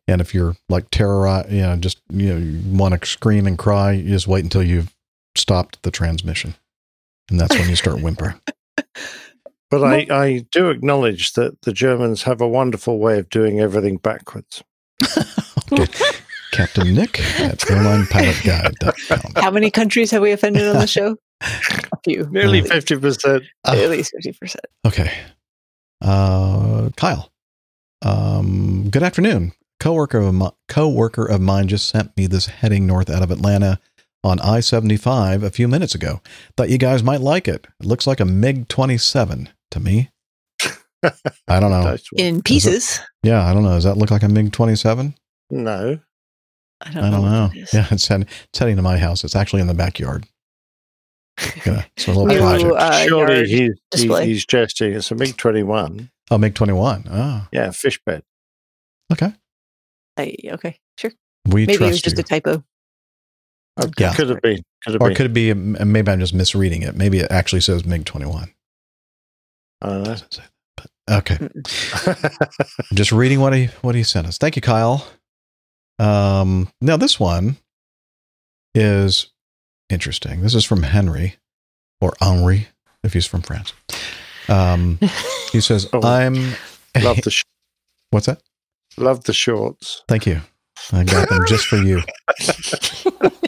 And 0.08 0.22
if 0.22 0.34
you're 0.34 0.56
like 0.70 0.90
terrorized, 0.92 1.52
you 1.52 1.62
know, 1.62 1.76
just 1.78 2.00
you 2.10 2.34
know, 2.34 2.38
you 2.38 2.60
want 2.78 3.00
to 3.00 3.08
scream 3.08 3.46
and 3.48 3.58
cry, 3.58 3.92
you 3.94 4.10
just 4.10 4.28
wait 4.28 4.44
until 4.44 4.64
you've 4.64 4.94
stopped 5.36 5.82
the 5.84 5.92
transmission, 5.92 6.56
and 7.30 7.40
that's 7.40 7.56
when 7.58 7.70
you 7.70 7.76
start 7.76 8.02
whimpering. 8.02 8.40
But 9.70 9.84
I, 9.84 10.08
I 10.10 10.46
do 10.54 10.70
acknowledge 10.70 11.34
that 11.34 11.62
the 11.64 11.74
Germans 11.74 12.24
have 12.24 12.40
a 12.40 12.48
wonderful 12.48 13.00
way 13.00 13.20
of 13.20 13.30
doing 13.30 13.60
everything 13.60 13.98
backwards. 13.98 14.64
Okay. 15.70 16.06
Captain 16.54 16.94
Nick 16.96 17.20
at 17.42 17.58
airlinepilotguy.com. 17.60 19.34
How 19.44 19.52
many 19.52 19.70
countries 19.70 20.12
have 20.12 20.22
we 20.22 20.32
offended 20.32 20.66
on 20.66 20.76
the 20.78 20.88
show? 20.98 21.18
A 21.42 21.98
few. 22.06 22.26
Nearly 22.32 22.62
Uh, 22.62 22.66
50%. 22.76 23.44
At 23.66 23.90
least 23.90 24.14
fifty 24.16 24.32
percent. 24.32 24.64
Okay. 24.86 25.12
Uh, 26.02 26.90
Kyle, 26.96 27.30
um, 28.02 28.90
good 28.90 29.04
afternoon. 29.04 29.54
coworker 29.80 30.20
of 30.20 30.34
my, 30.34 30.52
coworker 30.68 31.26
of 31.26 31.42
mine 31.42 31.68
just 31.68 31.88
sent 31.90 32.16
me 32.18 32.28
this 32.28 32.48
heading 32.48 32.88
north 32.88 33.10
out 33.10 33.24
of 33.24 33.32
Atlanta 33.32 33.80
on 34.24 34.40
I 34.40 34.60
seventy 34.60 34.98
five 34.98 35.44
a 35.44 35.52
few 35.52 35.68
minutes 35.68 35.96
ago. 35.96 36.22
Thought 36.56 36.70
you 36.70 36.78
guys 36.78 37.04
might 37.04 37.22
like 37.22 37.48
it. 37.48 37.68
It 37.80 37.86
looks 37.86 38.08
like 38.08 38.20
a 38.20 38.26
MiG 38.26 38.68
twenty 38.68 38.98
seven 38.98 39.50
to 39.72 39.80
me. 39.80 40.10
I 41.04 41.60
don't 41.60 41.72
know. 41.72 41.96
In 42.18 42.42
pieces. 42.42 43.00
Yeah, 43.24 43.46
I 43.46 43.54
don't 43.54 43.64
know. 43.64 43.76
Does 43.76 43.84
that 43.84 43.98
look 43.98 44.12
like 44.12 44.24
a 44.24 44.30
MiG 44.30 44.52
twenty 44.52 44.76
seven? 44.76 45.16
No. 45.50 46.00
I 46.82 46.92
don't, 46.92 47.04
I 47.04 47.10
don't 47.10 47.22
what 47.24 47.30
know. 47.32 47.50
Yeah, 47.74 47.88
it's, 47.90 48.08
head, 48.08 48.28
it's 48.50 48.60
heading 48.60 48.76
to 48.76 48.82
my 48.84 48.98
house. 48.98 49.24
It's 49.24 49.36
actually 49.36 49.62
in 49.62 49.68
the 49.68 49.74
backyard. 49.74 50.26
Yeah, 51.66 51.84
it's 51.96 52.08
a 52.08 52.12
little 52.12 52.26
New, 52.26 52.40
project. 52.40 52.74
uh, 52.76 53.06
Surely 53.06 53.48
he's, 53.48 53.72
he's, 53.96 54.20
he's 54.20 54.46
jesting. 54.46 54.94
It's 54.94 55.12
a 55.12 55.16
MiG 55.16 55.38
21. 55.38 56.10
Oh, 56.30 56.38
MiG 56.38 56.56
twenty 56.56 56.74
one. 56.74 57.04
Oh, 57.10 57.48
Yeah, 57.52 57.72
Fishbed. 57.72 58.24
okay. 59.12 59.34
I- 60.18 60.36
okay, 60.54 60.80
sure. 60.98 61.12
We 61.46 61.66
Maybe 61.66 61.86
it 61.86 61.88
was 61.88 62.02
just 62.02 62.18
you. 62.18 62.22
a 62.22 62.24
typo. 62.24 62.64
Yeah. 64.00 64.14
Could 64.16 64.30
have 64.30 64.42
been. 64.42 64.64
Could 64.84 64.94
have 64.94 65.02
or 65.02 65.10
been. 65.10 65.16
could 65.16 65.26
it 65.28 65.34
be? 65.34 65.54
Maybe 65.54 66.12
I'm 66.12 66.20
just 66.20 66.34
misreading 66.34 66.82
it. 66.82 66.96
Maybe 66.96 67.20
it 67.20 67.32
actually 67.32 67.62
says 67.62 67.86
MiG 67.86 68.06
twenty 68.06 68.26
one. 68.26 68.52
I 69.82 69.88
don't 69.90 70.04
know. 70.04 70.16
Okay. 71.10 71.38
just 72.94 73.12
reading 73.12 73.40
what 73.40 73.54
he 73.54 73.66
what 73.82 73.94
he 73.96 74.04
sent 74.04 74.28
us. 74.28 74.38
Thank 74.38 74.56
you, 74.56 74.62
Kyle. 74.62 75.08
Um, 76.00 76.70
now 76.82 76.98
this 76.98 77.20
one 77.20 77.58
is 78.76 79.28
interesting. 79.90 80.42
This 80.42 80.56
is 80.56 80.66
from 80.66 80.84
Henry 80.84 81.38
or 82.02 82.14
Henri, 82.20 82.68
if 83.04 83.14
he's 83.14 83.26
from 83.28 83.42
France. 83.44 83.74
Um, 84.50 85.00
he 85.52 85.62
says, 85.62 85.88
Oh. 85.94 86.02
"I'm 86.06 86.54
Love 87.02 87.22
the 87.22 87.32
sh- 87.32 87.44
what's 88.12 88.26
that? 88.28 88.42
love 88.98 89.24
the 89.26 89.34
shorts. 89.34 90.04
Thank 90.08 90.26
you. 90.26 90.42
I 90.92 91.04
got 91.04 91.30
them 91.30 91.46
just 91.48 91.66
for 91.68 91.78
you. 91.78 92.02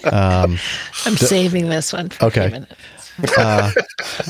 Um, 0.05 0.57
I'm 1.05 1.15
D- 1.15 1.25
saving 1.25 1.67
this 1.69 1.91
one. 1.91 2.09
For 2.09 2.25
Okay. 2.27 2.45
A 2.45 2.49
few 2.49 2.59
minutes. 2.61 3.37
uh, 3.37 3.71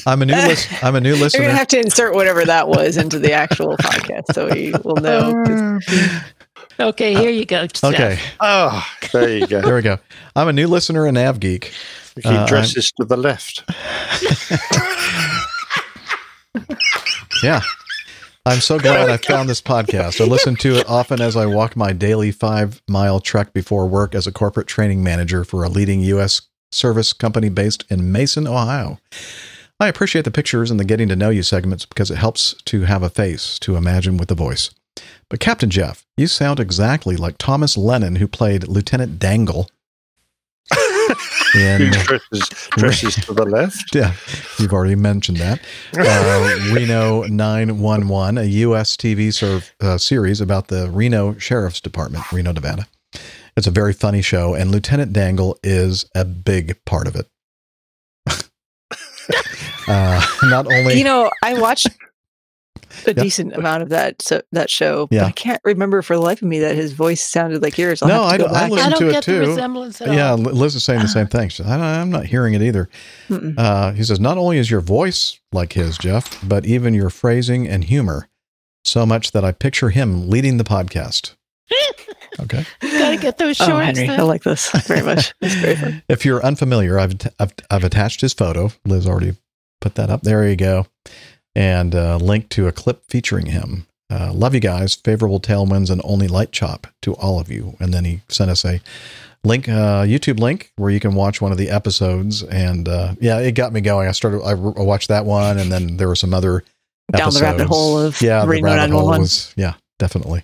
I'm 0.07 0.21
a 0.23 0.25
new 0.25 0.33
lis- 0.33 0.67
I'm 0.83 0.95
a 0.95 0.99
new 0.99 1.15
listener. 1.15 1.41
You're 1.43 1.49
gonna 1.49 1.59
have 1.59 1.67
to 1.69 1.79
insert 1.79 2.15
whatever 2.15 2.43
that 2.43 2.67
was 2.67 2.97
into 2.97 3.19
the 3.19 3.31
actual 3.31 3.77
podcast, 3.77 4.33
so 4.33 4.47
we 4.49 4.73
will 4.83 4.95
know. 4.97 5.31
'cause- 5.45 6.21
Okay, 6.79 7.13
here 7.13 7.29
you 7.29 7.45
go. 7.45 7.67
Steph. 7.67 7.93
Okay, 7.93 8.19
Oh, 8.39 8.83
there 9.13 9.29
you 9.37 9.45
go. 9.47 9.61
there 9.61 9.75
we 9.75 9.81
go. 9.83 9.99
I'm 10.35 10.47
a 10.47 10.53
new 10.53 10.67
listener 10.67 11.05
in 11.07 11.13
Nav 11.13 11.39
Geek. 11.39 11.71
He 12.15 12.27
Uh, 12.27 12.45
dresses 12.47 12.91
to 12.99 13.05
the 13.05 13.15
left. 13.15 13.63
Yeah. 17.43 17.61
I'm 18.45 18.61
so 18.61 18.79
glad 18.79 19.09
I 19.09 19.17
found 19.17 19.49
this 19.49 19.61
podcast. 19.61 20.19
I 20.19 20.23
listen 20.23 20.55
to 20.57 20.75
it 20.77 20.89
often 20.89 21.21
as 21.21 21.35
I 21.35 21.45
walk 21.45 21.75
my 21.75 21.93
daily 21.93 22.31
five 22.31 22.81
mile 22.89 23.19
trek 23.19 23.53
before 23.53 23.87
work 23.87 24.15
as 24.15 24.25
a 24.25 24.31
corporate 24.31 24.67
training 24.67 25.03
manager 25.03 25.43
for 25.43 25.63
a 25.63 25.69
leading 25.69 26.01
U.S. 26.01 26.41
service 26.71 27.13
company 27.13 27.49
based 27.49 27.85
in 27.89 28.11
Mason, 28.11 28.47
Ohio. 28.47 28.97
I 29.79 29.87
appreciate 29.87 30.25
the 30.25 30.31
pictures 30.31 30.71
and 30.71 30.79
the 30.79 30.85
getting 30.85 31.07
to 31.09 31.15
know 31.15 31.29
you 31.29 31.43
segments 31.43 31.85
because 31.85 32.09
it 32.09 32.17
helps 32.17 32.53
to 32.65 32.81
have 32.83 33.03
a 33.03 33.09
face 33.09 33.59
to 33.59 33.75
imagine 33.75 34.17
with 34.17 34.29
the 34.29 34.35
voice. 34.35 34.71
But 35.29 35.39
Captain 35.39 35.69
Jeff, 35.69 36.05
you 36.17 36.27
sound 36.27 36.59
exactly 36.59 37.15
like 37.15 37.37
Thomas 37.37 37.77
Lennon, 37.77 38.15
who 38.15 38.27
played 38.27 38.67
Lieutenant 38.67 39.19
Dangle. 39.19 39.69
Who 41.53 41.59
in 41.59 41.91
dresses, 41.91 42.49
dresses 42.71 43.15
to 43.25 43.33
the 43.33 43.45
left. 43.45 43.93
yeah, 43.95 44.13
you've 44.57 44.73
already 44.73 44.95
mentioned 44.95 45.37
that. 45.37 45.59
Uh, 45.97 46.71
Reno 46.73 47.23
911, 47.23 48.37
a 48.37 48.43
U.S. 48.43 48.95
TV 48.95 49.33
serv- 49.33 49.73
uh, 49.81 49.97
series 49.97 50.41
about 50.41 50.67
the 50.67 50.89
Reno 50.91 51.37
Sheriff's 51.37 51.81
Department, 51.81 52.31
Reno, 52.31 52.51
Nevada. 52.51 52.87
It's 53.57 53.67
a 53.67 53.71
very 53.71 53.93
funny 53.93 54.21
show, 54.21 54.53
and 54.53 54.71
Lieutenant 54.71 55.11
Dangle 55.13 55.57
is 55.63 56.05
a 56.15 56.23
big 56.23 56.77
part 56.85 57.07
of 57.07 57.15
it. 57.15 57.27
uh, 59.87 60.25
not 60.43 60.71
only, 60.71 60.97
You 60.97 61.03
know, 61.03 61.31
I 61.43 61.59
watched 61.59 61.87
a 63.05 63.13
Yeah. 63.13 63.23
decent 63.23 63.53
amount 63.53 63.83
of 63.83 63.89
that 63.89 64.21
so, 64.21 64.41
that 64.51 64.69
show, 64.69 65.07
Yeah. 65.11 65.21
but 65.21 65.27
I 65.27 65.31
can't 65.31 65.61
remember 65.63 66.01
for 66.01 66.15
the 66.15 66.21
life 66.21 66.41
of 66.41 66.47
me 66.47 66.59
that 66.59 66.75
his 66.75 66.93
voice 66.93 67.21
sounded 67.25 67.61
like 67.61 67.77
yours. 67.77 68.01
I'll 68.01 68.09
no, 68.09 68.23
I 68.23 68.37
don't. 68.37 68.49
I 68.49 68.53
back. 68.53 68.71
listen 68.71 68.85
I 68.87 68.89
don't 68.89 68.99
to 69.01 69.07
it 69.09 69.11
get 69.11 69.25
the 69.25 69.31
too. 69.31 69.39
resemblance 69.49 70.01
at 70.01 70.13
Yeah, 70.13 70.31
all. 70.31 70.37
Liz 70.37 70.75
is 70.75 70.83
saying 70.83 71.01
the 71.01 71.07
same 71.07 71.27
thing. 71.35 71.49
She 71.49 71.57
says, 71.57 71.67
I, 71.67 72.01
I'm 72.01 72.09
not 72.09 72.25
hearing 72.25 72.53
it 72.53 72.61
either. 72.61 72.89
Uh, 73.29 73.91
he 73.93 74.03
says, 74.03 74.19
not 74.19 74.37
only 74.37 74.57
is 74.57 74.69
your 74.71 74.81
voice 74.81 75.39
like 75.51 75.73
his, 75.73 75.97
Jeff, 75.97 76.39
but 76.47 76.65
even 76.65 76.93
your 76.93 77.09
phrasing 77.09 77.67
and 77.67 77.83
humor. 77.83 78.27
So 78.85 79.05
much 79.05 79.31
that 79.33 79.43
I 79.43 79.51
picture 79.51 79.89
him 79.89 80.29
leading 80.29 80.57
the 80.57 80.63
podcast. 80.63 81.35
Okay. 82.39 82.63
Gotta 82.79 83.17
get 83.17 83.37
those 83.37 83.57
shorts. 83.57 83.69
Oh, 83.71 83.77
Henry, 83.79 84.07
then. 84.07 84.17
I 84.17 84.23
like 84.23 84.43
this 84.43 84.71
very 84.87 85.01
much. 85.01 85.33
Very. 85.41 86.01
If 86.07 86.23
you're 86.23 86.41
unfamiliar, 86.45 86.97
I've, 86.97 87.13
I've, 87.37 87.53
I've 87.69 87.83
attached 87.83 88.21
his 88.21 88.31
photo. 88.33 88.71
Liz 88.85 89.05
already 89.05 89.35
put 89.81 89.95
that 89.95 90.09
up. 90.09 90.21
There 90.21 90.47
you 90.47 90.55
go. 90.55 90.85
And 91.59 91.93
uh, 91.93 92.15
link 92.15 92.47
to 92.49 92.67
a 92.67 92.71
clip 92.71 93.03
featuring 93.09 93.47
him. 93.47 93.85
Uh, 94.09 94.31
love 94.33 94.53
you 94.53 94.61
guys. 94.61 94.95
Favorable 94.95 95.41
tailwinds 95.41 95.89
and 95.91 96.01
only 96.05 96.29
light 96.29 96.53
chop 96.53 96.87
to 97.01 97.13
all 97.15 97.37
of 97.39 97.51
you. 97.51 97.75
And 97.81 97.93
then 97.93 98.05
he 98.05 98.21
sent 98.29 98.49
us 98.49 98.63
a 98.63 98.79
link, 99.43 99.67
uh, 99.67 100.03
YouTube 100.03 100.39
link 100.39 100.71
where 100.77 100.89
you 100.89 101.01
can 101.01 101.15
watch 101.15 101.41
one 101.41 101.51
of 101.51 101.57
the 101.57 101.69
episodes. 101.69 102.43
And 102.43 102.87
uh, 102.87 103.15
yeah, 103.19 103.39
it 103.39 103.51
got 103.55 103.73
me 103.73 103.81
going. 103.81 104.07
I 104.07 104.11
started, 104.13 104.41
I 104.41 104.53
watched 104.53 105.09
that 105.09 105.25
one, 105.25 105.57
and 105.59 105.69
then 105.69 105.97
there 105.97 106.07
were 106.07 106.15
some 106.15 106.33
other 106.33 106.63
Down 107.11 107.33
the 107.33 107.41
rabbit 107.41 107.61
episodes. 107.61 107.69
hole 107.69 107.99
of 107.99 108.21
yeah, 108.21 108.45
the 108.45 108.61
rabbit 108.61 108.91
hole 108.91 109.07
was 109.09 109.53
yeah, 109.57 109.73
definitely. 109.97 110.43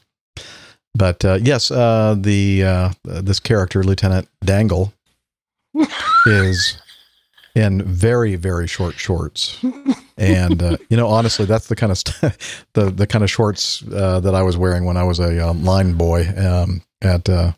But 0.93 1.23
uh, 1.23 1.39
yes, 1.41 1.71
uh, 1.71 2.15
the 2.17 2.63
uh, 2.63 2.89
this 3.03 3.39
character, 3.39 3.83
Lieutenant 3.83 4.27
Dangle, 4.43 4.93
is 6.25 6.77
in 7.55 7.81
very 7.83 8.35
very 8.35 8.67
short 8.67 8.95
shorts, 8.95 9.63
and 10.17 10.61
uh, 10.61 10.77
you 10.89 10.97
know 10.97 11.07
honestly, 11.07 11.45
that's 11.45 11.67
the 11.67 11.75
kind 11.75 11.91
of 11.91 11.97
st- 11.97 12.37
the 12.73 12.91
the 12.91 13.07
kind 13.07 13.23
of 13.23 13.31
shorts 13.31 13.83
uh, 13.93 14.19
that 14.19 14.35
I 14.35 14.43
was 14.43 14.57
wearing 14.57 14.85
when 14.85 14.97
I 14.97 15.03
was 15.03 15.19
a 15.19 15.47
um, 15.49 15.63
line 15.63 15.93
boy 15.93 16.27
um, 16.37 16.81
at 17.01 17.27
uh, 17.29 17.53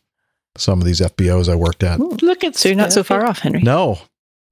some 0.56 0.80
of 0.80 0.86
these 0.86 1.02
FBOs 1.02 1.52
I 1.52 1.56
worked 1.56 1.84
at. 1.84 2.00
Look 2.00 2.44
at 2.44 2.56
So 2.56 2.70
you're 2.70 2.78
not 2.78 2.94
so 2.94 3.04
far 3.04 3.26
off, 3.26 3.40
Henry. 3.40 3.62
No, 3.62 4.00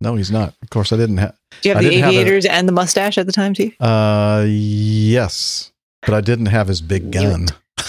no, 0.02 0.16
he's 0.16 0.32
not. 0.32 0.54
Of 0.64 0.70
course, 0.72 0.92
I 0.92 0.98
didn't 0.98 1.18
have. 1.18 1.38
Do 1.62 1.70
you 1.70 1.76
have 1.76 1.82
I 1.82 1.84
the 1.86 1.90
didn't 1.92 2.04
have 2.06 2.14
a- 2.14 2.18
aviators 2.20 2.46
and 2.46 2.68
the 2.68 2.74
mustache 2.74 3.18
at 3.18 3.26
the 3.28 3.32
time 3.32 3.54
too? 3.54 3.72
Uh, 3.80 4.46
yes, 4.48 5.72
but 6.02 6.14
I 6.14 6.22
didn't 6.22 6.48
have 6.48 6.68
his 6.68 6.82
big 6.82 7.12
gun. 7.12 7.48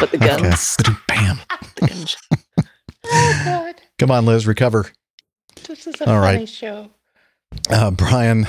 But 0.00 0.12
the 0.12 0.18
guns. 0.18 0.76
Okay. 0.80 0.92
Bam. 1.08 1.38
The 1.76 1.86
guns. 1.88 2.16
Come 3.98 4.10
on, 4.10 4.26
Liz, 4.26 4.46
recover. 4.46 4.86
this 5.66 5.86
is 5.86 6.00
a 6.00 6.08
All 6.08 6.20
funny 6.20 6.38
right. 6.38 6.48
show. 6.48 6.90
Uh, 7.70 7.90
Brian, 7.90 8.46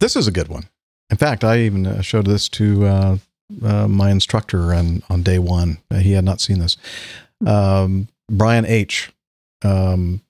this 0.00 0.14
is 0.16 0.26
a 0.26 0.32
good 0.32 0.48
one. 0.48 0.68
In 1.10 1.16
fact, 1.16 1.42
I 1.42 1.60
even 1.60 1.86
uh, 1.86 2.02
showed 2.02 2.26
this 2.26 2.48
to 2.50 2.84
uh, 2.86 3.18
uh, 3.64 3.88
my 3.88 4.10
instructor 4.10 4.72
on, 4.74 5.02
on 5.08 5.22
day 5.22 5.38
one. 5.38 5.78
Uh, 5.90 5.96
he 5.96 6.12
had 6.12 6.24
not 6.24 6.40
seen 6.40 6.58
this. 6.58 6.76
Um, 7.46 8.08
Brian 8.30 8.66
H. 8.66 9.12
Um, 9.64 10.20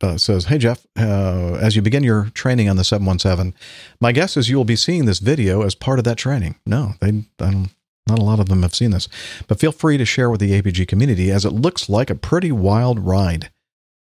uh, 0.00 0.16
says, 0.16 0.44
Hey, 0.44 0.58
Jeff, 0.58 0.86
uh, 0.96 1.54
as 1.60 1.74
you 1.74 1.82
begin 1.82 2.04
your 2.04 2.30
training 2.32 2.68
on 2.68 2.76
the 2.76 2.84
717, 2.84 3.52
my 4.00 4.12
guess 4.12 4.36
is 4.36 4.48
you 4.48 4.56
will 4.56 4.64
be 4.64 4.76
seeing 4.76 5.06
this 5.06 5.18
video 5.18 5.62
as 5.62 5.74
part 5.74 5.98
of 5.98 6.04
that 6.04 6.16
training. 6.16 6.54
No, 6.64 6.94
they, 7.00 7.08
I 7.08 7.50
don't, 7.50 7.70
not 8.08 8.18
a 8.18 8.24
lot 8.24 8.40
of 8.40 8.48
them 8.48 8.62
have 8.62 8.74
seen 8.74 8.90
this, 8.90 9.08
but 9.46 9.60
feel 9.60 9.72
free 9.72 9.98
to 9.98 10.04
share 10.04 10.30
with 10.30 10.40
the 10.40 10.60
APG 10.60 10.88
community 10.88 11.30
as 11.30 11.44
it 11.44 11.52
looks 11.52 11.88
like 11.88 12.10
a 12.10 12.14
pretty 12.14 12.50
wild 12.50 12.98
ride. 13.00 13.50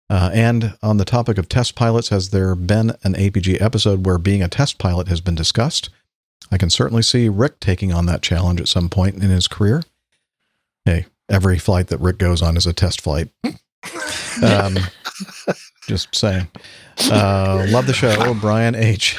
Uh, 0.09 0.29
and 0.33 0.77
on 0.83 0.97
the 0.97 1.05
topic 1.05 1.37
of 1.37 1.49
test 1.49 1.75
pilots, 1.75 2.09
has 2.09 2.29
there 2.29 2.53
been 2.55 2.91
an 3.03 3.15
APG 3.15 3.59
episode 3.59 4.05
where 4.05 4.19
being 4.19 4.43
a 4.43 4.47
test 4.47 4.77
pilot 4.77 5.07
has 5.07 5.19
been 5.19 5.35
discussed? 5.35 5.89
I 6.51 6.57
can 6.57 6.69
certainly 6.69 7.01
see 7.01 7.27
Rick 7.27 7.59
taking 7.59 7.91
on 7.91 8.05
that 8.05 8.21
challenge 8.21 8.61
at 8.61 8.67
some 8.67 8.87
point 8.87 9.15
in 9.15 9.29
his 9.31 9.47
career. 9.47 9.81
Hey, 10.85 11.07
every 11.27 11.57
flight 11.57 11.87
that 11.87 11.99
Rick 11.99 12.19
goes 12.19 12.43
on 12.43 12.55
is 12.55 12.67
a 12.67 12.73
test 12.73 13.01
flight. 13.01 13.29
Um, 14.43 14.77
just 15.87 16.13
saying. 16.15 16.47
Uh, 17.11 17.65
love 17.69 17.87
the 17.87 17.93
show, 17.93 18.33
Brian 18.35 18.75
H. 18.75 19.17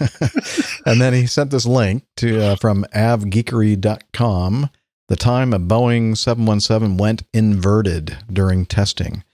and 0.86 1.00
then 1.00 1.12
he 1.12 1.26
sent 1.26 1.50
this 1.50 1.66
link 1.66 2.04
to 2.16 2.42
uh, 2.42 2.56
from 2.56 2.84
avgeekery.com. 2.94 4.70
The 5.08 5.16
time 5.16 5.54
a 5.54 5.58
Boeing 5.58 6.16
717 6.16 6.96
went 6.98 7.22
inverted 7.32 8.18
during 8.30 8.66
testing. 8.66 9.24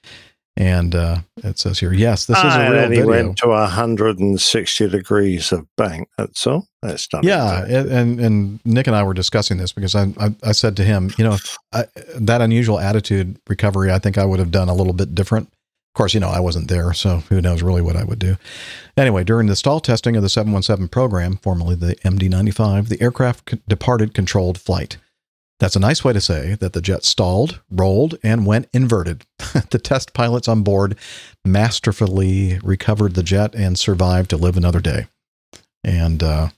And 0.57 0.94
uh, 0.94 1.16
it 1.39 1.58
says 1.58 1.81
here, 1.81 1.92
yes, 1.92 2.26
this 2.26 2.39
is 2.39 2.44
a 2.55 2.70
real 2.70 2.89
video. 2.91 3.07
went 3.07 3.39
to 3.39 3.49
160 3.49 4.89
degrees 4.89 5.50
of 5.52 5.66
bank. 5.76 6.08
That's 6.16 6.47
all. 6.47 6.68
That's 6.83 7.08
not. 7.12 7.24
Yeah, 7.24 7.65
and 7.65 7.91
and- 7.91 8.20
and 8.20 8.60
Nick 8.65 8.86
and 8.86 8.94
I 8.94 9.02
were 9.02 9.15
discussing 9.15 9.57
this 9.58 9.73
because 9.73 9.94
I 9.94 10.05
I, 10.18 10.34
I 10.44 10.52
said 10.52 10.76
to 10.76 10.84
him, 10.84 11.10
you 11.18 11.24
know, 11.24 11.36
I, 11.73 11.86
that 12.16 12.41
unusual 12.41 12.78
attitude 12.78 13.39
recovery, 13.49 13.91
I 13.91 13.99
think 13.99 14.16
I 14.16 14.24
would 14.24 14.39
have 14.39 14.50
done 14.52 14.68
a 14.68 14.74
little 14.74 14.92
bit 14.92 15.15
different 15.15 15.49
Of 15.49 15.99
course, 15.99 16.15
you 16.15 16.20
know, 16.20 16.28
I 16.31 16.41
wasn't 16.41 16.68
there, 16.68 16.92
so 16.92 17.18
who 17.28 17.41
knows 17.41 17.62
really 17.62 17.83
what 17.83 17.97
I 17.97 18.05
would 18.05 18.18
do. 18.18 18.36
Anyway, 18.97 19.24
during 19.24 19.49
the 19.49 19.57
stall 19.57 19.81
testing 19.81 20.16
of 20.16 20.23
the 20.23 20.28
717 20.28 20.89
program, 20.89 21.36
formerly 21.39 21.74
the 21.76 21.94
MD 22.05 22.28
95, 22.31 22.89
the 22.89 23.00
aircraft 23.02 23.50
c- 23.50 23.60
departed 23.68 24.12
controlled 24.15 24.58
flight. 24.58 24.99
That's 25.65 25.76
a 25.76 25.81
nice 25.81 26.05
way 26.05 26.12
to 26.12 26.20
say 26.20 26.57
that 26.57 26.75
the 26.75 26.83
jet 26.83 27.05
stalled, 27.05 27.62
rolled, 27.70 28.18
and 28.23 28.44
went 28.44 28.68
inverted. 28.75 29.25
the 29.70 29.81
test 29.83 30.12
pilots 30.12 30.47
on 30.47 30.62
board 30.62 30.94
masterfully 31.43 32.59
recovered 32.62 33.15
the 33.15 33.23
jet 33.23 33.55
and 33.55 33.78
survived 33.78 34.28
to 34.28 34.36
live 34.36 34.59
another 34.59 34.81
day. 34.81 35.07
And 35.83 36.23
uh, 36.23 36.51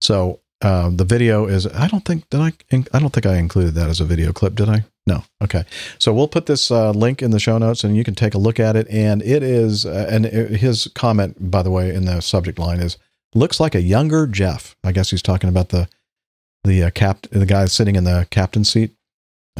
so 0.00 0.40
uh, 0.60 0.90
the 0.92 1.04
video 1.04 1.46
is. 1.46 1.68
I 1.68 1.86
don't 1.86 2.04
think 2.04 2.28
did 2.30 2.40
I. 2.40 2.52
I 2.92 2.98
don't 2.98 3.12
think 3.12 3.26
I 3.26 3.36
included 3.36 3.74
that 3.74 3.88
as 3.88 4.00
a 4.00 4.04
video 4.04 4.32
clip. 4.32 4.56
Did 4.56 4.68
I? 4.68 4.86
No. 5.06 5.22
Okay. 5.40 5.62
So 6.00 6.12
we'll 6.12 6.26
put 6.26 6.46
this 6.46 6.68
uh, 6.72 6.90
link 6.90 7.22
in 7.22 7.30
the 7.30 7.38
show 7.38 7.58
notes, 7.58 7.84
and 7.84 7.96
you 7.96 8.02
can 8.02 8.16
take 8.16 8.34
a 8.34 8.38
look 8.38 8.58
at 8.58 8.74
it. 8.74 8.88
And 8.90 9.22
it 9.22 9.44
is. 9.44 9.86
Uh, 9.86 10.08
and 10.10 10.24
his 10.24 10.88
comment, 10.96 11.48
by 11.48 11.62
the 11.62 11.70
way, 11.70 11.94
in 11.94 12.06
the 12.06 12.20
subject 12.20 12.58
line 12.58 12.80
is 12.80 12.98
looks 13.36 13.60
like 13.60 13.76
a 13.76 13.82
younger 13.82 14.26
Jeff. 14.26 14.74
I 14.82 14.90
guess 14.90 15.10
he's 15.10 15.22
talking 15.22 15.48
about 15.48 15.68
the 15.68 15.88
the 16.64 16.84
uh, 16.84 16.90
cap 16.90 17.26
the 17.30 17.46
guy 17.46 17.64
sitting 17.66 17.96
in 17.96 18.04
the 18.04 18.26
captain 18.30 18.64
seat. 18.64 18.92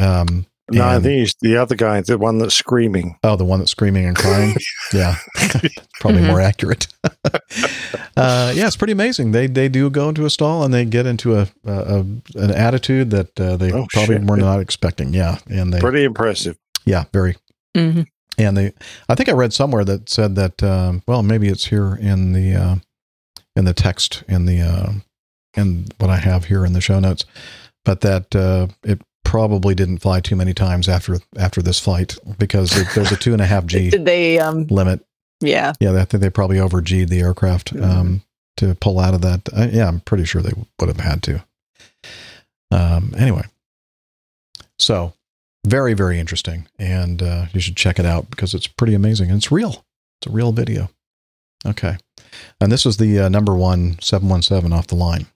Um, 0.00 0.46
No, 0.70 0.86
I 0.86 1.00
think 1.00 1.18
he's 1.20 1.34
the 1.42 1.56
other 1.58 1.74
guy, 1.74 2.00
the 2.00 2.16
one 2.16 2.38
that's 2.38 2.54
screaming. 2.54 3.18
Oh, 3.22 3.36
the 3.36 3.44
one 3.44 3.58
that's 3.58 3.72
screaming 3.72 4.06
and 4.06 4.16
crying. 4.16 4.54
yeah, 4.92 5.16
probably 6.00 6.22
Mhm. 6.22 6.28
more 6.28 6.40
accurate. 6.40 6.86
uh, 8.16 8.52
yeah, 8.54 8.66
it's 8.66 8.76
pretty 8.76 8.92
amazing. 8.92 9.32
They 9.32 9.46
they 9.46 9.68
do 9.68 9.90
go 9.90 10.08
into 10.08 10.24
a 10.24 10.30
stall 10.30 10.64
and 10.64 10.72
they 10.72 10.84
get 10.84 11.06
into 11.06 11.36
a, 11.36 11.48
a, 11.64 11.72
a 11.72 11.98
an 12.36 12.50
attitude 12.52 13.10
that 13.10 13.38
uh, 13.40 13.56
they 13.56 13.72
Oh, 13.72 13.86
probably 13.92 14.16
shit. 14.16 14.24
were 14.26 14.36
not 14.36 14.60
expecting. 14.60 15.12
Yeah, 15.14 15.38
and 15.48 15.72
they 15.72 15.80
Pretty 15.80 16.04
impressive. 16.04 16.56
yeah 16.84 17.04
very 17.12 17.36
Mhm. 17.76 18.06
and 18.38 18.56
they 18.56 18.72
I 19.08 19.14
think 19.14 19.28
I 19.28 19.32
read 19.32 19.52
somewhere 19.52 19.84
that 19.84 20.08
said 20.08 20.36
that 20.36 20.62
um, 20.62 21.02
well 21.06 21.22
maybe 21.22 21.48
it's 21.48 21.66
here 21.66 21.94
in 22.00 22.32
the 22.32 22.54
uh, 22.54 22.76
in 23.56 23.64
the 23.64 23.74
text 23.74 24.22
in 24.28 24.46
the 24.46 24.62
in 25.56 25.86
what 25.98 26.10
I 26.10 26.16
have 26.16 26.46
here 26.46 26.64
in 26.64 26.72
the 26.72 26.80
show 26.80 27.00
notes, 27.00 27.24
but 27.84 28.00
that 28.02 28.34
uh, 28.34 28.68
it 28.82 29.00
probably 29.24 29.74
didn't 29.74 29.98
fly 29.98 30.20
too 30.20 30.36
many 30.36 30.52
times 30.54 30.88
after 30.88 31.18
after 31.38 31.62
this 31.62 31.78
flight 31.78 32.16
because 32.38 32.76
it, 32.76 32.88
there's 32.94 33.12
a 33.12 33.16
two 33.16 33.32
and 33.32 33.40
a 33.42 33.46
half 33.46 33.66
G 33.66 33.90
Did 33.90 34.04
they? 34.04 34.38
Um, 34.38 34.66
limit. 34.66 35.04
yeah. 35.40 35.72
Yeah, 35.80 35.92
I 36.00 36.04
think 36.04 36.22
they 36.22 36.30
probably 36.30 36.58
over 36.58 36.80
G'd 36.80 37.08
the 37.08 37.20
aircraft 37.20 37.74
um, 37.76 38.22
to 38.58 38.74
pull 38.74 38.98
out 38.98 39.14
of 39.14 39.22
that. 39.22 39.48
Uh, 39.52 39.68
yeah, 39.70 39.88
I'm 39.88 40.00
pretty 40.00 40.24
sure 40.24 40.42
they 40.42 40.52
would 40.78 40.88
have 40.88 41.00
had 41.00 41.22
to. 41.24 41.44
Um, 42.70 43.14
anyway, 43.18 43.42
so 44.78 45.12
very, 45.66 45.94
very 45.94 46.18
interesting. 46.18 46.66
And 46.78 47.22
uh, 47.22 47.46
you 47.52 47.60
should 47.60 47.76
check 47.76 47.98
it 47.98 48.06
out 48.06 48.30
because 48.30 48.54
it's 48.54 48.66
pretty 48.66 48.94
amazing. 48.94 49.28
And 49.28 49.38
it's 49.38 49.52
real, 49.52 49.84
it's 50.20 50.26
a 50.26 50.30
real 50.30 50.52
video. 50.52 50.90
Okay. 51.64 51.96
And 52.60 52.72
this 52.72 52.84
was 52.84 52.96
the 52.96 53.20
uh, 53.20 53.28
number 53.28 53.54
one 53.54 53.98
717 54.00 54.72
off 54.76 54.86
the 54.88 54.96
line. 54.96 55.26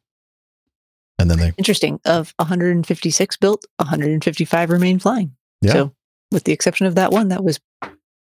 And 1.18 1.30
then 1.30 1.38
they, 1.38 1.52
Interesting. 1.56 1.98
Of 2.04 2.34
156 2.38 3.36
built, 3.38 3.64
155 3.78 4.70
remain 4.70 4.98
flying. 4.98 5.34
Yeah. 5.62 5.72
So, 5.72 5.94
with 6.30 6.44
the 6.44 6.52
exception 6.52 6.86
of 6.86 6.94
that 6.96 7.10
one 7.12 7.28
that 7.28 7.42
was 7.42 7.58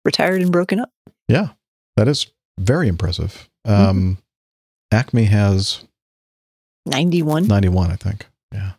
retired 0.05 0.41
and 0.41 0.51
broken 0.51 0.79
up. 0.79 0.91
yeah, 1.27 1.49
that 1.97 2.07
is 2.07 2.27
very 2.59 2.87
impressive. 2.87 3.49
Um, 3.65 4.17
Acme 4.91 5.23
has 5.25 5.83
91 6.85 7.47
91, 7.47 7.91
I 7.91 7.95
think. 7.95 8.27
Yeah. 8.53 8.73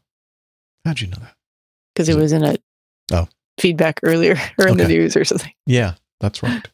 How'd 0.85 1.01
you 1.01 1.09
know 1.09 1.17
that? 1.21 1.35
because 1.95 2.09
it 2.09 2.17
was 2.17 2.33
in 2.33 2.45
a 2.45 2.57
Oh. 3.13 3.29
feedback 3.59 4.01
earlier 4.03 4.37
or 4.59 4.69
in 4.69 4.77
the 4.77 4.87
news 4.89 5.17
or 5.17 5.25
something. 5.25 5.53
Yeah, 5.67 5.95
that's 6.21 6.43
right. 6.43 6.69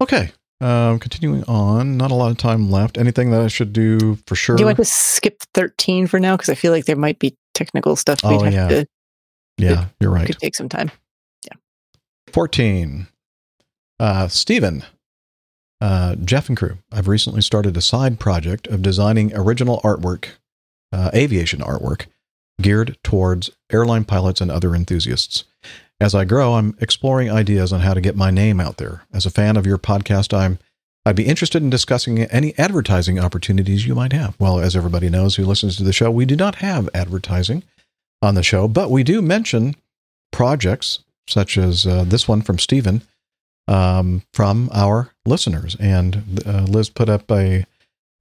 Okay. 0.00 0.30
Um, 0.62 0.98
continuing 0.98 1.42
on, 1.44 1.96
not 1.96 2.10
a 2.10 2.14
lot 2.14 2.30
of 2.30 2.36
time 2.36 2.70
left. 2.70 2.98
Anything 2.98 3.30
that 3.30 3.40
I 3.40 3.48
should 3.48 3.72
do 3.72 4.16
for 4.26 4.34
sure? 4.34 4.56
Do 4.56 4.62
you 4.62 4.66
want 4.66 4.76
to 4.76 4.84
skip 4.84 5.42
13 5.54 6.06
for 6.06 6.20
now? 6.20 6.36
Because 6.36 6.50
I 6.50 6.54
feel 6.54 6.70
like 6.72 6.84
there 6.84 6.96
might 6.96 7.18
be 7.18 7.34
technical 7.54 7.96
stuff 7.96 8.22
we'd 8.22 8.34
Oh, 8.36 8.42
have 8.44 8.52
yeah. 8.52 8.68
to 8.68 8.86
yeah, 9.56 9.86
you're 10.00 10.10
right. 10.10 10.26
could 10.26 10.38
take 10.38 10.54
some 10.54 10.68
time. 10.68 10.90
Yeah. 11.46 11.54
14. 12.32 13.06
Uh, 13.98 14.28
Stephen, 14.28 14.84
uh, 15.80 16.16
Jeff 16.16 16.48
and 16.48 16.56
crew, 16.58 16.78
I've 16.92 17.08
recently 17.08 17.40
started 17.42 17.76
a 17.76 17.82
side 17.82 18.18
project 18.20 18.66
of 18.66 18.82
designing 18.82 19.34
original 19.34 19.80
artwork, 19.82 20.26
uh, 20.92 21.10
aviation 21.14 21.60
artwork, 21.60 22.06
geared 22.60 22.96
towards 23.02 23.50
airline 23.72 24.04
pilots 24.04 24.40
and 24.40 24.50
other 24.50 24.74
enthusiasts. 24.74 25.44
As 26.00 26.14
I 26.14 26.24
grow, 26.24 26.54
I'm 26.54 26.74
exploring 26.80 27.30
ideas 27.30 27.72
on 27.72 27.80
how 27.80 27.92
to 27.92 28.00
get 28.00 28.16
my 28.16 28.30
name 28.30 28.58
out 28.58 28.78
there. 28.78 29.02
As 29.12 29.26
a 29.26 29.30
fan 29.30 29.56
of 29.56 29.66
your 29.66 29.78
podcast, 29.78 30.36
I'm 30.36 30.58
I'd 31.06 31.16
be 31.16 31.26
interested 31.26 31.62
in 31.62 31.70
discussing 31.70 32.20
any 32.24 32.56
advertising 32.58 33.18
opportunities 33.18 33.86
you 33.86 33.94
might 33.94 34.12
have. 34.12 34.34
Well, 34.38 34.60
as 34.60 34.76
everybody 34.76 35.08
knows 35.08 35.36
who 35.36 35.44
listens 35.44 35.76
to 35.76 35.84
the 35.84 35.94
show, 35.94 36.10
we 36.10 36.26
do 36.26 36.36
not 36.36 36.56
have 36.56 36.90
advertising 36.94 37.62
on 38.20 38.34
the 38.34 38.42
show, 38.42 38.68
but 38.68 38.90
we 38.90 39.02
do 39.02 39.22
mention 39.22 39.76
projects 40.30 41.00
such 41.26 41.56
as 41.56 41.86
uh, 41.86 42.04
this 42.04 42.28
one 42.28 42.42
from 42.42 42.58
Stephen 42.58 43.02
um, 43.66 44.22
from 44.34 44.68
our 44.72 45.10
listeners. 45.24 45.74
And 45.80 46.42
uh, 46.46 46.66
Liz 46.68 46.90
put 46.90 47.08
up 47.08 47.30
a 47.30 47.64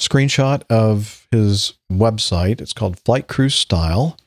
screenshot 0.01 0.63
of 0.69 1.27
his 1.31 1.73
website. 1.91 2.61
It's 2.61 2.73
called 2.73 2.99
Flight 2.99 3.27
Crew 3.27 3.49
Style, 3.49 4.17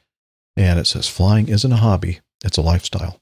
and 0.57 0.79
it 0.79 0.87
says 0.87 1.09
flying 1.09 1.49
isn't 1.49 1.73
a 1.73 1.77
hobby, 1.77 2.21
it's 2.45 2.59
a 2.59 2.63
lifestyle. 2.63 3.22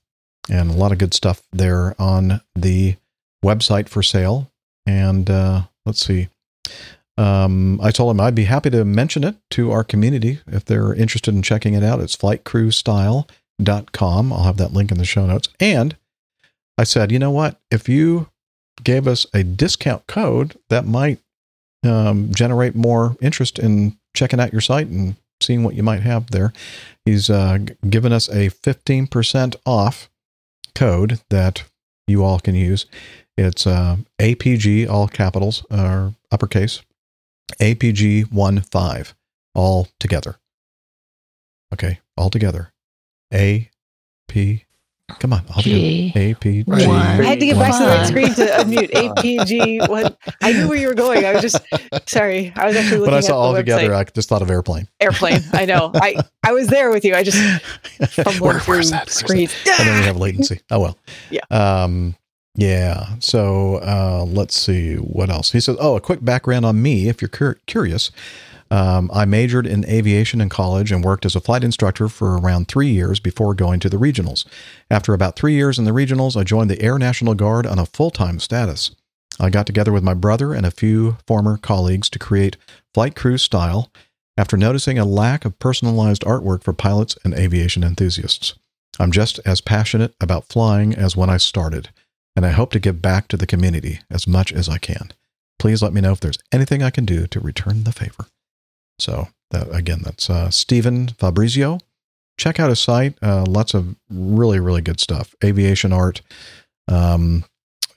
And 0.50 0.70
a 0.70 0.74
lot 0.74 0.92
of 0.92 0.98
good 0.98 1.14
stuff 1.14 1.42
there 1.52 1.94
on 1.98 2.42
the 2.54 2.96
website 3.44 3.88
for 3.88 4.02
sale. 4.02 4.50
And 4.84 5.30
uh, 5.30 5.62
let's 5.86 6.04
see. 6.04 6.28
Um, 7.16 7.80
I 7.82 7.90
told 7.90 8.10
him 8.10 8.20
I'd 8.20 8.34
be 8.34 8.44
happy 8.44 8.68
to 8.70 8.84
mention 8.84 9.24
it 9.24 9.36
to 9.50 9.70
our 9.70 9.84
community 9.84 10.40
if 10.46 10.64
they're 10.64 10.94
interested 10.94 11.34
in 11.34 11.42
checking 11.42 11.74
it 11.74 11.84
out. 11.84 12.00
It's 12.00 12.16
flightcrewstyle.com. 12.16 14.32
I'll 14.32 14.44
have 14.44 14.56
that 14.56 14.72
link 14.72 14.90
in 14.90 14.98
the 14.98 15.04
show 15.04 15.26
notes. 15.26 15.48
And 15.60 15.96
I 16.78 16.84
said, 16.84 17.12
you 17.12 17.18
know 17.18 17.30
what? 17.30 17.60
If 17.70 17.88
you 17.88 18.28
gave 18.82 19.06
us 19.06 19.26
a 19.34 19.42
discount 19.42 20.06
code, 20.06 20.56
that 20.70 20.86
might 20.86 21.18
um, 21.84 22.32
generate 22.32 22.74
more 22.74 23.16
interest 23.20 23.58
in 23.58 23.98
checking 24.14 24.40
out 24.40 24.52
your 24.52 24.60
site 24.60 24.86
and 24.86 25.16
seeing 25.40 25.62
what 25.62 25.74
you 25.74 25.82
might 25.82 26.00
have 26.00 26.30
there. 26.30 26.52
He's 27.04 27.30
uh, 27.30 27.58
given 27.88 28.12
us 28.12 28.28
a 28.28 28.50
15% 28.50 29.56
off 29.66 30.09
code 30.80 31.20
that 31.28 31.64
you 32.06 32.24
all 32.24 32.40
can 32.40 32.54
use. 32.54 32.86
It's 33.36 33.66
uh, 33.66 33.98
APG, 34.18 34.88
all 34.88 35.08
capitals, 35.08 35.62
or 35.70 36.14
uppercase, 36.32 36.80
APG15, 37.60 39.12
all 39.54 39.88
together. 39.98 40.36
Okay, 41.74 42.00
all 42.16 42.30
together. 42.30 42.72
A 43.32 43.68
P. 44.26 44.64
Come 45.18 45.32
on, 45.32 45.42
all 45.54 45.62
G. 45.62 46.12
together. 46.12 46.34
APG. 46.34 46.68
I 46.88 47.22
had 47.24 47.40
to 47.40 47.46
get 47.46 47.56
back 47.58 47.72
to 47.72 47.78
that 47.84 47.96
Fine. 47.98 48.06
screen 48.06 48.34
to 48.34 48.46
unmute 48.46 48.90
APG. 49.14 49.88
What 49.88 50.16
I 50.40 50.52
knew 50.52 50.68
where 50.68 50.78
you 50.78 50.86
were 50.88 50.94
going. 50.94 51.24
I 51.24 51.32
was 51.32 51.42
just 51.42 51.60
sorry. 52.08 52.52
I 52.56 52.66
was 52.66 52.76
actually 52.76 52.98
looking 52.98 53.12
When 53.12 53.18
I 53.18 53.20
saw 53.20 53.38
all 53.38 53.54
together, 53.54 53.94
I 53.94 54.04
just 54.04 54.28
thought 54.28 54.42
of 54.42 54.50
airplane. 54.50 54.88
airplane. 55.00 55.40
I 55.52 55.64
know. 55.66 55.90
I 55.94 56.16
I 56.42 56.52
was 56.52 56.68
there 56.68 56.90
with 56.90 57.04
you. 57.04 57.14
I 57.14 57.22
just 57.22 57.38
fumbling 58.12 58.40
Where- 58.40 58.60
through 58.60 58.74
where's 58.74 58.90
that? 58.90 59.06
Where's 59.06 59.14
screens. 59.14 59.54
and 59.78 59.88
then 59.88 60.00
we 60.00 60.06
have 60.06 60.16
latency. 60.16 60.60
Oh 60.70 60.80
well. 60.80 60.98
Yeah. 61.30 61.40
Um, 61.50 62.16
yeah. 62.56 63.16
So 63.20 63.76
uh, 63.76 64.24
let's 64.26 64.58
see 64.58 64.96
what 64.96 65.30
else. 65.30 65.52
He 65.52 65.60
says, 65.60 65.76
"Oh, 65.80 65.96
a 65.96 66.00
quick 66.00 66.24
background 66.24 66.64
on 66.64 66.80
me, 66.82 67.08
if 67.08 67.20
you're 67.22 67.28
cur- 67.28 67.58
curious. 67.66 68.10
Um, 68.70 69.10
I 69.12 69.24
majored 69.24 69.66
in 69.66 69.84
aviation 69.86 70.40
in 70.40 70.48
college 70.48 70.92
and 70.92 71.02
worked 71.02 71.26
as 71.26 71.34
a 71.34 71.40
flight 71.40 71.64
instructor 71.64 72.08
for 72.08 72.38
around 72.38 72.68
three 72.68 72.90
years 72.90 73.18
before 73.18 73.52
going 73.54 73.80
to 73.80 73.88
the 73.88 73.96
regionals. 73.96 74.44
After 74.90 75.12
about 75.12 75.34
three 75.36 75.54
years 75.54 75.78
in 75.78 75.84
the 75.84 75.90
regionals, 75.90 76.36
I 76.36 76.44
joined 76.44 76.70
the 76.70 76.80
Air 76.80 76.98
National 76.98 77.34
Guard 77.34 77.66
on 77.66 77.78
a 77.78 77.86
full 77.86 78.10
time 78.10 78.38
status. 78.38 78.92
I 79.40 79.50
got 79.50 79.66
together 79.66 79.92
with 79.92 80.04
my 80.04 80.14
brother 80.14 80.52
and 80.54 80.66
a 80.66 80.70
few 80.70 81.16
former 81.26 81.56
colleagues 81.56 82.08
to 82.10 82.18
create 82.18 82.56
Flight 82.94 83.16
Crew 83.16 83.38
Style 83.38 83.90
after 84.36 84.56
noticing 84.56 84.98
a 84.98 85.04
lack 85.04 85.44
of 85.44 85.58
personalized 85.58 86.22
artwork 86.22 86.62
for 86.62 86.72
pilots 86.72 87.16
and 87.24 87.34
aviation 87.34 87.82
enthusiasts. 87.82 88.54
I'm 88.98 89.12
just 89.12 89.40
as 89.44 89.60
passionate 89.60 90.14
about 90.20 90.48
flying 90.48 90.94
as 90.94 91.16
when 91.16 91.30
I 91.30 91.38
started, 91.38 91.88
and 92.36 92.44
I 92.44 92.50
hope 92.50 92.70
to 92.72 92.80
give 92.80 93.02
back 93.02 93.28
to 93.28 93.36
the 93.36 93.46
community 93.46 94.00
as 94.10 94.26
much 94.26 94.52
as 94.52 94.68
I 94.68 94.78
can. 94.78 95.12
Please 95.58 95.82
let 95.82 95.92
me 95.92 96.00
know 96.00 96.12
if 96.12 96.20
there's 96.20 96.38
anything 96.52 96.82
I 96.82 96.90
can 96.90 97.04
do 97.04 97.26
to 97.26 97.40
return 97.40 97.84
the 97.84 97.92
favor. 97.92 98.26
So, 99.00 99.28
that, 99.50 99.74
again, 99.74 100.00
that's 100.04 100.30
uh, 100.30 100.50
Stephen 100.50 101.08
Fabrizio. 101.08 101.78
Check 102.38 102.58
out 102.60 102.70
his 102.70 102.80
site. 102.80 103.14
Uh, 103.22 103.44
lots 103.46 103.74
of 103.74 103.96
really, 104.08 104.60
really 104.60 104.80
good 104.80 105.00
stuff. 105.00 105.34
Aviation 105.44 105.92
art, 105.92 106.22
um, 106.88 107.44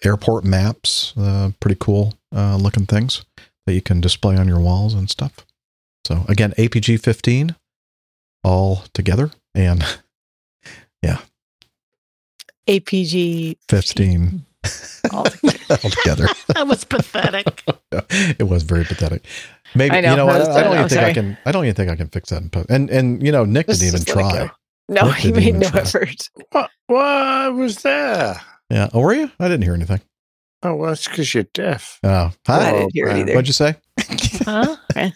airport 0.03 0.43
maps, 0.43 1.13
uh, 1.17 1.51
pretty 1.59 1.77
cool 1.79 2.13
uh, 2.35 2.57
looking 2.57 2.85
things 2.85 3.23
that 3.65 3.73
you 3.73 3.81
can 3.81 4.01
display 4.01 4.35
on 4.35 4.47
your 4.47 4.59
walls 4.59 4.93
and 4.93 5.09
stuff. 5.09 5.45
So, 6.05 6.25
again, 6.27 6.53
APG 6.57 7.01
15 7.01 7.55
all 8.43 8.83
together. 8.93 9.31
And 9.55 9.83
yeah, 11.01 11.19
APG 12.67 13.57
15. 13.69 14.45
all 15.11 15.23
together. 15.23 16.27
that 16.47 16.67
was 16.67 16.83
pathetic. 16.85 17.63
it 17.91 18.47
was 18.47 18.63
very 18.63 18.85
pathetic. 18.85 19.25
Maybe 19.75 19.95
I 19.95 20.01
know, 20.01 20.11
you 20.11 20.17
know 20.17 20.25
that 20.27 20.47
what? 20.47 20.49
I 20.51 20.61
don't 20.63 20.71
even 20.73 20.83
I'm 20.83 20.89
think 20.89 21.01
I 21.01 21.13
can. 21.13 21.37
I 21.45 21.51
don't 21.51 21.63
even 21.65 21.75
think 21.75 21.89
I 21.91 21.95
can 21.95 22.07
fix 22.09 22.29
that 22.29 22.41
in 22.41 22.49
post. 22.49 22.69
And 22.69 22.89
and 22.89 23.23
you 23.25 23.31
know, 23.31 23.45
Nick 23.45 23.67
Just- 23.67 23.79
didn't 23.81 23.95
even 23.95 24.05
just 24.05 24.15
let 24.15 24.35
it 24.35 24.37
try. 24.47 24.51
No, 24.89 25.07
Nick 25.07 25.15
he 25.17 25.31
made 25.31 25.55
no 25.55 25.69
try. 25.69 25.79
effort. 25.81 26.29
What? 26.51 26.69
What 26.87 27.53
was 27.55 27.81
there? 27.83 28.39
Yeah. 28.69 28.89
Oh, 28.93 28.99
were 29.01 29.13
you? 29.13 29.31
I 29.39 29.47
didn't 29.47 29.63
hear 29.63 29.73
anything. 29.73 30.01
Oh, 30.63 30.75
well, 30.75 30.89
that's 30.89 31.07
because 31.07 31.33
you're 31.33 31.43
deaf. 31.53 31.99
Oh, 32.03 32.09
I 32.09 32.31
hi. 32.47 32.71
didn't 32.71 32.91
hear 32.93 33.07
it 33.07 33.17
either. 33.17 33.33
What'd 33.33 33.47
you 33.47 33.53
say? 33.53 33.75
Huh? 34.45 34.75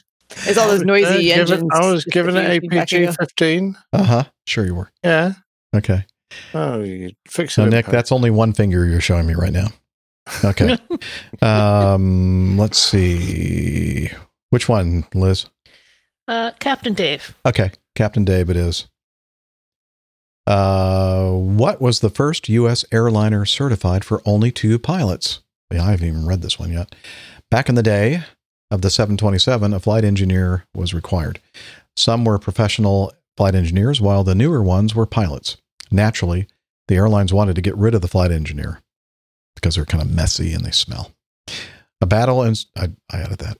It's 0.45 0.57
all 0.57 0.67
those 0.67 0.81
Uh, 0.81 0.85
noisy 0.85 1.23
give 1.23 1.37
it- 1.37 1.51
engines. 1.53 1.69
I 1.73 1.79
was 1.89 2.03
just 2.03 2.13
given 2.13 2.35
a 2.35 2.41
few 2.43 2.51
it 2.51 2.61
feet 2.61 2.69
back 2.71 2.91
ago. 2.91 3.07
APG 3.11 3.15
15. 3.17 3.77
Uh 3.93 4.03
huh. 4.03 4.23
Sure, 4.45 4.65
you 4.65 4.75
were. 4.75 4.91
Yeah. 5.03 5.33
Okay. 5.73 6.05
Oh, 6.53 6.81
you 6.83 7.11
fix 7.29 7.53
it. 7.53 7.55
So 7.55 7.63
in 7.63 7.69
Nick, 7.69 7.85
post. 7.85 7.93
that's 7.93 8.11
only 8.11 8.29
one 8.29 8.51
finger 8.51 8.85
you're 8.85 8.99
showing 9.01 9.25
me 9.25 9.35
right 9.35 9.53
now. 9.53 9.67
Okay. 10.43 10.77
um. 11.41 12.57
Let's 12.57 12.77
see. 12.77 14.09
Which 14.49 14.69
one, 14.69 15.05
Liz? 15.13 15.47
Uh, 16.27 16.51
Captain 16.59 16.93
Dave. 16.93 17.35
Okay, 17.45 17.71
Captain 17.95 18.25
Dave. 18.25 18.49
It 18.49 18.57
is. 18.57 18.87
Uh, 20.45 21.31
what 21.31 21.81
was 21.81 21.99
the 21.99 22.09
first 22.09 22.47
U.S. 22.47 22.85
airliner 22.91 23.45
certified 23.45 24.05
for 24.05 24.21
only 24.25 24.51
two 24.51 24.79
pilots? 24.79 25.41
Yeah, 25.71 25.83
I 25.85 25.91
haven't 25.91 26.07
even 26.07 26.25
read 26.25 26.41
this 26.41 26.57
one 26.57 26.71
yet. 26.71 26.95
Back 27.51 27.67
in 27.67 27.75
the 27.75 27.83
day 27.83 28.23
of 28.71 28.81
the 28.81 28.89
727, 28.89 29.73
a 29.73 29.79
flight 29.79 30.05
engineer 30.05 30.65
was 30.73 30.93
required. 30.93 31.41
Some 31.97 32.23
were 32.23 32.39
professional 32.39 33.13
flight 33.35 33.55
engineers, 33.55 33.99
while 33.99 34.23
the 34.23 34.35
newer 34.35 34.63
ones 34.63 34.95
were 34.95 35.05
pilots. 35.05 35.57
Naturally, 35.91 36.47
the 36.87 36.95
airlines 36.95 37.33
wanted 37.33 37.55
to 37.55 37.61
get 37.61 37.75
rid 37.75 37.93
of 37.93 38.01
the 38.01 38.07
flight 38.07 38.31
engineer 38.31 38.81
because 39.55 39.75
they're 39.75 39.85
kind 39.85 40.03
of 40.03 40.13
messy 40.13 40.53
and 40.53 40.63
they 40.63 40.71
smell. 40.71 41.11
A 41.99 42.05
battle, 42.05 42.41
and 42.41 42.63
I, 42.75 42.91
I 43.11 43.19
added 43.19 43.39
that. 43.39 43.57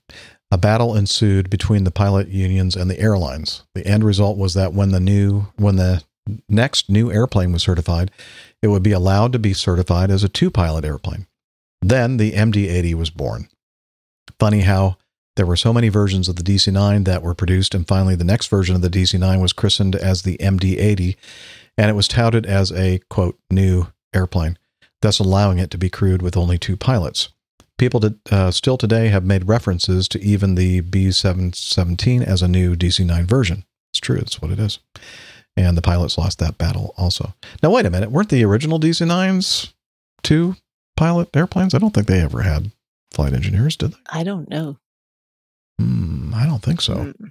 A 0.50 0.58
battle 0.58 0.96
ensued 0.96 1.50
between 1.50 1.84
the 1.84 1.92
pilot 1.92 2.30
unions 2.30 2.76
and 2.76 2.90
the 2.90 3.00
airlines. 3.00 3.64
The 3.76 3.86
end 3.86 4.04
result 4.04 4.38
was 4.38 4.54
that 4.54 4.74
when 4.74 4.92
the 4.92 5.00
new 5.00 5.48
when 5.58 5.76
the 5.76 6.04
next 6.48 6.90
new 6.90 7.12
airplane 7.12 7.52
was 7.52 7.64
certified, 7.64 8.12
it 8.62 8.68
would 8.68 8.84
be 8.84 8.92
allowed 8.92 9.34
to 9.34 9.40
be 9.40 9.54
certified 9.54 10.10
as 10.10 10.24
a 10.24 10.30
two-pilot 10.30 10.86
airplane. 10.86 11.28
Then 11.82 12.18
the 12.18 12.32
MD-80 12.32 12.94
was 12.96 13.10
born. 13.10 13.50
Funny 14.40 14.62
how 14.62 14.98
there 15.36 15.46
were 15.46 15.56
so 15.56 15.72
many 15.72 15.90
versions 15.90 16.28
of 16.28 16.36
the 16.36 16.44
DC-9 16.44 17.06
that 17.06 17.22
were 17.22 17.36
produced, 17.36 17.76
and 17.76 17.88
finally 17.88 18.16
the 18.16 18.24
next 18.24 18.48
version 18.48 18.76
of 18.76 18.82
the 18.82 18.90
DC-9 18.90 19.42
was 19.42 19.54
christened 19.54 19.96
as 19.96 20.24
the 20.24 20.38
MD-80, 20.38 21.16
and 21.78 21.90
it 21.90 21.94
was 21.94 22.08
touted 22.08 22.46
as 22.46 22.72
a 22.72 23.00
quote 23.10 23.38
new 23.52 23.88
airplane, 24.14 24.58
thus 25.02 25.20
allowing 25.20 25.60
it 25.60 25.70
to 25.72 25.78
be 25.78 25.90
crewed 25.90 26.22
with 26.22 26.36
only 26.36 26.58
two 26.58 26.76
pilots. 26.76 27.30
People 27.78 28.00
did, 28.00 28.20
uh, 28.32 28.52
still 28.52 28.78
today 28.78 29.10
have 29.10 29.24
made 29.24 29.48
references 29.48 30.08
to 30.10 30.22
even 30.22 30.56
the 30.56 30.82
B717 30.82 32.24
as 32.24 32.42
a 32.42 32.48
new 32.48 32.76
DC 32.76 33.06
9 33.06 33.26
version. 33.26 33.66
It's 33.92 34.00
true, 34.00 34.18
it's 34.18 34.42
what 34.42 34.52
it 34.52 34.60
is. 34.60 34.80
And 35.56 35.78
the 35.78 35.82
pilots 35.82 36.18
lost 36.18 36.40
that 36.40 36.58
battle 36.58 36.94
also. 36.98 37.34
Now, 37.64 37.72
wait 37.72 37.86
a 37.86 37.90
minute. 37.90 38.12
Weren't 38.12 38.30
the 38.30 38.44
original 38.46 38.80
DC 38.80 39.06
9s 39.06 39.74
two 40.24 40.56
pilot 40.96 41.30
airplanes? 41.36 41.74
I 41.74 41.80
don't 41.80 41.94
think 41.94 42.08
they 42.08 42.22
ever 42.22 42.42
had 42.42 42.72
flight 43.12 43.34
engineers, 43.34 43.76
did 43.76 43.94
they? 43.94 43.98
I 44.12 44.24
don't 44.24 44.50
know. 44.50 44.78
Hmm, 45.80 46.34
I 46.34 46.46
don't 46.46 46.62
think 46.62 46.82
so. 46.82 46.96
Hmm. 46.96 47.28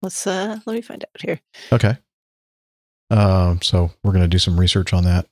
Let's 0.00 0.26
uh 0.26 0.58
let 0.64 0.74
me 0.74 0.80
find 0.80 1.04
out 1.04 1.20
here. 1.20 1.40
Okay. 1.72 1.96
Um, 3.10 3.60
so 3.62 3.90
we're 4.02 4.12
going 4.12 4.22
to 4.22 4.28
do 4.28 4.38
some 4.38 4.58
research 4.58 4.92
on 4.92 5.04
that. 5.04 5.26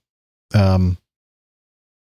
Um, 0.55 0.99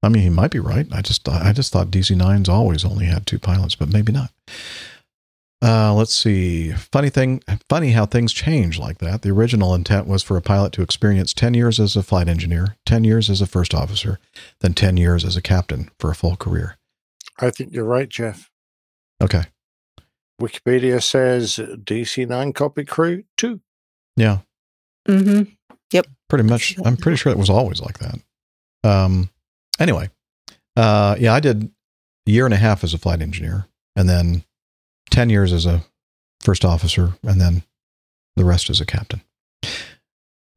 I 0.04 0.10
mean, 0.10 0.24
he 0.24 0.30
might 0.30 0.52
be 0.52 0.60
right. 0.60 0.88
I 0.92 1.02
just 1.02 1.24
thought, 1.24 1.42
I 1.44 1.54
just 1.54 1.72
thought 1.72 1.88
DC 1.92 2.16
nines 2.16 2.50
always 2.50 2.84
only 2.84 3.06
had 3.06 3.26
two 3.28 3.38
pilots, 3.40 3.76
but 3.76 3.90
maybe 3.90 4.12
not. 4.12 4.32
Uh, 5.64 5.94
let's 5.94 6.14
see. 6.14 6.72
Funny 6.72 7.10
thing, 7.10 7.44
funny 7.70 7.92
how 7.92 8.08
things 8.08 8.34
change 8.34 8.80
like 8.80 8.98
that. 8.98 9.22
The 9.22 9.30
original 9.30 9.76
intent 9.76 10.08
was 10.08 10.24
for 10.24 10.36
a 10.36 10.42
pilot 10.42 10.74
to 10.74 10.82
experience 10.82 11.36
10 11.36 11.54
years 11.54 11.80
as 11.80 11.96
a 11.96 12.02
flight 12.02 12.28
engineer, 12.28 12.78
10 12.88 13.04
years 13.04 13.30
as 13.30 13.42
a 13.42 13.48
first 13.48 13.76
officer, 13.76 14.20
then 14.62 14.74
10 14.74 14.98
years 14.98 15.24
as 15.24 15.38
a 15.38 15.42
captain 15.42 15.92
for 16.00 16.10
a 16.10 16.16
full 16.16 16.36
career. 16.36 16.78
I 17.40 17.52
think 17.52 17.74
you're 17.74 17.86
right, 17.86 18.10
Jeff. 18.10 18.50
Okay. 19.22 19.44
Wikipedia 20.42 21.02
says 21.04 21.58
DC 21.58 22.28
9 22.28 22.54
copy 22.54 22.84
crew 22.86 23.24
2. 23.38 23.62
Yeah. 24.18 24.40
Mm-hmm. 25.08 25.52
Yep. 25.94 26.08
pretty 26.30 26.46
much 26.46 26.78
i'm 26.86 26.96
pretty 26.96 27.18
sure 27.18 27.34
it 27.34 27.38
was 27.38 27.50
always 27.50 27.82
like 27.82 28.00
that 28.00 28.16
um 28.86 29.30
anyway 29.80 30.10
uh 30.76 31.16
yeah 31.20 31.34
i 31.34 31.40
did 31.40 31.72
a 32.28 32.32
year 32.32 32.46
and 32.46 32.54
a 32.54 32.58
half 32.58 32.84
as 32.84 32.94
a 32.94 32.98
flight 32.98 33.22
engineer 33.22 33.68
and 33.96 34.08
then 34.08 34.44
10 35.10 35.30
years 35.30 35.54
as 35.54 35.66
a 35.66 35.84
first 36.40 36.66
officer 36.66 37.14
and 37.24 37.40
then 37.40 37.64
the 38.36 38.46
rest 38.46 38.70
as 38.70 38.82
a 38.82 38.86
captain. 38.86 39.22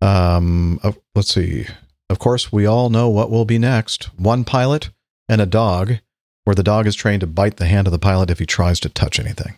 Um 0.01 0.81
uh, 0.83 0.93
let's 1.15 1.33
see. 1.33 1.67
Of 2.09 2.19
course 2.19 2.53
we 2.53 2.67
all 2.67 2.91
know 2.91 3.09
what 3.09 3.31
will 3.31 3.45
be 3.45 3.59
next. 3.59 4.05
One 4.19 4.45
pilot 4.45 4.91
and 5.29 5.41
a 5.41 5.47
dog 5.47 5.95
where 6.45 6.55
the 6.55 6.63
dog 6.63 6.87
is 6.87 6.95
trained 6.95 7.21
to 7.21 7.27
bite 7.27 7.57
the 7.57 7.67
hand 7.67 7.87
of 7.87 7.93
the 7.93 7.99
pilot 7.99 8.31
if 8.31 8.39
he 8.39 8.47
tries 8.47 8.79
to 8.81 8.89
touch 8.89 9.19
anything. 9.19 9.57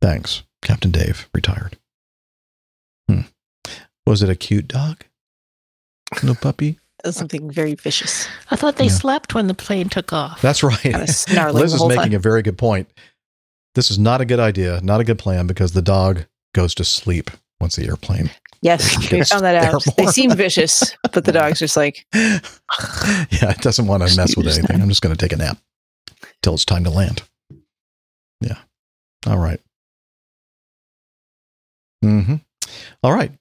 Thanks. 0.00 0.42
Captain 0.62 0.90
dave 0.90 1.28
retired. 1.34 1.76
Hmm. 3.08 3.22
was 4.06 4.22
it 4.22 4.30
a 4.30 4.36
cute 4.36 4.68
dog? 4.68 5.04
No 6.22 6.34
puppy 6.34 6.78
something 7.10 7.50
very 7.50 7.74
vicious. 7.74 8.28
I 8.50 8.56
thought 8.56 8.76
they 8.76 8.84
Yeah. 8.84 8.90
slept 8.90 9.34
when 9.34 9.46
the 9.46 9.54
plane 9.54 9.88
took 9.88 10.12
off. 10.12 10.40
That's 10.40 10.62
right. 10.62 10.84
Liz 10.84 11.26
is 11.74 11.80
making 11.84 11.96
time. 11.96 12.14
a 12.14 12.18
very 12.18 12.42
good 12.42 12.58
point. 12.58 12.88
This 13.74 13.90
is 13.90 13.98
not 13.98 14.20
a 14.20 14.24
good 14.24 14.40
idea, 14.40 14.80
not 14.82 15.00
a 15.00 15.04
good 15.04 15.18
plan 15.18 15.46
because 15.46 15.72
the 15.72 15.82
dog 15.82 16.26
goes 16.54 16.74
to 16.76 16.84
sleep 16.84 17.30
once 17.60 17.76
the 17.76 17.86
airplane. 17.86 18.30
Yes, 18.60 18.96
we 19.10 19.24
found 19.24 19.44
that 19.44 19.56
out. 19.74 19.82
They 19.96 20.06
seem 20.06 20.30
vicious, 20.36 20.94
but 21.12 21.24
the 21.24 21.32
dog's 21.32 21.58
just 21.58 21.76
like, 21.76 22.06
yeah, 22.14 22.40
it 23.50 23.58
doesn't 23.60 23.86
want 23.86 24.06
to 24.06 24.16
mess 24.16 24.36
with 24.36 24.46
anything. 24.46 24.80
I'm 24.80 24.88
just 24.88 25.02
going 25.02 25.14
to 25.16 25.18
take 25.20 25.32
a 25.32 25.36
nap 25.36 25.58
till 26.42 26.54
it's 26.54 26.64
time 26.64 26.84
to 26.84 26.90
land. 26.90 27.22
Yeah. 28.40 28.58
All 29.26 29.38
right. 29.38 29.60
Mm-hmm. 32.04 32.36
All 33.02 33.12
right. 33.12 33.32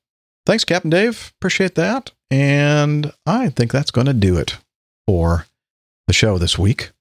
Thanks, 0.45 0.65
Captain 0.65 0.89
Dave. 0.89 1.33
Appreciate 1.37 1.75
that. 1.75 2.11
And 2.29 3.11
I 3.25 3.49
think 3.49 3.71
that's 3.71 3.91
going 3.91 4.07
to 4.07 4.13
do 4.13 4.37
it 4.37 4.57
for 5.07 5.45
the 6.07 6.13
show 6.13 6.37
this 6.37 6.57
week. 6.57 6.91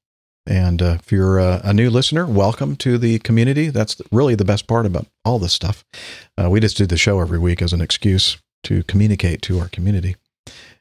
And 0.46 0.82
uh, 0.82 0.96
if 1.00 1.12
you're 1.12 1.38
a, 1.38 1.60
a 1.64 1.72
new 1.72 1.90
listener, 1.90 2.26
welcome 2.26 2.74
to 2.76 2.98
the 2.98 3.18
community. 3.20 3.68
That's 3.68 4.00
really 4.10 4.34
the 4.34 4.44
best 4.44 4.66
part 4.66 4.86
about 4.86 5.06
all 5.24 5.38
this 5.38 5.52
stuff. 5.52 5.84
Uh, 6.36 6.50
we 6.50 6.60
just 6.60 6.76
do 6.76 6.86
the 6.86 6.96
show 6.96 7.20
every 7.20 7.38
week 7.38 7.62
as 7.62 7.72
an 7.72 7.80
excuse 7.80 8.38
to 8.64 8.82
communicate 8.84 9.42
to 9.42 9.60
our 9.60 9.68
community. 9.68 10.16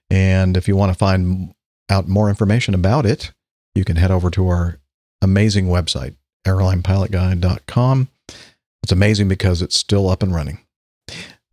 And 0.09 0.57
if 0.57 0.67
you 0.67 0.75
want 0.75 0.91
to 0.91 0.97
find 0.97 1.53
out 1.89 2.07
more 2.07 2.29
information 2.29 2.73
about 2.73 3.05
it, 3.05 3.31
you 3.75 3.85
can 3.85 3.97
head 3.97 4.11
over 4.11 4.29
to 4.31 4.47
our 4.47 4.79
amazing 5.21 5.67
website, 5.67 6.15
airlinepilotguy.com. 6.45 8.07
It's 8.83 8.91
amazing 8.91 9.27
because 9.27 9.61
it's 9.61 9.75
still 9.75 10.09
up 10.09 10.23
and 10.23 10.33
running. 10.33 10.59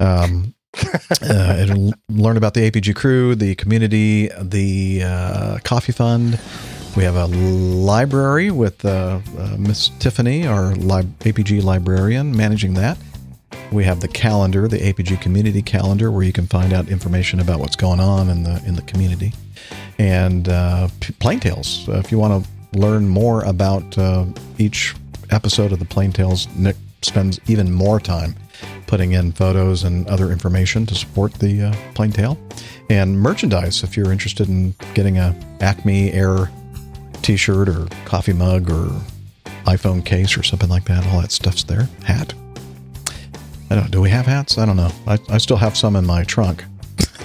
Um, 0.01 0.55
uh, 1.23 1.57
it'll 1.59 1.93
learn 2.09 2.37
about 2.37 2.55
the 2.55 2.71
APG 2.71 2.95
crew, 2.95 3.35
the 3.35 3.55
community, 3.55 4.29
the 4.41 5.03
uh, 5.05 5.59
coffee 5.65 5.93
fund. 5.93 6.39
We 6.97 7.05
have 7.05 7.17
a 7.17 7.27
library 7.27 8.51
with 8.51 8.85
uh, 8.85 9.21
uh, 9.39 9.57
Miss 9.59 9.91
Tiffany, 9.99 10.47
our 10.47 10.73
APG 10.73 11.63
librarian, 11.63 12.35
managing 12.35 12.75
that. 12.75 12.99
We 13.71 13.85
have 13.85 14.01
the 14.01 14.09
calendar, 14.09 14.67
the 14.69 14.79
APG 14.79 15.21
community 15.21 15.61
calendar, 15.61 16.11
where 16.11 16.23
you 16.23 16.33
can 16.33 16.47
find 16.47 16.73
out 16.73 16.89
information 16.89 17.41
about 17.41 17.61
what's 17.61 17.77
going 17.77 18.01
on 18.01 18.29
in 18.29 18.43
the 18.45 18.63
in 18.67 18.77
the 18.77 18.83
community, 18.83 19.33
and 19.99 20.49
uh, 20.49 20.89
Plane 21.21 21.41
Tales. 21.41 21.89
Uh, 21.89 21.99
if 21.99 22.11
you 22.11 22.19
want 22.19 22.45
to 22.45 22.79
learn 22.79 23.09
more 23.09 23.43
about 23.45 23.97
uh, 23.99 24.25
each 24.59 24.95
episode 25.31 25.73
of 25.73 25.79
the 25.79 25.85
Plane 25.85 26.13
Tales, 26.13 26.49
Nick 26.57 26.77
spends 27.03 27.41
even 27.47 27.71
more 27.73 28.01
time 28.01 28.35
putting 28.87 29.13
in 29.13 29.33
photos 29.33 29.85
and 29.85 30.07
other 30.09 30.31
information 30.31 30.87
to 30.87 30.95
support 30.95 31.33
the 31.35 31.63
uh, 31.63 31.75
Plane 31.95 32.13
Tale, 32.13 32.39
and 32.91 33.21
merchandise. 33.21 33.83
If 33.83 33.97
you're 33.97 34.13
interested 34.13 34.49
in 34.49 34.75
getting 34.95 35.19
a 35.19 35.35
Acme 35.61 36.13
Air 36.13 36.51
T-shirt 37.23 37.69
or 37.69 37.87
coffee 38.05 38.33
mug 38.33 38.71
or 38.71 38.89
iPhone 39.65 40.05
case 40.05 40.37
or 40.37 40.43
something 40.43 40.69
like 40.69 40.85
that, 40.85 41.07
all 41.09 41.21
that 41.21 41.33
stuff's 41.33 41.65
there. 41.65 41.89
Hat. 42.05 42.33
I 43.71 43.75
don't. 43.75 43.91
Do 43.91 44.01
we 44.01 44.11
have 44.11 44.27
hats? 44.27 44.59
I 44.59 44.67
don't 44.67 44.77
know. 44.77 44.93
I, 45.07 45.19
I 45.29 45.39
still 45.39 45.57
have 45.57 45.77
some 45.77 45.97
in 45.97 46.07
my 46.07 46.23
trunk. 46.23 46.65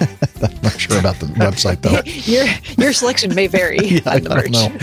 I'm 0.00 0.60
not 0.62 0.80
sure 0.80 0.98
about 0.98 1.16
the 1.16 1.26
website 1.26 1.82
though. 1.82 2.00
your 2.04 2.46
your 2.76 2.92
selection 2.92 3.34
may 3.34 3.46
vary 3.46 3.78
yeah, 3.82 4.00
I 4.06 4.18
don't 4.18 4.50
know. 4.50 4.76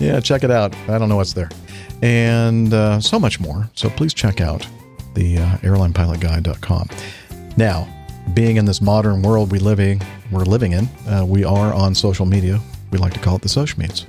Yeah, 0.00 0.20
check 0.20 0.42
it 0.42 0.50
out. 0.50 0.74
I 0.88 0.98
don't 0.98 1.08
know 1.08 1.16
what's 1.16 1.34
there, 1.34 1.50
and 2.02 2.72
uh, 2.74 3.00
so 3.00 3.20
much 3.20 3.38
more. 3.38 3.70
So 3.74 3.88
please 3.90 4.12
check 4.12 4.40
out 4.40 4.66
the 5.18 5.38
uh, 5.38 5.46
airlinepilotguy.com. 5.58 6.88
Now, 7.56 7.88
being 8.34 8.56
in 8.56 8.64
this 8.66 8.80
modern 8.80 9.22
world 9.22 9.50
we 9.50 9.58
living 9.58 10.00
we're 10.30 10.44
living 10.44 10.72
in, 10.72 10.88
uh, 11.08 11.24
we 11.26 11.44
are 11.44 11.72
on 11.72 11.94
social 11.94 12.26
media. 12.26 12.60
we 12.90 12.98
like 12.98 13.14
to 13.14 13.20
call 13.20 13.36
it 13.36 13.42
the 13.42 13.48
social 13.48 13.78
meets. 13.78 14.06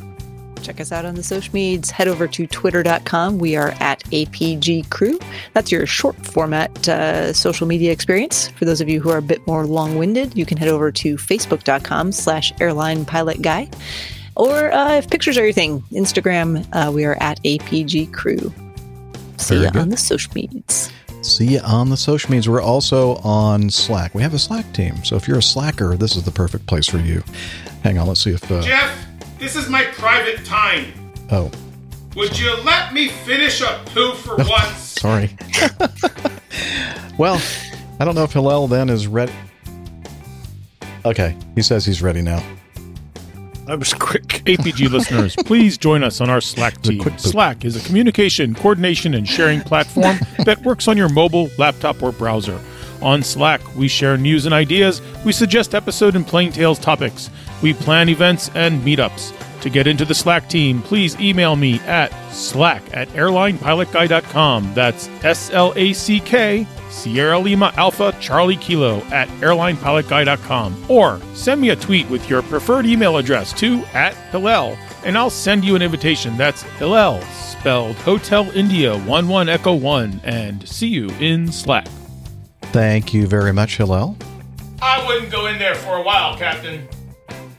Check 0.61 0.81
us 0.81 0.91
out 0.91 1.05
on 1.05 1.15
the 1.15 1.23
social 1.23 1.53
medias. 1.53 1.89
Head 1.89 2.09
over 2.09 2.27
to 2.27 2.45
twitter.com. 2.45 3.39
We 3.39 3.55
are 3.55 3.69
at 3.79 4.03
APG 4.05 4.89
Crew. 4.89 5.17
That's 5.53 5.71
your 5.71 5.85
short 5.85 6.15
format 6.25 6.87
uh, 6.89 7.31
social 7.31 7.65
media 7.65 7.93
experience. 7.93 8.49
For 8.49 8.65
those 8.65 8.81
of 8.81 8.89
you 8.89 8.99
who 8.99 9.09
are 9.09 9.17
a 9.17 9.21
bit 9.21 9.45
more 9.47 9.65
long 9.65 9.97
winded, 9.97 10.37
you 10.37 10.45
can 10.45 10.57
head 10.57 10.67
over 10.67 10.91
to 10.91 11.15
facebook.com 11.15 12.11
slash 12.11 12.51
airline 12.59 13.05
pilot 13.05 13.41
guy. 13.41 13.69
Or 14.35 14.71
uh, 14.71 14.95
if 14.95 15.09
pictures 15.09 15.37
are 15.37 15.43
your 15.43 15.53
thing, 15.53 15.81
Instagram, 15.91 16.67
uh, 16.73 16.91
we 16.91 17.05
are 17.05 17.17
at 17.21 17.41
APG 17.43 18.13
Crew. 18.13 18.53
See 19.37 19.55
Very 19.55 19.65
you 19.67 19.71
good. 19.71 19.81
on 19.81 19.89
the 19.89 19.97
social 19.97 20.31
medias. 20.35 20.91
See 21.21 21.53
you 21.53 21.59
on 21.59 21.89
the 21.89 21.97
social 21.97 22.29
medias. 22.31 22.47
We're 22.49 22.61
also 22.61 23.15
on 23.17 23.69
Slack. 23.69 24.15
We 24.15 24.21
have 24.21 24.33
a 24.33 24.39
Slack 24.39 24.71
team. 24.73 25.03
So 25.03 25.15
if 25.15 25.27
you're 25.27 25.37
a 25.39 25.43
Slacker, 25.43 25.95
this 25.97 26.15
is 26.15 26.23
the 26.23 26.31
perfect 26.31 26.65
place 26.65 26.87
for 26.87 26.97
you. 26.97 27.23
Hang 27.83 27.97
on, 27.97 28.07
let's 28.07 28.21
see 28.21 28.31
if. 28.31 28.49
Uh, 28.51 28.61
Jeff, 28.61 28.97
this 29.37 29.55
is 29.55 29.69
my 29.69 29.83
private 29.93 30.43
time. 30.45 30.93
oh, 31.31 31.51
Would 32.15 32.37
you 32.39 32.55
let 32.63 32.93
me 32.93 33.09
finish 33.09 33.61
a 33.61 33.81
poo 33.87 34.13
for 34.13 34.35
once? 34.37 34.77
sorry. 34.77 35.35
well, 37.17 37.41
I 37.99 38.05
don't 38.05 38.15
know 38.15 38.23
if 38.23 38.33
Hillel 38.33 38.67
then 38.67 38.89
is 38.89 39.05
ready. 39.07 39.33
Okay, 41.05 41.37
he 41.55 41.61
says 41.61 41.85
he's 41.85 42.01
ready 42.01 42.21
now. 42.21 42.43
That 43.69 43.77
was 43.77 43.93
quick. 43.93 44.23
APG 44.47 44.89
listeners, 44.89 45.35
please 45.35 45.77
join 45.77 46.03
us 46.03 46.21
on 46.21 46.29
our 46.31 46.41
Slack 46.41 46.81
team. 46.81 47.03
Slack 47.19 47.63
is 47.63 47.75
a 47.75 47.87
communication, 47.87 48.55
coordination, 48.55 49.13
and 49.13 49.29
sharing 49.29 49.61
platform 49.61 50.17
that 50.45 50.59
works 50.63 50.87
on 50.87 50.97
your 50.97 51.07
mobile, 51.07 51.51
laptop, 51.59 52.01
or 52.01 52.11
browser. 52.11 52.59
On 53.03 53.21
Slack, 53.21 53.61
we 53.75 53.87
share 53.87 54.17
news 54.17 54.47
and 54.47 54.55
ideas, 54.55 55.03
we 55.23 55.31
suggest 55.31 55.75
episode 55.75 56.15
and 56.15 56.25
Plane 56.25 56.51
Tales 56.51 56.79
topics, 56.79 57.29
we 57.61 57.75
plan 57.75 58.09
events 58.09 58.49
and 58.55 58.81
meetups. 58.81 59.39
To 59.61 59.69
get 59.69 59.87
into 59.87 60.05
the 60.05 60.15
Slack 60.15 60.47
team, 60.47 60.81
please 60.81 61.19
email 61.19 61.55
me 61.55 61.79
at 61.81 62.11
slack 62.31 62.81
at 62.93 63.09
airlinepilotguy.com. 63.09 64.73
That's 64.73 65.07
S 65.23 65.51
L 65.51 65.73
A 65.75 65.93
C 65.93 66.19
K 66.19 66.65
Sierra 66.89 67.37
Lima 67.37 67.73
Alpha 67.75 68.15
Charlie 68.19 68.55
Kilo 68.55 68.99
at 69.11 69.27
airlinepilotguy.com 69.41 70.85
or 70.89 71.19
send 71.33 71.61
me 71.61 71.69
a 71.69 71.75
tweet 71.75 72.09
with 72.09 72.29
your 72.29 72.41
preferred 72.43 72.85
email 72.85 73.17
address 73.17 73.53
to 73.59 73.83
at 73.93 74.15
Hillel 74.31 74.77
and 75.03 75.17
I'll 75.17 75.29
send 75.29 75.63
you 75.63 75.75
an 75.75 75.81
invitation. 75.81 76.37
That's 76.37 76.63
Hillel, 76.77 77.21
spelled 77.21 77.95
Hotel 77.97 78.49
India 78.51 78.93
11 78.93 79.49
Echo 79.49 79.73
1, 79.73 80.21
and 80.23 80.67
see 80.67 80.87
you 80.87 81.09
in 81.19 81.51
Slack. 81.51 81.87
Thank 82.61 83.13
you 83.13 83.27
very 83.27 83.53
much, 83.53 83.77
Hillel. 83.77 84.17
I 84.81 85.05
wouldn't 85.05 85.31
go 85.31 85.47
in 85.47 85.57
there 85.57 85.75
for 85.75 85.97
a 85.97 86.01
while, 86.01 86.37
Captain. 86.37 86.87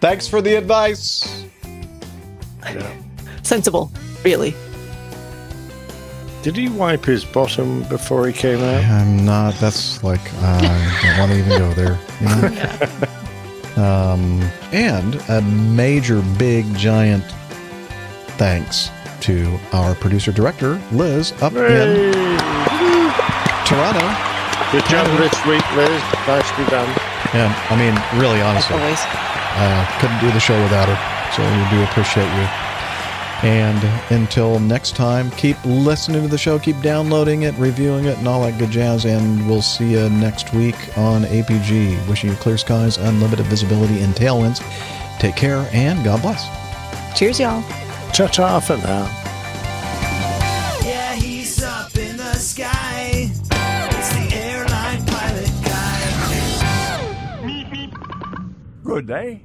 Thanks 0.01 0.27
for 0.27 0.41
the 0.41 0.55
advice. 0.55 1.45
Sensible, 3.43 3.91
really. 4.25 4.55
Did 6.43 6.57
he 6.57 6.69
wipe 6.71 7.05
his 7.05 7.25
bottom 7.25 7.83
before 7.85 8.27
he 8.27 8.33
came 8.33 8.61
out? 8.61 8.83
I'm 8.85 9.25
not. 9.27 9.55
That's 9.57 10.03
like 10.03 10.21
I 10.37 10.61
don't 11.03 11.19
want 11.19 11.33
to 11.33 11.39
even 11.39 11.59
go 11.59 11.73
there. 11.75 11.99
You 12.21 12.27
know? 13.77 13.83
um, 13.87 14.43
and 14.73 15.15
a 15.31 15.41
major, 15.43 16.23
big, 16.39 16.67
giant 16.75 17.25
thanks 18.37 18.91
to 19.23 19.59
our 19.73 19.95
producer 19.95 20.33
director 20.33 20.81
Liz 20.93 21.33
up 21.43 21.53
in 21.55 22.13
Toronto. 23.65 24.05
Good 24.73 24.85
job 24.89 25.07
this 25.19 25.35
week, 25.47 25.65
Liz. 25.77 26.03
Nicely 26.27 26.65
done. 26.67 26.89
Yeah, 27.33 27.53
I 27.71 27.77
mean, 27.77 27.95
really, 28.21 28.41
honestly, 28.43 28.77
Always. 28.77 29.01
uh, 29.01 29.87
couldn't 30.01 30.21
do 30.21 30.31
the 30.33 30.41
show 30.41 30.61
without 30.63 30.89
her. 30.89 31.10
So 31.37 31.43
we 31.43 31.71
do 31.71 31.83
appreciate 31.85 32.25
you. 32.25 32.49
And 33.43 33.83
until 34.13 34.59
next 34.61 34.97
time, 34.97 35.31
keep 35.31 35.57
listening 35.65 36.21
to 36.23 36.29
the 36.29 36.37
show, 36.37 36.59
keep 36.59 36.79
downloading 36.83 37.43
it, 37.43 37.55
reviewing 37.55 38.05
it, 38.05 38.19
and 38.19 38.29
all 38.29 38.43
that 38.43 38.59
good 38.59 38.71
jazz. 38.71 39.07
And 39.07 39.49
we'll 39.49 39.63
see 39.63 39.93
you 39.93 40.11
next 40.11 40.53
week 40.53 40.77
on 40.99 41.23
APG. 41.23 42.07
Wishing 42.07 42.29
you 42.31 42.37
clear 42.37 42.59
skies, 42.59 42.99
unlimited 42.99 43.47
visibility, 43.47 44.01
and 44.01 44.15
tailwinds. 44.15 44.61
Take 45.19 45.37
care 45.37 45.67
and 45.73 46.05
God 46.05 46.21
bless. 46.21 46.47
Cheers, 47.19 47.41
y'all. 47.41 47.63
Ta 48.13 48.27
ta 48.27 48.61
for 48.61 48.77
now. 48.77 49.07
Yeah, 50.85 51.15
he's 51.15 51.63
up 51.63 51.97
in 51.97 52.19
the 52.19 52.35
sky. 52.35 53.31
It's 53.31 53.49
the 53.49 54.37
airline 54.37 55.07
pilot 55.07 55.51
guy. 55.65 56.01
Good 58.85 59.07
day. 59.07 59.45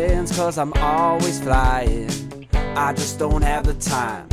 friends, 0.00 0.36
cause 0.36 0.56
I'm 0.58 0.72
always 0.74 1.40
flying. 1.40 2.10
I 2.52 2.92
just 2.92 3.18
don't 3.18 3.42
have 3.42 3.66
the 3.66 3.74
time. 3.74 4.26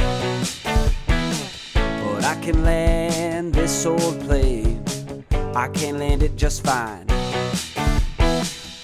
But 2.04 2.24
I 2.24 2.36
can 2.42 2.64
land 2.64 3.54
this 3.54 3.86
old 3.86 4.20
plane, 4.22 4.84
I 5.56 5.68
can 5.70 6.00
land 6.00 6.24
it 6.24 6.36
just 6.36 6.64
fine. 6.64 7.06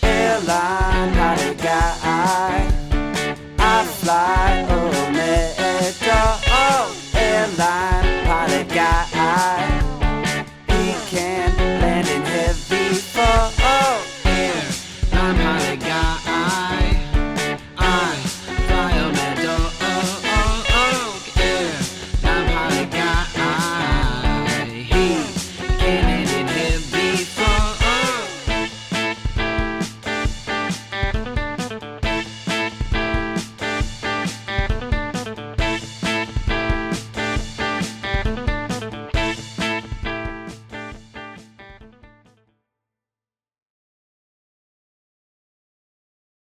Airline, 0.03 1.13
pilot, 1.19 1.57
guy. 1.57 2.69
I 3.59 3.85
fly 4.01 4.65
a 4.69 4.83
oh. 6.47 6.95
Airline. 7.15 7.92